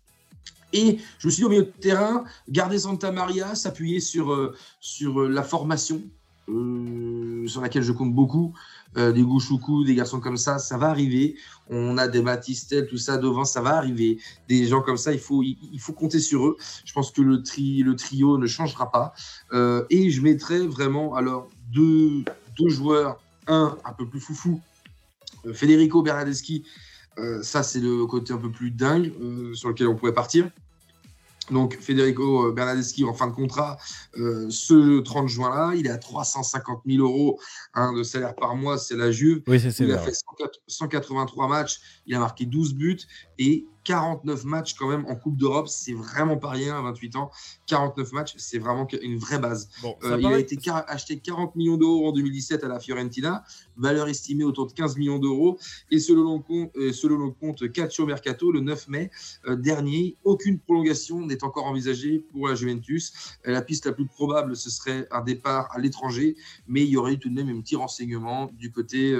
Et 0.72 0.98
je 1.18 1.26
me 1.26 1.30
suis 1.30 1.40
dit 1.40 1.44
au 1.44 1.48
milieu 1.48 1.62
de 1.62 1.72
terrain, 1.80 2.24
garder 2.48 2.78
Santa 2.78 3.12
Maria, 3.12 3.54
s'appuyer 3.54 4.00
sur, 4.00 4.32
euh, 4.32 4.54
sur 4.80 5.20
euh, 5.20 5.28
la 5.28 5.42
formation, 5.42 6.02
euh, 6.48 7.46
sur 7.46 7.60
laquelle 7.60 7.82
je 7.82 7.92
compte 7.92 8.14
beaucoup, 8.14 8.54
des 8.96 9.22
Gouchoukou, 9.22 9.84
des 9.84 9.94
garçons 9.94 10.18
comme 10.18 10.36
ça, 10.36 10.58
ça 10.58 10.76
va 10.76 10.88
arriver. 10.88 11.36
On 11.68 11.96
a 11.96 12.08
des 12.08 12.22
Matistel, 12.22 12.88
tout 12.88 12.96
ça 12.96 13.18
devant, 13.18 13.44
ça 13.44 13.60
va 13.60 13.76
arriver. 13.76 14.18
Des 14.48 14.66
gens 14.66 14.82
comme 14.82 14.96
ça, 14.96 15.12
il 15.12 15.20
faut, 15.20 15.44
il, 15.44 15.78
faut 15.78 15.92
compter 15.92 16.18
sur 16.18 16.44
eux. 16.44 16.56
Je 16.84 16.92
pense 16.92 17.12
que 17.12 17.22
le, 17.22 17.44
tri, 17.44 17.84
le 17.84 17.94
trio 17.94 18.36
ne 18.36 18.48
changera 18.48 18.90
pas. 18.90 19.12
et 19.90 20.10
je 20.10 20.20
mettrai 20.22 20.66
vraiment 20.66 21.14
alors 21.14 21.48
deux, 21.72 22.24
deux 22.58 22.68
joueurs, 22.68 23.22
un 23.46 23.78
un 23.84 23.92
peu 23.92 24.08
plus 24.08 24.18
foufou, 24.18 24.60
Federico 25.52 26.02
Bernardeschi, 26.02 26.64
ça, 27.42 27.62
c'est 27.62 27.80
le 27.80 28.06
côté 28.06 28.32
un 28.32 28.38
peu 28.38 28.50
plus 28.50 28.70
dingue 28.70 29.12
sur 29.54 29.68
lequel 29.68 29.88
on 29.88 29.96
pourrait 29.96 30.14
partir. 30.14 30.50
Donc 31.50 31.78
Federico 31.80 32.48
euh, 32.48 32.52
Bernardeschi 32.52 33.04
en 33.04 33.14
fin 33.14 33.26
de 33.26 33.32
contrat 33.32 33.78
euh, 34.16 34.46
ce 34.50 35.00
30 35.00 35.28
juin-là, 35.28 35.72
il 35.74 35.86
est 35.86 35.90
à 35.90 35.98
350 35.98 36.82
000 36.86 37.02
euros 37.04 37.40
hein, 37.74 37.92
de 37.92 38.02
salaire 38.02 38.34
par 38.34 38.56
mois, 38.56 38.78
c'est 38.78 38.96
la 38.96 39.10
Juve. 39.10 39.42
Oui, 39.46 39.60
c'est 39.60 39.84
il 39.84 39.92
a 39.92 39.98
fait 39.98 40.14
183 40.66 41.48
matchs, 41.48 41.80
il 42.06 42.14
a 42.14 42.18
marqué 42.18 42.46
12 42.46 42.74
buts 42.74 43.00
et 43.38 43.66
49 43.84 44.44
matchs 44.44 44.74
quand 44.74 44.88
même 44.88 45.06
en 45.06 45.16
Coupe 45.16 45.36
d'Europe, 45.36 45.68
c'est 45.68 45.94
vraiment 45.94 46.36
pas 46.36 46.50
rien 46.50 46.78
à 46.78 46.82
28 46.82 47.16
ans. 47.16 47.30
49 47.66 48.12
matchs, 48.12 48.34
c'est 48.36 48.58
vraiment 48.58 48.86
une 49.02 49.18
vraie 49.18 49.38
base. 49.38 49.68
Euh, 50.04 50.18
il 50.20 50.26
a 50.26 50.38
été 50.38 50.58
acheté 50.86 51.18
40 51.18 51.56
millions 51.56 51.76
d'euros 51.76 52.08
en 52.08 52.12
2017 52.12 52.64
à 52.64 52.68
la 52.68 52.78
Fiorentina, 52.78 53.44
valeur 53.76 54.08
estimée 54.08 54.44
autour 54.44 54.66
de 54.66 54.72
15 54.72 54.96
millions 54.96 55.18
d'euros. 55.18 55.58
Et 55.90 55.98
selon 55.98 56.36
le 56.36 56.42
compte, 56.42 56.70
euh, 56.76 56.92
selon 56.92 57.18
le 57.18 57.30
compte 57.30 57.70
Calcio 57.72 58.06
Mercato, 58.06 58.52
le 58.52 58.60
9 58.60 58.88
mai 58.88 59.10
euh, 59.46 59.56
dernier, 59.56 60.16
aucune 60.24 60.58
prolongation 60.58 61.24
n'est 61.24 61.42
encore 61.44 61.64
envisagée 61.66 62.18
pour 62.32 62.48
la 62.48 62.54
Juventus. 62.54 63.12
La 63.44 63.62
piste 63.62 63.86
la 63.86 63.92
plus 63.92 64.06
probable, 64.06 64.56
ce 64.56 64.70
serait 64.70 65.06
un 65.10 65.22
départ 65.22 65.68
à 65.72 65.78
l'étranger, 65.78 66.36
mais 66.68 66.82
il 66.82 66.88
y 66.88 66.96
aurait 66.96 67.16
tout 67.16 67.28
de 67.28 67.34
même 67.34 67.48
un 67.48 67.60
petit 67.60 67.76
renseignement 67.76 68.50
du 68.52 68.70
côté, 68.70 69.18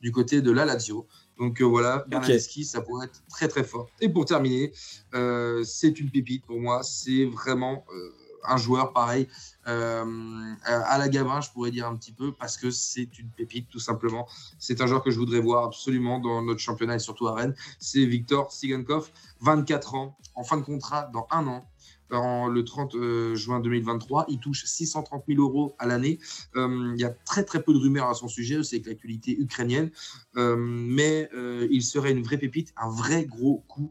du 0.00 0.12
côté 0.12 0.40
de 0.40 0.50
la 0.50 0.64
Lazio. 0.64 1.06
Donc 1.38 1.60
euh, 1.60 1.64
voilà, 1.64 2.04
Bernardeschi, 2.06 2.64
ça 2.64 2.80
pourrait 2.80 3.06
être 3.06 3.22
très 3.28 3.48
très 3.48 3.64
fort. 3.64 3.88
Et 4.00 4.08
pour 4.08 4.24
terminer, 4.24 4.72
euh, 5.14 5.64
c'est 5.64 5.98
une 5.98 6.10
pépite 6.10 6.44
pour 6.46 6.60
moi. 6.60 6.82
C'est 6.82 7.24
vraiment 7.24 7.84
euh, 7.92 8.12
un 8.44 8.56
joueur 8.56 8.92
pareil 8.92 9.28
à 9.64 10.98
la 10.98 11.08
Gavin, 11.08 11.40
je 11.40 11.50
pourrais 11.50 11.70
dire 11.70 11.86
un 11.86 11.94
petit 11.94 12.10
peu, 12.10 12.32
parce 12.32 12.56
que 12.56 12.72
c'est 12.72 13.18
une 13.20 13.30
pépite 13.30 13.68
tout 13.68 13.78
simplement. 13.78 14.26
C'est 14.58 14.80
un 14.80 14.88
joueur 14.88 15.04
que 15.04 15.12
je 15.12 15.18
voudrais 15.18 15.38
voir 15.38 15.64
absolument 15.66 16.18
dans 16.18 16.42
notre 16.42 16.58
championnat 16.58 16.96
et 16.96 16.98
surtout 16.98 17.28
à 17.28 17.34
Rennes. 17.34 17.54
C'est 17.78 18.04
Victor 18.04 18.50
Sigankov, 18.50 19.10
24 19.40 19.94
ans, 19.94 20.18
en 20.34 20.42
fin 20.42 20.56
de 20.56 20.62
contrat 20.62 21.08
dans 21.12 21.28
un 21.30 21.46
an 21.46 21.64
le 22.12 22.62
30 22.62 22.94
euh, 22.94 23.34
juin 23.34 23.60
2023. 23.60 24.26
Il 24.28 24.38
touche 24.38 24.64
630 24.64 25.24
000 25.28 25.40
euros 25.40 25.74
à 25.78 25.86
l'année. 25.86 26.18
Euh, 26.56 26.92
il 26.94 27.00
y 27.00 27.04
a 27.04 27.10
très 27.10 27.44
très 27.44 27.62
peu 27.62 27.72
de 27.72 27.78
rumeurs 27.78 28.08
à 28.08 28.14
son 28.14 28.28
sujet, 28.28 28.62
c'est 28.62 28.84
l'actualité 28.86 29.36
ukrainienne, 29.38 29.90
euh, 30.36 30.56
mais 30.58 31.28
il 31.70 31.82
serait 31.82 32.12
une 32.12 32.22
vraie 32.22 32.38
pépite, 32.38 32.72
un 32.76 32.88
vrai 32.88 33.24
gros 33.24 33.64
coup. 33.68 33.90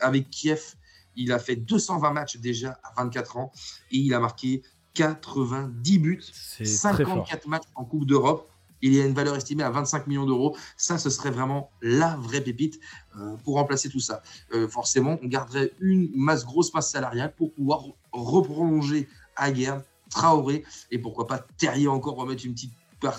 avec 0.00 0.30
Kiev, 0.30 0.74
il 1.16 1.32
a 1.32 1.38
fait 1.38 1.56
220 1.56 2.12
matchs 2.12 2.36
déjà 2.38 2.78
à 2.82 3.02
24 3.02 3.36
ans 3.36 3.52
et 3.90 3.98
il 3.98 4.14
a 4.14 4.20
marqué 4.20 4.62
90 4.94 5.98
buts, 5.98 6.22
54 6.22 7.46
matchs 7.46 7.64
en 7.74 7.84
Coupe 7.84 8.06
d'Europe 8.06 8.50
il 8.82 8.94
y 8.94 9.00
a 9.00 9.06
une 9.06 9.14
valeur 9.14 9.36
estimée 9.36 9.62
à 9.62 9.70
25 9.70 10.06
millions 10.06 10.26
d'euros. 10.26 10.56
Ça, 10.76 10.98
ce 10.98 11.10
serait 11.10 11.30
vraiment 11.30 11.70
la 11.82 12.16
vraie 12.16 12.40
pépite 12.40 12.80
euh, 13.16 13.36
pour 13.44 13.54
remplacer 13.54 13.88
tout 13.88 14.00
ça. 14.00 14.22
Euh, 14.52 14.68
forcément, 14.68 15.18
on 15.22 15.26
garderait 15.26 15.72
une 15.80 16.10
masse, 16.14 16.44
grosse 16.44 16.72
masse 16.74 16.90
salariale 16.90 17.34
pour 17.36 17.52
pouvoir 17.52 17.84
reprolonger 18.12 19.08
Aguerd, 19.36 19.82
Traoré 20.10 20.64
et 20.90 20.98
pourquoi 20.98 21.26
pas 21.26 21.38
Terrier 21.58 21.88
encore 21.88 22.16
remettre 22.16 22.44
une 22.44 22.54
petite 22.54 22.72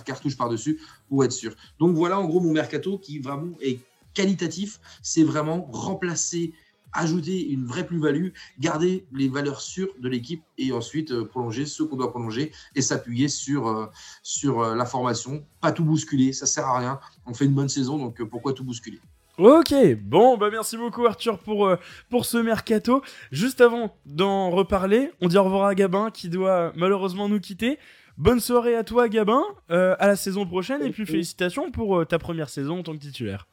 cartouche 0.06 0.36
par-dessus 0.36 0.80
pour 1.08 1.24
être 1.24 1.32
sûr. 1.32 1.56
Donc 1.80 1.96
voilà 1.96 2.20
en 2.20 2.26
gros 2.26 2.42
mon 2.42 2.52
mercato 2.52 2.98
qui 2.98 3.20
vraiment 3.20 3.56
est 3.62 3.80
qualitatif. 4.14 4.80
C'est 5.02 5.24
vraiment 5.24 5.70
remplacer 5.72 6.54
ajouter 6.94 7.50
une 7.50 7.66
vraie 7.66 7.86
plus-value, 7.86 8.30
garder 8.60 9.06
les 9.14 9.30
valeurs 9.30 9.62
sûres 9.62 9.94
de 10.00 10.10
l'équipe 10.10 10.44
et 10.58 10.72
ensuite 10.72 11.12
euh, 11.12 11.26
prolonger 11.26 11.66
ce 11.66 11.84
qu'on 11.84 11.96
doit 11.96 12.10
prolonger 12.10 12.52
et 12.76 12.82
s'appuyer 12.82 13.28
sur, 13.28 13.68
euh, 13.68 13.86
sur 14.24 14.62
euh, 14.62 14.76
la 14.76 14.86
formation. 14.86 15.46
Pas 15.62 15.72
tout 15.72 15.84
bousculer, 15.84 16.34
ça 16.34 16.46
sert 16.46 16.66
à 16.66 16.80
rien. 16.80 17.00
On 17.26 17.34
fait 17.34 17.46
une 17.46 17.54
bonne 17.54 17.70
saison, 17.70 17.98
donc 17.98 18.22
pourquoi 18.24 18.54
tout 18.54 18.64
bousculer? 18.64 19.00
Ok, 19.38 19.74
bon, 20.02 20.38
bah 20.38 20.50
merci 20.52 20.76
beaucoup 20.76 21.06
Arthur 21.06 21.40
pour, 21.40 21.74
pour 22.10 22.26
ce 22.26 22.38
mercato. 22.38 23.02
Juste 23.32 23.62
avant 23.62 23.96
d'en 24.06 24.50
reparler, 24.50 25.12
on 25.22 25.30
dit 25.30 25.38
au 25.38 25.44
revoir 25.44 25.68
à 25.68 25.76
Gabin 25.76 26.12
qui 26.12 26.28
doit 26.28 26.74
malheureusement 26.76 27.30
nous 27.30 27.40
quitter. 27.40 27.80
Bonne 28.18 28.42
soirée 28.42 28.76
à 28.76 28.84
toi, 28.84 29.08
Gabin. 29.08 29.42
à 29.70 30.08
la 30.08 30.18
saison 30.18 30.46
prochaine. 30.46 30.82
Et 30.82 30.90
puis 30.90 31.06
félicitations 31.06 31.72
pour 31.72 32.06
ta 32.06 32.20
première 32.20 32.50
saison 32.50 32.80
en 32.80 32.84
tant 32.84 32.92
que 32.92 33.00
titulaire. 33.00 33.48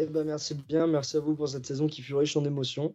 Eh 0.00 0.06
ben, 0.06 0.24
merci 0.24 0.54
bien. 0.54 0.86
Merci 0.86 1.18
à 1.18 1.20
vous 1.20 1.34
pour 1.34 1.46
cette 1.46 1.66
saison 1.66 1.86
qui 1.86 2.00
fut 2.00 2.14
riche 2.14 2.34
en 2.34 2.44
émotions. 2.46 2.94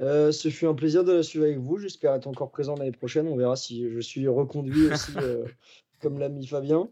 Euh, 0.00 0.32
ce 0.32 0.48
fut 0.48 0.66
un 0.66 0.74
plaisir 0.74 1.04
de 1.04 1.12
la 1.12 1.22
suivre 1.22 1.44
avec 1.44 1.58
vous. 1.58 1.76
J'espère 1.76 2.14
être 2.14 2.26
encore 2.26 2.50
présent 2.50 2.74
l'année 2.74 2.92
prochaine. 2.92 3.28
On 3.28 3.36
verra 3.36 3.54
si 3.54 3.90
je 3.90 4.00
suis 4.00 4.26
reconduit 4.28 4.86
aussi, 4.92 5.12
euh, 5.18 5.44
comme 6.00 6.18
l'ami 6.18 6.46
Fabien. 6.46 6.88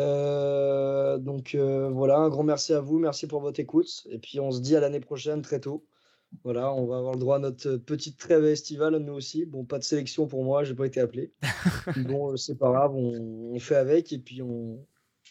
Euh, 0.00 1.18
donc 1.18 1.54
voilà, 1.54 2.18
un 2.18 2.28
grand 2.28 2.42
merci 2.42 2.72
à 2.72 2.80
vous. 2.80 2.98
Merci 2.98 3.28
pour 3.28 3.40
votre 3.40 3.60
écoute. 3.60 4.04
Et 4.10 4.18
puis 4.18 4.40
on 4.40 4.50
se 4.50 4.60
dit 4.60 4.74
à 4.74 4.80
l'année 4.80 5.00
prochaine 5.00 5.42
très 5.42 5.60
tôt. 5.60 5.86
Voilà, 6.42 6.74
on 6.74 6.86
va 6.86 6.98
avoir 6.98 7.14
le 7.14 7.20
droit 7.20 7.36
à 7.36 7.38
notre 7.38 7.76
petite 7.76 8.18
trêve 8.18 8.44
estivale, 8.44 8.96
nous 8.96 9.12
aussi. 9.12 9.46
Bon, 9.46 9.64
pas 9.64 9.78
de 9.78 9.84
sélection 9.84 10.26
pour 10.26 10.42
moi, 10.42 10.64
j'ai 10.64 10.74
pas 10.74 10.86
été 10.86 10.98
appelé. 10.98 11.32
bon, 12.08 12.36
c'est 12.36 12.58
pas 12.58 12.72
grave, 12.72 12.96
on, 12.96 13.56
fait 13.60 13.76
avec 13.76 14.12
et 14.12 14.18
puis 14.18 14.42
on, 14.42 14.84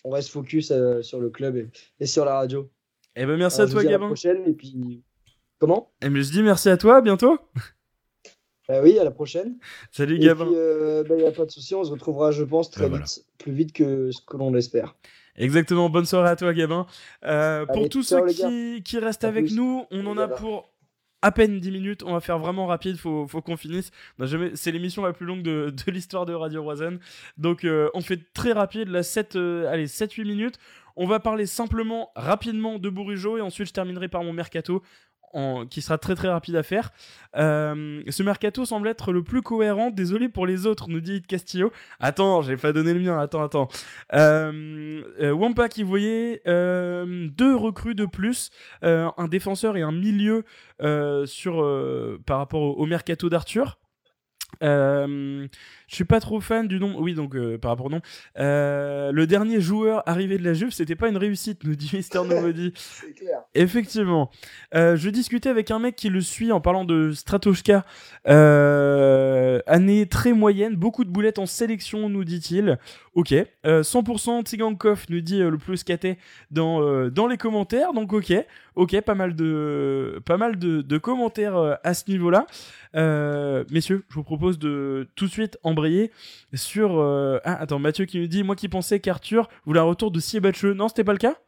reste 0.06 0.30
focus 0.30 0.72
sur 1.02 1.20
le 1.20 1.30
club 1.30 1.70
et, 2.00 2.06
sur 2.06 2.24
la 2.24 2.36
radio. 2.36 2.72
Eh 3.16 3.26
ben 3.26 3.38
merci 3.38 3.62
à 3.62 3.68
toi, 3.68 3.84
Gabin. 3.84 3.96
À 3.96 4.00
la 4.00 4.08
prochaine 4.08 4.44
et 4.46 4.54
puis 4.54 5.04
Comment? 5.60 5.92
Et 6.02 6.08
je 6.08 6.32
dis 6.32 6.44
merci 6.44 6.70
à 6.70 6.78
toi, 6.78 6.98
à 6.98 7.02
bientôt. 7.02 7.38
Bah 8.68 8.80
oui, 8.82 8.98
à 8.98 9.04
la 9.04 9.12
prochaine. 9.12 9.58
Salut 9.92 10.18
Gabin. 10.18 10.46
Il 10.46 10.52
n'y 10.52 10.58
euh, 10.58 11.04
bah, 11.08 11.16
a 11.28 11.32
pas 11.32 11.46
de 11.46 11.52
souci, 11.52 11.76
on 11.76 11.84
se 11.84 11.92
retrouvera, 11.92 12.32
je 12.32 12.44
pense, 12.44 12.72
très 12.72 12.90
bah, 12.90 12.98
vite, 12.98 13.26
plus 13.38 13.52
vite 13.52 13.74
que 13.74 14.12
ce 14.12 14.22
que 14.26 14.38
l'on 14.38 14.52
l'espère. 14.52 14.96
Exactement, 15.38 15.90
bonne 15.90 16.06
soirée 16.06 16.30
à 16.30 16.36
toi 16.36 16.54
Gabin. 16.54 16.88
Euh, 17.26 17.66
pour 17.68 17.90
tous 17.90 18.04
ceux 18.04 18.26
qui, 18.26 18.98
restent 18.98 19.24
avec 19.24 19.52
nous, 19.52 19.86
on 19.92 20.06
en 20.08 20.18
a 20.18 20.28
pour 20.28 20.74
à 21.22 21.32
peine 21.32 21.60
10 21.60 21.72
minutes, 21.72 22.04
on 22.06 22.14
va 22.14 22.20
faire 22.20 22.38
vraiment 22.38 22.68
rapide, 22.68 22.98
faut, 22.98 23.28
faut 23.28 23.42
qu'on 23.42 23.58
finisse. 23.58 23.92
C'est 24.56 24.72
l'émission 24.72 25.04
la 25.04 25.14
plus 25.14 25.26
longue 25.26 25.42
de, 25.42 25.74
l'histoire 25.88 26.26
de 26.26 26.34
Radio 26.34 26.64
Roisanne. 26.64 27.00
Donc 27.38 27.66
euh, 27.66 27.90
on 27.94 28.02
fait 28.02 28.20
très 28.34 28.52
rapide, 28.52 28.90
là 28.90 29.04
7, 29.04 29.36
allez, 29.36 29.88
7-8 29.88 30.26
minutes. 30.26 30.60
On 30.96 31.08
va 31.08 31.20
parler 31.20 31.46
simplement, 31.46 32.12
rapidement 32.16 32.80
de 32.80 32.90
Bourigeau 32.90 33.38
et 33.38 33.42
ensuite 33.42 33.68
je 33.68 33.74
terminerai 33.74 34.08
par 34.08 34.24
mon 34.24 34.34
mercato 34.34 34.82
qui 35.70 35.82
sera 35.82 35.98
très 35.98 36.16
très 36.16 36.30
rapide 36.30 36.56
à 36.56 36.64
faire. 36.64 36.92
Euh, 37.36 38.02
ce 38.08 38.24
mercato 38.24 38.64
semble 38.64 38.88
être 38.88 39.12
le 39.12 39.24
plus 39.24 39.42
cohérent. 39.42 39.90
Désolé 39.92 40.30
pour 40.30 40.46
les 40.46 40.66
autres, 40.66 40.90
nous 40.90 41.02
dit 41.02 41.22
Castillo. 41.22 41.72
Attends, 42.00 42.42
j'ai 42.42 42.56
pas 42.56 42.72
donné 42.72 42.94
le 42.94 43.02
mien. 43.02 43.20
Attends, 43.20 43.44
attends. 43.44 43.68
Euh, 44.14 45.04
euh 45.22 45.32
Wampa 45.32 45.68
qui 45.68 45.84
voyait 45.84 46.42
euh, 46.48 47.28
deux 47.36 47.56
recrues 47.56 47.96
de 47.96 48.06
plus, 48.06 48.50
un 48.82 49.28
défenseur 49.30 49.76
et 49.78 49.82
un 49.82 49.92
milieu 49.92 50.46
sur 51.26 51.56
par 52.26 52.38
rapport 52.38 52.78
au 52.78 52.86
mercato 52.86 53.30
d'Arthur. 53.30 53.78
Euh, 54.64 55.48
je 55.88 55.96
suis 55.96 56.06
pas 56.06 56.20
trop 56.20 56.40
fan 56.40 56.68
du 56.68 56.80
nom. 56.80 56.96
Oui, 57.00 57.14
donc 57.14 57.36
euh, 57.36 57.58
par 57.58 57.72
rapport 57.72 57.88
au 57.88 57.90
nom. 57.90 58.02
Euh, 58.38 59.12
le 59.12 59.28
dernier 59.28 59.62
joueur 59.62 60.04
arrivé 60.08 60.38
de 60.38 60.44
la 60.44 60.54
Juve, 60.54 60.72
c'était 60.72 60.96
pas 60.96 61.10
une 61.10 61.18
réussite, 61.18 61.64
nous 61.64 61.76
dit 61.76 61.92
Mister 61.94 62.20
Nobody. 62.20 62.74
C'est 62.76 63.14
clair. 63.14 63.42
Effectivement. 63.54 64.32
je 64.74 65.10
discutais 65.10 65.50
avec 65.50 65.72
un 65.72 65.80
mec 65.80 65.96
qui 65.96 66.10
le 66.10 66.22
suit 66.22 66.52
en 66.52 66.62
parlant 66.62 66.86
de 66.86 67.12
Stratoshka. 67.12 67.86
année 68.26 70.08
très 70.08 70.34
moyenne, 70.34 70.76
beaucoup 70.76 71.04
de 71.04 71.10
boulettes 71.10 71.40
en 71.40 71.46
sélection, 71.46 72.10
nous 72.10 72.24
dit-il. 72.24 72.78
Ok. 73.16 73.34
100% 73.64 74.44
Tsigankov 74.44 75.06
nous 75.10 75.22
dit 75.22 75.40
le 75.40 75.58
plus 75.58 75.84
caté 75.84 76.18
dans, 76.52 77.10
dans 77.10 77.28
les 77.28 77.38
commentaires. 77.38 77.94
Donc 77.94 78.14
ok. 78.14 78.34
Ok, 78.76 79.00
pas 79.02 79.16
mal 79.16 79.36
de, 79.36 80.22
pas 80.26 80.38
mal 80.38 80.60
de, 80.60 80.98
commentaires 80.98 81.80
à 81.84 81.94
ce 81.94 82.10
niveau-là. 82.10 82.46
messieurs, 83.72 84.04
je 84.10 84.16
vous 84.16 84.24
propose 84.24 84.60
de 84.60 85.08
tout 85.16 85.26
de 85.26 85.32
suite 85.32 85.58
embrayer 85.64 86.12
sur. 86.54 87.00
Euh, 87.00 87.40
ah, 87.44 87.62
attends, 87.62 87.80
Mathieu 87.80 88.06
qui 88.06 88.20
nous 88.20 88.28
dit 88.28 88.44
Moi 88.44 88.56
qui 88.56 88.70
pensais 88.70 89.00
qu'Arthur 89.00 89.50
voulait 89.66 89.80
un 89.80 89.84
retour 89.84 90.12
de 90.12 90.20
Siebatcheux. 90.20 90.74
Non, 90.74 90.88
c'était 90.88 91.04
pas 91.04 91.14
le 91.14 91.20
cas? 91.20 91.40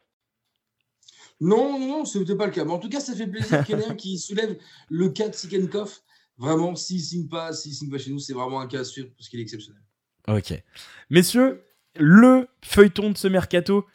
Non, 1.40 1.78
non, 1.78 1.86
non, 1.86 2.04
c'était 2.04 2.36
pas 2.36 2.46
le 2.46 2.52
cas. 2.52 2.64
Mais 2.64 2.72
en 2.72 2.78
tout 2.78 2.88
cas, 2.88 3.00
ça 3.00 3.14
fait 3.14 3.26
plaisir 3.26 3.64
qu'il 3.64 3.78
y 3.78 3.84
un 3.84 3.94
qui 3.94 4.18
soulève 4.18 4.58
le 4.88 5.08
cas 5.10 5.28
de 5.28 5.34
Sikenkov. 5.34 6.00
Vraiment, 6.36 6.74
s'il 6.76 7.00
signe 7.00 7.28
pas, 7.28 7.52
s'il 7.52 7.74
signe 7.74 7.90
pas 7.90 7.98
chez 7.98 8.10
nous, 8.10 8.18
c'est 8.18 8.32
vraiment 8.32 8.60
un 8.60 8.66
cas 8.66 8.80
à 8.80 8.84
suivre 8.84 9.08
parce 9.16 9.28
qu'il 9.28 9.40
est 9.40 9.42
exceptionnel. 9.42 9.82
Ok. 10.28 10.62
Messieurs, 11.08 11.64
le 11.96 12.48
feuilleton 12.62 13.10
de 13.10 13.16
ce 13.16 13.28
mercato, 13.28 13.86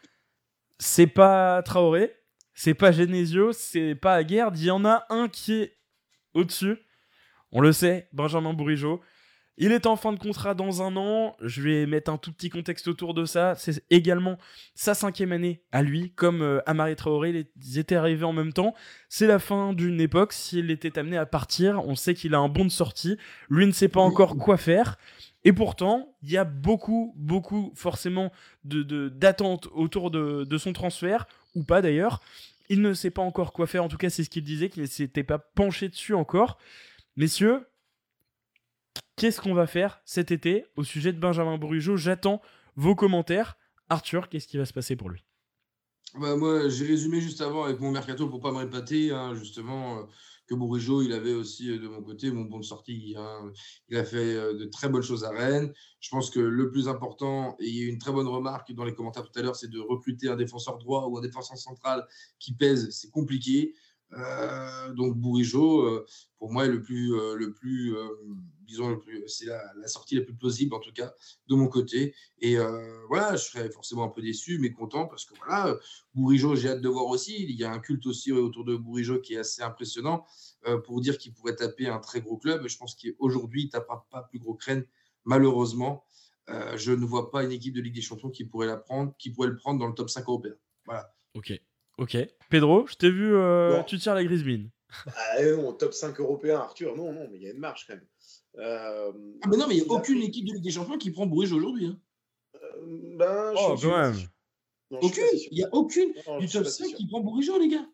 c'est 0.79 1.07
pas 1.07 1.61
Traoré, 1.61 2.11
c'est 2.55 2.73
pas 2.73 2.91
Genesio, 2.91 3.53
c'est 3.53 3.93
pas 3.93 4.15
Aguerd. 4.15 4.57
Il 4.57 4.65
y 4.65 4.71
en 4.71 4.83
a 4.83 5.05
un 5.09 5.27
qui 5.27 5.53
est 5.53 5.77
au-dessus. 6.33 6.77
On 7.51 7.61
le 7.61 7.71
sait, 7.71 8.09
Benjamin 8.13 8.53
Bourigeau. 8.53 9.01
Il 9.57 9.71
est 9.71 9.85
en 9.85 9.95
fin 9.95 10.11
de 10.11 10.17
contrat 10.17 10.55
dans 10.55 10.81
un 10.81 10.95
an. 10.97 11.35
Je 11.39 11.61
vais 11.61 11.85
mettre 11.85 12.11
un 12.11 12.17
tout 12.17 12.33
petit 12.33 12.49
contexte 12.49 12.87
autour 12.87 13.13
de 13.13 13.25
ça. 13.25 13.53
C'est 13.53 13.83
également 13.91 14.39
sa 14.73 14.95
cinquième 14.95 15.31
année 15.31 15.61
à 15.71 15.83
lui, 15.83 16.11
comme 16.15 16.41
euh, 16.41 16.61
Amari 16.65 16.95
Traoré. 16.95 17.47
Ils 17.61 17.77
étaient 17.77 17.95
arrivés 17.95 18.25
en 18.25 18.33
même 18.33 18.53
temps. 18.53 18.73
C'est 19.09 19.27
la 19.27 19.37
fin 19.37 19.73
d'une 19.73 20.01
époque. 20.01 20.33
S'il 20.33 20.71
était 20.71 20.97
amené 20.97 21.17
à 21.17 21.27
partir, 21.27 21.87
on 21.87 21.93
sait 21.93 22.15
qu'il 22.15 22.33
a 22.33 22.39
un 22.39 22.49
bon 22.49 22.65
de 22.65 22.71
sortie. 22.71 23.17
Lui 23.47 23.67
ne 23.67 23.71
sait 23.71 23.89
pas 23.89 24.01
encore 24.01 24.35
quoi 24.37 24.57
faire. 24.57 24.97
Et 25.45 25.53
pourtant, 25.53 26.15
il 26.21 26.31
y 26.31 26.37
a 26.37 26.45
beaucoup, 26.45 27.13
beaucoup 27.17 27.71
forcément 27.75 28.31
de 28.63 29.09
d'attentes 29.09 29.67
autour 29.73 30.09
de, 30.09 30.45
de 30.45 30.57
son 30.57 30.73
transfert, 30.73 31.27
ou 31.55 31.63
pas 31.63 31.81
d'ailleurs. 31.81 32.21
Il 32.69 32.81
ne 32.81 32.93
sait 32.93 33.11
pas 33.11 33.21
encore 33.21 33.51
quoi 33.51 33.67
faire. 33.67 33.83
En 33.83 33.89
tout 33.89 33.97
cas, 33.97 34.09
c'est 34.09 34.23
ce 34.23 34.29
qu'il 34.29 34.43
disait, 34.43 34.69
qu'il 34.69 34.83
ne 34.83 34.87
s'était 34.87 35.23
pas 35.23 35.37
penché 35.37 35.89
dessus 35.89 36.13
encore. 36.13 36.57
Messieurs, 37.17 37.67
qu'est-ce 39.17 39.41
qu'on 39.41 39.53
va 39.53 39.67
faire 39.67 40.01
cet 40.05 40.31
été 40.31 40.65
au 40.75 40.83
sujet 40.83 41.13
de 41.13 41.19
Benjamin 41.19 41.57
Bourigeau 41.57 41.97
J'attends 41.97 42.41
vos 42.75 42.95
commentaires. 42.95 43.57
Arthur, 43.89 44.29
qu'est-ce 44.29 44.47
qui 44.47 44.57
va 44.57 44.65
se 44.65 44.73
passer 44.73 44.95
pour 44.95 45.09
lui? 45.09 45.23
Bah, 46.19 46.35
Moi, 46.35 46.69
j'ai 46.69 46.85
résumé 46.85 47.21
juste 47.21 47.41
avant 47.41 47.65
avec 47.65 47.79
mon 47.79 47.91
mercato 47.91 48.27
pour 48.27 48.39
pas 48.39 48.51
me 48.51 48.57
répéter, 48.57 49.11
hein, 49.11 49.35
justement, 49.35 49.99
euh, 49.99 50.03
que 50.55 51.03
il 51.03 51.13
avait 51.13 51.33
aussi 51.33 51.69
euh, 51.69 51.79
de 51.79 51.87
mon 51.87 52.01
côté 52.01 52.31
mon 52.31 52.43
bon 52.43 52.59
de 52.59 52.63
sortie. 52.65 53.15
Il 53.89 53.97
a 53.97 54.03
fait 54.03 54.35
euh, 54.35 54.53
de 54.53 54.65
très 54.65 54.89
bonnes 54.89 55.01
choses 55.01 55.23
à 55.23 55.29
Rennes. 55.29 55.73
Je 55.99 56.09
pense 56.09 56.29
que 56.29 56.39
le 56.39 56.71
plus 56.71 56.87
important, 56.87 57.55
et 57.59 57.67
il 57.67 57.75
y 57.75 57.81
a 57.81 57.83
eu 57.85 57.87
une 57.87 57.97
très 57.97 58.11
bonne 58.11 58.27
remarque 58.27 58.73
dans 58.73 58.83
les 58.83 58.93
commentaires 58.93 59.23
tout 59.23 59.37
à 59.39 59.41
l'heure, 59.41 59.55
c'est 59.55 59.69
de 59.69 59.79
recruter 59.79 60.29
un 60.29 60.35
défenseur 60.35 60.77
droit 60.77 61.07
ou 61.07 61.17
un 61.17 61.21
défenseur 61.21 61.57
central 61.57 62.05
qui 62.39 62.53
pèse. 62.53 62.89
C'est 62.91 63.09
compliqué. 63.09 63.73
Euh, 64.17 64.93
donc 64.93 65.17
Bourigeau, 65.17 65.81
euh, 65.81 66.05
pour 66.37 66.51
moi, 66.51 66.65
est 66.65 66.69
le 66.69 66.81
plus, 66.81 67.13
euh, 67.13 67.35
le 67.35 67.53
plus 67.53 67.95
disons, 68.61 68.99
c'est 69.27 69.45
la, 69.45 69.87
sortie 69.87 70.15
la 70.15 70.21
plus 70.21 70.35
plausible 70.35 70.73
en 70.73 70.79
tout 70.79 70.93
cas 70.93 71.13
de 71.47 71.55
mon 71.55 71.67
côté. 71.67 72.15
Et 72.39 72.57
voilà, 73.07 73.35
je 73.35 73.43
serais 73.43 73.69
forcément 73.69 74.03
un 74.03 74.09
peu 74.09 74.21
déçu, 74.21 74.57
mais 74.59 74.71
content 74.71 75.05
parce 75.05 75.25
que 75.25 75.35
voilà, 75.37 75.77
Bourigeau, 76.13 76.55
j'ai 76.55 76.69
hâte 76.69 76.81
de 76.81 76.89
voir 76.89 77.07
aussi. 77.07 77.43
Il 77.43 77.55
y 77.55 77.63
a 77.63 77.71
un 77.71 77.79
culte 77.79 78.05
aussi 78.05 78.31
autour 78.31 78.63
de 78.63 78.75
Bourigeau 78.75 79.19
qui 79.19 79.35
est 79.35 79.39
assez 79.39 79.61
impressionnant 79.61 80.25
pour 80.85 81.01
dire 81.01 81.17
qu'il 81.17 81.33
pourrait 81.33 81.55
taper 81.55 81.87
un 81.87 81.99
très 81.99 82.21
gros 82.21 82.37
club. 82.37 82.67
Je 82.67 82.77
pense 82.77 82.95
qu'aujourd'hui, 82.95 83.63
il 83.63 83.65
ne 83.65 83.71
tapera 83.71 84.07
pas 84.09 84.23
plus 84.23 84.39
gros 84.39 84.55
crène, 84.55 84.85
malheureusement. 85.25 86.05
je 86.47 86.91
ne 86.91 87.05
vois 87.05 87.31
pas 87.31 87.43
une 87.43 87.51
équipe 87.51 87.75
de 87.75 87.81
Ligue 87.81 87.95
des 87.95 88.01
Champions 88.01 88.29
qui 88.29 88.45
pourrait 88.45 88.67
la 88.67 88.77
prendre, 88.77 89.13
qui 89.19 89.29
pourrait 89.29 89.49
le 89.49 89.55
prendre 89.55 89.79
dans 89.79 89.87
le 89.87 89.93
top 89.93 90.09
5 90.09 90.23
européen. 90.27 90.55
Voilà. 90.85 91.13
Ok. 91.35 91.53
Ok. 91.97 92.17
Pedro, 92.49 92.87
je 92.87 92.95
t'ai 92.95 93.09
vu, 93.09 93.35
euh, 93.35 93.81
tu 93.83 93.97
tires 93.97 94.15
la 94.15 94.23
grise 94.23 94.43
mine. 94.43 94.69
Ah 95.07 95.43
non, 95.43 95.73
top 95.73 95.93
5 95.93 96.19
européen, 96.19 96.59
Arthur, 96.59 96.95
non, 96.95 97.13
non, 97.13 97.27
mais 97.31 97.37
il 97.37 97.43
y 97.43 97.47
a 97.47 97.51
une 97.51 97.59
marche 97.59 97.87
quand 97.87 97.95
même. 97.95 98.07
Euh, 98.57 99.11
ah, 99.41 99.47
mais 99.49 99.57
non, 99.57 99.67
mais 99.67 99.75
il 99.75 99.83
n'y 99.83 99.89
a 99.89 99.91
aucune 99.91 100.21
équipe 100.21 100.45
de 100.45 100.53
Ligue 100.53 100.63
des 100.63 100.71
Champions 100.71 100.97
qui 100.97 101.11
prend 101.11 101.25
Bruges 101.25 101.51
aujourd'hui. 101.51 101.87
Hein. 101.87 101.99
Euh, 102.55 103.15
ben, 103.17 103.53
oh, 103.55 103.75
quand 103.81 103.97
même. 103.97 104.15
aucune. 104.91 105.23
Il 105.49 105.57
n'y 105.57 105.63
a 105.63 105.69
aucune 105.73 106.13
du 106.39 106.47
top 106.47 106.65
5 106.65 106.93
qui 106.93 107.07
prend 107.07 107.21
Bruges, 107.21 107.51
les 107.59 107.69
gars. 107.69 107.87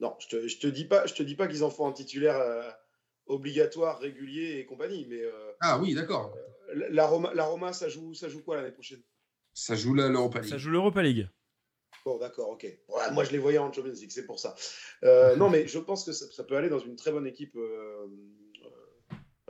Non, 0.00 0.14
je 0.18 0.28
te, 0.28 0.48
je 0.48 0.58
te 0.58 0.66
dis 0.66 0.84
pas, 0.84 1.06
je 1.06 1.14
te 1.14 1.22
dis 1.22 1.34
pas 1.34 1.48
qu'ils 1.48 1.64
en 1.64 1.70
font 1.70 1.88
un 1.88 1.92
titulaire 1.92 2.38
obligatoire, 3.26 3.98
régulier 3.98 4.58
et 4.58 4.66
compagnie, 4.66 5.06
mais. 5.08 5.22
ah 5.60 5.78
oui, 5.80 5.94
d'accord. 5.94 6.34
la, 6.74 7.06
Roma, 7.06 7.32
la 7.34 7.44
Roma, 7.44 7.72
ça 7.72 7.88
joue, 7.88 8.12
ça 8.14 8.28
joue 8.28 8.42
quoi 8.42 8.56
l'année 8.56 8.72
prochaine? 8.72 9.02
Ça 9.54 9.74
joue 9.74 9.94
l'Europa 9.94 10.40
League. 10.40 10.50
Ça 10.50 10.58
joue 10.58 10.70
l'Europa 10.70 11.02
League. 11.02 11.28
Bon, 12.08 12.16
d'accord, 12.16 12.48
ok. 12.48 12.66
moi, 13.12 13.22
je 13.22 13.32
les 13.32 13.38
voyais 13.38 13.58
en 13.58 13.70
Champions 13.70 13.92
League, 13.92 14.10
c'est 14.10 14.24
pour 14.24 14.40
ça. 14.40 14.54
Euh, 15.04 15.36
non, 15.36 15.50
mais 15.50 15.68
je 15.68 15.78
pense 15.78 16.06
que 16.06 16.12
ça, 16.12 16.42
peut 16.42 16.56
aller 16.56 16.70
dans 16.70 16.78
une 16.78 16.96
très 16.96 17.12
bonne 17.12 17.26
équipe 17.26 17.54
euh, 17.54 18.06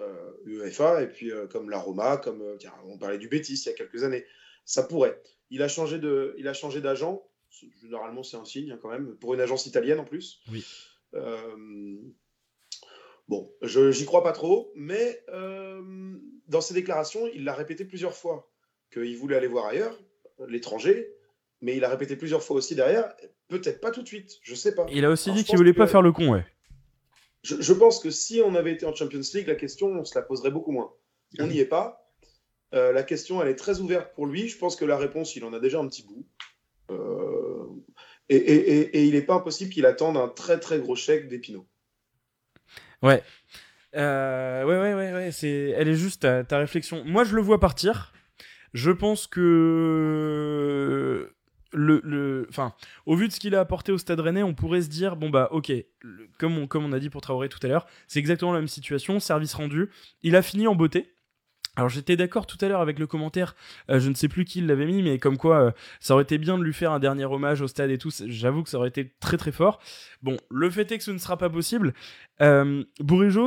euh, 0.00 0.32
UEFA, 0.44 1.04
et 1.04 1.06
puis 1.06 1.30
comme 1.52 1.70
la 1.70 1.78
Roma, 1.78 2.16
comme 2.16 2.42
on 2.86 2.98
parlait 2.98 3.18
du 3.18 3.28
Betis 3.28 3.62
il 3.64 3.68
y 3.68 3.72
a 3.72 3.74
quelques 3.74 4.02
années. 4.02 4.24
Ça 4.64 4.82
pourrait. 4.82 5.22
Il 5.50 5.62
a 5.62 5.68
changé 5.68 6.00
de, 6.00 6.34
il 6.36 6.48
a 6.48 6.52
changé 6.52 6.80
d'agent. 6.80 7.22
Généralement, 7.80 8.24
c'est 8.24 8.36
un 8.36 8.44
signe 8.44 8.72
hein, 8.72 8.78
quand 8.82 8.90
même 8.90 9.14
pour 9.18 9.34
une 9.34 9.40
agence 9.40 9.66
italienne 9.66 10.00
en 10.00 10.04
plus. 10.04 10.40
Oui. 10.50 10.66
bon, 13.28 13.54
je 13.62 13.92
j'y 13.92 14.04
crois 14.04 14.24
pas 14.24 14.32
trop, 14.32 14.72
mais 14.74 15.24
dans 16.48 16.60
ses 16.60 16.74
déclarations, 16.74 17.28
il 17.32 17.44
l'a 17.44 17.54
répété 17.54 17.84
plusieurs 17.84 18.14
fois 18.14 18.50
qu'il 18.92 19.16
voulait 19.16 19.36
aller 19.36 19.46
voir 19.46 19.66
ailleurs, 19.66 19.96
l'étranger, 20.48 21.14
mais 21.60 21.76
il 21.76 21.84
a 21.84 21.88
répété 21.88 22.16
plusieurs 22.16 22.42
fois 22.42 22.56
aussi 22.56 22.74
derrière, 22.74 23.12
peut-être 23.48 23.80
pas 23.80 23.90
tout 23.90 24.02
de 24.02 24.08
suite, 24.08 24.38
je 24.42 24.54
sais 24.54 24.74
pas. 24.74 24.86
Il 24.90 25.04
a 25.04 25.10
aussi 25.10 25.32
dit 25.32 25.44
qu'il 25.44 25.56
voulait 25.56 25.72
pas 25.72 25.86
faire 25.86 26.02
le 26.02 26.12
con, 26.12 26.32
ouais. 26.32 26.46
Je, 27.44 27.72
pense 27.72 28.00
que 28.00 28.10
si 28.10 28.42
on 28.44 28.54
avait 28.54 28.72
été 28.72 28.84
en 28.84 28.94
Champions 28.94 29.20
League, 29.34 29.46
la 29.46 29.54
question, 29.54 29.88
on 29.88 30.04
se 30.04 30.18
la 30.18 30.22
poserait 30.22 30.50
beaucoup 30.50 30.72
moins. 30.72 30.92
On 31.38 31.46
n'y 31.46 31.60
est 31.60 31.66
pas. 31.66 32.10
la 32.72 33.02
question, 33.02 33.40
elle 33.40 33.48
est 33.48 33.56
très 33.56 33.80
ouverte 33.80 34.12
pour 34.14 34.26
lui. 34.26 34.48
Je 34.48 34.58
pense 34.58 34.76
que 34.76 34.84
la 34.84 34.98
réponse, 34.98 35.36
il 35.36 35.44
en 35.44 35.52
a 35.52 35.60
déjà 35.60 35.78
un 35.78 35.88
petit 35.88 36.04
bout. 36.04 36.26
et, 38.28 39.06
il 39.06 39.12
n'est 39.12 39.22
pas 39.22 39.34
impossible 39.34 39.72
qu'il 39.72 39.86
attende 39.86 40.16
un 40.16 40.28
très 40.28 40.58
très 40.58 40.80
gros 40.80 40.96
chèque 40.96 41.28
d'Epino. 41.28 41.66
Ouais. 43.02 43.22
ouais, 43.94 44.64
ouais, 44.64 44.94
ouais, 44.94 45.12
ouais. 45.12 45.30
C'est... 45.32 45.72
Elle 45.76 45.88
est 45.88 45.94
juste 45.94 46.22
ta, 46.22 46.44
ta 46.44 46.58
réflexion. 46.58 47.04
Moi, 47.04 47.24
je 47.24 47.36
le 47.36 47.40
vois 47.40 47.60
partir. 47.60 48.12
Je 48.74 48.90
pense 48.90 49.26
que 49.26 51.32
le, 51.72 52.48
au 53.06 53.16
vu 53.16 53.28
de 53.28 53.32
ce 53.32 53.40
qu'il 53.40 53.54
a 53.54 53.60
apporté 53.60 53.92
au 53.92 53.98
Stade 53.98 54.20
Rennais, 54.20 54.42
on 54.42 54.54
pourrait 54.54 54.82
se 54.82 54.88
dire 54.88 55.16
bon 55.16 55.30
bah 55.30 55.48
ok, 55.50 55.72
comme 56.38 56.66
on, 56.74 56.92
a 56.92 56.98
dit 56.98 57.10
pour 57.10 57.20
Traoré 57.20 57.48
tout 57.48 57.58
à 57.62 57.68
l'heure, 57.68 57.86
c'est 58.06 58.18
exactement 58.18 58.52
la 58.52 58.60
même 58.60 58.68
situation, 58.68 59.20
service 59.20 59.54
rendu. 59.54 59.90
Il 60.22 60.36
a 60.36 60.42
fini 60.42 60.66
en 60.66 60.74
beauté. 60.74 61.14
Alors 61.76 61.88
j'étais 61.88 62.16
d'accord 62.16 62.46
tout 62.46 62.58
à 62.60 62.68
l'heure 62.68 62.80
avec 62.80 62.98
le 62.98 63.06
commentaire, 63.06 63.54
euh, 63.88 64.00
je 64.00 64.08
ne 64.08 64.14
sais 64.14 64.26
plus 64.26 64.44
qui 64.44 64.60
l'avait 64.60 64.86
mis, 64.86 65.00
mais 65.00 65.18
comme 65.20 65.36
quoi 65.36 65.60
euh, 65.60 65.70
ça 66.00 66.14
aurait 66.14 66.24
été 66.24 66.36
bien 66.36 66.58
de 66.58 66.64
lui 66.64 66.72
faire 66.72 66.90
un 66.90 66.98
dernier 66.98 67.24
hommage 67.24 67.60
au 67.62 67.68
stade 67.68 67.90
et 67.90 67.98
tout, 67.98 68.10
j'avoue 68.26 68.64
que 68.64 68.68
ça 68.68 68.78
aurait 68.78 68.88
été 68.88 69.14
très 69.20 69.36
très 69.36 69.52
fort. 69.52 69.78
Bon, 70.20 70.36
le 70.50 70.70
fait 70.70 70.90
est 70.90 70.98
que 70.98 71.04
ce 71.04 71.12
ne 71.12 71.18
sera 71.18 71.36
pas 71.36 71.48
possible. 71.48 71.94
Euh, 72.40 72.82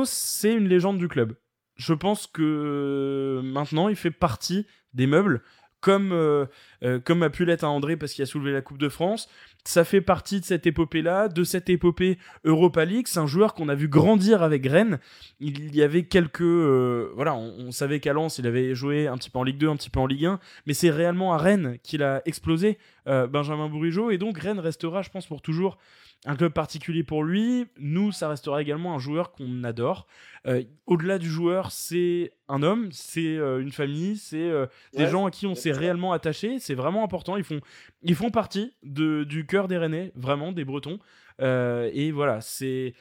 c'est 0.06 0.54
une 0.54 0.66
légende 0.66 0.96
du 0.96 1.08
club. 1.08 1.34
Je 1.76 1.92
pense 1.92 2.26
que 2.26 3.42
maintenant 3.44 3.90
il 3.90 3.96
fait 3.96 4.10
partie 4.10 4.66
des 4.94 5.06
meubles 5.06 5.42
comme, 5.82 6.12
euh, 6.12 6.46
euh, 6.84 6.98
comme 7.00 7.22
a 7.22 7.28
pu 7.28 7.44
l'être 7.44 7.64
à 7.64 7.68
André 7.68 7.98
parce 7.98 8.14
qu'il 8.14 8.22
a 8.22 8.26
soulevé 8.26 8.52
la 8.52 8.62
Coupe 8.62 8.78
de 8.78 8.88
France. 8.88 9.28
Ça 9.64 9.84
fait 9.84 10.00
partie 10.00 10.40
de 10.40 10.44
cette 10.44 10.66
épopée-là, 10.66 11.28
de 11.28 11.44
cette 11.44 11.68
épopée 11.68 12.18
Europa 12.44 12.84
League. 12.84 13.06
C'est 13.08 13.18
un 13.18 13.26
joueur 13.26 13.52
qu'on 13.52 13.68
a 13.68 13.74
vu 13.74 13.88
grandir 13.88 14.42
avec 14.42 14.66
Rennes. 14.66 14.98
Il 15.40 15.74
y 15.74 15.82
avait 15.82 16.04
quelques... 16.04 16.40
Euh, 16.40 17.10
voilà, 17.14 17.34
on, 17.34 17.70
savait 17.72 18.00
qu'à 18.00 18.12
Lens, 18.12 18.38
il 18.38 18.46
avait 18.46 18.74
joué 18.74 19.08
un 19.08 19.18
petit 19.18 19.28
peu 19.28 19.40
en 19.40 19.44
Ligue 19.44 19.58
2, 19.58 19.68
un 19.68 19.76
petit 19.76 19.90
peu 19.90 20.00
en 20.00 20.06
Ligue 20.06 20.24
1, 20.24 20.40
mais 20.66 20.72
c'est 20.72 20.90
réellement 20.90 21.34
à 21.34 21.38
Rennes 21.38 21.76
qu'il 21.82 22.02
a 22.02 22.22
explosé, 22.24 22.78
Benjamin 23.06 23.68
Bourigeau. 23.68 24.10
Et 24.10 24.18
donc 24.18 24.38
Rennes 24.38 24.60
restera, 24.60 25.02
je 25.02 25.10
pense, 25.10 25.26
pour 25.26 25.42
toujours 25.42 25.78
un 26.24 26.36
club 26.36 26.52
particulier 26.52 27.02
pour 27.02 27.24
lui. 27.24 27.66
Nous, 27.78 28.12
ça 28.12 28.28
restera 28.28 28.62
également 28.62 28.94
un 28.94 28.98
joueur 28.98 29.32
qu'on 29.32 29.64
adore. 29.64 30.06
Euh, 30.46 30.62
au-delà 30.86 31.18
du 31.18 31.28
joueur, 31.28 31.72
c'est 31.72 32.32
un 32.48 32.62
homme, 32.62 32.90
c'est 32.92 33.36
euh, 33.36 33.60
une 33.60 33.72
famille, 33.72 34.16
c'est 34.16 34.48
euh, 34.48 34.66
des 34.96 35.06
gens 35.08 35.26
à 35.26 35.30
qui 35.30 35.46
on 35.46 35.54
s'est 35.54 35.72
réellement 35.72 36.12
attaché. 36.12 36.58
C'est 36.60 36.74
vraiment 36.74 37.02
important. 37.04 37.36
Ils 37.36 37.44
font, 37.44 37.60
ils 38.02 38.14
font 38.14 38.30
partie 38.30 38.72
de, 38.82 39.24
du 39.24 39.46
cœur 39.46 39.66
des 39.66 39.78
Rennais, 39.78 40.12
vraiment 40.14 40.52
des 40.52 40.64
Bretons. 40.64 40.98
et 41.40 42.12
voilà, 42.12 42.40
c'est 42.40 42.94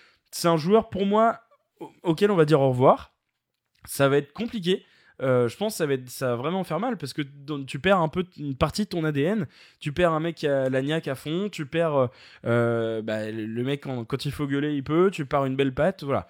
un 0.44 0.58
joueur 0.58 0.90
pour 0.90 1.06
moi 1.06 1.42
auquel 2.04 2.32
on 2.32 2.36
va 2.36 2.46
dire 2.46 2.62
au 2.62 2.70
revoir. 2.70 3.14
Ça 3.86 4.10
va 4.10 4.18
être 4.18 4.34
compliqué 4.34 4.84
euh, 5.22 5.48
je 5.48 5.56
pense 5.58 5.74
que 5.74 5.78
ça 5.78 5.86
va, 5.86 5.96
ça 6.08 6.28
va 6.30 6.36
vraiment 6.36 6.64
faire 6.64 6.80
mal 6.80 6.98
parce 6.98 7.14
que 7.14 7.22
tu 7.68 7.80
perds 7.80 8.00
un 8.00 8.08
peu 8.08 8.26
une 8.38 8.56
partie 8.56 8.84
de 8.84 8.90
ton 8.90 9.04
ADN. 9.04 9.48
Tu 9.80 9.92
perds 9.92 10.14
un 10.14 10.20
mec 10.20 10.36
qui 10.36 10.48
a 10.48 10.70
la 10.70 10.80
à 10.80 11.16
fond, 11.16 11.50
tu 11.50 11.66
perds 11.66 11.96
euh, 11.96 12.08
euh, 12.46 13.02
bah, 13.02 13.30
le 13.32 13.64
mec 13.64 13.82
quand, 13.82 14.26
il 14.26 14.32
faut 14.32 14.48
gueuler, 14.48 14.74
il 14.74 14.84
peut, 14.84 15.10
tu 15.12 15.26
pars 15.26 15.46
une 15.46 15.56
belle 15.56 15.74
patte, 15.74 16.04
voilà. 16.04 16.28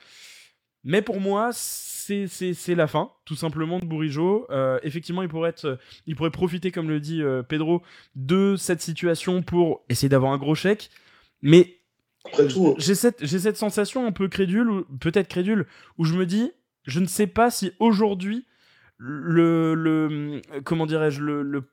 Mais 0.83 1.01
pour 1.01 1.19
moi, 1.19 1.51
c'est 1.53 2.75
la 2.75 2.87
fin, 2.87 3.11
tout 3.25 3.35
simplement, 3.35 3.79
de 3.79 3.85
Bourigeau. 3.85 4.47
effectivement, 4.81 5.21
il 5.21 5.29
pourrait, 5.29 5.51
être, 5.51 5.77
il 6.07 6.15
pourrait 6.15 6.31
profiter, 6.31 6.71
comme 6.71 6.89
le 6.89 6.99
dit 6.99 7.21
Pedro, 7.47 7.83
de 8.15 8.55
cette 8.57 8.81
situation 8.81 9.43
pour 9.43 9.83
essayer 9.89 10.09
d'avoir 10.09 10.33
un 10.33 10.37
gros 10.37 10.55
chèque. 10.55 10.89
Mais 11.43 11.77
j'ai 12.77 12.95
cette, 12.95 13.25
cette 13.25 13.57
sensation 13.57 14.07
un 14.07 14.11
peu 14.11 14.27
crédule, 14.27 14.83
peut-être 14.99 15.27
crédule, 15.27 15.67
où 15.99 16.03
je 16.05 16.15
me 16.15 16.25
dis, 16.25 16.51
je 16.85 16.99
ne 16.99 17.05
sais 17.05 17.27
pas 17.27 17.51
si 17.51 17.71
aujourd'hui 17.79 18.45
le, 19.01 19.73
le 19.73 20.41
comment 20.63 20.85
dirais-je 20.85 21.21
le, 21.21 21.63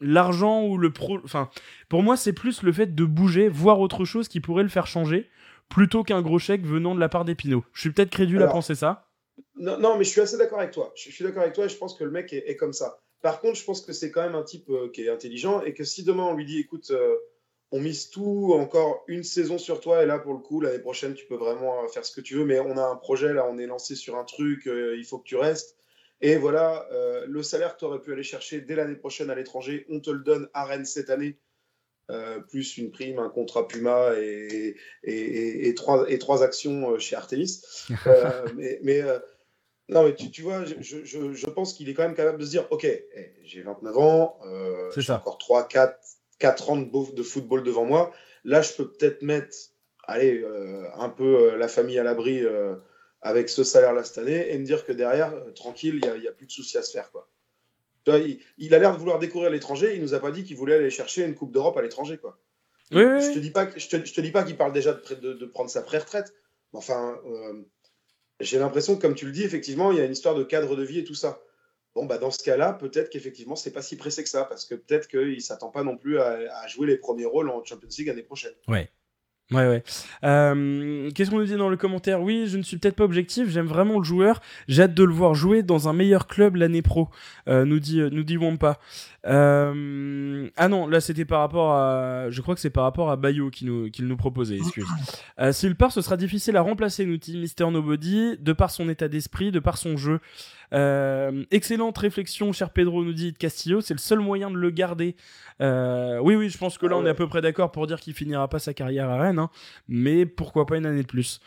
l'argent 0.00 0.64
ou 0.64 0.78
le 0.78 0.90
pro 0.90 1.18
enfin 1.24 1.50
pour 1.88 2.02
moi 2.02 2.16
c'est 2.16 2.32
plus 2.32 2.62
le 2.62 2.72
fait 2.72 2.94
de 2.94 3.04
bouger 3.04 3.48
voir 3.48 3.80
autre 3.80 4.04
chose 4.04 4.28
qui 4.28 4.40
pourrait 4.40 4.62
le 4.62 4.70
faire 4.70 4.86
changer 4.86 5.28
plutôt 5.68 6.02
qu'un 6.02 6.22
gros 6.22 6.38
chèque 6.38 6.64
venant 6.64 6.94
de 6.94 7.00
la 7.00 7.10
part 7.10 7.24
d'Epino 7.26 7.64
je 7.74 7.82
suis 7.82 7.92
peut-être 7.92 8.10
crédule 8.10 8.42
à 8.42 8.48
penser 8.48 8.74
ça. 8.74 9.10
non, 9.56 9.78
non, 9.78 9.96
mais 9.98 10.04
je 10.04 10.10
suis 10.10 10.20
assez 10.20 10.36
d'accord 10.36 10.58
avec 10.58 10.72
toi. 10.72 10.92
Je, 10.96 11.10
suis 11.10 11.24
d'accord 11.24 11.42
avec 11.42 11.54
toi 11.54 11.66
et 11.66 11.68
je 11.68 11.76
pense 11.76 11.94
que 11.94 12.04
le 12.04 12.10
mec 12.10 12.32
est, 12.32 12.56
comme 12.56 12.72
ça. 12.72 13.00
Par 13.22 13.40
contre 13.40 13.58
je 13.58 13.64
pense 13.64 13.82
que 13.82 13.92
c'est 13.92 14.10
quand 14.10 14.22
même 14.22 14.34
un 14.34 14.42
type 14.42 14.70
euh, 14.70 14.88
qui 14.90 15.02
est 15.02 15.10
intelligent 15.10 15.62
et 15.62 15.74
que 15.74 15.84
si 15.84 16.04
demain 16.04 16.24
on 16.24 16.34
lui 16.34 16.46
dit 16.46 16.58
écoute 16.58 16.90
euh, 16.90 17.16
on 17.70 17.78
mise 17.78 18.08
tout 18.08 18.52
encore 18.54 19.04
une 19.06 19.22
saison 19.22 19.58
sur 19.58 19.80
toi 19.80 20.02
et 20.02 20.06
là 20.06 20.18
pour 20.18 20.32
le 20.32 20.38
coup 20.38 20.62
l'année 20.62 20.78
prochaine 20.78 21.12
tu 21.12 21.26
peux 21.26 21.36
vraiment 21.36 21.86
faire 21.88 22.04
ce 22.04 22.12
que 22.12 22.22
tu 22.22 22.34
veux 22.34 22.46
mais 22.46 22.58
on 22.60 22.78
a 22.78 22.82
un 22.82 22.96
projet 22.96 23.34
là 23.34 23.46
on 23.46 23.58
est 23.58 23.66
lancé 23.66 23.94
sur 23.94 24.16
un 24.16 24.24
truc 24.24 24.66
euh, 24.66 24.96
il 24.96 25.04
faut 25.04 25.18
que 25.18 25.28
tu 25.28 25.36
restes 25.36 25.76
et 26.22 26.36
voilà, 26.36 26.86
euh, 26.92 27.24
le 27.26 27.42
salaire 27.42 27.74
que 27.74 27.78
tu 27.78 27.84
aurais 27.86 28.00
pu 28.00 28.12
aller 28.12 28.22
chercher 28.22 28.60
dès 28.60 28.74
l'année 28.74 28.96
prochaine 28.96 29.30
à 29.30 29.34
l'étranger, 29.34 29.86
on 29.88 30.00
te 30.00 30.10
le 30.10 30.20
donne 30.20 30.48
à 30.52 30.64
Rennes 30.66 30.84
cette 30.84 31.08
année, 31.08 31.38
euh, 32.10 32.40
plus 32.40 32.76
une 32.76 32.90
prime, 32.90 33.18
un 33.18 33.30
contrat 33.30 33.66
Puma 33.66 34.12
et, 34.18 34.76
et, 35.02 35.74
trois, 35.74 36.04
et 36.10 36.18
trois 36.18 36.42
actions 36.42 36.90
euh, 36.90 36.98
chez 36.98 37.16
Artemis. 37.16 37.62
mais, 38.54 39.02
non, 39.88 40.04
mais 40.04 40.14
tu, 40.14 40.42
vois, 40.42 40.64
je, 40.64 41.04
je, 41.04 41.46
pense 41.46 41.72
qu'il 41.72 41.88
est 41.88 41.94
quand 41.94 42.02
même 42.02 42.14
capable 42.14 42.38
de 42.38 42.44
se 42.44 42.50
dire 42.50 42.66
Ok, 42.70 42.84
eh, 42.84 43.32
j'ai 43.42 43.62
29 43.62 43.98
ans, 43.98 44.38
j'ai 44.96 45.12
encore 45.12 45.38
3, 45.38 45.68
4, 45.68 45.98
4 46.38 46.70
ans 46.70 46.76
de, 46.76 47.14
de, 47.14 47.22
football 47.22 47.62
devant 47.62 47.86
moi. 47.86 48.12
Là, 48.44 48.60
je 48.60 48.74
peux 48.74 48.90
peut-être 48.90 49.22
mettre 49.22 49.56
allez, 50.04 50.44
un 50.94 51.08
peu 51.08 51.56
la 51.56 51.66
famille 51.66 51.98
à 51.98 52.02
l'abri 52.04 52.44
avec 53.22 53.48
ce 53.48 53.64
salaire-là 53.64 54.04
cette 54.04 54.18
année 54.18 54.52
et 54.52 54.58
me 54.58 54.64
dire 54.64 54.84
que 54.84 54.92
derrière, 54.92 55.32
euh, 55.34 55.50
tranquille, 55.52 56.00
il 56.02 56.20
n'y 56.20 56.28
a, 56.28 56.32
plus 56.32 56.46
de 56.46 56.52
soucis 56.52 56.78
à 56.78 56.82
se 56.82 56.92
faire. 56.92 57.10
Quoi. 57.10 57.28
il, 58.06 58.74
a 58.74 58.78
l'air 58.78 58.92
de 58.92 58.98
vouloir 58.98 59.18
découvrir 59.18 59.50
l'étranger, 59.50 59.94
il 59.94 60.00
nous 60.00 60.14
a 60.14 60.20
pas 60.20 60.30
dit 60.30 60.44
qu'il 60.44 60.56
voulait 60.56 60.74
aller 60.74 60.90
chercher 60.90 61.24
une 61.24 61.34
Coupe 61.34 61.52
d'Europe 61.52 61.76
à 61.76 61.82
l'étranger. 61.82 62.18
Quoi. 62.18 62.38
Oui, 62.92 63.02
je 63.02 63.34
te 63.34 63.38
dis 63.38 63.50
pas, 63.50 63.68
je 63.76 63.88
te, 63.88 64.04
je 64.04 64.12
te 64.12 64.20
dis 64.20 64.30
pas 64.30 64.42
qu'il 64.42 64.56
parle 64.56 64.72
déjà 64.72 64.94
de, 64.94 65.34
de, 65.34 65.46
prendre 65.46 65.70
sa 65.70 65.82
pré-retraite. 65.82 66.34
Enfin, 66.72 67.20
euh, 67.26 67.62
j'ai 68.40 68.58
l'impression 68.58 68.96
que, 68.96 69.02
comme 69.02 69.14
tu 69.14 69.26
le 69.26 69.32
dis, 69.32 69.42
effectivement, 69.42 69.92
il 69.92 69.98
y 69.98 70.00
a 70.00 70.04
une 70.04 70.12
histoire 70.12 70.34
de 70.34 70.42
cadre 70.42 70.74
de 70.74 70.82
vie 70.82 70.98
et 70.98 71.04
tout 71.04 71.14
ça. 71.14 71.40
Bon, 71.94 72.06
bah, 72.06 72.18
dans 72.18 72.30
ce 72.30 72.42
cas-là, 72.42 72.72
peut-être 72.72 73.10
qu'effectivement, 73.10 73.56
c'est 73.56 73.72
pas 73.72 73.82
si 73.82 73.96
pressé 73.96 74.22
que 74.22 74.28
ça, 74.28 74.44
parce 74.44 74.64
que 74.64 74.74
peut-être 74.76 75.08
qu'il 75.08 75.42
s'attend 75.42 75.70
pas 75.70 75.82
non 75.82 75.96
plus 75.96 76.18
à, 76.20 76.38
à, 76.62 76.66
jouer 76.68 76.86
les 76.86 76.96
premiers 76.96 77.26
rôles 77.26 77.50
en 77.50 77.62
Champions 77.64 77.88
League 77.98 78.06
l'année 78.06 78.22
prochaine. 78.22 78.54
Ouais. 78.66 78.88
Ouais, 79.52 79.66
ouais. 79.66 79.82
Euh, 80.22 81.10
Qu'est-ce 81.12 81.30
qu'on 81.30 81.38
nous 81.38 81.44
dit 81.44 81.56
dans 81.56 81.68
le 81.68 81.76
commentaire? 81.76 82.22
Oui, 82.22 82.44
je 82.46 82.56
ne 82.56 82.62
suis 82.62 82.76
peut-être 82.76 82.94
pas 82.94 83.04
objectif, 83.04 83.48
j'aime 83.48 83.66
vraiment 83.66 83.98
le 83.98 84.04
joueur, 84.04 84.40
j'ai 84.68 84.82
hâte 84.82 84.94
de 84.94 85.02
le 85.02 85.12
voir 85.12 85.34
jouer 85.34 85.62
dans 85.62 85.88
un 85.88 85.92
meilleur 85.92 86.28
club 86.28 86.54
l'année 86.54 86.82
pro, 86.82 87.08
euh, 87.48 87.64
nous 87.64 87.80
dit 87.80 88.00
nous 88.12 88.22
dit 88.22 88.36
Wampa. 88.36 88.78
Euh... 89.26 90.48
Ah 90.56 90.68
non, 90.68 90.86
là 90.86 91.00
c'était 91.00 91.24
par 91.24 91.40
rapport 91.40 91.72
à... 91.74 92.30
Je 92.30 92.40
crois 92.40 92.54
que 92.54 92.60
c'est 92.60 92.70
par 92.70 92.84
rapport 92.84 93.10
à 93.10 93.16
Bayo 93.16 93.50
qu'il 93.50 93.66
nous, 93.66 93.90
qu'il 93.90 94.06
nous 94.06 94.16
proposait, 94.16 94.56
excuse. 94.56 94.86
Euh, 95.40 95.52
S'il 95.52 95.74
part, 95.74 95.92
ce 95.92 96.00
sera 96.00 96.16
difficile 96.16 96.56
à 96.56 96.62
remplacer, 96.62 97.04
nous 97.04 97.18
dit 97.18 97.36
Mister 97.36 97.68
Nobody, 97.70 98.36
de 98.38 98.52
par 98.52 98.70
son 98.70 98.88
état 98.88 99.08
d'esprit, 99.08 99.50
de 99.50 99.58
par 99.58 99.76
son 99.76 99.96
jeu. 99.96 100.20
Euh, 100.72 101.44
excellente 101.50 101.98
réflexion, 101.98 102.52
cher 102.52 102.70
Pedro, 102.70 103.04
nous 103.04 103.12
dit 103.12 103.34
Castillo. 103.34 103.80
C'est 103.80 103.94
le 103.94 103.98
seul 103.98 104.20
moyen 104.20 104.50
de 104.50 104.56
le 104.56 104.70
garder. 104.70 105.16
Euh, 105.60 106.18
oui, 106.18 106.36
oui, 106.36 106.48
je 106.48 106.58
pense 106.58 106.78
que 106.78 106.86
là, 106.86 106.96
on 106.96 107.04
est 107.04 107.10
à 107.10 107.14
peu 107.14 107.28
près 107.28 107.40
d'accord 107.40 107.72
pour 107.72 107.86
dire 107.86 108.00
qu'il 108.00 108.14
finira 108.14 108.48
pas 108.48 108.58
sa 108.58 108.74
carrière 108.74 109.08
à 109.08 109.18
Rennes. 109.20 109.38
Hein. 109.38 109.50
mais 109.88 110.26
pourquoi 110.26 110.66
pas 110.66 110.76
une 110.76 110.86
année 110.86 111.02
de 111.02 111.06
plus. 111.06 111.40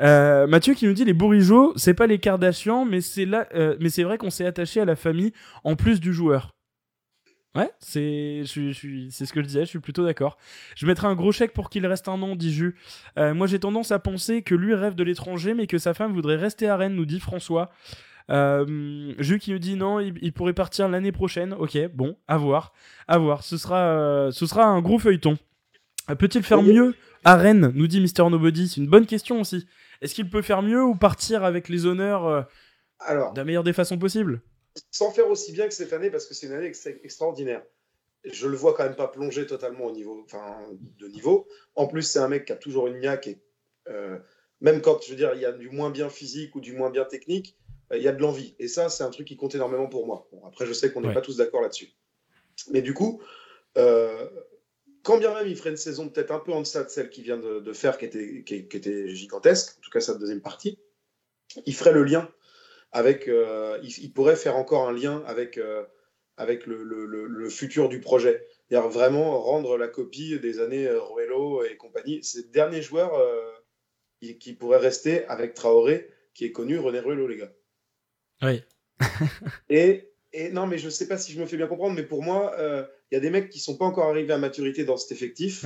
Euh, 0.00 0.46
Mathieu 0.46 0.74
qui 0.74 0.86
nous 0.86 0.92
dit 0.92 1.04
les 1.04 1.12
bourrigeaux, 1.12 1.72
c'est 1.76 1.94
pas 1.94 2.06
les 2.06 2.18
Kardashians, 2.18 2.84
mais 2.84 3.00
c'est 3.00 3.24
là, 3.24 3.46
mais 3.80 3.88
c'est 3.88 4.02
vrai 4.02 4.18
qu'on 4.18 4.30
s'est 4.30 4.46
attaché 4.46 4.80
à 4.80 4.84
la 4.84 4.96
famille 4.96 5.32
en 5.64 5.76
plus 5.76 6.00
du 6.00 6.12
joueur. 6.12 6.50
Ouais, 7.54 7.70
c'est 7.78 8.42
je, 8.44 8.70
je, 8.72 9.08
c'est 9.10 9.24
ce 9.24 9.32
que 9.32 9.40
je 9.40 9.46
disais, 9.46 9.60
je 9.60 9.70
suis 9.70 9.78
plutôt 9.78 10.04
d'accord. 10.04 10.36
Je 10.74 10.86
mettrai 10.86 11.06
un 11.06 11.14
gros 11.14 11.32
chèque 11.32 11.54
pour 11.54 11.70
qu'il 11.70 11.86
reste 11.86 12.06
un 12.08 12.20
an, 12.20 12.36
dit 12.36 12.52
Jus. 12.52 12.76
moi, 13.16 13.46
j'ai 13.46 13.58
tendance 13.58 13.92
à 13.92 13.98
penser 13.98 14.42
que 14.42 14.54
lui 14.54 14.74
rêve 14.74 14.94
de 14.94 15.04
l'étranger, 15.04 15.54
mais 15.54 15.66
que 15.66 15.78
sa 15.78 15.94
femme 15.94 16.12
voudrait 16.12 16.36
rester 16.36 16.68
à 16.68 16.76
Rennes, 16.76 16.94
nous 16.94 17.06
dit 17.06 17.20
François. 17.20 17.70
Euh, 18.30 19.14
Jules 19.18 19.38
qui 19.38 19.52
nous 19.52 19.58
dit 19.58 19.76
non, 19.76 20.00
il, 20.00 20.32
pourrait 20.32 20.52
partir 20.52 20.88
l'année 20.88 21.12
prochaine. 21.12 21.54
Ok, 21.54 21.78
bon, 21.94 22.16
à 22.26 22.36
voir, 22.36 22.72
à 23.08 23.18
voir. 23.18 23.42
Ce 23.42 23.56
sera, 23.56 23.88
euh, 23.88 24.30
ce 24.30 24.46
sera 24.46 24.64
un 24.64 24.80
gros 24.80 24.98
feuilleton. 24.98 25.38
Euh, 26.10 26.14
peut-il 26.14 26.42
faire 26.42 26.62
mieux 26.62 26.94
à 27.24 27.36
Rennes 27.36 27.72
Nous 27.74 27.86
dit 27.86 28.00
Mister 28.00 28.28
Nobody. 28.28 28.68
C'est 28.68 28.80
une 28.80 28.88
bonne 28.88 29.06
question 29.06 29.40
aussi. 29.40 29.66
Est-ce 30.00 30.14
qu'il 30.14 30.28
peut 30.28 30.42
faire 30.42 30.62
mieux 30.62 30.82
ou 30.82 30.94
partir 30.94 31.44
avec 31.44 31.68
les 31.68 31.86
honneurs 31.86 32.26
euh, 32.26 32.42
Alors, 33.00 33.32
de 33.32 33.38
la 33.38 33.44
meilleure 33.44 33.64
des 33.64 33.72
façons 33.72 33.98
possibles? 33.98 34.40
Sans 34.90 35.10
faire 35.10 35.28
aussi 35.28 35.52
bien 35.52 35.68
que 35.68 35.74
cette 35.74 35.92
année, 35.92 36.10
parce 36.10 36.26
que 36.26 36.34
c'est 36.34 36.46
une 36.46 36.52
année 36.52 36.70
extraordinaire. 37.02 37.62
Je 38.24 38.48
le 38.48 38.56
vois 38.56 38.74
quand 38.74 38.82
même 38.82 38.96
pas 38.96 39.08
plonger 39.08 39.46
totalement 39.46 39.84
au 39.84 39.92
niveau, 39.92 40.22
enfin, 40.24 40.56
de 40.98 41.06
niveau. 41.06 41.46
En 41.76 41.86
plus, 41.86 42.02
c'est 42.02 42.18
un 42.18 42.28
mec 42.28 42.44
qui 42.44 42.52
a 42.52 42.56
toujours 42.56 42.88
une 42.88 42.98
niaque 42.98 43.28
et 43.28 43.38
même 44.60 44.80
quand 44.80 45.00
je 45.02 45.10
veux 45.10 45.16
dire 45.16 45.32
il 45.34 45.40
y 45.40 45.44
a 45.44 45.52
du 45.52 45.70
moins 45.70 45.90
bien 45.90 46.08
physique 46.08 46.54
ou 46.56 46.60
du 46.60 46.72
moins 46.72 46.90
bien 46.90 47.04
technique, 47.04 47.56
il 47.94 48.02
y 48.02 48.08
a 48.08 48.12
de 48.12 48.20
l'envie. 48.20 48.54
Et 48.58 48.68
ça, 48.68 48.88
c'est 48.88 49.04
un 49.04 49.10
truc 49.10 49.26
qui 49.26 49.36
compte 49.36 49.54
énormément 49.54 49.86
pour 49.86 50.06
moi. 50.06 50.28
après, 50.46 50.66
je 50.66 50.72
sais 50.72 50.92
qu'on 50.92 51.00
n'est 51.00 51.14
pas 51.14 51.20
tous 51.20 51.36
d'accord 51.36 51.62
là-dessus. 51.62 51.90
Mais 52.70 52.82
du 52.82 52.94
coup, 52.94 53.22
euh, 53.76 54.28
quand 55.02 55.18
bien 55.18 55.34
même 55.34 55.46
il 55.46 55.56
ferait 55.56 55.70
une 55.70 55.76
saison 55.76 56.08
peut-être 56.08 56.32
un 56.32 56.40
peu 56.40 56.52
en 56.52 56.60
deçà 56.60 56.82
de 56.82 56.88
celle 56.88 57.10
qu'il 57.10 57.24
vient 57.24 57.36
de, 57.36 57.72
faire, 57.72 57.98
qui 57.98 58.06
était, 58.06 58.42
qui, 58.44 58.54
était, 58.54 59.08
gigantesque, 59.14 59.76
en 59.78 59.80
tout 59.82 59.90
cas 59.90 60.00
sa 60.00 60.14
deuxième 60.14 60.40
partie, 60.40 60.78
il 61.64 61.74
ferait 61.74 61.92
le 61.92 62.02
lien 62.02 62.28
avec, 62.92 63.30
il, 63.82 64.12
pourrait 64.12 64.36
faire 64.36 64.56
encore 64.56 64.88
un 64.88 64.92
lien 64.92 65.22
avec, 65.26 65.60
avec 66.36 66.66
le, 66.66 66.82
le, 66.82 67.04
le, 67.04 67.48
futur 67.50 67.88
du 67.88 68.00
projet. 68.00 68.46
C'est-à-dire 68.68 68.88
vraiment 68.88 69.38
rendre 69.38 69.76
la 69.76 69.86
copie 69.86 70.40
des 70.40 70.60
années 70.60 70.88
Ruelo 70.88 71.62
et 71.62 71.76
compagnie. 71.76 72.20
C'est 72.24 72.46
le 72.46 72.48
dernier 72.48 72.82
joueur 72.82 73.12
qui 74.40 74.54
pourrait 74.54 74.78
rester 74.78 75.24
avec 75.26 75.54
Traoré, 75.54 76.10
qui 76.34 76.44
est 76.44 76.52
connu, 76.52 76.78
René 76.78 77.00
Ruelo, 77.00 77.26
les 77.26 77.36
gars. 77.36 77.52
Oui. 78.42 78.62
et, 79.70 80.10
et, 80.32 80.50
non, 80.50 80.66
mais 80.66 80.78
je 80.78 80.86
ne 80.86 80.90
sais 80.90 81.08
pas 81.08 81.18
si 81.18 81.32
je 81.32 81.40
me 81.40 81.46
fais 81.46 81.56
bien 81.56 81.66
comprendre, 81.66 81.94
mais 81.94 82.02
pour 82.02 82.22
moi, 82.22 82.54
il 83.10 83.14
y 83.14 83.16
a 83.16 83.20
des 83.20 83.30
mecs 83.30 83.50
qui 83.50 83.58
sont 83.58 83.76
pas 83.76 83.84
encore 83.84 84.08
arrivés 84.08 84.32
à 84.32 84.38
maturité 84.38 84.84
dans 84.84 84.96
cet 84.96 85.12
effectif. 85.12 85.64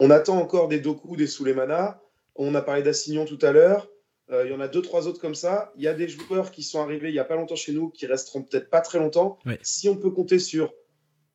On 0.00 0.10
attend 0.10 0.38
encore 0.38 0.68
des 0.68 0.80
Doku, 0.80 1.16
des 1.16 1.26
Souleymana. 1.26 2.00
On 2.34 2.54
a 2.54 2.62
parlé 2.62 2.82
d'Assignon 2.82 3.24
tout 3.24 3.38
à 3.42 3.52
l'heure. 3.52 3.88
Euh, 4.30 4.44
il 4.46 4.50
y 4.50 4.54
en 4.54 4.60
a 4.60 4.68
deux, 4.68 4.82
trois 4.82 5.06
autres 5.06 5.20
comme 5.20 5.34
ça. 5.34 5.72
Il 5.76 5.82
y 5.82 5.88
a 5.88 5.94
des 5.94 6.08
joueurs 6.08 6.50
qui 6.50 6.62
sont 6.62 6.80
arrivés 6.80 7.08
il 7.08 7.12
n'y 7.12 7.18
a 7.18 7.24
pas 7.24 7.36
longtemps 7.36 7.56
chez 7.56 7.72
nous, 7.72 7.90
qui 7.90 8.06
resteront 8.06 8.42
peut-être 8.42 8.70
pas 8.70 8.80
très 8.80 8.98
longtemps. 8.98 9.38
Si 9.62 9.88
on 9.88 9.96
peut 9.96 10.10
compter 10.10 10.38
sur, 10.38 10.72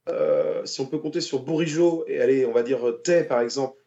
euh, 0.10 0.66
si 0.66 0.82
on 0.82 0.88
peut 0.88 0.98
compter 0.98 1.22
sur 1.22 1.44
Bourigeau 1.44 2.04
et 2.08 2.20
aller, 2.20 2.46
on 2.46 2.52
va 2.52 2.64
dire 2.64 2.80
Tay 3.04 3.24
par 3.24 3.42
exemple, 3.42 3.78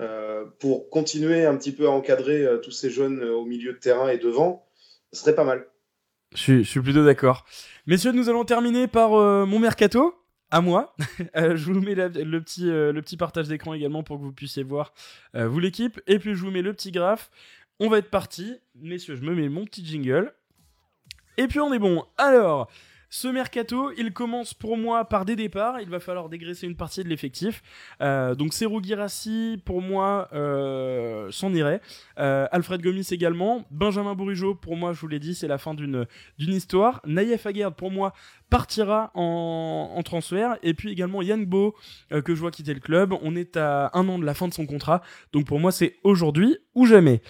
euh, 0.00 0.44
pour 0.60 0.90
continuer 0.90 1.44
un 1.44 1.56
petit 1.56 1.72
peu 1.72 1.86
à 1.86 1.90
encadrer 1.90 2.46
tous 2.62 2.70
ces 2.70 2.90
jeunes 2.90 3.24
au 3.24 3.44
milieu 3.44 3.72
de 3.72 3.78
terrain 3.78 4.08
et 4.08 4.18
devant, 4.18 4.68
ce 5.12 5.20
serait 5.20 5.34
pas 5.34 5.44
mal. 5.44 5.66
Je 6.34 6.62
suis, 6.62 6.80
plutôt 6.80 7.04
d'accord. 7.04 7.44
Messieurs, 7.86 8.12
nous 8.12 8.28
allons 8.28 8.44
terminer 8.44 8.86
par 8.86 9.10
mon 9.10 9.58
mercato 9.58 10.14
à 10.50 10.60
moi. 10.60 10.94
Euh, 11.36 11.56
je 11.56 11.70
vous 11.70 11.80
mets 11.80 11.94
le, 11.94 12.40
petit, 12.40 12.70
euh, 12.70 12.92
le 12.92 13.02
petit 13.02 13.16
partage 13.16 13.48
d'écran 13.48 13.74
également 13.74 14.02
pour 14.02 14.18
que 14.18 14.22
vous 14.22 14.32
puissiez 14.32 14.62
voir, 14.62 14.92
euh, 15.34 15.46
vous 15.46 15.58
l'équipe. 15.58 16.00
Et 16.06 16.18
puis 16.18 16.34
je 16.34 16.40
vous 16.40 16.50
mets 16.50 16.62
le 16.62 16.72
petit 16.72 16.90
graphe. 16.90 17.30
On 17.80 17.88
va 17.88 17.98
être 17.98 18.10
parti. 18.10 18.56
Messieurs, 18.74 19.16
je 19.16 19.22
me 19.22 19.34
mets 19.34 19.48
mon 19.48 19.64
petit 19.64 19.84
jingle. 19.84 20.32
Et 21.36 21.46
puis 21.48 21.60
on 21.60 21.72
est 21.72 21.78
bon. 21.78 22.04
Alors, 22.16 22.70
ce 23.10 23.28
mercato, 23.28 23.90
il 23.96 24.12
commence 24.12 24.52
pour 24.52 24.76
moi 24.76 25.06
par 25.06 25.24
des 25.24 25.34
départs. 25.34 25.80
Il 25.80 25.88
va 25.88 25.98
falloir 25.98 26.28
dégraisser 26.28 26.66
une 26.66 26.76
partie 26.76 27.02
de 27.02 27.08
l'effectif. 27.08 27.62
Euh, 28.02 28.34
donc 28.34 28.52
Serou 28.52 28.82
Girassi, 28.82 29.62
pour 29.64 29.80
moi, 29.80 30.28
euh, 30.34 31.30
s'en 31.30 31.54
irait. 31.54 31.80
Euh, 32.18 32.46
Alfred 32.52 32.82
Gomis 32.82 33.06
également. 33.10 33.64
Benjamin 33.70 34.14
Bourigeau, 34.14 34.54
pour 34.54 34.76
moi, 34.76 34.92
je 34.92 35.00
vous 35.00 35.08
l'ai 35.08 35.20
dit, 35.20 35.34
c'est 35.34 35.48
la 35.48 35.56
fin 35.56 35.72
d'une 35.72 36.06
histoire. 36.38 37.00
Naïef 37.06 37.46
Aguerd, 37.46 37.74
pour 37.74 37.90
moi, 37.90 38.12
partira 38.50 39.10
en, 39.14 39.92
en, 39.96 40.02
transfert. 40.02 40.58
Et 40.62 40.74
puis 40.74 40.92
également 40.92 41.22
Yann 41.22 41.46
Bo, 41.46 41.74
que 42.10 42.34
je 42.34 42.40
vois 42.40 42.50
quitter 42.50 42.74
le 42.74 42.80
club. 42.80 43.14
On 43.22 43.36
est 43.36 43.56
à 43.56 43.90
un 43.94 44.06
an 44.08 44.18
de 44.18 44.24
la 44.24 44.34
fin 44.34 44.48
de 44.48 44.54
son 44.54 44.66
contrat. 44.66 45.00
Donc 45.32 45.46
pour 45.46 45.60
moi, 45.60 45.72
c'est 45.72 45.96
aujourd'hui 46.02 46.58
ou 46.74 46.84
jamais. 46.84 47.22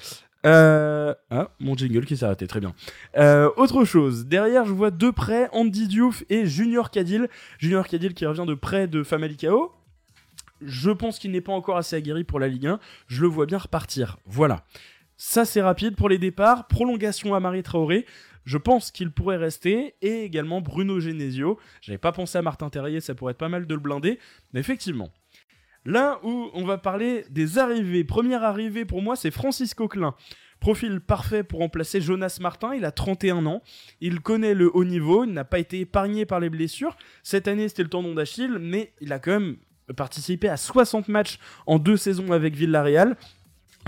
Euh... 0.47 1.15
Ah, 1.31 1.51
mon 1.59 1.77
jingle 1.77 2.05
qui 2.05 2.17
s'est 2.17 2.25
arrêté, 2.25 2.47
très 2.47 2.61
bien. 2.61 2.75
Euh, 3.17 3.51
autre 3.57 3.85
chose, 3.85 4.27
derrière 4.27 4.65
je 4.65 4.73
vois 4.73 4.91
deux 4.91 5.13
prêts, 5.13 5.49
Andy 5.53 5.89
Diouf 5.89 6.25
et 6.31 6.47
Junior 6.47 6.91
Cadil. 6.91 7.29
Junior 7.59 7.87
Cadil 7.87 8.15
qui 8.15 8.27
revient 8.27 8.45
de 8.47 8.55
près 8.55 8.87
de 8.87 9.03
Famalicao. 9.03 9.73
Je 10.63 10.91
pense 10.91 11.19
qu'il 11.19 11.31
n'est 11.31 11.41
pas 11.41 11.53
encore 11.53 11.77
assez 11.77 11.97
aguerri 11.97 12.25
pour 12.25 12.41
la 12.41 12.49
Ligue 12.49 12.67
1. 12.67 12.81
Je 13.07 13.23
le 13.23 13.29
vois 13.29 13.47
bien 13.47 13.59
repartir. 13.59 14.19
Voilà. 14.27 14.65
Ça 15.17 15.45
c'est 15.45 15.63
rapide 15.63 15.97
pour 15.97 16.09
les 16.09 16.19
départs. 16.19 16.67
Prolongation 16.69 17.35
à 17.35 17.41
Marie 17.41 17.63
Traoré. 17.63 18.07
Je 18.45 18.57
pense 18.57 18.91
qu'il 18.91 19.11
pourrait 19.11 19.37
rester. 19.37 19.95
Et 20.01 20.23
également 20.25 20.61
Bruno 20.61 21.01
Genesio. 21.01 21.59
J'avais 21.81 21.99
pas 21.99 22.13
pensé 22.13 22.39
à 22.39 22.43
Martin 22.43 22.71
Terrier, 22.71 23.01
ça 23.01 23.15
pourrait 23.15 23.33
être 23.33 23.39
pas 23.39 23.49
mal 23.49 23.67
de 23.67 23.75
le 23.75 23.81
blinder. 23.81 24.19
Mais 24.53 24.61
effectivement, 24.61 25.11
Là 25.85 26.19
où 26.23 26.51
on 26.53 26.65
va 26.65 26.79
parler 26.79 27.25
des 27.31 27.59
arrivées. 27.59 28.05
Première 28.05 28.43
arrivée 28.43 28.85
pour 28.85 29.03
moi, 29.03 29.17
c'est 29.17 29.31
Francisco 29.31 29.89
Klein. 29.89 30.15
Profil 30.61 31.01
parfait 31.01 31.45
pour 31.45 31.61
remplacer 31.61 32.01
Jonas 32.01 32.39
Martin, 32.41 32.75
il 32.75 32.85
a 32.85 32.91
31 32.91 33.47
ans, 33.47 33.63
il 34.01 34.21
connaît 34.21 34.55
le 34.55 34.75
haut 34.75 34.85
niveau, 34.85 35.25
il 35.25 35.33
n'a 35.33 35.45
pas 35.45 35.61
été 35.61 35.81
épargné 35.81 36.27
par 36.27 36.41
les 36.41 36.51
blessures. 36.51 36.97
Cette 37.23 37.47
année 37.47 37.69
c'était 37.69 37.85
le 37.85 37.89
tendon 37.89 38.13
d'Achille, 38.13 38.59
mais 38.61 38.93
il 39.01 39.13
a 39.13 39.21
quand 39.21 39.39
même 39.39 39.57
participé 39.97 40.49
à 40.49 40.57
60 40.57 41.09
matchs 41.09 41.39
en 41.67 41.79
deux 41.79 41.97
saisons 41.97 42.33
avec 42.33 42.55
Villarreal 42.57 43.17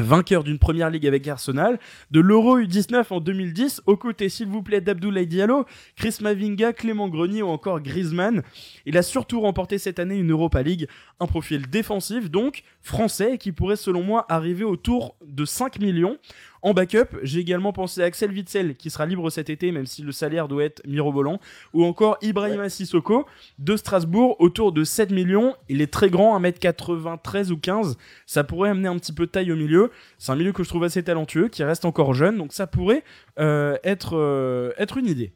vainqueur 0.02 0.44
d'une 0.44 0.58
première 0.58 0.90
ligue 0.90 1.06
avec 1.06 1.26
Arsenal, 1.28 1.78
de 2.10 2.20
l'Euro 2.20 2.58
U19 2.60 3.06
en 3.10 3.20
2010, 3.20 3.82
aux 3.86 3.96
côtés, 3.96 4.28
s'il 4.28 4.48
vous 4.48 4.62
plaît, 4.62 4.80
d'Abdoulaye 4.80 5.26
Diallo, 5.26 5.64
Chris 5.96 6.16
Mavinga, 6.20 6.72
Clément 6.72 7.08
Grenier 7.08 7.42
ou 7.42 7.48
encore 7.48 7.80
Griezmann. 7.80 8.42
Il 8.86 8.96
a 8.96 9.02
surtout 9.02 9.40
remporté 9.40 9.78
cette 9.78 9.98
année 9.98 10.16
une 10.16 10.30
Europa 10.30 10.62
League, 10.62 10.88
un 11.20 11.26
profil 11.26 11.68
défensif 11.68 12.30
donc, 12.30 12.62
français, 12.80 13.38
qui 13.38 13.52
pourrait 13.52 13.76
selon 13.76 14.02
moi 14.02 14.26
arriver 14.28 14.64
autour 14.64 15.16
de 15.26 15.44
5 15.44 15.78
millions. 15.80 16.18
En 16.62 16.74
backup, 16.74 17.16
j'ai 17.22 17.40
également 17.40 17.72
pensé 17.72 18.02
à 18.02 18.04
Axel 18.04 18.30
Witzel, 18.32 18.76
qui 18.76 18.90
sera 18.90 19.06
libre 19.06 19.30
cet 19.30 19.48
été, 19.48 19.72
même 19.72 19.86
si 19.86 20.02
le 20.02 20.12
salaire 20.12 20.46
doit 20.46 20.64
être 20.64 20.82
mirobolant, 20.86 21.40
ou 21.72 21.84
encore 21.84 22.18
Ibrahima 22.20 22.68
Sissoko, 22.68 23.26
de 23.58 23.76
Strasbourg, 23.76 24.36
autour 24.40 24.72
de 24.72 24.84
7 24.84 25.10
millions. 25.10 25.54
Il 25.68 25.80
est 25.80 25.92
très 25.92 26.10
grand, 26.10 26.38
1m93 26.38 27.50
ou 27.50 27.56
15. 27.56 27.96
Ça 28.26 28.44
pourrait 28.44 28.70
amener 28.70 28.88
un 28.88 28.98
petit 28.98 29.12
peu 29.12 29.26
de 29.26 29.30
taille 29.30 29.52
au 29.52 29.56
milieu. 29.56 29.90
C'est 30.18 30.32
un 30.32 30.36
milieu 30.36 30.52
que 30.52 30.62
je 30.62 30.68
trouve 30.68 30.84
assez 30.84 31.02
talentueux, 31.02 31.48
qui 31.48 31.64
reste 31.64 31.84
encore 31.84 32.12
jeune, 32.12 32.36
donc 32.36 32.52
ça 32.52 32.66
pourrait 32.66 33.04
euh, 33.38 33.78
être, 33.82 34.16
euh, 34.16 34.72
être 34.76 34.98
une 34.98 35.06
idée. 35.06 35.32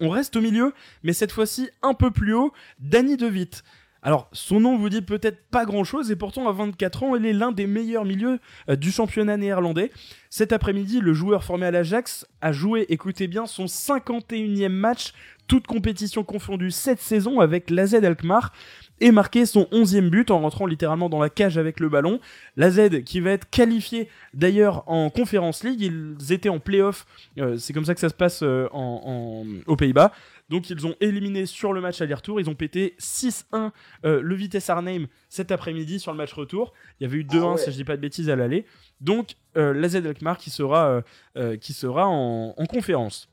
On 0.00 0.10
reste 0.10 0.36
au 0.36 0.40
milieu, 0.40 0.72
mais 1.02 1.12
cette 1.12 1.32
fois-ci 1.32 1.70
un 1.82 1.94
peu 1.94 2.10
plus 2.10 2.34
haut, 2.34 2.52
Danny 2.78 3.16
DeVitt. 3.16 3.62
Alors, 4.06 4.28
son 4.30 4.60
nom 4.60 4.78
vous 4.78 4.88
dit 4.88 5.02
peut-être 5.02 5.48
pas 5.50 5.64
grand-chose, 5.64 6.12
et 6.12 6.16
pourtant 6.16 6.48
à 6.48 6.52
24 6.52 7.02
ans, 7.02 7.16
il 7.16 7.26
est 7.26 7.32
l'un 7.32 7.50
des 7.50 7.66
meilleurs 7.66 8.04
milieux 8.04 8.38
euh, 8.70 8.76
du 8.76 8.92
championnat 8.92 9.36
néerlandais. 9.36 9.90
Cet 10.30 10.52
après-midi, 10.52 11.00
le 11.00 11.12
joueur 11.12 11.42
formé 11.42 11.66
à 11.66 11.72
l'Ajax 11.72 12.24
a 12.40 12.52
joué, 12.52 12.86
écoutez 12.88 13.26
bien, 13.26 13.46
son 13.46 13.64
51e 13.64 14.68
match, 14.68 15.12
toute 15.48 15.66
compétition 15.66 16.22
confondue 16.22 16.70
cette 16.70 17.00
saison 17.00 17.40
avec 17.40 17.68
l'AZ 17.68 17.94
Alkmaar 17.94 18.52
et 19.00 19.10
marqué 19.10 19.44
son 19.44 19.64
11e 19.72 20.08
but 20.08 20.30
en 20.30 20.40
rentrant 20.40 20.66
littéralement 20.66 21.08
dans 21.08 21.20
la 21.20 21.28
cage 21.28 21.58
avec 21.58 21.80
le 21.80 21.88
ballon. 21.88 22.20
L'AZ 22.56 23.02
qui 23.04 23.20
va 23.20 23.32
être 23.32 23.48
qualifié 23.50 24.08
d'ailleurs 24.34 24.84
en 24.86 25.10
Conference 25.10 25.64
League, 25.64 25.80
ils 25.80 26.32
étaient 26.32 26.48
en 26.48 26.60
playoff, 26.60 27.06
euh, 27.38 27.56
c'est 27.58 27.72
comme 27.72 27.84
ça 27.84 27.94
que 27.94 28.00
ça 28.00 28.08
se 28.08 28.14
passe 28.14 28.40
euh, 28.42 28.68
aux 28.72 29.76
Pays-Bas. 29.76 30.12
Donc 30.48 30.70
ils 30.70 30.86
ont 30.86 30.94
éliminé 31.00 31.46
sur 31.46 31.72
le 31.72 31.80
match 31.80 32.00
aller-retour, 32.00 32.40
ils 32.40 32.48
ont 32.48 32.54
pété 32.54 32.94
6-1 33.00 33.72
euh, 34.04 34.20
le 34.22 34.34
Vitesse 34.34 34.70
Arnhem 34.70 35.06
cet 35.28 35.50
après-midi 35.50 35.98
sur 35.98 36.12
le 36.12 36.18
match 36.18 36.32
retour. 36.32 36.72
Il 37.00 37.04
y 37.04 37.06
avait 37.06 37.18
eu 37.18 37.24
2-1 37.24 37.54
ah 37.54 37.56
si 37.58 37.70
je 37.72 37.76
dis 37.76 37.84
pas 37.84 37.96
de 37.96 38.02
bêtises 38.02 38.30
à 38.30 38.36
l'aller. 38.36 38.64
Donc 39.00 39.34
euh, 39.56 39.72
la 39.74 39.88
Z 39.88 39.96
Alkmaar 39.96 40.38
qui 40.38 40.50
sera, 40.50 41.02
euh, 41.36 41.56
qui 41.56 41.72
sera 41.72 42.06
en 42.06 42.66
conférence. 42.66 43.28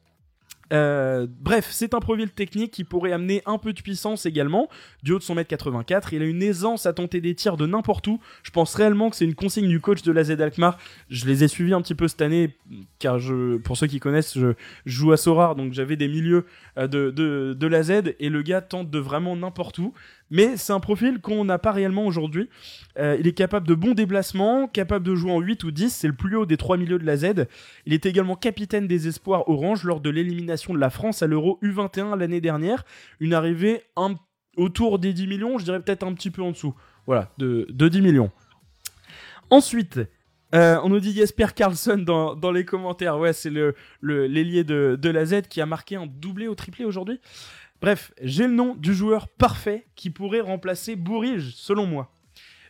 Euh, 0.74 1.28
bref, 1.40 1.68
c'est 1.72 1.94
un 1.94 2.00
profil 2.00 2.30
technique 2.32 2.72
qui 2.72 2.84
pourrait 2.84 3.12
amener 3.12 3.42
un 3.46 3.58
peu 3.58 3.74
de 3.74 3.82
puissance 3.82 4.26
également. 4.26 4.70
Du 5.04 5.14
haut 5.14 5.20
de 5.20 5.24
son 5.24 5.36
mètre 5.36 5.50
84, 5.50 6.14
il 6.14 6.22
a 6.22 6.26
une 6.26 6.42
aisance 6.42 6.86
à 6.86 6.94
tenter 6.94 7.22
des 7.22 7.36
tirs 7.36 7.58
de 7.58 7.68
n'importe 7.68 8.08
où. 8.08 8.20
Je 8.42 8.52
pense 8.52 8.74
réellement 8.74 9.10
que 9.10 9.16
c'est 9.16 9.26
une 9.26 9.36
consigne 9.36 9.68
du 9.68 9.80
coach 9.80 10.02
de 10.02 10.12
la 10.12 10.24
Z 10.24 10.42
Alkmaar. 10.42 10.78
Je 11.10 11.26
les 11.26 11.44
ai 11.44 11.48
suivis 11.48 11.74
un 11.74 11.82
petit 11.82 11.96
peu 11.96 12.08
cette 12.08 12.22
année, 12.22 12.58
car 13.00 13.20
pour 13.64 13.78
ceux 13.78 13.88
qui 13.88 14.00
connaissent, 14.00 14.38
je, 14.38 14.54
joue 14.86 15.12
à 15.12 15.18
Sorar, 15.18 15.56
donc 15.56 15.74
j'avais 15.74 15.96
des 15.96 16.08
milieux 16.08 16.46
euh, 16.78 16.88
de 16.88 17.68
la 17.68 17.84
Z, 17.84 18.16
et 18.20 18.30
le 18.30 18.42
gars 18.42 18.62
tente 18.62 18.90
de 18.90 19.00
vraiment 19.00 19.36
n'importe 19.36 19.78
où. 19.80 19.94
Mais 20.30 20.58
c'est 20.58 20.74
un 20.74 20.80
profil 20.80 21.20
qu'on 21.20 21.46
n'a 21.46 21.60
pas 21.60 21.72
réellement 21.72 22.06
aujourd'hui. 22.06 22.50
Euh, 22.98 23.18
il 23.20 23.28
est 23.28 23.34
capable 23.34 23.68
de 23.68 23.76
bons 23.76 23.94
déplacements, 23.94 24.68
capable 24.68 25.06
de 25.06 25.16
jouer 25.16 25.32
en 25.32 25.40
8 25.40 25.64
ou 25.64 25.72
10, 25.72 25.94
c'est 25.94 26.08
le 26.08 26.14
plus 26.14 26.36
haut 26.36 26.46
des 26.46 26.58
trois 26.58 26.78
milieux 26.78 27.00
de 27.00 27.06
la 27.06 27.18
Z. 27.18 27.46
Il 27.86 27.94
est 27.94 28.06
également 28.06 28.36
capitaine 28.36 28.88
des 28.88 29.08
espoirs 29.08 29.48
orange 29.50 29.84
lors 29.84 30.02
de 30.02 30.10
l'élimination 30.10 30.74
de 30.74 30.80
la 30.80 30.90
France 30.90 31.22
à 31.22 31.28
l'Euro 31.28 31.60
U21 31.62 32.18
l'année 32.18 32.42
dernière. 32.42 32.84
Une 33.20 33.34
arrivée 33.34 33.84
autour 34.58 35.00
des 35.00 35.14
10 35.14 35.28
millions, 35.28 35.58
je 35.58 35.66
dirais 35.66 35.80
peut-être 35.80 36.04
un 36.04 36.14
petit 36.14 36.32
peu 36.32 36.42
en 36.42 36.52
dessous. 36.52 36.74
Voilà, 37.06 37.32
de, 37.38 37.68
10 37.70 38.02
millions. 38.02 38.32
Ensuite, 39.50 40.00
euh, 40.56 40.80
on 40.84 40.90
nous 40.90 41.00
dit 41.00 41.14
Jesper 41.14 41.48
Carlson 41.56 41.98
dans, 41.98 42.52
les 42.52 42.66
commentaires. 42.66 43.20
Ouais, 43.20 43.34
c'est 43.34 43.52
l'ailier 44.02 44.64
de, 44.64 44.98
de 45.00 45.10
la 45.10 45.26
Z 45.26 45.44
qui 45.50 45.62
a 45.62 45.66
marqué 45.66 45.96
un 45.96 46.08
doublé 46.08 46.48
au 46.48 46.56
triplé 46.56 46.86
aujourd'hui. 46.86 47.20
Bref, 47.84 48.14
j'ai 48.22 48.48
le 48.48 48.54
nom 48.54 48.76
du 48.76 48.94
joueur 48.94 49.28
parfait 49.28 49.88
qui 49.96 50.10
pourrait 50.10 50.40
remplacer 50.40 50.96
Bourige, 50.96 51.52
selon 51.54 51.86
moi. 51.86 52.14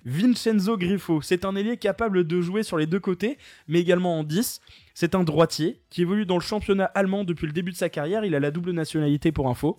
Vincenzo 0.05 0.75
Griffo, 0.75 1.21
c'est 1.21 1.45
un 1.45 1.55
ailier 1.55 1.77
capable 1.77 2.23
de 2.23 2.41
jouer 2.41 2.63
sur 2.63 2.79
les 2.79 2.87
deux 2.87 2.99
côtés, 2.99 3.37
mais 3.67 3.79
également 3.79 4.17
en 4.17 4.23
10. 4.23 4.59
C'est 4.95 5.13
un 5.13 5.23
droitier 5.23 5.83
qui 5.91 6.01
évolue 6.01 6.25
dans 6.25 6.37
le 6.37 6.41
championnat 6.41 6.85
allemand 6.85 7.25
depuis 7.25 7.45
le 7.45 7.53
début 7.53 7.69
de 7.69 7.77
sa 7.77 7.89
carrière. 7.89 8.25
Il 8.25 8.33
a 8.33 8.39
la 8.39 8.49
double 8.49 8.71
nationalité 8.71 9.31
pour 9.31 9.49
info. 9.49 9.77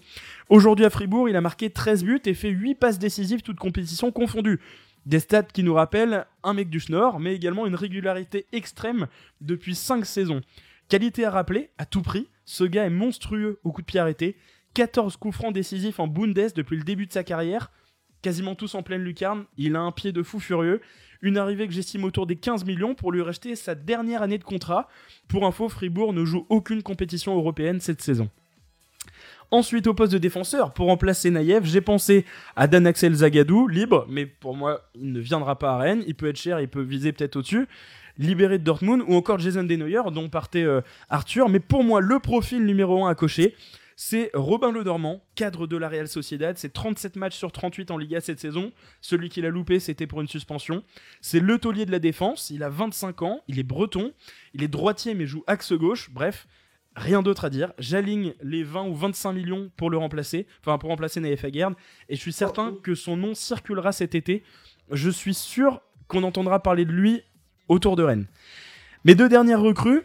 Aujourd'hui 0.50 0.84
à 0.84 0.90
Fribourg, 0.90 1.28
il 1.28 1.34
a 1.34 1.40
marqué 1.40 1.68
13 1.68 2.04
buts 2.04 2.22
et 2.26 2.34
fait 2.34 2.50
8 2.50 2.76
passes 2.76 3.00
décisives, 3.00 3.42
toutes 3.42 3.58
compétitions 3.58 4.12
confondues. 4.12 4.60
Des 5.04 5.18
stats 5.18 5.42
qui 5.42 5.64
nous 5.64 5.74
rappellent 5.74 6.26
un 6.44 6.54
mec 6.54 6.70
du 6.70 6.78
Schnorr, 6.78 7.18
mais 7.18 7.34
également 7.34 7.66
une 7.66 7.74
régularité 7.74 8.46
extrême 8.52 9.08
depuis 9.40 9.74
5 9.74 10.06
saisons. 10.06 10.42
Qualité 10.88 11.24
à 11.24 11.30
rappeler, 11.30 11.70
à 11.76 11.86
tout 11.86 12.02
prix, 12.02 12.28
ce 12.44 12.62
gars 12.62 12.84
est 12.84 12.90
monstrueux 12.90 13.58
au 13.64 13.72
coup 13.72 13.80
de 13.80 13.86
pied 13.86 13.98
arrêté. 13.98 14.36
14 14.74 15.16
coups 15.16 15.36
francs 15.36 15.54
décisifs 15.54 16.00
en 16.00 16.08
Bundes 16.08 16.52
depuis 16.54 16.76
le 16.76 16.82
début 16.82 17.06
de 17.06 17.12
sa 17.12 17.24
carrière, 17.24 17.70
quasiment 18.22 18.54
tous 18.54 18.74
en 18.74 18.82
pleine 18.82 19.02
lucarne. 19.02 19.44
Il 19.56 19.76
a 19.76 19.80
un 19.80 19.92
pied 19.92 20.12
de 20.12 20.22
fou 20.22 20.40
furieux, 20.40 20.80
Une 21.22 21.38
arrivée 21.38 21.66
que 21.66 21.72
j'estime 21.72 22.04
autour 22.04 22.26
des 22.26 22.36
15 22.36 22.64
millions 22.66 22.94
pour 22.94 23.10
lui 23.10 23.22
racheter 23.22 23.56
sa 23.56 23.74
dernière 23.74 24.20
année 24.20 24.36
de 24.36 24.44
contrat. 24.44 24.88
Pour 25.26 25.46
info, 25.46 25.68
Fribourg 25.70 26.12
ne 26.12 26.24
joue 26.24 26.44
aucune 26.50 26.82
compétition 26.82 27.34
européenne 27.34 27.80
cette 27.80 28.02
saison. 28.02 28.28
Ensuite, 29.50 29.86
au 29.86 29.94
poste 29.94 30.12
de 30.12 30.18
défenseur, 30.18 30.72
pour 30.72 30.86
remplacer 30.86 31.30
Naïev, 31.30 31.64
j'ai 31.64 31.80
pensé 31.80 32.24
à 32.56 32.66
Dan 32.66 32.86
Axel 32.86 33.14
Zagadou, 33.14 33.68
libre, 33.68 34.04
mais 34.08 34.26
pour 34.26 34.56
moi, 34.56 34.82
il 34.94 35.12
ne 35.12 35.20
viendra 35.20 35.58
pas 35.58 35.74
à 35.74 35.78
Rennes. 35.78 36.02
Il 36.06 36.14
peut 36.14 36.28
être 36.28 36.36
cher, 36.36 36.60
il 36.60 36.68
peut 36.68 36.82
viser 36.82 37.12
peut-être 37.12 37.36
au-dessus. 37.36 37.68
Libéré 38.18 38.58
de 38.58 38.64
Dortmund, 38.64 39.02
ou 39.06 39.14
encore 39.14 39.38
Jason 39.38 39.64
Denoyer, 39.64 40.02
dont 40.12 40.28
partait 40.28 40.64
euh, 40.64 40.80
Arthur. 41.08 41.48
Mais 41.48 41.60
pour 41.60 41.84
moi, 41.84 42.00
le 42.00 42.18
profil 42.18 42.64
numéro 42.64 43.04
1 43.06 43.10
à 43.10 43.14
cocher, 43.14 43.54
c'est 43.96 44.30
Robin 44.34 44.72
Le 44.72 44.84
Dormant, 44.84 45.24
cadre 45.34 45.66
de 45.66 45.76
la 45.76 45.88
Real 45.88 46.08
Sociedad. 46.08 46.56
C'est 46.58 46.72
37 46.72 47.16
matchs 47.16 47.36
sur 47.36 47.52
38 47.52 47.90
en 47.90 47.98
Liga 47.98 48.20
cette 48.20 48.40
saison. 48.40 48.72
Celui 49.00 49.28
qui 49.28 49.40
l'a 49.40 49.50
loupé, 49.50 49.80
c'était 49.80 50.06
pour 50.06 50.20
une 50.20 50.28
suspension. 50.28 50.82
C'est 51.20 51.40
le 51.40 51.58
taulier 51.58 51.86
de 51.86 51.92
la 51.92 51.98
défense. 51.98 52.50
Il 52.50 52.62
a 52.62 52.68
25 52.68 53.22
ans. 53.22 53.40
Il 53.48 53.58
est 53.58 53.64
breton. 53.64 54.12
Il 54.52 54.62
est 54.62 54.68
droitier, 54.68 55.14
mais 55.14 55.26
joue 55.26 55.44
axe 55.46 55.72
gauche. 55.72 56.10
Bref, 56.10 56.46
Rien 56.96 57.22
d'autre 57.22 57.44
à 57.44 57.50
dire. 57.50 57.72
J'aligne 57.78 58.34
les 58.40 58.62
20 58.62 58.86
ou 58.86 58.94
25 58.94 59.32
millions 59.32 59.70
pour 59.76 59.90
le 59.90 59.98
remplacer, 59.98 60.46
enfin 60.60 60.78
pour 60.78 60.90
remplacer 60.90 61.18
Naïf 61.18 61.44
Aguerd, 61.44 61.74
et 62.08 62.14
je 62.14 62.20
suis 62.20 62.32
certain 62.32 62.76
que 62.82 62.94
son 62.94 63.16
nom 63.16 63.34
circulera 63.34 63.90
cet 63.90 64.14
été. 64.14 64.44
Je 64.90 65.10
suis 65.10 65.34
sûr 65.34 65.80
qu'on 66.06 66.22
entendra 66.22 66.62
parler 66.62 66.84
de 66.84 66.92
lui 66.92 67.22
autour 67.68 67.96
de 67.96 68.04
Rennes. 68.04 68.26
Mes 69.04 69.14
deux 69.14 69.28
dernières 69.28 69.60
recrues, 69.60 70.02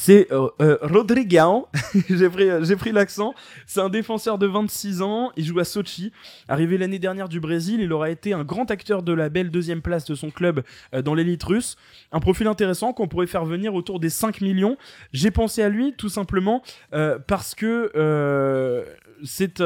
c'est 0.00 0.30
euh, 0.32 0.48
euh 0.62 0.78
j'ai 2.08 2.30
pris, 2.30 2.48
j'ai 2.62 2.76
pris 2.76 2.92
l'accent. 2.92 3.34
C'est 3.66 3.80
un 3.80 3.88
défenseur 3.88 4.38
de 4.38 4.46
26 4.46 5.02
ans, 5.02 5.32
il 5.36 5.44
joue 5.44 5.58
à 5.58 5.64
Sochi. 5.64 6.12
Arrivé 6.46 6.78
l'année 6.78 7.00
dernière 7.00 7.28
du 7.28 7.40
Brésil, 7.40 7.80
il 7.80 7.92
aura 7.92 8.08
été 8.08 8.32
un 8.32 8.44
grand 8.44 8.70
acteur 8.70 9.02
de 9.02 9.12
la 9.12 9.28
belle 9.28 9.50
deuxième 9.50 9.82
place 9.82 10.04
de 10.04 10.14
son 10.14 10.30
club 10.30 10.62
euh, 10.94 11.02
dans 11.02 11.14
l'élite 11.14 11.42
russe. 11.42 11.76
Un 12.12 12.20
profil 12.20 12.46
intéressant 12.46 12.92
qu'on 12.92 13.08
pourrait 13.08 13.26
faire 13.26 13.44
venir 13.44 13.74
autour 13.74 13.98
des 13.98 14.08
5 14.08 14.40
millions. 14.40 14.76
J'ai 15.12 15.32
pensé 15.32 15.62
à 15.62 15.68
lui 15.68 15.92
tout 15.94 16.08
simplement 16.08 16.62
euh, 16.94 17.18
parce 17.18 17.56
que 17.56 18.86
c'est 19.24 19.60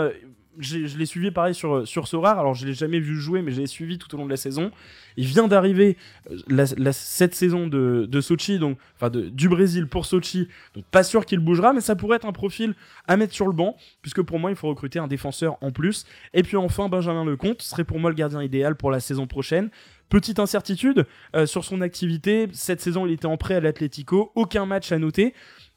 je 0.59 0.99
l'ai 0.99 1.07
suivi 1.07 1.31
pareil 1.31 1.55
sur, 1.55 1.87
sur 1.87 2.09
Sorar. 2.09 2.39
Alors, 2.39 2.55
je 2.55 2.67
l'ai 2.67 2.75
jamais 2.75 3.01
vu 3.01 3.17
jouer, 3.17 3.43
mais 3.43 3.53
je 3.53 3.61
l'ai 3.61 3.67
suivi 3.67 3.99
tout 3.99 4.15
au 4.15 4.19
long 4.19 4.25
de 4.27 4.31
la 4.31 4.37
saison. 4.37 4.71
Il 5.17 5.27
vient 5.27 5.49
d'arriver 5.49 5.97
euh, 6.31 6.93
cette 6.93 7.35
saison 7.35 7.67
de, 7.67 8.07
de 8.11 8.21
Sochi, 8.21 8.59
donc, 8.59 8.79
enfin 8.97 9.11
du 9.11 9.49
Brésil 9.49 9.87
pour 9.87 10.07
Sochi. 10.07 10.49
Donc, 10.75 10.85
pas 10.87 11.03
sûr 11.03 11.27
qu'il 11.27 11.39
bougera, 11.39 11.73
mais 11.73 11.81
ça 11.81 11.97
pourrait 11.97 12.17
être 12.17 12.27
un 12.27 12.33
profil 12.33 12.75
à 13.09 13.17
mettre 13.17 13.35
sur 13.35 13.47
le 13.47 13.53
banc, 13.53 13.77
puisque 14.03 14.23
pour 14.23 14.39
moi, 14.39 14.51
il 14.51 14.57
faut 14.57 14.69
recruter 14.69 14.99
un 14.99 15.09
défenseur 15.09 15.57
en 15.61 15.71
plus. 15.71 16.07
Et 16.35 16.43
puis 16.43 16.57
enfin, 16.57 16.89
Benjamin 16.89 17.25
Lecomte 17.25 17.63
serait 17.63 17.85
pour 17.85 17.99
moi 17.99 18.11
le 18.11 18.17
gardien 18.17 18.43
idéal 18.43 18.77
pour 18.77 18.91
la 18.91 19.01
saison 19.01 19.27
prochaine. 19.27 19.71
Petite 20.09 20.39
incertitude 20.39 21.07
euh, 21.35 21.47
sur 21.47 21.65
son 21.65 21.81
activité. 21.81 22.47
Cette 22.53 22.83
saison, 22.83 23.07
il 23.07 23.13
était 23.13 23.27
en 23.27 23.39
prêt 23.39 23.55
à 23.55 23.61
l'Atlético. 23.61 24.31
Aucun 24.35 24.67
match 24.67 24.93
à 24.93 24.99
noter. 24.99 25.33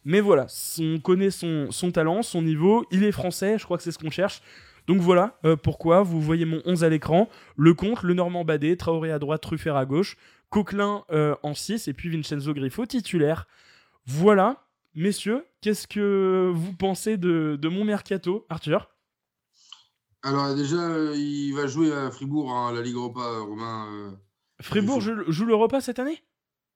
Mais 0.05 0.21
voilà, 0.21 0.45
on 0.79 0.99
connaît 0.99 1.31
son, 1.31 1.71
son, 1.71 1.91
talent, 1.91 2.21
son 2.21 2.43
niveau, 2.43 2.85
il 2.91 3.03
est 3.03 3.11
français, 3.11 3.57
je 3.57 3.65
crois 3.65 3.77
que 3.77 3.83
c'est 3.83 3.91
ce 3.91 3.97
qu'on 3.97 4.11
cherche. 4.11 4.41
Donc 4.87 5.01
voilà 5.01 5.39
euh, 5.45 5.55
pourquoi 5.55 6.03
vous 6.03 6.21
voyez 6.21 6.45
mon 6.45 6.61
11 6.65 6.83
à 6.83 6.89
l'écran. 6.89 7.27
Le 7.57 7.73
compte, 7.73 8.03
le 8.03 8.13
Normand 8.13 8.45
Badé, 8.45 8.77
Traoré 8.77 9.11
à 9.11 9.17
droite, 9.17 9.41
Truffert 9.41 9.75
à 9.75 9.85
gauche, 9.85 10.15
Coquelin 10.49 11.03
euh, 11.09 11.35
en 11.41 11.55
6 11.55 11.87
et 11.87 11.93
puis 11.93 12.09
Vincenzo 12.09 12.53
Griffo 12.53 12.85
titulaire. 12.85 13.47
Voilà, 14.05 14.67
messieurs, 14.93 15.43
qu'est-ce 15.61 15.87
que 15.87 16.51
vous 16.53 16.73
pensez 16.73 17.17
de, 17.17 17.59
mon 17.67 17.83
mercato, 17.83 18.45
Arthur? 18.49 18.91
Alors 20.21 20.53
déjà, 20.55 20.77
euh, 20.77 21.15
il 21.15 21.53
va 21.53 21.65
jouer 21.65 21.91
à 21.91 22.11
Fribourg, 22.11 22.51
hein, 22.51 22.71
la 22.71 22.81
Ligue 22.81 22.95
Europa, 22.95 23.39
Romain. 23.39 24.15
Fribourg 24.61 25.01
joue, 25.01 25.31
joue 25.31 25.45
l'Europa 25.45 25.81
cette 25.81 25.97
année? 25.97 26.23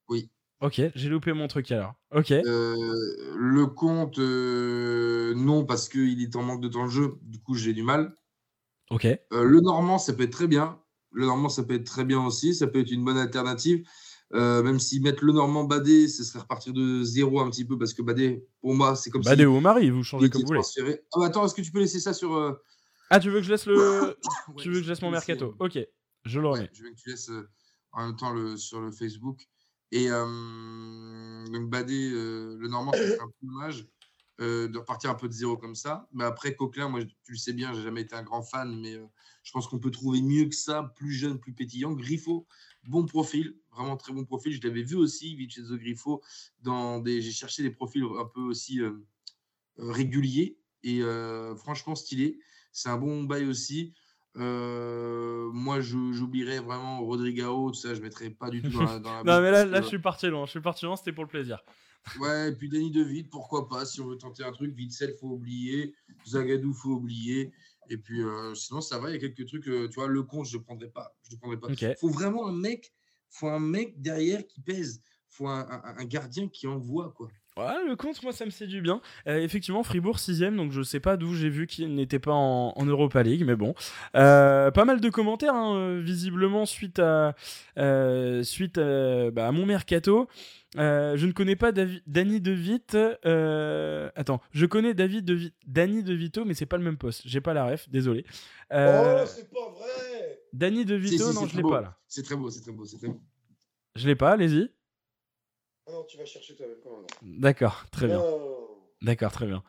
Oui. 0.07 0.29
Ok, 0.61 0.81
j'ai 0.93 1.09
loupé 1.09 1.31
mon 1.31 1.47
truc 1.47 1.71
alors. 1.71 1.93
Ok. 2.13 2.31
Euh, 2.31 2.75
le 3.37 3.65
compte, 3.67 4.19
euh, 4.19 5.33
non, 5.35 5.65
parce 5.65 5.87
qu'il 5.87 6.21
est 6.21 6.35
en 6.35 6.43
manque 6.43 6.61
de 6.61 6.67
temps 6.67 6.85
de 6.85 6.91
jeu. 6.91 7.13
Du 7.21 7.39
coup, 7.39 7.55
j'ai 7.55 7.73
du 7.73 7.83
mal. 7.83 8.13
Ok. 8.89 9.05
Euh, 9.05 9.19
le 9.31 9.61
Normand, 9.61 9.97
ça 9.97 10.11
peut 10.11 10.23
être 10.23 10.33
très 10.33 10.47
bien. 10.47 10.77
Le 11.11 11.25
Normand, 11.27 11.47
ça 11.47 11.63
peut 11.63 11.75
être 11.75 11.85
très 11.85 12.03
bien 12.03 12.25
aussi. 12.25 12.53
Ça 12.53 12.67
peut 12.67 12.79
être 12.79 12.91
une 12.91 13.05
bonne 13.05 13.17
alternative. 13.17 13.87
même 14.31 14.79
si 14.79 14.99
mettre 14.99 15.23
le 15.23 15.31
Normand 15.31 15.63
Badé, 15.63 16.09
ce 16.09 16.25
serait 16.25 16.39
repartir 16.39 16.73
de 16.73 17.03
zéro 17.03 17.39
un 17.39 17.49
petit 17.49 17.63
peu, 17.63 17.77
parce 17.77 17.93
que 17.93 18.01
Badé, 18.01 18.45
pour 18.59 18.75
moi, 18.75 18.97
c'est 18.97 19.09
comme 19.09 19.23
Badé 19.23 19.45
ou 19.45 19.61
Marie, 19.61 19.89
vous 19.89 20.03
changez 20.03 20.29
comme 20.29 20.41
vous 20.41 20.47
voulez. 20.47 20.99
Ah, 21.13 21.19
bah, 21.19 21.25
attends, 21.27 21.45
est-ce 21.45 21.55
que 21.55 21.61
tu 21.61 21.71
peux 21.71 21.79
laisser 21.79 22.01
ça 22.01 22.13
sur. 22.13 22.59
Ah, 23.09 23.19
tu 23.19 23.29
veux 23.29 23.39
que 23.39 23.45
je 23.45 23.51
laisse 23.51 23.65
le. 23.65 24.17
tu 24.57 24.69
veux 24.69 24.79
que 24.79 24.83
je 24.83 24.89
laisse 24.89 25.01
mon 25.01 25.09
mercato? 25.09 25.55
Ok, 25.59 25.79
je 26.25 26.39
le 26.41 26.47
remets. 26.49 26.69
je 26.73 26.83
veux 26.83 26.89
que 26.89 26.95
tu 26.95 27.09
laisses 27.09 27.31
en 27.93 28.05
même 28.05 28.17
temps 28.17 28.33
le, 28.33 28.57
sur 28.57 28.81
le 28.81 28.91
Facebook. 28.91 29.47
Et 29.91 30.07
donc 30.09 31.69
Badé, 31.69 32.09
le 32.09 32.67
Normand, 32.67 32.91
c'est 32.93 33.19
un 33.19 33.27
peu 33.27 33.47
dommage 33.47 33.87
de 34.39 34.77
repartir 34.77 35.09
un 35.09 35.15
peu 35.15 35.27
de 35.27 35.33
zéro 35.33 35.57
comme 35.57 35.75
ça. 35.75 36.07
Mais 36.13 36.23
après, 36.23 36.55
Coquelin, 36.55 36.89
moi, 36.89 37.03
tu 37.03 37.31
le 37.31 37.37
sais 37.37 37.53
bien, 37.53 37.73
j'ai 37.73 37.81
jamais 37.81 38.01
été 38.01 38.15
un 38.15 38.23
grand 38.23 38.41
fan, 38.41 38.79
mais 38.79 38.97
je 39.43 39.51
pense 39.51 39.67
qu'on 39.67 39.79
peut 39.79 39.91
trouver 39.91 40.21
mieux 40.21 40.45
que 40.45 40.55
ça, 40.55 40.93
plus 40.95 41.11
jeune, 41.11 41.39
plus 41.39 41.53
pétillant. 41.53 41.93
Griffo, 41.93 42.47
bon 42.85 43.05
profil, 43.05 43.57
vraiment 43.71 43.97
très 43.97 44.13
bon 44.13 44.25
profil. 44.25 44.53
Je 44.53 44.61
l'avais 44.65 44.83
vu 44.83 44.95
aussi, 44.95 45.35
Vincenzo 45.35 45.77
Griffo, 45.77 46.21
dans 46.61 46.99
des... 46.99 47.21
j'ai 47.21 47.31
cherché 47.31 47.63
des 47.63 47.71
profils 47.71 48.03
un 48.17 48.25
peu 48.25 48.41
aussi 48.41 48.79
réguliers 49.77 50.59
et 50.83 51.01
franchement 51.57 51.95
stylé. 51.95 52.39
C'est 52.71 52.89
un 52.89 52.97
bon 52.97 53.23
bail 53.23 53.45
aussi. 53.45 53.93
Euh, 54.37 55.49
moi, 55.51 55.81
j'oublierais 55.81 56.59
vraiment 56.59 57.01
Rodrigao, 57.01 57.71
tout 57.71 57.79
ça, 57.79 57.93
je 57.93 58.01
mettrais 58.01 58.29
pas 58.29 58.49
du 58.49 58.61
tout 58.61 58.77
dans 58.77 58.83
la. 58.85 58.99
non, 59.23 59.41
mais 59.41 59.51
là, 59.51 59.65
là, 59.65 59.81
je 59.81 59.87
suis 59.87 59.99
parti 59.99 60.27
loin. 60.27 60.45
Je 60.45 60.51
suis 60.51 60.61
parti 60.61 60.85
loin, 60.85 60.95
c'était 60.95 61.13
pour 61.13 61.23
le 61.23 61.29
plaisir. 61.29 61.63
Ouais, 62.21 62.49
et 62.49 62.55
puis 62.55 62.69
Danny 62.69 62.91
De 62.91 63.29
pourquoi 63.29 63.67
pas 63.67 63.85
Si 63.85 63.99
on 63.99 64.07
veut 64.07 64.17
tenter 64.17 64.43
un 64.43 64.53
truc, 64.53 64.73
Vitzel, 64.73 65.15
faut 65.19 65.31
oublier. 65.31 65.93
Zagadou, 66.25 66.73
faut 66.73 66.91
oublier. 66.91 67.51
Et 67.89 67.97
puis, 67.97 68.23
euh, 68.23 68.55
sinon, 68.55 68.79
ça 68.79 68.97
va. 68.99 69.09
Il 69.09 69.13
y 69.13 69.15
a 69.17 69.19
quelques 69.19 69.45
trucs. 69.47 69.67
Euh, 69.67 69.89
tu 69.89 69.95
vois, 69.95 70.07
le 70.07 70.23
compte, 70.23 70.47
je 70.47 70.57
ne 70.57 70.63
prendrais 70.63 70.89
pas. 70.89 71.13
Je 71.27 71.35
ne 71.35 71.39
prendrais 71.39 71.59
pas. 71.59 71.67
Il 71.69 71.95
faut 71.99 72.09
vraiment 72.09 72.47
un 72.47 72.53
mec. 72.53 72.93
Faut 73.29 73.49
un 73.49 73.59
mec 73.59 74.01
derrière 74.01 74.47
qui 74.47 74.61
pèse. 74.61 75.03
Faut 75.27 75.47
un, 75.47 75.67
un 75.83 76.05
gardien 76.05 76.47
qui 76.47 76.67
envoie, 76.67 77.11
quoi. 77.11 77.27
Ouais, 77.59 77.85
le 77.85 77.95
compte, 77.97 78.23
moi, 78.23 78.31
ça 78.31 78.45
me 78.45 78.51
séduit 78.51 78.79
bien. 78.79 79.01
Euh, 79.27 79.39
effectivement, 79.39 79.83
Fribourg 79.83 80.15
6ème, 80.15 80.55
donc 80.55 80.71
je 80.71 80.81
sais 80.81 81.01
pas 81.01 81.17
d'où 81.17 81.33
j'ai 81.33 81.49
vu 81.49 81.67
qu'il 81.67 81.93
n'était 81.93 82.19
pas 82.19 82.31
en, 82.31 82.85
Europa 82.85 83.21
League, 83.21 83.43
mais 83.45 83.57
bon. 83.57 83.75
Euh, 84.15 84.71
pas 84.71 84.85
mal 84.85 85.01
de 85.01 85.09
commentaires, 85.09 85.53
hein, 85.53 85.75
euh, 85.75 86.01
visiblement, 86.01 86.65
suite 86.65 86.99
à, 86.99 87.35
suite 88.43 88.79
bah, 88.79 89.47
à, 89.47 89.51
mon 89.51 89.65
mercato. 89.65 90.29
je 90.75 91.25
ne 91.25 91.31
connais 91.33 91.57
pas 91.57 91.73
David, 91.73 92.01
Danny 92.07 92.39
De 92.39 94.09
attends, 94.15 94.39
je 94.51 94.65
connais 94.65 94.93
David 94.93 95.25
De 95.25 95.51
Danny 95.67 96.01
De 96.01 96.13
Vito, 96.13 96.45
mais 96.45 96.53
c'est 96.53 96.65
pas 96.65 96.77
le 96.77 96.83
même 96.83 96.97
poste. 96.97 97.23
J'ai 97.25 97.41
pas 97.41 97.53
la 97.53 97.65
ref, 97.65 97.89
désolé. 97.89 98.25
oh, 98.71 99.25
c'est 99.25 99.49
pas 99.51 99.69
vrai 99.77 100.39
Danny 100.53 100.85
De 100.85 100.95
Vito, 100.95 101.33
non, 101.33 101.45
je 101.45 101.57
l'ai 101.57 101.63
pas 101.63 101.81
là. 101.81 101.97
C'est 102.07 102.23
très 102.23 102.37
beau, 102.37 102.49
c'est 102.49 102.61
très 102.61 102.71
beau, 102.71 102.85
c'est 102.85 102.97
très 102.97 103.07
beau. 103.07 103.21
Je 103.95 104.07
l'ai 104.07 104.15
pas, 104.15 104.31
allez-y. 104.31 104.71
Ah 105.89 105.91
non, 105.91 106.03
tu 106.03 106.17
vas 106.17 106.25
chercher 106.25 106.55
toi-même 106.55 106.77
D'accord, 107.23 107.85
très 107.91 108.07
bien. 108.07 108.23
D'accord, 109.01 109.31
très 109.31 109.45
bien. 109.45 109.63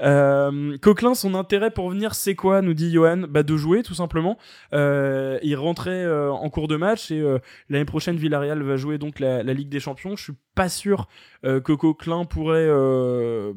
Euh, 0.00 0.78
Coquelin, 0.78 1.16
son 1.16 1.34
intérêt 1.34 1.72
pour 1.72 1.90
venir, 1.90 2.14
c'est 2.14 2.36
quoi 2.36 2.62
nous 2.62 2.72
dit 2.72 2.92
Johan? 2.92 3.24
Bah, 3.28 3.42
De 3.42 3.56
jouer, 3.56 3.82
tout 3.82 3.94
simplement. 3.94 4.38
Euh, 4.74 5.40
il 5.42 5.56
rentrait 5.56 6.04
euh, 6.04 6.30
en 6.30 6.48
cours 6.50 6.68
de 6.68 6.76
match 6.76 7.10
et 7.10 7.20
euh, 7.20 7.40
l'année 7.68 7.84
prochaine, 7.84 8.16
Villarreal 8.16 8.62
va 8.62 8.76
jouer 8.76 8.98
donc 8.98 9.18
la, 9.18 9.42
la, 9.42 9.54
Ligue 9.54 9.70
des 9.70 9.80
Champions. 9.80 10.14
Je 10.14 10.22
suis 10.22 10.32
pas 10.54 10.68
sûr 10.68 11.08
euh, 11.44 11.60
que 11.60 11.72
Coquelin 11.72 12.26
pourrait, 12.26 12.68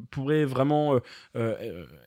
pourrait 0.10 0.46
vraiment 0.46 1.00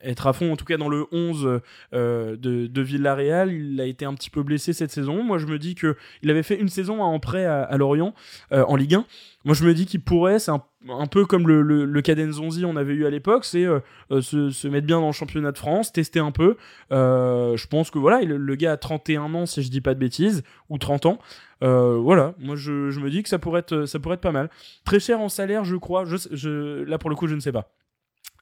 être 0.03 0.27
à 0.27 0.33
fond, 0.33 0.51
en 0.51 0.57
tout 0.57 0.65
cas 0.65 0.75
dans 0.75 0.89
le 0.89 1.05
11 1.13 1.61
de, 1.93 2.37
de, 2.37 2.81
Villarreal. 2.81 3.53
Il 3.53 3.79
a 3.79 3.85
été 3.85 4.03
un 4.03 4.15
petit 4.15 4.29
peu 4.29 4.43
blessé 4.43 4.73
cette 4.73 4.91
saison. 4.91 5.23
Moi, 5.23 5.37
je 5.37 5.45
me 5.45 5.59
dis 5.59 5.75
que 5.75 5.95
il 6.23 6.29
avait 6.29 6.43
fait 6.43 6.59
une 6.59 6.67
saison 6.67 7.01
en 7.01 7.19
prêt 7.21 7.45
à, 7.45 7.63
à 7.63 7.77
Lorient, 7.77 8.13
en 8.51 8.75
Ligue 8.75 8.95
1. 8.95 9.05
Moi, 9.45 9.55
je 9.55 9.65
me 9.65 9.73
dis 9.73 9.85
qu'il 9.85 10.01
pourrait, 10.01 10.39
c'est 10.39 10.51
un, 10.51 10.63
un, 10.89 11.07
peu 11.07 11.25
comme 11.25 11.47
le, 11.47 11.61
le, 11.61 11.85
le 11.85 12.01
Cadenzonzi 12.01 12.65
on 12.65 12.75
avait 12.75 12.93
eu 12.93 13.05
à 13.05 13.09
l'époque, 13.09 13.45
c'est 13.45 13.65
euh, 13.65 13.79
euh, 14.11 14.21
se, 14.21 14.49
se, 14.49 14.67
mettre 14.67 14.87
bien 14.87 14.99
dans 14.99 15.07
le 15.07 15.13
championnat 15.13 15.51
de 15.51 15.57
France, 15.57 15.91
tester 15.91 16.19
un 16.19 16.31
peu. 16.31 16.57
Euh, 16.91 17.55
je 17.57 17.67
pense 17.67 17.91
que 17.91 17.99
voilà, 17.99 18.21
le, 18.21 18.55
gars 18.55 18.73
a 18.73 18.77
31 18.77 19.33
ans, 19.33 19.45
si 19.45 19.63
je 19.63 19.69
dis 19.69 19.81
pas 19.81 19.93
de 19.93 19.99
bêtises, 19.99 20.43
ou 20.69 20.77
30 20.77 21.05
ans. 21.05 21.19
Voilà, 21.61 22.33
moi 22.39 22.57
je, 22.57 22.91
je, 22.91 22.99
me 22.99 23.09
dis 23.09 23.23
que 23.23 23.29
ça 23.29 23.39
pourrait, 23.39 23.61
être, 23.61 23.85
ça 23.85 23.97
pourrait 23.99 24.15
être 24.15 24.21
pas 24.21 24.33
mal. 24.33 24.49
Très 24.83 24.99
cher 24.99 25.21
en 25.21 25.29
salaire, 25.29 25.63
je 25.63 25.77
crois. 25.77 26.03
Là, 26.03 26.97
pour 26.97 27.09
le 27.09 27.15
coup, 27.15 27.27
je 27.27 27.35
ne 27.35 27.39
sais 27.39 27.53
pas. 27.53 27.71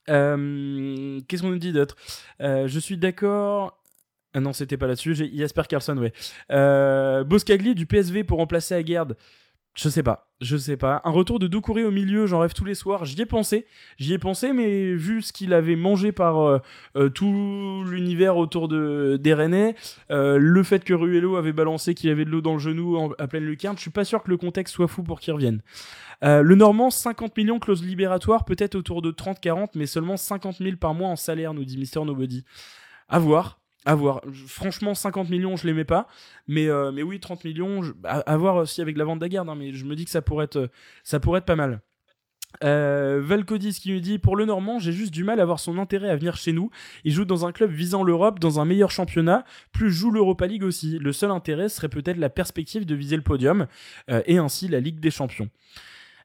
Qu'est-ce 0.08 1.42
qu'on 1.42 1.50
nous 1.50 1.60
dit 1.60 1.72
d'autre? 1.72 1.96
Je 2.40 2.80
suis 2.80 2.98
d'accord. 2.98 3.78
Ah 4.34 4.40
non, 4.40 4.54
c'était 4.54 4.78
pas 4.78 4.88
là-dessus. 4.88 5.14
Jasper 5.14 5.64
Carlson, 5.70 5.98
ouais. 5.98 7.24
Boscagli 7.26 7.76
du 7.76 7.86
PSV 7.86 8.24
pour 8.24 8.40
remplacer 8.40 8.74
Aguerd. 8.74 9.16
Je 9.74 9.88
sais 9.88 10.04
pas, 10.04 10.28
je 10.42 10.58
sais 10.58 10.76
pas. 10.76 11.02
Un 11.06 11.12
retour 11.12 11.40
de 11.40 11.48
Doucouré 11.48 11.86
au 11.86 11.92
milieu, 11.92 12.26
j'en 12.28 12.40
rêve 12.40 12.54
tous 12.54 12.66
les 12.66 12.76
soirs. 12.76 13.06
J'y 13.06 13.22
ai 13.22 13.26
pensé, 13.26 13.66
j'y 13.98 14.14
ai 14.14 14.18
pensé, 14.18 14.52
mais 14.52 14.94
vu 14.94 15.22
ce 15.22 15.32
qu'il 15.32 15.54
avait 15.54 15.78
mangé 15.78 16.12
par 16.12 16.40
euh, 16.42 16.60
euh, 16.98 17.10
tout 17.10 17.86
l'univers 17.88 18.36
autour 18.36 18.68
de 18.68 19.18
des 19.22 19.32
euh, 20.12 20.38
le 20.38 20.64
fait 20.64 20.84
que 20.84 20.94
Ruello 20.94 21.38
avait 21.38 21.54
balancé 21.54 21.96
qu'il 21.96 22.10
avait 22.10 22.26
de 22.26 22.30
l'eau 22.30 22.42
dans 22.42 22.54
le 22.54 22.60
genou 22.60 23.14
à 23.18 23.28
pleine 23.28 23.46
lucarne, 23.46 23.78
je 23.78 23.82
suis 23.82 23.92
pas 23.92 24.04
sûr 24.04 24.22
que 24.22 24.30
le 24.30 24.36
contexte 24.36 24.76
soit 24.76 24.90
fou 24.90 25.04
pour 25.04 25.22
qu'il 25.22 25.34
revienne. 25.34 25.62
le 26.22 26.56
Normand, 26.56 26.90
50 26.90 27.38
millions 27.38 27.60
clause 27.60 27.82
libératoire, 27.82 28.44
peut-être 28.44 28.76
autour 28.76 29.02
de 29.02 29.12
30-40, 29.12 29.70
mais 29.76 29.86
seulement 29.86 30.18
50 30.18 30.58
000 30.58 30.76
par 30.76 30.94
mois 30.94 31.08
en 31.08 31.16
salaire, 31.16 31.54
nous 31.54 31.64
dit 31.64 31.78
Mister 31.78 32.04
Nobody. 32.04 32.44
À 33.08 33.20
voir. 33.20 33.61
À 33.86 33.96
voir. 33.96 34.22
Franchement, 34.48 34.94
50 34.94 35.30
millions, 35.30 35.56
je 35.56 35.66
l'aimais 35.66 35.86
pas. 35.86 36.08
Mais, 36.48 36.68
euh, 36.68 36.92
mais 36.92 37.02
oui, 37.02 37.20
30 37.20 37.44
millions, 37.44 37.82
à, 38.04 38.38
voir 38.38 38.58
aussi 38.58 38.82
avec 38.82 38.96
la 38.96 39.06
vente 39.06 39.20
d'Aguerre. 39.20 39.50
Hein, 39.50 39.56
mais 39.56 39.74
je 39.74 39.86
me 39.86 39.96
dis 39.96 40.06
que 40.06 40.12
ça 40.12 40.22
pourrait 40.22 40.46
être, 40.46 40.70
ça 41.04 41.20
pourrait 41.20 41.42
pas 41.42 41.56
mal. 41.56 41.82
Euh, 42.64 43.22
Valcodis 43.24 43.74
qui 43.74 43.92
nous 43.92 44.00
dit 44.00 44.20
Pour 44.20 44.36
le 44.36 44.46
Normand, 44.46 44.80
j'ai 44.80 44.92
juste 44.92 45.14
du 45.14 45.24
mal 45.24 45.40
à 45.40 45.46
voir 45.46 45.60
son 45.60 45.78
intérêt 45.78 46.10
à 46.10 46.16
venir 46.16 46.36
chez 46.36 46.54
nous. 46.54 46.70
Il 47.04 47.12
joue 47.12 47.26
dans 47.26 47.46
un 47.46 47.52
club 47.52 47.72
visant 47.72 48.04
l'Europe, 48.04 48.40
dans 48.40 48.60
un 48.60 48.66
meilleur 48.66 48.92
championnat, 48.92 49.46
plus 49.72 49.92
joue 49.92 50.12
l'Europa 50.12 50.48
League 50.48 50.64
aussi. 50.64 51.00
Le 51.00 51.14
seul 51.14 51.32
intérêt 51.32 51.70
serait 51.70 51.90
peut-être 51.90 52.18
la 52.18 52.30
perspective 52.30 52.86
de 52.86 52.96
viser 52.96 53.16
le 53.16 53.24
podium 53.24 53.68
euh, 54.10 54.22
et 54.26 54.38
ainsi 54.38 54.68
la 54.68 54.80
Ligue 54.80 55.00
des 55.00 55.12
Champions. 55.12 55.50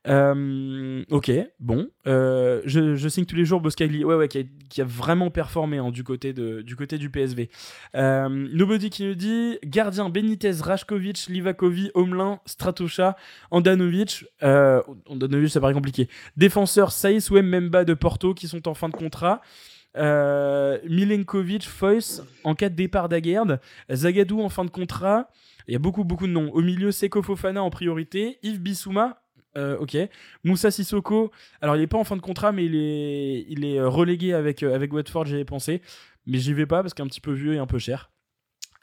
Euh, 0.09 1.05
ok, 1.11 1.33
bon. 1.59 1.89
Euh, 2.07 2.63
je, 2.65 3.09
signe 3.09 3.25
tous 3.25 3.37
les 3.37 3.45
jours 3.45 3.61
Boscagli, 3.61 4.05
ouais, 4.05 4.15
ouais, 4.15 4.29
qui 4.29 4.81
a, 4.81 4.85
vraiment 4.85 5.31
performé 5.31 5.79
hein, 5.79 5.91
du, 5.91 6.05
côté 6.05 6.33
du 6.33 7.11
PSV. 7.11 7.51
Euh, 7.95 8.29
Nobody 8.29 8.91
qui 8.91 9.05
nous 9.05 9.15
dit 9.15 9.59
gardien 9.65 10.09
Benitez, 10.09 10.53
Rajkovic, 10.61 11.27
Livakovi, 11.29 11.91
Omlin, 11.95 12.41
Stratosha, 12.47 13.17
Andanovic. 13.51 14.25
Andanovic, 14.43 15.51
ça 15.51 15.61
paraît 15.61 15.75
compliqué. 15.75 16.09
Défenseur 16.37 16.93
Saïs 16.93 17.31
ou 17.31 17.41
Memba 17.41 17.85
de 17.85 17.95
Porto 17.95 18.35
qui 18.35 18.49
sont 18.49 18.69
en 18.69 18.75
fin 18.75 18.89
de 18.89 18.97
contrat. 18.97 19.41
Milenkovic, 19.97 21.67
Foyce 21.67 22.23
en 22.45 22.55
cas 22.55 22.69
de 22.69 22.75
départ 22.75 23.09
d'Aguerd, 23.09 23.61
Zagadou 23.91 24.41
en 24.41 24.51
fin 24.51 24.65
de 24.65 24.71
contrat. 24.71 25.31
Il 25.69 25.73
y 25.73 25.77
a 25.77 25.81
beaucoup, 25.81 26.05
beaucoup 26.05 26.29
de 26.29 26.33
noms. 26.33 26.53
Au 26.53 26.61
milieu, 26.61 26.93
Seko 26.93 27.23
Fofana 27.23 27.61
en 27.61 27.71
priorité, 27.71 28.39
Yves 28.45 28.61
Bissouma 28.61 29.26
euh, 29.57 29.79
ok. 29.79 29.97
Moussa 30.45 30.71
Sissoko, 30.71 31.31
alors 31.61 31.77
il 31.77 31.83
est 31.83 31.87
pas 31.87 31.99
en 31.99 32.05
fin 32.05 32.17
de 32.17 32.23
contrat, 32.23 32.53
mais 32.53 32.65
il 32.65 32.77
est, 32.77 33.47
il 33.49 33.65
est 33.65 33.79
euh, 33.79 33.89
relégué 33.89 34.33
avec, 34.33 34.63
euh, 34.63 34.75
avec 34.75 34.93
Watford, 34.93 35.27
j'avais 35.27 35.45
pensé. 35.45 35.81
Mais 36.27 36.39
j'y 36.39 36.53
vais 36.53 36.67
pas 36.67 36.83
parce 36.83 36.95
qu'il 36.95 37.03
est 37.03 37.07
un 37.07 37.09
petit 37.09 37.21
peu 37.21 37.33
vieux 37.33 37.55
et 37.55 37.59
un 37.59 37.67
peu 37.67 37.79
cher. 37.79 38.11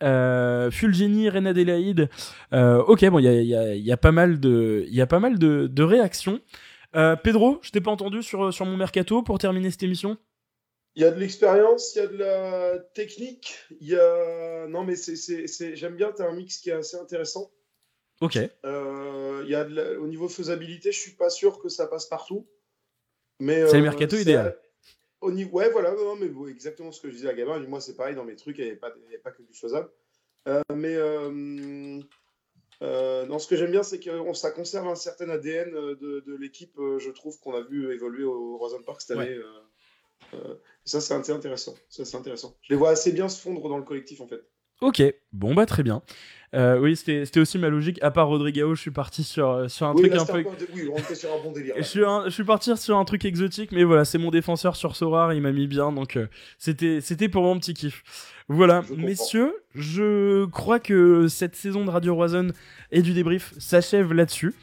Euh, 0.01 0.71
Fulgini, 0.71 1.29
Renadelaide. 1.29 2.09
ok, 2.51 3.05
bon, 3.09 3.19
il 3.19 3.25
y 3.25 3.55
a, 3.55 3.75
y 3.75 3.91
a, 3.91 3.97
pas 3.97 4.11
mal 4.11 4.39
de, 4.39 4.85
y 4.89 5.01
a 5.01 5.07
pas 5.07 5.19
mal 5.19 5.37
de, 5.37 5.67
de 5.67 5.83
réactions. 5.83 6.39
Pedro, 7.23 7.59
je 7.61 7.71
t'ai 7.71 7.81
pas 7.81 7.91
entendu 7.91 8.21
sur, 8.21 8.53
sur 8.53 8.65
mon 8.65 8.77
mercato 8.77 9.23
pour 9.23 9.39
terminer 9.39 9.71
cette 9.71 9.83
émission. 9.83 10.17
Il 10.95 11.01
y 11.01 11.05
a 11.05 11.11
de 11.11 11.19
l'expérience, 11.19 11.95
il 11.95 11.99
y 11.99 12.01
a 12.01 12.07
de 12.07 12.17
la 12.17 12.79
technique, 12.93 13.57
il 13.81 13.87
y 13.87 13.95
a. 13.95 14.67
Non, 14.67 14.83
mais 14.83 14.95
c'est, 14.95 15.75
j'aime 15.75 15.95
bien, 15.95 16.11
tu 16.15 16.21
as 16.21 16.27
un 16.27 16.35
mix 16.35 16.57
qui 16.57 16.69
est 16.69 16.73
assez 16.73 16.97
intéressant. 16.97 17.49
Ok. 18.23 18.39
Euh, 18.63 19.43
y 19.49 19.53
a 19.53 19.67
au 19.99 20.07
niveau 20.07 20.29
faisabilité, 20.29 20.93
je 20.93 20.99
suis 20.99 21.11
pas 21.11 21.29
sûr 21.29 21.59
que 21.59 21.67
ça 21.67 21.87
passe 21.87 22.05
partout. 22.05 22.47
Mais 23.41 23.67
c'est 23.67 23.73
le 23.73 23.79
euh, 23.79 23.83
mercato 23.83 24.15
idéal. 24.15 24.57
Au 25.19 25.29
niveau, 25.29 25.57
ouais, 25.57 25.69
voilà, 25.69 25.91
non, 25.91 26.15
mais 26.15 26.31
exactement 26.49 26.93
ce 26.93 27.01
que 27.01 27.09
je 27.09 27.15
disais 27.15 27.27
à 27.27 27.33
Gabin. 27.33 27.59
Moi, 27.67 27.81
c'est 27.81 27.97
pareil 27.97 28.15
dans 28.15 28.23
mes 28.23 28.37
trucs, 28.37 28.59
il 28.59 28.65
n'y 28.65 28.71
a, 28.71 29.19
pas 29.21 29.31
que 29.31 29.41
du 29.41 29.53
faisable. 29.53 29.89
Euh, 30.47 30.61
mais 30.73 30.95
dans 32.79 33.39
ce 33.39 33.47
que 33.47 33.57
j'aime 33.57 33.71
bien, 33.71 33.83
c'est 33.83 33.99
que 33.99 34.33
ça 34.33 34.51
conserve 34.51 34.87
un 34.87 34.95
certain 34.95 35.29
ADN 35.29 35.71
de, 35.71 36.37
l'équipe. 36.39 36.77
je 36.77 37.09
trouve 37.11 37.37
qu'on 37.41 37.55
a 37.55 37.61
vu 37.61 37.93
évoluer 37.93 38.23
au 38.23 38.57
Rosen 38.57 38.85
Park 38.85 39.01
cette 39.01 39.17
année. 39.17 39.37
ça, 40.85 41.01
c'est 41.01 41.31
intéressant. 41.33 41.75
Ça, 41.89 42.05
c'est 42.05 42.15
intéressant. 42.15 42.55
Je 42.61 42.71
les 42.71 42.77
vois 42.77 42.91
assez 42.91 43.11
bien 43.11 43.27
se 43.27 43.41
fondre 43.41 43.67
dans 43.67 43.77
le 43.77 43.83
collectif, 43.83 44.21
en 44.21 44.27
fait. 44.27 44.41
Ok, 44.81 45.01
bon 45.31 45.53
bah 45.53 45.65
très 45.65 45.83
bien. 45.83 46.01
Euh, 46.55 46.77
oui, 46.77 46.95
c'était 46.95 47.39
aussi 47.39 47.57
ma 47.57 47.69
logique. 47.69 47.97
À 48.03 48.11
part 48.11 48.27
Rodrigo, 48.27 48.75
je 48.75 48.81
suis 48.81 48.91
parti 48.91 49.23
sur, 49.23 49.69
sur 49.71 49.87
un 49.87 49.95
truc 49.95 50.13
un 50.13 50.25
peu. 50.25 50.43
Oui, 50.75 50.87
on 50.93 50.97
était 50.97 51.15
sur 51.15 51.33
un 51.33 51.41
bon 51.41 51.51
délire. 51.51 51.73
je, 51.77 51.83
suis 51.83 52.01
je 52.01 52.29
suis 52.29 52.43
parti 52.43 52.75
sur 52.77 52.97
un 52.97 53.05
truc 53.05 53.25
exotique, 53.25 53.71
mais 53.71 53.83
voilà, 53.83 54.05
c'est 54.05 54.19
mon 54.19 54.29
défenseur 54.29 54.75
sur 54.75 54.95
Sorar, 54.95 55.33
il 55.33 55.41
m'a 55.41 55.51
mis 55.51 55.65
bien, 55.65 55.91
donc 55.91 56.15
euh, 56.15 56.27
c'était 56.59 57.01
c'était 57.01 57.27
pour 57.27 57.43
mon 57.43 57.57
petit 57.57 57.73
kiff. 57.73 58.03
Voilà, 58.49 58.83
messieurs, 58.95 59.55
je 59.73 60.45
crois 60.45 60.79
que 60.79 61.27
cette 61.27 61.55
saison 61.55 61.85
de 61.85 61.89
Radio 61.89 62.13
Roison 62.13 62.49
et 62.91 63.01
du 63.01 63.13
débrief 63.13 63.53
s'achève 63.57 64.13
là-dessus. 64.13 64.53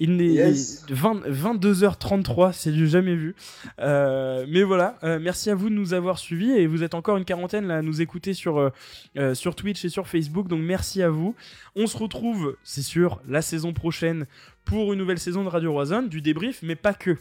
Il 0.00 0.20
est 0.22 0.52
22h33, 0.90 2.52
c'est 2.52 2.70
du 2.70 2.86
jamais 2.88 3.16
vu. 3.16 3.34
Euh, 3.80 4.46
mais 4.48 4.62
voilà, 4.62 4.96
euh, 5.02 5.18
merci 5.20 5.50
à 5.50 5.54
vous 5.54 5.68
de 5.70 5.74
nous 5.74 5.92
avoir 5.92 6.18
suivis 6.18 6.52
et 6.52 6.66
vous 6.66 6.82
êtes 6.82 6.94
encore 6.94 7.16
une 7.16 7.24
quarantaine 7.24 7.66
là 7.66 7.78
à 7.78 7.82
nous 7.82 8.00
écouter 8.00 8.32
sur, 8.32 8.70
euh, 9.16 9.34
sur 9.34 9.56
Twitch 9.56 9.84
et 9.84 9.88
sur 9.88 10.06
Facebook, 10.06 10.46
donc 10.48 10.60
merci 10.62 11.02
à 11.02 11.10
vous. 11.10 11.34
On 11.74 11.86
se 11.86 11.96
retrouve, 11.96 12.56
c'est 12.62 12.82
sûr, 12.82 13.20
la 13.26 13.42
saison 13.42 13.72
prochaine 13.72 14.26
pour 14.64 14.92
une 14.92 14.98
nouvelle 14.98 15.18
saison 15.18 15.42
de 15.42 15.48
Radio 15.48 15.72
Roison, 15.72 16.02
du 16.02 16.20
débrief, 16.20 16.60
mais 16.62 16.76
pas 16.76 16.94
que. 16.94 17.16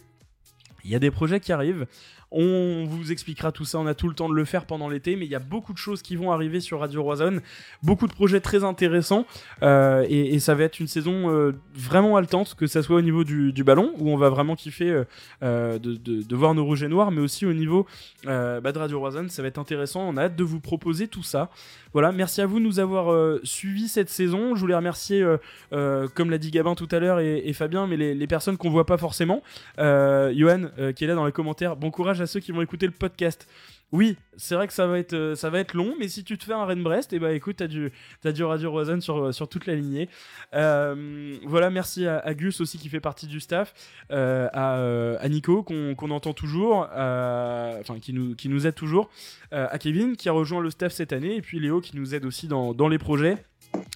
Il 0.83 0.91
y 0.91 0.95
a 0.95 0.99
des 0.99 1.11
projets 1.11 1.39
qui 1.39 1.51
arrivent. 1.51 1.87
On 2.29 2.83
vous 2.85 3.13
expliquera 3.13 3.53
tout 3.53 3.63
ça, 3.63 3.79
on 3.79 3.87
a 3.87 3.93
tout 3.93 4.09
le 4.09 4.13
temps 4.13 4.27
de 4.27 4.33
le 4.33 4.43
faire 4.43 4.65
pendant 4.65 4.89
l'été, 4.89 5.15
mais 5.15 5.25
il 5.25 5.31
y 5.31 5.35
a 5.35 5.39
beaucoup 5.39 5.71
de 5.71 5.77
choses 5.77 6.01
qui 6.01 6.17
vont 6.17 6.33
arriver 6.33 6.59
sur 6.59 6.81
Radio 6.81 7.01
Roison, 7.01 7.39
beaucoup 7.83 8.05
de 8.05 8.11
projets 8.11 8.41
très 8.41 8.65
intéressants, 8.65 9.25
euh, 9.63 10.05
et, 10.09 10.37
ça 10.39 10.53
va 10.53 10.65
être 10.65 10.79
une 10.79 10.87
saison 10.87 11.31
euh, 11.31 11.53
vraiment 11.73 12.17
haletante, 12.17 12.55
que 12.55 12.67
ça 12.67 12.83
soit 12.83 12.97
au 12.97 13.01
niveau 13.01 13.23
du, 13.23 13.63
ballon, 13.63 13.93
où 13.97 14.09
on 14.09 14.17
va 14.17 14.29
vraiment 14.29 14.55
kiffer 14.55 15.03
euh, 15.41 15.79
de, 15.79 16.35
voir 16.35 16.53
nos 16.53 16.65
rouges 16.65 16.83
et 16.83 16.89
noirs, 16.89 17.11
mais 17.11 17.21
aussi 17.21 17.45
au 17.45 17.53
niveau 17.53 17.85
bah, 18.25 18.59
de 18.59 18.77
Radio 18.77 18.99
Roison, 18.99 19.29
ça 19.29 19.41
va 19.41 19.47
être 19.47 19.57
intéressant, 19.57 20.01
on 20.01 20.17
a 20.17 20.23
hâte 20.23 20.35
de 20.35 20.43
vous 20.43 20.59
proposer 20.59 21.07
tout 21.07 21.23
ça. 21.23 21.49
Voilà, 21.93 22.11
merci 22.11 22.41
à 22.41 22.45
vous 22.45 22.59
de 22.59 22.65
nous 22.65 22.79
avoir 22.79 23.39
suivis 23.43 23.87
cette 23.87 24.09
saison, 24.09 24.53
je 24.53 24.59
voulais 24.59 24.75
remercier, 24.75 25.25
comme 25.71 26.29
l'a 26.29 26.37
dit 26.37 26.51
Gabin 26.51 26.75
tout 26.75 26.89
à 26.91 26.99
l'heure 26.99 27.21
et, 27.21 27.53
Fabien, 27.53 27.87
mais 27.87 27.95
les, 27.95 28.27
personnes 28.27 28.57
qu'on 28.57 28.69
voit 28.69 28.85
pas 28.85 28.97
forcément, 28.97 29.41
Johan 29.77 30.69
qui 30.95 31.05
est 31.05 31.07
là 31.07 31.15
dans 31.15 31.25
les 31.25 31.31
commentaires, 31.31 31.77
bon 31.77 31.89
courage 31.89 32.16
à 32.21 32.27
ceux 32.27 32.39
qui 32.39 32.51
vont 32.51 32.61
écouter 32.61 32.85
le 32.85 32.91
podcast. 32.91 33.47
Oui, 33.93 34.17
c'est 34.35 34.55
vrai 34.55 34.67
que 34.67 34.73
ça 34.73 34.85
va 34.85 34.99
être 34.99 35.13
euh, 35.13 35.35
ça 35.35 35.49
va 35.49 35.59
être 35.59 35.73
long, 35.73 35.95
mais 35.97 36.09
si 36.09 36.25
tu 36.25 36.37
te 36.37 36.43
fais 36.43 36.51
un 36.51 36.65
Rennes 36.65 36.83
Brest, 36.83 37.13
et 37.13 37.15
eh 37.15 37.19
ben, 37.19 37.29
écoute, 37.29 37.55
t'as 37.57 37.67
du 37.67 37.93
as 38.25 38.33
du 38.33 38.43
Radio 38.43 38.69
Rosen 38.69 38.99
sur 38.99 39.17
euh, 39.17 39.31
sur 39.31 39.47
toute 39.47 39.65
la 39.65 39.75
lignée. 39.75 40.09
Euh, 40.53 41.37
voilà, 41.45 41.69
merci 41.69 42.05
à, 42.05 42.33
Gus 42.33 42.59
aussi 42.59 42.77
qui 42.79 42.89
fait 42.89 42.99
partie 42.99 43.27
du 43.27 43.39
staff, 43.39 43.73
à, 44.09 45.29
Nico 45.29 45.63
qu'on 45.63 46.11
entend 46.11 46.33
toujours, 46.33 46.89
enfin 46.91 47.99
qui 48.01 48.11
nous 48.11 48.35
qui 48.35 48.49
nous 48.49 48.67
aide 48.67 48.75
toujours, 48.75 49.09
à 49.51 49.77
Kevin 49.79 50.17
qui 50.17 50.27
a 50.27 50.33
rejoint 50.33 50.59
le 50.61 50.69
staff 50.69 50.91
cette 50.91 51.13
année, 51.13 51.37
et 51.37 51.41
puis 51.41 51.59
Léo 51.59 51.79
qui 51.79 51.95
nous 51.95 52.13
aide 52.13 52.25
aussi 52.25 52.49
dans 52.49 52.73
dans 52.73 52.89
les 52.89 52.97
projets. 52.97 53.37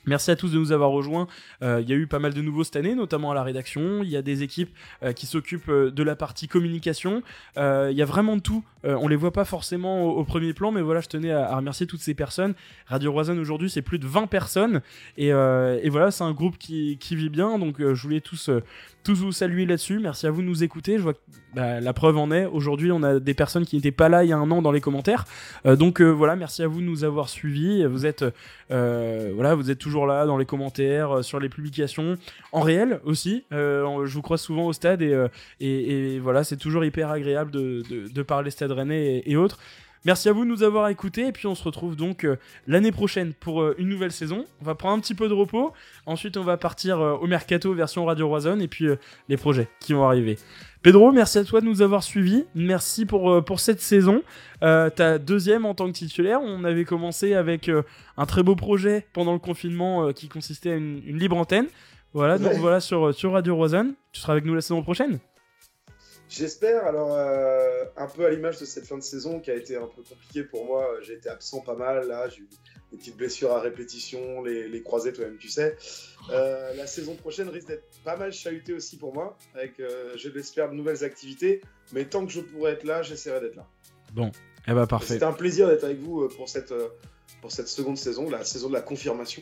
Merci 0.05 0.31
à 0.31 0.35
tous 0.35 0.51
de 0.51 0.57
nous 0.57 0.71
avoir 0.71 0.89
rejoints. 0.89 1.27
Euh, 1.61 1.79
il 1.81 1.87
y 1.87 1.93
a 1.93 1.95
eu 1.95 2.07
pas 2.07 2.17
mal 2.17 2.33
de 2.33 2.41
nouveaux 2.41 2.63
cette 2.63 2.75
année, 2.75 2.95
notamment 2.95 3.31
à 3.31 3.35
la 3.35 3.43
rédaction. 3.43 4.01
Il 4.01 4.09
y 4.09 4.17
a 4.17 4.23
des 4.23 4.41
équipes 4.41 4.71
euh, 5.03 5.13
qui 5.13 5.27
s'occupent 5.27 5.69
euh, 5.69 5.91
de 5.91 6.01
la 6.01 6.15
partie 6.15 6.47
communication. 6.47 7.21
Il 7.55 7.93
y 7.93 8.01
a 8.01 8.05
vraiment 8.05 8.39
tout. 8.39 8.63
on 8.83 9.07
les 9.07 9.15
voit 9.15 9.31
pas 9.31 9.45
forcément 9.45 10.05
au, 10.05 10.23
premier 10.23 10.53
plan, 10.53 10.71
mais 10.71 10.81
voilà, 10.81 11.01
je 11.01 11.07
tenais 11.07 11.31
à, 11.31 11.55
remercier 11.55 11.85
toutes 11.85 11.99
ces 11.99 12.15
personnes. 12.15 12.55
Radio 12.87 13.11
Roison 13.11 13.37
aujourd'hui, 13.37 13.69
c'est 13.69 13.83
plus 13.83 13.99
de 13.99 14.07
20 14.07 14.27
personnes. 14.27 14.81
Et, 15.17 15.31
voilà, 15.31 16.09
c'est 16.09 16.23
un 16.23 16.31
groupe 16.31 16.57
qui, 16.57 16.97
vit 17.11 17.29
bien. 17.29 17.59
Donc 17.59 17.75
je 17.79 18.01
voulais 18.01 18.21
tous 18.21 18.49
tous 19.03 19.19
vous 19.19 19.31
saluer 19.31 19.65
là-dessus. 19.65 19.99
Merci 19.99 20.27
à 20.27 20.31
vous 20.31 20.41
de 20.41 20.47
nous 20.47 20.63
écouter. 20.63 20.97
Je 20.97 21.03
vois 21.03 21.13
bah, 21.53 21.81
la 21.81 21.93
preuve 21.93 22.17
en 22.17 22.31
est. 22.31 22.45
Aujourd'hui, 22.45 22.91
on 22.91 23.03
a 23.03 23.19
des 23.19 23.33
personnes 23.33 23.65
qui 23.65 23.75
n'étaient 23.75 23.91
pas 23.91 24.09
là 24.09 24.23
il 24.23 24.29
y 24.29 24.33
a 24.33 24.37
un 24.37 24.49
an 24.51 24.61
dans 24.61 24.71
les 24.71 24.81
commentaires. 24.81 25.25
Euh, 25.65 25.75
donc 25.75 26.01
euh, 26.01 26.09
voilà, 26.09 26.35
merci 26.35 26.63
à 26.63 26.67
vous 26.67 26.79
de 26.79 26.85
nous 26.85 27.03
avoir 27.03 27.29
suivis. 27.29 27.85
Vous 27.85 28.05
êtes, 28.05 28.23
euh, 28.71 29.31
voilà, 29.35 29.55
vous 29.55 29.69
êtes 29.69 29.79
toujours 29.79 30.07
là 30.07 30.25
dans 30.25 30.37
les 30.37 30.45
commentaires, 30.45 31.23
sur 31.23 31.39
les 31.39 31.49
publications, 31.49 32.17
en 32.51 32.61
réel 32.61 32.99
aussi. 33.03 33.43
je 33.51 34.13
vous 34.13 34.21
croise 34.21 34.41
souvent 34.41 34.65
au 34.65 34.73
stade 34.73 35.01
et, 35.01 35.27
et, 35.59 36.19
voilà, 36.19 36.43
c'est 36.43 36.57
toujours 36.57 36.85
hyper 36.85 37.09
agréable 37.09 37.51
de, 37.51 37.83
de, 37.89 38.21
parler 38.21 38.51
Stade 38.51 38.71
Rennais 38.71 39.23
et 39.25 39.35
autres. 39.35 39.57
Merci 40.03 40.29
à 40.29 40.33
vous 40.33 40.45
de 40.45 40.49
nous 40.49 40.63
avoir 40.63 40.87
écoutés 40.87 41.27
et 41.27 41.31
puis 41.31 41.45
on 41.45 41.53
se 41.53 41.63
retrouve 41.63 41.95
donc 41.95 42.25
euh, 42.25 42.37
l'année 42.65 42.91
prochaine 42.91 43.33
pour 43.33 43.61
euh, 43.61 43.75
une 43.77 43.87
nouvelle 43.87 44.11
saison. 44.11 44.45
On 44.59 44.65
va 44.65 44.73
prendre 44.73 44.97
un 44.97 44.99
petit 44.99 45.13
peu 45.13 45.29
de 45.29 45.33
repos. 45.33 45.73
Ensuite, 46.07 46.37
on 46.37 46.43
va 46.43 46.57
partir 46.57 46.99
euh, 46.99 47.13
au 47.13 47.27
mercato 47.27 47.71
version 47.75 48.03
Radio 48.05 48.27
Roison 48.27 48.59
et 48.59 48.67
puis 48.67 48.87
les 49.29 49.37
projets 49.37 49.67
qui 49.79 49.93
vont 49.93 50.03
arriver. 50.03 50.39
Pedro, 50.81 51.11
merci 51.11 51.37
à 51.37 51.43
toi 51.43 51.61
de 51.61 51.65
nous 51.65 51.81
avoir 51.81 52.01
suivis. 52.03 52.45
Merci 52.55 53.05
pour, 53.05 53.43
pour 53.45 53.59
cette 53.59 53.81
saison. 53.81 54.23
ta 54.61 55.17
deuxième 55.19 55.65
en 55.65 55.75
tant 55.75 55.87
que 55.87 55.91
titulaire. 55.91 56.41
On 56.41 56.63
avait 56.63 56.85
commencé 56.85 57.35
avec 57.35 57.69
un 58.17 58.25
très 58.25 58.41
beau 58.41 58.55
projet 58.55 59.05
pendant 59.13 59.33
le 59.33 59.39
confinement 59.39 60.11
qui 60.11 60.27
consistait 60.27 60.71
à 60.71 60.75
une, 60.75 61.01
libre 61.17 61.37
antenne. 61.37 61.67
Voilà, 62.13 62.39
donc 62.39 62.53
voilà 62.53 62.79
sur, 62.79 63.13
sur 63.13 63.33
Radio 63.33 63.55
Roison. 63.55 63.93
Tu 64.11 64.21
seras 64.21 64.33
avec 64.33 64.45
nous 64.45 64.55
la 64.55 64.61
saison 64.61 64.81
prochaine 64.81 65.19
J'espère. 66.31 66.85
Alors, 66.85 67.13
euh, 67.13 67.83
un 67.97 68.07
peu 68.07 68.25
à 68.25 68.29
l'image 68.29 68.57
de 68.57 68.63
cette 68.63 68.87
fin 68.87 68.97
de 68.97 69.03
saison 69.03 69.41
qui 69.41 69.51
a 69.51 69.55
été 69.55 69.75
un 69.75 69.87
peu 69.87 70.01
compliquée 70.01 70.43
pour 70.43 70.65
moi. 70.65 70.87
J'ai 71.01 71.15
été 71.15 71.27
absent 71.27 71.59
pas 71.59 71.75
mal. 71.75 72.07
Là, 72.07 72.29
j'ai 72.29 72.39
eu 72.39 72.49
des 72.91 72.97
petites 72.97 73.17
blessures 73.17 73.51
à 73.51 73.61
répétition, 73.61 74.41
les, 74.43 74.67
les 74.67 74.81
croisés, 74.81 75.13
toi-même, 75.13 75.37
tu 75.37 75.49
sais. 75.49 75.77
Euh, 76.31 76.73
la 76.75 76.87
saison 76.87 77.15
prochaine 77.15 77.49
risque 77.49 77.67
d'être 77.67 77.87
pas 78.03 78.17
mal 78.17 78.31
chahutée 78.31 78.73
aussi 78.73 78.97
pour 78.97 79.13
moi, 79.13 79.37
avec, 79.55 79.79
euh, 79.79 80.13
je 80.17 80.29
l'espère, 80.29 80.69
de 80.69 80.75
nouvelles 80.75 81.03
activités. 81.03 81.61
Mais 81.93 82.05
tant 82.05 82.25
que 82.25 82.31
je 82.31 82.41
pourrai 82.41 82.73
être 82.73 82.83
là, 82.83 83.01
j'essaierai 83.01 83.39
d'être 83.41 83.55
là. 83.55 83.67
Bon, 84.13 84.31
eh 84.67 84.73
ben 84.73 84.85
parfait. 84.85 85.13
C'était 85.13 85.25
un 85.25 85.33
plaisir 85.33 85.67
d'être 85.67 85.83
avec 85.83 85.99
vous 85.99 86.27
pour 86.29 86.49
cette, 86.49 86.73
pour 87.41 87.51
cette 87.51 87.67
seconde 87.67 87.97
saison, 87.97 88.29
la 88.29 88.43
saison 88.43 88.67
de 88.67 88.73
la 88.73 88.81
confirmation. 88.81 89.41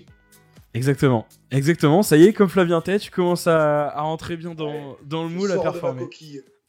Exactement, 0.75 1.27
exactement. 1.49 2.03
Ça 2.03 2.15
y 2.15 2.25
est, 2.25 2.33
comme 2.33 2.47
Flavien 2.47 2.79
Tête, 2.81 3.01
tu 3.01 3.09
commences 3.09 3.47
à, 3.47 3.89
à 3.89 4.01
rentrer 4.01 4.37
bien 4.37 4.53
dans, 4.53 4.97
dans 5.03 5.23
le 5.23 5.29
moule 5.29 5.51
à 5.51 5.57
performer. 5.59 6.07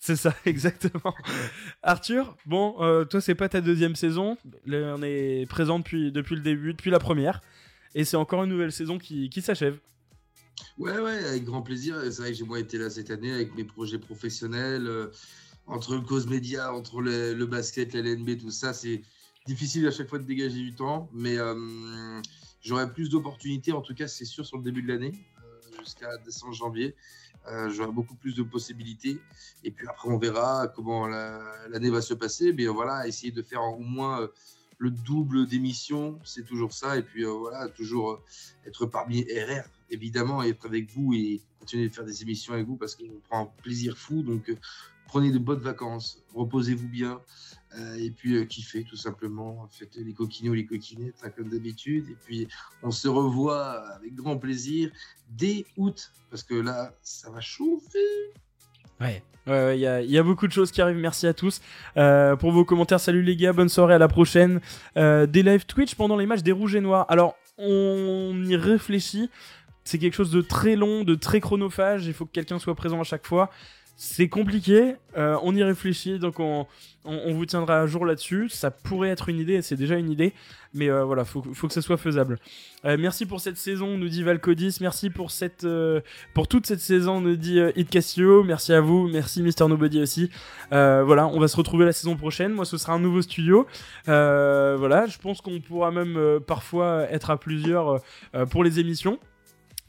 C'est 0.00 0.16
ça, 0.16 0.34
exactement. 0.46 1.14
Arthur, 1.82 2.36
bon, 2.46 2.76
euh, 2.80 3.04
toi, 3.04 3.20
c'est 3.20 3.34
pas 3.34 3.50
ta 3.50 3.60
deuxième 3.60 3.94
saison. 3.94 4.38
on 4.66 5.02
est 5.02 5.46
présent 5.48 5.78
depuis, 5.78 6.10
depuis 6.10 6.34
le 6.34 6.40
début, 6.40 6.72
depuis 6.72 6.90
la 6.90 6.98
première. 6.98 7.42
Et 7.94 8.04
c'est 8.04 8.16
encore 8.16 8.42
une 8.44 8.50
nouvelle 8.50 8.72
saison 8.72 8.98
qui, 8.98 9.28
qui 9.28 9.42
s'achève. 9.42 9.78
Ouais, 10.78 10.98
ouais, 10.98 11.24
avec 11.24 11.44
grand 11.44 11.60
plaisir. 11.60 11.96
C'est 12.04 12.22
vrai 12.22 12.30
que 12.30 12.36
j'ai 12.38 12.44
moi 12.44 12.58
été 12.58 12.78
là 12.78 12.88
cette 12.88 13.10
année 13.10 13.32
avec 13.32 13.54
mes 13.54 13.64
projets 13.64 13.98
professionnels. 13.98 14.86
Euh, 14.86 15.08
entre 15.66 15.94
le 15.94 16.00
cause 16.00 16.26
média, 16.26 16.74
entre 16.74 17.02
le, 17.02 17.34
le 17.34 17.46
basket, 17.46 17.92
la 17.92 18.00
LNB, 18.00 18.38
tout 18.38 18.50
ça, 18.50 18.72
c'est 18.72 19.02
difficile 19.46 19.86
à 19.86 19.90
chaque 19.90 20.08
fois 20.08 20.18
de 20.18 20.24
dégager 20.24 20.60
du 20.60 20.74
temps. 20.74 21.10
Mais 21.12 21.36
euh, 21.38 22.22
j'aurai 22.62 22.90
plus 22.90 23.10
d'opportunités, 23.10 23.72
en 23.72 23.82
tout 23.82 23.94
cas, 23.94 24.08
c'est 24.08 24.24
sûr, 24.24 24.46
sur 24.46 24.56
le 24.56 24.62
début 24.62 24.82
de 24.82 24.88
l'année, 24.88 25.12
jusqu'à 25.78 26.16
décembre, 26.24 26.54
janvier. 26.54 26.96
Euh, 27.48 27.70
j'aurai 27.70 27.92
beaucoup 27.92 28.14
plus 28.14 28.34
de 28.34 28.42
possibilités. 28.42 29.18
Et 29.64 29.70
puis 29.70 29.86
après, 29.88 30.08
on 30.08 30.18
verra 30.18 30.68
comment 30.68 31.06
l'année 31.06 31.90
va 31.90 32.00
se 32.00 32.14
passer. 32.14 32.52
Mais 32.52 32.66
voilà, 32.66 33.06
essayer 33.06 33.32
de 33.32 33.42
faire 33.42 33.62
au 33.62 33.78
moins 33.78 34.22
euh, 34.22 34.28
le 34.78 34.90
double 34.90 35.46
d'émissions, 35.46 36.18
c'est 36.24 36.46
toujours 36.46 36.72
ça. 36.72 36.96
Et 36.96 37.02
puis 37.02 37.24
euh, 37.24 37.30
voilà, 37.30 37.68
toujours 37.68 38.22
être 38.66 38.86
parmi 38.86 39.22
RR, 39.22 39.64
évidemment, 39.90 40.42
et 40.42 40.50
être 40.50 40.66
avec 40.66 40.90
vous 40.90 41.14
et 41.14 41.40
continuer 41.58 41.88
de 41.88 41.94
faire 41.94 42.04
des 42.04 42.22
émissions 42.22 42.54
avec 42.54 42.66
vous 42.66 42.76
parce 42.76 42.94
qu'on 42.94 43.20
prend 43.28 43.42
un 43.42 43.62
plaisir 43.62 43.96
fou. 43.96 44.22
Donc 44.22 44.52
prenez 45.06 45.30
de 45.30 45.38
bonnes 45.38 45.60
vacances, 45.60 46.22
reposez-vous 46.34 46.88
bien. 46.88 47.20
Et 47.98 48.10
puis 48.10 48.46
kiffez 48.48 48.84
tout 48.84 48.96
simplement, 48.96 49.68
faites 49.70 49.96
les 49.96 50.12
coquinets 50.12 50.48
ou 50.50 50.54
les 50.54 50.66
coquinettes 50.66 51.14
comme 51.36 51.48
d'habitude. 51.48 52.08
Et 52.10 52.16
puis 52.24 52.48
on 52.82 52.90
se 52.90 53.08
revoit 53.08 53.88
avec 53.94 54.14
grand 54.14 54.36
plaisir 54.38 54.90
dès 55.30 55.64
août 55.76 56.12
parce 56.30 56.42
que 56.42 56.54
là, 56.54 56.92
ça 57.02 57.30
va 57.30 57.40
chauffer. 57.40 57.98
Ouais, 59.00 59.22
il 59.46 59.52
ouais, 59.52 59.78
y, 59.78 59.86
a, 59.86 60.02
y, 60.02 60.18
a, 60.18 60.22
beaucoup 60.22 60.46
de 60.46 60.52
choses 60.52 60.70
qui 60.70 60.82
arrivent. 60.82 60.98
Merci 60.98 61.26
à 61.26 61.32
tous 61.32 61.60
euh, 61.96 62.36
pour 62.36 62.52
vos 62.52 62.64
commentaires. 62.64 63.00
Salut 63.00 63.22
les 63.22 63.36
gars, 63.36 63.52
bonne 63.52 63.68
soirée, 63.68 63.94
à 63.94 63.98
la 63.98 64.08
prochaine. 64.08 64.60
Euh, 64.96 65.26
des 65.26 65.42
live 65.42 65.64
Twitch 65.66 65.94
pendant 65.94 66.16
les 66.16 66.26
matchs 66.26 66.42
des 66.42 66.52
Rouges 66.52 66.74
et 66.74 66.80
Noirs. 66.80 67.06
Alors, 67.08 67.36
on 67.58 68.44
y 68.44 68.56
réfléchit. 68.56 69.30
C'est 69.84 69.98
quelque 69.98 70.14
chose 70.14 70.30
de 70.30 70.42
très 70.42 70.76
long, 70.76 71.02
de 71.04 71.14
très 71.14 71.40
chronophage. 71.40 72.06
Il 72.06 72.12
faut 72.12 72.26
que 72.26 72.32
quelqu'un 72.32 72.58
soit 72.58 72.74
présent 72.74 73.00
à 73.00 73.04
chaque 73.04 73.26
fois. 73.26 73.50
C'est 74.02 74.30
compliqué, 74.30 74.94
euh, 75.18 75.36
on 75.42 75.54
y 75.54 75.62
réfléchit, 75.62 76.18
donc 76.18 76.40
on, 76.40 76.66
vous 77.04 77.44
tiendra 77.44 77.80
à 77.80 77.86
jour 77.86 78.06
là-dessus. 78.06 78.48
Ça 78.48 78.70
pourrait 78.70 79.10
être 79.10 79.28
une 79.28 79.38
idée, 79.38 79.60
c'est 79.60 79.76
déjà 79.76 79.96
une 79.96 80.10
idée, 80.10 80.32
mais 80.72 80.88
euh, 80.88 81.04
voilà, 81.04 81.26
faut, 81.26 81.42
faut 81.52 81.68
que 81.68 81.74
ça 81.74 81.82
soit 81.82 81.98
faisable. 81.98 82.38
Euh, 82.86 82.96
merci 82.98 83.26
pour 83.26 83.42
cette 83.42 83.58
saison, 83.58 83.98
nous 83.98 84.08
dit 84.08 84.22
Valcodis. 84.22 84.78
Merci 84.80 85.10
pour 85.10 85.28
toute 86.48 86.66
cette 86.66 86.80
saison, 86.80 87.20
nous 87.20 87.36
dit 87.36 87.60
Hit 87.76 87.90
Castillo. 87.90 88.42
Merci 88.42 88.72
à 88.72 88.80
vous, 88.80 89.06
merci 89.06 89.42
Mister 89.42 89.68
Nobody 89.68 90.00
aussi. 90.00 90.30
voilà, 90.70 91.26
on 91.26 91.38
va 91.38 91.48
se 91.48 91.58
retrouver 91.58 91.84
la 91.84 91.92
saison 91.92 92.16
prochaine. 92.16 92.52
Moi, 92.52 92.64
ce 92.64 92.78
sera 92.78 92.94
un 92.94 93.00
nouveau 93.00 93.20
studio. 93.20 93.66
voilà, 94.06 95.04
je 95.08 95.18
pense 95.18 95.42
qu'on 95.42 95.60
pourra 95.60 95.90
même 95.90 96.40
parfois 96.46 97.02
être 97.10 97.28
à 97.28 97.38
plusieurs 97.38 98.00
pour 98.48 98.64
les 98.64 98.80
émissions. 98.80 99.18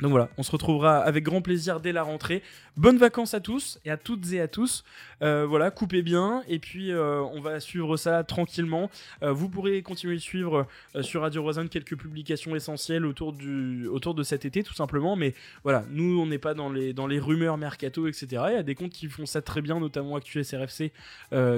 Donc 0.01 0.11
voilà, 0.11 0.29
on 0.37 0.43
se 0.43 0.51
retrouvera 0.51 0.97
avec 0.97 1.23
grand 1.23 1.41
plaisir 1.41 1.79
dès 1.79 1.91
la 1.91 2.01
rentrée. 2.01 2.41
Bonnes 2.75 2.97
vacances 2.97 3.33
à 3.33 3.39
tous 3.39 3.79
et 3.85 3.91
à 3.91 3.97
toutes 3.97 4.31
et 4.33 4.41
à 4.41 4.47
tous. 4.47 4.83
Euh, 5.21 5.45
voilà, 5.45 5.69
coupez 5.69 6.01
bien 6.01 6.41
et 6.47 6.57
puis 6.57 6.91
euh, 6.91 7.21
on 7.21 7.39
va 7.39 7.59
suivre 7.59 7.97
ça 7.97 8.23
tranquillement. 8.23 8.89
Euh, 9.21 9.31
vous 9.31 9.47
pourrez 9.47 9.83
continuer 9.83 10.15
de 10.15 10.21
suivre 10.21 10.65
sur 11.01 11.21
Radio 11.21 11.43
Rosanne 11.43 11.69
quelques 11.69 11.95
publications 11.95 12.55
essentielles 12.55 13.05
autour, 13.05 13.33
du, 13.33 13.87
autour 13.87 14.15
de 14.15 14.23
cet 14.23 14.45
été 14.45 14.63
tout 14.63 14.73
simplement. 14.73 15.15
Mais 15.15 15.35
voilà, 15.63 15.85
nous 15.89 16.19
on 16.19 16.25
n'est 16.25 16.39
pas 16.39 16.55
dans 16.55 16.71
les, 16.71 16.93
dans 16.93 17.05
les 17.05 17.19
rumeurs 17.19 17.57
mercato, 17.57 18.07
etc. 18.07 18.27
Il 18.49 18.53
y 18.53 18.57
a 18.57 18.63
des 18.63 18.75
comptes 18.75 18.93
qui 18.93 19.07
font 19.07 19.27
ça 19.27 19.41
très 19.43 19.61
bien, 19.61 19.79
notamment 19.79 20.15
Actu 20.15 20.43
SRFC 20.43 20.91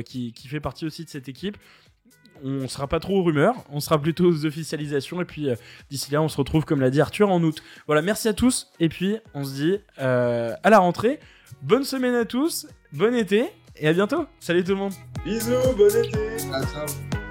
qui, 0.06 0.34
qui 0.34 0.48
fait 0.48 0.60
partie 0.60 0.86
aussi 0.86 1.06
de 1.06 1.10
cette 1.10 1.30
équipe 1.30 1.58
on 2.44 2.68
sera 2.68 2.88
pas 2.88 3.00
trop 3.00 3.20
aux 3.20 3.24
rumeurs, 3.24 3.56
on 3.72 3.80
sera 3.80 4.00
plutôt 4.00 4.26
aux 4.26 4.46
officialisations. 4.46 5.22
Et 5.22 5.26
puis 5.26 5.50
euh, 5.50 5.56
d'ici 5.90 6.12
là, 6.12 6.22
on 6.22 6.30
se 6.30 6.38
retrouve, 6.38 6.66
comme 6.66 6.82
l'a 6.82 6.90
dit 6.90 7.02
Arthur, 7.02 7.30
en 7.30 7.42
août. 7.42 7.64
Voilà, 7.88 8.02
merci 8.02 8.28
à 8.28 8.34
tous. 8.34 8.72
Et 8.80 8.90
puis 8.90 9.18
on 9.34 9.44
se 9.44 9.54
dit 9.54 9.78
euh, 10.00 10.54
à 10.64 10.70
la 10.70 10.80
rentrée. 10.80 11.20
Bonne 11.62 11.84
semaine 11.84 12.16
à 12.16 12.26
tous, 12.26 12.68
bon 12.92 13.16
été 13.16 13.46
et 13.78 13.88
à 13.88 13.94
bientôt. 13.94 14.26
Salut 14.40 14.64
tout 14.64 14.72
le 14.72 14.78
monde. 14.78 14.94
Bisous, 15.24 15.54
bon 15.78 15.88
été. 15.88 17.23